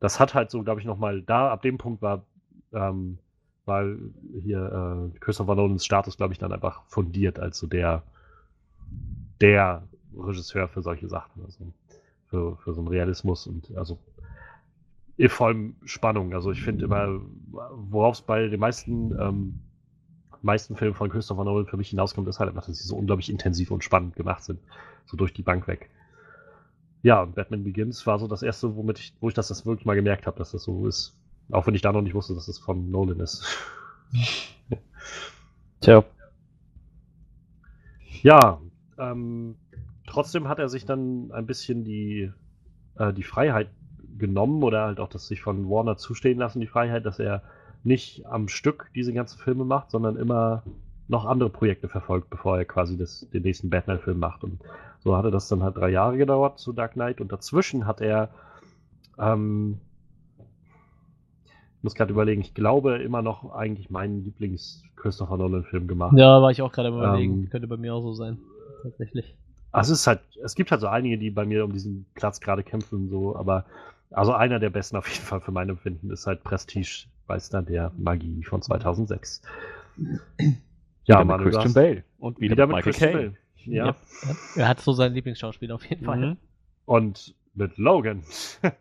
das 0.00 0.20
hat 0.20 0.34
halt 0.34 0.50
so, 0.50 0.62
glaube 0.62 0.80
ich, 0.80 0.86
nochmal, 0.86 1.22
da, 1.22 1.50
ab 1.50 1.62
dem 1.62 1.78
Punkt 1.78 2.02
war, 2.02 2.24
ähm, 2.74 3.18
war 3.64 3.84
hier 4.42 5.10
äh, 5.14 5.18
Christopher 5.20 5.54
Nolans 5.54 5.84
Status, 5.84 6.16
glaube 6.16 6.32
ich, 6.32 6.38
dann 6.38 6.52
einfach 6.52 6.82
fundiert 6.86 7.38
als 7.38 7.58
so 7.58 7.66
der 7.66 8.02
der 9.40 9.82
Regisseur 10.16 10.68
für 10.68 10.82
solche 10.82 11.08
Sachen, 11.08 11.42
also 11.44 11.72
für, 12.26 12.56
für 12.56 12.74
so 12.74 12.80
einen 12.80 12.88
Realismus 12.88 13.46
und 13.46 13.76
also 13.76 13.98
vor 15.28 15.48
allem 15.48 15.76
Spannung. 15.84 16.34
Also 16.34 16.50
ich 16.50 16.62
finde 16.62 16.84
immer, 16.84 17.20
worauf 17.50 18.16
es 18.16 18.22
bei 18.22 18.48
den 18.48 18.60
meisten, 18.60 19.16
ähm, 19.18 19.60
meisten 20.42 20.76
Filmen 20.76 20.94
von 20.94 21.10
Christopher 21.10 21.44
Nolan 21.44 21.66
für 21.66 21.76
mich 21.76 21.90
hinauskommt, 21.90 22.28
ist 22.28 22.40
halt 22.40 22.48
einfach, 22.48 22.66
dass 22.66 22.78
sie 22.78 22.86
so 22.86 22.96
unglaublich 22.96 23.30
intensiv 23.30 23.70
und 23.70 23.84
spannend 23.84 24.16
gemacht 24.16 24.44
sind. 24.44 24.60
So 25.06 25.16
durch 25.16 25.32
die 25.32 25.42
Bank 25.42 25.68
weg. 25.68 25.90
Ja, 27.02 27.22
und 27.22 27.34
Batman 27.34 27.64
Begins 27.64 28.06
war 28.06 28.18
so 28.18 28.26
das 28.26 28.42
erste, 28.42 28.76
womit 28.76 28.98
ich, 28.98 29.14
wo 29.20 29.28
ich 29.28 29.34
das, 29.34 29.48
das 29.48 29.66
wirklich 29.66 29.84
mal 29.84 29.94
gemerkt 29.94 30.26
habe, 30.26 30.38
dass 30.38 30.52
das 30.52 30.62
so 30.62 30.86
ist. 30.86 31.14
Auch 31.50 31.66
wenn 31.66 31.74
ich 31.74 31.82
da 31.82 31.92
noch 31.92 32.02
nicht 32.02 32.14
wusste, 32.14 32.34
dass 32.34 32.46
das 32.46 32.58
von 32.58 32.90
Nolan 32.90 33.20
ist. 33.20 33.44
Tja. 35.80 36.04
Ja, 38.22 38.60
ähm, 38.98 39.56
trotzdem 40.06 40.48
hat 40.48 40.58
er 40.58 40.68
sich 40.68 40.86
dann 40.86 41.30
ein 41.32 41.46
bisschen 41.46 41.84
die, 41.84 42.32
äh, 42.96 43.12
die 43.12 43.22
Freiheit 43.22 43.68
genommen 44.16 44.62
oder 44.62 44.86
halt 44.86 45.00
auch 45.00 45.08
das 45.08 45.26
sich 45.26 45.42
von 45.42 45.68
Warner 45.68 45.96
zustehen 45.96 46.38
lassen, 46.38 46.60
die 46.60 46.66
Freiheit, 46.66 47.04
dass 47.04 47.18
er 47.18 47.42
nicht 47.82 48.24
am 48.26 48.48
Stück 48.48 48.90
diese 48.94 49.12
ganzen 49.12 49.38
Filme 49.38 49.64
macht, 49.64 49.90
sondern 49.90 50.16
immer 50.16 50.62
noch 51.08 51.26
andere 51.26 51.50
Projekte 51.50 51.88
verfolgt, 51.88 52.30
bevor 52.30 52.56
er 52.56 52.64
quasi 52.64 52.96
das, 52.96 53.28
den 53.32 53.42
nächsten 53.42 53.68
Batman-Film 53.68 54.18
macht. 54.18 54.42
Und 54.42 54.60
so 55.00 55.16
hatte 55.16 55.30
das 55.30 55.48
dann 55.48 55.62
halt 55.62 55.76
drei 55.76 55.90
Jahre 55.90 56.16
gedauert 56.16 56.58
zu 56.58 56.72
Dark 56.72 56.92
Knight 56.92 57.20
und 57.20 57.30
dazwischen 57.30 57.86
hat 57.86 58.00
er, 58.00 58.30
ähm, 59.18 59.80
muss 61.84 61.94
gerade 61.94 62.12
überlegen, 62.12 62.40
ich 62.40 62.54
glaube 62.54 62.96
immer 62.96 63.22
noch 63.22 63.54
eigentlich 63.54 63.90
meinen 63.90 64.24
Lieblings-Christopher 64.24 65.36
Nolan-Film 65.36 65.86
gemacht. 65.86 66.16
Ja, 66.16 66.42
war 66.42 66.50
ich 66.50 66.62
auch 66.62 66.72
gerade 66.72 66.88
überlegen. 66.88 67.44
Ähm, 67.44 67.50
Könnte 67.50 67.68
bei 67.68 67.76
mir 67.76 67.94
auch 67.94 68.02
so 68.02 68.14
sein 68.14 68.38
tatsächlich. 68.82 69.34
Also 69.72 69.92
es 69.92 70.00
ist 70.00 70.06
halt, 70.06 70.20
es 70.42 70.54
gibt 70.54 70.70
halt 70.70 70.80
so 70.80 70.86
einige, 70.86 71.18
die 71.18 71.30
bei 71.30 71.44
mir 71.44 71.64
um 71.64 71.72
diesen 71.72 72.06
Platz 72.14 72.40
gerade 72.40 72.62
kämpfen 72.62 72.96
und 72.96 73.08
so, 73.08 73.36
aber 73.36 73.64
also 74.10 74.32
einer 74.32 74.60
der 74.60 74.70
besten 74.70 74.96
auf 74.96 75.08
jeden 75.08 75.24
Fall 75.24 75.40
für 75.40 75.50
mein 75.50 75.68
Empfinden 75.68 76.10
ist 76.10 76.26
halt 76.26 76.44
Prestige 76.44 77.06
Meister 77.26 77.62
der 77.62 77.90
Magie 77.96 78.44
von 78.44 78.62
2006. 78.62 79.42
Ja, 79.96 80.08
Ja, 81.06 81.18
mit 81.18 81.28
Manu, 81.28 81.44
du 81.44 81.50
Christian 81.50 81.74
Bale. 81.74 82.04
Und 82.18 82.40
wieder, 82.40 82.52
wieder 82.52 82.66
mit 82.66 82.76
mit 82.76 82.86
Michael 82.86 82.92
Christian. 82.92 83.12
Bale. 83.12 83.36
Ja. 83.66 83.96
Er 84.56 84.68
hat 84.68 84.80
so 84.80 84.92
seinen 84.92 85.14
Lieblingsschauspieler 85.14 85.74
auf 85.74 85.84
jeden 85.86 86.04
Fall. 86.04 86.18
Mhm. 86.18 86.36
Und 86.84 87.34
mit 87.54 87.76
Logan. 87.78 88.22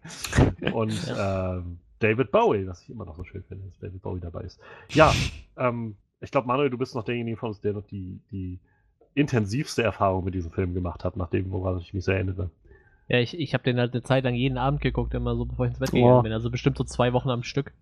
und 0.74 1.16
ähm, 1.18 1.80
David 2.04 2.32
Bowie, 2.32 2.68
was 2.68 2.82
ich 2.84 2.90
immer 2.90 3.06
noch 3.06 3.16
so 3.16 3.24
schön 3.24 3.44
finde, 3.44 3.66
dass 3.68 3.80
David 3.80 4.02
Bowie 4.02 4.20
dabei 4.20 4.42
ist. 4.42 4.60
Ja, 4.90 5.14
ähm, 5.58 5.96
ich 6.22 6.32
glaube, 6.32 6.48
Manuel, 6.48 6.70
du 6.70 6.78
bist 6.78 6.96
noch 6.96 7.04
derjenige 7.04 7.38
von 7.38 7.50
uns, 7.50 7.62
der 7.62 7.74
noch 7.74 7.86
die, 7.88 8.20
die 8.32 8.60
intensivste 9.16 9.84
Erfahrung 9.84 10.24
mit 10.26 10.34
diesem 10.34 10.52
Film 10.52 10.74
gemacht 10.74 11.04
hat, 11.04 11.18
nach 11.18 11.30
dem, 11.30 11.52
woran 11.52 11.78
ich 11.80 11.94
mich 11.94 12.04
sehr 12.06 12.16
erinnere. 12.16 12.50
Ja, 13.10 13.20
ich, 13.20 13.38
ich 13.38 13.54
habe 13.54 13.64
den 13.64 13.78
halt 13.80 13.94
eine 13.94 14.02
Zeit 14.04 14.24
lang 14.24 14.34
jeden 14.34 14.58
Abend 14.58 14.82
geguckt, 14.82 15.14
immer 15.14 15.36
so, 15.36 15.46
bevor 15.46 15.66
ich 15.66 15.72
ins 15.72 15.80
Bett 15.80 15.90
Oh. 15.94 15.96
gegangen 15.96 16.24
bin. 16.24 16.32
Also 16.32 16.50
bestimmt 16.50 16.78
so 16.78 16.84
zwei 16.84 17.14
Wochen 17.14 17.30
am 17.30 17.44
Stück. 17.44 17.74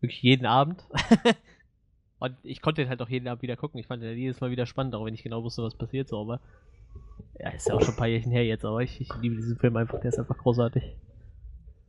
Wirklich 0.00 0.22
jeden 0.22 0.46
Abend. 0.46 0.84
Und 2.18 2.34
ich 2.42 2.60
konnte 2.60 2.82
den 2.82 2.88
halt 2.88 3.00
auch 3.00 3.08
jeden 3.08 3.28
Abend 3.28 3.42
wieder 3.42 3.56
gucken. 3.56 3.78
Ich 3.78 3.86
fand 3.86 4.02
den 4.02 4.18
jedes 4.18 4.40
Mal 4.40 4.50
wieder 4.50 4.66
spannend, 4.66 4.94
auch 4.94 5.04
wenn 5.04 5.14
ich 5.14 5.22
genau 5.22 5.42
wusste, 5.44 5.62
was 5.62 5.76
passiert 5.76 6.08
so, 6.08 6.20
aber. 6.20 6.40
Ja, 7.38 7.50
ist 7.50 7.68
ja 7.68 7.74
auch 7.74 7.80
schon 7.80 7.94
ein 7.94 7.96
paar 7.96 8.08
Jährchen 8.08 8.32
her 8.32 8.44
jetzt, 8.44 8.64
aber 8.64 8.82
ich, 8.82 9.00
ich 9.00 9.08
liebe 9.20 9.36
diesen 9.36 9.56
Film 9.56 9.76
einfach, 9.76 10.00
der 10.00 10.08
ist 10.08 10.18
einfach 10.18 10.36
großartig. 10.36 10.82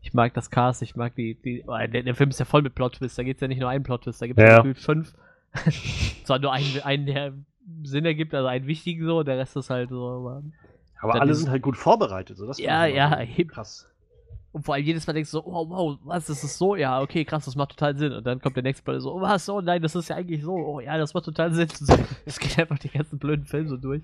Ich 0.01 0.13
mag 0.13 0.33
das 0.33 0.49
Cast, 0.49 0.81
ich 0.81 0.95
mag 0.95 1.15
die. 1.15 1.35
die 1.35 1.63
oh, 1.67 1.77
der, 1.77 2.03
der 2.03 2.15
Film 2.15 2.29
ist 2.29 2.39
ja 2.39 2.45
voll 2.45 2.61
mit 2.61 2.75
Plot-Twists, 2.75 3.17
da 3.17 3.23
geht's 3.23 3.41
ja 3.41 3.47
nicht 3.47 3.59
nur 3.59 3.69
einen 3.69 3.83
Plot-Twist, 3.83 4.21
da 4.21 4.27
gibt's 4.27 4.41
Ja, 4.41 4.49
ja 4.49 4.57
gefühlt 4.57 4.79
fünf. 4.79 5.13
Zwar 6.23 6.39
nur 6.39 6.53
einen, 6.53 6.81
einen, 6.83 7.05
der 7.05 7.33
Sinn 7.83 8.05
ergibt, 8.05 8.33
also 8.33 8.47
einen 8.47 8.67
wichtigen 8.67 9.05
so, 9.05 9.23
der 9.23 9.37
Rest 9.37 9.55
ist 9.55 9.69
halt 9.69 9.89
so, 9.89 10.07
aber. 10.07 10.43
Aber 11.01 11.21
alle 11.21 11.33
sind 11.33 11.49
halt 11.49 11.61
gut 11.61 11.77
vorbereitet. 11.77 12.37
So. 12.37 12.45
Das 12.45 12.59
Ja, 12.59 12.85
ja, 12.85 13.21
eben. 13.23 13.49
krass. 13.49 13.89
Und 14.51 14.65
vor 14.65 14.73
allem 14.73 14.83
jedes 14.83 15.05
Mal 15.05 15.13
denkst 15.13 15.29
du 15.29 15.37
so, 15.37 15.45
oh, 15.45 15.69
wow, 15.69 15.99
was, 16.03 16.25
das 16.25 16.43
ist 16.43 16.57
so? 16.57 16.75
Ja, 16.75 17.01
okay, 17.01 17.23
krass, 17.23 17.45
das 17.45 17.55
macht 17.55 17.69
total 17.69 17.95
Sinn. 17.95 18.13
Und 18.13 18.25
dann 18.25 18.41
kommt 18.41 18.55
der 18.55 18.63
nächste 18.63 18.83
Plot 18.83 19.01
so, 19.01 19.13
oh, 19.13 19.21
was, 19.21 19.47
oh 19.47 19.61
nein, 19.61 19.81
das 19.81 19.95
ist 19.95 20.09
ja 20.09 20.15
eigentlich 20.15 20.41
so. 20.43 20.53
Oh 20.53 20.79
ja, 20.79 20.97
das 20.97 21.13
macht 21.13 21.25
total 21.25 21.53
Sinn. 21.53 21.67
Es 22.25 22.39
geht 22.39 22.57
einfach 22.57 22.79
den 22.79 22.91
ganzen 22.91 23.19
blöden 23.19 23.45
Film 23.45 23.67
so 23.67 23.77
durch. 23.77 24.01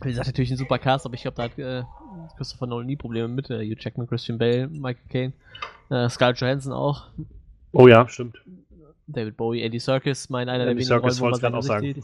Wie 0.00 0.08
gesagt, 0.08 0.28
natürlich 0.28 0.50
ein 0.52 0.56
super 0.56 0.78
Cast, 0.78 1.06
aber 1.06 1.14
ich 1.14 1.22
glaube, 1.22 1.36
da 1.36 1.42
hat 1.44 1.58
äh, 1.58 1.82
Christopher 2.36 2.66
Nolan 2.66 2.86
nie 2.86 2.96
Probleme 2.96 3.28
mit. 3.28 3.50
Äh, 3.50 3.64
Hugh 3.64 3.76
Jackman, 3.78 4.06
Christian 4.06 4.38
Bale, 4.38 4.68
Michael 4.68 5.08
Caine, 5.08 5.32
äh, 5.90 6.08
Scarlett 6.08 6.40
Johansson 6.40 6.72
auch, 6.72 7.06
Oh 7.72 7.86
ja, 7.86 8.08
stimmt. 8.08 8.38
David 9.06 9.36
Bowie, 9.36 9.62
Andy 9.62 9.78
Serkis, 9.78 10.28
mein 10.28 10.48
einer 10.48 10.64
Andy 10.66 10.84
der 10.84 10.88
wenigen 10.88 11.00
Rollen, 11.00 11.12
Serkis 11.14 11.42
wo 11.42 11.48
man 11.50 11.54
auch 11.54 11.62
sagen. 11.62 11.94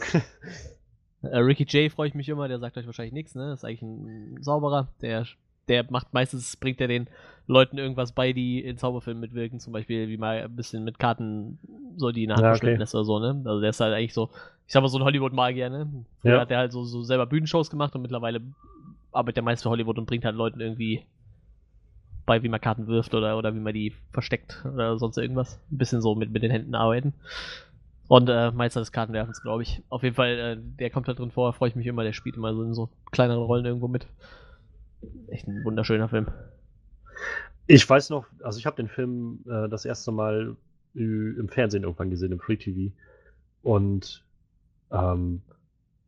Äh, 1.23 1.39
Ricky 1.39 1.65
Jay 1.67 1.89
freue 1.89 2.09
ich 2.09 2.15
mich 2.15 2.29
immer, 2.29 2.49
der 2.49 2.59
sagt 2.59 2.77
euch 2.77 2.85
wahrscheinlich 2.87 3.15
nichts, 3.15 3.35
ne? 3.35 3.53
Ist 3.53 3.65
eigentlich 3.65 3.81
ein 3.83 4.43
Zauberer, 4.43 4.89
der, 5.01 5.27
der 5.69 5.87
macht 5.91 6.13
meistens, 6.13 6.55
bringt 6.57 6.81
er 6.83 6.89
den 6.89 7.09
Leuten 7.47 7.79
irgendwas 7.79 8.13
bei, 8.13 8.33
die 8.35 8.63
in 8.63 8.77
Zauberfilmen 8.77 9.21
mitwirken, 9.23 9.59
zum 9.59 9.73
Beispiel 9.73 10.09
wie 10.09 10.19
mal 10.19 10.43
ein 10.43 10.55
bisschen 10.55 10.85
mit 10.85 10.99
Karten 10.99 11.59
so 11.97 12.11
die 12.13 12.25
in 12.25 12.29
der 12.29 12.37
Hand 12.37 12.45
Ja, 12.45 12.53
okay. 12.55 12.83
ist 12.83 12.95
oder 12.95 13.05
so, 13.05 13.19
ne? 13.21 13.41
Also 13.47 13.61
der 13.61 13.71
ist 13.71 13.81
halt 13.81 13.95
eigentlich 13.95 14.13
so, 14.13 14.29
ich 14.67 14.73
sag 14.75 14.83
mal 14.83 14.89
so 14.89 14.99
ein 14.99 15.05
Hollywood-Magier, 15.05 15.71
ne? 15.71 15.89
Früher 16.21 16.33
Ja. 16.35 16.41
hat 16.41 16.51
er 16.51 16.59
halt 16.59 16.73
so, 16.73 16.85
so 16.85 17.03
selber 17.03 17.25
Bühnenshows 17.27 17.71
gemacht 17.71 17.95
und 17.95 18.03
mittlerweile 18.03 18.43
arbeitet 19.15 19.39
er 19.39 19.43
meist 19.43 19.65
Hollywood 19.65 19.99
und 19.99 20.07
bringt 20.07 20.25
halt 20.25 20.37
Leuten 20.37 20.61
irgendwie 20.61 21.05
bei, 22.27 22.43
wie 22.43 22.49
man 22.49 22.61
Karten 22.61 22.87
wirft 22.87 23.15
oder, 23.15 23.37
oder 23.37 23.55
wie 23.55 23.61
man 23.61 23.75
die 23.75 23.93
versteckt 24.13 24.65
oder 24.73 24.99
sonst 24.99 25.19
irgendwas. 25.19 25.61
Ein 25.71 25.79
bisschen 25.79 26.01
so 26.01 26.15
mit, 26.15 26.31
mit 26.31 26.43
den 26.43 26.51
Händen 26.51 26.75
arbeiten. 26.75 27.15
Und 28.09 28.29
äh, 28.29 28.51
Meister 28.51 28.81
des 28.81 28.93
Kartenwerfens, 28.93 29.43
glaube 29.43 29.63
ich. 29.63 29.83
Auf 29.89 30.03
jeden 30.03 30.15
Fall, 30.15 30.39
äh, 30.39 30.57
der 30.59 30.91
kommt 30.91 31.09
da 31.09 31.15
drin 31.15 31.31
vor, 31.31 31.53
freue 31.53 31.71
ich 31.71 31.77
mich 31.77 31.87
immer, 31.87 32.05
der 32.05 32.13
spielt 32.13 32.37
immer 32.37 32.55
so 32.55 32.63
in 32.63 32.75
so 32.75 32.91
kleineren 33.11 33.43
Rollen 33.43 33.65
irgendwo 33.65 33.89
mit. 33.89 34.07
Echt 35.29 35.47
ein 35.47 35.65
wunderschöner 35.65 36.09
Film. 36.09 36.27
Ich 37.67 37.89
weiß 37.89 38.11
noch, 38.11 38.27
also 38.43 38.59
ich 38.59 38.67
habe 38.67 38.77
den 38.77 38.89
Film 38.89 39.41
äh, 39.47 39.69
das 39.69 39.85
erste 39.85 40.13
Mal 40.13 40.57
äh, 40.95 40.99
im 40.99 41.49
Fernsehen 41.49 41.85
irgendwann 41.85 42.11
gesehen, 42.11 42.33
im 42.33 42.41
Free 42.41 42.57
TV. 42.57 42.95
Und 43.63 44.23
ähm, 44.91 45.43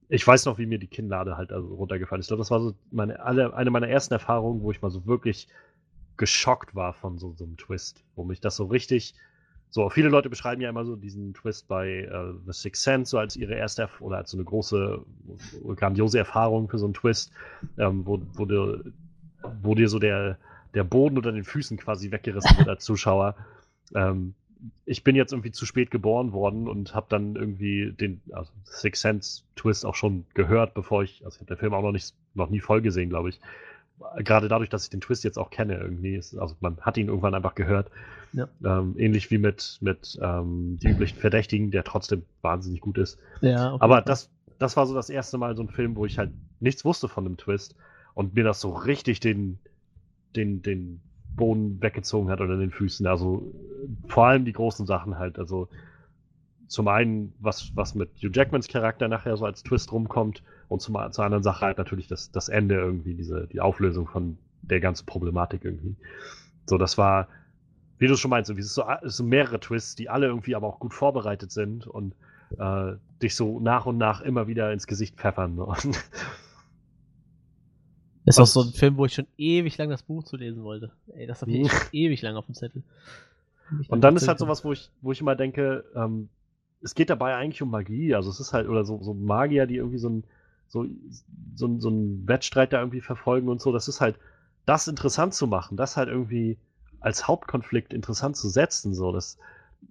ich 0.09 0.27
weiß 0.27 0.45
noch, 0.47 0.59
wie 0.59 0.67
mir 0.67 0.79
die 0.79 0.87
Kinnlade 0.87 1.37
halt 1.37 1.53
also 1.53 1.75
runtergefallen 1.75 2.21
ist. 2.21 2.27
Ich 2.27 2.29
glaube, 2.29 2.41
das 2.41 2.51
war 2.51 2.61
so 2.61 2.75
meine, 2.91 3.21
alle, 3.21 3.55
eine 3.55 3.71
meiner 3.71 3.89
ersten 3.89 4.15
Erfahrungen, 4.15 4.63
wo 4.63 4.71
ich 4.71 4.83
mal 4.83 4.91
so 4.91 5.07
wirklich 5.07 5.49
geschockt 6.17 6.75
war 6.75 6.93
von 6.95 7.19
so, 7.19 7.35
so 7.37 7.45
einem 7.45 7.57
Twist, 7.57 8.05
wo 8.15 8.25
mich 8.25 8.41
das 8.41 8.57
so 8.57 8.67
richtig. 8.67 9.15
So, 9.69 9.91
viele 9.91 10.09
Leute 10.09 10.31
beschreiben 10.31 10.63
ja 10.63 10.71
immer 10.71 10.85
so 10.85 10.95
diesen 10.95 11.35
Twist 11.35 11.67
bei 11.67 12.05
äh, 12.05 12.33
The 12.47 12.53
Sixth 12.53 12.83
Sense 12.83 13.11
so 13.11 13.19
als 13.19 13.37
ihre 13.37 13.55
erste 13.55 13.89
oder 14.01 14.19
als 14.19 14.31
so 14.31 14.37
eine 14.37 14.45
große, 14.45 15.05
grandiose 15.75 16.19
Erfahrung 16.19 16.69
für 16.69 16.79
so 16.79 16.87
einen 16.87 16.95
Twist, 16.95 17.33
ähm, 17.77 18.07
wo, 18.07 18.23
wo, 18.35 18.45
dir, 18.45 18.85
wo 19.63 19.75
dir 19.75 19.89
so 19.89 19.99
der, 19.99 20.39
der 20.75 20.85
Boden 20.85 21.17
unter 21.17 21.33
den 21.33 21.45
Füßen 21.45 21.77
quasi 21.77 22.11
weggerissen 22.11 22.57
wird 22.59 22.69
als 22.69 22.85
Zuschauer. 22.85 23.35
Ähm, 23.95 24.35
ich 24.85 25.05
bin 25.05 25.17
jetzt 25.17 25.33
irgendwie 25.33 25.53
zu 25.53 25.67
spät 25.67 25.91
geboren 25.91 26.33
worden 26.33 26.69
und 26.69 26.95
habe 26.95 27.07
dann 27.09 27.37
irgendwie 27.37 27.93
den 27.93 28.21
also 28.33 28.51
Six 28.65 29.01
Sense 29.01 29.43
Twist 29.57 29.85
auch 29.85 29.95
schon 29.95 30.25
gehört, 30.35 30.75
bevor 30.75 31.03
ich, 31.03 31.25
also 31.25 31.37
ich 31.37 31.41
habe 31.41 31.55
den 31.55 31.59
Film 31.59 31.75
auch 31.75 31.83
noch 31.83 31.93
nicht, 31.93 32.15
noch 32.35 32.51
nie 32.51 32.61
voll 32.61 32.83
gesehen, 32.83 33.11
glaube 33.11 33.31
ich. 33.31 33.41
Gerade 34.19 34.49
dadurch, 34.49 34.69
dass 34.69 34.85
ich 34.85 34.91
den 34.91 35.01
Twist 35.01 35.25
jetzt 35.25 35.39
auch 35.39 35.51
kenne, 35.51 35.79
irgendwie, 35.79 36.17
ist, 36.17 36.37
also 36.37 36.55
man 36.61 36.79
hat 36.81 36.99
ihn 36.99 37.09
irgendwann 37.09 37.35
einfach 37.35 37.55
gehört. 37.55 37.91
Ja. 38.33 38.49
Ähm, 38.65 38.95
ähnlich 38.99 39.31
wie 39.31 39.39
mit, 39.39 39.79
mit 39.81 40.19
ähm, 40.21 40.79
die 40.83 40.89
üblichen 40.89 41.19
Verdächtigen, 41.19 41.71
der 41.71 41.85
trotzdem 41.85 42.23
wahnsinnig 42.43 42.81
gut 42.81 42.99
ist. 42.99 43.19
Ja, 43.41 43.73
auf 43.73 43.83
Aber 43.83 44.03
das, 44.03 44.31
das 44.59 44.77
war 44.77 44.87
so 44.87 44.95
das 44.95 45.09
erste 45.09 45.39
Mal 45.39 45.57
so 45.57 45.63
ein 45.63 45.71
Film, 45.71 45.97
wo 45.97 46.05
ich 46.05 46.19
halt 46.19 46.31
nichts 46.61 46.85
wusste 46.85 47.09
von 47.09 47.25
dem 47.25 47.39
Twist 47.39 47.75
und 48.15 48.35
mir 48.35 48.45
das 48.45 48.61
so 48.61 48.71
richtig 48.71 49.21
den, 49.21 49.59
den, 50.35 50.63
den 50.63 51.01
Boden 51.37 51.81
weggezogen 51.83 52.31
hat 52.31 52.41
unter 52.41 52.57
den 52.57 52.71
Füßen. 52.71 53.07
Also 53.07 53.53
vor 54.09 54.27
allem 54.27 54.45
die 54.45 54.53
großen 54.53 54.87
Sachen 54.87 55.19
halt. 55.19 55.39
Also 55.39 55.69
zum 56.67 56.89
einen, 56.89 57.33
was, 57.39 57.73
was 57.77 57.95
mit 57.95 58.11
Hugh 58.17 58.31
Jackmans 58.33 58.69
Charakter 58.69 59.09
nachher 59.09 59.37
so 59.37 59.45
als 59.45 59.63
Twist 59.63 59.93
rumkommt 59.93 60.43
und 60.69 60.81
zum, 60.81 60.97
zur 61.13 61.25
anderen 61.25 61.43
Sache 61.43 61.65
halt 61.65 61.79
natürlich 61.79 62.09
das, 62.09 62.31
das 62.33 62.49
Ende 62.49 62.75
irgendwie, 62.75 63.15
diese, 63.15 63.47
die 63.47 63.61
Auflösung 63.61 64.09
von 64.09 64.39
der 64.63 64.81
ganzen 64.81 65.07
Problematik 65.07 65.65
irgendwie. 65.65 65.95
So, 66.67 66.79
das 66.79 66.99
war, 66.99 67.29
wie 67.99 68.09
du 68.09 68.17
schon 68.17 68.31
meinst, 68.31 68.51
es 68.51 68.75
so, 68.75 68.85
sind 69.05 69.29
mehrere 69.29 69.61
Twists, 69.61 69.95
die 69.95 70.09
alle 70.09 70.27
irgendwie 70.27 70.55
aber 70.57 70.67
auch 70.67 70.81
gut 70.81 70.93
vorbereitet 70.93 71.53
sind 71.53 71.87
und 71.87 72.15
äh, 72.59 72.93
dich 73.23 73.37
so 73.37 73.61
nach 73.61 73.87
und 73.87 73.99
nach 73.99 74.21
immer 74.21 74.49
wieder 74.49 74.73
ins 74.73 74.87
Gesicht 74.87 75.17
pfeffern. 75.17 75.59
Und 75.59 76.11
ist 78.27 78.41
auch 78.41 78.47
so 78.47 78.63
ein 78.63 78.73
Film, 78.73 78.97
wo 78.97 79.07
ich 79.07 79.15
schon 79.15 79.27
ewig 79.39 79.79
lang 79.79 79.89
das 79.89 80.03
Buch 80.03 80.25
zu 80.25 80.37
lesen 80.37 80.65
wollte. 80.65 80.93
Ey, 81.15 81.27
das 81.27 81.43
habe 81.43 81.53
ich 81.53 81.71
ewig 81.93 82.23
lang 82.23 82.37
auf 82.37 82.47
dem 82.47 82.55
Zettel. 82.55 82.83
Und 83.89 84.03
dann 84.03 84.17
ist 84.17 84.29
halt 84.29 84.39
sowas, 84.39 84.65
wo 84.65 84.73
ich, 84.73 84.91
wo 85.01 85.13
ich 85.13 85.21
immer 85.21 85.37
denke, 85.37 85.85
ähm, 85.95 86.29
es 86.83 86.95
geht 86.95 87.11
dabei 87.11 87.35
eigentlich 87.35 87.63
um 87.63 87.71
Magie. 87.71 88.15
Also 88.15 88.31
es 88.31 88.41
ist 88.41 88.53
halt, 88.53 88.69
oder 88.69 88.85
so, 88.85 89.03
so 89.03 89.15
Magier, 89.15 89.67
die 89.67 89.77
irgendwie 89.77 89.99
so 89.99 90.09
ein, 90.09 90.25
so, 90.69 90.87
so, 91.55 91.79
so 91.79 91.89
einen 91.89 92.27
Wettstreit 92.27 92.73
da 92.73 92.81
irgendwie 92.81 93.01
verfolgen 93.01 93.49
und 93.49 93.61
so. 93.61 93.73
Das 93.73 93.89
ist 93.89 94.01
halt, 94.01 94.17
das 94.67 94.89
interessant 94.89 95.35
zu 95.35 95.47
machen, 95.47 95.77
das 95.77 95.97
halt 95.97 96.09
irgendwie 96.09 96.59
als 97.01 97.29
Hauptkonflikt 97.29 97.93
interessant 97.93 98.37
zu 98.37 98.49
setzen, 98.49 98.95
so 98.95 99.13
das 99.13 99.39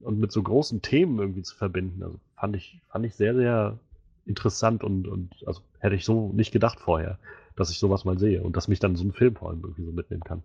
und 0.01 0.19
mit 0.19 0.31
so 0.31 0.43
großen 0.43 0.81
Themen 0.81 1.19
irgendwie 1.19 1.43
zu 1.43 1.55
verbinden. 1.55 2.03
Also 2.03 2.19
fand 2.35 2.55
ich, 2.55 2.81
fand 2.89 3.05
ich 3.05 3.15
sehr, 3.15 3.35
sehr 3.35 3.79
interessant 4.25 4.83
und, 4.83 5.07
und 5.07 5.31
also 5.45 5.61
hätte 5.79 5.95
ich 5.95 6.03
so 6.03 6.31
nicht 6.33 6.51
gedacht 6.51 6.79
vorher, 6.79 7.17
dass 7.55 7.71
ich 7.71 7.79
sowas 7.79 8.05
mal 8.05 8.17
sehe 8.17 8.43
und 8.43 8.55
dass 8.57 8.67
mich 8.67 8.79
dann 8.79 8.95
so 8.95 9.03
ein 9.03 9.13
Film 9.13 9.35
vor 9.35 9.49
allem 9.49 9.61
irgendwie 9.61 9.85
so 9.85 9.91
mitnehmen 9.91 10.23
kann. 10.23 10.43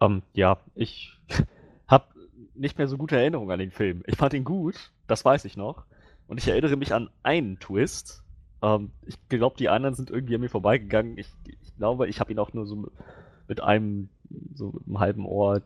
Ähm, 0.00 0.22
ja, 0.34 0.58
ich 0.74 1.18
habe 1.88 2.06
nicht 2.54 2.78
mehr 2.78 2.88
so 2.88 2.96
gute 2.96 3.16
Erinnerungen 3.16 3.50
an 3.50 3.58
den 3.58 3.70
Film. 3.70 4.02
Ich 4.06 4.16
fand 4.16 4.34
ihn 4.34 4.44
gut, 4.44 4.92
das 5.06 5.24
weiß 5.24 5.44
ich 5.44 5.56
noch. 5.56 5.84
Und 6.28 6.38
ich 6.38 6.48
erinnere 6.48 6.76
mich 6.76 6.92
an 6.92 7.10
einen 7.22 7.58
Twist. 7.58 8.22
Ähm, 8.62 8.90
ich 9.06 9.16
glaube, 9.28 9.56
die 9.56 9.68
anderen 9.68 9.94
sind 9.94 10.10
irgendwie 10.10 10.34
an 10.34 10.40
mir 10.40 10.48
vorbeigegangen. 10.48 11.18
Ich, 11.18 11.28
ich 11.46 11.76
glaube, 11.76 12.08
ich 12.08 12.20
habe 12.20 12.32
ihn 12.32 12.38
auch 12.38 12.52
nur 12.52 12.66
so 12.66 12.90
mit 13.48 13.62
einem, 13.62 14.08
so 14.54 14.72
mit 14.72 14.86
einem 14.86 14.98
halben 14.98 15.26
Ohr 15.26 15.62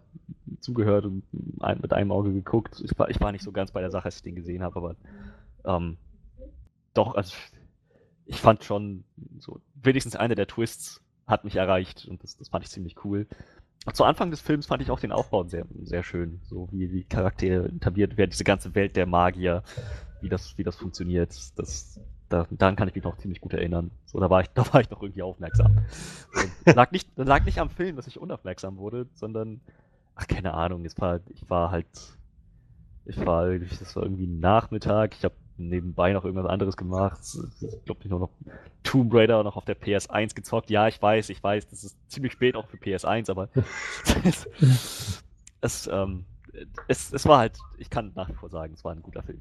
zugehört 0.60 1.06
und 1.06 1.22
mit 1.32 1.92
einem 1.92 2.12
Auge 2.12 2.32
geguckt. 2.32 2.82
Ich 2.84 2.98
war, 2.98 3.08
ich 3.08 3.20
war 3.20 3.32
nicht 3.32 3.44
so 3.44 3.52
ganz 3.52 3.70
bei 3.70 3.80
der 3.80 3.90
Sache, 3.90 4.06
als 4.06 4.16
ich 4.16 4.22
den 4.22 4.34
gesehen 4.34 4.62
habe, 4.62 4.76
aber 4.76 4.96
ähm, 5.64 5.96
doch, 6.94 7.14
also 7.14 7.34
ich 8.26 8.40
fand 8.40 8.64
schon 8.64 9.04
so, 9.38 9.60
wenigstens 9.74 10.16
einer 10.16 10.34
der 10.34 10.46
Twists 10.46 11.00
hat 11.26 11.44
mich 11.44 11.56
erreicht 11.56 12.06
und 12.08 12.22
das, 12.22 12.36
das 12.36 12.48
fand 12.48 12.64
ich 12.64 12.70
ziemlich 12.70 13.04
cool. 13.04 13.26
Zu 13.92 14.04
Anfang 14.04 14.30
des 14.30 14.40
Films 14.40 14.66
fand 14.66 14.82
ich 14.82 14.90
auch 14.90 15.00
den 15.00 15.10
Aufbau 15.12 15.44
sehr, 15.44 15.66
sehr 15.82 16.02
schön, 16.02 16.40
so 16.44 16.68
wie 16.70 16.86
die 16.86 17.04
Charaktere 17.04 17.66
etabliert 17.66 18.16
werden, 18.18 18.30
diese 18.30 18.44
ganze 18.44 18.74
Welt 18.74 18.94
der 18.94 19.06
Magier, 19.06 19.62
wie 20.20 20.28
das, 20.28 20.58
wie 20.58 20.64
das 20.64 20.76
funktioniert. 20.76 21.30
Das, 21.56 21.98
da, 22.28 22.46
daran 22.50 22.76
kann 22.76 22.88
ich 22.88 22.94
mich 22.94 23.04
noch 23.04 23.16
ziemlich 23.16 23.40
gut 23.40 23.54
erinnern. 23.54 23.90
So, 24.04 24.20
da 24.20 24.28
war 24.28 24.42
ich, 24.42 24.48
da 24.54 24.70
war 24.72 24.82
ich 24.82 24.90
noch 24.90 25.02
irgendwie 25.02 25.22
aufmerksam. 25.22 25.78
Und 26.66 26.76
lag 26.76 26.90
nicht, 26.90 27.08
lag 27.16 27.44
nicht 27.44 27.58
am 27.58 27.70
Film, 27.70 27.96
dass 27.96 28.06
ich 28.06 28.18
unaufmerksam 28.18 28.76
wurde, 28.76 29.06
sondern, 29.14 29.62
ach, 30.14 30.26
keine 30.26 30.52
Ahnung, 30.52 30.84
es 30.84 31.00
war, 31.00 31.20
ich 31.30 31.48
war 31.48 31.70
halt, 31.70 31.88
ich 33.06 33.18
war, 33.24 33.48
das 33.58 33.96
war 33.96 34.02
irgendwie 34.02 34.26
Nachmittag, 34.26 35.14
ich 35.16 35.24
habe 35.24 35.34
nebenbei 35.68 36.12
noch 36.12 36.24
irgendwas 36.24 36.50
anderes 36.50 36.76
gemacht. 36.76 37.20
Ich 37.60 37.84
glaube, 37.84 38.00
nicht 38.00 38.10
nur 38.10 38.20
noch 38.20 38.30
Tomb 38.82 39.12
Raider 39.14 39.42
noch 39.42 39.56
auf 39.56 39.64
der 39.64 39.80
PS1 39.80 40.34
gezockt. 40.34 40.70
Ja, 40.70 40.88
ich 40.88 41.00
weiß, 41.00 41.28
ich 41.30 41.42
weiß, 41.42 41.68
das 41.68 41.84
ist 41.84 42.10
ziemlich 42.10 42.32
spät 42.32 42.56
auch 42.56 42.66
für 42.66 42.76
PS1, 42.76 43.30
aber 43.30 43.48
es, 44.24 44.48
es, 45.60 45.90
ähm, 45.92 46.24
es, 46.88 47.12
es 47.12 47.26
war 47.26 47.38
halt, 47.38 47.58
ich 47.78 47.90
kann 47.90 48.12
nach 48.14 48.28
wie 48.28 48.34
vor 48.34 48.48
sagen, 48.48 48.74
es 48.74 48.84
war 48.84 48.92
ein 48.92 49.02
guter 49.02 49.22
Film. 49.22 49.40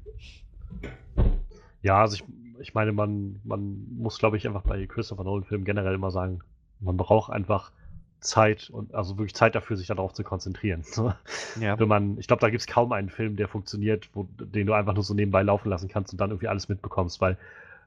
Ja, 1.82 2.00
also 2.00 2.16
ich, 2.16 2.24
ich 2.60 2.74
meine, 2.74 2.92
man, 2.92 3.40
man 3.44 3.86
muss, 3.96 4.18
glaube 4.18 4.36
ich, 4.36 4.46
einfach 4.46 4.62
bei 4.62 4.86
Christopher 4.86 5.24
Nolan-Filmen 5.24 5.64
generell 5.64 5.94
immer 5.94 6.10
sagen, 6.10 6.40
man 6.80 6.96
braucht 6.96 7.32
einfach 7.32 7.72
Zeit 8.20 8.70
und 8.70 8.94
also 8.94 9.16
wirklich 9.18 9.34
Zeit 9.34 9.54
dafür, 9.54 9.76
sich 9.76 9.86
darauf 9.86 10.12
zu 10.12 10.24
konzentrieren. 10.24 10.84
Ja. 11.60 11.78
Wenn 11.78 11.88
man, 11.88 12.18
ich 12.18 12.26
glaube, 12.26 12.40
da 12.40 12.48
gibt 12.48 12.60
es 12.60 12.66
kaum 12.66 12.92
einen 12.92 13.10
Film, 13.10 13.36
der 13.36 13.48
funktioniert, 13.48 14.08
wo, 14.14 14.28
den 14.38 14.66
du 14.66 14.72
einfach 14.72 14.94
nur 14.94 15.02
so 15.02 15.14
nebenbei 15.14 15.42
laufen 15.42 15.68
lassen 15.68 15.88
kannst 15.88 16.12
und 16.12 16.20
dann 16.20 16.30
irgendwie 16.30 16.46
alles 16.48 16.68
mitbekommst, 16.68 17.20
weil, 17.20 17.36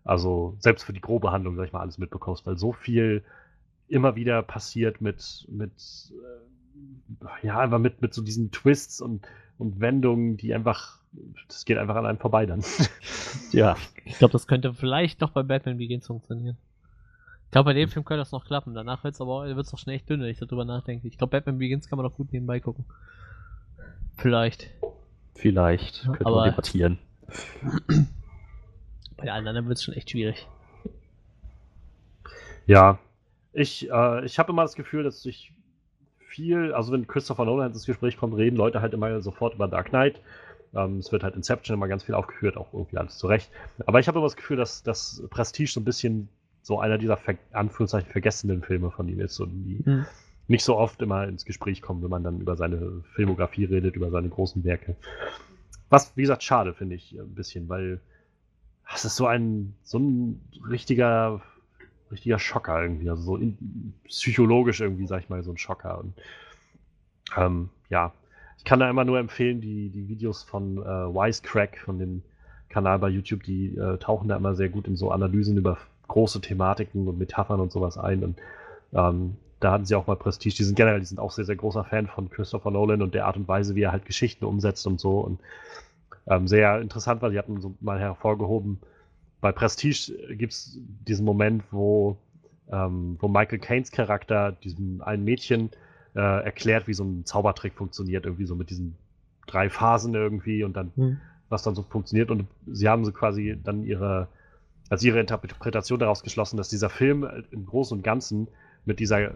also 0.04 0.56
selbst 0.60 0.84
für 0.84 0.94
die 0.94 1.02
grobe 1.02 1.32
Handlung, 1.32 1.56
sag 1.56 1.66
ich 1.66 1.74
mal, 1.74 1.80
alles 1.80 1.98
mitbekommst, 1.98 2.46
weil 2.46 2.58
so 2.58 2.74
viel 2.74 3.24
immer 3.88 4.16
wieder 4.16 4.42
passiert 4.44 5.02
mit, 5.02 5.46
mit 5.50 5.72
äh, 6.12 7.48
ja, 7.48 7.60
einfach 7.60 7.80
mit, 7.80 8.02
mit 8.02 8.14
so 8.14 8.22
diesen 8.22 8.52
Twists 8.52 9.02
und, 9.02 9.26
und 9.58 9.80
Wendungen, 9.80 10.38
die 10.38 10.54
einfach, 10.54 11.00
das 11.48 11.66
geht 11.66 11.78
einfach 11.78 11.96
an 11.96 12.06
einem 12.06 12.20
vorbei 12.20 12.46
dann. 12.46 12.64
Ja. 13.52 13.76
Ich 14.04 14.18
glaube, 14.18 14.32
das 14.32 14.48
könnte 14.48 14.74
vielleicht 14.74 15.22
noch 15.22 15.30
bei 15.32 15.44
Batman 15.44 15.78
Begins 15.78 16.08
funktionieren. 16.08 16.58
Ich 17.54 17.56
glaube, 17.56 17.70
bei 17.70 17.74
dem 17.76 17.88
Film 17.88 18.04
könnte 18.04 18.18
das 18.22 18.32
noch 18.32 18.46
klappen. 18.46 18.74
Danach 18.74 19.04
wird 19.04 19.14
es 19.14 19.22
aber 19.22 19.46
wird's 19.56 19.72
noch 19.72 19.78
schnell 19.78 19.96
echt 19.98 20.10
dünn, 20.10 20.22
wenn 20.22 20.28
ich 20.30 20.40
darüber 20.40 20.66
nachdenke. 20.66 21.08
Ich 21.08 21.20
glaube, 21.20 21.30
Batman 21.30 21.60
Begins 21.60 21.88
kann 21.88 21.98
man 21.98 22.04
doch 22.10 22.16
gut 22.16 22.34
nebenbei 22.34 22.60
gucken. 22.60 22.84
Vielleicht. 24.18 24.72
Vielleicht. 25.36 26.02
Könnte 26.04 26.26
Aber- 26.26 26.38
man 26.38 26.50
debattieren. 26.50 26.98
Bei 29.18 29.32
allen 29.32 29.48
anderen 29.48 29.68
wird 29.68 29.78
es 29.78 29.84
schon 29.84 29.94
echt 29.94 30.10
schwierig. 30.10 30.48
Ja, 32.66 32.98
ich, 33.52 33.88
äh, 33.88 34.26
ich 34.26 34.40
habe 34.40 34.52
immer 34.52 34.64
das 34.64 34.74
Gefühl, 34.74 35.04
dass 35.04 35.22
sich 35.22 35.54
viel, 36.18 36.74
also 36.74 36.92
wenn 36.92 37.06
Christopher 37.06 37.46
Nolan 37.46 37.72
ins 37.72 37.86
Gespräch 37.86 38.18
kommt, 38.18 38.36
reden 38.36 38.56
Leute 38.56 38.82
halt 38.82 38.96
immer 38.96 39.22
sofort 39.22 39.54
über 39.54 39.68
Dark 39.68 39.90
Knight. 39.90 40.20
Ähm, 40.74 40.98
es 40.98 41.12
wird 41.12 41.22
halt 41.22 41.36
Inception 41.36 41.76
immer 41.76 41.88
ganz 41.88 42.02
viel 42.02 42.16
aufgeführt, 42.16 42.58
auch 42.58 42.74
irgendwie 42.74 42.98
alles 42.98 43.20
zurecht. 43.20 43.52
Aber 43.86 44.00
ich 44.00 44.08
habe 44.08 44.18
immer 44.18 44.26
das 44.26 44.38
Gefühl, 44.38 44.58
dass 44.58 44.82
das 44.82 45.22
Prestige 45.30 45.70
so 45.70 45.80
ein 45.80 45.86
bisschen 45.86 46.30
so 46.64 46.80
einer 46.80 46.98
dieser 46.98 47.18
ver 47.18 47.36
Anführungszeichen 47.52 48.12
vergessenen 48.12 48.64
Filme 48.64 48.90
von 48.90 49.08
ihm 49.08 49.20
ist 49.20 49.40
und 49.40 49.64
die 49.66 49.86
Hm. 49.86 50.06
nicht 50.48 50.64
so 50.64 50.78
oft 50.78 51.02
immer 51.02 51.28
ins 51.28 51.46
Gespräch 51.46 51.82
kommen, 51.82 52.02
wenn 52.02 52.10
man 52.10 52.24
dann 52.24 52.40
über 52.40 52.56
seine 52.56 53.04
Filmografie 53.14 53.66
redet, 53.66 53.96
über 53.96 54.10
seine 54.10 54.30
großen 54.30 54.64
Werke. 54.64 54.96
Was, 55.90 56.16
wie 56.16 56.22
gesagt, 56.22 56.42
schade 56.42 56.74
finde 56.74 56.96
ich 56.96 57.14
ein 57.20 57.36
bisschen, 57.36 57.70
weil 57.70 58.00
es 58.96 59.06
ist 59.06 59.16
so 59.16 59.28
ein, 59.28 59.76
so 59.84 60.00
ein 60.00 60.42
richtiger, 60.70 61.42
richtiger 62.12 62.40
Schocker 62.40 62.82
irgendwie, 62.82 63.10
also 63.10 63.24
so 63.24 63.38
in, 63.38 63.94
psychologisch 64.06 64.82
irgendwie, 64.82 65.06
sag 65.06 65.22
ich 65.22 65.30
mal, 65.30 65.44
so 65.44 65.52
ein 65.52 65.58
Schocker. 65.58 66.00
Und 66.00 66.14
ähm, 67.38 67.70
ja, 67.90 68.14
ich 68.58 68.64
kann 68.64 68.80
da 68.80 68.90
immer 68.90 69.04
nur 69.04 69.20
empfehlen, 69.20 69.60
die, 69.60 69.90
die 69.90 70.08
Videos 70.08 70.44
von 70.44 70.78
äh, 70.78 70.86
Wisecrack, 70.86 71.80
von 71.80 72.00
dem 72.00 72.24
Kanal 72.70 73.00
bei 73.00 73.10
YouTube, 73.10 73.44
die 73.44 73.76
äh, 73.76 73.98
tauchen 73.98 74.30
da 74.30 74.38
immer 74.38 74.56
sehr 74.56 74.70
gut 74.70 74.88
in 74.88 74.96
so 74.96 75.12
Analysen 75.12 75.58
über 75.58 75.78
große 76.14 76.42
Thematiken 76.42 77.08
und 77.08 77.18
Metaphern 77.18 77.60
und 77.60 77.72
sowas 77.72 77.98
ein. 77.98 78.24
Und 78.24 78.40
ähm, 78.94 79.36
da 79.60 79.72
hatten 79.72 79.86
sie 79.86 79.96
auch 79.96 80.08
mal 80.08 80.16
Prestige. 80.16 80.56
Die 80.56 80.64
sind 80.64 80.76
generell, 80.76 81.00
die 81.00 81.06
sind 81.06 81.20
auch 81.20 81.32
sehr, 81.32 81.46
sehr 81.46 81.56
großer 81.56 81.84
Fan 81.84 82.08
von 82.08 82.30
Christopher 82.30 82.72
Nolan 82.72 83.02
und 83.02 83.16
der 83.16 83.26
Art 83.26 83.36
und 83.36 83.48
Weise, 83.48 83.76
wie 83.76 83.82
er 83.82 83.92
halt 83.92 84.06
Geschichten 84.06 84.46
umsetzt 84.46 84.86
und 84.86 85.00
so. 85.00 85.20
Und 85.20 85.40
ähm, 86.28 86.48
sehr 86.48 86.80
interessant, 86.82 87.22
weil 87.22 87.32
sie 87.32 87.40
hatten 87.40 87.60
so 87.62 87.74
mal 87.82 88.00
hervorgehoben, 88.00 88.80
bei 89.42 89.52
Prestige 89.52 90.14
gibt 90.36 90.54
es 90.54 90.78
diesen 91.08 91.26
Moment, 91.26 91.64
wo, 91.72 92.18
ähm, 92.72 93.18
wo 93.20 93.28
Michael 93.28 93.60
Caines 93.60 93.92
Charakter 93.92 94.52
diesem 94.52 95.02
einen 95.02 95.24
Mädchen 95.24 95.72
äh, 96.16 96.44
erklärt, 96.44 96.88
wie 96.88 96.94
so 96.94 97.04
ein 97.04 97.26
Zaubertrick 97.26 97.74
funktioniert, 97.74 98.26
irgendwie 98.26 98.46
so 98.46 98.56
mit 98.56 98.70
diesen 98.70 98.96
drei 99.48 99.70
Phasen 99.70 100.14
irgendwie 100.14 100.64
und 100.64 100.78
dann 100.78 100.92
Hm. 100.96 101.18
was 101.50 101.64
dann 101.64 101.76
so 101.76 101.82
funktioniert. 101.82 102.32
Und 102.32 102.46
sie 102.68 102.88
haben 102.88 103.04
so 103.04 103.12
quasi 103.12 103.60
dann 103.64 103.84
ihre, 103.84 104.28
also 104.94 105.08
ihre 105.08 105.20
Interpretation 105.20 105.98
daraus 105.98 106.22
geschlossen, 106.22 106.58
dass 106.58 106.70
dieser 106.70 106.90
Film 106.90 107.28
im 107.50 107.66
Großen 107.66 107.98
und 107.98 108.04
Ganzen 108.04 108.48
mit 108.86 109.00
dieser 109.00 109.32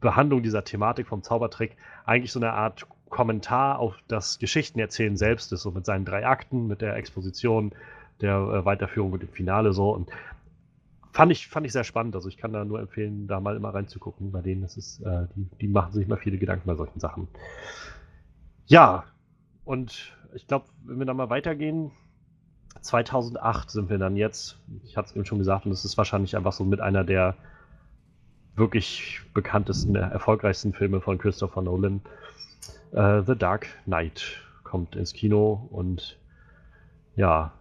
Behandlung 0.00 0.42
dieser 0.42 0.64
Thematik 0.64 1.06
vom 1.06 1.22
Zaubertrick 1.22 1.76
eigentlich 2.06 2.32
so 2.32 2.40
eine 2.40 2.54
Art 2.54 2.86
Kommentar 3.10 3.78
auf 3.78 3.98
das 4.08 4.38
Geschichtenerzählen 4.38 5.18
selbst 5.18 5.52
ist, 5.52 5.60
so 5.60 5.70
mit 5.70 5.84
seinen 5.84 6.06
drei 6.06 6.26
Akten, 6.26 6.66
mit 6.66 6.80
der 6.80 6.96
Exposition, 6.96 7.72
der 8.22 8.36
äh, 8.36 8.64
Weiterführung 8.64 9.10
mit 9.10 9.20
dem 9.20 9.28
Finale 9.28 9.74
so 9.74 9.90
und 9.90 10.10
fand 11.12 11.30
ich, 11.30 11.46
fand 11.46 11.66
ich 11.66 11.72
sehr 11.72 11.84
spannend. 11.84 12.14
Also 12.14 12.30
ich 12.30 12.38
kann 12.38 12.54
da 12.54 12.64
nur 12.64 12.80
empfehlen, 12.80 13.26
da 13.26 13.40
mal 13.40 13.56
immer 13.56 13.74
reinzugucken. 13.74 14.32
Bei 14.32 14.40
denen 14.40 14.62
das 14.62 14.78
ist, 14.78 15.00
äh, 15.00 15.26
die, 15.36 15.46
die 15.60 15.68
machen 15.68 15.92
sich 15.92 16.08
mal 16.08 16.16
viele 16.16 16.38
Gedanken 16.38 16.66
bei 16.66 16.74
solchen 16.74 17.00
Sachen. 17.00 17.28
Ja, 18.64 19.04
und 19.66 20.16
ich 20.32 20.46
glaube, 20.46 20.64
wenn 20.84 20.98
wir 20.98 21.04
da 21.04 21.12
mal 21.12 21.28
weitergehen, 21.28 21.92
2008 22.84 23.70
sind 23.70 23.88
wir 23.90 23.98
dann 23.98 24.16
jetzt. 24.16 24.58
Ich 24.84 24.96
hatte 24.96 25.08
es 25.08 25.16
eben 25.16 25.24
schon 25.24 25.38
gesagt, 25.38 25.66
und 25.66 25.72
es 25.72 25.84
ist 25.84 25.96
wahrscheinlich 25.96 26.36
einfach 26.36 26.52
so 26.52 26.64
mit 26.64 26.80
einer 26.80 27.02
der 27.02 27.34
wirklich 28.56 29.22
bekanntesten, 29.32 29.94
erfolgreichsten 29.96 30.72
Filme 30.72 31.00
von 31.00 31.18
Christopher 31.18 31.62
Nolan. 31.62 32.02
Äh, 32.92 33.22
The 33.22 33.36
Dark 33.36 33.66
Knight 33.84 34.42
kommt 34.62 34.96
ins 34.96 35.12
Kino 35.12 35.66
und 35.70 36.18
ja, 37.16 37.52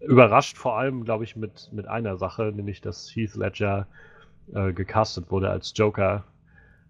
überrascht 0.00 0.56
vor 0.56 0.78
allem, 0.78 1.04
glaube 1.04 1.24
ich, 1.24 1.36
mit, 1.36 1.70
mit 1.72 1.88
einer 1.88 2.16
Sache, 2.16 2.52
nämlich 2.54 2.80
dass 2.80 3.14
Heath 3.14 3.34
Ledger 3.34 3.86
äh, 4.52 4.72
gecastet 4.72 5.30
wurde 5.30 5.50
als 5.50 5.72
Joker. 5.74 6.24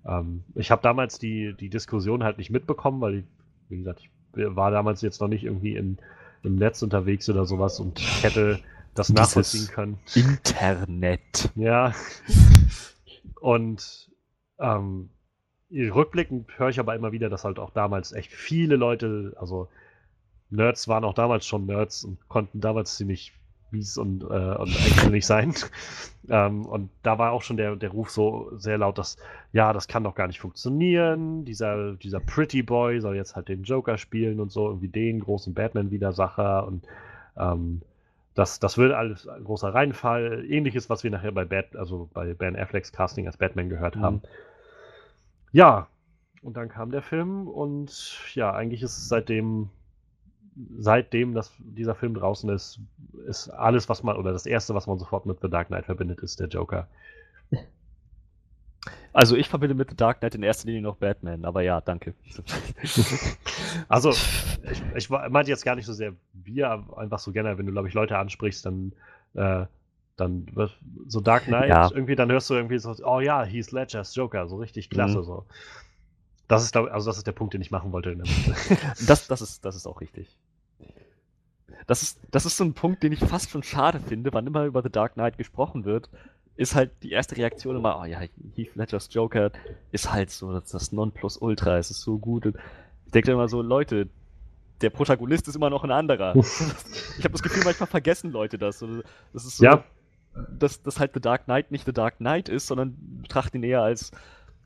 Ähm, 0.06 0.44
ich 0.54 0.70
habe 0.70 0.82
damals 0.82 1.18
die, 1.18 1.54
die 1.54 1.70
Diskussion 1.70 2.24
halt 2.24 2.38
nicht 2.38 2.50
mitbekommen, 2.50 3.00
weil, 3.00 3.14
ich, 3.14 3.24
wie 3.68 3.78
gesagt, 3.78 4.00
ich 4.00 4.10
war 4.36 4.70
damals 4.70 5.02
jetzt 5.02 5.20
noch 5.20 5.28
nicht 5.28 5.44
irgendwie 5.44 5.76
in, 5.76 5.98
im 6.42 6.56
Netz 6.56 6.82
unterwegs 6.82 7.28
oder 7.28 7.46
sowas 7.46 7.80
und 7.80 8.00
hätte 8.22 8.60
das 8.94 9.08
nachvollziehen 9.10 9.68
können. 9.68 9.98
Internet. 10.14 11.50
Ja. 11.56 11.92
Und 13.40 14.10
ähm, 14.58 15.10
rückblickend 15.70 16.58
höre 16.58 16.70
ich 16.70 16.80
aber 16.80 16.94
immer 16.94 17.12
wieder, 17.12 17.28
dass 17.28 17.44
halt 17.44 17.58
auch 17.58 17.70
damals 17.70 18.12
echt 18.12 18.32
viele 18.32 18.76
Leute, 18.76 19.34
also 19.38 19.68
Nerds 20.50 20.88
waren 20.88 21.04
auch 21.04 21.14
damals 21.14 21.46
schon 21.46 21.66
Nerds 21.66 22.04
und 22.04 22.28
konnten 22.28 22.60
damals 22.60 22.96
ziemlich 22.96 23.32
mies 23.74 23.98
und, 23.98 24.22
äh, 24.22 24.26
und 24.26 24.76
eigensinnig 24.76 25.26
sein. 25.26 25.54
ähm, 26.28 26.64
und 26.66 26.90
da 27.02 27.18
war 27.18 27.32
auch 27.32 27.42
schon 27.42 27.56
der, 27.56 27.76
der 27.76 27.90
Ruf 27.90 28.10
so 28.10 28.50
sehr 28.56 28.78
laut, 28.78 28.98
dass, 28.98 29.16
ja, 29.52 29.72
das 29.72 29.88
kann 29.88 30.04
doch 30.04 30.14
gar 30.14 30.26
nicht 30.26 30.40
funktionieren. 30.40 31.44
Dieser, 31.44 31.94
dieser 31.94 32.20
Pretty 32.20 32.62
Boy 32.62 33.00
soll 33.00 33.16
jetzt 33.16 33.36
halt 33.36 33.48
den 33.48 33.64
Joker 33.64 33.98
spielen 33.98 34.40
und 34.40 34.50
so, 34.50 34.68
irgendwie 34.68 34.88
den 34.88 35.20
großen 35.20 35.54
Batman-Widersacher 35.54 36.66
und 36.66 36.86
ähm, 37.36 37.82
das, 38.34 38.58
das 38.58 38.78
wird 38.78 38.92
alles 38.92 39.28
ein 39.28 39.44
großer 39.44 39.72
Reinfall. 39.72 40.44
Ähnliches, 40.48 40.90
was 40.90 41.04
wir 41.04 41.10
nachher 41.10 41.32
bei 41.32 41.44
Bat, 41.44 41.76
also 41.76 42.08
bei 42.12 42.34
Ben 42.34 42.56
Afflecks 42.56 42.92
Casting 42.92 43.26
als 43.26 43.36
Batman 43.36 43.68
gehört 43.68 43.96
haben. 43.96 44.22
Ja, 45.52 45.86
und 46.42 46.56
dann 46.56 46.68
kam 46.68 46.90
der 46.90 47.02
Film 47.02 47.46
und 47.46 48.18
ja, 48.34 48.52
eigentlich 48.52 48.82
ist 48.82 48.98
es 48.98 49.08
seitdem, 49.08 49.70
seitdem 50.78 51.34
dass 51.34 51.52
dieser 51.58 51.94
Film 51.94 52.14
draußen 52.14 52.48
ist, 52.50 52.78
ist 53.26 53.48
alles, 53.48 53.88
was 53.88 54.02
man, 54.02 54.16
oder 54.16 54.32
das 54.32 54.46
erste, 54.46 54.74
was 54.74 54.86
man 54.86 54.98
sofort 54.98 55.26
mit 55.26 55.40
The 55.40 55.48
Dark 55.50 55.68
Knight 55.68 55.86
verbindet, 55.86 56.20
ist 56.20 56.40
der 56.40 56.48
Joker. 56.48 56.86
Also 59.14 59.36
ich 59.36 59.48
verbinde 59.48 59.74
mit 59.76 59.90
The 59.90 59.96
Dark 59.96 60.18
Knight 60.18 60.34
in 60.34 60.42
erster 60.42 60.66
Linie 60.66 60.82
noch 60.82 60.96
Batman, 60.96 61.44
aber 61.44 61.62
ja, 61.62 61.80
danke. 61.80 62.14
Also, 63.88 64.10
ich, 64.10 64.82
ich 64.96 65.08
meinte 65.10 65.50
jetzt 65.50 65.64
gar 65.64 65.76
nicht 65.76 65.86
so 65.86 65.92
sehr 65.92 66.14
wir, 66.32 66.68
aber 66.68 66.98
einfach 66.98 67.18
so 67.18 67.30
generell, 67.32 67.56
wenn 67.58 67.66
du, 67.66 67.72
glaube 67.72 67.86
ich, 67.88 67.94
Leute 67.94 68.18
ansprichst, 68.18 68.66
dann, 68.66 68.92
äh, 69.34 69.66
dann 70.16 70.46
wird 70.54 70.76
so 71.06 71.20
Dark 71.20 71.44
Knight, 71.44 71.68
Ja. 71.68 71.90
irgendwie, 71.92 72.16
dann 72.16 72.30
hörst 72.30 72.50
du 72.50 72.54
irgendwie 72.54 72.78
so, 72.78 72.94
oh 73.04 73.20
ja, 73.20 73.44
Heath 73.44 73.70
Ledger's 73.72 74.14
Joker, 74.14 74.48
so 74.48 74.56
richtig 74.56 74.90
klasse, 74.90 75.18
Mhm. 75.18 75.24
so. 75.24 75.46
Das 76.48 76.62
ist, 76.62 76.72
glaub, 76.72 76.90
also 76.90 77.08
das 77.08 77.16
ist 77.16 77.26
der 77.26 77.32
Punkt, 77.32 77.54
den 77.54 77.60
ich 77.62 77.70
machen 77.70 77.92
wollte. 77.92 78.10
In 78.10 78.18
der 78.18 78.26
Das, 79.06 79.26
das, 79.26 79.40
ist, 79.40 79.64
das 79.64 79.76
ist 79.76 79.86
auch 79.86 80.00
richtig. 80.00 80.36
Das 81.86 82.02
ist, 82.02 82.20
das 82.30 82.46
ist 82.46 82.56
so 82.56 82.64
ein 82.64 82.74
Punkt, 82.74 83.02
den 83.02 83.12
ich 83.12 83.20
fast 83.20 83.50
schon 83.50 83.62
schade 83.62 84.00
finde, 84.00 84.32
wann 84.32 84.46
immer 84.46 84.64
über 84.64 84.82
The 84.82 84.90
Dark 84.90 85.14
Knight 85.14 85.38
gesprochen 85.38 85.84
wird, 85.84 86.08
ist 86.56 86.74
halt 86.74 86.92
die 87.02 87.10
erste 87.10 87.36
Reaktion 87.36 87.76
immer, 87.76 87.98
oh 88.00 88.04
ja, 88.04 88.20
Heath 88.20 88.74
Ledgers 88.76 89.08
Joker 89.12 89.50
ist 89.90 90.12
halt 90.12 90.30
so 90.30 90.52
das, 90.52 90.70
das 90.70 90.92
Nonplusultra, 90.92 91.78
es 91.78 91.90
ist 91.90 92.00
so 92.02 92.18
gut. 92.18 92.46
Und 92.46 92.56
ich 93.06 93.12
denke 93.12 93.32
immer 93.32 93.48
so, 93.48 93.60
Leute, 93.60 94.08
der 94.80 94.90
Protagonist 94.90 95.48
ist 95.48 95.56
immer 95.56 95.70
noch 95.70 95.82
ein 95.84 95.90
anderer. 95.90 96.34
ich 96.36 97.24
habe 97.24 97.32
das 97.32 97.42
Gefühl, 97.42 97.64
manchmal 97.64 97.88
vergessen 97.88 98.30
Leute 98.30 98.58
das. 98.58 98.84
Das 99.32 99.44
ist 99.44 99.56
so, 99.56 99.64
Ja. 99.64 99.84
dass, 100.58 100.82
dass 100.82 101.00
halt 101.00 101.12
The 101.14 101.20
Dark 101.20 101.44
Knight 101.44 101.70
nicht 101.70 101.86
The 101.86 101.92
Dark 101.92 102.18
Knight 102.18 102.48
ist, 102.48 102.66
sondern 102.66 102.96
betrachten 103.22 103.58
ihn 103.58 103.62
eher 103.64 103.82
als 103.82 104.12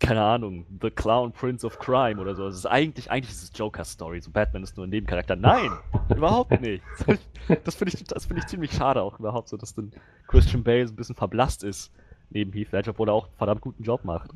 keine 0.01 0.23
Ahnung, 0.23 0.65
The 0.81 0.91
Clown 0.91 1.33
Prince 1.33 1.67
of 1.67 1.79
Crime 1.79 2.21
oder 2.21 2.35
so. 2.35 2.47
Es 2.47 2.57
ist 2.57 2.67
eigentlich, 2.67 3.11
eigentlich 3.11 3.33
ist 3.35 3.43
es 3.43 3.59
Joker-Story. 3.59 4.21
So 4.21 4.31
Batman 4.31 4.63
ist 4.63 4.77
nur 4.77 4.87
ein 4.87 4.91
Nebencharakter. 4.91 5.37
Nein, 5.37 5.71
überhaupt 6.15 6.61
nicht. 6.61 6.83
Das 7.65 7.77
finde 7.77 7.95
ich, 7.95 8.05
das 8.05 8.27
finde 8.27 8.43
ich 8.43 8.47
ziemlich 8.47 8.73
schade 8.73 9.01
auch 9.01 9.19
überhaupt 9.19 9.49
so, 9.49 9.57
dass 9.57 9.75
dann 9.75 9.91
Christian 10.27 10.63
Bale 10.63 10.87
so 10.87 10.93
ein 10.93 10.97
bisschen 10.97 11.15
verblasst 11.15 11.65
ist 11.65 11.91
neben 12.29 12.53
Heath 12.53 12.73
Ledger, 12.73 12.91
obwohl 12.91 13.09
er 13.09 13.15
auch 13.15 13.25
einen 13.25 13.37
verdammt 13.39 13.63
guten 13.63 13.83
Job 13.83 14.05
macht. 14.05 14.33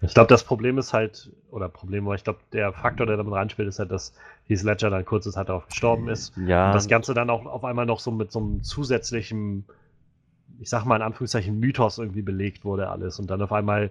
Ich 0.00 0.14
glaube, 0.14 0.28
das 0.28 0.44
Problem 0.44 0.78
ist 0.78 0.92
halt, 0.92 1.30
oder 1.50 1.68
Problem, 1.68 2.06
aber 2.06 2.14
ich 2.14 2.24
glaube, 2.24 2.40
der 2.52 2.72
Faktor, 2.72 3.06
der 3.06 3.16
damit 3.16 3.32
reinspielt, 3.32 3.68
ist 3.68 3.78
halt, 3.78 3.90
dass 3.90 4.14
Heath 4.46 4.62
Ledger 4.62 4.90
dann 4.90 5.04
kurze 5.04 5.30
Zeit 5.30 5.48
darauf 5.48 5.66
gestorben 5.66 6.08
ist. 6.08 6.36
Ja. 6.36 6.66
Und 6.66 6.74
das 6.74 6.88
Ganze 6.88 7.14
dann 7.14 7.30
auch 7.30 7.44
auf 7.46 7.64
einmal 7.64 7.86
noch 7.86 8.00
so 8.00 8.10
mit 8.10 8.32
so 8.32 8.40
einem 8.40 8.62
zusätzlichen, 8.62 9.64
ich 10.58 10.70
sag 10.70 10.84
mal 10.84 10.96
in 10.96 11.02
Anführungszeichen, 11.02 11.58
Mythos 11.58 11.98
irgendwie 11.98 12.22
belegt 12.22 12.64
wurde 12.64 12.88
alles. 12.88 13.18
Und 13.18 13.28
dann 13.28 13.42
auf 13.42 13.52
einmal, 13.52 13.90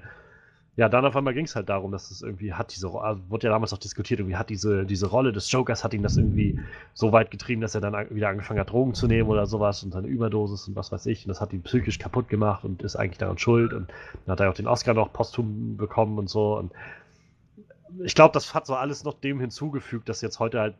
ja, 0.78 0.90
dann 0.90 1.06
auf 1.06 1.16
einmal 1.18 1.34
ging 1.34 1.46
es 1.46 1.56
halt 1.56 1.70
darum, 1.70 1.92
dass 1.92 2.12
es 2.12 2.22
irgendwie 2.22 2.54
hat 2.54 2.74
diese, 2.76 2.90
also 2.90 3.22
wurde 3.30 3.48
ja 3.48 3.54
damals 3.54 3.74
auch 3.74 3.80
diskutiert, 3.80 4.20
irgendwie 4.20 4.38
hat 4.38 4.50
diese, 4.52 4.86
diese 4.86 5.08
Rolle 5.08 5.34
des 5.34 5.52
Jokers, 5.52 5.84
hat 5.84 5.94
ihn 5.94 6.04
das 6.04 6.18
irgendwie 6.18 6.56
so 6.94 7.12
weit 7.12 7.32
getrieben, 7.32 7.62
dass 7.62 7.76
er 7.76 7.82
dann 7.82 7.96
an- 7.96 8.10
wieder 8.12 8.30
angefangen 8.30 8.60
hat, 8.60 8.70
Drogen 8.72 8.94
zu 8.94 9.08
nehmen 9.08 9.30
oder 9.30 9.48
sowas 9.48 9.84
und 9.84 9.92
seine 9.92 10.08
Überdosis 10.08 10.68
und 10.68 10.76
was 10.76 10.92
weiß 10.92 11.08
ich. 11.08 11.26
Und 11.26 11.30
das 11.30 11.42
hat 11.42 11.52
ihn 11.54 11.64
psychisch 11.64 12.00
kaputt 12.00 12.30
gemacht 12.30 12.64
und 12.64 12.84
ist 12.84 12.96
eigentlich 12.96 13.18
daran 13.18 13.40
schuld. 13.40 13.74
Und 13.74 13.92
dann 14.26 14.34
hat 14.34 14.40
er 14.40 14.52
auch 14.52 14.56
den 14.56 14.68
Oscar 14.68 14.94
noch 14.94 15.12
posthum 15.14 15.78
bekommen 15.78 16.20
und 16.20 16.30
so. 16.30 16.58
Und 16.58 16.72
ich 18.04 18.16
glaube, 18.16 18.34
das 18.34 18.54
hat 18.54 18.66
so 18.66 18.76
alles 18.76 19.04
noch 19.04 19.14
dem 19.20 19.40
hinzugefügt, 19.40 20.10
dass 20.10 20.22
jetzt 20.22 20.40
heute 20.40 20.60
halt 20.60 20.76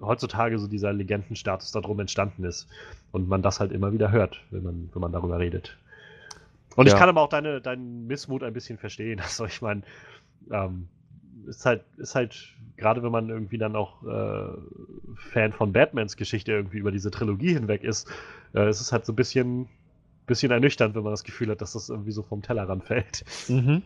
heutzutage 0.00 0.58
so 0.58 0.68
dieser 0.68 0.92
Legendenstatus 0.92 1.72
darum 1.72 2.00
entstanden 2.00 2.44
ist 2.44 2.68
und 3.12 3.28
man 3.28 3.42
das 3.42 3.60
halt 3.60 3.72
immer 3.72 3.92
wieder 3.92 4.12
hört, 4.12 4.40
wenn 4.50 4.64
man, 4.64 4.90
wenn 4.94 5.00
man 5.02 5.12
darüber 5.12 5.38
redet. 5.40 5.78
Und 6.76 6.86
ich 6.86 6.92
Ja. 6.92 6.98
kann 6.98 7.08
aber 7.08 7.22
auch 7.22 7.28
deine, 7.28 7.60
deinen 7.60 8.06
Missmut 8.06 8.42
ein 8.42 8.52
bisschen 8.52 8.78
verstehen. 8.78 9.20
Also 9.22 9.44
ich 9.46 9.62
meine, 9.62 9.82
ähm, 10.50 10.88
ist 11.46 11.66
halt, 11.66 11.84
ist 11.96 12.14
halt, 12.14 12.54
gerade 12.76 13.02
wenn 13.02 13.12
man 13.12 13.28
irgendwie 13.28 13.58
dann 13.58 13.76
auch 13.76 14.02
äh, 14.04 14.52
Fan 15.16 15.52
von 15.52 15.72
Batmans 15.72 16.16
Geschichte 16.16 16.52
irgendwie 16.52 16.78
über 16.78 16.92
diese 16.92 17.10
Trilogie 17.10 17.54
hinweg 17.54 17.82
ist, 17.84 18.08
äh, 18.54 18.68
ist 18.68 18.80
es 18.80 18.92
halt 18.92 19.06
so 19.06 19.12
ein 19.12 19.16
bisschen, 19.16 19.68
bisschen 20.26 20.52
ernüchternd, 20.52 20.94
wenn 20.94 21.02
man 21.02 21.12
das 21.12 21.24
Gefühl 21.24 21.50
hat, 21.50 21.60
dass 21.60 21.72
das 21.72 21.88
irgendwie 21.88 22.12
so 22.12 22.22
vom 22.22 22.42
Tellerrand 22.42 22.84
fällt. 22.84 23.24
Mhm. 23.48 23.82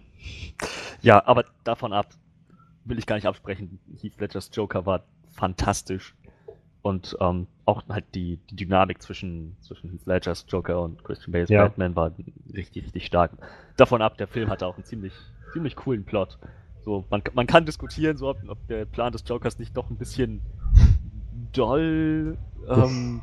Ja, 1.03 1.25
aber 1.27 1.45
davon 1.65 1.93
ab 1.93 2.09
will 2.85 2.99
ich 2.99 3.07
gar 3.07 3.17
nicht 3.17 3.27
absprechen. 3.27 3.81
Heath 4.01 4.19
Ledgers 4.21 4.51
Joker 4.53 4.87
war 4.87 5.05
fantastisch. 5.33 6.15
Und 6.87 7.17
ähm, 7.19 7.49
auch 7.65 7.83
halt 7.89 8.05
die, 8.15 8.39
die 8.49 8.55
Dynamik 8.55 9.03
zwischen, 9.03 9.57
zwischen 9.61 9.91
Heath 9.91 10.07
Ledgers 10.07 10.47
Joker 10.49 10.81
und 10.81 11.03
Christian 11.03 11.33
Bales 11.33 11.51
Ja. 11.51 11.65
Batman 11.65 11.97
war 11.97 12.13
richtig, 12.55 12.85
richtig 12.85 13.07
stark. 13.07 13.33
Davon 13.77 14.03
ab, 14.03 14.17
der 14.19 14.29
Film 14.29 14.49
hatte 14.49 14.69
auch 14.69 14.77
einen 14.77 14.85
ziemlich, 14.85 15.13
ziemlich 15.53 15.75
coolen 15.75 16.05
Plot. 16.05 16.39
So, 16.85 17.05
man, 17.11 17.25
man 17.35 17.49
kann 17.49 17.67
diskutieren, 17.67 18.17
so, 18.17 18.29
ob, 18.29 18.39
ob 18.49 18.65
der 18.69 18.85
Plan 18.85 19.11
des 19.11 19.25
Jokers 19.27 19.59
nicht 19.59 19.77
doch 19.77 19.91
ein 19.91 19.97
bisschen 19.97 20.41
doll 21.53 22.39
ähm, 22.69 23.21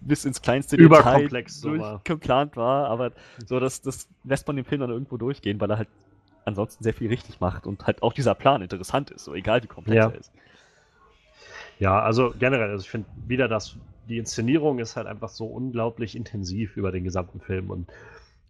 bis 0.00 0.24
ins 0.24 0.42
kleinste 0.42 0.74
Überkomplex 0.74 1.60
so 1.60 1.78
war. 1.78 1.92
durchgeplant 1.92 2.56
war, 2.56 2.88
aber 2.88 3.12
so, 3.46 3.60
das, 3.60 3.80
das 3.80 4.08
lässt 4.24 4.44
man 4.48 4.56
dem 4.56 4.64
Film 4.64 4.80
dann 4.80 4.90
irgendwo 4.90 5.16
durchgehen, 5.18 5.60
weil 5.60 5.70
er 5.70 5.78
halt 5.78 5.88
ansonsten 6.44 6.82
sehr 6.82 6.94
viel 6.94 7.10
richtig 7.10 7.38
macht 7.38 7.64
und 7.64 7.86
halt 7.86 8.02
auch 8.02 8.12
dieser 8.12 8.34
Plan 8.34 8.60
interessant 8.60 9.12
ist, 9.12 9.22
so 9.24 9.34
egal 9.34 9.62
wie 9.62 9.68
komplex 9.68 9.96
Ja. 9.96 10.10
er 10.10 10.18
ist. 10.18 10.32
Ja, 11.78 12.00
also 12.00 12.32
generell, 12.38 12.70
also 12.70 12.82
ich 12.82 12.90
finde 12.90 13.08
wieder, 13.16 13.48
dass 13.48 13.78
die 14.04 14.18
Inszenierung 14.18 14.78
ist 14.78 14.96
halt 14.96 15.06
einfach 15.06 15.28
so 15.28 15.46
unglaublich 15.46 16.16
intensiv 16.16 16.76
über 16.76 16.90
den 16.92 17.04
gesamten 17.04 17.40
Film 17.40 17.70
und 17.70 17.90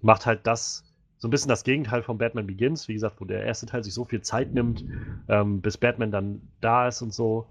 macht 0.00 0.26
halt 0.26 0.46
das 0.46 0.84
so 1.18 1.26
ein 1.28 1.30
bisschen 1.30 1.48
das 1.48 1.64
Gegenteil 1.64 2.02
von 2.02 2.18
Batman 2.18 2.46
Begins, 2.46 2.88
wie 2.88 2.94
gesagt, 2.94 3.20
wo 3.20 3.24
der 3.24 3.44
erste 3.44 3.66
Teil 3.66 3.82
sich 3.82 3.94
so 3.94 4.04
viel 4.04 4.20
Zeit 4.20 4.54
nimmt, 4.54 4.84
ähm, 5.28 5.60
bis 5.60 5.78
Batman 5.78 6.10
dann 6.10 6.42
da 6.60 6.86
ist 6.88 7.02
und 7.02 7.12
so, 7.12 7.46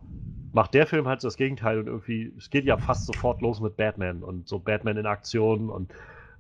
macht 0.52 0.74
der 0.74 0.88
Film 0.88 1.08
halt 1.08 1.20
so 1.22 1.28
das 1.28 1.36
Gegenteil 1.36 1.80
und 1.80 1.88
irgendwie, 1.88 2.32
es 2.38 2.50
geht 2.50 2.66
ja 2.66 2.78
fast 2.78 3.06
sofort 3.06 3.42
los 3.42 3.60
mit 3.60 3.76
Batman 3.76 4.24
und 4.24 4.48
so 4.48 4.60
Batman 4.60 4.98
in 4.98 5.06
Aktion 5.08 5.70
und 5.70 5.92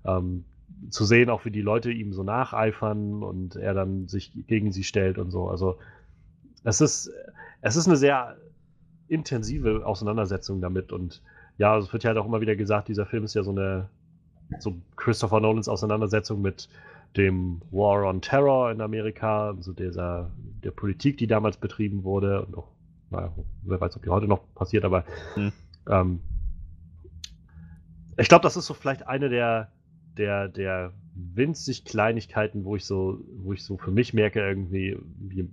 ähm, 0.05 0.45
zu 0.91 1.03
sehen, 1.03 1.29
auch 1.29 1.45
wie 1.45 1.51
die 1.51 1.61
Leute 1.61 1.91
ihm 1.91 2.13
so 2.13 2.23
nacheifern 2.23 3.23
und 3.23 3.55
er 3.55 3.73
dann 3.73 4.07
sich 4.07 4.31
gegen 4.47 4.71
sie 4.71 4.83
stellt 4.83 5.17
und 5.17 5.31
so. 5.31 5.49
Also 5.49 5.77
es 6.63 6.81
ist, 6.81 7.11
es 7.61 7.75
ist 7.75 7.87
eine 7.87 7.97
sehr 7.97 8.37
intensive 9.07 9.85
Auseinandersetzung 9.85 10.61
damit 10.61 10.91
und 10.91 11.21
ja, 11.57 11.73
also 11.73 11.87
es 11.87 11.93
wird 11.93 12.03
ja 12.03 12.09
halt 12.09 12.17
auch 12.17 12.25
immer 12.25 12.41
wieder 12.41 12.55
gesagt, 12.55 12.87
dieser 12.87 13.05
Film 13.05 13.23
ist 13.23 13.33
ja 13.33 13.43
so 13.43 13.51
eine 13.51 13.89
so 14.59 14.75
Christopher 14.95 15.39
Nolans 15.39 15.67
Auseinandersetzung 15.67 16.41
mit 16.41 16.69
dem 17.17 17.61
War 17.71 18.03
on 18.05 18.21
Terror 18.21 18.71
in 18.71 18.81
Amerika, 18.81 19.49
also 19.49 19.73
dieser 19.73 20.31
der 20.63 20.71
Politik, 20.71 21.17
die 21.17 21.27
damals 21.27 21.57
betrieben 21.57 22.03
wurde 22.03 22.45
und 22.45 22.57
auch, 22.57 22.67
naja, 23.09 23.33
wer 23.63 23.79
weiß, 23.79 23.95
ob 23.95 24.03
die 24.03 24.09
heute 24.09 24.27
noch 24.27 24.41
passiert, 24.53 24.83
aber 24.83 25.05
Hm. 25.35 25.51
ähm, 25.89 26.19
ich 28.17 28.27
glaube, 28.27 28.43
das 28.43 28.57
ist 28.57 28.65
so 28.65 28.73
vielleicht 28.73 29.07
eine 29.07 29.29
der 29.29 29.71
der 30.17 30.47
der 30.47 30.93
winzig 31.15 31.85
Kleinigkeiten, 31.85 32.65
wo 32.65 32.75
ich 32.75 32.85
so 32.85 33.19
wo 33.37 33.53
ich 33.53 33.63
so 33.63 33.77
für 33.77 33.91
mich 33.91 34.13
merke 34.13 34.39
irgendwie, 34.39 34.97
wie, 35.17 35.49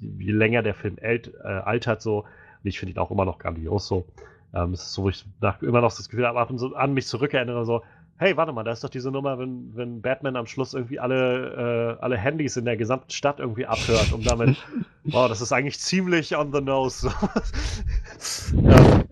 je 0.00 0.32
länger 0.32 0.62
der 0.62 0.74
Film 0.74 0.98
ält, 0.98 1.32
äh, 1.42 1.48
altert 1.48 2.02
so, 2.02 2.20
und 2.20 2.68
ich 2.68 2.78
finde 2.78 2.94
ihn 2.94 2.98
auch 2.98 3.10
immer 3.10 3.24
noch 3.24 3.38
grandios 3.38 3.86
so. 3.86 4.06
Ähm, 4.52 4.72
es 4.72 4.82
ist 4.82 4.94
so, 4.94 5.04
wo 5.04 5.08
ich 5.08 5.24
nach, 5.40 5.62
immer 5.62 5.80
noch 5.80 5.94
das 5.94 6.08
Gefühl 6.08 6.26
habe, 6.26 6.40
ab 6.40 6.50
und 6.50 6.58
so 6.58 6.74
an 6.74 6.92
mich 6.92 7.06
zurückerinnere, 7.06 7.64
so, 7.64 7.82
hey, 8.16 8.36
warte 8.36 8.52
mal, 8.52 8.64
da 8.64 8.72
ist 8.72 8.84
doch 8.84 8.90
diese 8.90 9.10
Nummer, 9.10 9.38
wenn, 9.38 9.74
wenn 9.74 10.02
Batman 10.02 10.36
am 10.36 10.46
Schluss 10.46 10.74
irgendwie 10.74 10.98
alle, 10.98 11.96
äh, 11.98 12.02
alle 12.02 12.18
Handys 12.18 12.56
in 12.56 12.66
der 12.66 12.76
gesamten 12.76 13.10
Stadt 13.10 13.38
irgendwie 13.38 13.64
abhört, 13.64 14.12
um 14.12 14.22
damit, 14.22 14.56
wow, 15.04 15.28
das 15.28 15.40
ist 15.40 15.52
eigentlich 15.52 15.78
ziemlich 15.80 16.36
on 16.36 16.52
the 16.52 16.60
nose. 16.60 17.08
So. 18.18 18.58
ähm, 18.58 19.04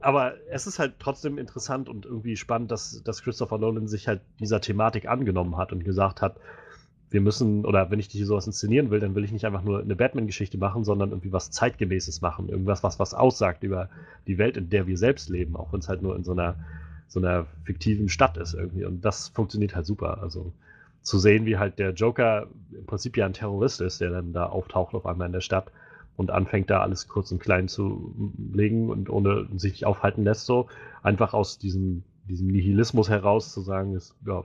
aber 0.00 0.34
es 0.50 0.66
ist 0.66 0.78
halt 0.78 0.94
trotzdem 0.98 1.38
interessant 1.38 1.88
und 1.88 2.04
irgendwie 2.06 2.36
spannend, 2.36 2.70
dass, 2.70 3.02
dass 3.02 3.22
Christopher 3.22 3.58
Nolan 3.58 3.88
sich 3.88 4.08
halt 4.08 4.20
dieser 4.40 4.60
Thematik 4.60 5.08
angenommen 5.08 5.56
hat 5.56 5.72
und 5.72 5.84
gesagt 5.84 6.22
hat, 6.22 6.36
wir 7.12 7.20
müssen, 7.20 7.64
oder 7.64 7.90
wenn 7.90 7.98
ich 7.98 8.06
hier 8.06 8.26
sowas 8.26 8.46
inszenieren 8.46 8.90
will, 8.90 9.00
dann 9.00 9.14
will 9.14 9.24
ich 9.24 9.32
nicht 9.32 9.44
einfach 9.44 9.62
nur 9.62 9.80
eine 9.80 9.96
Batman-Geschichte 9.96 10.58
machen, 10.58 10.84
sondern 10.84 11.10
irgendwie 11.10 11.32
was 11.32 11.50
Zeitgemäßes 11.50 12.20
machen. 12.20 12.48
Irgendwas, 12.48 12.82
was 12.82 12.98
was 12.98 13.14
aussagt 13.14 13.62
über 13.62 13.88
die 14.26 14.38
Welt, 14.38 14.56
in 14.56 14.70
der 14.70 14.86
wir 14.86 14.96
selbst 14.96 15.28
leben, 15.28 15.56
auch 15.56 15.72
wenn 15.72 15.80
es 15.80 15.88
halt 15.88 16.02
nur 16.02 16.16
in 16.16 16.24
so 16.24 16.32
einer, 16.32 16.56
so 17.08 17.20
einer 17.20 17.46
fiktiven 17.64 18.08
Stadt 18.08 18.36
ist 18.36 18.54
irgendwie. 18.54 18.84
Und 18.84 19.04
das 19.04 19.28
funktioniert 19.28 19.74
halt 19.74 19.86
super. 19.86 20.22
Also 20.22 20.52
zu 21.02 21.18
sehen, 21.18 21.46
wie 21.46 21.58
halt 21.58 21.78
der 21.78 21.92
Joker 21.92 22.46
im 22.72 22.86
Prinzip 22.86 23.16
ja 23.16 23.26
ein 23.26 23.32
Terrorist 23.32 23.80
ist, 23.80 24.00
der 24.00 24.10
dann 24.10 24.32
da 24.32 24.46
auftaucht 24.46 24.94
auf 24.94 25.04
einmal 25.04 25.26
in 25.26 25.32
der 25.32 25.40
Stadt 25.40 25.70
und 26.16 26.30
anfängt 26.30 26.70
da 26.70 26.80
alles 26.80 27.08
kurz 27.08 27.32
und 27.32 27.40
klein 27.40 27.68
zu 27.68 28.14
legen 28.52 28.88
und 28.88 29.10
ohne 29.10 29.48
sich 29.56 29.72
nicht 29.72 29.86
aufhalten 29.86 30.24
lässt, 30.24 30.46
so 30.46 30.68
einfach 31.02 31.34
aus 31.34 31.58
diesem, 31.58 32.04
diesem 32.28 32.48
Nihilismus 32.48 33.08
heraus 33.08 33.52
zu 33.52 33.60
sagen, 33.62 33.96
ist, 33.96 34.14
ja, 34.26 34.44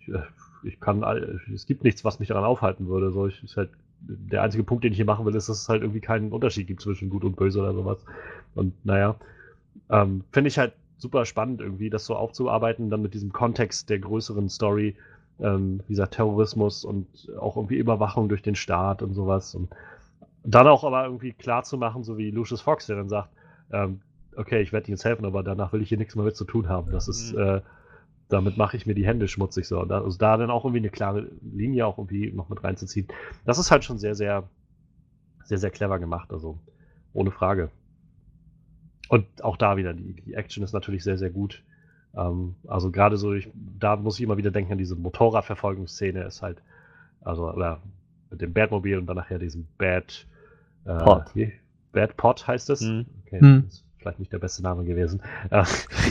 ich, 0.00 0.08
äh, 0.08 0.22
ich 0.64 0.80
kann, 0.80 1.04
all- 1.04 1.40
es 1.54 1.66
gibt 1.66 1.84
nichts, 1.84 2.04
was 2.04 2.18
mich 2.18 2.28
daran 2.28 2.44
aufhalten 2.44 2.88
würde. 2.88 3.10
So, 3.12 3.26
ich, 3.26 3.42
ist 3.42 3.56
halt, 3.56 3.70
der 4.00 4.42
einzige 4.42 4.64
Punkt, 4.64 4.84
den 4.84 4.92
ich 4.92 4.96
hier 4.96 5.04
machen 5.04 5.24
will, 5.26 5.34
ist, 5.34 5.48
dass 5.48 5.60
es 5.62 5.68
halt 5.68 5.82
irgendwie 5.82 6.00
keinen 6.00 6.32
Unterschied 6.32 6.66
gibt 6.66 6.80
zwischen 6.80 7.10
gut 7.10 7.24
und 7.24 7.36
böse 7.36 7.60
oder 7.60 7.74
sowas. 7.74 7.98
Und 8.54 8.74
naja, 8.84 9.16
ähm, 9.90 10.24
finde 10.32 10.48
ich 10.48 10.58
halt 10.58 10.72
super 10.98 11.24
spannend 11.24 11.60
irgendwie, 11.60 11.90
das 11.90 12.06
so 12.06 12.16
aufzuarbeiten, 12.16 12.90
dann 12.90 13.02
mit 13.02 13.14
diesem 13.14 13.32
Kontext 13.32 13.90
der 13.90 13.98
größeren 13.98 14.48
Story, 14.48 14.96
ähm, 15.40 15.80
dieser 15.88 16.10
Terrorismus 16.10 16.84
und 16.84 17.06
auch 17.40 17.56
irgendwie 17.56 17.76
Überwachung 17.76 18.28
durch 18.28 18.42
den 18.42 18.54
Staat 18.54 19.02
und 19.02 19.14
sowas. 19.14 19.54
Und 19.54 19.70
dann 20.44 20.66
auch 20.66 20.84
aber 20.84 21.04
irgendwie 21.04 21.32
klar 21.32 21.62
zu 21.64 21.78
machen, 21.78 22.04
so 22.04 22.18
wie 22.18 22.30
Lucius 22.30 22.60
Fox, 22.60 22.86
der 22.86 22.96
dann 22.96 23.08
sagt, 23.08 23.30
ähm, 23.72 24.00
okay, 24.36 24.60
ich 24.62 24.72
werde 24.72 24.86
dir 24.86 24.92
jetzt 24.92 25.04
helfen, 25.04 25.24
aber 25.24 25.42
danach 25.42 25.72
will 25.72 25.82
ich 25.82 25.88
hier 25.88 25.98
nichts 25.98 26.16
mehr 26.16 26.24
mit 26.24 26.36
zu 26.36 26.44
tun 26.44 26.68
haben. 26.68 26.90
Das 26.90 27.08
ist, 27.08 27.32
Mhm. 27.32 27.38
äh, 27.38 27.60
damit 28.32 28.56
mache 28.56 28.76
ich 28.76 28.86
mir 28.86 28.94
die 28.94 29.06
Hände 29.06 29.28
schmutzig 29.28 29.66
so. 29.66 29.80
Also 29.80 30.18
da 30.18 30.36
dann 30.36 30.50
auch 30.50 30.64
irgendwie 30.64 30.80
eine 30.80 30.90
klare 30.90 31.28
Linie 31.42 31.86
auch 31.86 31.98
irgendwie 31.98 32.32
noch 32.32 32.48
mit 32.48 32.62
reinzuziehen. 32.64 33.08
Das 33.44 33.58
ist 33.58 33.70
halt 33.70 33.84
schon 33.84 33.98
sehr, 33.98 34.14
sehr, 34.14 34.48
sehr, 35.44 35.58
sehr 35.58 35.70
clever 35.70 35.98
gemacht, 35.98 36.32
also 36.32 36.58
ohne 37.12 37.30
Frage. 37.30 37.70
Und 39.08 39.26
auch 39.44 39.56
da 39.56 39.76
wieder, 39.76 39.92
die, 39.92 40.14
die 40.14 40.34
Action 40.34 40.62
ist 40.64 40.72
natürlich 40.72 41.04
sehr, 41.04 41.18
sehr 41.18 41.30
gut. 41.30 41.62
Ähm, 42.16 42.54
also 42.66 42.90
gerade 42.90 43.16
so, 43.18 43.34
ich, 43.34 43.50
da 43.78 43.96
muss 43.96 44.18
ich 44.18 44.24
immer 44.24 44.36
wieder 44.38 44.50
denken 44.50 44.72
an 44.72 44.78
diese 44.78 44.96
Motorradverfolgungsszene, 44.96 46.22
ist 46.24 46.40
halt, 46.42 46.62
also, 47.20 47.50
oder 47.52 47.82
mit 48.30 48.40
dem 48.40 48.52
Batmobil 48.54 48.96
und 48.98 49.06
dann 49.06 49.16
nachher 49.16 49.38
diesem 49.38 49.66
Bad 49.76 50.26
äh, 50.86 50.96
Pod. 50.96 51.24
wie? 51.34 51.52
Bad 51.92 52.16
Pot 52.16 52.46
heißt 52.46 52.70
es. 52.70 52.80
Mhm. 52.80 53.06
Okay, 53.26 53.40
Hm. 53.40 53.64
ist 53.68 53.84
vielleicht 53.98 54.18
nicht 54.18 54.32
der 54.32 54.38
beste 54.38 54.62
Name 54.62 54.84
gewesen. 54.84 55.20
Äh, 55.50 55.64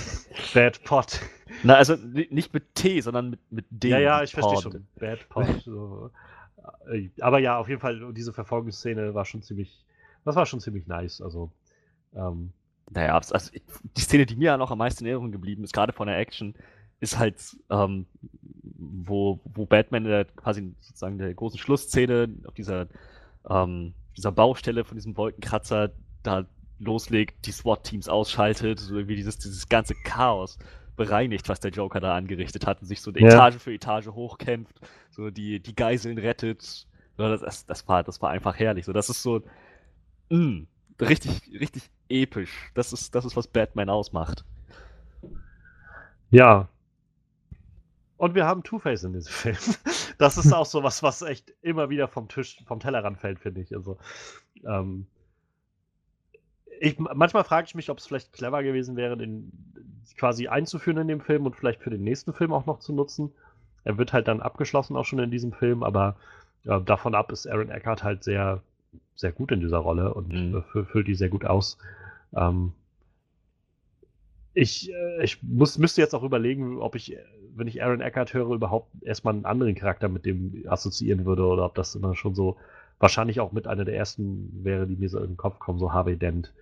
Bad 0.53 0.83
Pot. 0.83 1.19
Na, 1.63 1.75
also 1.75 1.95
ni- 1.95 2.27
nicht 2.31 2.53
mit 2.53 2.75
T, 2.75 3.01
sondern 3.01 3.31
mit, 3.31 3.39
mit 3.51 3.65
D. 3.69 3.89
Ja, 3.89 3.99
ja, 3.99 4.23
ich 4.23 4.31
verstehe 4.31 4.53
Pod. 4.55 4.63
schon. 4.63 4.87
Bad 4.99 5.29
Pot. 5.29 5.47
so. 5.65 6.11
Äh, 6.91 7.09
Aber 7.21 7.39
ja, 7.39 7.57
auf 7.57 7.67
jeden 7.69 7.81
Fall, 7.81 8.13
diese 8.13 8.33
Verfolgungsszene 8.33 9.13
war 9.13 9.25
schon 9.25 9.41
ziemlich, 9.41 9.83
das 10.25 10.35
war 10.35 10.45
schon 10.45 10.59
ziemlich 10.59 10.87
nice. 10.87 11.21
Also, 11.21 11.51
ähm, 12.15 12.51
Naja, 12.91 13.15
also 13.15 13.51
die 13.97 14.01
Szene, 14.01 14.25
die 14.25 14.35
mir 14.35 14.45
ja 14.45 14.57
noch 14.57 14.71
am 14.71 14.77
meisten 14.77 15.03
in 15.03 15.07
Erinnerung 15.07 15.31
geblieben 15.31 15.63
ist, 15.63 15.73
gerade 15.73 15.93
von 15.93 16.07
der 16.07 16.17
Action, 16.17 16.53
ist 16.99 17.17
halt, 17.17 17.57
ähm, 17.69 18.05
wo, 18.63 19.39
wo 19.45 19.65
Batman 19.65 20.05
in 20.05 20.11
der, 20.11 20.25
quasi 20.25 20.73
sozusagen 20.81 21.17
der 21.17 21.33
großen 21.33 21.57
Schlussszene 21.59 22.29
auf 22.45 22.53
dieser, 22.53 22.87
ähm, 23.49 23.93
dieser 24.17 24.31
Baustelle 24.31 24.83
von 24.83 24.97
diesem 24.97 25.17
Wolkenkratzer 25.17 25.91
da 26.23 26.45
loslegt, 26.79 27.45
die 27.45 27.51
SWAT-Teams 27.51 28.07
ausschaltet, 28.09 28.79
so 28.79 28.95
irgendwie 28.95 29.15
dieses, 29.15 29.37
dieses 29.37 29.69
ganze 29.69 29.93
Chaos 30.03 30.57
bereinigt, 31.01 31.49
was 31.49 31.59
der 31.59 31.71
Joker 31.71 31.99
da 31.99 32.15
angerichtet 32.15 32.67
hat 32.67 32.81
und 32.81 32.87
sich 32.87 33.01
so 33.01 33.11
Ja. 33.11 33.27
Etage 33.27 33.55
für 33.55 33.73
Etage 33.73 34.07
hochkämpft, 34.07 34.79
so 35.09 35.31
die, 35.31 35.59
die 35.59 35.75
Geiseln 35.75 36.17
rettet. 36.17 36.61
So, 36.61 36.87
das, 37.17 37.41
das, 37.41 37.65
das, 37.65 37.87
war, 37.87 38.03
das 38.03 38.21
war 38.21 38.29
einfach 38.29 38.57
herrlich. 38.57 38.85
So, 38.85 38.93
das 38.93 39.09
ist 39.09 39.23
so 39.23 39.41
mm, 40.29 40.63
richtig, 40.99 41.41
richtig 41.59 41.89
episch. 42.09 42.71
Das 42.75 42.93
ist, 42.93 43.15
das 43.15 43.25
ist, 43.25 43.35
was 43.35 43.47
Batman 43.47 43.89
ausmacht. 43.89 44.45
Ja. 46.29 46.69
Und 48.17 48.35
wir 48.35 48.45
haben 48.45 48.61
Two-Face 48.61 49.03
in 49.03 49.13
diesem 49.13 49.31
Film. 49.33 49.57
Das 50.19 50.37
ist 50.37 50.53
auch 50.53 50.67
so 50.67 50.83
was, 50.83 51.01
was 51.01 51.23
echt 51.23 51.51
immer 51.61 51.89
wieder 51.89 52.07
vom 52.07 52.27
Tisch, 52.27 52.63
vom 52.67 52.79
Tellerrand 52.79 53.17
fällt, 53.17 53.39
finde 53.39 53.61
ich. 53.61 53.75
Also, 53.75 53.97
ähm, 54.63 55.07
ich, 56.81 56.97
manchmal 56.99 57.43
frage 57.43 57.67
ich 57.67 57.75
mich, 57.75 57.89
ob 57.89 57.99
es 57.99 58.07
vielleicht 58.07 58.33
clever 58.33 58.63
gewesen 58.63 58.95
wäre, 58.95 59.15
den 59.15 59.51
quasi 60.17 60.47
einzuführen 60.47 60.97
in 60.97 61.07
dem 61.07 61.21
Film 61.21 61.45
und 61.45 61.55
vielleicht 61.55 61.81
für 61.81 61.91
den 61.91 62.03
nächsten 62.03 62.33
Film 62.33 62.53
auch 62.53 62.65
noch 62.65 62.79
zu 62.79 62.93
nutzen. 62.93 63.31
Er 63.83 63.97
wird 63.97 64.13
halt 64.13 64.27
dann 64.27 64.41
abgeschlossen 64.41 64.95
auch 64.95 65.05
schon 65.05 65.19
in 65.19 65.31
diesem 65.31 65.53
Film, 65.53 65.83
aber 65.83 66.17
äh, 66.65 66.81
davon 66.81 67.15
ab 67.15 67.31
ist 67.31 67.47
Aaron 67.47 67.69
Eckhart 67.69 68.03
halt 68.03 68.23
sehr, 68.23 68.63
sehr 69.15 69.31
gut 69.31 69.51
in 69.51 69.59
dieser 69.61 69.79
Rolle 69.79 70.13
und 70.13 70.29
Mhm. 70.33 70.55
äh, 70.55 70.59
fü- 70.59 70.85
füllt 70.85 71.07
die 71.07 71.15
sehr 71.15 71.29
gut 71.29 71.45
aus. 71.45 71.77
Ähm, 72.35 72.73
ich, 74.53 74.91
äh, 74.91 75.23
ich 75.23 75.41
muss, 75.43 75.77
müsste 75.77 76.01
jetzt 76.01 76.13
auch 76.13 76.23
überlegen, 76.23 76.79
ob 76.79 76.95
ich, 76.95 77.15
wenn 77.55 77.67
ich 77.67 77.83
Aaron 77.83 78.01
Eckhart 78.01 78.33
höre, 78.33 78.51
überhaupt 78.53 78.89
erstmal 79.03 79.33
einen 79.33 79.45
anderen 79.45 79.75
Charakter 79.75 80.09
mit 80.09 80.25
dem 80.25 80.63
assoziieren 80.67 81.25
würde 81.25 81.45
oder 81.45 81.65
ob 81.65 81.75
das 81.75 81.95
immer 81.95 82.15
schon 82.15 82.35
so 82.35 82.57
wahrscheinlich 82.99 83.39
auch 83.39 83.51
mit 83.51 83.67
einer 83.67 83.85
der 83.85 83.95
ersten 83.95 84.63
wäre, 84.63 84.87
die 84.87 84.95
mir 84.95 85.09
so 85.09 85.19
in 85.19 85.31
den 85.31 85.37
Kopf 85.37 85.59
kommen, 85.59 85.79
so 85.79 85.93
Harvey 85.93 86.17
Dent. 86.17 86.53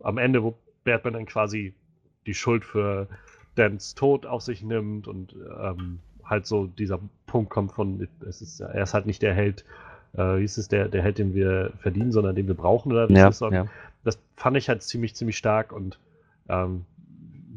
am 0.00 0.18
Ende, 0.18 0.42
wo 0.42 0.56
Batman 0.84 1.14
dann 1.14 1.26
quasi 1.26 1.74
die 2.26 2.34
Schuld 2.34 2.64
für 2.64 3.08
Dans 3.54 3.94
Tod 3.94 4.26
auf 4.26 4.42
sich 4.42 4.62
nimmt 4.62 5.08
und 5.08 5.34
ähm, 5.60 6.00
halt 6.24 6.46
so 6.46 6.66
dieser 6.66 7.00
Punkt 7.26 7.50
kommt 7.50 7.72
von, 7.72 8.06
es 8.26 8.42
ist, 8.42 8.60
er 8.60 8.82
ist 8.82 8.94
halt 8.94 9.06
nicht 9.06 9.22
der 9.22 9.34
Held, 9.34 9.64
äh, 10.14 10.38
wie 10.38 10.44
ist 10.44 10.58
es, 10.58 10.68
der, 10.68 10.88
der 10.88 11.02
Held, 11.02 11.18
den 11.18 11.34
wir 11.34 11.72
verdienen, 11.80 12.12
sondern 12.12 12.36
den 12.36 12.46
wir 12.46 12.54
brauchen, 12.54 12.92
oder? 12.92 13.10
Ja? 13.10 13.28
Und 13.28 13.52
ja. 13.52 13.66
das 14.04 14.18
fand 14.36 14.56
ich 14.56 14.68
halt 14.68 14.82
ziemlich, 14.82 15.16
ziemlich 15.16 15.36
stark 15.36 15.72
und 15.72 15.98
ähm, 16.48 16.84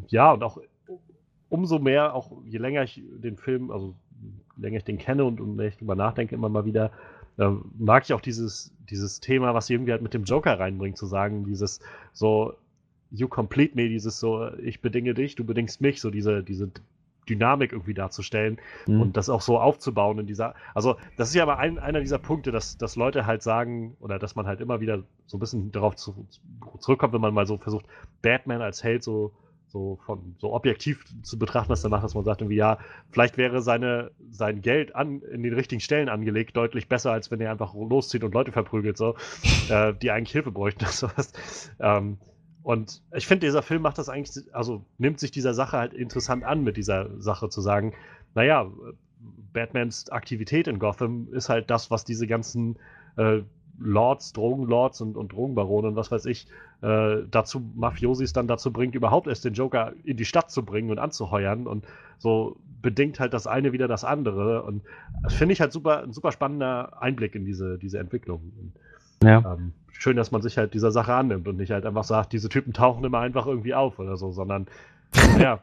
ja, 0.08 0.32
und 0.32 0.44
auch 0.44 0.58
umso 1.52 1.80
mehr, 1.80 2.16
auch 2.16 2.32
je 2.46 2.58
länger 2.58 2.84
ich 2.84 3.04
den 3.18 3.38
Film, 3.38 3.72
also 3.72 3.94
je 4.56 4.64
länger 4.64 4.78
ich 4.78 4.84
den 4.86 4.98
kenne 4.98 5.26
und 5.26 5.56
mehr 5.58 5.68
ich 5.68 5.78
drüber 5.78 5.96
nachdenke, 5.96 6.34
immer 6.34 6.50
mal 6.50 6.66
wieder, 6.66 6.92
ähm, 7.38 7.66
mag 7.78 8.04
ich 8.06 8.14
auch 8.14 8.22
dieses, 8.22 8.74
dieses 8.90 9.20
Thema, 9.20 9.54
was 9.54 9.68
sie 9.68 9.74
irgendwie 9.74 9.92
halt 9.92 10.02
mit 10.02 10.14
dem 10.14 10.24
Joker 10.24 10.60
reinbringt, 10.60 10.98
zu 10.98 11.06
sagen, 11.06 11.46
dieses 11.46 11.82
so, 12.14 12.54
you 13.12 13.28
complete 13.28 13.76
me, 13.76 13.90
dieses 13.90 14.20
so, 14.20 14.50
ich 14.60 14.82
bedinge 14.82 15.14
dich, 15.14 15.36
du 15.36 15.44
bedingst 15.44 15.82
mich, 15.82 16.00
so 16.00 16.10
diese, 16.10 16.42
diese 16.42 16.72
Dynamik 17.30 17.74
irgendwie 17.74 17.94
darzustellen 17.94 18.58
Mhm. 18.88 19.02
und 19.02 19.18
das 19.18 19.30
auch 19.30 19.42
so 19.42 19.60
aufzubauen 19.60 20.20
in 20.20 20.28
dieser. 20.28 20.56
Also, 20.74 20.96
das 21.18 21.30
ist 21.30 21.36
ja 21.36 21.44
aber 21.44 21.60
ein, 21.60 21.80
einer 21.80 22.00
dieser 22.00 22.18
Punkte, 22.18 22.52
dass, 22.52 22.78
dass 22.78 22.96
Leute 22.96 23.26
halt 23.26 23.44
sagen, 23.44 23.96
oder 24.00 24.20
dass 24.20 24.36
man 24.36 24.48
halt 24.48 24.62
immer 24.62 24.80
wieder 24.80 25.04
so 25.28 25.38
ein 25.38 25.40
bisschen 25.40 25.72
darauf 25.72 25.96
zu, 25.98 26.26
zurückkommt, 26.80 27.14
wenn 27.14 27.22
man 27.22 27.34
mal 27.34 27.46
so 27.46 27.58
versucht, 27.58 27.86
Batman 28.22 28.62
als 28.62 28.84
Held 28.84 29.04
so, 29.04 29.34
so 29.72 30.00
von 30.06 30.36
so 30.40 30.54
objektiv 30.54 31.06
zu 31.24 31.40
betrachten, 31.40 31.70
was 31.70 31.84
er 31.84 31.90
macht, 31.90 32.04
dass 32.04 32.14
man 32.14 32.24
sagt, 32.24 32.42
irgendwie, 32.42 32.58
ja, 32.58 32.78
vielleicht 33.10 33.38
wäre 33.38 33.62
seine, 33.62 34.12
sein 34.30 34.62
Geld 34.62 34.96
an, 34.96 35.22
in 35.22 35.44
den 35.44 35.54
richtigen 35.54 35.80
Stellen 35.80 36.10
angelegt 36.10 36.58
deutlich 36.58 36.88
besser, 36.88 37.12
als 37.12 37.32
wenn 37.32 37.40
er 37.40 37.52
einfach 37.52 37.74
loszieht 37.74 38.24
und 38.24 38.34
Leute 38.34 38.52
verprügelt, 38.52 38.98
so, 38.98 39.16
äh, 39.70 39.94
die 39.94 40.12
eigentlich 40.12 40.32
Hilfe 40.34 40.52
bräuchten 40.52 40.84
oder 40.84 40.92
sowas. 40.92 41.32
Ähm, 41.80 42.18
und 42.64 43.02
ich 43.16 43.26
finde, 43.26 43.48
dieser 43.48 43.64
Film 43.64 43.82
macht 43.82 43.98
das 43.98 44.10
eigentlich, 44.10 44.54
also 44.54 44.86
nimmt 44.98 45.20
sich 45.20 45.32
dieser 45.32 45.54
Sache 45.54 45.78
halt 45.78 45.94
interessant 45.94 46.44
an, 46.44 46.64
mit 46.64 46.78
dieser 46.78 47.10
Sache 47.20 47.50
zu 47.50 47.62
sagen, 47.62 47.94
naja, 48.36 48.70
Batmans 49.54 50.10
Aktivität 50.10 50.68
in 50.68 50.80
Gotham 50.80 51.30
ist 51.34 51.50
halt 51.50 51.70
das, 51.70 51.92
was 51.92 52.06
diese 52.06 52.28
ganzen 52.28 52.78
äh, 53.18 53.42
Lords, 53.80 54.34
Drogenlords 54.34 55.02
und, 55.02 55.18
und 55.18 55.32
Drogenbarone 55.32 55.90
und 55.90 55.96
was 55.96 56.12
weiß 56.12 56.26
ich, 56.26 56.48
äh, 56.82 57.24
dazu, 57.30 57.62
Mafiosis 57.76 58.34
dann 58.34 58.48
dazu 58.48 58.72
bringt, 58.72 58.96
überhaupt 58.96 59.28
erst 59.28 59.46
den 59.46 59.54
Joker 59.54 59.94
in 60.04 60.18
die 60.18 60.26
Stadt 60.26 60.52
zu 60.52 60.64
bringen 60.64 60.90
und 60.92 61.00
anzuheuern 61.00 61.68
und 61.68 61.86
so 62.18 62.58
bedingt 62.82 63.20
halt 63.20 63.34
das 63.34 63.48
eine 63.48 63.72
wieder 63.72 63.88
das 63.88 64.04
andere 64.04 64.64
und 64.64 64.82
das 65.24 65.34
finde 65.34 65.54
ich 65.54 65.62
halt 65.62 65.72
super, 65.72 66.04
ein 66.04 66.14
super 66.14 66.32
spannender 66.32 67.02
Einblick 67.02 67.36
in 67.36 67.46
diese, 67.46 67.78
diese 67.78 68.00
Entwicklung. 68.00 68.52
Und, 68.60 69.28
Ja. 69.28 69.54
ähm, 69.54 69.74
schön, 69.92 70.18
dass 70.18 70.32
man 70.32 70.42
sich 70.42 70.58
halt 70.58 70.74
dieser 70.74 70.92
Sache 70.92 71.14
annimmt 71.14 71.48
und 71.48 71.58
nicht 71.58 71.72
halt 71.72 71.86
einfach 71.86 72.04
sagt, 72.04 72.34
diese 72.34 72.50
Typen 72.50 72.74
tauchen 72.74 73.04
immer 73.04 73.20
einfach 73.20 73.46
irgendwie 73.46 73.76
auf 73.76 74.00
oder 74.00 74.18
so, 74.18 74.32
sondern 74.32 74.68
ja, 75.40 75.60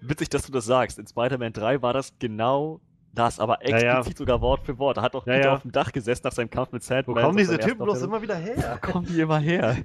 Witzig, 0.00 0.28
dass 0.28 0.46
du 0.46 0.52
das 0.52 0.64
sagst. 0.64 0.98
In 0.98 1.06
Spider-Man 1.06 1.52
3 1.52 1.82
war 1.82 1.92
das 1.92 2.12
genau 2.18 2.80
das, 3.18 3.40
aber 3.40 3.66
Ja, 3.66 3.78
ja. 3.78 3.96
explizit 3.96 4.18
sogar 4.18 4.40
Wort 4.40 4.64
für 4.64 4.78
Wort. 4.78 4.96
Da 4.96 5.02
hat 5.02 5.14
auch 5.14 5.26
Ja, 5.26 5.34
Peter 5.34 5.48
ja. 5.48 5.54
auf 5.54 5.62
dem 5.62 5.72
Dach 5.72 5.92
gesessen 5.92 6.22
nach 6.24 6.32
seinem 6.32 6.50
Kampf 6.50 6.72
mit 6.72 6.82
wo 6.82 6.86
Sandman. 6.86 7.16
kommen 7.16 7.28
auf 7.28 7.36
diese 7.36 7.58
Typen 7.58 7.84
bloß 7.84 8.02
immer 8.02 8.22
wieder 8.22 8.36
her? 8.36 8.78
Wo 8.82 8.92
kommen 8.92 9.06
die 9.06 9.20
immer 9.20 9.38
her? 9.38 9.74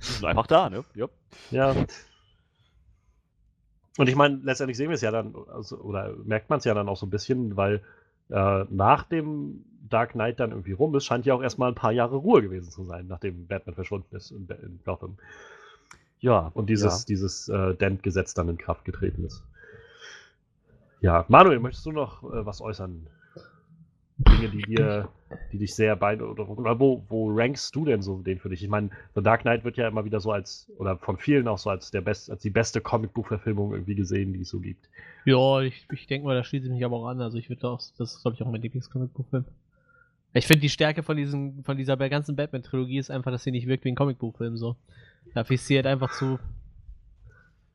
sind 0.00 0.24
einfach 0.24 0.46
da, 0.46 0.70
ne? 0.70 0.84
Yep. 0.96 1.10
Ja. 1.50 1.74
Und 3.98 4.08
ich 4.08 4.16
meine, 4.16 4.40
letztendlich 4.42 4.76
sehen 4.76 4.88
wir 4.88 4.94
es 4.94 5.00
ja 5.00 5.10
dann, 5.10 5.34
also, 5.52 5.78
oder 5.78 6.14
merkt 6.24 6.50
man 6.50 6.58
es 6.58 6.64
ja 6.64 6.74
dann 6.74 6.88
auch 6.88 6.96
so 6.96 7.06
ein 7.06 7.10
bisschen, 7.10 7.56
weil 7.56 7.82
äh, 8.28 8.64
nach 8.68 9.04
dem 9.04 9.64
Dark 9.88 10.12
Knight 10.12 10.40
dann 10.40 10.50
irgendwie 10.50 10.72
rum 10.72 10.94
ist, 10.96 11.04
scheint 11.04 11.26
ja 11.26 11.34
auch 11.34 11.42
erstmal 11.42 11.70
ein 11.70 11.74
paar 11.74 11.92
Jahre 11.92 12.16
Ruhe 12.16 12.42
gewesen 12.42 12.70
zu 12.70 12.84
sein, 12.84 13.06
nachdem 13.06 13.46
Batman 13.46 13.74
verschwunden 13.74 14.14
ist 14.14 14.30
in, 14.32 14.46
in 14.62 14.80
Gotham. 14.84 15.16
Ja. 16.20 16.50
Und 16.54 16.68
dieses, 16.68 17.04
dieses 17.04 17.48
äh, 17.48 17.74
Dent-Gesetz 17.74 18.34
dann 18.34 18.48
in 18.48 18.58
Kraft 18.58 18.84
getreten 18.84 19.24
ist. 19.24 19.42
Ja, 21.06 21.24
Manuel, 21.28 21.60
möchtest 21.60 21.86
du 21.86 21.92
noch 21.92 22.24
äh, 22.24 22.44
was 22.44 22.60
äußern? 22.60 23.06
Dinge, 24.18 24.48
die 24.48 24.62
dir, 24.62 25.08
die 25.52 25.58
dich 25.58 25.72
sehr 25.72 25.94
beeindrucken. 25.94 26.58
Oder 26.58 26.80
wo, 26.80 27.04
wo 27.08 27.30
rankst 27.30 27.76
du 27.76 27.84
denn 27.84 28.02
so 28.02 28.22
den 28.22 28.40
für 28.40 28.48
dich? 28.48 28.60
Ich 28.64 28.68
meine, 28.68 28.90
The 29.14 29.22
Dark 29.22 29.42
Knight 29.42 29.62
wird 29.62 29.76
ja 29.76 29.86
immer 29.86 30.04
wieder 30.04 30.18
so 30.18 30.32
als, 30.32 30.68
oder 30.78 30.98
von 30.98 31.16
vielen 31.16 31.46
auch 31.46 31.58
so 31.58 31.70
als 31.70 31.92
der 31.92 32.00
best, 32.00 32.28
als 32.28 32.42
die 32.42 32.50
beste 32.50 32.80
Comicbuchverfilmung 32.80 33.70
irgendwie 33.70 33.94
gesehen, 33.94 34.32
die 34.32 34.40
es 34.40 34.48
so 34.48 34.58
gibt. 34.58 34.88
Ja, 35.26 35.60
ich, 35.60 35.86
ich 35.92 36.08
denke 36.08 36.26
mal, 36.26 36.34
da 36.34 36.42
schließe 36.42 36.66
ich 36.66 36.72
mich 36.72 36.84
aber 36.84 36.96
auch 36.96 37.06
an. 37.06 37.20
Also 37.20 37.38
ich 37.38 37.48
würde 37.50 37.68
auch, 37.68 37.80
das 37.98 38.14
ist 38.14 38.22
glaube 38.22 38.34
ich 38.34 38.42
auch 38.42 38.50
mein 38.50 38.62
Lieblingscomicbuchfilm. 38.62 39.44
Ich 40.32 40.48
finde 40.48 40.62
die 40.62 40.70
Stärke 40.70 41.04
von 41.04 41.16
diesem, 41.16 41.62
von 41.62 41.76
dieser 41.76 41.96
ganzen 41.96 42.34
Batman-Trilogie 42.34 42.98
ist 42.98 43.12
einfach, 43.12 43.30
dass 43.30 43.44
sie 43.44 43.52
nicht 43.52 43.68
wirkt 43.68 43.84
wie 43.84 43.92
ein 43.92 43.94
Comicbuchfilm 43.94 44.56
so. 44.56 44.74
Dafür 45.34 45.54
ist 45.54 45.68
sie 45.68 45.76
halt 45.76 45.86
einfach 45.86 46.10
zu, 46.18 46.40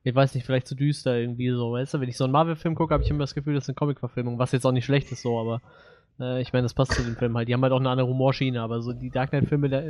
ich 0.04 0.16
weiß 0.16 0.34
nicht, 0.34 0.46
vielleicht 0.46 0.68
zu 0.68 0.76
düster 0.76 1.18
irgendwie 1.18 1.50
so, 1.50 1.74
weißt 1.74 1.94
du? 1.94 2.00
Wenn 2.00 2.10
ich 2.10 2.18
so 2.18 2.24
einen 2.24 2.34
Marvel-Film 2.34 2.76
gucke, 2.76 2.94
habe 2.94 3.04
ich 3.04 3.10
immer 3.10 3.20
das 3.20 3.36
Gefühl, 3.36 3.54
das 3.54 3.66
ist 3.66 3.70
eine 3.70 3.76
Comic-Verfilmung, 3.76 4.40
was 4.40 4.52
jetzt 4.52 4.66
auch 4.66 4.72
nicht 4.72 4.86
schlecht 4.86 5.12
ist 5.12 5.22
so, 5.22 5.40
aber 5.40 5.62
äh, 6.20 6.42
ich 6.42 6.54
meine, 6.54 6.64
das 6.64 6.74
passt 6.74 6.94
zu 6.94 7.04
dem 7.04 7.16
Film 7.16 7.38
halt. 7.38 7.48
Die 7.48 7.54
haben 7.54 7.62
halt 7.62 7.74
auch 7.74 7.80
eine 7.80 7.90
andere 7.90 8.08
Humorschiene, 8.08 8.62
aber 8.62 8.82
so 8.82 8.94
die 8.94 9.12
Dark 9.12 9.30
Knight-Filme, 9.30 9.70
da, 9.70 9.82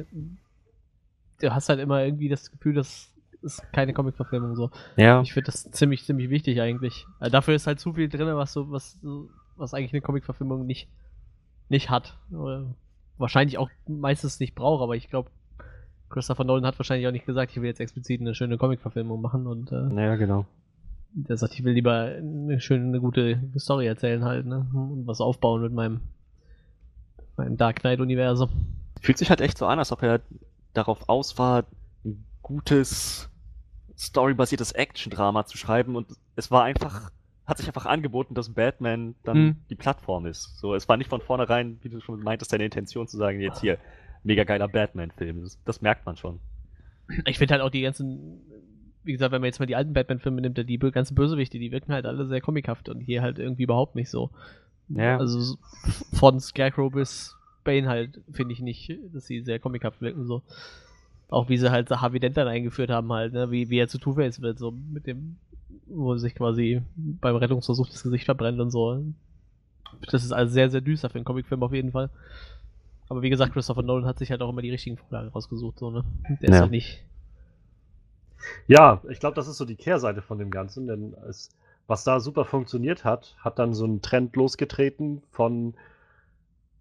du 1.39 1.53
hast 1.53 1.69
halt 1.69 1.79
immer 1.79 2.03
irgendwie 2.03 2.29
das 2.29 2.51
Gefühl, 2.51 2.73
dass 2.73 3.11
ist 3.41 3.63
keine 3.71 3.93
Comic-Verfilmung 3.93 4.55
so. 4.55 4.69
Ja. 4.97 5.21
Ich 5.21 5.33
finde 5.33 5.47
das 5.47 5.69
ziemlich, 5.71 6.05
ziemlich 6.05 6.29
wichtig 6.29 6.61
eigentlich. 6.61 7.05
Also 7.19 7.31
dafür 7.31 7.55
ist 7.55 7.67
halt 7.67 7.79
zu 7.79 7.93
viel 7.93 8.07
drin, 8.07 8.27
was 8.35 8.53
so, 8.53 8.71
was, 8.71 8.97
was 9.55 9.73
eigentlich 9.73 9.93
eine 9.93 10.01
Comic-Verfilmung 10.01 10.65
nicht, 10.65 10.87
nicht 11.69 11.89
hat. 11.89 12.17
Oder 12.31 12.65
wahrscheinlich 13.17 13.57
auch 13.57 13.69
meistens 13.87 14.39
nicht 14.39 14.55
braucht, 14.55 14.83
aber 14.83 14.95
ich 14.95 15.09
glaube, 15.09 15.29
Christopher 16.11 16.43
Nolan 16.43 16.65
hat 16.65 16.77
wahrscheinlich 16.77 17.07
auch 17.07 17.11
nicht 17.11 17.25
gesagt, 17.25 17.51
ich 17.51 17.57
will 17.61 17.67
jetzt 17.67 17.79
explizit 17.79 18.21
eine 18.21 18.35
schöne 18.35 18.57
Comic-Verfilmung 18.57 19.21
machen 19.21 19.47
und 19.47 19.71
äh, 19.71 19.87
Ja, 19.95 20.15
genau. 20.15 20.45
der 21.13 21.37
sagt, 21.37 21.53
ich 21.53 21.63
will 21.63 21.73
lieber 21.73 21.93
eine 22.17 22.59
schöne, 22.61 22.85
eine 22.85 22.99
gute 22.99 23.39
Story 23.57 23.87
erzählen 23.87 24.23
halt, 24.23 24.45
ne? 24.45 24.65
Und 24.73 25.07
was 25.07 25.21
aufbauen 25.21 25.61
mit 25.61 25.73
meinem, 25.73 26.01
meinem 27.37 27.57
Dark 27.57 27.81
Knight-Universum. 27.81 28.49
Fühlt 29.01 29.17
sich 29.17 29.29
halt 29.29 29.41
echt 29.41 29.57
so 29.57 29.65
an, 29.65 29.79
als 29.79 29.91
ob 29.91 30.03
er 30.03 30.21
darauf 30.73 31.09
aus 31.09 31.37
war, 31.37 31.63
ein 32.05 32.23
gutes, 32.41 33.29
storybasiertes 33.97 34.71
Action-Drama 34.71 35.45
zu 35.45 35.57
schreiben 35.57 35.95
und 35.95 36.07
es 36.35 36.49
war 36.51 36.63
einfach, 36.63 37.11
hat 37.45 37.57
sich 37.57 37.67
einfach 37.67 37.85
angeboten, 37.85 38.33
dass 38.35 38.49
Batman 38.53 39.15
dann 39.23 39.35
Hm. 39.37 39.55
die 39.69 39.75
Plattform 39.75 40.25
ist. 40.25 40.57
So, 40.59 40.75
es 40.75 40.87
war 40.89 40.97
nicht 40.97 41.09
von 41.09 41.21
vornherein, 41.21 41.77
wie 41.81 41.89
du 41.89 41.99
schon 41.99 42.21
meintest, 42.21 42.53
deine 42.53 42.65
Intention 42.65 43.07
zu 43.07 43.17
sagen, 43.17 43.39
jetzt 43.41 43.61
hier, 43.61 43.77
mega 44.23 44.43
geiler 44.43 44.67
Batman-Film. 44.67 45.41
Das, 45.41 45.59
das 45.63 45.81
merkt 45.81 46.05
man 46.05 46.15
schon. 46.15 46.39
Ich 47.25 47.37
finde 47.37 47.53
halt 47.53 47.63
auch 47.63 47.69
die 47.69 47.81
ganzen, 47.81 48.41
wie 49.03 49.11
gesagt, 49.11 49.31
wenn 49.31 49.41
man 49.41 49.47
jetzt 49.47 49.59
mal 49.59 49.65
die 49.65 49.75
alten 49.75 49.93
Batman-Filme 49.93 50.41
nimmt, 50.41 50.57
die 50.57 50.77
ganzen 50.77 51.15
Bösewichte, 51.15 51.59
die 51.59 51.71
wirken 51.71 51.93
halt 51.93 52.05
alle 52.05 52.25
sehr 52.25 52.41
comichaft 52.41 52.89
und 52.89 53.01
hier 53.01 53.21
halt 53.21 53.39
irgendwie 53.39 53.63
überhaupt 53.63 53.95
nicht 53.95 54.09
so. 54.09 54.29
Ja. 54.89 55.17
Also 55.17 55.57
von 56.13 56.39
Scarecrow 56.39 56.91
bis 56.91 57.35
Bane 57.63 57.87
halt, 57.87 58.21
finde 58.31 58.53
ich 58.53 58.61
nicht, 58.61 58.97
dass 59.13 59.25
sie 59.27 59.41
sehr 59.41 59.59
comichaft 59.59 60.01
wirken 60.01 60.25
so. 60.25 60.41
Auch 61.29 61.47
wie 61.47 61.57
sie 61.57 61.71
halt 61.71 61.89
so 61.89 62.01
Harvey 62.01 62.19
Dent 62.19 62.37
dann 62.37 62.47
eingeführt 62.47 62.89
haben 62.89 63.11
halt, 63.11 63.33
ne? 63.33 63.51
wie, 63.51 63.69
wie 63.69 63.77
er 63.77 63.87
zu 63.87 63.99
Two-Face 63.99 64.41
wird, 64.41 64.59
so 64.59 64.71
mit 64.71 65.07
dem, 65.07 65.37
wo 65.85 66.15
sich 66.17 66.35
quasi 66.35 66.81
beim 66.95 67.35
Rettungsversuch 67.35 67.87
das 67.87 68.03
Gesicht 68.03 68.25
verbrennt 68.25 68.59
und 68.59 68.71
so. 68.71 69.03
Das 70.09 70.23
ist 70.23 70.31
also 70.31 70.51
sehr, 70.51 70.69
sehr 70.69 70.81
düster 70.81 71.09
für 71.09 71.15
einen 71.15 71.25
Comicfilm 71.25 71.63
auf 71.63 71.73
jeden 71.73 71.91
Fall. 71.91 72.09
Aber 73.11 73.21
wie 73.23 73.29
gesagt, 73.29 73.51
Christopher 73.51 73.83
Nolan 73.83 74.05
hat 74.05 74.19
sich 74.19 74.31
halt 74.31 74.41
auch 74.41 74.49
immer 74.49 74.61
die 74.61 74.69
richtigen 74.71 74.95
Vorlagen 74.95 75.27
rausgesucht, 75.27 75.79
so, 75.79 75.91
ne? 75.91 76.05
Der 76.39 76.47
ist 76.47 76.55
Ja. 76.55 76.61
halt 76.61 76.71
nicht. 76.71 77.03
Ja, 78.67 79.01
ich 79.09 79.19
glaube, 79.19 79.35
das 79.35 79.49
ist 79.49 79.57
so 79.57 79.65
die 79.65 79.75
Kehrseite 79.75 80.21
von 80.21 80.39
dem 80.39 80.49
Ganzen, 80.49 80.87
denn 80.87 81.13
es, 81.27 81.49
was 81.87 82.05
da 82.05 82.21
super 82.21 82.45
funktioniert 82.45 83.03
hat, 83.03 83.35
hat 83.39 83.59
dann 83.59 83.73
so 83.73 83.83
einen 83.83 84.01
Trend 84.01 84.37
losgetreten 84.37 85.23
von 85.29 85.73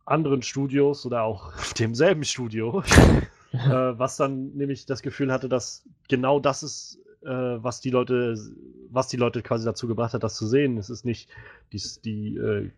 anderen 0.07 0.43
Studios 0.43 1.05
oder 1.05 1.24
auch 1.24 1.52
demselben 1.81 2.23
Studio, 2.23 2.81
äh, 3.52 3.59
was 3.98 4.16
dann 4.16 4.52
nämlich 4.55 4.86
das 4.86 5.02
Gefühl 5.02 5.32
hatte, 5.32 5.48
dass 5.48 5.82
genau 6.07 6.39
das 6.39 6.62
ist, 6.62 7.01
äh, 7.23 7.27
was 7.28 7.81
die 7.81 7.90
Leute, 7.90 8.36
was 8.89 9.09
die 9.09 9.16
Leute 9.16 9.43
quasi 9.43 9.65
dazu 9.65 9.89
gebracht 9.89 10.15
hat, 10.15 10.23
das 10.23 10.36
zu 10.36 10.47
sehen. 10.47 10.78
Es 10.78 10.90
ist 10.90 11.05
nicht 11.05 11.28
die, 11.73 11.82
die 12.05 12.36
äh, 12.36 12.70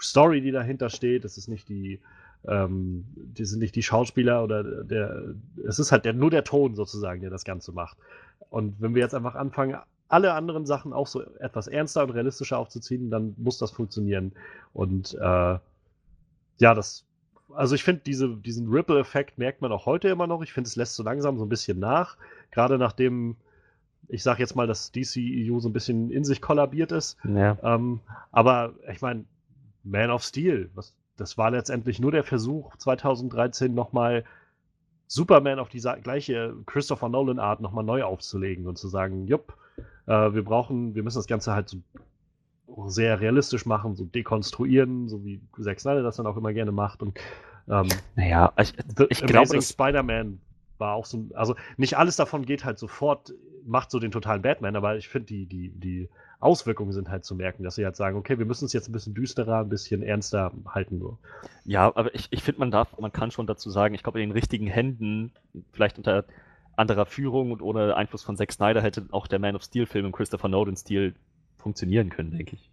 Story, 0.00 0.40
die 0.40 0.52
dahinter 0.52 0.88
steht, 0.88 1.26
es 1.26 1.36
ist 1.36 1.48
nicht 1.48 1.68
die, 1.68 2.00
ähm, 2.46 3.04
die 3.16 3.44
sind 3.44 3.60
nicht 3.60 3.74
die 3.74 3.82
Schauspieler 3.82 4.44
oder 4.44 4.84
der, 4.84 5.34
es 5.66 5.78
ist 5.78 5.92
halt 5.92 6.04
der, 6.04 6.12
nur 6.12 6.30
der 6.30 6.44
Ton 6.44 6.74
sozusagen, 6.74 7.20
der 7.20 7.30
das 7.30 7.44
Ganze 7.44 7.72
macht. 7.72 7.96
Und 8.50 8.80
wenn 8.80 8.94
wir 8.94 9.02
jetzt 9.02 9.14
einfach 9.14 9.34
anfangen, 9.34 9.76
alle 10.08 10.34
anderen 10.34 10.66
Sachen 10.66 10.92
auch 10.92 11.06
so 11.06 11.22
etwas 11.38 11.66
ernster 11.66 12.04
und 12.04 12.10
realistischer 12.10 12.58
aufzuziehen, 12.58 13.10
dann 13.10 13.34
muss 13.36 13.58
das 13.58 13.70
funktionieren. 13.70 14.32
Und 14.72 15.14
äh, 15.14 15.58
ja, 16.58 16.74
das, 16.74 17.04
also 17.54 17.74
ich 17.74 17.82
finde, 17.82 18.02
diese, 18.04 18.36
diesen 18.36 18.68
Ripple-Effekt 18.68 19.38
merkt 19.38 19.62
man 19.62 19.72
auch 19.72 19.86
heute 19.86 20.08
immer 20.08 20.26
noch. 20.26 20.42
Ich 20.42 20.52
finde, 20.52 20.68
es 20.68 20.76
lässt 20.76 20.94
so 20.94 21.02
langsam 21.02 21.38
so 21.38 21.44
ein 21.44 21.48
bisschen 21.48 21.78
nach. 21.78 22.16
Gerade 22.50 22.78
nachdem, 22.78 23.36
ich 24.08 24.22
sage 24.22 24.40
jetzt 24.40 24.54
mal, 24.54 24.66
das 24.66 24.92
DCEU 24.92 25.58
so 25.60 25.68
ein 25.68 25.72
bisschen 25.72 26.10
in 26.10 26.24
sich 26.24 26.40
kollabiert 26.40 26.92
ist. 26.92 27.16
Ja. 27.24 27.56
Ähm, 27.62 28.00
aber 28.30 28.74
ich 28.92 29.00
meine, 29.00 29.24
Man 29.82 30.10
of 30.10 30.22
Steel, 30.22 30.70
was, 30.74 30.94
das 31.16 31.38
war 31.38 31.50
letztendlich 31.50 32.00
nur 32.00 32.12
der 32.12 32.24
Versuch, 32.24 32.76
2013 32.76 33.74
nochmal 33.74 34.24
Superman 35.06 35.58
auf 35.58 35.68
diese 35.68 35.96
gleiche 36.02 36.54
Christopher 36.66 37.08
Nolan-Art 37.08 37.60
nochmal 37.60 37.84
neu 37.84 38.02
aufzulegen 38.02 38.66
und 38.66 38.78
zu 38.78 38.88
sagen, 38.88 39.26
jupp, 39.26 39.56
äh, 40.06 40.32
wir 40.32 40.44
brauchen, 40.44 40.94
wir 40.94 41.02
müssen 41.02 41.18
das 41.18 41.26
Ganze 41.26 41.52
halt 41.52 41.68
so 41.68 41.78
sehr 42.86 43.20
realistisch 43.20 43.66
machen, 43.66 43.94
so 43.94 44.04
dekonstruieren, 44.04 45.08
so 45.08 45.24
wie 45.24 45.40
Zack 45.60 45.80
Snyder 45.80 46.02
das 46.02 46.16
dann 46.16 46.26
auch 46.26 46.36
immer 46.36 46.52
gerne 46.52 46.72
macht. 46.72 47.02
Und 47.02 47.18
ähm, 47.68 47.88
Naja, 48.16 48.52
ich, 48.58 48.74
ich 49.10 49.22
glaube, 49.22 49.60
Spider-Man 49.60 50.40
war 50.78 50.94
auch 50.94 51.04
so, 51.04 51.26
also 51.34 51.54
nicht 51.76 51.96
alles 51.96 52.16
davon 52.16 52.44
geht 52.44 52.64
halt 52.64 52.78
sofort, 52.78 53.32
macht 53.64 53.90
so 53.90 53.98
den 53.98 54.10
totalen 54.10 54.42
Batman, 54.42 54.76
aber 54.76 54.96
ich 54.96 55.08
finde, 55.08 55.26
die, 55.26 55.46
die, 55.46 55.70
die 55.70 56.08
Auswirkungen 56.40 56.92
sind 56.92 57.08
halt 57.08 57.24
zu 57.24 57.34
merken, 57.34 57.62
dass 57.62 57.76
sie 57.76 57.84
halt 57.84 57.96
sagen, 57.96 58.16
okay, 58.16 58.38
wir 58.38 58.46
müssen 58.46 58.66
es 58.66 58.72
jetzt 58.72 58.88
ein 58.88 58.92
bisschen 58.92 59.14
düsterer, 59.14 59.60
ein 59.60 59.68
bisschen 59.68 60.02
ernster 60.02 60.52
halten. 60.66 60.98
So. 60.98 61.18
Ja, 61.64 61.86
aber 61.86 62.14
ich, 62.14 62.28
ich 62.30 62.42
finde, 62.42 62.60
man 62.60 62.70
darf, 62.70 62.98
man 62.98 63.12
kann 63.12 63.30
schon 63.30 63.46
dazu 63.46 63.70
sagen, 63.70 63.94
ich 63.94 64.02
glaube, 64.02 64.20
in 64.20 64.28
den 64.28 64.36
richtigen 64.36 64.66
Händen, 64.66 65.32
vielleicht 65.72 65.98
unter 65.98 66.24
anderer 66.76 67.06
Führung 67.06 67.52
und 67.52 67.62
ohne 67.62 67.96
Einfluss 67.96 68.22
von 68.22 68.36
Zack 68.36 68.52
Snyder 68.52 68.82
hätte 68.82 69.06
auch 69.12 69.26
der 69.26 69.38
Man 69.38 69.56
of 69.56 69.62
Steel-Film 69.62 70.06
im 70.06 70.12
Christopher 70.12 70.48
Nolan-Stil 70.48 71.14
funktionieren 71.58 72.10
können, 72.10 72.32
denke 72.32 72.56
ich. 72.56 72.70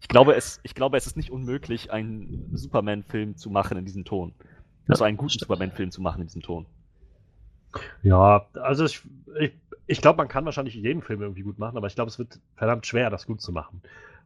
Ich 0.00 0.08
glaube, 0.08 0.34
es, 0.34 0.60
ich 0.62 0.74
glaube, 0.74 0.96
es 0.96 1.06
ist 1.06 1.16
nicht 1.16 1.30
unmöglich, 1.30 1.90
einen 1.90 2.50
Superman-Film 2.52 3.36
zu 3.36 3.50
machen 3.50 3.78
in 3.78 3.84
diesem 3.84 4.04
Ton. 4.04 4.34
Also 4.88 5.04
einen 5.04 5.16
guten 5.16 5.38
Superman-Film 5.38 5.90
zu 5.90 6.02
machen 6.02 6.20
in 6.20 6.26
diesem 6.26 6.42
Ton. 6.42 6.66
Ja, 8.02 8.46
also 8.54 8.84
ich, 8.84 9.02
ich, 9.40 9.52
ich 9.86 10.00
glaube, 10.00 10.16
man 10.18 10.28
kann 10.28 10.44
wahrscheinlich 10.44 10.74
jeden 10.74 11.02
Film 11.02 11.20
irgendwie 11.22 11.42
gut 11.42 11.58
machen, 11.58 11.76
aber 11.76 11.86
ich 11.86 11.94
glaube, 11.94 12.10
es 12.10 12.18
wird 12.18 12.40
verdammt 12.56 12.86
schwer, 12.86 13.10
das 13.10 13.26
gut 13.26 13.40
zu 13.40 13.52
machen. 13.52 13.82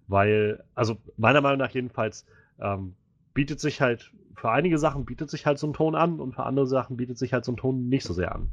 Weil, 0.07 0.63
also 0.75 0.97
meiner 1.17 1.41
Meinung 1.41 1.59
nach 1.59 1.71
jedenfalls, 1.71 2.27
ähm, 2.61 2.95
bietet 3.35 3.61
sich 3.61 3.81
halt, 3.81 4.13
für 4.35 4.51
einige 4.51 4.79
Sachen 4.79 5.05
bietet 5.05 5.31
sich 5.31 5.47
halt 5.47 5.59
so 5.59 5.67
ein 5.67 5.73
Ton 5.73 5.95
an 5.95 6.21
und 6.21 6.35
für 6.35 6.45
andere 6.45 6.67
Sachen 6.67 6.97
bietet 6.97 7.19
sich 7.19 7.33
halt 7.33 7.45
so 7.45 7.53
ein 7.53 7.57
Ton 7.57 7.89
nicht 7.89 8.05
so 8.05 8.13
sehr 8.13 8.35
an. 8.35 8.51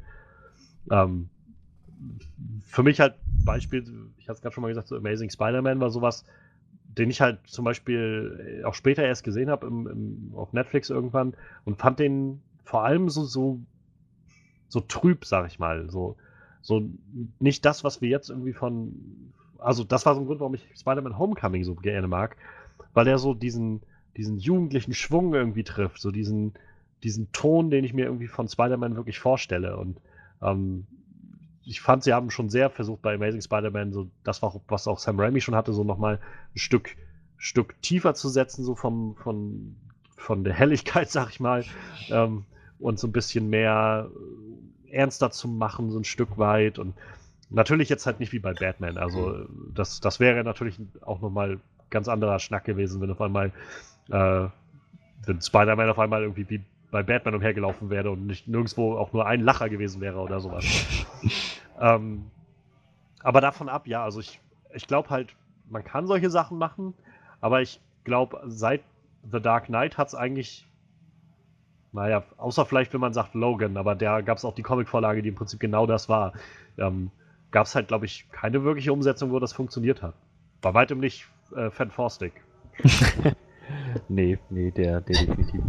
Ähm, 0.91 1.29
für 2.65 2.83
mich 2.83 2.99
halt 2.99 3.15
Beispiel, 3.45 3.83
ich 4.17 4.27
hatte 4.27 4.37
es 4.37 4.41
gerade 4.41 4.53
schon 4.53 4.61
mal 4.61 4.67
gesagt, 4.67 4.87
so 4.87 4.97
Amazing 4.97 5.29
Spider-Man 5.29 5.79
war 5.79 5.89
sowas, 5.89 6.25
den 6.97 7.09
ich 7.09 7.21
halt 7.21 7.39
zum 7.45 7.65
Beispiel 7.65 8.63
auch 8.65 8.73
später 8.73 9.03
erst 9.03 9.23
gesehen 9.23 9.49
habe 9.49 9.67
im, 9.67 9.87
im, 9.87 10.31
auf 10.35 10.53
Netflix 10.53 10.89
irgendwann 10.89 11.35
und 11.63 11.77
fand 11.77 11.99
den 11.99 12.41
vor 12.63 12.83
allem 12.83 13.09
so, 13.09 13.23
so, 13.23 13.59
so 14.67 14.81
trüb, 14.81 15.25
sag 15.25 15.47
ich 15.47 15.59
mal. 15.59 15.89
So, 15.89 16.15
so 16.65 16.81
nicht 17.39 17.63
das, 17.63 17.83
was 17.83 18.01
wir 18.01 18.09
jetzt 18.09 18.31
irgendwie 18.31 18.53
von. 18.53 19.31
Also, 19.59 19.83
das 19.83 20.03
war 20.07 20.15
so 20.15 20.21
ein 20.21 20.25
Grund, 20.25 20.39
warum 20.39 20.55
ich 20.55 20.67
Spider-Man 20.75 21.19
Homecoming 21.19 21.63
so 21.63 21.75
gerne 21.75 22.07
mag, 22.07 22.37
weil 22.95 23.07
er 23.07 23.19
so 23.19 23.35
diesen, 23.35 23.81
diesen 24.17 24.39
jugendlichen 24.39 24.95
Schwung 24.95 25.35
irgendwie 25.35 25.63
trifft, 25.63 26.01
so 26.01 26.09
diesen, 26.09 26.53
diesen 27.03 27.31
Ton, 27.33 27.69
den 27.69 27.83
ich 27.83 27.93
mir 27.93 28.05
irgendwie 28.05 28.27
von 28.27 28.47
Spider-Man 28.47 28.95
wirklich 28.95 29.19
vorstelle. 29.19 29.77
Und 29.77 30.01
ähm, 30.41 30.87
ich 31.65 31.81
fand, 31.81 32.03
sie 32.03 32.13
haben 32.13 32.31
schon 32.31 32.49
sehr 32.49 32.71
versucht 32.71 33.03
bei 33.03 33.13
Amazing 33.13 33.41
Spider-Man, 33.41 33.93
so 33.93 34.09
das, 34.23 34.41
war, 34.41 34.59
was 34.67 34.87
auch 34.87 34.97
Sam 34.97 35.19
Raimi 35.19 35.41
schon 35.41 35.55
hatte, 35.55 35.71
so 35.71 35.83
nochmal 35.83 36.15
ein 36.55 36.57
Stück, 36.57 36.97
Stück 37.37 37.79
tiefer 37.83 38.15
zu 38.15 38.27
setzen, 38.27 38.65
so 38.65 38.73
vom, 38.73 39.15
von, 39.17 39.75
von 40.17 40.43
der 40.43 40.55
Helligkeit, 40.55 41.11
sag 41.11 41.29
ich 41.29 41.39
mal, 41.39 41.63
ähm, 42.09 42.45
und 42.79 42.97
so 42.97 43.07
ein 43.07 43.11
bisschen 43.11 43.51
mehr 43.51 44.09
ernster 44.95 45.31
zu 45.31 45.47
machen, 45.47 45.91
so 45.91 45.99
ein 45.99 46.03
Stück 46.03 46.37
weit. 46.37 46.79
Und 46.79 46.95
natürlich 47.49 47.89
jetzt 47.89 48.05
halt 48.05 48.19
nicht 48.19 48.31
wie 48.31 48.39
bei 48.39 48.53
Batman. 48.53 48.97
Also, 48.97 49.45
das, 49.73 49.99
das 49.99 50.19
wäre 50.19 50.43
natürlich 50.43 50.79
auch 51.01 51.21
nochmal 51.21 51.59
ganz 51.89 52.07
anderer 52.07 52.39
Schnack 52.39 52.65
gewesen, 52.65 53.01
wenn 53.01 53.11
auf 53.11 53.21
einmal, 53.21 53.51
äh, 54.09 54.47
wenn 55.25 55.41
Spider-Man 55.41 55.89
auf 55.89 55.99
einmal 55.99 56.23
irgendwie 56.23 56.49
wie 56.49 56.61
bei 56.91 57.03
Batman 57.03 57.35
umhergelaufen 57.35 57.89
wäre 57.89 58.11
und 58.11 58.25
nicht 58.25 58.47
nirgendwo 58.47 58.97
auch 58.97 59.11
nur 59.11 59.25
ein 59.25 59.41
Lacher 59.41 59.69
gewesen 59.69 60.01
wäre 60.01 60.19
oder 60.19 60.39
sowas. 60.39 60.65
ähm, 61.79 62.31
aber 63.21 63.41
davon 63.41 63.69
ab, 63.69 63.87
ja, 63.87 64.03
also 64.03 64.19
ich, 64.19 64.39
ich 64.73 64.87
glaube 64.87 65.09
halt, 65.09 65.35
man 65.69 65.83
kann 65.83 66.07
solche 66.07 66.29
Sachen 66.29 66.57
machen, 66.57 66.93
aber 67.41 67.61
ich 67.61 67.81
glaube, 68.03 68.41
seit 68.45 68.81
The 69.31 69.41
Dark 69.41 69.65
Knight 69.65 69.97
hat 69.97 70.07
es 70.09 70.15
eigentlich, 70.15 70.67
naja, 71.95 72.23
außer 72.37 72.65
vielleicht, 72.65 72.93
wenn 72.93 72.99
man 72.99 73.13
sagt 73.13 73.33
Logan, 73.33 73.77
aber 73.77 73.95
da 73.95 74.21
gab 74.21 74.37
es 74.37 74.45
auch 74.45 74.53
die 74.53 74.63
Comicvorlage, 74.63 75.21
die 75.21 75.29
im 75.29 75.35
Prinzip 75.35 75.59
genau 75.59 75.87
das 75.87 76.09
war, 76.09 76.33
ähm, 76.77 77.09
gab 77.51 77.65
es 77.65 77.73
halt, 77.73 77.87
glaube 77.87 78.05
ich, 78.05 78.29
keine 78.31 78.63
wirkliche 78.63 78.91
Umsetzung, 78.91 79.31
wo 79.31 79.39
das 79.39 79.53
funktioniert 79.53 80.01
hat. 80.01 80.13
Bei 80.61 80.73
weitem 80.73 80.99
nicht 80.99 81.25
äh, 81.55 81.69
Fan 81.71 81.91
Stick. 82.09 82.33
nee, 84.09 84.37
nee, 84.49 84.71
der, 84.71 84.99
der 85.01 85.25
definitiv. 85.25 85.61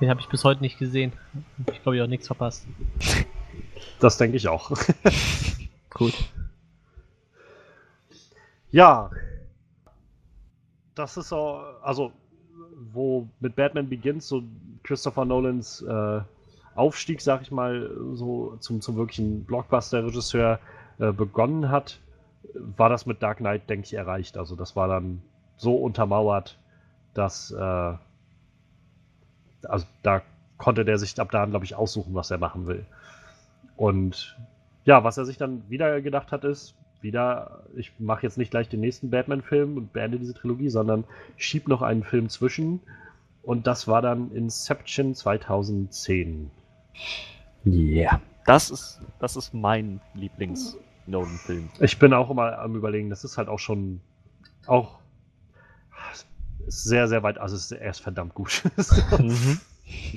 Den 0.00 0.10
habe 0.10 0.20
ich 0.20 0.28
bis 0.28 0.44
heute 0.44 0.60
nicht 0.60 0.78
gesehen. 0.78 1.12
Ich 1.72 1.82
glaube, 1.82 1.96
ich 1.96 2.02
auch 2.02 2.08
nichts 2.08 2.26
verpasst. 2.26 2.66
Das 4.00 4.16
denke 4.16 4.36
ich 4.36 4.46
auch. 4.46 4.70
Gut. 5.90 6.14
Ja. 8.70 9.10
Das 10.94 11.16
ist 11.16 11.28
so, 11.28 11.62
also, 11.82 12.12
wo 12.92 13.28
mit 13.40 13.56
Batman 13.56 13.88
Begins 13.88 14.28
so 14.28 14.42
Christopher 14.82 15.24
Nolans 15.24 15.82
äh, 15.82 16.20
Aufstieg, 16.74 17.20
sag 17.20 17.42
ich 17.42 17.50
mal, 17.50 17.90
so 18.14 18.56
zum, 18.60 18.80
zum 18.80 18.96
wirklichen 18.96 19.44
Blockbuster-Regisseur 19.44 20.60
äh, 20.98 21.12
begonnen 21.12 21.70
hat, 21.70 22.00
war 22.54 22.88
das 22.88 23.04
mit 23.04 23.22
Dark 23.22 23.38
Knight, 23.38 23.68
denke 23.68 23.86
ich, 23.86 23.94
erreicht. 23.94 24.38
Also 24.38 24.54
das 24.54 24.76
war 24.76 24.86
dann 24.86 25.22
so 25.56 25.74
untermauert, 25.74 26.56
dass 27.14 27.50
äh, 27.50 27.94
also 29.66 29.86
da 30.02 30.22
konnte 30.56 30.84
der 30.84 30.98
sich 30.98 31.18
ab 31.18 31.30
da, 31.30 31.44
glaube 31.46 31.64
ich, 31.64 31.74
aussuchen, 31.74 32.14
was 32.14 32.30
er 32.30 32.38
machen 32.38 32.66
will. 32.66 32.86
Und 33.76 34.36
ja, 34.84 35.04
was 35.04 35.18
er 35.18 35.24
sich 35.24 35.36
dann 35.36 35.68
wieder 35.68 36.00
gedacht 36.00 36.32
hat, 36.32 36.44
ist, 36.44 36.74
wieder, 37.00 37.64
ich 37.76 37.92
mache 37.98 38.22
jetzt 38.22 38.38
nicht 38.38 38.50
gleich 38.50 38.68
den 38.68 38.80
nächsten 38.80 39.10
Batman-Film 39.10 39.76
und 39.76 39.92
beende 39.92 40.18
diese 40.18 40.34
Trilogie, 40.34 40.68
sondern 40.68 41.04
schieb 41.36 41.68
noch 41.68 41.82
einen 41.82 42.02
Film 42.02 42.28
zwischen. 42.28 42.80
Und 43.42 43.66
das 43.66 43.88
war 43.88 44.02
dann 44.02 44.30
Inception 44.32 45.14
2010. 45.14 46.50
Ja, 47.64 47.72
yeah. 47.72 48.20
das 48.46 48.70
ist, 48.70 49.00
das 49.20 49.36
ist 49.36 49.54
mein 49.54 50.00
Lieblings-Nolan-Film. 50.14 51.68
Ich 51.80 51.98
bin 51.98 52.12
auch 52.12 52.30
immer 52.30 52.58
am 52.58 52.74
überlegen, 52.74 53.10
das 53.10 53.24
ist 53.24 53.38
halt 53.38 53.48
auch 53.48 53.58
schon 53.58 54.00
auch 54.66 54.98
sehr, 56.66 57.08
sehr 57.08 57.22
weit, 57.22 57.38
also 57.38 57.56
ist, 57.56 57.72
er 57.72 57.90
ist 57.90 58.00
verdammt 58.00 58.34
gut. 58.34 58.62
mhm. 59.18 59.60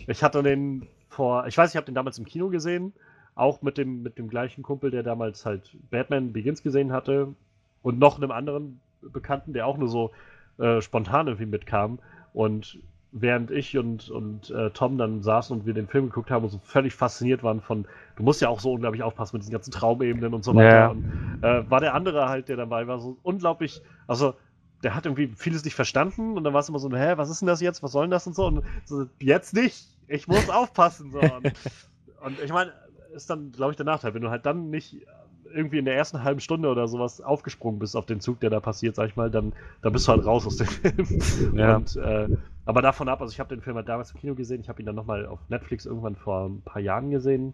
Ich 0.08 0.24
hatte 0.24 0.44
den 0.44 0.88
vor, 1.08 1.48
ich 1.48 1.58
weiß, 1.58 1.72
ich 1.72 1.76
habe 1.78 1.86
den 1.86 1.96
damals 1.96 2.18
im 2.18 2.26
Kino 2.26 2.50
gesehen, 2.50 2.94
auch 3.36 3.62
mit 3.62 3.78
dem, 3.78 4.04
mit 4.04 4.18
dem 4.18 4.30
gleichen 4.30 4.64
Kumpel, 4.64 4.92
der 4.92 5.04
damals 5.04 5.46
halt 5.46 5.76
Batman 5.90 6.34
Begins 6.34 6.64
gesehen 6.64 6.92
hatte 6.92 7.34
und 7.82 8.00
noch 8.00 8.18
einem 8.18 8.32
anderen 8.32 8.80
Bekannten, 9.02 9.54
der 9.54 9.68
auch 9.68 9.78
nur 9.78 9.88
so 9.88 10.12
äh, 10.58 10.82
spontan 10.82 11.28
irgendwie 11.28 11.46
mitkam. 11.46 12.00
Und 12.34 12.80
während 13.12 13.52
ich 13.52 13.78
und, 13.78 14.10
und 14.10 14.50
äh, 14.52 14.70
Tom 14.72 14.98
dann 14.98 15.22
saßen 15.22 15.58
und 15.58 15.66
wir 15.66 15.74
den 15.74 15.88
Film 15.88 16.06
geguckt 16.06 16.32
haben 16.32 16.44
und 16.44 16.50
so 16.50 16.60
völlig 16.64 16.94
fasziniert 16.94 17.44
waren 17.44 17.62
von, 17.62 17.86
du 18.16 18.24
musst 18.24 18.42
ja 18.42 18.50
auch 18.50 18.60
so 18.60 18.72
unglaublich 18.72 19.04
aufpassen 19.04 19.36
mit 19.36 19.42
diesen 19.44 19.52
ganzen 19.52 19.72
Traumebenen 19.72 20.34
und 20.34 20.44
so 20.44 20.56
weiter. 20.56 20.76
Ja. 20.76 20.88
Und, 20.88 21.40
äh, 21.42 21.70
war 21.70 21.82
der 21.82 21.94
andere 21.94 22.30
halt, 22.30 22.48
der 22.48 22.58
dabei 22.58 22.88
war, 22.88 23.00
so 23.00 23.18
unglaublich, 23.24 23.82
also 24.08 24.36
der 24.84 24.96
hat 24.96 25.06
irgendwie 25.06 25.28
vieles 25.36 25.64
nicht 25.66 25.76
verstanden 25.76 26.38
und 26.38 26.44
dann 26.44 26.54
war 26.54 26.62
es 26.62 26.70
immer 26.70 26.80
so, 26.80 26.90
hä, 26.92 27.14
was 27.18 27.30
ist 27.30 27.42
denn 27.42 27.48
das 27.48 27.62
jetzt, 27.62 27.84
was 27.84 27.92
soll 27.92 28.06
denn 28.06 28.12
das 28.12 28.26
und 28.28 28.36
so 28.36 28.46
und 28.46 28.64
so, 28.86 29.06
jetzt 29.20 29.54
nicht, 29.54 29.88
ich 30.08 30.28
muss 30.28 30.50
aufpassen. 30.50 31.12
So. 31.12 31.20
Und, 31.20 31.54
und 32.22 32.40
ich 32.44 32.52
meine, 32.52 32.72
ist 33.14 33.30
dann, 33.30 33.52
glaube 33.52 33.72
ich, 33.72 33.78
der 33.78 33.86
Nachteil, 33.86 34.14
wenn 34.14 34.22
du 34.22 34.30
halt 34.30 34.46
dann 34.46 34.70
nicht 34.70 35.06
irgendwie 35.54 35.80
in 35.80 35.86
der 35.86 35.96
ersten 35.96 36.24
halben 36.24 36.40
Stunde 36.40 36.70
oder 36.70 36.88
sowas 36.88 37.22
aufgesprungen 37.22 37.80
bist 37.80 37.96
auf 37.96 38.06
den 38.06 38.22
Zug, 38.22 38.40
der 38.40 38.50
da 38.50 38.60
passiert, 38.60 38.96
sag 38.96 39.10
ich 39.10 39.16
mal, 39.16 39.30
dann, 39.30 39.54
dann 39.82 39.94
bist 39.94 40.08
du 40.08 40.14
halt 40.14 40.26
raus 40.26 40.46
aus 40.46 40.58
dem 40.58 40.68
Film. 40.68 41.58
Ja. 41.58 41.76
Und, 41.76 41.96
äh, 41.98 42.28
aber 42.66 42.82
davon 42.82 43.10
ab, 43.10 43.22
also 43.22 43.34
ich 43.34 43.40
habe 43.40 43.54
den 43.54 43.62
Film 43.62 43.76
halt 43.76 43.90
damals 43.90 44.12
im 44.12 44.20
Kino 44.20 44.36
gesehen, 44.36 44.62
ich 44.62 44.70
habe 44.70 44.82
ihn 44.82 44.86
dann 44.86 44.96
nochmal 44.96 45.26
auf 45.26 45.40
Netflix 45.50 45.86
irgendwann 45.86 46.16
vor 46.16 46.48
ein 46.48 46.62
paar 46.62 46.82
Jahren 46.82 47.10
gesehen 47.12 47.54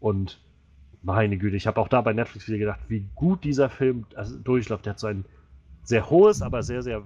und 0.00 0.40
meine 1.02 1.38
Güte, 1.38 1.56
ich 1.56 1.66
habe 1.66 1.80
auch 1.80 1.88
da 1.88 2.00
bei 2.00 2.12
Netflix 2.12 2.48
wieder 2.48 2.58
gedacht, 2.58 2.80
wie 2.88 3.06
gut 3.14 3.44
dieser 3.44 3.68
Film 3.68 4.06
also 4.14 4.36
durchläuft. 4.38 4.86
Der 4.86 4.94
hat 4.94 4.98
so 4.98 5.06
ein 5.06 5.24
sehr 5.84 6.10
hohes, 6.10 6.42
aber 6.42 6.62
sehr, 6.64 6.82
sehr 6.82 7.04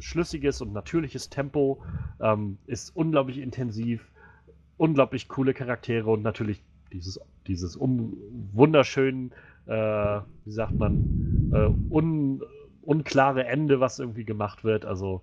schlüssiges 0.00 0.60
und 0.60 0.72
natürliches 0.72 1.28
Tempo, 1.30 1.82
ähm, 2.20 2.58
ist 2.66 2.96
unglaublich 2.96 3.38
intensiv, 3.38 4.04
unglaublich 4.78 5.28
coole 5.28 5.54
Charaktere 5.54 6.10
und 6.10 6.22
natürlich 6.22 6.62
dieses, 6.92 7.20
dieses 7.46 7.76
um, 7.76 8.16
wunderschön, 8.52 9.32
äh, 9.66 10.20
wie 10.44 10.52
sagt 10.52 10.74
man, 10.74 11.50
äh, 11.52 11.94
un, 11.94 12.42
unklare 12.82 13.44
Ende, 13.44 13.80
was 13.80 13.98
irgendwie 13.98 14.24
gemacht 14.24 14.64
wird. 14.64 14.84
Also 14.84 15.22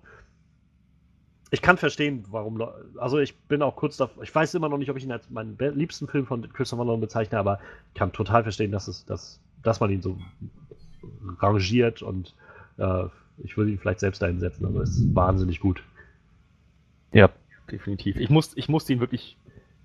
ich 1.50 1.62
kann 1.62 1.78
verstehen, 1.78 2.24
warum. 2.30 2.62
Also 2.98 3.18
ich 3.18 3.36
bin 3.36 3.62
auch 3.62 3.76
kurz 3.76 3.96
davor. 3.96 4.22
Ich 4.22 4.34
weiß 4.34 4.54
immer 4.54 4.68
noch 4.68 4.78
nicht, 4.78 4.90
ob 4.90 4.96
ich 4.96 5.04
ihn 5.04 5.12
als 5.12 5.30
meinen 5.30 5.56
liebsten 5.58 6.06
Film 6.06 6.26
von 6.26 6.52
Christopher 6.52 6.84
Nolan 6.84 7.00
bezeichne, 7.00 7.38
aber 7.38 7.58
ich 7.88 7.94
kann 7.98 8.12
total 8.12 8.42
verstehen, 8.42 8.70
dass 8.70 8.88
es, 8.88 9.04
dass, 9.06 9.40
dass 9.62 9.80
man 9.80 9.90
ihn 9.90 10.02
so 10.02 10.18
rangiert 11.38 12.02
und 12.02 12.34
äh, 12.76 13.04
ich 13.38 13.56
würde 13.56 13.70
ihn 13.70 13.78
vielleicht 13.78 14.00
selbst 14.00 14.22
einsetzen, 14.22 14.66
aber 14.66 14.82
es 14.82 14.90
ist 14.90 15.14
wahnsinnig 15.14 15.60
gut. 15.60 15.82
Ja, 17.12 17.30
definitiv. 17.70 18.18
Ich, 18.18 18.30
muss, 18.30 18.56
ich 18.56 18.68
musste 18.68 18.92
ihn 18.92 19.00
wirklich, 19.00 19.38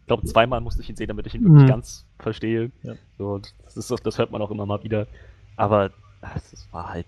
ich 0.04 0.08
glaube, 0.08 0.26
zweimal 0.26 0.60
musste 0.60 0.82
ich 0.82 0.90
ihn 0.90 0.98
sehen, 0.98 1.08
damit 1.08 1.28
ich 1.28 1.36
ihn 1.36 1.46
wirklich 1.46 1.64
mhm. 1.64 1.68
ganz 1.68 2.06
verstehe. 2.20 2.72
Ja. 2.82 2.96
So, 3.18 3.40
das, 3.64 3.78
ist, 3.78 4.06
das 4.06 4.18
hört 4.18 4.32
man 4.32 4.42
auch 4.42 4.52
immer 4.52 4.66
mal 4.66 4.84
wieder. 4.84 5.08
Aber 5.56 5.92
es 6.36 6.68
war 6.72 6.90
halt, 6.90 7.08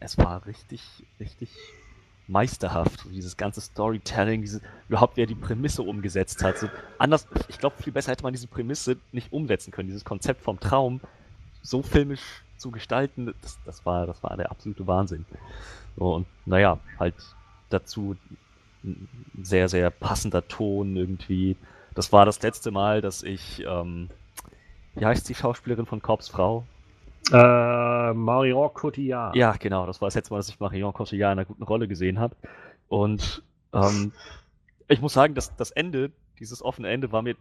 es 0.00 0.18
war 0.18 0.44
richtig, 0.44 0.82
richtig 1.18 1.48
meisterhaft. 2.28 3.06
Dieses 3.10 3.38
ganze 3.38 3.62
Storytelling, 3.62 4.42
diese, 4.42 4.60
überhaupt 4.90 5.16
wer 5.16 5.24
die 5.24 5.34
Prämisse 5.34 5.82
umgesetzt 5.82 6.44
hat. 6.44 6.58
So, 6.58 6.68
anders, 6.98 7.26
ich 7.48 7.58
glaube, 7.58 7.82
viel 7.82 7.92
besser 7.92 8.12
hätte 8.12 8.22
man 8.22 8.34
diese 8.34 8.48
Prämisse 8.48 8.98
nicht 9.12 9.32
umsetzen 9.32 9.70
können. 9.70 9.88
Dieses 9.88 10.04
Konzept 10.04 10.42
vom 10.42 10.60
Traum 10.60 11.00
so 11.62 11.82
filmisch 11.82 12.42
zu 12.58 12.70
gestalten, 12.70 13.34
das, 13.40 13.58
das, 13.64 13.86
war, 13.86 14.06
das 14.06 14.22
war 14.22 14.36
der 14.36 14.50
absolute 14.50 14.86
Wahnsinn. 14.86 15.24
So, 15.96 16.16
und 16.16 16.26
naja, 16.44 16.78
halt 16.98 17.14
dazu 17.70 18.14
ein 18.84 19.08
sehr, 19.42 19.70
sehr 19.70 19.90
passender 19.90 20.46
Ton 20.46 20.96
irgendwie. 20.96 21.56
Das 22.00 22.14
war 22.14 22.24
das 22.24 22.40
letzte 22.40 22.70
Mal, 22.70 23.02
dass 23.02 23.22
ich, 23.22 23.62
ähm, 23.68 24.08
wie 24.94 25.04
heißt 25.04 25.28
die 25.28 25.34
Schauspielerin 25.34 25.84
von 25.84 26.00
Korps 26.00 26.30
Frau? 26.30 26.64
Äh, 27.30 28.14
Marion 28.14 28.72
Cotillard. 28.72 29.36
Ja, 29.36 29.52
genau, 29.52 29.84
das 29.84 30.00
war 30.00 30.06
das 30.06 30.14
letzte 30.14 30.32
Mal, 30.32 30.38
dass 30.38 30.48
ich 30.48 30.58
Marion 30.58 30.94
Cotillard 30.94 31.34
in 31.34 31.38
einer 31.38 31.44
guten 31.44 31.62
Rolle 31.62 31.88
gesehen 31.88 32.18
habe. 32.18 32.34
Und 32.88 33.42
ähm, 33.74 34.12
ich 34.88 35.02
muss 35.02 35.12
sagen, 35.12 35.34
dass 35.34 35.54
das 35.56 35.72
Ende, 35.72 36.10
dieses 36.38 36.62
offene 36.62 36.88
Ende, 36.88 37.12
war 37.12 37.20
mir 37.20 37.36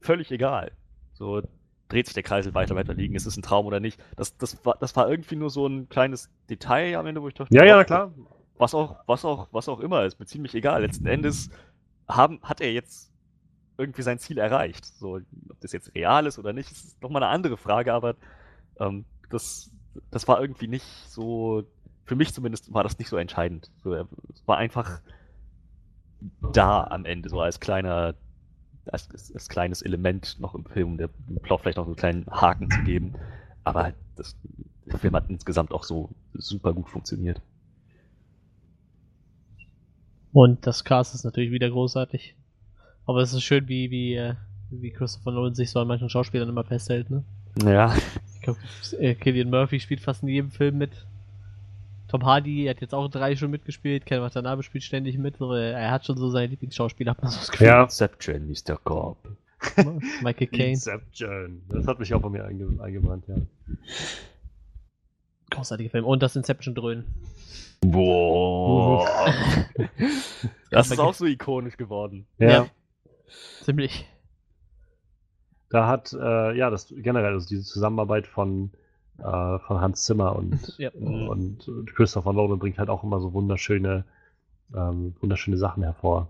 völlig 0.00 0.30
egal. 0.30 0.70
So, 1.14 1.42
dreht 1.88 2.06
sich 2.06 2.14
der 2.14 2.22
Kreisel 2.22 2.54
weiter, 2.54 2.76
weiter 2.76 2.94
liegen, 2.94 3.16
ist 3.16 3.26
es 3.26 3.36
ein 3.36 3.42
Traum 3.42 3.66
oder 3.66 3.80
nicht. 3.80 4.00
Das, 4.14 4.36
das, 4.36 4.64
war, 4.64 4.76
das 4.78 4.94
war 4.94 5.10
irgendwie 5.10 5.34
nur 5.34 5.50
so 5.50 5.66
ein 5.66 5.88
kleines 5.88 6.30
Detail 6.48 6.94
am 6.98 7.06
Ende, 7.06 7.20
wo 7.20 7.26
ich 7.26 7.34
dachte, 7.34 7.52
ja, 7.52 7.64
ja, 7.64 7.78
na 7.78 7.82
klar. 7.82 8.12
Was 8.58 8.76
auch, 8.76 8.94
was 9.06 9.24
auch, 9.24 9.48
was 9.50 9.68
auch 9.68 9.80
immer 9.80 10.04
ist, 10.04 10.20
mir 10.20 10.26
ziemlich 10.26 10.54
egal. 10.54 10.82
Letzten 10.82 11.08
Endes 11.08 11.50
haben, 12.06 12.38
hat 12.44 12.60
er 12.60 12.72
jetzt 12.72 13.10
irgendwie 13.76 14.02
sein 14.02 14.18
Ziel 14.18 14.38
erreicht. 14.38 14.84
So, 14.84 15.20
ob 15.48 15.60
das 15.60 15.72
jetzt 15.72 15.94
real 15.94 16.26
ist 16.26 16.38
oder 16.38 16.52
nicht, 16.52 16.70
ist 16.70 17.02
nochmal 17.02 17.22
eine 17.22 17.32
andere 17.32 17.56
Frage, 17.56 17.92
aber 17.92 18.16
ähm, 18.78 19.04
das, 19.30 19.70
das 20.10 20.28
war 20.28 20.40
irgendwie 20.40 20.68
nicht 20.68 20.86
so, 21.08 21.64
für 22.04 22.16
mich 22.16 22.32
zumindest 22.32 22.72
war 22.72 22.82
das 22.82 22.98
nicht 22.98 23.08
so 23.08 23.16
entscheidend. 23.16 23.70
So, 23.82 23.94
es 23.94 24.46
war 24.46 24.58
einfach 24.58 25.00
da 26.52 26.84
am 26.84 27.04
Ende, 27.04 27.28
so 27.28 27.40
als 27.40 27.60
kleiner 27.60 28.14
als, 28.90 29.08
als, 29.32 29.48
kleines 29.48 29.82
Element 29.82 30.38
noch 30.40 30.54
im 30.54 30.64
Film, 30.64 30.96
der 30.98 31.08
dem 31.28 31.38
Plot 31.40 31.62
vielleicht 31.62 31.78
noch 31.78 31.86
einen 31.86 31.96
kleinen 31.96 32.26
Haken 32.26 32.70
zu 32.70 32.82
geben. 32.82 33.14
Aber 33.64 33.94
das, 34.16 34.36
der 34.86 34.98
Film 34.98 35.14
hat 35.14 35.30
insgesamt 35.30 35.72
auch 35.72 35.84
so 35.84 36.10
super 36.34 36.72
gut 36.72 36.88
funktioniert. 36.88 37.40
Und 40.32 40.66
das 40.66 40.84
Cast 40.84 41.14
ist 41.14 41.24
natürlich 41.24 41.50
wieder 41.50 41.70
großartig. 41.70 42.34
Aber 43.06 43.20
es 43.20 43.32
ist 43.32 43.42
schön, 43.42 43.68
wie, 43.68 43.90
wie, 43.90 44.14
äh, 44.14 44.34
wie 44.70 44.90
Christopher 44.90 45.32
Nolan 45.32 45.54
sich 45.54 45.70
so 45.70 45.80
an 45.80 45.88
manchen 45.88 46.08
Schauspielern 46.08 46.48
immer 46.48 46.64
festhält, 46.64 47.10
ne? 47.10 47.24
Ja. 47.64 47.94
Ich 48.34 48.40
glaube, 48.42 48.58
äh, 48.98 49.14
Killian 49.14 49.50
Murphy 49.50 49.80
spielt 49.80 50.00
fast 50.00 50.22
in 50.22 50.28
jedem 50.28 50.50
Film 50.50 50.78
mit. 50.78 51.06
Tom 52.08 52.24
Hardy 52.24 52.66
hat 52.66 52.80
jetzt 52.80 52.94
auch 52.94 53.08
drei 53.08 53.34
schon 53.36 53.50
mitgespielt, 53.50 54.06
Ken 54.06 54.20
Watanabe 54.20 54.62
spielt 54.62 54.84
ständig 54.84 55.18
mit, 55.18 55.40
er 55.40 55.90
hat 55.90 56.06
schon 56.06 56.16
so 56.16 56.28
seine 56.30 56.48
Lieblingsschauspieler, 56.48 57.12
hat 57.12 57.22
man 57.22 57.30
so 57.30 57.38
das 57.38 57.50
Gefühl. 57.50 57.66
Ja. 57.66 57.82
Inception, 57.82 58.48
Mr. 58.48 58.76
Corp. 58.76 59.18
Michael 60.22 60.46
Caine. 60.46 60.70
Inception, 60.72 61.62
das 61.68 61.86
hat 61.86 61.98
mich 61.98 62.12
auch 62.14 62.20
bei 62.20 62.28
mir 62.28 62.44
einge 62.44 62.68
eingebrannt, 62.80 63.24
ja. 63.26 63.36
Großartiger 65.50 65.90
Film. 65.90 66.04
Und 66.04 66.22
das 66.22 66.36
Inception-Dröhnen. 66.36 67.04
Boah. 67.80 69.08
das 70.70 70.90
ist 70.90 70.98
auch 70.98 71.14
so 71.14 71.26
ikonisch 71.26 71.76
geworden. 71.76 72.26
Ja. 72.38 72.48
ja. 72.48 72.66
Ziemlich. 73.64 74.06
Da 75.70 75.88
hat, 75.88 76.12
äh, 76.12 76.56
ja, 76.56 76.70
das 76.70 76.92
generell, 76.96 77.32
also 77.32 77.48
diese 77.48 77.64
Zusammenarbeit 77.64 78.26
von 78.26 78.70
äh, 79.18 79.58
von 79.58 79.80
Hans 79.80 80.04
Zimmer 80.04 80.36
und, 80.36 80.74
ja. 80.78 80.90
und, 80.90 81.66
und 81.66 81.94
Christopher 81.94 82.32
Nolan 82.32 82.58
bringt 82.58 82.78
halt 82.78 82.90
auch 82.90 83.04
immer 83.04 83.20
so 83.20 83.32
wunderschöne, 83.32 84.04
ähm, 84.74 85.14
wunderschöne 85.20 85.56
Sachen 85.56 85.82
hervor. 85.82 86.28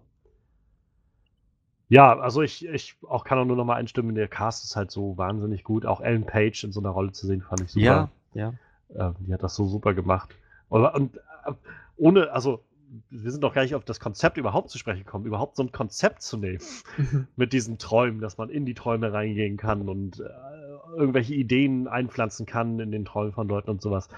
Ja, 1.88 2.18
also 2.18 2.42
ich, 2.42 2.66
ich 2.66 2.96
auch 3.08 3.24
kann 3.24 3.38
auch 3.38 3.44
nur 3.44 3.56
noch 3.56 3.64
mal 3.64 3.76
einstimmen, 3.76 4.14
der 4.14 4.28
Cast 4.28 4.64
ist 4.64 4.76
halt 4.76 4.90
so 4.90 5.16
wahnsinnig 5.18 5.64
gut. 5.64 5.86
Auch 5.86 6.00
Ellen 6.00 6.24
Page 6.24 6.64
in 6.64 6.72
so 6.72 6.80
einer 6.80 6.90
Rolle 6.90 7.12
zu 7.12 7.26
sehen, 7.26 7.42
fand 7.42 7.62
ich 7.62 7.72
super. 7.72 7.84
Ja, 7.84 8.08
ja. 8.34 8.54
Ähm, 8.94 9.14
die 9.20 9.34
hat 9.34 9.42
das 9.42 9.54
so 9.54 9.66
super 9.66 9.92
gemacht. 9.92 10.34
Und, 10.68 10.84
und 10.86 11.16
äh, 11.16 11.52
ohne, 11.96 12.32
also 12.32 12.64
wir 13.10 13.30
sind 13.30 13.42
doch 13.42 13.54
gar 13.54 13.62
nicht 13.62 13.74
auf 13.74 13.84
das 13.84 14.00
Konzept 14.00 14.36
überhaupt 14.36 14.70
zu 14.70 14.78
sprechen 14.78 15.04
gekommen, 15.04 15.26
überhaupt 15.26 15.56
so 15.56 15.62
ein 15.62 15.72
Konzept 15.72 16.22
zu 16.22 16.36
nehmen 16.36 16.62
mhm. 16.96 17.28
mit 17.36 17.52
diesen 17.52 17.78
Träumen, 17.78 18.20
dass 18.20 18.38
man 18.38 18.50
in 18.50 18.64
die 18.64 18.74
Träume 18.74 19.12
reingehen 19.12 19.56
kann 19.56 19.88
und 19.88 20.20
äh, 20.20 20.24
irgendwelche 20.96 21.34
Ideen 21.34 21.88
einpflanzen 21.88 22.46
kann 22.46 22.78
in 22.80 22.90
den 22.90 23.04
Träumen 23.04 23.32
von 23.32 23.48
Leuten 23.48 23.70
und 23.70 23.82
sowas. 23.82 24.08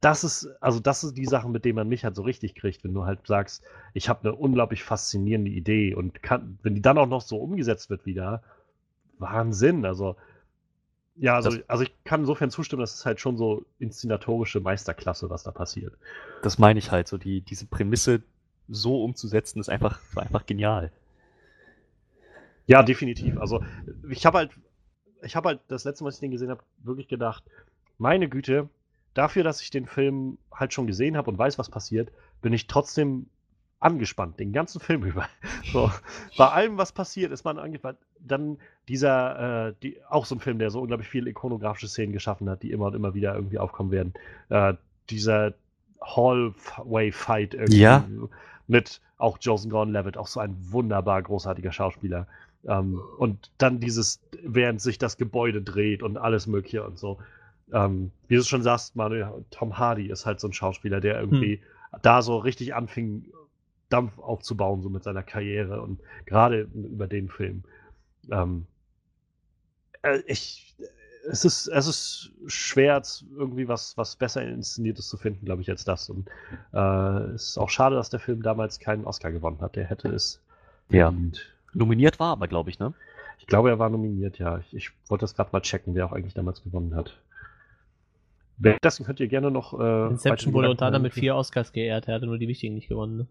Das 0.00 0.22
ist, 0.22 0.48
also 0.60 0.80
das 0.80 1.02
ist 1.02 1.16
die 1.16 1.24
Sache, 1.24 1.48
mit 1.48 1.64
denen 1.64 1.76
man 1.76 1.88
mich 1.88 2.04
halt 2.04 2.14
so 2.14 2.22
richtig 2.22 2.54
kriegt, 2.54 2.84
wenn 2.84 2.92
du 2.92 3.04
halt 3.04 3.26
sagst, 3.26 3.62
ich 3.94 4.08
habe 4.08 4.28
eine 4.28 4.36
unglaublich 4.36 4.82
faszinierende 4.84 5.50
Idee 5.50 5.94
und 5.94 6.22
kann, 6.22 6.58
wenn 6.62 6.74
die 6.74 6.82
dann 6.82 6.98
auch 6.98 7.08
noch 7.08 7.22
so 7.22 7.38
umgesetzt 7.38 7.88
wird 7.88 8.04
wieder, 8.04 8.42
Wahnsinn. 9.18 9.86
Also, 9.86 10.16
ja, 11.16 11.36
also, 11.36 11.50
Das- 11.50 11.68
also 11.68 11.84
ich 11.84 11.92
kann 12.04 12.20
insofern 12.20 12.50
zustimmen, 12.50 12.80
das 12.80 12.94
ist 12.94 13.06
halt 13.06 13.20
schon 13.20 13.36
so 13.36 13.64
inszenatorische 13.78 14.60
Meisterklasse, 14.60 15.30
was 15.30 15.42
da 15.44 15.50
passiert. 15.50 15.94
Das 16.42 16.58
meine 16.58 16.78
ich 16.78 16.90
halt, 16.90 17.08
so 17.08 17.18
die, 17.18 17.40
diese 17.40 17.66
Prämisse 17.66 18.22
so 18.68 19.02
umzusetzen, 19.04 19.60
ist 19.60 19.68
einfach, 19.68 20.00
einfach 20.16 20.46
genial. 20.46 20.90
Ja, 22.66 22.82
definitiv. 22.82 23.38
Also 23.38 23.62
ich 24.08 24.24
habe 24.26 24.38
halt, 24.38 24.50
ich 25.22 25.36
habe 25.36 25.48
halt 25.50 25.60
das 25.68 25.84
letzte 25.84 26.04
Mal, 26.04 26.08
als 26.08 26.16
ich 26.16 26.20
den 26.20 26.30
gesehen 26.30 26.50
habe, 26.50 26.62
wirklich 26.78 27.08
gedacht, 27.08 27.42
meine 27.98 28.28
Güte, 28.28 28.68
dafür, 29.12 29.44
dass 29.44 29.60
ich 29.60 29.70
den 29.70 29.86
Film 29.86 30.38
halt 30.52 30.72
schon 30.72 30.86
gesehen 30.86 31.16
habe 31.16 31.30
und 31.30 31.38
weiß, 31.38 31.58
was 31.58 31.68
passiert, 31.68 32.10
bin 32.42 32.52
ich 32.52 32.66
trotzdem 32.66 33.26
angespannt, 33.84 34.40
den 34.40 34.52
ganzen 34.52 34.80
Film 34.80 35.04
über. 35.10 35.28
So, 35.72 35.90
bei 36.38 36.48
allem, 36.48 36.78
was 36.78 36.92
passiert, 36.92 37.32
ist 37.32 37.44
man 37.44 37.58
angespannt. 37.58 37.98
Dann 38.18 38.58
dieser, 38.88 39.68
äh, 39.68 39.74
die, 39.82 39.98
auch 40.08 40.24
so 40.24 40.34
ein 40.34 40.40
Film, 40.40 40.58
der 40.58 40.70
so 40.70 40.80
unglaublich 40.80 41.08
viele 41.08 41.30
ikonografische 41.30 41.88
Szenen 41.88 42.12
geschaffen 42.12 42.48
hat, 42.48 42.62
die 42.62 42.70
immer 42.72 42.86
und 42.86 42.94
immer 42.94 43.14
wieder 43.14 43.34
irgendwie 43.34 43.58
aufkommen 43.58 43.90
werden. 43.90 44.14
Äh, 44.48 44.74
dieser 45.10 45.52
Hallway-Fight 46.00 47.54
irgendwie 47.54 47.80
Ja. 47.80 48.04
mit 48.66 49.00
auch 49.18 49.38
Joseph 49.40 49.70
Gordon-Levitt, 49.70 50.16
auch 50.16 50.26
so 50.26 50.40
ein 50.40 50.56
wunderbar 50.70 51.22
großartiger 51.22 51.72
Schauspieler. 51.72 52.26
Ähm, 52.66 53.00
und 53.18 53.50
dann 53.58 53.80
dieses, 53.80 54.20
während 54.42 54.80
sich 54.80 54.98
das 54.98 55.16
Gebäude 55.16 55.62
dreht 55.62 56.02
und 56.02 56.16
alles 56.16 56.46
Mögliche 56.46 56.84
und 56.84 56.98
so. 56.98 57.18
Ähm, 57.72 58.10
wie 58.28 58.36
du 58.36 58.42
schon 58.42 58.62
sagst, 58.62 58.96
Manuel, 58.96 59.44
Tom 59.50 59.78
Hardy 59.78 60.06
ist 60.06 60.26
halt 60.26 60.40
so 60.40 60.48
ein 60.48 60.52
Schauspieler, 60.52 61.00
der 61.00 61.18
irgendwie 61.20 61.60
da 62.02 62.22
so 62.22 62.38
richtig 62.38 62.74
anfing, 62.74 63.24
Dampf 63.88 64.18
aufzubauen, 64.18 64.82
so 64.82 64.88
mit 64.88 65.04
seiner 65.04 65.22
Karriere 65.22 65.82
und 65.82 66.00
gerade 66.26 66.68
über 66.74 67.06
den 67.06 67.28
Film. 67.28 67.64
Ähm, 68.30 68.66
äh, 70.02 70.20
ich, 70.26 70.74
es 71.30 71.44
ist, 71.44 71.68
es 71.68 71.86
ist 71.86 72.32
schwer, 72.46 73.02
irgendwie 73.36 73.68
was, 73.68 73.96
was 73.96 74.16
besser 74.16 74.42
inszeniertes 74.42 75.08
zu 75.08 75.16
finden, 75.16 75.44
glaube 75.46 75.62
ich, 75.62 75.70
als 75.70 75.84
das. 75.84 76.10
Und 76.10 76.28
äh, 76.72 77.32
es 77.34 77.50
ist 77.50 77.58
auch 77.58 77.70
schade, 77.70 77.96
dass 77.96 78.10
der 78.10 78.20
Film 78.20 78.42
damals 78.42 78.78
keinen 78.78 79.04
Oscar 79.04 79.32
gewonnen 79.32 79.60
hat. 79.60 79.76
Der 79.76 79.84
hätte 79.84 80.08
es 80.08 80.40
Ja. 80.90 81.10
verdient. 81.10 81.54
Nominiert 81.72 82.20
war 82.20 82.32
aber, 82.32 82.46
glaube 82.46 82.70
ich, 82.70 82.78
ne? 82.78 82.94
Ich 83.38 83.46
glaube, 83.46 83.68
er 83.68 83.78
war 83.78 83.90
nominiert, 83.90 84.38
ja. 84.38 84.58
Ich, 84.58 84.74
ich 84.74 84.90
wollte 85.08 85.22
das 85.24 85.34
gerade 85.34 85.50
mal 85.52 85.60
checken, 85.60 85.94
wer 85.94 86.06
auch 86.06 86.12
eigentlich 86.12 86.34
damals 86.34 86.62
gewonnen 86.62 86.94
hat. 86.94 87.18
Währenddessen 88.58 89.04
könnt 89.04 89.18
ihr 89.20 89.26
gerne 89.26 89.50
noch. 89.50 89.78
Äh, 89.78 90.08
Inception 90.10 90.52
wurde 90.54 90.70
unter 90.70 90.86
anderem 90.86 91.02
mit 91.02 91.14
vier 91.14 91.34
Oscars 91.34 91.72
geehrt. 91.72 92.06
Er 92.06 92.14
hatte 92.14 92.26
nur 92.26 92.38
die 92.38 92.46
wichtigen 92.46 92.74
nicht 92.74 92.88
gewonnen. 92.88 93.16
Ne? 93.16 93.26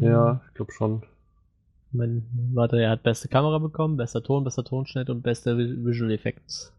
Ja, 0.00 0.40
ich 0.48 0.54
glaube 0.54 0.72
schon. 0.72 1.02
Mein, 1.92 2.26
warte, 2.54 2.80
er 2.80 2.90
hat 2.90 3.02
beste 3.02 3.28
Kamera 3.28 3.58
bekommen, 3.58 3.96
bester 3.96 4.22
Ton, 4.22 4.44
bester 4.44 4.64
Tonschnitt 4.64 5.10
und 5.10 5.22
beste 5.22 5.56
Vi- 5.56 5.84
Visual 5.84 6.10
Effects 6.10 6.72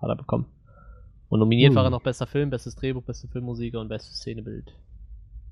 hat 0.00 0.08
er 0.08 0.16
bekommen. 0.16 0.46
Und 1.28 1.40
nominiert 1.40 1.70
Hm. 1.70 1.76
war 1.76 1.84
er 1.84 1.90
noch 1.90 2.02
bester 2.02 2.26
Film, 2.26 2.48
bestes 2.48 2.74
Drehbuch, 2.74 3.02
beste 3.02 3.28
Filmmusik 3.28 3.74
und 3.74 3.88
bestes 3.88 4.16
Szenebild. 4.16 4.72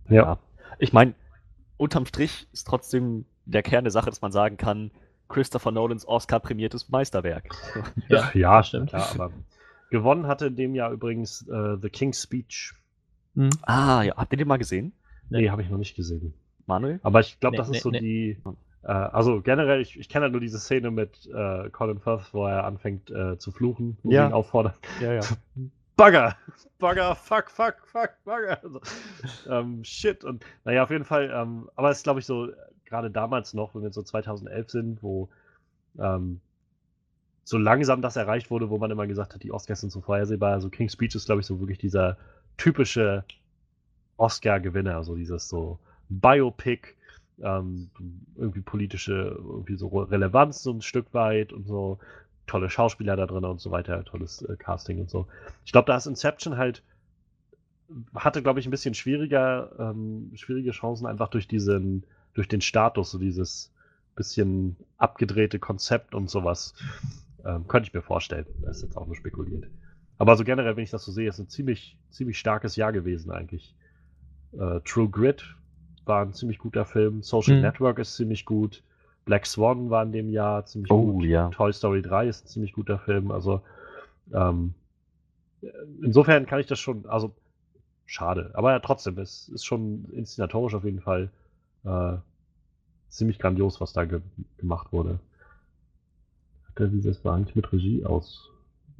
Ja. 0.08 0.38
Ich 0.78 0.92
meine, 0.94 1.14
unterm 1.76 2.06
Strich 2.06 2.46
ist 2.52 2.66
trotzdem 2.66 3.26
der 3.44 3.62
Kern 3.62 3.84
der 3.84 3.90
Sache, 3.90 4.08
dass 4.08 4.22
man 4.22 4.32
sagen 4.32 4.56
kann, 4.56 4.90
Christopher 5.28 5.72
Nolans 5.72 6.06
Oscar-prämiertes 6.08 6.88
Meisterwerk. 6.88 7.50
Ja, 8.08 8.30
ja, 8.32 8.62
stimmt. 8.62 8.90
Klar, 8.90 9.08
aber 9.14 9.32
gewonnen 9.90 10.26
hatte 10.26 10.46
in 10.46 10.56
dem 10.56 10.74
Jahr 10.74 10.92
übrigens 10.92 11.46
äh, 11.48 11.76
The 11.82 11.90
King's 11.90 12.22
Speech. 12.22 12.74
Hm? 13.34 13.50
Ah, 13.62 14.02
ja, 14.02 14.16
habt 14.16 14.32
ihr 14.32 14.38
den 14.38 14.48
mal 14.48 14.56
gesehen, 14.56 14.92
Nee. 15.30 15.42
Nee, 15.42 15.50
habe 15.50 15.62
ich 15.62 15.70
noch 15.70 15.78
nicht 15.78 15.96
gesehen. 15.96 16.34
Manuel? 16.66 17.00
Aber 17.02 17.20
ich 17.20 17.38
glaube, 17.40 17.54
Nee, 17.54 17.58
das 17.58 17.68
ist 17.68 17.74
nee, 17.74 17.80
so 17.80 17.90
nee. 17.90 18.00
die. 18.00 18.38
Äh, 18.82 18.88
also 18.92 19.40
generell, 19.42 19.80
ich, 19.80 19.98
ich 19.98 20.08
kenne 20.08 20.24
halt 20.24 20.32
nur 20.32 20.40
diese 20.40 20.58
Szene 20.58 20.90
mit 20.90 21.26
äh, 21.32 21.70
Colin 21.70 21.98
Firth, 22.00 22.32
wo 22.32 22.46
er 22.46 22.64
anfängt 22.64 23.10
äh, 23.10 23.38
zu 23.38 23.50
fluchen, 23.52 23.96
wo 24.02 24.10
Ja. 24.12 24.26
ihn 24.26 24.32
auffordern. 24.32 24.74
Ja, 25.00 25.12
ja. 25.14 25.20
Bagger! 25.96 26.36
Bagger, 26.78 27.14
fuck, 27.14 27.50
fuck, 27.50 27.76
fuck, 27.86 28.10
Bagger. 28.24 28.60
Also, 28.62 28.80
ähm, 29.48 29.82
shit. 29.82 30.24
Und 30.24 30.44
naja, 30.64 30.82
auf 30.82 30.90
jeden 30.90 31.04
Fall, 31.04 31.30
ähm, 31.34 31.70
aber 31.74 31.90
es 31.90 31.98
ist, 31.98 32.02
glaube 32.04 32.20
ich, 32.20 32.26
so, 32.26 32.48
gerade 32.84 33.10
damals 33.10 33.54
noch, 33.54 33.74
wenn 33.74 33.82
wir 33.82 33.92
so 33.92 34.02
2011 34.02 34.70
sind, 34.70 35.02
wo 35.02 35.30
ähm, 35.98 36.40
so 37.44 37.56
langsam 37.58 38.02
das 38.02 38.16
erreicht 38.16 38.50
wurde, 38.50 38.68
wo 38.70 38.76
man 38.78 38.90
immer 38.90 39.06
gesagt 39.06 39.34
hat, 39.34 39.42
die 39.42 39.52
Oscars 39.52 39.80
sind 39.80 39.90
so 39.90 40.00
vorhersehbar. 40.00 40.52
Also 40.52 40.68
King's 40.68 40.92
Speech 40.92 41.14
ist, 41.14 41.26
glaube 41.26 41.40
ich, 41.40 41.46
so 41.46 41.60
wirklich 41.60 41.78
dieser 41.78 42.18
typische 42.56 43.24
Oscar-Gewinner, 44.16 45.02
so 45.04 45.14
dieses 45.14 45.48
so 45.48 45.78
Biopic, 46.08 46.94
ähm, 47.42 47.90
irgendwie 48.36 48.62
politische, 48.62 49.36
irgendwie 49.38 49.76
so 49.76 49.88
Relevanz 49.88 50.62
so 50.62 50.72
ein 50.72 50.82
Stück 50.82 51.12
weit 51.12 51.52
und 51.52 51.66
so 51.66 51.98
tolle 52.46 52.70
Schauspieler 52.70 53.16
da 53.16 53.26
drin 53.26 53.44
und 53.44 53.60
so 53.60 53.70
weiter, 53.70 54.04
tolles 54.04 54.42
äh, 54.42 54.56
Casting 54.56 55.00
und 55.00 55.10
so. 55.10 55.26
Ich 55.64 55.72
glaube, 55.72 55.86
da 55.86 55.96
ist 55.96 56.06
Inception 56.06 56.56
halt 56.56 56.82
hatte, 58.14 58.42
glaube 58.42 58.60
ich, 58.60 58.66
ein 58.66 58.70
bisschen 58.70 58.94
schwieriger, 58.94 59.70
ähm, 59.78 60.30
schwierige 60.34 60.72
Chancen 60.72 61.06
einfach 61.06 61.28
durch 61.28 61.46
diesen, 61.46 62.04
durch 62.34 62.48
den 62.48 62.60
Status, 62.60 63.10
so 63.10 63.18
dieses 63.18 63.72
bisschen 64.14 64.76
abgedrehte 64.96 65.58
Konzept 65.58 66.14
und 66.14 66.30
sowas. 66.30 66.74
Ähm, 67.44 67.68
könnte 67.68 67.88
ich 67.88 67.94
mir 67.94 68.02
vorstellen. 68.02 68.46
Das 68.62 68.78
ist 68.78 68.82
jetzt 68.82 68.96
auch 68.96 69.06
nur 69.06 69.14
spekuliert. 69.14 69.66
Aber 70.18 70.36
so 70.36 70.44
generell, 70.44 70.76
wenn 70.76 70.84
ich 70.84 70.90
das 70.90 71.04
so 71.04 71.12
sehe, 71.12 71.28
ist 71.28 71.38
ein 71.38 71.48
ziemlich, 71.48 71.98
ziemlich 72.10 72.38
starkes 72.38 72.76
Jahr 72.76 72.92
gewesen 72.92 73.30
eigentlich. 73.30 73.74
Äh, 74.52 74.80
True 74.84 75.08
Grit 75.08 75.42
war 76.04 76.22
ein 76.22 76.32
ziemlich 76.32 76.58
guter 76.58 76.84
Film. 76.84 77.22
Social 77.22 77.56
Mhm. 77.56 77.62
Network 77.62 77.98
ist 77.98 78.16
ziemlich 78.16 78.44
gut. 78.44 78.82
Black 79.24 79.44
Swan 79.46 79.90
war 79.90 80.02
in 80.04 80.12
dem 80.12 80.30
Jahr 80.30 80.64
ziemlich 80.66 80.90
Oh, 80.92 81.12
gut. 81.14 81.24
ja. 81.24 81.48
Toy 81.50 81.72
Story 81.72 82.00
3 82.02 82.28
ist 82.28 82.44
ein 82.44 82.48
ziemlich 82.48 82.72
guter 82.72 82.98
Film. 82.98 83.30
Also 83.32 83.60
ähm, 84.32 84.74
insofern 86.02 86.46
kann 86.46 86.60
ich 86.60 86.66
das 86.66 86.78
schon, 86.78 87.06
also 87.06 87.34
schade. 88.04 88.50
Aber 88.54 88.70
ja, 88.70 88.78
trotzdem, 88.78 89.18
es 89.18 89.48
ist 89.48 89.64
schon 89.64 90.04
inszenatorisch 90.12 90.74
auf 90.74 90.84
jeden 90.84 91.00
Fall 91.00 91.30
äh, 91.84 92.16
ziemlich 93.08 93.38
grandios, 93.38 93.80
was 93.80 93.92
da 93.92 94.04
ge 94.04 94.20
gemacht 94.58 94.92
wurde. 94.92 95.18
Wie 96.78 97.00
das 97.00 97.24
war 97.24 97.34
eigentlich 97.34 97.56
mit 97.56 97.72
Regie 97.72 98.04
aus? 98.04 98.50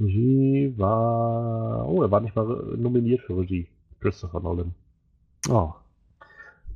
Regie 0.01 0.73
war. 0.79 1.87
Oh, 1.87 2.03
er 2.03 2.11
war 2.11 2.21
nicht 2.21 2.35
mal 2.35 2.47
nominiert 2.77 3.21
für 3.21 3.37
Regie. 3.37 3.69
Christopher 4.01 4.41
Nolan. 4.41 4.75
Oh. 5.49 5.73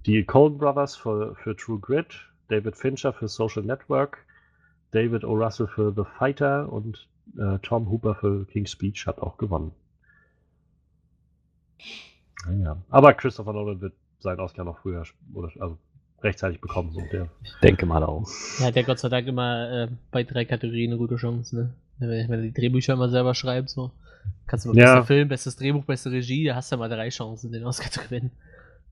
Die 0.06 0.24
Coen 0.24 0.58
Brothers 0.58 0.96
für, 0.96 1.34
für 1.36 1.56
True 1.56 1.78
Grit, 1.78 2.14
David 2.48 2.76
Fincher 2.76 3.12
für 3.12 3.28
Social 3.28 3.62
Network, 3.62 4.18
David 4.92 5.24
O. 5.24 5.34
Russell 5.34 5.66
für 5.66 5.92
The 5.94 6.04
Fighter 6.18 6.72
und 6.72 7.08
äh, 7.38 7.58
Tom 7.62 7.90
Hooper 7.90 8.14
für 8.14 8.44
King's 8.46 8.72
Speech 8.72 9.06
hat 9.06 9.18
auch 9.20 9.36
gewonnen. 9.36 9.72
Naja. 12.46 12.76
Aber 12.88 13.12
Christopher 13.14 13.52
Nolan 13.52 13.80
wird 13.80 13.92
seinen 14.18 14.40
Oscar 14.40 14.64
noch 14.64 14.78
früher 14.78 15.04
oder 15.34 15.50
also 15.60 15.78
rechtzeitig 16.22 16.60
bekommen. 16.60 16.92
So 16.92 17.02
der. 17.12 17.28
Ich 17.42 17.52
denke 17.62 17.86
mal 17.86 18.02
auch. 18.02 18.28
Er 18.60 18.66
hat 18.66 18.76
ja 18.76 18.82
Gott 18.82 18.98
sei 18.98 19.08
Dank 19.08 19.26
immer 19.26 19.70
äh, 19.70 19.88
bei 20.10 20.22
drei 20.24 20.44
Kategorien 20.44 20.90
eine 20.90 20.98
gute 20.98 21.16
Chance, 21.16 21.56
ne? 21.56 21.74
Wenn 21.98 22.28
wenn 22.30 22.40
er 22.40 22.42
die 22.42 22.52
Drehbücher 22.52 22.94
immer 22.94 23.08
selber 23.08 23.34
schreibt, 23.34 23.70
so. 23.70 23.90
Kannst 24.46 24.64
du 24.64 24.70
mal 24.70 24.78
Ja. 24.78 24.94
bester 24.96 25.06
Film, 25.06 25.28
bestes 25.28 25.56
Drehbuch, 25.56 25.84
beste 25.84 26.10
Regie, 26.10 26.44
da 26.44 26.54
hast 26.56 26.72
du 26.72 26.76
mal 26.76 26.88
drei 26.88 27.08
Chancen, 27.10 27.52
den 27.52 27.64
Oscar 27.64 27.90
zu 27.90 28.00
gewinnen. 28.00 28.30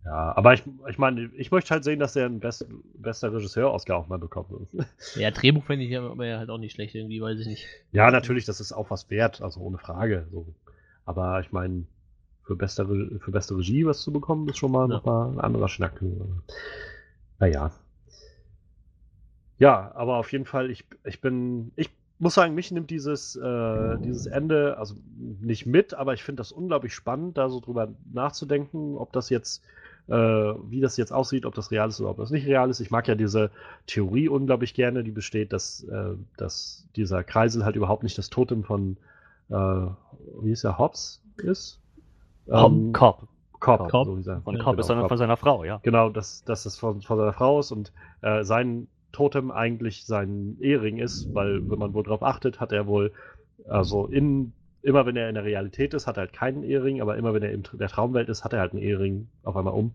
Ja, 0.05 0.36
aber 0.36 0.55
ich, 0.55 0.62
ich 0.89 0.97
meine, 0.99 1.31
ich 1.36 1.51
möchte 1.51 1.70
halt 1.70 1.85
sehen, 1.85 1.99
dass 1.99 2.17
er 2.17 2.27
einen 2.27 2.41
best, 2.41 2.67
bester 2.94 3.33
Regisseur-Oscar 3.33 3.97
auch 3.97 4.09
mal 4.09 4.18
bekommt. 4.18 4.49
Ja, 5.17 5.31
Drehbuch 5.31 5.65
finde 5.65 5.85
ich 5.85 5.97
aber 5.99 6.25
ja 6.25 6.39
halt 6.39 6.49
auch 6.51 6.59
nicht 6.59 6.75
schlecht 6.75 6.94
irgendwie, 6.94 7.20
weiß 7.20 7.39
ich 7.41 7.47
nicht. 7.47 7.67
Ja, 7.93 8.10
natürlich, 8.10 8.44
das 8.47 8.60
ist 8.60 8.73
auch 8.73 8.91
was 8.91 9.10
wert, 9.10 9.43
also 9.43 9.60
ohne 9.60 9.77
Frage. 9.78 10.27
So. 10.31 10.47
Aber 11.05 11.41
ich 11.41 11.52
meine, 11.52 11.85
für 12.44 12.57
beste, 12.57 12.86
für 13.20 13.31
beste 13.31 13.57
Regie 13.57 13.85
was 13.85 14.01
zu 14.01 14.12
bekommen, 14.12 14.49
ist 14.49 14.57
schon 14.59 14.73
mal 14.73 14.89
Ja. 14.89 14.97
nochmal 14.97 15.31
ein 15.33 15.41
anderer 15.41 15.68
Schnack. 15.68 16.02
Naja. 17.39 17.70
Ja, 19.59 19.93
aber 19.94 20.17
auf 20.17 20.33
jeden 20.33 20.47
Fall, 20.47 20.70
ich, 20.70 20.85
ich 21.05 21.20
bin, 21.20 21.73
ich 21.77 21.91
muss 22.19 22.35
sagen, 22.35 22.55
mich 22.55 22.71
nimmt 22.71 22.91
dieses, 22.91 23.37
äh, 23.37 23.99
dieses 23.99 24.27
Ende, 24.27 24.77
also 24.79 24.95
nicht 25.17 25.67
mit, 25.67 25.95
aber 25.95 26.15
ich 26.15 26.23
finde 26.23 26.41
das 26.41 26.53
unglaublich 26.53 26.95
spannend, 26.95 27.39
da 27.39 27.49
so 27.49 27.61
drüber 27.61 27.89
nachzudenken, 28.13 28.97
ob 28.97 29.13
das 29.13 29.31
jetzt, 29.31 29.63
äh, 30.09 30.15
wie 30.15 30.81
das 30.81 30.97
jetzt 30.97 31.13
aussieht, 31.13 31.47
ob 31.47 31.55
das 31.55 31.71
real 31.71 31.89
ist 31.89 32.01
oder 32.01 32.11
ob 32.11 32.17
das 32.17 32.31
nicht 32.31 32.47
real 32.47 32.71
ist. 32.71 32.81
Ich 32.81 32.91
mag 32.91 33.07
ja 33.07 33.15
diese 33.15 33.51
Theorie 33.87 34.29
unglaublich 34.29 34.75
gerne, 34.75 35.05
die 35.05 35.13
besteht, 35.13 35.53
dass, 35.53 35.85
äh, 35.85 36.15
dass 36.37 36.87
dieser 36.97 37.23
Kreisel 37.23 37.65
halt 37.65 37.77
überhaupt 37.77 38.03
nicht 38.03 38.19
das 38.19 38.31
Totem 38.31 38.65
von, 38.65 38.97
äh, 39.51 39.55
wie 39.55 40.49
hieß 40.49 40.65
er, 40.65 40.79
Hobbs 40.79 41.23
ist? 41.39 41.79
Cobb, 42.47 42.93
Cobb. 42.93 43.29
Cobb, 43.61 43.91
Cobb. 43.91 44.07
so 44.07 44.31
er. 44.31 44.41
Von 44.43 44.55
Ja, 44.55 44.63
Cobb 44.63 44.73
genau, 44.73 44.81
ist 44.81 44.87
sondern 44.87 45.09
von 45.09 45.19
seiner 45.19 45.37
Frau, 45.37 45.65
ja. 45.65 45.81
Genau, 45.83 46.11
dass, 46.11 46.45
dass 46.45 46.63
das 46.63 46.79
von, 46.79 47.03
von 47.03 47.19
seiner 47.19 47.33
Frau 47.33 47.59
ist 47.61 47.73
und 47.73 47.93
äh, 48.23 48.45
sein 48.45 48.89
Totem 49.19 49.51
eigentlich 49.51 50.07
sein 50.07 50.57
Ehering 50.61 50.99
ist, 50.99 51.29
weil, 51.33 51.69
wenn 51.69 51.81
man 51.81 51.93
wohl 51.93 52.05
drauf 52.05 52.23
achtet, 52.23 52.61
hat 52.61 52.71
er 52.71 52.87
wohl, 52.87 53.13
also 53.69 54.07
in, 54.07 54.53
immer 54.81 55.07
wenn 55.07 55.17
er 55.17 55.29
in 55.29 55.35
der 55.35 55.43
Realität 55.43 55.93
ist, 55.93 56.07
hat 56.07 56.19
er 56.19 56.21
halt 56.21 56.33
keinen 56.33 56.63
Ehering, 56.63 57.03
aber 57.03 57.17
immer 57.17 57.35
wenn 57.35 57.43
er 57.43 57.51
in 57.51 57.65
der 57.73 57.89
Traumwelt 57.89 58.29
ist, 58.29 58.45
hat 58.45 58.53
er 58.53 58.61
halt 58.61 58.75
einen 58.75 58.83
Ehering 58.83 59.27
auf 59.43 59.57
einmal 59.57 59.75
um. 59.75 59.93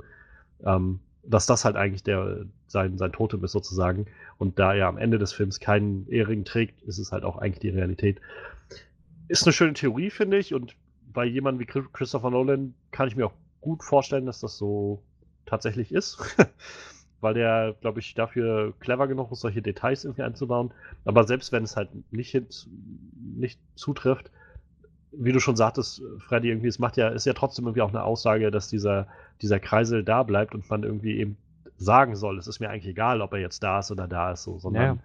Ähm, 0.65 0.99
dass 1.25 1.45
das 1.45 1.63
halt 1.63 1.77
eigentlich 1.77 2.03
der, 2.03 2.47
sein, 2.67 2.97
sein 2.97 3.13
Totem 3.13 3.41
ist 3.45 3.53
sozusagen. 3.53 4.07
Und 4.39 4.59
da 4.59 4.73
er 4.73 4.87
am 4.87 4.97
Ende 4.97 5.19
des 5.19 5.31
Films 5.31 5.61
keinen 5.61 6.05
Ehering 6.09 6.43
trägt, 6.43 6.81
ist 6.81 6.97
es 6.97 7.13
halt 7.13 7.23
auch 7.23 7.37
eigentlich 7.37 7.59
die 7.59 7.69
Realität. 7.69 8.19
Ist 9.29 9.45
eine 9.45 9.53
schöne 9.53 9.71
Theorie, 9.71 10.09
finde 10.09 10.37
ich. 10.37 10.53
Und 10.53 10.75
bei 11.13 11.23
jemandem 11.23 11.65
wie 11.65 11.81
Christopher 11.93 12.29
Nolan 12.29 12.73
kann 12.91 13.07
ich 13.07 13.15
mir 13.15 13.27
auch 13.27 13.33
gut 13.61 13.85
vorstellen, 13.85 14.25
dass 14.25 14.41
das 14.41 14.57
so 14.57 15.01
tatsächlich 15.45 15.93
ist. 15.93 16.19
Weil 17.23 17.33
der, 17.33 17.75
glaube 17.81 17.99
ich, 17.99 18.13
dafür 18.13 18.73
clever 18.79 19.07
genug 19.07 19.31
ist, 19.31 19.39
solche 19.39 19.61
Details 19.61 20.03
irgendwie 20.03 20.23
einzubauen. 20.23 20.71
Aber 21.05 21.23
selbst 21.23 21.51
wenn 21.51 21.63
es 21.63 21.75
halt 21.75 21.89
nicht, 22.11 22.39
nicht 23.35 23.59
zutrifft, 23.75 24.29
wie 25.11 25.31
du 25.31 25.39
schon 25.39 25.55
sagtest, 25.55 26.01
Freddy, 26.19 26.49
irgendwie, 26.49 26.67
es 26.67 26.79
macht 26.79 26.97
ja, 26.97 27.07
ist 27.09 27.25
ja 27.25 27.33
trotzdem 27.33 27.65
irgendwie 27.65 27.81
auch 27.81 27.89
eine 27.89 28.03
Aussage, 28.03 28.51
dass 28.51 28.67
dieser, 28.67 29.07
dieser 29.41 29.59
Kreisel 29.59 30.03
da 30.03 30.23
bleibt 30.23 30.53
und 30.53 30.69
man 30.69 30.83
irgendwie 30.83 31.17
eben 31.17 31.37
sagen 31.77 32.15
soll, 32.15 32.37
es 32.37 32.47
ist 32.47 32.59
mir 32.59 32.69
eigentlich 32.69 32.87
egal, 32.87 33.21
ob 33.21 33.33
er 33.33 33.39
jetzt 33.39 33.63
da 33.63 33.79
ist 33.79 33.91
oder 33.91 34.07
da 34.07 34.31
ist, 34.31 34.43
so, 34.43 34.59
sondern 34.59 34.83
ja. 34.83 34.97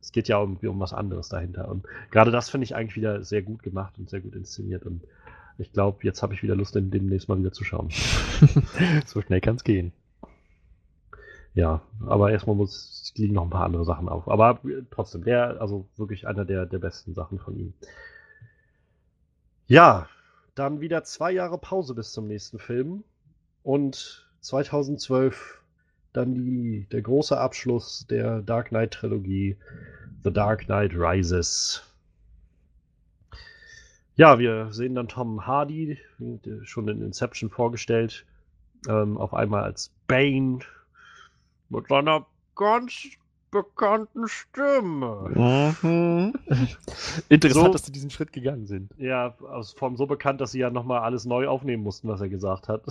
es 0.00 0.12
geht 0.12 0.28
ja 0.28 0.40
irgendwie 0.40 0.68
um 0.68 0.78
was 0.80 0.92
anderes 0.92 1.28
dahinter. 1.28 1.68
Und 1.68 1.84
gerade 2.10 2.30
das 2.30 2.48
finde 2.48 2.64
ich 2.64 2.74
eigentlich 2.74 2.96
wieder 2.96 3.22
sehr 3.24 3.42
gut 3.42 3.62
gemacht 3.62 3.94
und 3.98 4.08
sehr 4.08 4.20
gut 4.20 4.34
inszeniert. 4.34 4.84
Und 4.86 5.02
ich 5.58 5.72
glaube, 5.72 5.98
jetzt 6.02 6.22
habe 6.22 6.34
ich 6.34 6.42
wieder 6.42 6.54
Lust, 6.54 6.74
den 6.74 6.90
demnächst 6.90 7.28
mal 7.28 7.38
wieder 7.38 7.52
zu 7.52 7.64
schauen. 7.64 7.90
so 9.06 9.22
schnell 9.22 9.40
kann 9.40 9.56
es 9.56 9.64
gehen. 9.64 9.92
Ja, 11.56 11.80
aber 12.06 12.30
erstmal 12.30 12.54
muss, 12.54 13.14
liegen 13.16 13.32
noch 13.32 13.44
ein 13.44 13.50
paar 13.50 13.64
andere 13.64 13.86
Sachen 13.86 14.10
auf. 14.10 14.28
Aber 14.28 14.60
trotzdem, 14.90 15.24
der, 15.24 15.58
also 15.58 15.88
wirklich 15.96 16.28
einer 16.28 16.44
der, 16.44 16.66
der 16.66 16.78
besten 16.78 17.14
Sachen 17.14 17.38
von 17.38 17.56
ihm. 17.56 17.72
Ja, 19.66 20.06
dann 20.54 20.82
wieder 20.82 21.02
zwei 21.04 21.32
Jahre 21.32 21.56
Pause 21.56 21.94
bis 21.94 22.12
zum 22.12 22.26
nächsten 22.28 22.58
Film. 22.58 23.04
Und 23.62 24.28
2012 24.42 25.62
dann 26.12 26.34
die, 26.34 26.86
der 26.92 27.00
große 27.00 27.38
Abschluss 27.38 28.06
der 28.06 28.42
Dark 28.42 28.68
Knight 28.68 28.90
Trilogie, 28.90 29.56
The 30.24 30.32
Dark 30.34 30.66
Knight 30.66 30.92
Rises. 30.94 31.82
Ja, 34.16 34.38
wir 34.38 34.74
sehen 34.74 34.94
dann 34.94 35.08
Tom 35.08 35.46
Hardy, 35.46 35.98
schon 36.64 36.88
in 36.88 37.00
Inception 37.00 37.48
vorgestellt, 37.48 38.26
ähm, 38.88 39.16
auf 39.16 39.32
einmal 39.32 39.62
als 39.62 39.90
Bane 40.06 40.58
mit 41.68 41.88
seiner 41.88 42.26
ganz 42.54 43.08
bekannten 43.50 44.28
Stimme. 44.28 45.30
Mhm. 45.82 46.34
Interessant, 47.28 47.66
so, 47.66 47.72
dass 47.72 47.86
sie 47.86 47.92
diesen 47.92 48.10
Schritt 48.10 48.32
gegangen 48.32 48.66
sind. 48.66 48.90
Ja, 48.98 49.34
aus 49.40 49.72
Form 49.72 49.96
so 49.96 50.06
bekannt, 50.06 50.40
dass 50.40 50.52
sie 50.52 50.58
ja 50.58 50.70
nochmal 50.70 51.00
alles 51.00 51.24
neu 51.24 51.46
aufnehmen 51.48 51.82
mussten, 51.82 52.08
was 52.08 52.20
er 52.20 52.28
gesagt 52.28 52.68
hat. 52.68 52.82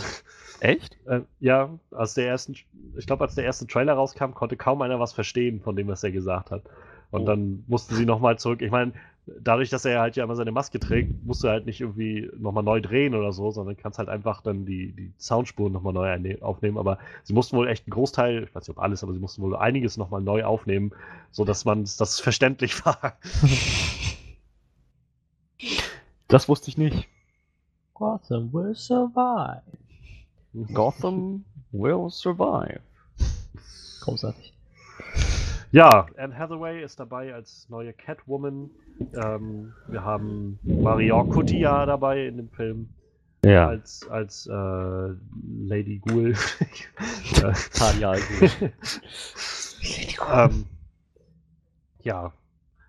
Echt? 0.59 0.97
Äh, 1.05 1.21
ja, 1.39 1.69
als 1.91 2.15
der 2.15 2.27
ersten, 2.27 2.53
ich 2.97 3.05
glaube, 3.05 3.23
als 3.23 3.35
der 3.35 3.43
erste 3.43 3.67
Trailer 3.67 3.93
rauskam, 3.93 4.31
konnte 4.31 4.57
kaum 4.57 4.81
einer 4.81 4.99
was 4.99 5.13
verstehen 5.13 5.61
von 5.61 5.75
dem, 5.75 5.87
was 5.87 6.03
er 6.03 6.09
gesagt 6.09 6.49
hat. 6.49 6.63
Und 7.11 7.21
oh. 7.21 7.25
dann 7.25 7.63
mussten 7.67 7.93
sie 7.93 8.07
nochmal 8.07 8.39
zurück. 8.39 8.63
Ich 8.63 8.71
meine, 8.71 8.93
dadurch, 9.27 9.69
dass 9.69 9.85
er 9.85 10.01
halt 10.01 10.15
ja 10.15 10.23
immer 10.23 10.35
seine 10.35 10.51
Maske 10.51 10.79
trägt, 10.79 11.11
musst 11.25 11.43
du 11.43 11.47
halt 11.47 11.65
nicht 11.65 11.81
irgendwie 11.81 12.29
nochmal 12.37 12.63
neu 12.63 12.79
drehen 12.81 13.15
oder 13.15 13.31
so, 13.31 13.51
sondern 13.51 13.75
kannst 13.77 13.97
halt 13.97 14.09
einfach 14.09 14.41
dann 14.41 14.65
die, 14.65 14.91
die 14.91 15.13
Soundspuren 15.17 15.73
nochmal 15.73 15.93
neu 15.93 16.37
aufnehmen. 16.41 16.77
Aber 16.77 16.99
sie 17.23 17.33
mussten 17.33 17.57
wohl 17.57 17.67
echt 17.67 17.85
einen 17.85 17.93
Großteil, 17.93 18.43
ich 18.43 18.55
weiß 18.55 18.67
nicht 18.67 18.77
ob 18.77 18.83
alles, 18.83 19.03
aber 19.03 19.13
sie 19.13 19.19
mussten 19.19 19.41
wohl 19.41 19.55
einiges 19.55 19.97
nochmal 19.97 20.21
neu 20.21 20.43
aufnehmen, 20.43 20.91
sodass 21.31 21.65
man 21.65 21.83
das 21.83 22.19
verständlich 22.19 22.85
war. 22.85 23.17
Das 26.27 26.47
wusste 26.47 26.69
ich 26.69 26.77
nicht. 26.77 27.07
Gotham 27.93 28.51
will 28.53 28.75
survive. 28.75 29.61
Gotham 30.73 31.45
will 31.71 32.09
survive. 32.09 32.81
Großartig. 34.01 34.54
Ja, 35.75 36.05
Anne 36.15 36.37
Hathaway 36.37 36.81
ist 36.81 37.01
dabei 37.01 37.33
als 37.33 37.67
neue 37.67 37.91
Catwoman. 37.91 38.69
Ähm, 39.13 39.73
wir 39.87 40.05
haben 40.05 40.57
Marion 40.63 41.29
Cotillard 41.29 41.89
dabei 41.89 42.27
in 42.27 42.37
dem 42.37 42.49
Film. 42.49 42.87
Ja. 43.43 43.67
Als, 43.67 44.07
als 44.07 44.47
äh, 44.47 44.53
Lady 44.53 45.99
Ghoul. 45.99 46.33
Talia 47.73 48.15
Ghoul. 48.15 48.71
ähm, 50.33 50.65
ja. 52.03 52.31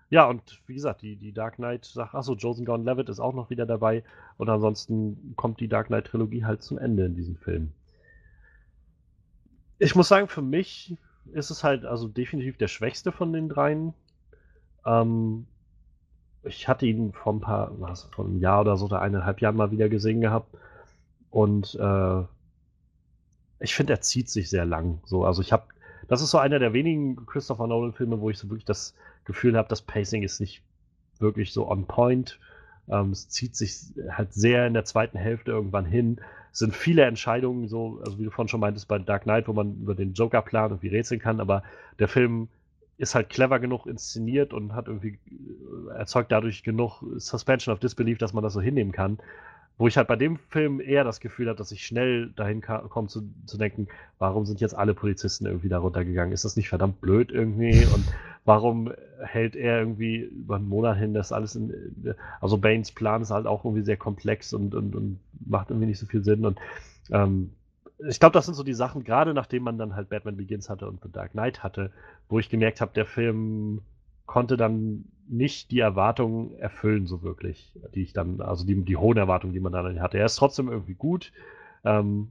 Ja, 0.09 0.29
und 0.29 0.61
wie 0.67 0.75
gesagt, 0.75 1.01
die, 1.01 1.17
die 1.17 1.33
Dark 1.33 1.55
Knight-Sache, 1.57 2.17
achso, 2.17 2.35
Joseph 2.35 2.65
Gordon-Levitt 2.65 3.09
ist 3.09 3.19
auch 3.19 3.33
noch 3.33 3.49
wieder 3.49 3.65
dabei. 3.65 4.01
Und 4.37 4.47
ansonsten 4.47 5.33
kommt 5.35 5.59
die 5.59 5.67
Dark 5.67 5.87
Knight-Trilogie 5.87 6.45
halt 6.45 6.63
zum 6.63 6.77
Ende 6.77 7.03
in 7.03 7.15
diesem 7.15 7.35
Film. 7.35 7.73
Ich 9.77 9.93
muss 9.93 10.07
sagen, 10.07 10.29
für 10.29 10.41
mich 10.41 10.97
ist 11.33 11.49
es 11.49 11.63
halt 11.63 11.85
also 11.85 12.07
definitiv 12.07 12.57
der 12.57 12.67
schwächste 12.67 13.11
von 13.11 13.33
den 13.33 13.49
dreien. 13.49 13.93
Ähm, 14.85 15.47
ich 16.43 16.67
hatte 16.67 16.85
ihn 16.85 17.13
vor 17.13 17.33
ein 17.33 17.41
paar, 17.41 17.71
was, 17.79 18.03
vor 18.15 18.25
einem 18.25 18.39
Jahr 18.39 18.61
oder 18.61 18.77
so, 18.77 18.85
oder 18.85 19.01
eineinhalb 19.01 19.41
Jahren 19.41 19.55
mal 19.55 19.71
wieder 19.71 19.89
gesehen 19.89 20.21
gehabt. 20.21 20.55
Und 21.29 21.75
äh, 21.75 22.23
ich 23.59 23.75
finde, 23.75 23.93
er 23.93 24.01
zieht 24.01 24.29
sich 24.29 24.49
sehr 24.49 24.65
lang. 24.65 24.99
So, 25.05 25.25
also 25.25 25.41
ich 25.41 25.51
habe, 25.51 25.63
das 26.07 26.21
ist 26.21 26.31
so 26.31 26.37
einer 26.37 26.59
der 26.59 26.73
wenigen 26.73 27.25
Christopher 27.25 27.67
Nolan-Filme, 27.67 28.19
wo 28.21 28.29
ich 28.29 28.37
so 28.37 28.49
wirklich 28.49 28.65
das 28.65 28.95
Gefühl 29.25 29.57
habe, 29.57 29.67
das 29.67 29.81
Pacing 29.81 30.23
ist 30.23 30.39
nicht 30.39 30.63
wirklich 31.19 31.51
so 31.51 31.69
on 31.69 31.85
point. 31.85 32.39
Ähm, 32.87 33.11
es 33.11 33.27
zieht 33.29 33.55
sich 33.55 33.93
halt 34.09 34.33
sehr 34.33 34.67
in 34.67 34.73
der 34.73 34.85
zweiten 34.85 35.17
Hälfte 35.17 35.51
irgendwann 35.51 35.85
hin 35.85 36.21
sind 36.57 36.75
viele 36.75 37.03
Entscheidungen, 37.03 37.67
so, 37.67 38.01
also 38.03 38.17
wie 38.17 38.23
du 38.23 38.31
vorhin 38.31 38.47
schon 38.47 38.59
meintest, 38.59 38.87
bei 38.87 38.97
Dark 38.97 39.23
Knight, 39.23 39.47
wo 39.47 39.53
man 39.53 39.75
über 39.79 39.93
den 39.93 40.13
Joker 40.13 40.41
planen 40.41 40.73
und 40.73 40.81
wie 40.81 40.87
rätseln 40.87 41.21
kann, 41.21 41.39
aber 41.39 41.61
der 41.99 42.07
Film 42.07 42.47
ist 42.97 43.13
halt 43.13 43.29
clever 43.29 43.59
genug 43.59 43.85
inszeniert 43.85 44.53
und 44.53 44.73
hat 44.73 44.87
irgendwie 44.87 45.19
äh, 45.29 45.95
erzeugt 45.95 46.31
dadurch 46.31 46.63
genug 46.63 47.03
Suspension 47.17 47.71
of 47.73 47.79
Disbelief, 47.79 48.17
dass 48.17 48.33
man 48.33 48.43
das 48.43 48.53
so 48.53 48.61
hinnehmen 48.61 48.91
kann. 48.91 49.19
Wo 49.77 49.87
ich 49.87 49.97
halt 49.97 50.07
bei 50.07 50.15
dem 50.15 50.37
Film 50.37 50.79
eher 50.81 51.03
das 51.03 51.19
Gefühl 51.19 51.47
habe, 51.47 51.57
dass 51.57 51.71
ich 51.71 51.85
schnell 51.85 52.31
dahin 52.35 52.61
komme 52.61 53.07
zu, 53.07 53.29
zu 53.45 53.57
denken, 53.57 53.87
warum 54.17 54.45
sind 54.45 54.59
jetzt 54.59 54.73
alle 54.75 54.95
Polizisten 54.95 55.45
irgendwie 55.45 55.69
da 55.69 55.77
runtergegangen? 55.77 56.33
Ist 56.33 56.45
das 56.45 56.55
nicht 56.55 56.69
verdammt 56.69 56.99
blöd 56.99 57.31
irgendwie? 57.31 57.85
Und 57.85 58.05
warum 58.43 58.91
hält 59.19 59.55
er 59.55 59.79
irgendwie 59.79 60.17
über 60.17 60.55
einen 60.55 60.69
Monat 60.69 60.97
hin 60.97 61.13
das 61.13 61.31
alles 61.31 61.55
in. 61.55 62.15
Also 62.41 62.57
Banes 62.57 62.91
Plan 62.91 63.21
ist 63.21 63.31
halt 63.31 63.47
auch 63.47 63.65
irgendwie 63.65 63.83
sehr 63.83 63.97
komplex 63.97 64.53
und, 64.53 64.75
und, 64.75 64.95
und 64.95 65.19
macht 65.45 65.69
irgendwie 65.69 65.87
nicht 65.87 65.99
so 65.99 66.05
viel 66.05 66.23
Sinn. 66.23 66.45
Und 66.45 66.59
ähm, 67.11 67.51
ich 68.07 68.19
glaube, 68.19 68.33
das 68.33 68.45
sind 68.45 68.53
so 68.53 68.63
die 68.63 68.73
Sachen, 68.73 69.03
gerade 69.03 69.33
nachdem 69.33 69.63
man 69.63 69.77
dann 69.77 69.95
halt 69.95 70.09
Batman 70.09 70.37
Begins 70.37 70.69
hatte 70.69 70.87
und 70.87 71.01
The 71.03 71.11
Dark 71.11 71.31
Knight 71.31 71.63
hatte, 71.63 71.91
wo 72.29 72.39
ich 72.39 72.49
gemerkt 72.49 72.81
habe, 72.81 72.91
der 72.93 73.05
Film 73.05 73.81
konnte 74.27 74.57
dann 74.57 75.05
nicht 75.27 75.71
die 75.71 75.79
Erwartungen 75.79 76.55
erfüllen, 76.59 77.07
so 77.07 77.23
wirklich, 77.23 77.73
die 77.95 78.03
ich 78.03 78.13
dann, 78.13 78.39
also 78.39 78.65
die, 78.65 78.79
die 78.83 78.97
hohen 78.97 79.17
Erwartungen, 79.17 79.53
die 79.53 79.59
man 79.59 79.71
dann 79.71 79.99
hatte. 79.99 80.19
Er 80.19 80.25
ist 80.25 80.35
trotzdem 80.35 80.69
irgendwie 80.69 80.93
gut, 80.93 81.33
ähm, 81.83 82.29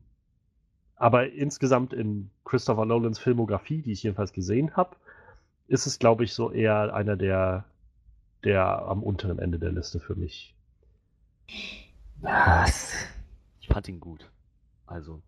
aber 0.95 1.33
insgesamt 1.33 1.93
in 1.93 2.31
Christopher 2.45 2.87
Nolans 2.87 3.19
Filmografie, 3.19 3.83
die 3.83 3.93
ich 3.93 4.03
jedenfalls 4.03 4.33
gesehen 4.33 4.77
habe, 4.77 4.97
ist 5.69 5.87
es, 5.87 5.99
glaube 5.99 6.25
ich, 6.25 6.33
so 6.33 6.53
eher 6.53 6.95
einer 6.95 7.17
der, 7.17 7.65
der 8.45 8.83
am 8.83 9.03
unteren 9.03 9.39
Ende 9.39 9.59
der 9.59 9.73
Liste 9.73 10.01
für 10.01 10.15
mich. 10.15 10.55
Was? 12.21 12.95
Ich 13.61 13.69
fand 13.69 13.89
ihn 13.89 14.01
gut. 14.01 14.31
Also. 14.87 15.21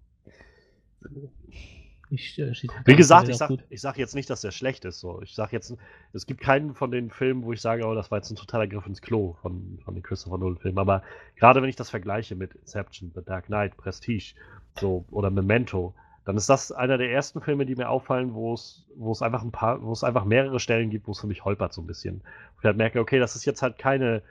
Ich, 2.10 2.38
äh, 2.38 2.52
Wie 2.84 2.96
gesagt, 2.96 3.28
ich 3.28 3.36
sag, 3.36 3.50
ich 3.68 3.80
sag 3.80 3.98
jetzt 3.98 4.14
nicht, 4.14 4.30
dass 4.30 4.40
der 4.40 4.50
schlecht 4.50 4.84
ist. 4.84 5.00
So. 5.00 5.20
Ich 5.22 5.34
sag 5.34 5.52
jetzt, 5.52 5.76
es 6.12 6.26
gibt 6.26 6.40
keinen 6.40 6.74
von 6.74 6.90
den 6.90 7.10
Filmen, 7.10 7.42
wo 7.44 7.52
ich 7.52 7.60
sage, 7.60 7.86
oh, 7.86 7.94
das 7.94 8.10
war 8.10 8.18
jetzt 8.18 8.30
ein 8.30 8.36
totaler 8.36 8.66
Griff 8.66 8.86
ins 8.86 9.02
Klo 9.02 9.36
von, 9.42 9.78
von 9.84 9.94
den 9.94 10.02
Christopher 10.02 10.38
Nolan-Filmen. 10.38 10.78
Aber 10.78 11.02
gerade 11.36 11.60
wenn 11.60 11.68
ich 11.68 11.76
das 11.76 11.90
vergleiche 11.90 12.34
mit 12.34 12.54
Inception, 12.54 13.12
The 13.14 13.22
Dark 13.24 13.46
Knight, 13.46 13.76
Prestige 13.76 14.34
so, 14.78 15.04
oder 15.10 15.30
Memento, 15.30 15.94
dann 16.24 16.36
ist 16.36 16.48
das 16.48 16.72
einer 16.72 16.98
der 16.98 17.10
ersten 17.10 17.40
Filme, 17.40 17.64
die 17.64 17.74
mir 17.74 17.88
auffallen, 17.88 18.34
wo 18.34 18.52
es, 18.54 18.86
wo 18.96 19.12
es 19.12 19.22
einfach 19.22 19.42
ein 19.42 19.50
paar, 19.50 19.82
wo 19.82 19.92
es 19.92 20.04
einfach 20.04 20.24
mehrere 20.24 20.60
Stellen 20.60 20.90
gibt, 20.90 21.06
wo 21.06 21.12
es 21.12 21.20
für 21.20 21.26
mich 21.26 21.44
holpert 21.44 21.72
so 21.72 21.80
ein 21.80 21.86
bisschen. 21.86 22.20
Wo 22.54 22.60
ich 22.60 22.64
halt 22.64 22.76
merke, 22.76 23.00
okay, 23.00 23.18
das 23.18 23.34
ist 23.34 23.44
jetzt 23.44 23.62
halt 23.62 23.78
keine 23.78 24.22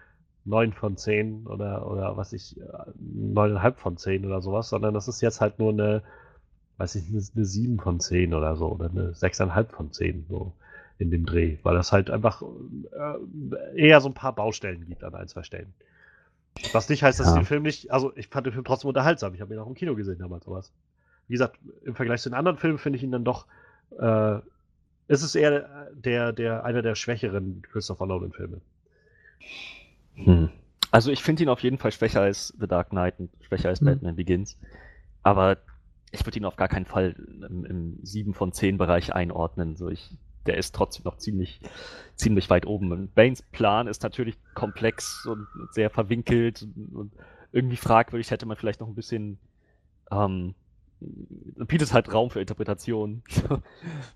9 0.46 0.74
von 0.74 0.96
10 0.96 1.48
oder, 1.48 1.90
oder 1.90 2.16
was 2.18 2.34
ich, 2.34 2.56
9,5 3.00 3.74
von 3.76 3.98
10 3.98 4.26
oder 4.26 4.42
sowas, 4.42 4.70
sondern 4.70 4.94
das 4.94 5.08
ist 5.08 5.22
jetzt 5.22 5.42
halt 5.42 5.60
nur 5.60 5.72
eine 5.72 6.04
weiß 6.78 6.96
ich, 6.96 7.08
eine, 7.10 7.22
eine 7.36 7.46
7 7.46 7.80
von 7.80 8.00
10 8.00 8.34
oder 8.34 8.56
so, 8.56 8.72
oder 8.72 8.90
eine 8.90 9.12
6,5 9.12 9.70
von 9.70 9.92
10, 9.92 10.26
so 10.30 10.54
in 11.00 11.12
dem 11.12 11.26
Dreh, 11.26 11.58
weil 11.64 11.76
das 11.76 11.92
halt 11.92 12.10
einfach 12.10 12.42
äh, 12.42 13.80
eher 13.80 14.02
so 14.02 14.10
ein 14.10 14.14
paar 14.14 14.34
Baustellen 14.34 14.86
gibt 14.88 15.04
an 15.04 15.14
ein, 15.14 15.28
zwei 15.28 15.44
Stellen. 15.44 15.74
Was 16.74 16.90
nicht 16.90 17.04
heißt, 17.04 17.20
dass 17.20 17.28
ja. 17.28 17.36
den 17.36 17.46
Film 17.46 17.64
nicht, 17.64 17.92
also 17.92 18.16
ich 18.16 18.28
fand 18.30 18.48
den 18.48 18.54
Film 18.54 18.66
trotzdem 18.66 18.90
unterhaltsam, 18.90 19.34
ich 19.36 19.42
habe 19.42 19.54
ihn 19.54 19.60
auch 19.60 19.68
im 19.68 19.76
Kino 19.76 19.96
gesehen 19.96 20.18
damals 20.18 20.46
sowas. 20.46 20.72
Wie 21.28 21.34
gesagt, 21.34 21.60
im 21.84 21.94
Vergleich 21.94 22.22
zu 22.22 22.30
den 22.30 22.36
anderen 22.36 22.58
Filmen 22.58 22.80
finde 22.80 22.98
ich 22.98 23.04
ihn 23.04 23.12
dann 23.12 23.24
doch, 23.24 23.46
äh, 24.00 24.38
ist 25.08 25.24
es 25.24 25.36
eher 25.36 25.92
der, 25.94 26.34
der, 26.34 26.66
einer 26.66 26.82
der 26.82 26.96
schwächeren 26.96 27.62
Christopher 27.62 28.08
Nolan-Filme. 28.08 28.60
Hm. 30.16 30.50
Also 30.90 31.12
ich 31.12 31.22
finde 31.22 31.44
ihn 31.44 31.50
auf 31.50 31.60
jeden 31.62 31.78
Fall 31.78 31.92
schwächer 31.92 32.22
als 32.22 32.54
The 32.60 32.68
Dark 32.68 32.90
Knight 32.90 33.20
und 33.20 33.30
schwächer 33.42 33.70
als 33.70 33.80
hm. 33.82 33.88
Batman 33.88 34.16
Begins. 34.16 34.58
Aber 35.22 35.58
ich 36.12 36.26
würde 36.26 36.40
ihn 36.40 36.46
auf 36.46 36.56
gar 36.56 36.68
keinen 36.68 36.86
Fall 36.86 37.16
im, 37.50 37.66
im 37.66 38.00
7 38.04 38.34
von 38.34 38.52
10 38.52 38.78
Bereich 38.78 39.14
einordnen. 39.14 39.76
So 39.76 39.90
ich, 39.90 40.10
der 40.46 40.58
ist 40.58 40.74
trotzdem 40.74 41.04
noch 41.04 41.18
ziemlich, 41.18 41.60
ziemlich 42.16 42.50
weit 42.50 42.66
oben. 42.66 42.92
Und 42.92 43.14
Banes 43.16 43.42
Plan 43.42 43.88
ist 43.88 44.04
natürlich 44.04 44.38
komplex 44.54 45.26
und 45.26 45.48
sehr 45.72 45.90
verwinkelt 45.90 46.68
und 46.94 47.12
irgendwie 47.52 47.78
fragwürdig. 47.78 48.32
Hätte 48.32 48.46
man 48.46 48.58
vielleicht 48.58 48.80
noch 48.80 48.88
ein 48.88 48.96
bisschen 48.96 49.38
ähm, 50.12 50.56
bietet 51.00 51.94
halt 51.94 52.12
Raum 52.12 52.30
für 52.32 52.42
Interpretation, 52.42 53.22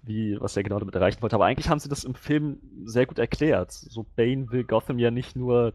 wie, 0.04 0.40
was 0.40 0.58
er 0.58 0.64
genau 0.64 0.80
damit 0.80 0.96
erreichen 0.96 1.22
wollte. 1.22 1.36
Aber 1.36 1.46
eigentlich 1.46 1.70
haben 1.70 1.80
sie 1.80 1.90
das 1.90 2.04
im 2.04 2.16
Film 2.16 2.60
sehr 2.86 3.06
gut 3.06 3.20
erklärt. 3.20 3.72
So, 3.72 4.06
Bane 4.16 4.52
will 4.52 4.64
Gotham 4.64 4.98
ja 4.98 5.12
nicht 5.12 5.36
nur 5.36 5.74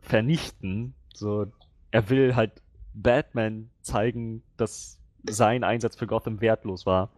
vernichten, 0.00 0.94
so, 1.12 1.46
er 1.90 2.08
will 2.08 2.36
halt 2.36 2.62
Batman 2.94 3.68
zeigen, 3.82 4.42
dass 4.56 4.99
sein 5.28 5.64
Einsatz 5.64 5.96
für 5.96 6.06
Gotham 6.06 6.40
wertlos 6.40 6.86
war. 6.86 7.10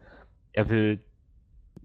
Er 0.52 0.68
will 0.68 1.00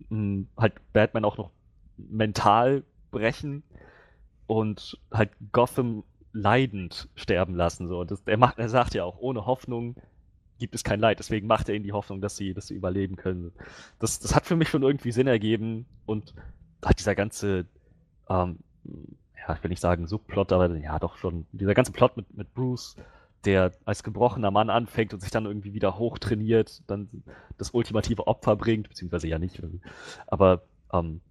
mh, 0.10 0.18
hm, 0.18 0.48
halt 0.58 0.74
Batman 0.94 1.26
auch 1.26 1.38
noch 1.38 1.52
mental 1.98 2.84
brechen 3.12 3.64
und 4.46 5.00
halt 5.12 5.32
Gotham 5.52 6.04
leidend 6.34 7.10
sterben 7.16 7.56
lassen. 7.56 7.88
So. 7.88 8.04
Das, 8.04 8.22
er, 8.26 8.38
macht, 8.38 8.60
er 8.60 8.70
sagt 8.70 8.94
ja 8.94 9.04
auch, 9.04 9.18
ohne 9.20 9.46
Hoffnung 9.46 9.96
gibt 10.60 10.76
es 10.76 10.84
kein 10.84 11.00
Leid. 11.00 11.20
Deswegen 11.20 11.48
macht 11.48 11.70
er 11.70 11.76
ihnen 11.76 11.84
die 11.84 11.94
Hoffnung, 11.94 12.22
dass 12.22 12.36
sie, 12.36 12.54
dass 12.54 12.68
sie 12.68 12.76
überleben 12.76 13.16
können. 13.16 13.52
Das, 14.00 14.20
das 14.20 14.36
hat 14.36 14.46
für 14.46 14.56
mich 14.56 14.70
schon 14.70 14.84
irgendwie 14.84 15.12
Sinn 15.12 15.28
ergeben 15.28 15.86
und 16.06 16.34
hat 16.84 17.00
dieser 17.00 17.16
ganze, 17.16 17.66
ähm, 18.30 18.60
ja, 18.84 19.56
ich 19.56 19.64
will 19.64 19.70
nicht 19.70 19.82
sagen 19.82 20.08
Subplot, 20.08 20.52
aber 20.52 20.76
ja, 20.78 21.00
doch 21.00 21.18
schon, 21.18 21.46
dieser 21.52 21.74
ganze 21.74 21.92
Plot 21.92 22.18
mit, 22.18 22.36
mit 22.36 22.54
Bruce, 22.54 22.96
der 23.48 23.72
als 23.86 24.04
gebrochener 24.04 24.52
Mann 24.52 24.70
anfängt 24.70 25.14
und 25.14 25.22
sich 25.22 25.32
dann 25.32 25.46
irgendwie 25.46 25.74
wieder 25.74 25.98
hochtrainiert, 25.98 26.84
dann 26.88 27.10
das 27.58 27.72
ultimative 27.72 28.28
Opfer 28.28 28.56
bringt, 28.56 28.90
beziehungsweise 28.90 29.28
ja 29.28 29.40
nicht, 29.40 29.62
aber 30.28 30.64
ähm, 30.94 31.22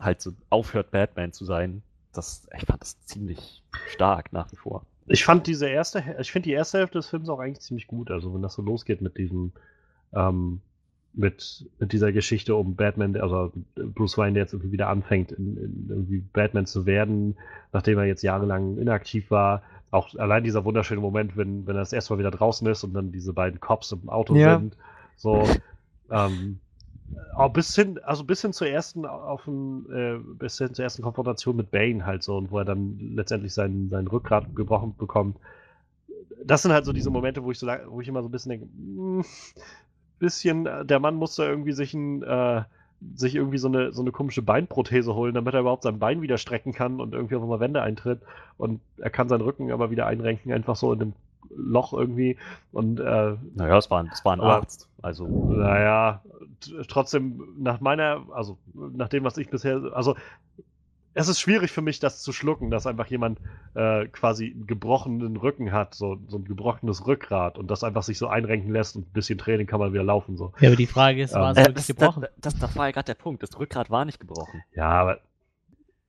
halt 0.00 0.20
so 0.20 0.32
aufhört, 0.50 0.90
Batman 0.90 1.32
zu 1.32 1.44
sein. 1.44 1.82
Das, 2.12 2.48
ich 2.56 2.64
fand 2.64 2.80
das 2.80 2.98
ziemlich 3.02 3.62
stark 3.88 4.32
nach 4.32 4.50
wie 4.52 4.56
vor. 4.56 4.86
Ich 5.06 5.24
fand 5.24 5.46
diese 5.46 5.68
erste, 5.68 6.02
ich 6.18 6.32
finde 6.32 6.48
die 6.48 6.54
erste 6.54 6.78
Hälfte 6.78 6.98
des 6.98 7.08
Films 7.08 7.28
auch 7.28 7.38
eigentlich 7.38 7.60
ziemlich 7.60 7.86
gut. 7.86 8.10
Also 8.10 8.34
wenn 8.34 8.42
das 8.42 8.54
so 8.54 8.62
losgeht 8.62 9.02
mit 9.02 9.18
diesem, 9.18 9.52
ähm, 10.14 10.60
mit, 11.12 11.66
mit 11.78 11.92
dieser 11.92 12.12
Geschichte 12.12 12.56
um 12.56 12.74
Batman, 12.74 13.16
also 13.16 13.52
Bruce 13.74 14.18
Wayne, 14.18 14.34
der 14.34 14.42
jetzt 14.44 14.52
irgendwie 14.52 14.72
wieder 14.72 14.88
anfängt, 14.88 15.32
in, 15.32 15.56
in 15.56 15.86
irgendwie 15.88 16.18
Batman 16.32 16.66
zu 16.66 16.86
werden, 16.86 17.36
nachdem 17.72 17.98
er 17.98 18.04
jetzt 18.04 18.22
jahrelang 18.22 18.78
inaktiv 18.78 19.30
war. 19.30 19.62
Auch 19.96 20.14
allein 20.16 20.44
dieser 20.44 20.64
wunderschöne 20.64 21.00
Moment, 21.00 21.36
wenn, 21.38 21.66
wenn 21.66 21.74
er 21.74 21.80
das 21.80 21.92
erste 21.94 22.12
Mal 22.12 22.18
wieder 22.18 22.30
draußen 22.30 22.66
ist 22.68 22.84
und 22.84 22.92
dann 22.92 23.12
diese 23.12 23.32
beiden 23.32 23.60
Cops 23.60 23.92
im 23.92 24.10
Auto 24.10 24.34
ja. 24.34 24.58
sind. 24.58 24.76
So, 25.16 25.48
ähm, 26.10 26.60
auch 27.34 27.50
bis 27.50 27.74
hin, 27.74 27.98
also 28.02 28.22
bis 28.24 28.42
hin 28.42 28.52
zur 28.52 28.66
ersten 28.68 29.06
auf 29.06 29.44
den, 29.44 29.86
äh, 29.90 30.18
bis 30.18 30.58
hin 30.58 30.74
zur 30.74 30.84
ersten 30.84 31.02
Konfrontation 31.02 31.56
mit 31.56 31.70
Bane 31.70 32.04
halt 32.04 32.22
so 32.22 32.36
und 32.36 32.50
wo 32.50 32.58
er 32.58 32.66
dann 32.66 32.98
letztendlich 32.98 33.54
sein, 33.54 33.88
sein 33.90 34.06
Rückgrat 34.06 34.54
gebrochen 34.54 34.94
bekommt. 34.98 35.38
Das 36.44 36.60
sind 36.60 36.72
halt 36.72 36.84
so 36.84 36.92
diese 36.92 37.10
Momente, 37.10 37.42
wo 37.42 37.50
ich 37.50 37.58
so 37.58 37.66
wo 37.66 38.02
ich 38.02 38.08
immer 38.08 38.22
so 38.22 38.28
ein 38.28 38.32
bisschen 38.32 38.50
denke, 38.50 38.66
mh, 38.66 39.22
hm, 39.22 39.24
bisschen, 40.18 40.68
der 40.84 41.00
Mann 41.00 41.14
muss 41.14 41.36
da 41.36 41.46
irgendwie 41.46 41.72
sich 41.72 41.94
ein, 41.94 42.22
äh, 42.22 42.64
sich 43.14 43.34
irgendwie 43.34 43.58
so 43.58 43.68
eine, 43.68 43.92
so 43.92 44.02
eine 44.02 44.12
komische 44.12 44.42
Beinprothese 44.42 45.14
holen, 45.14 45.34
damit 45.34 45.54
er 45.54 45.60
überhaupt 45.60 45.82
sein 45.82 45.98
Bein 45.98 46.22
wieder 46.22 46.38
strecken 46.38 46.72
kann 46.72 47.00
und 47.00 47.14
irgendwie 47.14 47.36
auf 47.36 47.42
einmal 47.42 47.60
Wände 47.60 47.82
eintritt 47.82 48.20
und 48.56 48.80
er 48.98 49.10
kann 49.10 49.28
seinen 49.28 49.42
Rücken 49.42 49.70
aber 49.70 49.90
wieder 49.90 50.06
einrenken, 50.06 50.52
einfach 50.52 50.76
so 50.76 50.92
in 50.92 50.98
dem 50.98 51.12
Loch 51.56 51.92
irgendwie. 51.92 52.36
Und, 52.72 53.00
äh, 53.00 53.36
naja, 53.54 53.78
es 53.78 53.90
war, 53.90 54.02
ein, 54.02 54.10
es 54.12 54.24
war 54.24 54.34
ein 54.34 54.40
Arzt. 54.40 54.88
Also. 55.02 55.26
Naja, 55.26 56.22
trotzdem, 56.88 57.42
nach 57.58 57.80
meiner, 57.80 58.22
also 58.32 58.58
nach 58.74 59.08
dem, 59.08 59.24
was 59.24 59.36
ich 59.38 59.48
bisher, 59.48 59.92
also 59.92 60.16
es 61.18 61.28
ist 61.28 61.40
schwierig 61.40 61.72
für 61.72 61.80
mich, 61.80 61.98
das 61.98 62.20
zu 62.20 62.30
schlucken, 62.30 62.70
dass 62.70 62.86
einfach 62.86 63.06
jemand 63.06 63.40
äh, 63.74 64.06
quasi 64.08 64.52
einen 64.52 64.66
gebrochenen 64.66 65.38
Rücken 65.38 65.72
hat, 65.72 65.94
so, 65.94 66.18
so 66.28 66.36
ein 66.36 66.44
gebrochenes 66.44 67.06
Rückgrat 67.06 67.56
und 67.56 67.70
das 67.70 67.82
einfach 67.84 68.02
sich 68.02 68.18
so 68.18 68.28
einrenken 68.28 68.70
lässt 68.70 68.96
und 68.96 69.08
ein 69.08 69.12
bisschen 69.12 69.38
Training 69.38 69.66
kann 69.66 69.80
man 69.80 69.94
wieder 69.94 70.04
laufen. 70.04 70.36
So. 70.36 70.52
Ja, 70.60 70.68
aber 70.68 70.76
die 70.76 70.86
Frage 70.86 71.22
ist, 71.22 71.32
war 71.32 71.56
ähm, 71.56 71.56
es 71.56 71.66
wirklich 71.68 71.86
gebrochen? 71.86 72.26
Das, 72.36 72.52
das, 72.52 72.58
das 72.58 72.76
war 72.76 72.86
ja 72.86 72.92
gerade 72.92 73.06
der 73.06 73.14
Punkt. 73.14 73.42
Das 73.42 73.58
Rückgrat 73.58 73.88
war 73.88 74.04
nicht 74.04 74.20
gebrochen. 74.20 74.62
Ja, 74.74 74.90
aber 74.90 75.20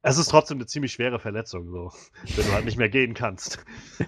es 0.01 0.17
ist 0.17 0.27
trotzdem 0.27 0.57
eine 0.57 0.65
ziemlich 0.65 0.91
schwere 0.91 1.19
Verletzung, 1.19 1.71
so, 1.71 1.93
wenn 2.35 2.45
du 2.45 2.51
halt 2.51 2.65
nicht 2.65 2.77
mehr 2.77 2.89
gehen 2.89 3.13
kannst. 3.13 3.63
ähm, 3.99 4.07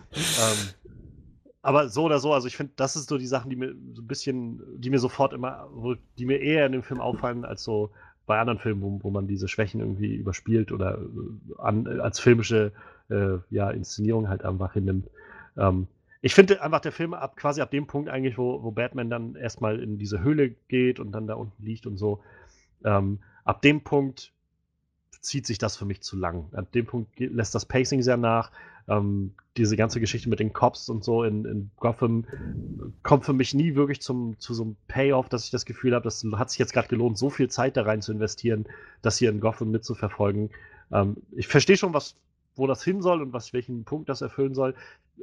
aber 1.62 1.88
so 1.88 2.04
oder 2.04 2.20
so, 2.20 2.34
also 2.34 2.48
ich 2.48 2.58
finde, 2.58 2.74
das 2.76 2.98
ist 2.98 3.08
so 3.08 3.18
die 3.18 3.28
Sachen, 3.28 3.50
die 3.50 3.56
mir 3.56 3.74
so 3.94 4.02
ein 4.02 4.08
bisschen, 4.08 4.82
die 4.82 4.90
mir 4.90 5.00
sofort 5.00 5.32
immer, 5.32 5.70
die 6.18 6.26
mir 6.26 6.42
eher 6.42 6.66
in 6.66 6.74
dem 6.74 6.84
Film 6.84 7.00
auffallen, 7.00 7.46
als 7.46 7.64
so 7.64 7.92
bei 8.30 8.40
anderen 8.40 8.60
Filmen, 8.60 8.84
wo, 8.84 9.00
wo 9.02 9.10
man 9.10 9.26
diese 9.26 9.48
Schwächen 9.48 9.80
irgendwie 9.80 10.14
überspielt 10.14 10.72
oder 10.72 11.00
äh, 11.00 11.54
an, 11.58 11.88
als 12.00 12.20
filmische 12.20 12.72
äh, 13.10 13.40
ja, 13.50 13.72
Inszenierung 13.72 14.30
halt 14.30 14.46
einfach 14.46 14.74
hinnimmt. 14.74 15.10
Ähm, 15.58 15.88
ich 16.22 16.36
finde 16.36 16.62
einfach 16.62 16.80
der 16.80 16.92
Film 16.92 17.16
ab 17.16 17.36
quasi 17.38 17.60
ab 17.60 17.72
dem 17.72 17.88
Punkt 17.88 18.08
eigentlich, 18.08 18.38
wo, 18.38 18.62
wo 18.62 18.70
Batman 18.70 19.10
dann 19.10 19.36
erstmal 19.36 19.80
in 19.80 19.98
diese 19.98 20.22
Höhle 20.22 20.52
geht 20.68 21.00
und 21.00 21.12
dann 21.12 21.26
da 21.26 21.34
unten 21.34 21.64
liegt 21.64 21.88
und 21.88 21.98
so, 21.98 22.22
ähm, 22.86 23.18
ab 23.46 23.64
dem 23.64 23.82
Punkt 23.84 24.32
zieht 25.22 25.46
sich 25.46 25.58
das 25.58 25.78
für 25.78 25.86
mich 25.86 26.02
zu 26.02 26.18
lang. 26.18 26.50
Ab 26.54 26.72
dem 26.72 26.86
Punkt 26.86 27.20
lässt 27.20 27.56
das 27.56 27.66
Pacing 27.66 28.02
sehr 28.02 28.18
nach. 28.18 28.52
Ähm, 28.88 29.34
diese 29.58 29.76
ganze 29.76 30.00
Geschichte 30.00 30.30
mit 30.30 30.40
den 30.40 30.54
Cops 30.54 30.90
und 30.90 31.04
so 31.04 31.24
in, 31.24 31.46
in 31.46 31.72
Gotham 31.78 32.26
kommt 33.04 33.26
für 33.26 33.34
mich 33.34 33.54
nie 33.54 33.76
wirklich 33.76 34.02
zum, 34.02 34.40
zu 34.40 34.54
so 34.54 34.64
einem 34.64 34.76
Payoff, 34.88 35.30
dass 35.30 35.46
ich 35.46 35.52
das 35.52 35.66
Gefühl 35.66 35.94
habe, 35.94 36.04
das 36.04 36.26
hat 36.36 36.50
sich 36.50 36.60
jetzt 36.60 36.74
gerade 36.74 36.88
gelohnt, 36.88 37.18
so 37.18 37.30
viel 37.30 37.50
Zeit 37.50 37.78
da 37.78 37.84
rein 37.84 38.02
zu 38.02 38.12
investieren, 38.12 38.66
das 39.02 39.18
hier 39.18 39.30
in 39.30 39.42
Gotham 39.42 39.72
mitzuverfolgen. 39.72 40.50
Ähm, 40.92 41.18
ich 41.32 41.48
verstehe 41.48 41.78
schon, 41.78 41.94
was, 41.94 42.16
wo 42.56 42.68
das 42.68 42.84
hin 42.84 43.02
soll 43.02 43.22
und 43.22 43.34
was, 43.34 43.54
welchen 43.54 43.84
Punkt 43.84 44.10
das 44.10 44.22
erfüllen 44.22 44.56
soll. 44.56 44.74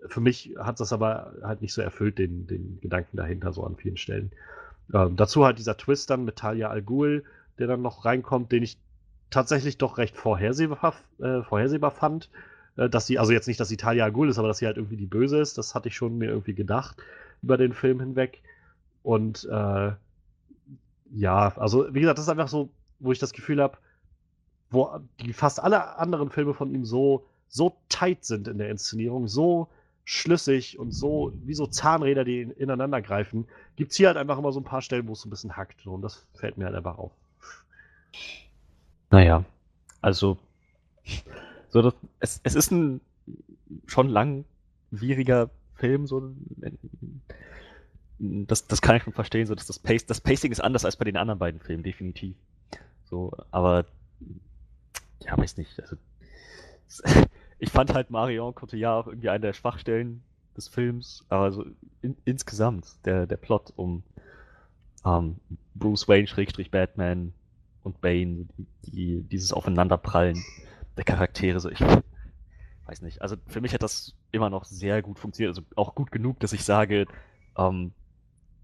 Für 0.06 0.20
mich 0.20 0.54
hat 0.58 0.78
das 0.78 0.92
aber 0.92 1.32
halt 1.42 1.62
nicht 1.62 1.72
so 1.72 1.80
erfüllt, 1.80 2.18
den, 2.18 2.46
den 2.46 2.78
Gedanken 2.80 3.16
dahinter, 3.16 3.52
so 3.52 3.64
an 3.64 3.76
vielen 3.76 3.96
Stellen. 3.96 4.30
Ähm, 4.92 5.16
dazu 5.16 5.44
halt 5.44 5.58
dieser 5.58 5.76
Twist 5.76 6.10
dann 6.10 6.24
mit 6.24 6.36
Talia 6.36 6.68
Al 6.68 6.82
Ghul, 6.82 7.24
der 7.58 7.66
dann 7.66 7.82
noch 7.82 8.04
reinkommt, 8.04 8.52
den 8.52 8.62
ich 8.62 8.78
tatsächlich 9.30 9.78
doch 9.78 9.98
recht 9.98 10.16
vorhersehbar, 10.16 10.94
äh, 11.18 11.42
vorhersehbar 11.42 11.90
fand. 11.90 12.30
Äh, 12.76 12.88
dass 12.88 13.06
sie, 13.06 13.18
also 13.18 13.32
jetzt 13.32 13.48
nicht, 13.48 13.60
dass 13.60 13.68
sie 13.68 13.76
Talia 13.76 14.08
Ghul 14.08 14.28
ist, 14.28 14.38
aber 14.38 14.48
dass 14.48 14.58
sie 14.58 14.66
halt 14.66 14.76
irgendwie 14.76 14.96
die 14.96 15.06
Böse 15.06 15.38
ist, 15.38 15.58
das 15.58 15.74
hatte 15.74 15.88
ich 15.88 15.96
schon 15.96 16.18
mir 16.18 16.28
irgendwie 16.30 16.54
gedacht 16.54 16.96
über 17.42 17.56
den 17.56 17.72
Film 17.72 18.00
hinweg. 18.00 18.42
Und 19.02 19.44
äh, 19.50 19.92
ja, 21.12 21.56
also 21.56 21.94
wie 21.94 22.00
gesagt, 22.00 22.18
das 22.18 22.26
ist 22.26 22.30
einfach 22.30 22.48
so, 22.48 22.70
wo 22.98 23.12
ich 23.12 23.18
das 23.18 23.32
Gefühl 23.32 23.62
habe, 23.62 23.78
wo 24.70 24.98
die 25.20 25.32
fast 25.32 25.62
alle 25.62 25.96
anderen 25.98 26.30
Filme 26.30 26.54
von 26.54 26.74
ihm 26.74 26.84
so, 26.84 27.26
so 27.48 27.76
tight 27.88 28.24
sind 28.24 28.48
in 28.48 28.58
der 28.58 28.70
Inszenierung, 28.70 29.28
so 29.28 29.68
schlüssig 30.04 30.78
und 30.78 30.92
so 30.92 31.32
wie 31.44 31.54
so 31.54 31.66
Zahnräder, 31.66 32.24
die 32.24 32.42
ineinander 32.42 33.00
greifen, 33.02 33.46
gibt 33.76 33.92
es 33.92 33.96
hier 33.96 34.08
halt 34.08 34.16
einfach 34.16 34.38
immer 34.38 34.52
so 34.52 34.60
ein 34.60 34.64
paar 34.64 34.82
Stellen, 34.82 35.06
wo 35.08 35.12
es 35.12 35.20
so 35.20 35.28
ein 35.28 35.30
bisschen 35.30 35.56
hackt. 35.56 35.86
Und 35.86 36.02
das 36.02 36.26
fällt 36.34 36.58
mir 36.58 36.66
halt 36.66 36.76
einfach 36.76 36.98
auf. 36.98 37.12
Naja, 39.10 39.44
also 40.00 40.38
so, 41.68 41.82
das, 41.82 41.94
es, 42.20 42.40
es 42.42 42.54
ist 42.54 42.70
ein 42.70 43.00
schon 43.86 44.08
langwieriger 44.08 45.50
Film, 45.74 46.06
so 46.06 46.32
das, 48.18 48.66
das 48.66 48.80
kann 48.80 48.96
ich 48.96 49.02
schon 49.02 49.12
verstehen, 49.12 49.46
so 49.46 49.54
dass 49.54 49.66
das, 49.66 49.78
Pace, 49.78 50.06
das 50.06 50.20
Pacing 50.20 50.52
ist 50.52 50.60
anders 50.60 50.84
als 50.84 50.96
bei 50.96 51.04
den 51.04 51.16
anderen 51.16 51.38
beiden 51.38 51.60
Filmen, 51.60 51.82
definitiv. 51.82 52.34
So, 53.04 53.32
aber 53.50 53.84
ja, 55.20 55.36
weiß 55.36 55.56
nicht. 55.58 55.78
Also, 55.80 55.96
ich 57.58 57.70
fand 57.70 57.94
halt 57.94 58.10
Marion 58.10 58.54
Cotillard 58.54 59.04
auch 59.04 59.08
irgendwie 59.08 59.28
eine 59.28 59.40
der 59.40 59.52
Schwachstellen 59.52 60.22
des 60.56 60.68
Films, 60.68 61.24
aber 61.28 61.52
so 61.52 61.66
in, 62.00 62.16
insgesamt 62.24 62.86
der, 63.04 63.26
der 63.26 63.36
Plot 63.36 63.72
um 63.76 64.02
ähm, 65.04 65.36
Bruce 65.74 66.08
Wayne 66.08 66.26
Schrägstrich 66.26 66.70
Batman 66.70 67.32
und 67.86 68.00
Bane, 68.00 68.46
die, 68.58 68.66
die, 68.84 69.22
dieses 69.22 69.52
Aufeinanderprallen 69.52 70.42
der 70.96 71.04
Charaktere. 71.04 71.60
So, 71.60 71.70
ich 71.70 71.80
weiß 72.86 73.02
nicht. 73.02 73.22
Also 73.22 73.36
für 73.46 73.60
mich 73.60 73.72
hat 73.72 73.82
das 73.82 74.16
immer 74.32 74.50
noch 74.50 74.64
sehr 74.64 75.02
gut 75.02 75.18
funktioniert. 75.18 75.56
Also 75.56 75.62
auch 75.76 75.94
gut 75.94 76.10
genug, 76.10 76.40
dass 76.40 76.52
ich 76.52 76.64
sage, 76.64 77.06
ähm, 77.56 77.92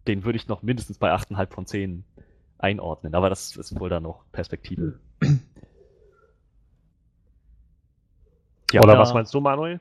den 0.08 0.24
würde 0.24 0.36
ich 0.36 0.48
noch 0.48 0.62
mindestens 0.62 0.98
bei 0.98 1.12
8,5 1.12 1.54
von 1.54 1.66
10 1.66 2.04
einordnen. 2.58 3.14
Aber 3.14 3.30
das 3.30 3.56
ist 3.56 3.78
wohl 3.78 3.88
dann 3.88 4.02
noch 4.02 4.24
Perspektive. 4.32 4.98
Ja, 8.72 8.80
Oder 8.80 8.94
ja. 8.94 8.98
was 8.98 9.14
meinst 9.14 9.32
du, 9.34 9.40
Manuel? 9.40 9.80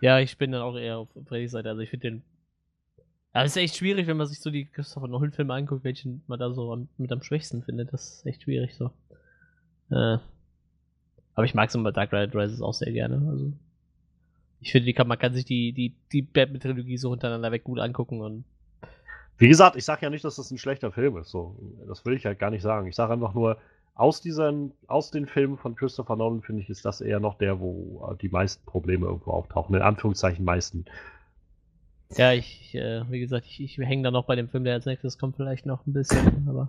Ja, 0.00 0.18
ich 0.18 0.36
bin 0.36 0.52
dann 0.52 0.62
auch 0.62 0.76
eher 0.76 0.98
auf 0.98 1.08
Freddys 1.26 1.52
Seite. 1.52 1.70
Also 1.70 1.80
ich 1.80 1.90
finde 1.90 2.10
den. 2.10 2.22
Ja, 3.34 3.42
es 3.42 3.56
ist 3.56 3.62
echt 3.62 3.76
schwierig, 3.76 4.06
wenn 4.06 4.16
man 4.16 4.28
sich 4.28 4.40
so 4.40 4.50
die 4.50 4.66
Christopher 4.66 5.08
Nolan-Filme 5.08 5.52
anguckt, 5.52 5.82
welchen 5.82 6.22
man 6.28 6.38
da 6.38 6.52
so 6.52 6.72
am, 6.72 6.88
mit 6.98 7.10
am 7.10 7.22
schwächsten 7.22 7.62
findet. 7.62 7.92
Das 7.92 8.18
ist 8.18 8.26
echt 8.26 8.42
schwierig 8.44 8.74
so. 8.74 8.90
Äh, 9.90 10.18
aber 11.34 11.44
ich 11.44 11.54
mag 11.54 11.68
es 11.68 11.74
immer 11.74 11.90
Dark 11.90 12.10
Knight 12.10 12.34
Rises 12.34 12.62
auch 12.62 12.74
sehr 12.74 12.92
gerne. 12.92 13.26
Also 13.28 13.52
ich 14.60 14.70
finde, 14.70 14.92
kann, 14.94 15.08
man 15.08 15.18
kann 15.18 15.34
sich 15.34 15.44
die, 15.44 15.72
die, 15.72 15.94
die 16.12 16.22
Batman-Trilogie 16.22 16.96
so 16.96 17.10
hintereinander 17.10 17.50
weg 17.50 17.64
gut 17.64 17.80
angucken 17.80 18.20
und 18.20 18.44
Wie 19.36 19.48
gesagt, 19.48 19.74
ich 19.74 19.84
sage 19.84 20.02
ja 20.02 20.10
nicht, 20.10 20.24
dass 20.24 20.36
das 20.36 20.52
ein 20.52 20.58
schlechter 20.58 20.92
Film 20.92 21.16
ist. 21.16 21.30
So, 21.30 21.58
das 21.88 22.04
will 22.06 22.14
ich 22.14 22.24
halt 22.24 22.38
gar 22.38 22.50
nicht 22.50 22.62
sagen. 22.62 22.86
Ich 22.86 22.94
sage 22.94 23.12
einfach 23.12 23.34
nur, 23.34 23.58
aus, 23.96 24.20
diesen, 24.20 24.72
aus 24.86 25.10
den 25.10 25.26
Filmen 25.26 25.58
von 25.58 25.74
Christopher 25.74 26.16
Nolan, 26.16 26.42
finde 26.42 26.62
ich, 26.62 26.70
ist 26.70 26.84
das 26.84 27.00
eher 27.00 27.20
noch 27.20 27.36
der, 27.36 27.60
wo 27.60 28.16
die 28.22 28.28
meisten 28.28 28.64
Probleme 28.64 29.06
irgendwo 29.06 29.32
auftauchen. 29.32 29.74
In 29.74 29.82
Anführungszeichen 29.82 30.44
meisten. 30.44 30.84
Ja, 32.16 32.32
ich, 32.32 32.74
äh, 32.74 33.02
wie 33.10 33.20
gesagt, 33.20 33.46
ich, 33.46 33.60
ich 33.60 33.78
hänge 33.78 34.02
da 34.04 34.10
noch 34.10 34.24
bei 34.26 34.36
dem 34.36 34.48
Film, 34.48 34.64
der 34.64 34.74
als 34.74 34.86
nächstes 34.86 35.18
kommt, 35.18 35.36
vielleicht 35.36 35.66
noch 35.66 35.86
ein 35.86 35.92
bisschen, 35.92 36.46
aber. 36.48 36.68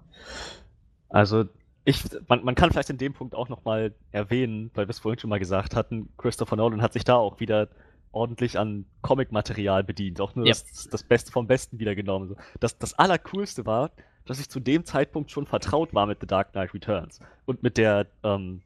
Also, 1.09 1.45
ich, 1.83 2.03
man, 2.27 2.43
man 2.43 2.55
kann 2.55 2.71
vielleicht 2.71 2.89
in 2.89 2.97
dem 2.97 3.13
Punkt 3.13 3.35
auch 3.35 3.47
nochmal 3.47 3.93
erwähnen, 4.11 4.71
weil 4.73 4.87
wir 4.87 4.91
es 4.91 4.99
vorhin 4.99 5.19
schon 5.19 5.29
mal 5.29 5.39
gesagt 5.39 5.75
hatten, 5.75 6.09
Christopher 6.17 6.55
Nolan 6.55 6.81
hat 6.81 6.93
sich 6.93 7.03
da 7.03 7.15
auch 7.15 7.39
wieder 7.39 7.69
ordentlich 8.11 8.57
an 8.57 8.85
Comic-Material 9.01 9.83
bedient, 9.83 10.19
auch 10.21 10.35
nur 10.35 10.45
Ja. 10.47 10.53
das, 10.53 10.87
das 10.89 11.03
Beste 11.03 11.31
vom 11.31 11.47
Besten 11.47 11.79
wieder 11.79 11.95
genommen. 11.95 12.29
So. 12.29 12.35
Das, 12.59 12.77
das 12.77 12.93
Allercoolste 12.97 13.65
war, 13.65 13.91
dass 14.25 14.39
ich 14.39 14.49
zu 14.49 14.59
dem 14.59 14.85
Zeitpunkt 14.85 15.29
schon 15.31 15.45
vertraut 15.45 15.93
war 15.93 16.07
mit 16.07 16.21
The 16.21 16.27
Dark 16.27 16.53
Knight 16.53 16.73
Returns 16.73 17.19
und 17.45 17.61
mit 17.61 17.77
der, 17.77 18.07
ähm, 18.23 18.61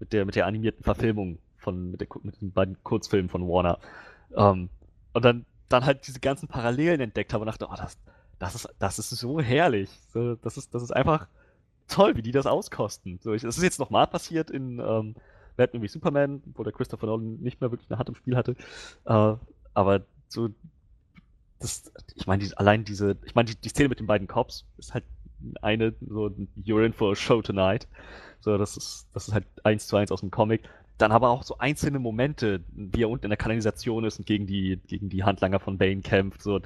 mit 0.00 0.12
der, 0.12 0.24
mit 0.24 0.34
der 0.34 0.46
animierten 0.46 0.82
Verfilmung 0.82 1.38
von, 1.58 1.92
mit, 1.92 2.00
der, 2.00 2.08
mit 2.22 2.40
den 2.40 2.50
beiden 2.50 2.82
Kurzfilmen 2.82 3.28
von 3.28 3.46
Warner. 3.46 3.78
Ähm, 4.36 4.68
und 5.12 5.24
dann, 5.24 5.46
dann 5.74 5.84
halt 5.84 6.06
diese 6.06 6.20
ganzen 6.20 6.48
Parallelen 6.48 7.00
entdeckt 7.00 7.32
habe 7.32 7.42
und 7.42 7.46
dachte, 7.46 7.66
oh, 7.70 7.74
das, 7.76 7.98
das 8.38 8.54
ist, 8.54 8.68
das 8.78 8.98
ist 8.98 9.10
so 9.10 9.40
herrlich. 9.40 9.90
Das 10.42 10.56
ist, 10.56 10.74
das 10.74 10.82
ist 10.82 10.92
einfach 10.92 11.28
toll, 11.88 12.16
wie 12.16 12.22
die 12.22 12.32
das 12.32 12.46
auskosten. 12.46 13.18
So, 13.22 13.34
ich, 13.34 13.42
das 13.42 13.56
ist 13.56 13.62
jetzt 13.62 13.78
nochmal 13.78 14.06
passiert 14.06 14.50
in 14.50 14.78
ähm, 14.78 15.14
Batman 15.56 15.82
wie 15.82 15.88
Superman, 15.88 16.42
wo 16.54 16.62
der 16.62 16.72
Christopher 16.72 17.06
Nolan 17.06 17.40
nicht 17.40 17.60
mehr 17.60 17.70
wirklich 17.70 17.90
eine 17.90 17.98
Hand 17.98 18.08
im 18.08 18.14
Spiel 18.14 18.36
hatte. 18.36 18.56
Äh, 19.04 19.34
aber 19.74 20.02
so, 20.28 20.48
das, 21.58 21.92
ich 22.14 22.26
meine, 22.26 22.44
die, 22.44 22.56
allein 22.56 22.84
diese, 22.84 23.16
ich 23.24 23.34
meine, 23.34 23.50
die, 23.50 23.56
die 23.56 23.68
Szene 23.68 23.88
mit 23.88 24.00
den 24.00 24.06
beiden 24.06 24.26
Cops 24.26 24.64
ist 24.78 24.94
halt 24.94 25.04
eine, 25.60 25.94
so, 26.00 26.30
you're 26.62 26.84
in 26.84 26.92
for 26.92 27.12
a 27.12 27.16
show 27.16 27.42
tonight. 27.42 27.86
So, 28.40 28.58
das 28.58 28.76
ist, 28.76 29.08
das 29.12 29.28
ist 29.28 29.34
halt 29.34 29.46
eins 29.62 29.86
zu 29.86 29.96
eins 29.96 30.12
aus 30.12 30.20
dem 30.20 30.30
Comic. 30.30 30.62
Dann 30.98 31.12
aber 31.12 31.30
auch 31.30 31.42
so 31.42 31.58
einzelne 31.58 31.98
Momente, 31.98 32.62
wie 32.72 33.02
er 33.02 33.10
unten 33.10 33.26
in 33.26 33.30
der 33.30 33.36
Kanalisation 33.36 34.04
ist 34.04 34.18
und 34.18 34.26
gegen 34.26 34.46
die, 34.46 34.78
gegen 34.86 35.08
die 35.08 35.24
Handlanger 35.24 35.58
von 35.60 35.76
Bane 35.78 36.02
kämpft, 36.02 36.42
so, 36.42 36.60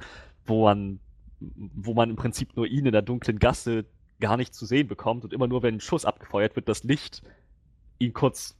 wo 0.45 0.65
man, 0.65 0.99
wo 1.39 1.93
man 1.93 2.11
im 2.11 2.15
Prinzip 2.15 2.55
nur 2.55 2.67
ihn 2.67 2.85
in 2.85 2.91
der 2.91 3.01
dunklen 3.01 3.39
Gasse 3.39 3.85
gar 4.19 4.37
nicht 4.37 4.53
zu 4.53 4.65
sehen 4.65 4.87
bekommt 4.87 5.23
und 5.23 5.33
immer 5.33 5.47
nur, 5.47 5.63
wenn 5.63 5.75
ein 5.75 5.81
Schuss 5.81 6.05
abgefeuert 6.05 6.55
wird, 6.55 6.69
das 6.69 6.83
Licht 6.83 7.23
ihn 7.97 8.13
kurz 8.13 8.55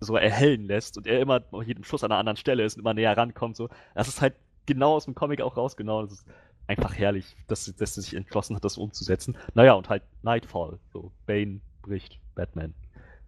so 0.00 0.16
erhellen 0.16 0.66
lässt 0.66 0.96
und 0.96 1.06
er 1.06 1.20
immer 1.20 1.40
bei 1.40 1.62
jedem 1.64 1.84
Schuss 1.84 2.04
an 2.04 2.12
einer 2.12 2.20
anderen 2.20 2.36
Stelle 2.36 2.64
ist 2.64 2.76
und 2.76 2.80
immer 2.80 2.94
näher 2.94 3.16
rankommt. 3.16 3.56
So. 3.56 3.68
Das 3.94 4.08
ist 4.08 4.20
halt 4.20 4.34
genau 4.66 4.94
aus 4.94 5.04
dem 5.06 5.14
Comic 5.14 5.40
auch 5.40 5.56
rausgenommen. 5.56 6.08
Das 6.08 6.20
ist 6.20 6.26
einfach 6.66 6.94
herrlich, 6.96 7.36
dass, 7.46 7.64
dass 7.76 7.94
sie 7.94 8.00
sich 8.02 8.14
entschlossen 8.14 8.56
hat, 8.56 8.64
das 8.64 8.78
umzusetzen. 8.78 9.36
Naja, 9.54 9.74
und 9.74 9.88
halt 9.88 10.02
Nightfall. 10.22 10.78
So, 10.92 11.12
Bane 11.26 11.60
bricht 11.82 12.18
Batman. 12.34 12.74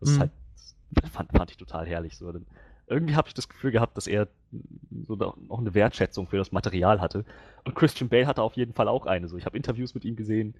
Das 0.00 0.10
ist 0.10 0.16
Mhm. 0.16 0.20
halt, 0.20 0.30
fand, 1.12 1.32
fand 1.32 1.50
ich 1.50 1.56
total 1.56 1.86
herrlich. 1.86 2.16
So. 2.16 2.30
Denn 2.32 2.46
irgendwie 2.86 3.16
habe 3.16 3.28
ich 3.28 3.34
das 3.34 3.48
Gefühl 3.48 3.72
gehabt, 3.72 3.96
dass 3.96 4.06
er 4.06 4.28
so 5.06 5.18
auch 5.48 5.58
eine 5.58 5.74
Wertschätzung 5.74 6.26
für 6.26 6.36
das 6.36 6.52
Material 6.52 7.00
hatte. 7.00 7.24
Und 7.64 7.74
Christian 7.74 8.08
Bale 8.08 8.26
hatte 8.26 8.42
auf 8.42 8.54
jeden 8.54 8.74
Fall 8.74 8.88
auch 8.88 9.06
eine. 9.06 9.28
So, 9.28 9.36
ich 9.36 9.46
habe 9.46 9.56
Interviews 9.56 9.94
mit 9.94 10.04
ihm 10.04 10.16
gesehen, 10.16 10.54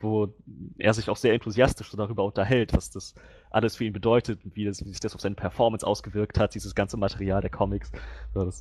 wo 0.00 0.34
er 0.78 0.94
sich 0.94 1.08
auch 1.10 1.16
sehr 1.16 1.32
enthusiastisch 1.32 1.90
so 1.90 1.96
darüber 1.96 2.24
unterhält, 2.24 2.72
was 2.72 2.90
das 2.90 3.14
alles 3.50 3.76
für 3.76 3.84
ihn 3.84 3.92
bedeutet 3.92 4.44
und 4.44 4.56
wie, 4.56 4.64
das, 4.64 4.84
wie 4.84 4.90
sich 4.90 5.00
das 5.00 5.14
auf 5.14 5.20
seine 5.20 5.34
Performance 5.34 5.86
ausgewirkt 5.86 6.38
hat, 6.38 6.54
dieses 6.54 6.74
ganze 6.74 6.96
Material 6.96 7.40
der 7.40 7.50
Comics. 7.50 7.90
So, 8.34 8.44
das 8.44 8.60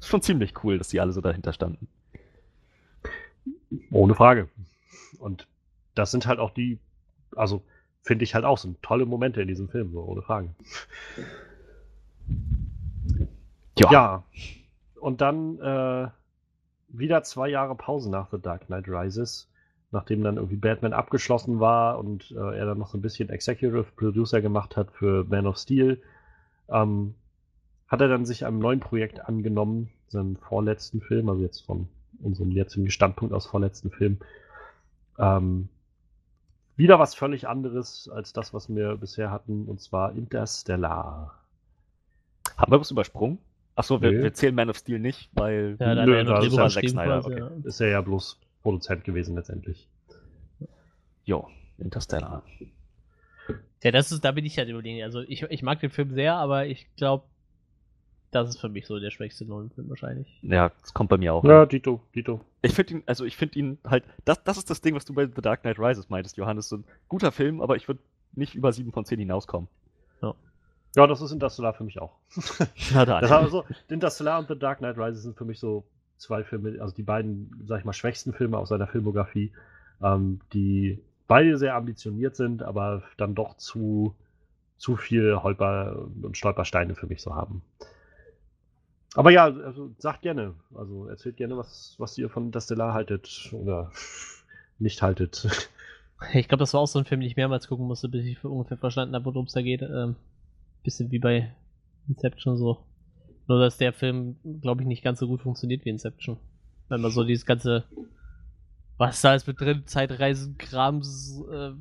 ist 0.00 0.08
schon 0.08 0.22
ziemlich 0.22 0.64
cool, 0.64 0.78
dass 0.78 0.88
die 0.88 1.00
alle 1.00 1.12
so 1.12 1.20
dahinter 1.20 1.52
standen. 1.52 1.88
Ohne 3.90 4.14
Frage. 4.14 4.48
Und 5.18 5.46
das 5.94 6.10
sind 6.10 6.26
halt 6.26 6.38
auch 6.38 6.50
die, 6.50 6.78
also 7.36 7.62
finde 8.02 8.24
ich 8.24 8.34
halt 8.34 8.44
auch, 8.44 8.58
sind 8.58 8.82
tolle 8.82 9.06
Momente 9.06 9.40
in 9.40 9.48
diesem 9.48 9.68
Film, 9.68 9.92
so 9.92 10.02
ohne 10.02 10.22
Frage. 10.22 10.50
Ja. 13.76 14.24
Und 15.00 15.20
dann 15.20 15.58
äh, 15.58 16.08
wieder 16.88 17.22
zwei 17.22 17.48
Jahre 17.48 17.74
Pause 17.74 18.10
nach 18.10 18.30
The 18.30 18.40
Dark 18.40 18.66
Knight 18.66 18.88
Rises, 18.88 19.48
nachdem 19.90 20.22
dann 20.22 20.36
irgendwie 20.36 20.56
Batman 20.56 20.92
abgeschlossen 20.92 21.60
war 21.60 21.98
und 21.98 22.30
äh, 22.32 22.58
er 22.58 22.66
dann 22.66 22.78
noch 22.78 22.88
so 22.88 22.98
ein 22.98 23.02
bisschen 23.02 23.28
Executive 23.30 23.86
Producer 23.96 24.40
gemacht 24.40 24.76
hat 24.76 24.90
für 24.92 25.24
Man 25.24 25.46
of 25.46 25.56
Steel, 25.56 26.00
ähm, 26.68 27.14
hat 27.88 28.00
er 28.00 28.08
dann 28.08 28.24
sich 28.24 28.46
einem 28.46 28.58
neuen 28.58 28.80
Projekt 28.80 29.20
angenommen, 29.20 29.90
seinem 30.08 30.36
vorletzten 30.36 31.00
Film, 31.00 31.28
also 31.28 31.42
jetzt 31.42 31.60
von 31.60 31.88
unserem 32.20 32.52
jetzigen 32.52 32.90
Standpunkt 32.90 33.34
aus 33.34 33.46
vorletzten 33.46 33.90
Film. 33.90 34.18
Ähm, 35.18 35.68
wieder 36.82 36.98
was 36.98 37.14
völlig 37.14 37.48
anderes 37.48 38.08
als 38.08 38.32
das, 38.32 38.52
was 38.52 38.68
wir 38.74 38.96
bisher 38.96 39.30
hatten, 39.30 39.66
und 39.66 39.80
zwar 39.80 40.12
Interstellar. 40.12 41.38
Haben 42.56 42.72
wir 42.72 42.80
was 42.80 42.90
übersprungen? 42.90 43.38
Achso, 43.74 44.02
wir, 44.02 44.10
Nee. 44.12 44.22
wir 44.22 44.34
zählen 44.34 44.54
Man 44.54 44.68
of 44.68 44.76
Steel 44.76 44.98
nicht, 44.98 45.30
weil 45.32 45.76
Ja, 45.80 46.04
Nö, 46.04 46.14
er 46.16 46.24
das 46.24 46.46
ist 46.46 46.56
ja 46.56 46.68
Zack 46.68 46.88
Snyder, 46.88 47.20
quasi, 47.20 47.32
okay. 47.32 47.40
ja. 47.40 47.50
Ist 47.64 47.80
er 47.80 47.88
ja 47.88 48.00
bloß 48.00 48.38
Produzent 48.62 49.04
gewesen 49.04 49.34
letztendlich. 49.36 49.88
jo, 51.24 51.48
Interstellar. 51.78 52.42
Ja, 53.82 53.90
das 53.90 54.12
ist, 54.12 54.24
da 54.24 54.32
bin 54.32 54.44
ich 54.44 54.58
halt 54.58 54.68
überlegen. 54.68 55.02
Also 55.02 55.20
ich, 55.22 55.42
ich 55.42 55.62
mag 55.62 55.80
den 55.80 55.90
Film 55.90 56.12
sehr, 56.12 56.34
aber 56.34 56.66
ich 56.66 56.86
glaube, 56.96 57.24
das 58.32 58.48
ist 58.48 58.60
für 58.60 58.68
mich 58.68 58.86
so 58.86 58.98
der 58.98 59.10
schwächste 59.10 59.44
Nolan-Film 59.44 59.88
wahrscheinlich. 59.88 60.38
Ja, 60.42 60.72
das 60.80 60.92
kommt 60.92 61.10
bei 61.10 61.18
mir 61.18 61.32
auch. 61.32 61.44
Ja, 61.44 61.64
Dito, 61.66 62.00
Dito. 62.14 62.40
Ich 62.62 62.74
finde 62.74 62.94
ihn, 62.94 63.02
also 63.06 63.24
ich 63.24 63.36
finde 63.36 63.58
ihn 63.58 63.78
halt, 63.86 64.04
das, 64.24 64.42
das 64.42 64.58
ist 64.58 64.68
das 64.68 64.80
Ding, 64.80 64.94
was 64.94 65.04
du 65.04 65.14
bei 65.14 65.26
The 65.26 65.42
Dark 65.42 65.62
Knight 65.62 65.78
Rises 65.78 66.10
meintest, 66.10 66.36
Johannes. 66.36 66.68
So 66.68 66.78
ein 66.78 66.84
guter 67.08 67.30
Film, 67.30 67.60
aber 67.60 67.76
ich 67.76 67.86
würde 67.86 68.00
nicht 68.34 68.54
über 68.54 68.72
7 68.72 68.92
von 68.92 69.04
10 69.04 69.20
hinauskommen. 69.20 69.68
Ja, 70.94 71.06
das 71.06 71.22
ist 71.22 71.32
Interstellar 71.32 71.72
für 71.72 71.84
mich 71.84 72.00
auch. 72.00 72.18
Na 72.94 73.04
dann. 73.04 73.22
Das 73.22 73.30
war 73.30 73.48
so, 73.48 73.64
Interstellar 73.88 74.38
und 74.38 74.48
The 74.48 74.58
Dark 74.58 74.78
Knight 74.78 74.98
Rises 74.98 75.22
sind 75.22 75.36
für 75.36 75.44
mich 75.44 75.58
so 75.58 75.84
zwei 76.18 76.44
Filme, 76.44 76.80
also 76.80 76.94
die 76.94 77.02
beiden, 77.02 77.64
sag 77.66 77.80
ich 77.80 77.84
mal, 77.84 77.92
schwächsten 77.92 78.32
Filme 78.32 78.58
aus 78.58 78.68
seiner 78.68 78.86
Filmografie, 78.86 79.52
ähm, 80.02 80.40
die 80.52 81.02
beide 81.28 81.56
sehr 81.56 81.74
ambitioniert 81.74 82.36
sind, 82.36 82.62
aber 82.62 83.02
dann 83.16 83.34
doch 83.34 83.56
zu, 83.56 84.14
zu 84.76 84.96
viel 84.96 85.42
Holper 85.42 86.08
und 86.20 86.36
Stolpersteine 86.36 86.94
für 86.94 87.06
mich 87.06 87.22
so 87.22 87.34
haben. 87.34 87.62
Aber 89.14 89.30
ja, 89.30 89.44
also 89.44 89.90
sagt 89.98 90.22
gerne, 90.22 90.54
also 90.74 91.06
erzählt 91.06 91.36
gerne, 91.36 91.56
was, 91.56 91.96
was 91.98 92.16
ihr 92.16 92.30
von 92.30 92.46
Interstellar 92.46 92.94
haltet 92.94 93.50
oder 93.52 93.92
nicht 94.78 95.02
haltet. 95.02 95.48
Ich 96.34 96.46
glaube, 96.46 96.60
das 96.60 96.72
war 96.72 96.80
auch 96.82 96.86
so 96.86 97.00
ein 97.00 97.04
Film, 97.04 97.20
den 97.20 97.28
ich 97.28 97.34
mehrmals 97.34 97.66
gucken 97.66 97.88
musste, 97.88 98.08
bis 98.08 98.24
ich 98.24 98.44
ungefähr 98.44 98.76
verstanden 98.76 99.16
habe, 99.16 99.24
worum 99.24 99.46
es 99.46 99.54
da 99.54 99.60
geht. 99.60 99.82
Ähm, 99.82 100.14
bisschen 100.84 101.10
wie 101.10 101.18
bei 101.18 101.52
Inception 102.08 102.56
so. 102.56 102.78
Nur, 103.48 103.58
dass 103.58 103.76
der 103.76 103.92
Film, 103.92 104.36
glaube 104.60 104.82
ich, 104.82 104.88
nicht 104.88 105.02
ganz 105.02 105.18
so 105.18 105.26
gut 105.26 105.42
funktioniert 105.42 105.84
wie 105.84 105.90
Inception. 105.90 106.38
Wenn 106.88 107.00
man 107.00 107.10
so 107.10 107.24
dieses 107.24 107.44
ganze, 107.44 107.84
was 108.98 109.20
da 109.20 109.34
ist 109.34 109.46
mit 109.48 109.60
drin, 109.60 109.82
Zeitreisen, 109.86 110.58
Krams, 110.58 111.42
äh, 111.52 111.72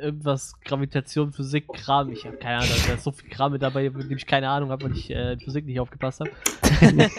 irgendwas, 0.00 0.58
Gravitation, 0.60 1.32
Physik, 1.32 1.68
Kram. 1.68 2.12
Ich 2.12 2.24
habe 2.26 2.36
keine 2.36 2.58
Ahnung, 2.58 2.76
da 2.86 2.94
ist 2.94 3.04
so 3.04 3.12
viel 3.12 3.28
Kram 3.28 3.52
mit 3.52 3.62
dabei, 3.62 3.88
mit 3.90 4.10
dem 4.10 4.16
ich 4.16 4.26
keine 4.26 4.48
Ahnung 4.48 4.70
habe, 4.70 4.84
weil 4.84 4.92
ich 4.92 5.10
äh, 5.10 5.36
Physik 5.38 5.66
nicht 5.66 5.80
aufgepasst 5.80 6.20
habe. 6.20 6.30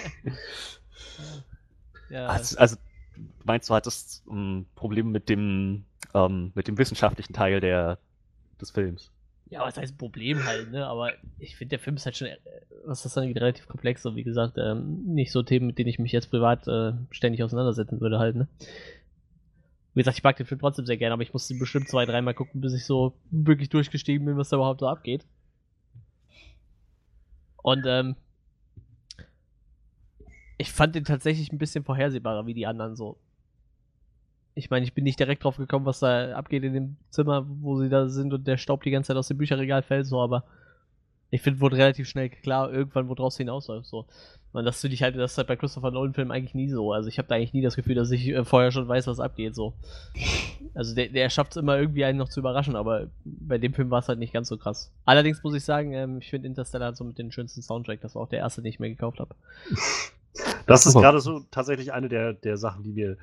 ja, 2.10 2.28
Also, 2.28 2.58
also 2.58 2.78
meinst 3.44 3.70
du, 3.70 3.74
hattest 3.74 4.26
ein 4.28 4.66
Problem 4.76 5.12
mit 5.12 5.30
dem, 5.30 5.84
ähm, 6.14 6.52
mit 6.56 6.68
dem 6.68 6.78
wissenschaftlichen 6.78 7.34
Teil 7.34 7.60
der, 7.60 7.98
des 8.60 8.72
Films? 8.72 9.12
Ja, 9.50 9.62
was 9.62 9.78
heißt 9.78 9.98
Problem 9.98 10.46
halt, 10.46 10.72
ne? 10.72 10.86
Aber 10.86 11.12
ich 11.40 11.56
finde, 11.56 11.72
der 11.72 11.80
Film 11.80 11.96
ist 11.96 12.06
halt 12.06 12.16
schon, 12.16 12.28
äh, 12.28 12.38
was 12.86 13.02
das 13.02 13.18
angeht, 13.18 13.38
relativ 13.38 13.68
komplex 13.68 14.06
und 14.06 14.16
wie 14.16 14.24
gesagt, 14.24 14.58
ähm, 14.58 15.04
nicht 15.06 15.32
so 15.32 15.42
Themen, 15.42 15.66
mit 15.66 15.80
denen 15.80 15.90
ich 15.90 15.98
mich 15.98 16.12
jetzt 16.12 16.30
privat 16.30 16.68
äh, 16.68 16.94
ständig 17.10 17.44
auseinandersetzen 17.44 18.00
würde 18.00 18.20
halt, 18.20 18.36
ne? 18.36 18.48
Wie 19.94 20.02
gesagt, 20.02 20.18
ich 20.18 20.24
mag 20.24 20.38
den 20.38 20.46
Film 20.46 20.60
trotzdem 20.60 20.86
sehr 20.86 20.98
gerne, 20.98 21.14
aber 21.14 21.24
ich 21.24 21.34
musste 21.34 21.54
ihn 21.54 21.60
bestimmt 21.60 21.90
zwei, 21.90 22.06
dreimal 22.06 22.34
gucken, 22.34 22.62
bis 22.62 22.74
ich 22.74 22.86
so 22.86 23.14
wirklich 23.32 23.70
durchgestiegen 23.70 24.26
bin, 24.26 24.38
was 24.38 24.50
da 24.50 24.58
überhaupt 24.58 24.80
so 24.80 24.88
abgeht. 24.88 25.26
Und, 27.58 27.86
ähm, 27.88 28.16
ich 30.58 30.72
fand 30.72 30.94
den 30.94 31.06
tatsächlich 31.06 31.52
ein 31.52 31.58
bisschen 31.58 31.84
vorhersehbarer 31.84 32.46
wie 32.46 32.54
die 32.54 32.68
anderen 32.68 32.96
so. 32.96 33.18
Ich 34.56 34.70
meine, 34.70 34.86
ich 34.86 34.94
bin 34.94 35.06
nicht 35.06 35.20
direkt 35.20 35.44
drauf 35.44 35.56
gekommen, 35.56 35.86
was 35.86 36.00
da 36.00 36.34
abgeht 36.34 36.64
in 36.64 36.74
dem 36.74 36.98
Zimmer, 37.10 37.46
wo 37.48 37.78
sie 37.78 37.88
da 37.88 38.10
sind 38.10 38.34
und 38.34 38.46
der 38.46 38.58
Staub 38.58 38.84
die 38.84 38.92
ganze 38.92 39.08
Zeit 39.08 39.18
aus 39.18 39.30
dem 39.30 39.38
Bücherregal 39.38 39.84
fällt, 39.84 40.06
so, 40.06 40.22
aber 40.22 40.44
ich 41.32 41.42
finde, 41.42 41.60
wurde 41.60 41.78
relativ 41.78 42.08
schnell 42.08 42.30
klar, 42.30 42.72
irgendwann, 42.72 43.10
woraus 43.10 43.38
hinausläuft, 43.38 43.88
so. 43.88 44.06
Und 44.52 44.66
das 44.66 44.82
finde 44.82 44.96
ich 44.96 45.04
halt, 45.04 45.16
das 45.16 45.34
ist 45.34 45.38
halt 45.38 45.48
bei 45.48 45.56
Christopher 45.56 45.92
Nolan-Filmen 45.92 46.32
eigentlich 46.32 46.56
nie 46.56 46.70
so. 46.70 46.92
Also 46.92 47.08
ich 47.08 47.20
habe 47.20 47.28
da 47.28 47.36
eigentlich 47.36 47.54
nie 47.54 47.62
das 47.62 47.76
Gefühl, 47.76 47.94
dass 47.94 48.10
ich 48.10 48.30
äh, 48.30 48.44
vorher 48.44 48.72
schon 48.72 48.88
weiß, 48.88 49.06
was 49.06 49.20
abgeht, 49.20 49.54
so. 49.54 49.74
Also 50.74 50.96
der, 50.96 51.10
der 51.10 51.30
schafft 51.30 51.52
es 51.52 51.58
immer 51.58 51.78
irgendwie 51.78 52.04
einen 52.04 52.18
noch 52.18 52.30
zu 52.30 52.40
überraschen, 52.40 52.76
aber 52.76 53.08
bei 53.26 53.60
dem 53.60 53.74
Film 53.74 53.92
war 53.92 54.00
es 54.00 54.08
halt 54.08 54.18
nicht 54.18 54.34
ganz 54.34 54.48
so 54.48 54.58
krass. 54.58 54.92
Allerdings 55.06 55.44
muss 55.44 55.54
ich 55.54 55.64
sagen, 55.64 55.94
ähm, 55.94 56.18
ich 56.18 56.30
finde 56.30 56.48
Interstellar 56.48 56.90
hat 56.90 56.98
so 56.98 57.04
mit 57.04 57.20
den 57.20 57.32
schönsten 57.32 57.62
Soundtrack. 57.62 58.02
Das 58.02 58.16
war 58.16 58.24
auch 58.24 58.30
der 58.30 58.40
erste, 58.40 58.62
den 58.64 58.70
ich 58.70 58.80
mir 58.80 58.90
gekauft 58.90 59.20
habe. 59.20 59.36
Das 60.66 60.86
ist 60.86 60.94
gerade 60.94 61.20
so 61.20 61.42
tatsächlich 61.52 61.94
eine 61.94 62.10
der, 62.10 62.34
der 62.34 62.58
Sachen, 62.58 62.84
die 62.84 62.92
mir 62.92 63.18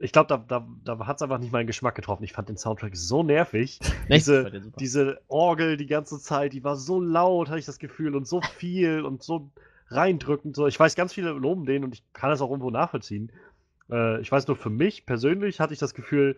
ich 0.00 0.12
glaube, 0.12 0.28
da, 0.28 0.36
da, 0.36 0.66
da 0.84 1.06
hat 1.06 1.16
es 1.16 1.22
einfach 1.22 1.38
nicht 1.38 1.52
meinen 1.52 1.66
Geschmack 1.66 1.94
getroffen. 1.94 2.22
Ich 2.22 2.32
fand 2.32 2.48
den 2.48 2.56
Soundtrack 2.56 2.96
so 2.96 3.22
nervig. 3.22 3.80
Diese, 4.08 4.50
diese 4.78 5.20
Orgel 5.28 5.76
die 5.76 5.86
ganze 5.86 6.20
Zeit, 6.20 6.52
die 6.52 6.64
war 6.64 6.76
so 6.76 7.00
laut, 7.00 7.48
hatte 7.48 7.58
ich 7.58 7.66
das 7.66 7.78
Gefühl, 7.78 8.14
und 8.14 8.26
so 8.26 8.40
viel 8.40 9.02
und 9.02 9.22
so 9.22 9.50
reindrückend. 9.88 10.56
So. 10.56 10.66
Ich 10.66 10.78
weiß, 10.78 10.94
ganz 10.94 11.12
viele 11.12 11.30
loben 11.32 11.66
den 11.66 11.84
und 11.84 11.94
ich 11.94 12.02
kann 12.12 12.30
das 12.30 12.40
auch 12.40 12.50
irgendwo 12.50 12.70
nachvollziehen. 12.70 13.32
Äh, 13.90 14.20
ich 14.20 14.30
weiß 14.30 14.46
nur, 14.46 14.56
für 14.56 14.70
mich 14.70 15.04
persönlich 15.04 15.60
hatte 15.60 15.72
ich 15.72 15.78
das 15.78 15.94
Gefühl, 15.94 16.36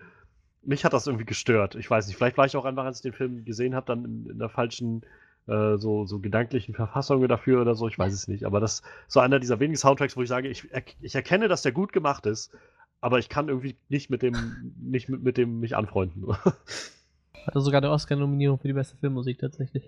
mich 0.63 0.85
hat 0.85 0.93
das 0.93 1.07
irgendwie 1.07 1.27
gestört. 1.27 1.75
Ich 1.75 1.91
weiß 1.91 2.07
nicht, 2.07 2.17
vielleicht 2.17 2.39
war 2.39 2.47
ich 2.47 2.57
auch 2.57 2.65
einfach, 2.65 2.85
als 2.85 2.99
ich 2.99 3.03
den 3.03 3.13
Film 3.13 3.45
gesehen 3.45 3.75
habe, 3.75 3.87
dann 3.87 4.05
in, 4.05 4.31
in 4.31 4.39
der 4.39 4.49
falschen, 4.49 5.03
äh, 5.47 5.77
so, 5.77 6.07
so 6.07 6.19
gedanklichen 6.19 6.75
Verfassung 6.75 7.27
dafür 7.29 7.61
oder 7.61 7.75
so. 7.75 7.89
Ich 7.89 7.99
weiß 7.99 8.13
es 8.13 8.29
nicht. 8.29 8.45
Aber 8.45 8.61
das 8.61 8.75
ist 8.75 8.85
so 9.09 9.21
einer 9.21 9.39
dieser 9.39 9.61
wenigen 9.61 9.77
Soundtracks, 9.77 10.17
wo 10.17 10.23
ich 10.23 10.29
sage, 10.29 10.49
ich, 10.49 10.69
ich 11.01 11.15
erkenne, 11.15 11.49
dass 11.49 11.63
der 11.63 11.73
gut 11.73 11.93
gemacht 11.93 12.27
ist, 12.27 12.53
aber 13.01 13.19
ich 13.19 13.29
kann 13.29 13.49
irgendwie 13.49 13.77
nicht 13.89 14.11
mit 14.11 14.23
dem, 14.23 14.75
nicht 14.79 15.09
mit, 15.09 15.23
mit 15.23 15.37
dem 15.37 15.61
mich 15.61 15.77
anfreunden. 15.77 16.27
Hatte 17.47 17.61
sogar 17.61 17.81
eine 17.81 17.91
Oscar-Nominierung 17.91 18.59
für 18.59 18.69
die 18.69 18.75
beste 18.75 18.97
Filmmusik 18.97 19.39
tatsächlich. 19.39 19.85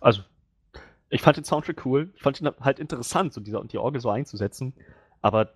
Also, 0.00 0.22
ich 1.10 1.22
fand 1.22 1.36
den 1.36 1.44
Soundtrack 1.44 1.84
cool. 1.84 2.10
Ich 2.14 2.22
fand 2.22 2.40
ihn 2.40 2.50
halt 2.60 2.78
interessant, 2.78 3.32
so 3.34 3.40
dieser, 3.40 3.62
die 3.64 3.78
Orgel 3.78 4.00
so 4.00 4.10
einzusetzen. 4.10 4.72
Aber 5.20 5.52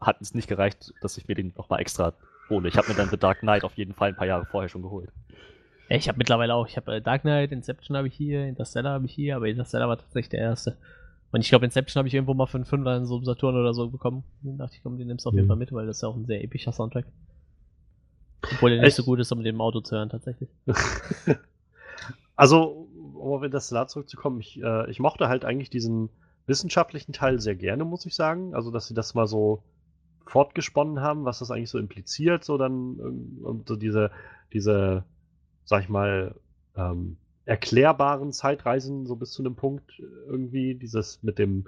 hat 0.00 0.20
es 0.20 0.34
nicht 0.34 0.48
gereicht, 0.48 0.92
dass 1.00 1.16
ich 1.16 1.26
mir 1.26 1.34
den 1.34 1.52
nochmal 1.56 1.80
extra 1.80 2.12
hole. 2.48 2.68
Ich 2.68 2.76
habe 2.76 2.88
mir 2.88 2.94
dann 2.94 3.08
The 3.08 3.16
Dark 3.16 3.40
Knight 3.40 3.64
auf 3.64 3.74
jeden 3.74 3.94
Fall 3.94 4.10
ein 4.10 4.16
paar 4.16 4.26
Jahre 4.26 4.46
vorher 4.46 4.68
schon 4.68 4.82
geholt. 4.82 5.10
Ja, 5.88 5.96
ich 5.96 6.08
habe 6.08 6.18
mittlerweile 6.18 6.54
auch, 6.54 6.68
ich 6.68 6.76
habe 6.76 6.96
äh, 6.96 7.00
Dark 7.00 7.22
Knight, 7.22 7.50
Inception 7.50 7.96
habe 7.96 8.08
ich 8.08 8.14
hier, 8.14 8.46
Interstellar 8.46 8.92
habe 8.92 9.06
ich 9.06 9.12
hier, 9.12 9.36
aber 9.36 9.48
Interstellar 9.48 9.88
war 9.88 9.96
tatsächlich 9.96 10.28
der 10.28 10.40
erste. 10.40 10.76
Und 11.30 11.40
ich 11.42 11.48
glaube, 11.50 11.64
Inception 11.66 11.98
habe 12.00 12.08
ich 12.08 12.14
irgendwo 12.14 12.34
mal 12.34 12.46
für 12.46 12.56
einen 12.56 12.64
Fünfer 12.64 12.96
in 12.96 13.04
so 13.04 13.16
einem 13.16 13.24
Saturn 13.24 13.54
oder 13.54 13.74
so 13.74 13.88
bekommen. 13.90 14.24
Und 14.42 14.58
dachte 14.58 14.74
ich, 14.76 14.82
komm, 14.82 14.96
den 14.96 15.08
nimmst 15.08 15.26
du 15.26 15.28
auf 15.28 15.34
jeden 15.34 15.44
Mhm. 15.46 15.48
Fall 15.48 15.56
mit, 15.56 15.72
weil 15.72 15.86
das 15.86 15.98
ist 15.98 16.02
ja 16.02 16.08
auch 16.08 16.16
ein 16.16 16.24
sehr 16.26 16.42
epischer 16.42 16.72
Soundtrack. 16.72 17.04
Obwohl 18.52 18.70
der 18.70 18.80
nicht 18.82 18.94
so 18.94 19.04
gut 19.04 19.20
ist, 19.20 19.30
um 19.32 19.42
den 19.42 19.56
im 19.56 19.60
Auto 19.60 19.80
zu 19.80 19.96
hören, 19.96 20.08
tatsächlich. 20.08 20.48
Also, 22.36 22.88
um 23.14 23.32
auf 23.32 23.42
Interstellar 23.42 23.88
zurückzukommen, 23.88 24.38
ich, 24.40 24.62
äh, 24.62 24.88
ich 24.90 25.00
mochte 25.00 25.28
halt 25.28 25.44
eigentlich 25.44 25.70
diesen 25.70 26.08
wissenschaftlichen 26.46 27.12
Teil 27.12 27.40
sehr 27.40 27.56
gerne, 27.56 27.84
muss 27.84 28.06
ich 28.06 28.14
sagen. 28.14 28.54
Also, 28.54 28.70
dass 28.70 28.86
sie 28.86 28.94
das 28.94 29.14
mal 29.14 29.26
so 29.26 29.64
fortgesponnen 30.24 31.00
haben, 31.00 31.24
was 31.24 31.40
das 31.40 31.50
eigentlich 31.50 31.70
so 31.70 31.78
impliziert, 31.78 32.44
so 32.44 32.56
dann 32.56 32.98
ähm, 33.00 33.38
und 33.42 33.66
so 33.68 33.74
diese, 33.74 34.12
diese, 34.52 35.02
sag 35.64 35.82
ich 35.82 35.88
mal, 35.88 36.36
ähm, 36.76 37.16
erklärbaren 37.48 38.30
Zeitreisen 38.30 39.06
so 39.06 39.16
bis 39.16 39.32
zu 39.32 39.42
einem 39.42 39.54
Punkt 39.54 40.02
irgendwie, 40.26 40.74
dieses 40.74 41.22
mit 41.22 41.38
dem 41.38 41.64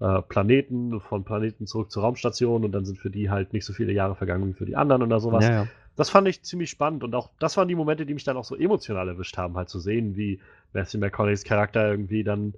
äh, 0.00 0.22
Planeten, 0.22 1.00
von 1.00 1.24
Planeten 1.24 1.66
zurück 1.66 1.90
zur 1.90 2.04
Raumstation 2.04 2.64
und 2.64 2.70
dann 2.70 2.84
sind 2.84 3.00
für 3.00 3.10
die 3.10 3.30
halt 3.30 3.52
nicht 3.52 3.64
so 3.64 3.72
viele 3.72 3.92
Jahre 3.92 4.14
vergangen 4.14 4.48
wie 4.48 4.52
für 4.52 4.64
die 4.64 4.76
anderen 4.76 5.02
oder 5.02 5.18
sowas. 5.18 5.44
Ja, 5.44 5.52
ja. 5.52 5.66
Das 5.96 6.08
fand 6.08 6.28
ich 6.28 6.42
ziemlich 6.42 6.70
spannend 6.70 7.02
und 7.02 7.16
auch 7.16 7.30
das 7.40 7.56
waren 7.56 7.66
die 7.66 7.74
Momente, 7.74 8.06
die 8.06 8.14
mich 8.14 8.22
dann 8.22 8.36
auch 8.36 8.44
so 8.44 8.54
emotional 8.54 9.08
erwischt 9.08 9.36
haben, 9.36 9.56
halt 9.56 9.68
zu 9.68 9.80
sehen, 9.80 10.16
wie 10.16 10.38
Matthew 10.72 10.98
McConaughey's 10.98 11.42
Charakter 11.42 11.90
irgendwie 11.90 12.22
dann 12.22 12.54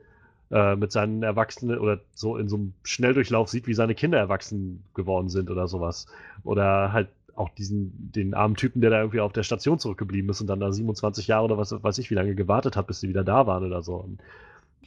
äh, 0.51 0.77
mit 0.77 0.93
seinen 0.93 1.23
Erwachsenen 1.23 1.79
oder 1.79 2.01
so 2.13 2.37
in 2.37 2.49
so 2.49 2.57
einem 2.57 2.75
Schnelldurchlauf 2.83 3.49
sieht, 3.49 3.67
wie 3.67 3.75
seine 3.75 3.95
Kinder 3.95 4.19
erwachsen 4.19 4.85
geworden 4.95 5.31
sind 5.31 5.51
oder 5.51 5.67
sowas. 5.67 6.07
Oder 6.45 6.93
halt 6.93 7.09
auch 7.37 7.51
diesen, 7.51 8.13
den 8.13 8.35
armen 8.35 8.57
Typen, 8.57 8.81
der 8.81 8.91
da 8.91 8.99
irgendwie 9.01 9.21
auf 9.21 9.33
der 9.33 9.43
Station 9.43 9.79
zurückgeblieben 9.79 10.31
ist 10.31 10.41
und 10.41 10.47
dann 10.47 10.61
da 10.61 10.73
27 10.73 11.27
Jahre 11.27 11.45
oder 11.45 11.59
was 11.59 11.73
weiß 11.73 11.99
ich, 11.99 12.11
wie 12.11 12.15
lange 12.15 12.35
gewartet 12.35 12.77
hat, 12.77 12.87
bis 12.87 13.01
sie 13.01 13.09
wieder 13.09 13.25
da 13.25 13.47
waren 13.47 13.65
oder 13.65 13.83
so. 13.83 13.97
Und, 13.97 14.21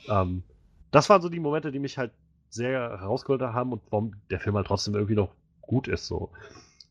ähm, 0.10 0.44
das 0.92 1.10
waren 1.10 1.22
so 1.22 1.30
die 1.30 1.40
Momente, 1.40 1.72
die 1.72 1.80
mich 1.80 1.98
halt 1.98 2.12
sehr 2.50 2.72
herausgeholt 3.00 3.42
haben 3.42 3.72
und 3.74 3.82
warum 3.92 4.14
der 4.32 4.40
Film 4.40 4.56
halt 4.56 4.68
trotzdem 4.68 4.96
irgendwie 4.96 5.16
noch 5.16 5.30
gut 5.62 5.88
ist, 5.88 6.08
so, 6.08 6.30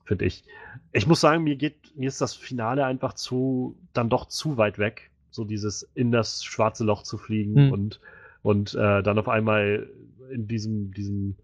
finde 0.05 0.25
ich. 0.25 0.45
Ich 0.93 1.07
muss 1.07 1.21
sagen, 1.21 1.43
mir 1.43 1.57
geht, 1.57 1.97
mir 1.97 2.09
ist 2.09 2.21
das 2.21 2.35
Finale 2.35 2.85
einfach 2.85 3.15
zu, 3.15 3.77
dann 3.93 4.09
doch 4.09 4.27
zu 4.27 4.57
weit 4.57 4.79
weg, 4.79 5.11
so 5.31 5.45
dieses 5.45 5.89
in 5.95 6.13
das 6.13 6.45
schwarze 6.45 6.85
Loch 6.85 7.03
zu 7.03 7.19
fliegen 7.19 7.57
Hm. 7.57 7.73
und, 7.73 8.01
und 8.43 8.75
äh, 8.75 9.03
dann 9.03 9.19
auf 9.19 9.29
einmal 9.29 9.89
in 10.31 10.47
diesem, 10.47 10.93
diesem, 10.95 11.35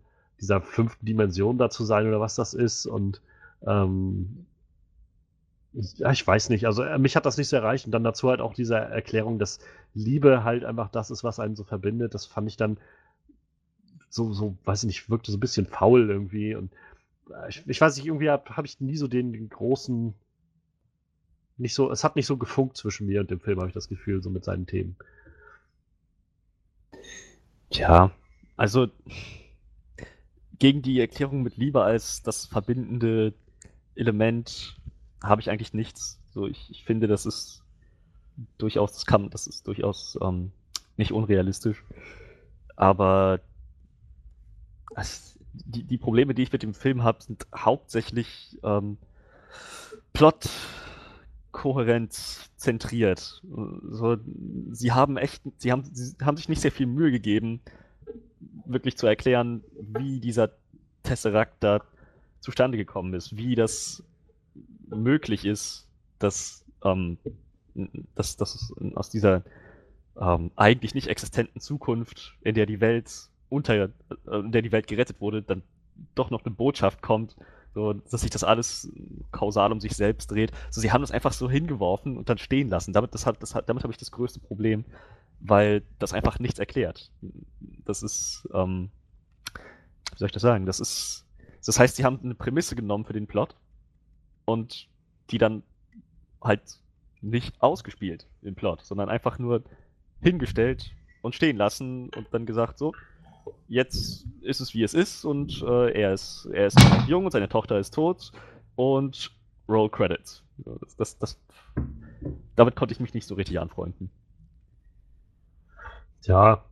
dieser 0.41 0.61
fünften 0.61 1.07
Dimension 1.07 1.59
da 1.59 1.71
zu 1.71 1.85
sein 1.85 2.07
oder 2.07 2.21
was 2.21 2.37
das 2.37 2.55
ist 2.55 2.87
und 2.87 3.21
ähm, 3.67 4.47
ja, 5.75 6.13
ich 6.13 6.25
weiß 6.27 6.51
nicht, 6.51 6.67
also 6.67 6.83
äh, 6.83 6.99
mich 6.99 7.17
hat 7.17 7.27
das 7.27 7.37
nicht 7.37 7.49
so 7.49 7.57
erreicht. 7.57 7.87
Und 7.87 7.93
dann 7.93 8.05
dazu 8.05 8.29
halt 8.29 8.41
auch 8.41 8.55
diese 8.55 8.77
Erklärung, 8.77 9.39
dass 9.39 9.59
Liebe 9.93 10.45
halt 10.45 10.65
einfach 10.65 10.89
das 10.91 11.11
ist, 11.11 11.25
was 11.25 11.41
einen 11.41 11.57
so 11.57 11.65
verbindet, 11.65 12.15
das 12.15 12.27
fand 12.27 12.49
ich 12.49 12.57
dann 12.57 12.79
so, 14.09 14.33
so, 14.33 14.57
weiß 14.65 14.85
ich 14.85 14.87
nicht, 14.87 15.11
wirkte 15.11 15.33
so 15.33 15.37
ein 15.37 15.41
bisschen 15.41 15.67
faul 15.67 16.09
irgendwie. 16.09 16.55
Und 16.55 16.73
äh, 17.31 17.49
ich, 17.49 17.63
ich 17.67 17.81
weiß 17.81 17.97
nicht, 17.97 18.07
irgendwie 18.07 18.31
habe 18.31 18.57
hab 18.57 18.65
ich 18.65 18.81
nie 18.81 18.97
so 18.97 19.09
den, 19.09 19.33
den 19.33 19.49
großen, 19.49 20.15
nicht 21.57 21.75
so, 21.75 21.91
es 21.91 22.05
hat 22.05 22.15
nicht 22.17 22.27
so 22.27 22.37
gefunkt 22.37 22.77
zwischen 22.77 23.07
mir 23.07 23.21
und 23.21 23.31
dem 23.31 23.41
Film, 23.41 23.59
habe 23.59 23.69
ich 23.69 23.75
das 23.75 23.89
Gefühl, 23.89 24.23
so 24.23 24.31
mit 24.31 24.45
seinen 24.45 24.67
Themen. 24.67 24.97
Tja, 27.71 28.13
also 28.57 28.87
gegen 30.61 30.83
die 30.83 31.01
Erklärung 31.01 31.43
mit 31.43 31.57
Liebe 31.57 31.83
als 31.83 32.23
das 32.23 32.47
verbindende 32.47 33.35
Element 33.97 34.77
habe 35.23 35.41
ich 35.41 35.51
eigentlich 35.51 35.75
nichts. 35.75 36.21
So, 36.33 36.47
ich, 36.47 36.71
ich 36.71 36.85
finde, 36.85 37.07
das 37.07 37.27
ist 37.27 37.63
durchaus, 38.59 38.93
das 38.93 39.07
kann, 39.07 39.31
das 39.31 39.47
ist 39.47 39.67
durchaus 39.67 40.19
ähm, 40.21 40.53
nicht 40.97 41.13
unrealistisch. 41.13 41.83
Aber 42.77 43.41
es, 44.97 45.39
die, 45.53 45.85
die 45.85 45.99
Probleme, 45.99 46.35
die 46.35 46.43
ich 46.43 46.53
mit 46.53 46.63
dem 46.63 46.75
Film 46.75 47.03
habe, 47.03 47.23
sind 47.23 47.47
hauptsächlich 47.55 48.59
ähm, 48.63 48.99
Plot, 50.13 50.49
Kohärenz 51.53 52.51
zentriert. 52.57 53.43
So, 53.91 54.17
sie 54.73 54.93
haben 54.93 55.17
echt, 55.17 55.43
sie 55.59 55.71
haben, 55.71 55.85
sie 55.93 56.15
haben 56.21 56.37
sich 56.37 56.49
nicht 56.49 56.61
sehr 56.61 56.73
viel 56.73 56.87
Mühe 56.87 57.13
gegeben, 57.13 57.61
wirklich 58.67 58.97
zu 58.97 59.07
erklären, 59.07 59.63
wie 59.79 60.21
dieser 60.21 60.51
Tesseract 61.05 61.63
da 61.63 61.81
zustande 62.45 62.77
gekommen 62.77 63.15
ist, 63.15 63.37
wie 63.37 63.55
das 63.55 64.05
möglich 64.89 65.47
ist, 65.47 65.89
dass, 66.19 66.65
ähm, 66.85 67.17
dass, 68.15 68.37
dass 68.37 68.73
aus 68.95 69.09
dieser 69.09 69.43
ähm, 70.21 70.51
eigentlich 70.55 70.95
nicht 70.95 71.09
existenten 71.09 71.61
Zukunft, 71.61 72.37
in 72.43 72.55
der 72.55 72.67
die 72.67 72.81
Welt 72.81 73.11
unter, 73.49 73.75
äh, 73.75 73.89
in 74.27 74.53
der 74.53 74.63
die 74.63 74.73
Welt 74.73 74.87
gerettet 74.87 75.21
wurde, 75.21 75.43
dann 75.43 75.63
doch 76.15 76.31
noch 76.31 76.45
eine 76.45 76.55
Botschaft 76.55 77.01
kommt, 77.01 77.35
so, 77.73 77.95
dass 77.95 78.21
sich 78.21 78.31
das 78.31 78.45
alles 78.45 78.93
kausal 79.33 79.73
um 79.73 79.81
sich 79.81 79.97
selbst 79.97 80.31
dreht. 80.31 80.53
So, 80.71 80.81
sie 80.81 80.93
haben 80.93 81.01
das 81.01 81.11
einfach 81.11 81.33
so 81.33 81.51
hingeworfen 81.51 82.19
und 82.19 82.29
dann 82.29 82.39
stehen 82.39 82.69
lassen. 82.69 82.93
Damit, 82.93 83.15
das 83.15 83.27
hat, 83.27 83.43
das 83.43 83.55
hat, 83.55 83.69
damit 83.69 83.83
habe 83.83 83.93
ich 83.93 83.99
das 83.99 84.13
größte 84.13 84.39
Problem, 84.39 84.85
weil 85.41 85.83
das 85.99 86.13
einfach 86.13 86.39
nichts 86.39 86.59
erklärt. 86.59 87.11
Das 87.85 88.03
ist, 88.03 88.47
ähm, 88.53 88.91
wie 90.13 90.19
soll 90.19 90.27
ich 90.27 90.33
das 90.33 90.43
sagen? 90.43 90.67
Das 90.67 90.79
ist, 90.79 91.24
das 91.67 91.79
heißt, 91.79 91.97
sie 91.97 92.05
haben 92.05 92.21
eine 92.23 92.35
Prämisse 92.35 92.77
genommen 92.77 93.05
für 93.05 93.13
den 93.13 93.27
Plot 93.27 93.57
und 94.45 94.89
die 95.31 95.39
dann 95.39 95.63
halt 96.43 96.63
nicht 97.21 97.61
ausgespielt 97.63 98.27
im 98.43 98.55
Plot, 98.55 98.83
sondern 98.85 99.09
einfach 99.09 99.39
nur 99.39 99.63
hingestellt 100.21 100.93
und 101.23 101.35
stehen 101.35 101.57
lassen 101.57 102.11
und 102.11 102.29
dann 102.33 102.45
gesagt, 102.45 102.79
so, 102.79 102.93
jetzt 103.69 104.27
ist 104.43 104.61
es 104.61 104.75
wie 104.75 104.83
es 104.83 104.95
ist 104.95 105.25
und 105.25 105.63
äh, 105.63 105.91
er 105.93 106.13
ist 106.13 106.49
er 106.53 106.67
ist 106.67 106.79
jung 107.07 107.25
und 107.25 107.31
seine 107.31 107.49
Tochter 107.49 107.79
ist 107.79 107.95
tot 107.95 108.33
und 108.77 109.31
Roll 109.69 109.91
Credits. 109.91 110.43
Das, 110.59 110.97
das, 110.97 111.19
das, 111.19 111.41
damit 112.55 112.77
konnte 112.77 112.93
ich 112.93 113.01
mich 113.01 113.15
nicht 113.15 113.27
so 113.27 113.35
richtig 113.35 113.59
anfreunden. 113.59 114.11
Ja. 116.23 116.65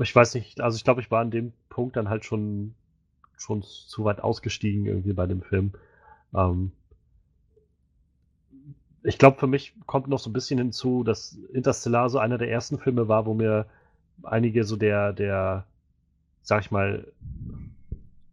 Ich, 0.00 0.14
weiß 0.14 0.34
nicht, 0.34 0.60
also 0.60 0.76
ich 0.76 0.84
glaube, 0.84 1.00
ich 1.00 1.10
war 1.10 1.20
an 1.20 1.30
dem 1.30 1.52
Punkt 1.68 1.96
dann 1.96 2.08
halt 2.08 2.24
schon, 2.24 2.74
schon 3.36 3.62
zu 3.62 4.04
weit 4.04 4.20
ausgestiegen 4.20 4.86
irgendwie 4.86 5.12
bei 5.12 5.26
dem 5.26 5.42
Film. 5.42 5.72
Ähm, 6.34 6.72
ich 9.02 9.18
glaube, 9.18 9.38
für 9.38 9.46
mich 9.46 9.74
kommt 9.86 10.08
noch 10.08 10.18
so 10.18 10.30
ein 10.30 10.34
bisschen 10.34 10.58
hinzu, 10.58 11.04
dass 11.04 11.38
Interstellar 11.52 12.10
so 12.10 12.18
einer 12.18 12.38
der 12.38 12.50
ersten 12.50 12.78
Filme 12.78 13.08
war, 13.08 13.26
wo 13.26 13.34
mir 13.34 13.66
einige 14.22 14.64
so 14.64 14.76
der, 14.76 15.12
der, 15.12 15.66
sag 16.42 16.62
ich 16.62 16.70
mal, 16.70 17.06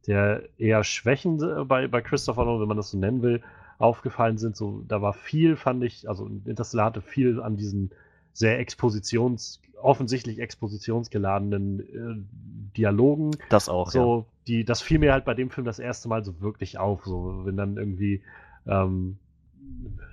der 0.07 0.43
eher 0.57 0.83
Schwächen 0.83 1.41
äh, 1.41 1.63
bei, 1.63 1.87
bei 1.87 2.01
Christopher 2.01 2.45
Nolan, 2.45 2.61
wenn 2.61 2.67
man 2.69 2.77
das 2.77 2.91
so 2.91 2.97
nennen 2.97 3.21
will, 3.21 3.41
aufgefallen 3.77 4.37
sind. 4.37 4.55
So, 4.55 4.83
da 4.87 5.01
war 5.01 5.13
viel, 5.13 5.55
fand 5.55 5.83
ich, 5.83 6.09
also 6.09 6.29
Interstellar 6.45 6.87
hatte 6.87 7.01
viel 7.01 7.41
an 7.41 7.55
diesen 7.55 7.91
sehr 8.33 8.59
expositions, 8.59 9.61
offensichtlich 9.81 10.39
expositionsgeladenen 10.39 11.79
äh, 11.79 12.75
Dialogen. 12.77 13.31
Das 13.49 13.69
auch, 13.69 13.91
So, 13.91 14.25
die, 14.47 14.63
das 14.63 14.81
fiel 14.81 14.99
mir 14.99 15.13
halt 15.13 15.25
bei 15.25 15.33
dem 15.33 15.49
Film 15.49 15.65
das 15.65 15.79
erste 15.79 16.07
Mal 16.07 16.23
so 16.23 16.39
wirklich 16.41 16.77
auf. 16.77 17.05
So, 17.05 17.45
wenn 17.45 17.57
dann 17.57 17.77
irgendwie 17.77 18.21
ähm, 18.65 19.17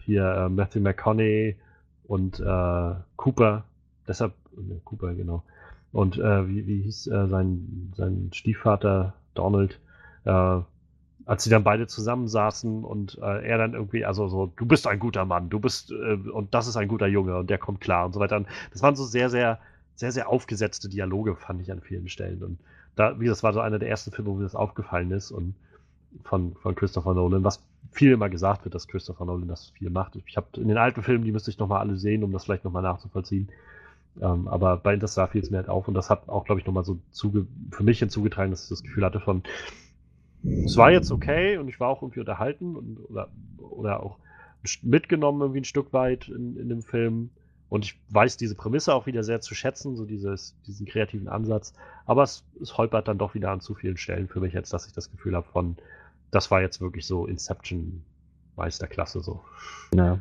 hier 0.04 0.24
äh, 0.24 0.48
Matthew 0.48 0.80
McConaughey 0.80 1.56
und 2.06 2.40
äh, 2.40 2.94
Cooper, 3.16 3.64
deshalb, 4.06 4.34
ne, 4.56 4.80
Cooper, 4.84 5.14
genau. 5.14 5.42
Und 5.92 6.18
äh, 6.18 6.48
wie, 6.48 6.66
wie 6.66 6.82
hieß 6.82 7.06
äh, 7.06 7.28
sein, 7.28 7.92
sein 7.96 8.30
Stiefvater 8.32 9.14
Donald, 9.34 9.78
äh, 10.24 10.60
als 11.26 11.44
sie 11.44 11.50
dann 11.50 11.64
beide 11.64 11.86
zusammensaßen 11.86 12.84
und 12.84 13.18
äh, 13.22 13.46
er 13.46 13.58
dann 13.58 13.74
irgendwie, 13.74 14.04
also 14.04 14.28
so, 14.28 14.52
du 14.56 14.66
bist 14.66 14.86
ein 14.86 14.98
guter 14.98 15.24
Mann, 15.24 15.48
du 15.48 15.58
bist, 15.58 15.90
äh, 15.90 16.14
und 16.14 16.54
das 16.54 16.66
ist 16.66 16.76
ein 16.76 16.88
guter 16.88 17.06
Junge 17.06 17.38
und 17.38 17.48
der 17.48 17.58
kommt 17.58 17.80
klar 17.80 18.06
und 18.06 18.12
so 18.12 18.20
weiter. 18.20 18.36
Und 18.36 18.46
das 18.72 18.82
waren 18.82 18.94
so 18.94 19.04
sehr, 19.04 19.30
sehr, 19.30 19.58
sehr, 19.94 20.12
sehr 20.12 20.28
aufgesetzte 20.28 20.88
Dialoge, 20.88 21.36
fand 21.36 21.62
ich 21.62 21.72
an 21.72 21.80
vielen 21.80 22.08
Stellen. 22.08 22.42
Und 22.42 22.58
da, 22.96 23.18
wie 23.20 23.26
das 23.26 23.42
war 23.42 23.52
so 23.52 23.60
einer 23.60 23.78
der 23.78 23.88
ersten 23.88 24.10
Filme, 24.10 24.30
wo 24.30 24.34
mir 24.34 24.42
das 24.42 24.54
aufgefallen 24.54 25.10
ist 25.12 25.30
und 25.30 25.54
von, 26.24 26.54
von 26.56 26.74
Christopher 26.74 27.14
Nolan, 27.14 27.42
was 27.42 27.62
viel 27.90 28.12
immer 28.12 28.28
gesagt 28.28 28.64
wird, 28.64 28.74
dass 28.74 28.86
Christopher 28.86 29.24
Nolan 29.24 29.48
das 29.48 29.70
viel 29.70 29.90
macht. 29.90 30.16
Ich 30.26 30.36
habe 30.36 30.46
in 30.56 30.68
den 30.68 30.78
alten 30.78 31.02
Filmen, 31.02 31.24
die 31.24 31.32
müsste 31.32 31.50
ich 31.50 31.58
nochmal 31.58 31.80
alle 31.80 31.96
sehen, 31.96 32.22
um 32.22 32.32
das 32.32 32.44
vielleicht 32.44 32.64
nochmal 32.64 32.82
nachzuvollziehen. 32.82 33.48
Ähm, 34.20 34.46
aber 34.46 34.76
bei 34.76 34.94
Interstellar 34.94 35.28
fiel 35.28 35.42
es 35.42 35.50
mir 35.50 35.56
halt 35.56 35.68
auf 35.68 35.88
und 35.88 35.94
das 35.94 36.10
hat 36.10 36.28
auch, 36.28 36.44
glaube 36.44 36.60
ich, 36.60 36.66
nochmal 36.66 36.84
so 36.84 36.98
zuge 37.10 37.46
für 37.70 37.82
mich 37.82 37.98
hinzugetragen, 37.98 38.50
dass 38.50 38.64
ich 38.64 38.68
das 38.68 38.82
Gefühl 38.82 39.04
hatte 39.04 39.20
von, 39.20 39.42
es 40.44 40.76
war 40.76 40.90
jetzt 40.90 41.10
okay 41.10 41.56
und 41.56 41.68
ich 41.68 41.80
war 41.80 41.88
auch 41.88 42.02
irgendwie 42.02 42.20
unterhalten 42.20 42.76
und, 42.76 42.98
oder, 43.08 43.28
oder 43.58 44.02
auch 44.02 44.18
mitgenommen 44.82 45.40
irgendwie 45.40 45.60
ein 45.60 45.64
Stück 45.64 45.92
weit 45.92 46.28
in, 46.28 46.56
in 46.56 46.68
dem 46.68 46.82
Film. 46.82 47.30
Und 47.68 47.84
ich 47.84 47.98
weiß 48.10 48.36
diese 48.36 48.54
Prämisse 48.54 48.94
auch 48.94 49.06
wieder 49.06 49.24
sehr 49.24 49.40
zu 49.40 49.54
schätzen, 49.54 49.96
so 49.96 50.04
dieses, 50.04 50.54
diesen 50.66 50.86
kreativen 50.86 51.28
Ansatz. 51.28 51.74
Aber 52.06 52.22
es, 52.22 52.44
es 52.60 52.76
holpert 52.76 53.08
dann 53.08 53.18
doch 53.18 53.34
wieder 53.34 53.50
an 53.50 53.60
zu 53.60 53.74
vielen 53.74 53.96
Stellen 53.96 54.28
für 54.28 54.40
mich 54.40 54.52
jetzt, 54.52 54.72
dass 54.72 54.86
ich 54.86 54.92
das 54.92 55.10
Gefühl 55.10 55.34
habe 55.34 55.46
von, 55.50 55.76
das 56.30 56.50
war 56.50 56.60
jetzt 56.60 56.80
wirklich 56.80 57.06
so 57.06 57.26
Inception 57.26 58.04
Meisterklasse 58.56 59.20
so. 59.20 59.42
Ja. 59.94 60.20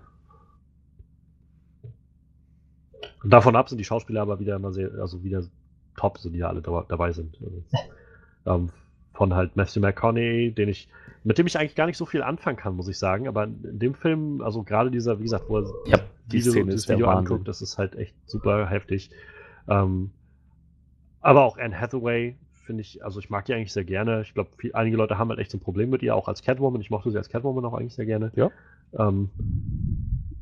Und 3.23 3.29
davon 3.29 3.55
ab 3.55 3.69
sind 3.69 3.77
die 3.77 3.85
Schauspieler 3.85 4.21
aber 4.21 4.39
wieder 4.39 4.55
immer 4.55 4.71
sehr, 4.71 4.91
also 4.99 5.23
wieder 5.23 5.43
top, 5.95 6.17
so 6.17 6.29
die 6.29 6.39
da 6.39 6.49
alle 6.49 6.61
dabei 6.61 7.11
sind. 7.11 7.37
Also, 7.41 7.63
ähm, 8.45 8.69
von 9.13 9.33
halt 9.33 9.55
Matthew 9.55 9.79
McConaughey, 9.79 10.51
den 10.51 10.69
ich, 10.69 10.89
mit 11.23 11.37
dem 11.37 11.47
ich 11.47 11.57
eigentlich 11.57 11.75
gar 11.75 11.85
nicht 11.85 11.97
so 11.97 12.05
viel 12.05 12.23
anfangen 12.23 12.57
kann, 12.57 12.75
muss 12.75 12.87
ich 12.87 12.97
sagen. 12.97 13.27
Aber 13.27 13.43
in 13.45 13.79
dem 13.79 13.93
Film, 13.93 14.41
also 14.41 14.63
gerade 14.63 14.91
dieser, 14.91 15.19
wie 15.19 15.23
gesagt, 15.23 15.45
wo 15.47 15.59
er 15.59 15.71
ja, 15.85 15.99
die 16.27 16.39
Video, 16.39 16.51
Szene 16.51 16.71
das 16.71 16.89
Video 16.89 17.07
anguckt, 17.07 17.47
das 17.47 17.61
ist 17.61 17.77
halt 17.77 17.95
echt 17.95 18.15
super 18.25 18.69
heftig. 18.69 19.11
Ähm, 19.67 20.11
aber 21.21 21.43
auch 21.43 21.57
Anne 21.57 21.79
Hathaway 21.79 22.35
finde 22.65 22.81
ich, 22.81 23.03
also 23.03 23.19
ich 23.19 23.29
mag 23.29 23.45
die 23.45 23.53
eigentlich 23.53 23.73
sehr 23.73 23.83
gerne. 23.83 24.21
Ich 24.21 24.33
glaube, 24.33 24.49
einige 24.73 24.97
Leute 24.97 25.17
haben 25.17 25.29
halt 25.29 25.39
echt 25.39 25.51
so 25.51 25.57
ein 25.57 25.61
Problem 25.61 25.89
mit 25.89 26.01
ihr, 26.01 26.15
auch 26.15 26.27
als 26.27 26.41
Catwoman. 26.41 26.81
Ich 26.81 26.89
mochte 26.89 27.11
sie 27.11 27.17
als 27.17 27.29
Catwoman 27.29 27.63
auch 27.65 27.73
eigentlich 27.73 27.95
sehr 27.95 28.05
gerne. 28.05 28.31
Ja. 28.35 28.51
Ähm, 28.97 29.29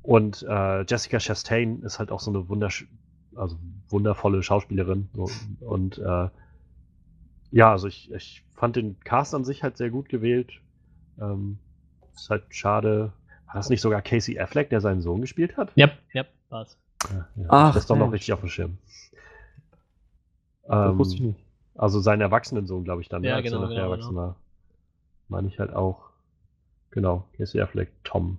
und 0.01 0.45
äh, 0.47 0.83
Jessica 0.83 1.19
Chastain 1.19 1.83
ist 1.83 1.99
halt 1.99 2.11
auch 2.11 2.19
so 2.19 2.31
eine 2.31 2.47
wundersch 2.49 2.87
also 3.35 3.57
wundervolle 3.89 4.43
Schauspielerin. 4.43 5.09
So, 5.13 5.29
und 5.61 5.97
äh, 5.97 6.29
ja, 7.51 7.71
also 7.71 7.87
ich, 7.87 8.11
ich 8.11 8.43
fand 8.55 8.75
den 8.75 8.99
Cast 9.01 9.33
an 9.35 9.43
sich 9.45 9.63
halt 9.63 9.77
sehr 9.77 9.89
gut 9.89 10.09
gewählt. 10.09 10.51
Ähm, 11.19 11.59
ist 12.15 12.29
halt 12.29 12.43
schade. 12.49 13.13
War 13.47 13.55
das 13.55 13.69
nicht 13.69 13.81
sogar 13.81 14.01
Casey 14.01 14.39
Affleck, 14.39 14.69
der 14.69 14.81
seinen 14.81 15.01
Sohn 15.01 15.21
gespielt 15.21 15.57
hat? 15.57 15.73
Yep, 15.77 15.97
yep, 16.15 16.27
war's. 16.49 16.77
Ja, 17.09 17.27
ja. 17.35 17.45
Ach, 17.49 17.73
das 17.73 17.83
ist 17.83 17.89
doch 17.89 17.97
noch 17.97 18.11
richtig 18.11 18.33
auf 18.33 18.39
dem 18.41 18.49
Schirm. 18.49 18.77
Das 20.63 20.91
Ähm, 20.91 20.97
wusste 20.97 21.15
ich 21.15 21.21
nicht. 21.21 21.39
also 21.75 21.99
seinen 21.99 22.21
Erwachsenensohn, 22.21 22.83
glaube 22.83 23.01
ich, 23.01 23.09
dann, 23.09 23.23
Ja, 23.23 23.31
ne, 23.31 23.35
als 23.37 23.45
genau, 23.45 23.63
er 23.63 23.67
genau, 23.69 23.81
erwachsen 23.81 24.15
war. 24.15 24.35
Meine 25.27 25.47
ich 25.47 25.59
halt 25.59 25.73
auch. 25.73 26.09
Genau, 26.91 27.27
Casey 27.37 27.61
Affleck, 27.61 27.91
Tom. 28.03 28.37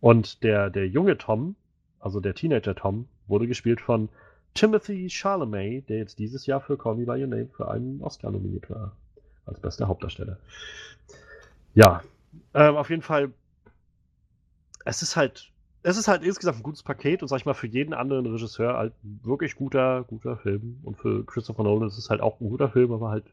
Und 0.00 0.42
der, 0.42 0.70
der 0.70 0.88
junge 0.88 1.16
Tom, 1.16 1.56
also 2.00 2.20
der 2.20 2.34
Teenager 2.34 2.74
Tom, 2.74 3.08
wurde 3.26 3.46
gespielt 3.46 3.80
von 3.80 4.08
Timothy 4.54 5.08
Chalamet, 5.08 5.88
der 5.88 5.98
jetzt 5.98 6.18
dieses 6.18 6.46
Jahr 6.46 6.60
für 6.60 6.76
Call 6.76 6.96
Me 6.96 7.06
By 7.06 7.20
Your 7.20 7.28
Name 7.28 7.48
für 7.48 7.70
einen 7.70 8.00
Oscar 8.02 8.30
nominiert 8.30 8.68
war. 8.70 8.92
Als 9.46 9.58
bester 9.60 9.88
Hauptdarsteller. 9.88 10.38
Ja, 11.74 12.02
ähm, 12.54 12.76
auf 12.76 12.90
jeden 12.90 13.02
Fall. 13.02 13.32
Es 14.84 15.02
ist 15.02 15.16
halt, 15.16 15.50
es 15.82 15.96
ist 15.96 16.08
halt 16.08 16.22
insgesamt 16.22 16.58
ein 16.58 16.62
gutes 16.62 16.82
Paket 16.82 17.22
und 17.22 17.28
sag 17.28 17.38
ich 17.38 17.46
mal, 17.46 17.54
für 17.54 17.66
jeden 17.66 17.94
anderen 17.94 18.26
Regisseur 18.26 18.76
halt 18.76 18.92
wirklich 19.02 19.56
guter, 19.56 20.04
guter 20.04 20.36
Film. 20.36 20.78
Und 20.82 20.96
für 20.98 21.24
Christopher 21.24 21.64
Nolan 21.64 21.88
ist 21.88 21.98
es 21.98 22.10
halt 22.10 22.20
auch 22.20 22.40
ein 22.40 22.48
guter 22.48 22.68
Film, 22.68 22.92
aber 22.92 23.10
halt 23.10 23.24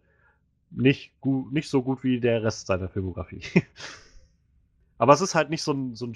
nicht, 0.71 1.11
gut, 1.21 1.51
nicht 1.51 1.69
so 1.69 1.81
gut 1.81 2.03
wie 2.03 2.19
der 2.19 2.43
Rest 2.43 2.67
seiner 2.67 2.89
Filmografie. 2.89 3.41
aber 4.97 5.13
es 5.13 5.21
ist 5.21 5.35
halt 5.35 5.49
nicht 5.49 5.63
so 5.63 5.73
ein, 5.73 5.95
so 5.95 6.07
ein, 6.07 6.15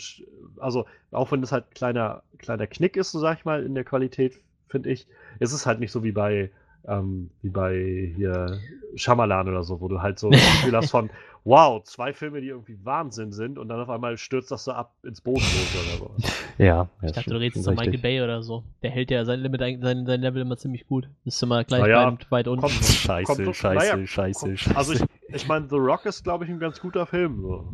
also 0.60 0.86
auch 1.12 1.32
wenn 1.32 1.44
es 1.44 1.52
halt 1.52 1.66
ein 1.66 1.74
kleiner, 1.74 2.24
kleiner 2.38 2.68
Knick 2.68 2.98
ist, 2.98 3.12
so 3.12 3.20
sag 3.20 3.40
ich 3.40 3.46
mal, 3.46 3.64
in 3.64 3.76
der 3.76 3.84
Qualität, 3.84 4.40
finde 4.74 4.90
ich, 4.90 5.06
ist 5.40 5.54
es 5.54 5.66
halt 5.68 5.80
nicht 5.80 5.92
so 5.92 6.04
wie 6.04 6.12
bei, 6.12 6.50
ähm, 6.88 7.30
wie 7.44 7.50
bei 7.50 8.12
hier 8.18 8.58
Shyamalan 8.96 9.48
oder 9.48 9.64
so, 9.64 9.80
wo 9.80 9.88
du 9.88 10.02
halt 10.02 10.18
so 10.20 10.30
das 10.32 10.42
Gefühl 10.62 10.76
hast 10.76 10.90
von, 10.92 11.10
wow, 11.46 11.84
zwei 11.84 12.12
Filme, 12.14 12.42
die 12.42 12.48
irgendwie 12.48 12.78
Wahnsinn 12.84 13.32
sind 13.32 13.58
und 13.60 13.68
dann 13.70 13.80
auf 13.80 13.90
einmal 13.90 14.18
stürzt 14.18 14.50
das 14.52 14.64
so 14.64 14.72
ab 14.72 14.94
ins 15.04 15.22
Bodenlose 15.22 15.78
oder 15.78 15.98
so. 15.98 16.12
Ja. 16.58 16.88
Ich 17.02 17.12
dachte, 17.12 17.30
du 17.30 17.38
redest 17.40 17.64
zu 17.64 17.72
Michael 17.72 17.98
Bay 18.00 18.22
oder 18.22 18.42
so. 18.44 18.64
Der 18.82 18.92
hält 18.92 19.12
ja 19.12 19.24
sein 19.26 19.40
Limit, 19.42 19.60
sein, 19.62 20.06
sein 20.06 20.22
Level 20.22 20.42
immer 20.42 20.58
ziemlich 20.58 20.88
gut. 20.88 21.08
Ist 21.26 21.42
immer 21.44 21.64
gleich 21.64 21.82
Naja, 21.82 22.08
weit, 22.12 22.32
weit 22.32 22.48
unten. 22.48 22.62
kommt- 22.62 22.74
Scheiße, 22.74 23.44
Kommt- 23.44 23.56
scheiße, 23.56 23.76
naja, 23.96 24.08
scheiße, 24.08 24.40
kommt- 24.46 24.60
scheiße. 24.60 24.78
Also 24.78 24.94
ich, 24.94 25.04
ich 25.30 25.48
meine, 25.48 25.68
The 25.70 25.76
Rock 25.78 26.06
ist, 26.06 26.24
glaube 26.24 26.46
ich, 26.46 26.50
ein 26.50 26.60
ganz 26.60 26.80
guter 26.80 27.06
Film. 27.06 27.42
So. 27.42 27.68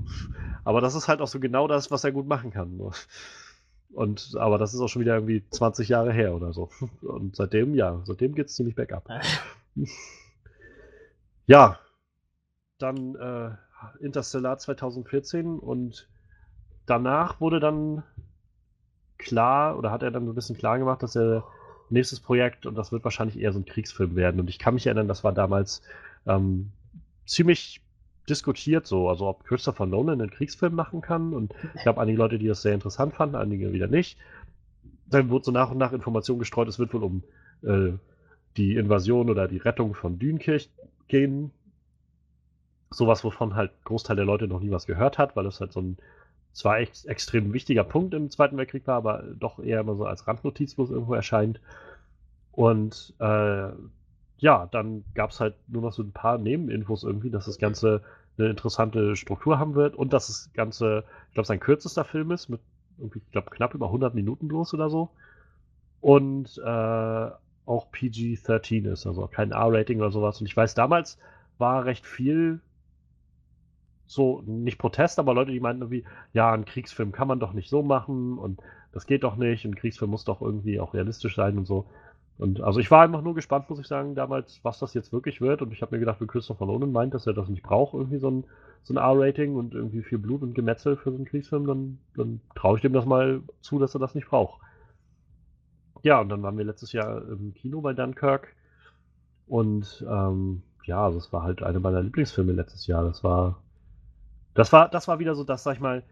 Aber 0.64 0.82
das 0.82 0.94
ist 0.96 1.08
halt 1.08 1.22
auch 1.22 1.28
so 1.28 1.40
genau 1.40 1.68
das, 1.68 1.90
was 1.92 2.04
er 2.04 2.12
gut 2.12 2.28
machen 2.28 2.52
kann. 2.52 2.78
So. 2.78 2.92
Und, 3.92 4.36
aber 4.38 4.58
das 4.58 4.74
ist 4.74 4.82
auch 4.82 4.88
schon 4.88 5.02
wieder 5.02 5.16
irgendwie 5.16 5.44
20 5.50 5.90
Jahre 5.90 6.14
her 6.14 6.36
oder 6.36 6.54
so. 6.54 6.70
Und 7.02 7.36
seitdem, 7.36 7.74
ja, 7.76 8.02
seitdem 8.06 8.36
geht 8.36 8.48
es 8.48 8.56
ziemlich 8.56 8.76
bergab. 8.76 9.08
Ja, 11.50 11.80
dann 12.78 13.16
äh, 13.16 13.50
Interstellar 14.04 14.60
2014 14.60 15.58
und 15.58 16.08
danach 16.86 17.42
wurde 17.42 17.60
dann 17.60 18.04
klar, 19.18 19.76
oder 19.76 19.90
hat 19.90 20.04
er 20.04 20.12
dann 20.12 20.26
so 20.26 20.32
ein 20.32 20.36
bisschen 20.36 20.58
klar 20.58 20.78
gemacht, 20.78 21.02
dass 21.02 21.16
er 21.16 21.44
nächstes 21.90 22.20
Projekt, 22.20 22.68
und 22.68 22.76
das 22.76 22.92
wird 22.92 23.04
wahrscheinlich 23.04 23.40
eher 23.40 23.52
so 23.52 23.60
ein 23.60 23.66
Kriegsfilm 23.66 24.16
werden. 24.16 24.40
Und 24.40 24.48
ich 24.50 24.60
kann 24.60 24.76
mich 24.76 24.86
erinnern, 24.86 25.08
das 25.08 25.24
war 25.24 25.34
damals 25.34 25.82
ähm, 26.28 26.72
ziemlich 27.26 27.82
diskutiert 28.30 28.88
so, 28.88 29.10
also 29.10 29.28
ob 29.28 29.44
Christopher 29.44 29.86
Nolan 29.86 30.22
einen 30.22 30.32
Kriegsfilm 30.32 30.76
machen 30.76 31.02
kann. 31.02 31.34
Und 31.34 31.54
ich 31.76 31.84
glaube, 31.84 32.02
einige 32.02 32.18
Leute, 32.18 32.40
die 32.40 32.48
das 32.48 32.62
sehr 32.62 32.74
interessant 32.74 33.16
fanden, 33.16 33.36
einige 33.36 33.74
wieder 33.74 33.88
nicht. 33.88 34.18
Dann 35.08 35.30
wurde 35.30 35.46
so 35.46 35.52
nach 35.52 35.72
und 35.72 35.78
nach 35.78 35.92
Information 35.92 36.40
gestreut, 36.40 36.68
es 36.68 36.80
wird 36.80 36.94
wohl 36.94 37.04
um 37.04 37.24
äh, 37.64 37.94
die 38.58 38.76
Invasion 38.76 39.30
oder 39.30 39.48
die 39.48 39.58
Rettung 39.58 39.96
von 39.96 40.20
Dünkirch 40.20 40.70
gehen. 41.08 41.52
Sowas, 42.92 43.24
wovon 43.24 43.56
halt 43.56 43.72
Großteil 43.84 44.16
der 44.16 44.26
Leute 44.26 44.48
noch 44.48 44.60
nie 44.60 44.72
was 44.72 44.88
gehört 44.88 45.18
hat, 45.18 45.36
weil 45.36 45.46
es 45.46 45.60
halt 45.60 45.74
so 45.74 45.82
ein 45.82 45.98
zwar 46.54 46.80
ex 46.80 47.06
extrem 47.06 47.54
wichtiger 47.54 47.84
Punkt 47.84 48.14
im 48.14 48.32
Zweiten 48.32 48.58
Weltkrieg 48.58 48.88
war, 48.88 48.96
aber 48.96 49.24
doch 49.40 49.60
eher 49.60 49.80
immer 49.80 49.96
so 49.96 50.06
als 50.06 50.28
Randnotiz, 50.28 50.78
wo 50.78 50.84
es 50.84 50.90
irgendwo 50.90 51.14
erscheint. 51.14 51.62
Und 52.52 53.14
äh, 53.20 53.70
ja, 54.40 54.68
dann 54.72 55.04
gab 55.14 55.32
es 55.32 55.40
halt 55.40 55.56
nur 55.68 55.82
noch 55.82 55.94
so 55.94 56.02
ein 56.02 56.12
paar 56.12 56.38
Nebeninfos 56.38 57.04
irgendwie, 57.04 57.30
dass 57.30 57.46
das 57.46 57.60
Ganze 57.60 58.02
eine 58.40 58.50
interessante 58.50 59.16
Struktur 59.16 59.60
haben 59.60 59.76
wird 59.76 59.96
und 59.96 60.14
dass 60.14 60.28
das 60.28 60.52
Ganze, 60.54 61.04
ich 61.28 61.34
glaube, 61.34 61.48
sein 61.48 61.60
kürzester 61.60 62.06
Film 62.06 62.32
ist, 62.32 62.50
mit 62.50 62.62
irgendwie, 62.98 63.20
ich 63.20 63.32
glaube, 63.32 63.50
knapp 63.52 63.74
über 63.74 63.88
100 63.88 64.14
Minuten 64.16 64.48
bloß 64.48 64.74
oder 64.74 64.90
so. 64.90 65.10
Und 66.02 66.58
äh, 66.58 67.30
auch 67.66 67.92
PG-13 67.92 68.92
ist, 68.92 69.06
also 69.06 69.28
kein 69.28 69.52
R-Rating 69.52 70.00
oder 70.00 70.12
sowas. 70.12 70.40
Und 70.40 70.48
ich 70.48 70.56
weiß, 70.56 70.74
damals 70.74 71.18
war 71.58 71.86
recht 71.86 72.06
viel 72.06 72.62
so, 74.10 74.42
nicht 74.48 74.80
Protest, 74.80 75.20
aber 75.20 75.36
Leute, 75.36 75.52
die 75.52 75.60
meinten 75.60 75.84
irgendwie, 75.84 76.04
ja, 76.34 76.52
einen 76.52 76.66
Kriegsfilm 76.66 77.12
kann 77.12 77.28
man 77.28 77.40
doch 77.40 77.54
nicht 77.54 77.70
so 77.70 77.84
machen 77.84 78.40
und 78.40 78.60
das 78.92 79.06
geht 79.06 79.24
doch 79.24 79.36
nicht, 79.36 79.66
ein 79.66 79.76
Kriegsfilm 79.76 80.10
muss 80.10 80.26
doch 80.26 80.42
irgendwie 80.42 80.80
auch 80.80 80.96
realistisch 80.96 81.36
sein 81.36 81.60
und 81.60 81.66
so. 81.66 81.86
Und 82.40 82.62
also 82.62 82.80
ich 82.80 82.90
war 82.90 83.04
einfach 83.04 83.22
nur 83.22 83.36
gespannt, 83.36 83.70
muss 83.70 83.80
ich 83.80 83.88
sagen, 83.88 84.16
damals, 84.16 84.62
was 84.64 84.80
das 84.80 84.94
jetzt 84.94 85.12
wirklich 85.12 85.42
wird. 85.42 85.62
Und 85.62 85.74
ich 85.74 85.82
habe 85.82 85.94
mir 85.94 86.00
gedacht, 86.00 86.22
wenn 86.22 86.28
Christopher 86.30 86.66
Nolan 86.66 86.94
meint, 86.94 87.14
dass 87.14 87.28
er 87.28 87.34
das 87.34 87.50
nicht 87.50 87.64
braucht, 87.64 87.94
irgendwie 87.94 88.18
so 88.18 88.32
ein, 88.32 88.46
so 88.82 88.94
ein 88.94 88.98
R-Rating 88.98 89.58
und 89.58 89.74
irgendwie 89.74 90.02
viel 90.02 90.20
Blut 90.20 90.42
und 90.42 90.56
Gemetzel 90.56 90.96
für 90.96 91.12
so 91.12 91.18
einen 91.18 91.26
Kriegsfilm, 91.26 91.68
dann, 91.68 92.00
dann 92.16 92.40
traue 92.56 92.78
ich 92.78 92.82
dem 92.82 92.94
das 92.94 93.06
mal 93.06 93.42
zu, 93.60 93.78
dass 93.78 93.94
er 93.94 94.00
das 94.00 94.16
nicht 94.16 94.30
braucht. 94.30 94.62
Ja, 96.02 96.22
und 96.22 96.30
dann 96.30 96.42
waren 96.42 96.58
wir 96.58 96.64
letztes 96.64 96.94
Jahr 96.94 97.28
im 97.28 97.54
Kino 97.54 97.82
bei 97.82 97.92
Dunkirk. 97.92 98.56
Und 99.46 100.06
ähm, 100.10 100.62
ja, 100.86 101.04
also 101.04 101.18
es 101.18 101.34
war 101.34 101.44
halt 101.44 101.62
einer 101.62 101.82
meiner 101.82 102.02
Lieblingsfilme 102.02 102.54
letztes 102.54 102.88
Jahr. 102.88 103.04
Das 103.04 103.22
war, 103.22 103.62
das 104.54 104.72
war, 104.72 104.88
das 104.88 105.10
war 105.10 105.20
wieder 105.20 105.36
so 105.36 105.44
das, 105.44 105.64
sag 105.64 105.74
ich 105.74 105.82
mal, 105.82 106.04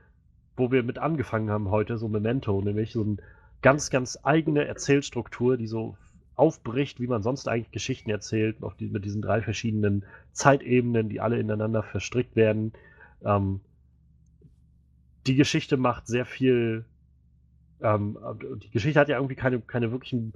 wo 0.58 0.72
wir 0.74 0.84
mit 0.84 1.00
angefangen 1.00 1.50
haben 1.50 1.72
heute, 1.72 1.98
so 1.98 2.10
Memento, 2.10 2.62
nämlich 2.62 2.92
so 2.92 3.02
eine 3.02 3.16
ganz, 3.62 3.90
ganz 3.90 4.20
eigene 4.24 4.66
Erzählstruktur, 4.66 5.56
die 5.56 5.68
so 5.68 5.96
aufbricht, 6.38 7.00
wie 7.00 7.08
man 7.08 7.24
sonst 7.24 7.48
eigentlich 7.48 7.72
Geschichten 7.72 8.10
erzählt, 8.10 8.64
auf 8.64 8.76
die, 8.76 8.88
mit 8.88 9.06
diesen 9.06 9.22
drei 9.22 9.42
verschiedenen 9.42 10.06
Zeitebenen, 10.32 11.10
die 11.10 11.20
alle 11.20 11.40
ineinander 11.40 11.84
verstrickt 11.84 12.36
werden. 12.36 12.74
Ähm, 13.24 13.60
die 15.26 15.36
Geschichte 15.36 15.78
macht 15.78 16.08
sehr 16.08 16.26
viel. 16.26 16.86
Ähm, 17.82 18.18
die 18.64 18.70
Geschichte 18.70 19.00
hat 19.00 19.10
ja 19.10 19.18
irgendwie 19.18 19.36
keine, 19.36 19.60
keine 19.60 19.92
wirklichen 19.92 20.34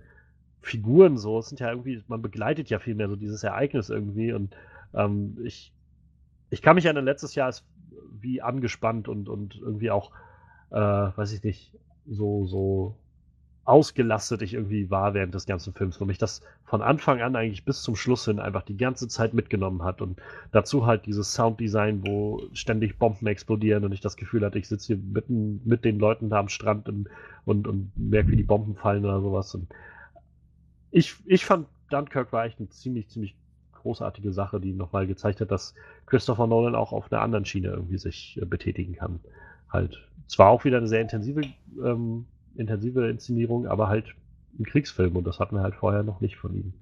Figuren 0.61 1.17
so. 1.17 1.39
Es 1.39 1.47
sind 1.47 1.59
ja 1.59 1.69
irgendwie, 1.69 2.03
man 2.07 2.21
begleitet 2.21 2.69
ja 2.69 2.79
viel 2.79 2.95
mehr 2.95 3.07
so 3.07 3.15
dieses 3.15 3.43
Ereignis 3.43 3.89
irgendwie 3.89 4.33
und 4.33 4.55
ähm, 4.93 5.37
ich 5.43 5.71
ich 6.51 6.61
kann 6.61 6.75
mich 6.75 6.85
erinnern, 6.85 7.05
letztes 7.05 7.33
Jahr 7.33 7.49
ist 7.49 7.65
wie 8.19 8.41
angespannt 8.41 9.07
und, 9.07 9.29
und 9.29 9.55
irgendwie 9.55 9.89
auch, 9.89 10.11
äh, 10.69 10.75
weiß 10.75 11.31
ich 11.31 11.43
nicht, 11.43 11.73
so, 12.05 12.45
so 12.45 12.97
ausgelastet 13.71 14.41
ich 14.41 14.53
irgendwie 14.53 14.91
war 14.91 15.13
während 15.13 15.33
des 15.33 15.45
ganzen 15.45 15.73
Films, 15.73 16.01
wo 16.01 16.05
mich 16.05 16.17
das 16.17 16.41
von 16.65 16.81
Anfang 16.81 17.21
an 17.21 17.37
eigentlich 17.37 17.63
bis 17.63 17.81
zum 17.81 17.95
Schluss 17.95 18.25
hin 18.25 18.39
einfach 18.39 18.63
die 18.63 18.75
ganze 18.75 19.07
Zeit 19.07 19.33
mitgenommen 19.33 19.83
hat 19.83 20.01
und 20.01 20.21
dazu 20.51 20.85
halt 20.85 21.05
dieses 21.05 21.33
Sounddesign, 21.33 22.05
wo 22.05 22.41
ständig 22.51 22.99
Bomben 22.99 23.27
explodieren 23.27 23.85
und 23.85 23.93
ich 23.93 24.01
das 24.01 24.17
Gefühl 24.17 24.45
hatte, 24.45 24.59
ich 24.59 24.67
sitze 24.67 24.87
hier 24.87 24.97
mitten 24.97 25.61
mit 25.63 25.85
den 25.85 25.99
Leuten 25.99 26.29
da 26.29 26.39
am 26.39 26.49
Strand 26.49 26.89
und, 26.89 27.07
und, 27.45 27.65
und 27.65 27.91
merke, 27.95 28.31
wie 28.31 28.35
die 28.35 28.43
Bomben 28.43 28.75
fallen 28.75 29.05
oder 29.05 29.21
sowas. 29.21 29.55
Und 29.55 29.67
ich, 30.91 31.15
ich 31.25 31.45
fand 31.45 31.65
Dunkirk 31.89 32.33
war 32.33 32.43
echt 32.43 32.59
eine 32.59 32.67
ziemlich, 32.67 33.07
ziemlich 33.07 33.35
großartige 33.81 34.33
Sache, 34.33 34.59
die 34.59 34.73
nochmal 34.73 35.07
gezeigt 35.07 35.39
hat, 35.39 35.49
dass 35.49 35.75
Christopher 36.07 36.45
Nolan 36.45 36.75
auch 36.75 36.91
auf 36.91 37.09
einer 37.09 37.21
anderen 37.21 37.45
Schiene 37.45 37.69
irgendwie 37.69 37.97
sich 37.97 38.37
äh, 38.41 38.45
betätigen 38.45 38.95
kann. 38.95 39.21
Halt 39.69 40.05
zwar 40.27 40.49
auch 40.49 40.65
wieder 40.65 40.77
eine 40.77 40.87
sehr 40.87 41.01
intensive 41.01 41.41
ähm, 41.81 42.25
intensive 42.55 43.09
Inszenierung, 43.09 43.67
aber 43.67 43.87
halt 43.87 44.15
ein 44.59 44.65
Kriegsfilm 44.65 45.15
und 45.15 45.25
das 45.25 45.39
hatten 45.39 45.55
wir 45.55 45.63
halt 45.63 45.75
vorher 45.75 46.03
noch 46.03 46.21
nicht 46.21 46.37
von 46.37 46.53
ihm. 46.53 46.73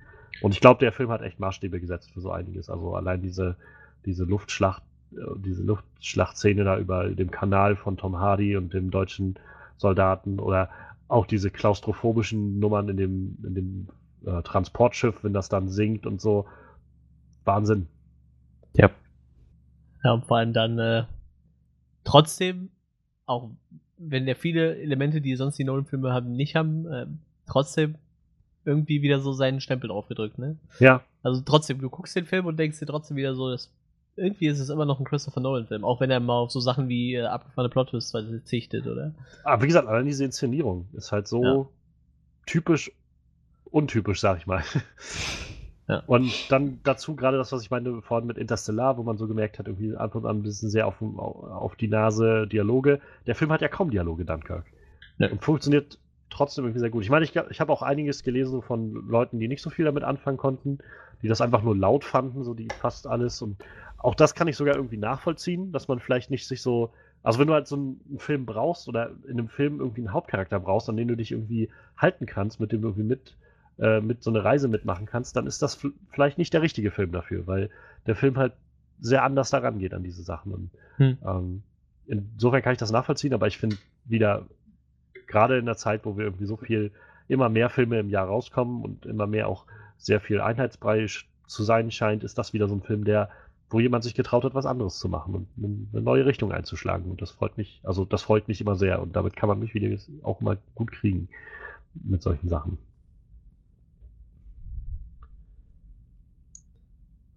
Und 0.41 0.53
ich 0.53 0.61
glaube, 0.61 0.79
der 0.79 0.91
Film 0.91 1.09
hat 1.09 1.21
echt 1.21 1.39
Maßstäbe 1.39 1.79
gesetzt 1.79 2.11
für 2.11 2.21
so 2.21 2.31
einiges. 2.31 2.69
Also 2.69 2.95
allein 2.95 3.21
diese, 3.21 3.55
diese 4.05 4.23
Luftschlacht, 4.23 4.83
äh, 5.13 5.17
diese 5.37 5.63
Luftschlachtszene 5.63 6.63
da 6.63 6.77
über 6.77 7.09
dem 7.09 7.31
Kanal 7.31 7.75
von 7.75 7.97
Tom 7.97 8.17
Hardy 8.19 8.55
und 8.55 8.73
dem 8.73 8.91
deutschen 8.91 9.37
Soldaten 9.77 10.39
oder 10.39 10.69
auch 11.07 11.25
diese 11.25 11.49
klaustrophobischen 11.49 12.59
Nummern 12.59 12.89
in 12.89 12.97
dem, 12.97 13.37
in 13.43 13.55
dem 13.55 13.87
äh, 14.25 14.41
Transportschiff, 14.43 15.23
wenn 15.23 15.33
das 15.33 15.49
dann 15.49 15.69
sinkt 15.69 16.05
und 16.05 16.21
so. 16.21 16.45
Wahnsinn. 17.45 17.87
Ja. 18.73 18.91
Ja, 20.03 20.13
und 20.13 20.25
vor 20.25 20.37
allem 20.37 20.53
dann 20.53 20.77
äh, 20.79 21.03
trotzdem, 22.03 22.69
auch 23.25 23.49
wenn 23.99 24.25
der 24.25 24.35
viele 24.35 24.77
Elemente, 24.77 25.21
die 25.21 25.35
sonst 25.35 25.57
die 25.57 25.63
Nolan-Filme 25.63 26.11
haben, 26.11 26.31
nicht 26.35 26.55
haben, 26.55 26.87
äh, 26.91 27.05
trotzdem 27.47 27.95
irgendwie 28.65 29.01
wieder 29.01 29.19
so 29.19 29.33
seinen 29.33 29.61
Stempel 29.61 29.89
draufgedrückt, 29.89 30.37
ne? 30.37 30.57
Ja. 30.79 31.01
Also 31.21 31.41
trotzdem, 31.45 31.79
du 31.79 31.89
guckst 31.89 32.15
den 32.15 32.25
Film 32.25 32.45
und 32.45 32.57
denkst 32.57 32.79
dir 32.79 32.85
trotzdem 32.85 33.17
wieder 33.17 33.35
so, 33.35 33.49
dass 33.49 33.69
irgendwie 34.15 34.47
ist 34.47 34.59
es 34.59 34.69
immer 34.69 34.85
noch 34.85 34.99
ein 34.99 35.05
Christopher 35.05 35.39
Nolan-Film, 35.41 35.83
auch 35.83 35.99
wenn 35.99 36.11
er 36.11 36.19
mal 36.19 36.39
auf 36.39 36.51
so 36.51 36.59
Sachen 36.59 36.89
wie 36.89 37.15
äh, 37.15 37.25
abgefahrene 37.25 37.69
Plot-Twists 37.69 38.11
verzichtet, 38.11 38.87
oder? 38.87 39.13
Aber 39.43 39.61
wie 39.61 39.67
gesagt, 39.67 39.87
allein 39.87 40.05
diese 40.05 40.25
Inszenierung 40.25 40.87
ist 40.93 41.11
halt 41.11 41.27
so 41.27 41.43
ja. 41.43 41.65
typisch 42.45 42.91
untypisch, 43.65 44.19
sag 44.19 44.39
ich 44.39 44.47
mal. 44.47 44.63
Ja. 45.89 46.03
Und 46.05 46.51
dann 46.51 46.79
dazu 46.83 47.15
gerade 47.15 47.37
das, 47.37 47.51
was 47.51 47.63
ich 47.63 47.71
meine 47.71 48.03
vorhin 48.03 48.27
mit 48.27 48.37
Interstellar, 48.37 48.97
wo 48.97 49.03
man 49.03 49.17
so 49.17 49.27
gemerkt 49.27 49.57
hat, 49.57 49.67
irgendwie 49.67 49.95
ab 49.95 50.13
und 50.13 50.27
an 50.27 50.37
ein 50.37 50.43
bisschen 50.43 50.69
sehr 50.69 50.85
auf, 50.85 51.01
auf 51.01 51.75
die 51.75 51.87
Nase 51.87 52.45
Dialoge. 52.47 53.01
Der 53.25 53.33
Film 53.33 53.51
hat 53.51 53.61
ja 53.61 53.69
kaum 53.69 53.89
Dialoge, 53.89 54.23
Dunkirk. 54.23 54.65
Ja. 55.17 55.31
Und 55.31 55.43
funktioniert 55.43 55.97
trotzdem 56.29 56.65
irgendwie 56.65 56.79
sehr 56.79 56.91
gut. 56.91 57.03
Ich 57.03 57.09
meine, 57.09 57.25
ich, 57.25 57.35
ich 57.35 57.59
habe 57.59 57.73
auch 57.73 57.81
einiges 57.81 58.21
gelesen 58.21 58.61
von 58.61 58.93
Leuten, 59.07 59.39
die 59.39 59.47
nicht 59.47 59.63
so 59.63 59.71
viel 59.71 59.85
damit 59.85 60.03
anfangen 60.03 60.37
konnten, 60.37 60.77
die 61.23 61.27
das 61.27 61.41
einfach 61.41 61.63
nur 61.63 61.75
laut 61.75 62.05
fanden, 62.05 62.43
so 62.43 62.53
die 62.53 62.67
fast 62.79 63.07
alles. 63.07 63.41
Und 63.41 63.57
auch 63.97 64.13
das 64.13 64.35
kann 64.35 64.47
ich 64.47 64.57
sogar 64.57 64.75
irgendwie 64.75 64.97
nachvollziehen, 64.97 65.71
dass 65.71 65.87
man 65.87 65.99
vielleicht 65.99 66.29
nicht 66.29 66.47
sich 66.47 66.61
so. 66.61 66.91
Also 67.23 67.39
wenn 67.39 67.47
du 67.47 67.53
halt 67.53 67.67
so 67.67 67.75
einen, 67.75 68.19
Film 68.19 68.45
brauchst 68.45 68.87
oder 68.87 69.09
in 69.25 69.39
einem 69.39 69.49
Film 69.49 69.79
irgendwie 69.79 70.01
einen 70.01 70.13
Hauptcharakter 70.13 70.59
brauchst, 70.59 70.87
an 70.87 70.97
den 70.97 71.07
du 71.07 71.17
dich 71.17 71.31
irgendwie 71.31 71.69
halten 71.97 72.27
kannst, 72.27 72.59
mit 72.59 72.71
dem 72.71 72.83
du 72.83 72.89
irgendwie 72.89 73.07
mit 73.07 73.35
äh, 73.79 74.01
mit 74.01 74.23
so 74.23 74.29
einer 74.29 74.43
Reise 74.43 74.67
mitmachen 74.67 75.05
kannst, 75.05 75.35
dann 75.35 75.47
ist 75.47 75.61
das 75.61 75.79
vielleicht 76.11 76.37
nicht 76.37 76.53
der 76.53 76.61
richtige 76.61 76.91
Film 76.91 77.11
dafür, 77.11 77.47
weil 77.47 77.69
der 78.07 78.15
Film 78.15 78.37
halt 78.37 78.53
sehr 78.99 79.23
anders 79.23 79.49
daran 79.49 79.79
geht 79.79 79.93
an 79.93 80.03
diese 80.03 80.23
Sachen. 80.23 80.53
Und, 80.53 80.71
hm. 80.97 81.17
ähm, 81.25 81.63
insofern 82.07 82.61
kann 82.61 82.73
ich 82.73 82.79
das 82.79 82.91
nachvollziehen, 82.91 83.33
aber 83.33 83.47
ich 83.47 83.57
finde 83.57 83.77
wieder, 84.05 84.45
gerade 85.27 85.57
in 85.57 85.65
der 85.65 85.77
Zeit, 85.77 86.05
wo 86.05 86.17
wir 86.17 86.25
irgendwie 86.25 86.45
so 86.45 86.57
viel, 86.57 86.91
immer 87.27 87.47
mehr 87.47 87.69
Filme 87.69 87.99
im 87.99 88.09
Jahr 88.09 88.27
rauskommen 88.27 88.83
und 88.83 89.05
immer 89.05 89.27
mehr 89.27 89.47
auch 89.47 89.65
sehr 89.97 90.19
viel 90.19 90.41
Einheitsbrei 90.41 91.05
zu 91.45 91.63
sein 91.63 91.91
scheint, 91.91 92.23
ist 92.23 92.37
das 92.37 92.53
wieder 92.53 92.67
so 92.67 92.75
ein 92.75 92.81
Film, 92.81 93.05
der, 93.05 93.29
wo 93.69 93.79
jemand 93.79 94.03
sich 94.03 94.15
getraut 94.15 94.43
hat, 94.43 94.55
was 94.55 94.65
anderes 94.65 94.97
zu 94.97 95.07
machen 95.07 95.35
und 95.35 95.47
eine 95.93 96.01
neue 96.01 96.25
Richtung 96.25 96.51
einzuschlagen. 96.51 97.09
Und 97.09 97.21
das 97.21 97.31
freut 97.31 97.57
mich, 97.57 97.81
also 97.83 98.03
das 98.03 98.23
freut 98.23 98.47
mich 98.47 98.59
immer 98.59 98.75
sehr 98.75 99.01
und 99.01 99.15
damit 99.15 99.35
kann 99.35 99.47
man 99.47 99.59
mich 99.59 99.73
wieder 99.73 99.95
auch 100.23 100.41
mal 100.41 100.57
gut 100.75 100.91
kriegen 100.91 101.29
mit 101.93 102.21
solchen 102.23 102.49
Sachen. 102.49 102.77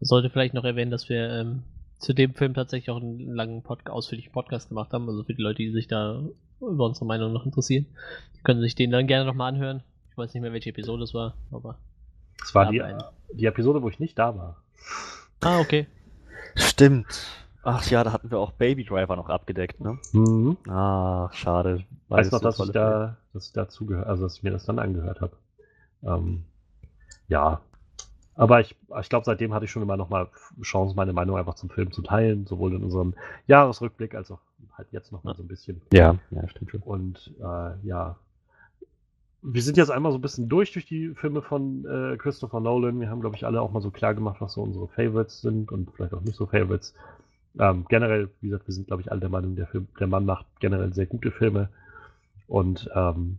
Sollte 0.05 0.31
vielleicht 0.31 0.55
noch 0.55 0.64
erwähnen, 0.64 0.90
dass 0.90 1.08
wir 1.08 1.31
ähm, 1.31 1.62
zu 1.98 2.12
dem 2.12 2.34
Film 2.34 2.55
tatsächlich 2.55 2.90
auch 2.90 3.00
einen 3.00 3.34
langen 3.34 3.62
Pod 3.62 3.89
ausführlichen 3.89 4.32
Podcast 4.32 4.68
gemacht 4.68 4.92
haben. 4.92 5.08
Also 5.08 5.22
für 5.22 5.34
die 5.34 5.42
Leute, 5.42 5.58
die 5.58 5.70
sich 5.70 5.86
da 5.86 6.22
über 6.60 6.86
unsere 6.86 7.06
Meinung 7.06 7.32
noch 7.32 7.47
interessieren, 7.47 7.86
die 8.36 8.42
können 8.42 8.60
sich 8.60 8.74
den 8.74 8.90
dann 8.90 9.06
gerne 9.06 9.24
nochmal 9.24 9.52
anhören. 9.52 9.82
Ich 10.10 10.18
weiß 10.18 10.34
nicht 10.34 10.42
mehr, 10.42 10.52
welche 10.52 10.70
Episode 10.70 11.05
es 11.05 11.14
war, 11.14 11.34
aber. 11.50 11.78
Es 12.42 12.55
war 12.55 12.70
die, 12.70 12.82
die 13.32 13.47
Episode, 13.47 13.82
wo 13.82 13.89
ich 13.89 14.00
nicht 14.00 14.18
da 14.18 14.36
war. 14.36 14.62
Ah, 15.40 15.60
okay. 15.60 15.86
Stimmt. 16.56 17.06
Ach 17.62 17.89
ja, 17.89 18.02
da 18.02 18.12
hatten 18.12 18.31
wir 18.31 18.39
auch 18.39 18.52
Baby 18.52 18.84
Driver 18.84 19.14
noch 19.14 19.28
abgedeckt, 19.28 19.81
ne? 19.81 19.98
Mhm. 20.12 20.56
Ah, 20.68 21.31
schade. 21.32 21.84
Weiß 22.08 22.32
noch, 22.32 22.40
dass 22.40 22.58
ich, 22.58 22.72
da, 22.72 23.16
dass 23.32 23.47
ich 23.47 23.52
dazu 23.52 23.86
gehört, 23.86 24.08
also 24.08 24.24
dass 24.24 24.36
ich 24.36 24.42
mir 24.42 24.50
das 24.50 24.64
dann 24.64 24.81
angehört 24.81 25.20
habe. 25.20 25.36
Ähm, 26.02 26.44
ja, 27.28 27.60
aber 28.35 28.61
ich, 28.61 28.77
ich 29.01 29.09
glaube, 29.09 29.25
seitdem 29.25 29.52
hatte 29.52 29.67
ich 29.67 29.70
schon 29.70 29.83
immer 29.83 29.97
noch 29.97 30.09
mal 30.09 30.28
Chance, 30.62 30.94
meine 30.97 31.12
Meinung 31.12 31.36
einfach 31.36 31.55
zum 31.55 31.69
Film 31.69 31.93
zu 31.93 32.02
teilen, 32.02 32.47
sowohl 32.47 32.75
in 32.75 32.83
unserem 32.83 33.15
Jahresrückblick 33.47 34.15
als 34.15 34.31
auch 34.31 34.41
halt 34.77 34.89
jetzt 34.91 35.12
noch 35.12 35.23
mal 35.23 35.35
so 35.36 35.43
ein 35.43 35.49
bisschen. 35.49 35.83
Ja, 35.93 36.17
ja, 36.31 36.49
stimmt 36.49 36.70
schon. 36.70 36.81
Und 36.81 37.33
äh, 37.41 37.86
ja, 37.86 38.17
wir 39.43 39.62
sind 39.62 39.77
jetzt 39.77 39.91
einmal 39.91 40.12
so 40.12 40.19
ein 40.19 40.23
bisschen 40.23 40.49
durch 40.49 40.73
durch 40.73 40.86
die 40.86 41.15
Filme 41.15 41.43
von 41.43 41.85
äh, 41.85 42.17
Christopher 42.17 42.61
Nolan. 42.61 43.01
Wir 43.01 43.11
haben, 43.11 43.20
glaube 43.20 43.36
ich, 43.36 43.44
alle 43.44 43.61
auch 43.61 43.73
mal 43.73 43.83
so 43.83 43.91
klar 43.91 44.15
gemacht, 44.15 44.41
was 44.41 44.55
so 44.55 44.62
unsere 44.62 44.89
Favorites 44.89 45.43
sind 45.43 45.70
und 45.70 45.91
vielleicht 45.91 46.15
auch 46.15 46.23
nicht 46.23 46.36
so 46.36 46.47
Favorites. 46.47 46.94
Ähm, 47.59 47.85
generell, 47.89 48.31
wie 48.41 48.49
gesagt, 48.49 48.67
wir 48.67 48.75
sind, 48.75 48.86
glaube 48.86 49.02
ich, 49.02 49.11
alle 49.11 49.20
der 49.20 49.28
Meinung, 49.28 49.57
der, 49.57 49.67
Film, 49.67 49.89
der 50.01 50.07
Mann 50.07 50.25
macht 50.25 50.47
generell 50.61 50.94
sehr 50.94 51.07
gute 51.07 51.31
Filme. 51.31 51.69
Und 52.47 52.89
ähm, 52.94 53.39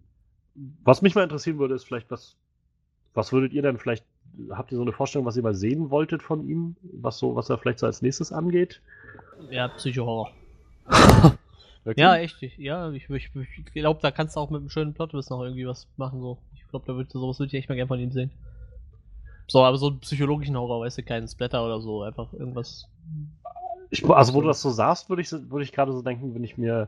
was 0.84 1.02
mich 1.02 1.16
mal 1.16 1.24
interessieren 1.24 1.58
würde, 1.58 1.74
ist 1.74 1.86
vielleicht, 1.86 2.12
was, 2.12 2.36
was 3.16 3.34
würdet 3.34 3.54
ihr 3.54 3.64
denn 3.64 3.80
vielleicht 3.80 4.06
habt 4.50 4.72
ihr 4.72 4.78
so 4.78 4.82
eine 4.82 4.92
Vorstellung, 4.92 5.26
was 5.26 5.38
ihr 5.38 5.44
mal 5.44 5.54
sehen 5.54 5.90
wolltet 5.90 6.24
von 6.24 6.48
ihm? 6.48 6.76
Was 6.82 7.18
so, 7.18 7.36
was 7.36 7.50
er 7.50 7.58
vielleicht 7.58 7.80
so 7.80 7.86
als 7.86 8.02
nächstes 8.02 8.32
angeht? 8.32 8.82
Ja, 9.50 9.68
Psycho-Horror. 9.68 10.32
ja, 11.96 12.16
echt. 12.18 12.42
Ja, 12.58 12.92
ich, 12.92 13.10
ich, 13.10 13.30
ich 13.36 13.74
glaube, 13.74 14.00
da 14.02 14.12
kannst 14.12 14.36
du 14.36 14.40
auch 14.40 14.50
mit 14.50 14.62
einem 14.62 14.70
schönen 14.70 14.94
Plot 14.94 15.14
noch 15.14 15.42
irgendwie 15.42 15.68
was 15.68 15.88
machen. 15.98 16.22
So. 16.22 16.38
Ich 16.56 16.68
glaube, 16.70 16.86
da 16.88 16.96
würde 16.96 17.10
sowas 17.12 17.40
würde 17.40 17.48
ich 17.48 17.54
echt 17.60 17.70
mal 17.70 17.76
gerne 17.76 17.88
von 17.88 18.00
ihm 18.00 18.12
sehen. 18.12 18.32
So, 19.48 19.64
aber 19.64 19.78
so 19.78 19.88
einen 19.88 20.00
psychologischen 20.00 20.58
Horror, 20.58 20.82
weißt 20.82 20.98
du, 20.98 21.04
keinen 21.04 21.28
Splatter 21.28 21.66
oder 21.66 21.82
so, 21.82 22.04
einfach 22.04 22.32
irgendwas. 22.34 22.88
Ich, 23.90 24.04
also, 24.10 24.34
wo 24.34 24.42
du 24.42 24.48
das 24.48 24.62
so 24.62 24.70
sagst, 24.70 25.10
würde 25.10 25.22
ich, 25.22 25.32
würd 25.32 25.64
ich 25.64 25.72
gerade 25.72 25.92
so 25.92 26.02
denken, 26.02 26.34
wenn 26.34 26.44
ich 26.44 26.58
mir, 26.58 26.88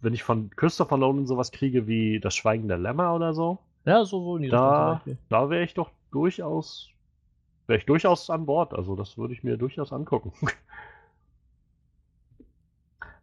wenn 0.00 0.14
ich 0.14 0.22
von 0.22 0.50
Christopher 0.56 0.96
Nolan 0.96 1.26
sowas 1.26 1.52
kriege 1.52 1.86
wie 1.86 2.18
Das 2.18 2.34
Schweigen 2.34 2.66
der 2.66 2.78
Lämmer 2.78 3.14
oder 3.14 3.34
so. 3.34 3.58
Ja, 3.84 4.04
so, 4.04 4.24
so 4.24 4.36
in 4.36 4.50
Da, 4.50 5.02
da 5.28 5.50
wäre 5.50 5.64
ich 5.64 5.74
doch 5.74 5.90
durchaus, 6.12 6.90
wäre 7.66 7.78
ich 7.78 7.86
durchaus 7.86 8.30
an 8.30 8.46
Bord. 8.46 8.74
Also 8.74 8.94
das 8.96 9.18
würde 9.18 9.34
ich 9.34 9.42
mir 9.42 9.56
durchaus 9.56 9.92
angucken. 9.92 10.32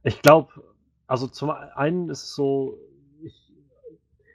ich 0.04 0.22
glaube, 0.22 0.52
also 1.08 1.28
zum 1.28 1.50
einen 1.50 2.10
ist 2.10 2.24
es 2.24 2.36
so, 2.36 2.78
ich, 3.22 3.54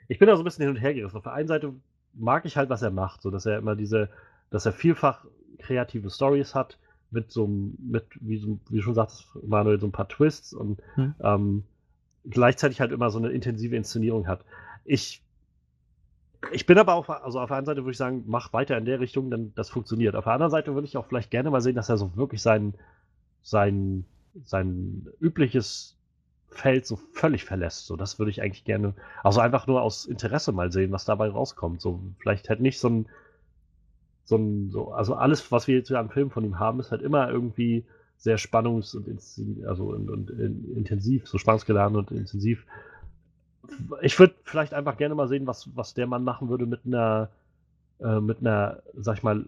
ich 0.07 0.19
bin 0.19 0.27
da 0.27 0.35
so 0.35 0.41
ein 0.41 0.45
bisschen 0.45 0.63
hin 0.63 0.75
und 0.75 0.81
her 0.81 0.93
gerissen. 0.93 1.17
Auf 1.17 1.23
der 1.23 1.33
einen 1.33 1.47
Seite 1.47 1.73
mag 2.13 2.45
ich 2.45 2.57
halt, 2.57 2.69
was 2.69 2.81
er 2.81 2.91
macht, 2.91 3.21
so 3.21 3.29
dass 3.29 3.45
er 3.45 3.57
immer 3.57 3.75
diese, 3.75 4.09
dass 4.49 4.65
er 4.65 4.73
vielfach 4.73 5.25
kreative 5.59 6.09
Stories 6.09 6.55
hat 6.55 6.77
mit 7.11 7.31
so 7.31 7.47
mit, 7.47 8.05
wie, 8.21 8.37
so, 8.37 8.59
wie 8.69 8.81
schon 8.81 8.93
sagst, 8.93 9.27
Manuel, 9.43 9.79
so 9.79 9.87
ein 9.87 9.91
paar 9.91 10.07
Twists 10.07 10.53
und 10.53 10.81
hm. 10.95 11.15
ähm, 11.21 11.63
gleichzeitig 12.25 12.81
halt 12.81 12.91
immer 12.91 13.09
so 13.09 13.19
eine 13.19 13.29
intensive 13.29 13.75
Inszenierung 13.75 14.27
hat. 14.27 14.43
Ich 14.83 15.24
ich 16.51 16.65
bin 16.65 16.77
aber 16.77 16.93
auch, 16.93 17.09
also 17.09 17.39
auf 17.39 17.47
der 17.47 17.57
einen 17.57 17.65
Seite 17.65 17.81
würde 17.81 17.91
ich 17.91 17.97
sagen, 17.97 18.23
mach 18.27 18.53
weiter 18.53 18.77
in 18.77 18.85
der 18.85 18.99
Richtung, 18.99 19.29
denn 19.29 19.53
das 19.55 19.69
funktioniert. 19.69 20.15
Auf 20.15 20.25
der 20.25 20.33
anderen 20.33 20.51
Seite 20.51 20.73
würde 20.73 20.87
ich 20.87 20.97
auch 20.97 21.05
vielleicht 21.05 21.31
gerne 21.31 21.51
mal 21.51 21.61
sehen, 21.61 21.75
dass 21.75 21.89
er 21.89 21.97
so 21.97 22.15
wirklich 22.15 22.41
sein, 22.41 22.73
sein, 23.41 24.05
sein 24.43 25.07
übliches 25.19 25.97
Feld 26.49 26.85
so 26.85 26.95
völlig 26.95 27.45
verlässt. 27.45 27.85
So, 27.85 27.95
das 27.95 28.17
würde 28.19 28.31
ich 28.31 28.41
eigentlich 28.41 28.63
gerne, 28.63 28.93
also 29.23 29.41
einfach 29.41 29.67
nur 29.67 29.81
aus 29.81 30.05
Interesse 30.05 30.51
mal 30.51 30.71
sehen, 30.71 30.91
was 30.91 31.05
dabei 31.05 31.29
rauskommt. 31.29 31.81
So, 31.81 32.01
vielleicht 32.19 32.49
halt 32.49 32.61
nicht 32.61 32.79
so 32.79 32.89
ein, 32.89 33.05
so 34.23 34.37
ein, 34.37 34.69
so, 34.71 34.91
also 34.91 35.15
alles, 35.15 35.51
was 35.51 35.67
wir 35.67 35.75
jetzt 35.75 35.91
am 35.91 36.09
Film 36.09 36.31
von 36.31 36.43
ihm 36.43 36.59
haben, 36.59 36.79
ist 36.79 36.91
halt 36.91 37.01
immer 37.01 37.29
irgendwie 37.29 37.85
sehr 38.17 38.37
spannungs- 38.37 38.95
und, 38.95 39.07
also 39.67 39.85
und, 39.85 40.09
und, 40.09 40.31
und 40.31 40.65
intensiv, 40.75 41.27
so 41.27 41.37
spannungsgeladen 41.37 41.97
und 41.97 42.11
intensiv 42.11 42.65
ich 44.01 44.19
würde 44.19 44.35
vielleicht 44.43 44.73
einfach 44.73 44.97
gerne 44.97 45.15
mal 45.15 45.27
sehen, 45.27 45.47
was, 45.47 45.75
was 45.75 45.93
der 45.93 46.07
Mann 46.07 46.23
machen 46.23 46.49
würde 46.49 46.65
mit 46.65 46.81
einer, 46.85 47.29
äh, 47.99 48.19
mit 48.19 48.39
einer, 48.39 48.81
sag 48.95 49.17
ich 49.17 49.23
mal, 49.23 49.45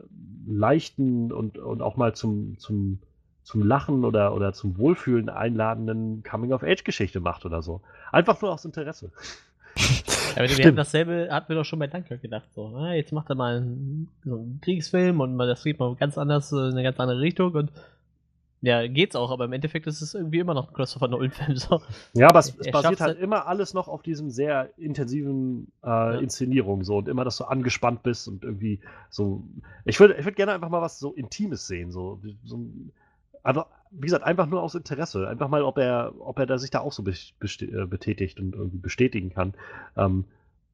leichten 0.47 1.31
und, 1.31 1.57
und 1.57 1.81
auch 1.81 1.97
mal 1.97 2.13
zum, 2.13 2.57
zum, 2.59 2.99
zum 3.43 3.65
Lachen 3.65 4.05
oder, 4.05 4.33
oder 4.33 4.53
zum 4.53 4.77
Wohlfühlen 4.77 5.29
einladenden 5.29 6.23
Coming-of-Age-Geschichte 6.23 7.19
macht 7.19 7.45
oder 7.45 7.61
so. 7.61 7.81
Einfach 8.11 8.41
nur 8.41 8.51
aus 8.51 8.65
Interesse. 8.65 9.11
Ja, 10.35 10.43
wir, 10.43 10.65
hatten 10.65 10.75
dasselbe, 10.75 11.29
hatten 11.31 11.49
wir 11.49 11.55
doch 11.55 11.65
schon 11.65 11.79
bei 11.79 11.87
Dunkirk 11.87 12.21
gedacht. 12.21 12.47
So, 12.53 12.67
ah, 12.75 12.93
jetzt 12.93 13.11
macht 13.11 13.29
er 13.29 13.35
mal 13.35 13.57
einen, 13.57 14.07
so 14.23 14.35
einen 14.35 14.59
Kriegsfilm 14.61 15.19
und 15.19 15.35
das 15.39 15.63
geht 15.63 15.79
mal 15.79 15.95
ganz 15.95 16.15
anders, 16.15 16.51
äh, 16.51 16.57
in 16.57 16.73
eine 16.73 16.83
ganz 16.83 16.99
andere 16.99 17.19
Richtung 17.19 17.53
und 17.53 17.71
ja, 18.61 18.87
geht's 18.87 19.15
auch, 19.15 19.29
aber 19.31 19.45
im 19.45 19.53
Endeffekt 19.53 19.85
ist 19.87 20.01
es 20.01 20.13
irgendwie 20.15 20.39
immer 20.39 20.53
noch 20.53 20.69
ein 20.69 20.73
Christopher 20.73 21.07
Nolan-Film. 21.07 21.55
So. 21.57 21.81
Ja, 22.13 22.29
aber 22.29 22.39
es, 22.39 22.55
es 22.57 22.65
Er 22.65 22.71
basiert 22.71 22.99
halt 22.99 23.15
halt- 23.15 23.19
immer 23.19 23.47
alles 23.47 23.73
noch 23.73 23.87
auf 23.87 24.01
diesem 24.01 24.29
sehr 24.31 24.69
intensiven 24.77 25.71
äh, 25.85 26.21
Inszenierung 26.23 26.83
so 26.83 26.97
und 26.97 27.07
immer, 27.07 27.23
dass 27.23 27.37
du 27.37 27.45
angespannt 27.45 28.03
bist 28.03 28.27
und 28.27 28.43
irgendwie 28.43 28.79
so. 29.09 29.43
Ich 29.85 29.99
würde 29.99 30.15
ich 30.17 30.25
würd 30.25 30.35
gerne 30.35 30.53
einfach 30.53 30.69
mal 30.69 30.81
was 30.81 30.99
so 30.99 31.13
Intimes 31.13 31.67
sehen, 31.67 31.91
so, 31.91 32.19
so 32.43 32.57
ein- 32.57 32.91
einfach, 33.43 33.67
wie 33.91 34.01
gesagt, 34.01 34.25
einfach 34.25 34.47
nur 34.47 34.61
aus 34.61 34.75
Interesse. 34.75 35.27
Einfach 35.27 35.47
mal, 35.47 35.63
ob 35.63 35.77
er, 35.77 36.13
ob 36.19 36.37
er 36.39 36.45
da 36.45 36.57
sich 36.57 36.69
da 36.71 36.79
auch 36.81 36.91
so 36.91 37.03
äh, 37.03 37.85
betätigt 37.85 38.39
und 38.39 38.55
irgendwie 38.55 38.77
bestätigen 38.77 39.29
kann. 39.29 39.53
Ähm, 39.95 40.25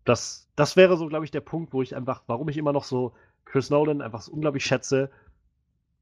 das, 0.05 0.49
das 0.55 0.75
wäre 0.75 0.97
so, 0.97 1.07
glaube 1.07 1.25
ich, 1.25 1.31
der 1.31 1.41
Punkt, 1.41 1.73
wo 1.73 1.81
ich 1.81 1.95
einfach, 1.95 2.23
warum 2.27 2.49
ich 2.49 2.57
immer 2.57 2.73
noch 2.73 2.83
so 2.83 3.13
Chris 3.45 3.69
Nolan 3.69 4.01
einfach 4.01 4.21
so 4.21 4.31
unglaublich 4.31 4.65
schätze, 4.65 5.09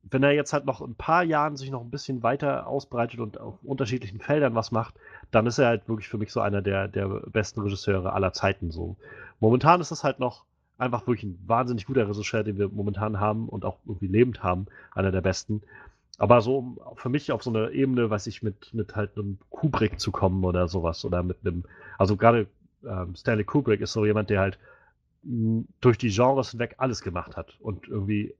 wenn 0.03 0.23
er 0.23 0.31
jetzt 0.31 0.53
halt 0.53 0.65
noch 0.65 0.81
ein 0.81 0.95
paar 0.95 1.23
Jahren 1.23 1.57
sich 1.57 1.69
noch 1.69 1.81
ein 1.81 1.91
bisschen 1.91 2.23
weiter 2.23 2.67
ausbreitet 2.67 3.19
und 3.19 3.39
auf 3.39 3.55
unterschiedlichen 3.63 4.19
Feldern 4.19 4.55
was 4.55 4.71
macht, 4.71 4.95
dann 5.29 5.45
ist 5.45 5.59
er 5.59 5.67
halt 5.67 5.87
wirklich 5.87 6.09
für 6.09 6.17
mich 6.17 6.31
so 6.31 6.41
einer 6.41 6.61
der, 6.61 6.87
der 6.87 7.07
besten 7.07 7.61
Regisseure 7.61 8.13
aller 8.13 8.33
Zeiten 8.33 8.71
so. 8.71 8.95
Momentan 9.39 9.81
ist 9.81 9.91
das 9.91 10.03
halt 10.03 10.19
noch 10.19 10.43
einfach 10.77 11.05
wirklich 11.05 11.23
ein 11.23 11.39
wahnsinnig 11.45 11.85
guter 11.85 12.09
Regisseur, 12.09 12.43
den 12.43 12.57
wir 12.57 12.69
momentan 12.69 13.19
haben 13.19 13.47
und 13.47 13.65
auch 13.65 13.77
irgendwie 13.85 14.07
lebend 14.07 14.41
haben, 14.41 14.65
einer 14.93 15.11
der 15.11 15.21
besten. 15.21 15.61
Aber 16.17 16.41
so 16.41 16.77
für 16.95 17.09
mich 17.09 17.31
auf 17.31 17.43
so 17.43 17.51
eine 17.51 17.71
Ebene, 17.71 18.09
weiß 18.09 18.27
ich, 18.27 18.41
mit, 18.41 18.73
mit 18.73 18.95
halt 18.95 19.15
einem 19.15 19.37
Kubrick 19.49 19.99
zu 19.99 20.11
kommen 20.11 20.43
oder 20.43 20.67
sowas 20.67 21.05
oder 21.05 21.23
mit 21.23 21.37
einem, 21.45 21.63
also 21.97 22.17
gerade 22.17 22.47
ähm, 22.83 23.15
Stanley 23.15 23.43
Kubrick 23.43 23.81
ist 23.81 23.93
so 23.93 24.05
jemand, 24.05 24.29
der 24.29 24.39
halt 24.39 24.59
durch 25.23 25.99
die 25.99 26.09
Genres 26.09 26.51
hinweg 26.51 26.75
alles 26.77 27.01
gemacht 27.01 27.37
hat 27.37 27.55
und 27.59 27.87
irgendwie 27.87 28.33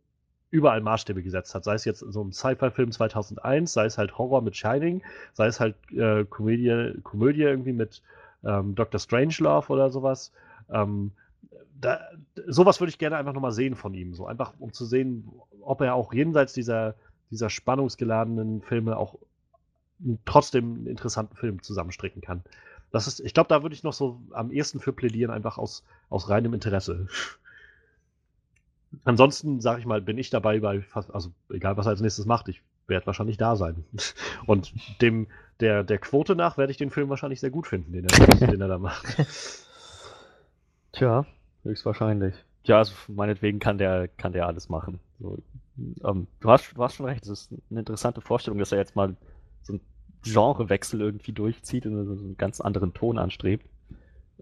überall 0.51 0.81
Maßstäbe 0.81 1.23
gesetzt 1.23 1.55
hat. 1.55 1.63
Sei 1.63 1.73
es 1.73 1.85
jetzt 1.85 1.99
so 1.99 2.23
ein 2.23 2.33
Sci-Fi-Film 2.33 2.91
2001, 2.91 3.73
sei 3.73 3.85
es 3.85 3.97
halt 3.97 4.17
Horror 4.17 4.41
mit 4.41 4.55
Shining, 4.55 5.01
sei 5.33 5.47
es 5.47 5.59
halt 5.59 5.75
äh, 5.91 6.25
Komödie, 6.25 6.99
Komödie 7.03 7.43
irgendwie 7.43 7.73
mit 7.73 8.01
ähm, 8.43 8.75
Dr. 8.75 8.99
Strangelove 8.99 9.71
oder 9.71 9.89
sowas. 9.89 10.31
Ähm, 10.69 11.11
da, 11.80 11.99
sowas 12.47 12.80
würde 12.80 12.89
ich 12.89 12.99
gerne 12.99 13.17
einfach 13.17 13.33
nochmal 13.33 13.53
sehen 13.53 13.75
von 13.75 13.93
ihm. 13.93 14.13
So 14.13 14.27
einfach, 14.27 14.53
um 14.59 14.73
zu 14.73 14.85
sehen, 14.85 15.27
ob 15.61 15.81
er 15.81 15.95
auch 15.95 16.13
jenseits 16.13 16.53
dieser, 16.53 16.95
dieser 17.31 17.49
spannungsgeladenen 17.49 18.61
Filme 18.61 18.97
auch 18.97 19.15
trotzdem 20.25 20.73
einen 20.73 20.88
interessanten 20.88 21.35
Film 21.35 21.61
zusammenstricken 21.63 22.21
kann. 22.21 22.43
Das 22.91 23.07
ist, 23.07 23.21
ich 23.21 23.33
glaube, 23.33 23.47
da 23.47 23.63
würde 23.63 23.73
ich 23.73 23.83
noch 23.83 23.93
so 23.93 24.19
am 24.31 24.51
ehesten 24.51 24.80
für 24.80 24.91
plädieren, 24.91 25.31
einfach 25.31 25.57
aus, 25.57 25.83
aus 26.09 26.30
reinem 26.30 26.53
Interesse. 26.53 27.07
Ansonsten, 29.05 29.61
sage 29.61 29.79
ich 29.79 29.85
mal, 29.85 30.01
bin 30.01 30.17
ich 30.17 30.29
dabei 30.29 30.59
bei 30.59 30.81
fast, 30.81 31.13
also 31.13 31.31
egal 31.49 31.77
was 31.77 31.85
er 31.85 31.91
als 31.91 32.01
nächstes 32.01 32.25
macht, 32.25 32.49
ich 32.49 32.61
werde 32.87 33.05
wahrscheinlich 33.05 33.37
da 33.37 33.55
sein. 33.55 33.85
Und 34.45 34.73
dem, 35.01 35.27
der, 35.59 35.83
der 35.83 35.97
Quote 35.97 36.35
nach 36.35 36.57
werde 36.57 36.71
ich 36.71 36.77
den 36.77 36.89
Film 36.89 37.09
wahrscheinlich 37.09 37.39
sehr 37.39 37.51
gut 37.51 37.67
finden, 37.67 37.93
den 37.93 38.05
er, 38.05 38.27
den 38.47 38.61
er 38.61 38.67
da 38.67 38.77
macht. 38.77 39.65
Tja, 40.91 41.25
höchstwahrscheinlich. 41.63 42.35
Ja, 42.63 42.77
also 42.79 42.93
meinetwegen 43.07 43.59
kann 43.59 43.77
der, 43.77 44.07
kann 44.07 44.33
der 44.33 44.45
alles 44.45 44.69
machen. 44.69 44.99
So, 45.19 45.37
ähm, 46.03 46.27
du, 46.41 46.49
hast, 46.49 46.73
du 46.75 46.83
hast 46.83 46.95
schon 46.95 47.05
recht, 47.05 47.23
es 47.23 47.29
ist 47.29 47.53
eine 47.69 47.79
interessante 47.79 48.21
Vorstellung, 48.21 48.59
dass 48.59 48.71
er 48.71 48.77
jetzt 48.77 48.95
mal 48.95 49.15
so 49.63 49.73
einen 49.73 49.81
Genrewechsel 50.23 51.01
irgendwie 51.01 51.31
durchzieht 51.31 51.85
und 51.85 52.05
so 52.05 52.11
einen 52.11 52.37
ganz 52.37 52.61
anderen 52.61 52.93
Ton 52.93 53.17
anstrebt. 53.17 53.65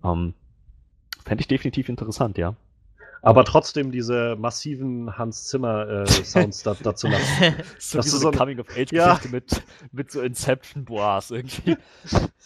Ähm, 0.03 0.33
Fände 1.23 1.41
ich 1.41 1.47
definitiv 1.47 1.89
interessant, 1.89 2.37
ja. 2.37 2.55
Aber 3.21 3.43
trotzdem 3.43 3.91
diese 3.91 4.35
massiven 4.37 5.17
Hans 5.17 5.45
Zimmer-Sounds 5.47 6.63
da, 6.63 6.75
dazu 6.81 7.07
lassen. 7.11 7.53
So 7.77 7.97
Das 7.97 8.05
ist 8.07 8.13
so 8.19 8.27
eine 8.27 8.35
ein- 8.35 8.39
Coming-of-Age-Geschichte 8.39 8.95
Ja. 8.95 9.19
mit, 9.29 9.61
mit 9.91 10.11
so 10.11 10.21
Inception-Boas 10.21 11.31
irgendwie. 11.31 11.77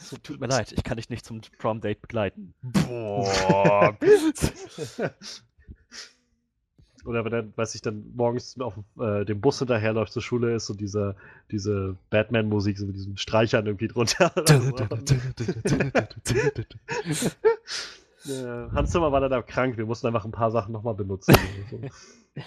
So, 0.05 0.17
tut 0.17 0.41
mir 0.41 0.47
leid, 0.47 0.73
ich 0.73 0.83
kann 0.83 0.97
dich 0.97 1.09
nicht 1.09 1.25
zum 1.25 1.39
Prom-Date 1.59 2.01
begleiten. 2.01 2.53
Boah. 2.61 3.95
Oder 7.05 7.23
wenn 7.23 7.31
er, 7.33 7.57
weiß 7.57 7.75
ich, 7.75 7.81
dann 7.81 8.11
morgens 8.15 8.59
auf 8.59 8.73
äh, 8.99 9.23
dem 9.23 9.39
Bus 9.39 9.59
hinterherläuft 9.59 10.11
zur 10.11 10.21
Schule, 10.21 10.55
ist 10.55 10.65
so 10.65 10.73
diese, 10.73 11.15
diese 11.51 11.95
Batman-Musik, 12.09 12.77
so 12.77 12.85
mit 12.85 12.95
diesen 12.95 13.17
Streichern 13.17 13.65
irgendwie 13.65 13.87
drunter. 13.87 14.33
Ja, 18.25 18.71
Hans 18.71 18.91
Zimmer 18.91 19.11
war 19.11 19.19
leider 19.19 19.43
krank, 19.43 19.77
wir 19.77 19.85
mussten 19.85 20.07
einfach 20.07 20.25
ein 20.25 20.31
paar 20.31 20.51
Sachen 20.51 20.71
nochmal 20.71 20.95
benutzen. 20.95 21.35
So. 21.69 21.79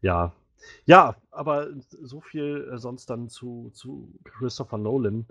ja. 0.00 0.32
Ja, 0.84 1.16
aber 1.30 1.68
so 2.02 2.20
viel 2.20 2.70
äh, 2.72 2.78
sonst 2.78 3.10
dann 3.10 3.28
zu, 3.28 3.70
zu 3.74 4.12
Christopher 4.24 4.78
Nolan. 4.78 5.26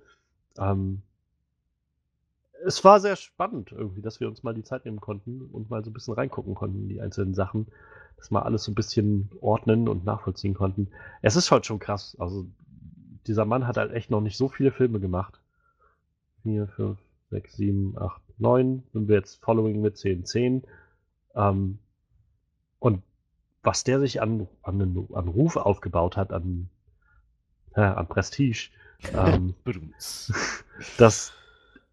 Ähm, 0.58 1.02
es 2.66 2.84
war 2.84 3.00
sehr 3.00 3.16
spannend 3.16 3.72
irgendwie, 3.72 4.02
dass 4.02 4.20
wir 4.20 4.28
uns 4.28 4.44
mal 4.44 4.54
die 4.54 4.64
Zeit 4.64 4.86
nehmen 4.86 5.00
konnten 5.00 5.42
und 5.52 5.70
mal 5.70 5.84
so 5.84 5.90
ein 5.90 5.94
bisschen 5.94 6.14
reingucken 6.14 6.54
konnten 6.54 6.84
in 6.84 6.90
die 6.90 7.02
einzelnen 7.02 7.34
Sachen, 7.34 7.68
dass 8.18 8.30
wir 8.30 8.46
alles 8.46 8.64
so 8.64 8.72
ein 8.72 8.76
bisschen 8.76 9.30
ordnen 9.42 9.88
und 9.88 10.06
nachvollziehen 10.06 10.54
konnten. 10.54 10.90
Es 11.22 11.36
ist 11.36 11.52
halt 11.52 11.66
schon 11.66 11.80
krass. 11.80 12.16
Also 12.20 12.46
dieser 13.28 13.46
Mann 13.46 13.68
hat 13.68 13.78
halt 13.78 13.92
echt 13.92 14.12
noch 14.12 14.22
nicht 14.22 14.38
so 14.38 14.48
viele 14.48 14.72
Filme 14.72 15.00
gemacht. 15.00 15.40
4, 16.44 16.68
5, 16.68 17.00
6, 17.32 17.56
7, 17.56 17.98
8, 17.98 18.22
9. 18.42 18.84
Sind 18.94 19.08
wir 19.08 19.16
jetzt 19.16 19.44
Following 19.44 19.82
mit 19.82 19.98
10, 19.98 20.26
10. 20.26 20.64
Ähm, 21.36 21.80
und 22.80 23.04
was 23.64 23.84
der 23.84 24.00
sich 24.00 24.22
an, 24.22 24.48
an, 24.64 24.82
an 25.14 25.28
Ruf 25.28 25.56
aufgebaut 25.56 26.18
hat, 26.18 26.34
an, 26.34 26.70
ja, 27.76 27.94
an 27.94 28.08
Prestige, 28.08 28.70
ähm, 29.14 29.56
das, 30.98 31.34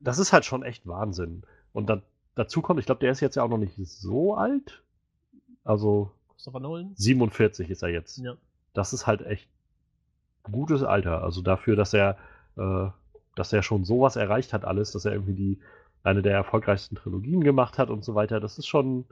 das 0.01 0.19
ist 0.19 0.33
halt 0.33 0.45
schon 0.45 0.63
echt 0.63 0.87
Wahnsinn. 0.87 1.43
Und 1.73 1.89
da, 1.91 2.03
dazu 2.35 2.63
kommt, 2.63 2.81
ich 2.81 2.87
glaube, 2.87 3.01
der 3.01 3.13
ist 3.13 3.21
jetzt 3.21 3.37
ja 3.37 3.43
auch 3.43 3.49
noch 3.49 3.59
nicht 3.59 3.77
so 3.77 4.35
alt. 4.35 4.83
Also 5.65 6.11
Christopher 6.39 6.61
Nolan? 6.61 6.93
47 6.95 7.69
ist 7.69 7.83
er 7.83 7.91
jetzt. 7.91 8.19
Ja. 8.19 8.37
Das 8.73 8.93
ist 8.93 9.07
halt 9.07 9.23
echt 9.23 9.49
gutes 10.45 10.83
Alter. 10.83 11.23
Also 11.23 11.43
dafür, 11.43 11.77
dass 11.77 11.93
er, 11.93 12.17
äh, 12.57 12.89
dass 13.35 13.53
er 13.53 13.63
schon 13.63 13.85
sowas 13.85 14.17
erreicht 14.17 14.53
hat, 14.53 14.65
alles, 14.65 14.93
dass 14.93 15.05
er 15.05 15.13
irgendwie 15.13 15.35
die 15.35 15.59
eine 16.09 16.23
der 16.23 16.35
erfolgreichsten 16.35 16.97
Trilogien 16.97 17.43
gemacht 17.45 17.79
hat 17.79 17.91
und 17.91 18.05
so 18.05 18.15
weiter. 18.15 18.41
Das 18.41 18.59
ist 18.59 18.67
schon, 18.67 19.05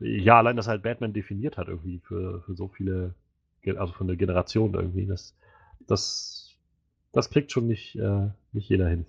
ja, 0.00 0.38
allein, 0.38 0.56
dass 0.56 0.66
er 0.66 0.72
halt 0.72 0.82
Batman 0.82 1.12
definiert 1.12 1.56
hat 1.56 1.68
irgendwie 1.68 2.00
für, 2.00 2.42
für 2.42 2.54
so 2.54 2.68
viele, 2.68 3.14
also 3.76 3.92
für 3.92 4.04
eine 4.04 4.16
Generation 4.16 4.74
irgendwie. 4.74 5.06
Das, 5.06 5.34
das, 5.86 6.54
das 7.12 7.30
kriegt 7.30 7.52
schon 7.52 7.66
nicht, 7.66 7.96
äh, 7.96 8.28
nicht 8.52 8.68
jeder 8.68 8.88
hin. 8.88 9.06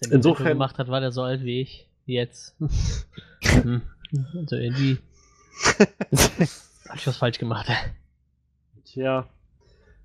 Er 0.00 0.08
den 0.08 0.12
Insofern- 0.12 0.46
Film 0.46 0.54
gemacht 0.58 0.78
hat, 0.78 0.88
war 0.88 1.00
der 1.00 1.12
so 1.12 1.22
alt 1.22 1.42
wie 1.44 1.60
ich. 1.60 1.86
Jetzt. 2.06 2.56
Hm. 3.42 3.82
also 4.34 4.56
irgendwie. 4.56 4.98
Hab 6.88 6.96
ich 6.96 7.06
was 7.06 7.16
falsch 7.16 7.38
gemacht. 7.38 7.68
Tja, 8.84 9.28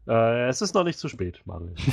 äh, 0.07 0.47
es 0.47 0.61
ist 0.61 0.73
noch 0.75 0.83
nicht 0.83 0.99
zu 0.99 1.07
spät, 1.07 1.41
Manuel. 1.45 1.75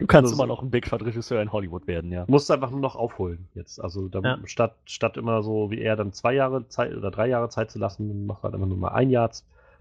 Du 0.00 0.06
kannst 0.08 0.32
Also- 0.32 0.42
immer 0.42 0.48
noch 0.52 0.60
ein 0.60 0.70
Big 0.70 0.86
Shot 0.88 1.02
Regisseur 1.04 1.40
in 1.40 1.52
Hollywood 1.52 1.86
werden, 1.86 2.10
ja. 2.10 2.24
Du 2.26 2.32
musst 2.32 2.50
einfach 2.50 2.70
nur 2.70 2.80
noch 2.80 2.96
aufholen 2.96 3.48
jetzt. 3.54 3.80
Also 3.80 4.08
da, 4.08 4.20
Ja. 4.20 4.38
statt, 4.44 4.74
statt 4.86 5.16
immer 5.16 5.42
so 5.44 5.70
wie 5.70 5.80
er 5.80 5.94
dann 5.94 6.12
zwei 6.12 6.34
Jahre 6.34 6.66
Zeit 6.68 6.94
oder 6.96 7.10
drei 7.12 7.28
Jahre 7.28 7.48
Zeit 7.48 7.70
zu 7.70 7.78
lassen, 7.78 8.26
machst 8.26 8.40
du 8.40 8.44
halt 8.44 8.54
einfach 8.54 8.66
nur 8.66 8.76
mal 8.76 8.88
ein 8.88 9.08
Jahr 9.10 9.30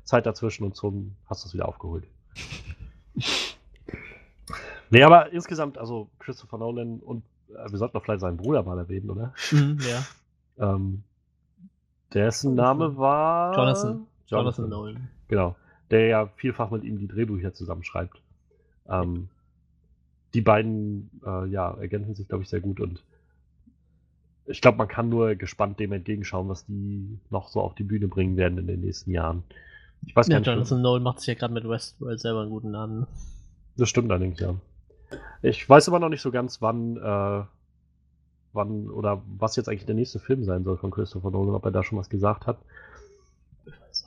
Zeit 0.03 0.25
dazwischen 0.27 0.63
und 0.65 0.77
schon 0.77 1.15
hast 1.25 1.43
du 1.43 1.47
es 1.47 1.53
wieder 1.55 1.67
aufgeholt. 1.67 2.05
nee, 4.91 5.03
aber 5.03 5.31
insgesamt, 5.31 5.77
also 5.77 6.09
Christopher 6.19 6.57
Nolan 6.59 6.99
und 6.99 7.23
äh, 7.49 7.69
wir 7.71 7.77
sollten 7.77 7.93
doch 7.97 8.03
vielleicht 8.03 8.21
seinen 8.21 8.37
Bruder 8.37 8.63
mal 8.63 8.77
erwähnen, 8.77 9.09
oder? 9.09 9.33
Mhm, 9.51 9.79
ja. 9.81 10.03
Ähm, 10.75 11.03
dessen 12.13 12.53
Name 12.55 12.97
war 12.97 13.55
Jonathan. 13.55 14.07
Jonathan. 14.27 14.63
Jonathan 14.65 14.69
Nolan. 14.69 15.07
Genau. 15.27 15.55
Der 15.93 16.07
ja 16.07 16.27
vielfach 16.35 16.71
mit 16.71 16.83
ihm 16.83 16.99
die 16.99 17.07
Drehbücher 17.07 17.53
zusammenschreibt. 17.53 18.21
Ähm, 18.89 19.29
die 20.33 20.41
beiden 20.41 21.09
äh, 21.25 21.47
ja, 21.47 21.71
ergänzen 21.75 22.15
sich, 22.15 22.27
glaube 22.27 22.43
ich, 22.43 22.49
sehr 22.49 22.59
gut 22.61 22.81
und 22.81 23.03
ich 24.45 24.61
glaube, 24.61 24.77
man 24.77 24.89
kann 24.89 25.07
nur 25.09 25.35
gespannt 25.35 25.79
dem 25.79 25.93
entgegenschauen, 25.93 26.49
was 26.49 26.65
die 26.65 27.19
noch 27.29 27.47
so 27.47 27.61
auf 27.61 27.75
die 27.75 27.83
Bühne 27.83 28.09
bringen 28.09 28.35
werden 28.35 28.57
in 28.57 28.67
den 28.67 28.81
nächsten 28.81 29.11
Jahren. 29.11 29.43
Ich 30.05 30.15
weiß 30.15 30.27
Ja, 30.27 30.39
nicht, 30.39 30.47
Jonathan 30.47 30.81
Nolan 30.81 31.03
macht 31.03 31.19
sich 31.19 31.27
ja 31.27 31.35
gerade 31.35 31.53
mit 31.53 31.69
Westworld 31.69 32.19
selber 32.19 32.41
einen 32.41 32.49
guten 32.49 32.71
Namen. 32.71 33.07
das 33.77 33.89
stimmt 33.89 34.11
allerdings, 34.11 34.39
ja. 34.39 34.55
Ich 35.41 35.67
weiß 35.69 35.87
aber 35.89 35.99
noch 35.99 36.09
nicht 36.09 36.21
so 36.21 36.31
ganz, 36.31 36.61
wann, 36.61 36.97
äh, 36.97 37.43
wann 38.53 38.89
oder 38.89 39.21
was 39.37 39.55
jetzt 39.55 39.69
eigentlich 39.69 39.85
der 39.85 39.95
nächste 39.95 40.19
Film 40.19 40.43
sein 40.43 40.63
soll 40.63 40.77
von 40.77 40.91
Christopher 40.91 41.31
Nolan, 41.31 41.55
ob 41.55 41.65
er 41.65 41.71
da 41.71 41.83
schon 41.83 41.97
was 41.99 42.09
gesagt 42.09 42.47
hat. 42.47 42.57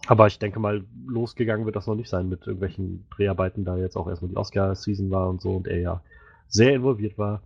Aber 0.06 0.26
ich 0.28 0.38
denke 0.38 0.60
mal, 0.60 0.84
losgegangen 1.06 1.66
wird 1.66 1.76
das 1.76 1.86
noch 1.86 1.96
nicht 1.96 2.08
sein 2.08 2.28
mit 2.28 2.46
irgendwelchen 2.46 3.06
Dreharbeiten, 3.10 3.64
da 3.64 3.76
jetzt 3.76 3.96
auch 3.96 4.08
erstmal 4.08 4.30
die 4.30 4.36
Oscar-Season 4.36 5.10
war 5.10 5.28
und 5.28 5.40
so 5.40 5.56
und 5.56 5.66
er 5.66 5.80
ja 5.80 6.02
sehr 6.48 6.74
involviert 6.74 7.18
war. 7.18 7.42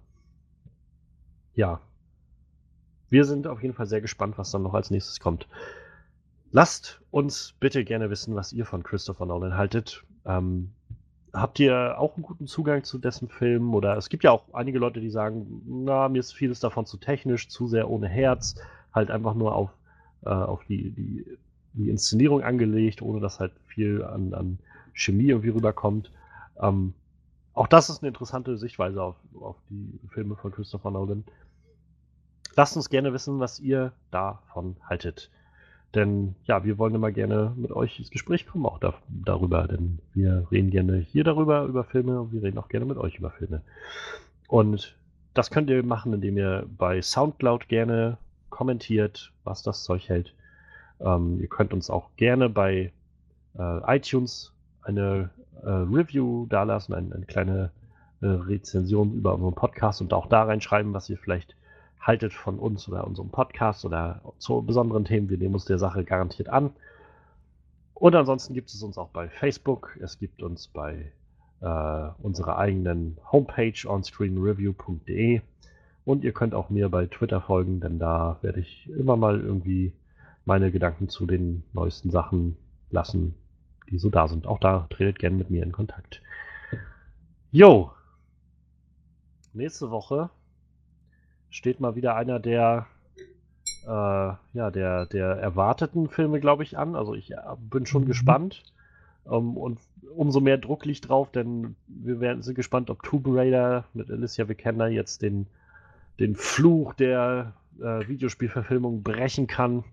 Ja. 1.55 1.80
Wir 3.08 3.24
sind 3.24 3.47
auf 3.47 3.62
jeden 3.62 3.74
Fall 3.74 3.86
sehr 3.86 4.00
gespannt, 4.00 4.39
was 4.39 4.50
dann 4.50 4.62
noch 4.62 4.74
als 4.74 4.90
nächstes 4.90 5.20
kommt. 5.20 5.48
Lasst 6.52 7.00
uns 7.10 7.55
bitte 7.58 7.84
gerne 7.84 8.10
wissen, 8.10 8.34
was 8.34 8.52
ihr 8.52 8.66
von 8.66 8.82
Christopher 8.82 9.26
Nolan 9.26 9.56
haltet. 9.56 10.05
Ähm, 10.24 10.72
habt 11.32 11.58
ihr 11.60 11.98
auch 11.98 12.16
einen 12.16 12.22
guten 12.22 12.47
Zugang 12.47 12.84
zu 12.84 12.98
dessen 12.98 13.28
Filmen? 13.28 13.72
Oder 13.74 13.97
es 13.97 14.08
gibt 14.08 14.22
ja 14.22 14.32
auch 14.32 14.52
einige 14.52 14.78
Leute, 14.78 15.00
die 15.00 15.10
sagen, 15.10 15.62
na, 15.66 16.08
mir 16.08 16.20
ist 16.20 16.32
vieles 16.32 16.60
davon 16.60 16.86
zu 16.86 16.98
technisch, 16.98 17.48
zu 17.48 17.68
sehr 17.68 17.89
ohne 17.89 18.08
Herz, 18.08 18.56
halt 18.92 19.10
einfach 19.10 19.34
nur 19.34 19.55
auf, 19.55 19.70
äh, 20.24 20.28
auf 20.28 20.64
die, 20.64 20.90
die, 20.90 21.24
die 21.73 21.90
Inszenierung 21.90 22.42
angelegt, 22.42 23.02
ohne 23.02 23.20
dass 23.20 23.40
halt 23.40 23.52
viel 23.66 24.02
an, 24.02 24.34
an 24.34 24.58
Chemie 24.92 25.28
irgendwie 25.28 25.50
rüberkommt. 25.50 26.10
Ähm, 26.60 26.94
auch 27.55 27.66
das 27.66 27.90
ist 27.90 28.02
eine 28.02 28.08
interessante 28.08 28.57
Sichtweise 28.57 29.02
auf, 29.02 29.16
auf 29.40 29.57
die 29.68 29.99
Filme 30.08 30.36
von 30.36 30.52
Christopher 30.52 30.90
Nolan. 30.90 31.24
Lasst 32.57 32.76
uns 32.76 32.89
gerne 32.89 33.12
wissen, 33.12 33.39
was 33.39 33.60
ihr 33.60 33.92
davon 34.10 34.76
haltet. 34.89 35.31
Denn 35.94 36.36
ja, 36.44 36.65
wir 36.65 36.78
wollen 36.78 36.94
immer 36.94 37.10
gerne 37.10 37.52
mit 37.57 37.73
euch 37.73 37.99
ins 37.99 38.10
Gespräch 38.10 38.47
kommen, 38.47 38.66
auch 38.66 38.78
da, 38.78 38.94
darüber. 39.08 39.66
Denn 39.66 39.99
wir 40.15 40.47
reden 40.50 40.70
gerne 40.70 40.99
hier 40.99 41.24
darüber, 41.24 41.65
über 41.65 41.84
Filme 41.84 42.20
und 42.20 42.32
wir 42.32 42.42
reden 42.42 42.58
auch 42.58 42.68
gerne 42.68 42.86
mit 42.86 42.97
euch 42.97 43.18
über 43.18 43.31
Filme. 43.31 43.62
Und 44.47 44.97
das 45.34 45.50
könnt 45.50 45.70
ihr 45.70 45.82
machen, 45.82 46.12
indem 46.12 46.36
ihr 46.36 46.66
bei 46.76 47.02
Soundcloud 47.02 47.68
gerne 47.68 48.18
kommentiert, 48.50 49.32
was 49.44 49.62
das 49.62 49.84
Zeug 49.84 50.08
hält. 50.08 50.34
Ähm, 51.00 51.40
ihr 51.40 51.48
könnt 51.48 51.72
uns 51.72 51.90
auch 51.90 52.10
gerne 52.16 52.48
bei 52.48 52.92
äh, 53.58 53.96
iTunes 53.96 54.52
eine 54.82 55.30
äh, 55.62 55.68
Review 55.68 56.46
dalassen, 56.46 56.94
eine, 56.94 57.14
eine 57.14 57.26
kleine 57.26 57.70
äh, 58.20 58.26
Rezension 58.26 59.14
über 59.14 59.34
unseren 59.34 59.54
Podcast 59.54 60.00
und 60.00 60.12
auch 60.12 60.26
da 60.26 60.44
reinschreiben, 60.44 60.92
was 60.92 61.08
ihr 61.08 61.18
vielleicht 61.18 61.56
haltet 62.00 62.32
von 62.32 62.58
uns 62.58 62.88
oder 62.88 63.06
unserem 63.06 63.30
Podcast 63.30 63.84
oder 63.84 64.22
zu 64.38 64.62
besonderen 64.62 65.04
Themen. 65.04 65.28
Wir 65.28 65.38
nehmen 65.38 65.54
uns 65.54 65.66
der 65.66 65.78
Sache 65.78 66.04
garantiert 66.04 66.48
an. 66.48 66.70
Und 67.94 68.14
ansonsten 68.14 68.54
gibt 68.54 68.70
es 68.70 68.82
uns 68.82 68.96
auch 68.96 69.10
bei 69.10 69.28
Facebook. 69.28 69.98
Es 70.00 70.18
gibt 70.18 70.42
uns 70.42 70.68
bei 70.68 71.12
äh, 71.60 72.08
unserer 72.22 72.56
eigenen 72.56 73.18
Homepage 73.30 73.74
onscreenreview.de. 73.86 75.42
Und 76.06 76.24
ihr 76.24 76.32
könnt 76.32 76.54
auch 76.54 76.70
mir 76.70 76.88
bei 76.88 77.06
Twitter 77.06 77.42
folgen, 77.42 77.80
denn 77.80 77.98
da 77.98 78.38
werde 78.40 78.60
ich 78.60 78.88
immer 78.88 79.16
mal 79.16 79.38
irgendwie 79.38 79.92
meine 80.50 80.72
Gedanken 80.72 81.08
zu 81.08 81.26
den 81.26 81.62
neuesten 81.72 82.10
Sachen 82.10 82.56
lassen, 82.90 83.36
die 83.88 83.98
so 83.98 84.10
da 84.10 84.26
sind. 84.26 84.48
Auch 84.48 84.58
da 84.58 84.88
tretet 84.90 85.20
gerne 85.20 85.36
mit 85.36 85.48
mir 85.48 85.62
in 85.62 85.70
Kontakt. 85.70 86.22
Jo. 87.52 87.92
Nächste 89.52 89.92
Woche 89.92 90.28
steht 91.50 91.78
mal 91.78 91.94
wieder 91.94 92.16
einer 92.16 92.40
der, 92.40 92.88
äh, 93.84 93.86
ja, 93.86 94.70
der, 94.72 95.06
der 95.06 95.26
erwarteten 95.36 96.08
Filme, 96.08 96.40
glaube 96.40 96.64
ich, 96.64 96.76
an. 96.76 96.96
Also 96.96 97.14
ich 97.14 97.30
äh, 97.30 97.36
bin 97.60 97.86
schon 97.86 98.02
mhm. 98.02 98.08
gespannt. 98.08 98.64
Um, 99.22 99.50
ähm, 99.50 99.56
und 99.56 99.78
umso 100.16 100.40
mehr 100.40 100.58
Druck 100.58 100.84
liegt 100.84 101.08
drauf, 101.08 101.30
denn 101.30 101.76
wir 101.86 102.18
werden, 102.18 102.42
sind 102.42 102.56
gespannt, 102.56 102.90
ob 102.90 103.04
Tomb 103.04 103.24
Raider 103.28 103.84
mit 103.94 104.10
Alicia 104.10 104.48
Vikander 104.48 104.88
jetzt 104.88 105.22
den, 105.22 105.46
den 106.18 106.34
Fluch 106.34 106.94
der 106.94 107.52
äh, 107.81 108.09
Videospielverfilmung 108.09 109.02
brechen 109.02 109.47
kann 109.47 109.84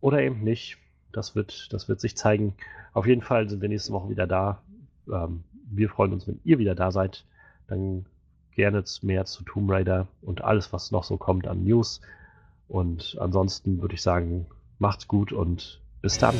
oder 0.00 0.22
eben 0.22 0.42
nicht. 0.42 0.78
Das 1.12 1.34
wird, 1.34 1.72
das 1.72 1.88
wird 1.88 2.00
sich 2.00 2.16
zeigen. 2.16 2.54
Auf 2.92 3.06
jeden 3.06 3.22
Fall 3.22 3.48
sind 3.48 3.62
wir 3.62 3.68
nächste 3.68 3.92
Woche 3.92 4.10
wieder 4.10 4.26
da. 4.26 4.62
Ähm, 5.10 5.42
wir 5.70 5.88
freuen 5.88 6.12
uns, 6.12 6.26
wenn 6.26 6.40
ihr 6.44 6.58
wieder 6.58 6.74
da 6.74 6.90
seid. 6.90 7.24
Dann 7.68 8.06
gerne 8.54 8.84
mehr 9.02 9.24
zu 9.24 9.44
Tomb 9.44 9.70
Raider 9.70 10.08
und 10.22 10.42
alles, 10.42 10.72
was 10.72 10.90
noch 10.90 11.04
so 11.04 11.16
kommt 11.16 11.46
an 11.46 11.64
News. 11.64 12.00
Und 12.68 13.16
ansonsten 13.20 13.80
würde 13.80 13.94
ich 13.94 14.02
sagen, 14.02 14.46
macht's 14.78 15.08
gut 15.08 15.32
und 15.32 15.80
bis 16.02 16.18
dann. 16.18 16.34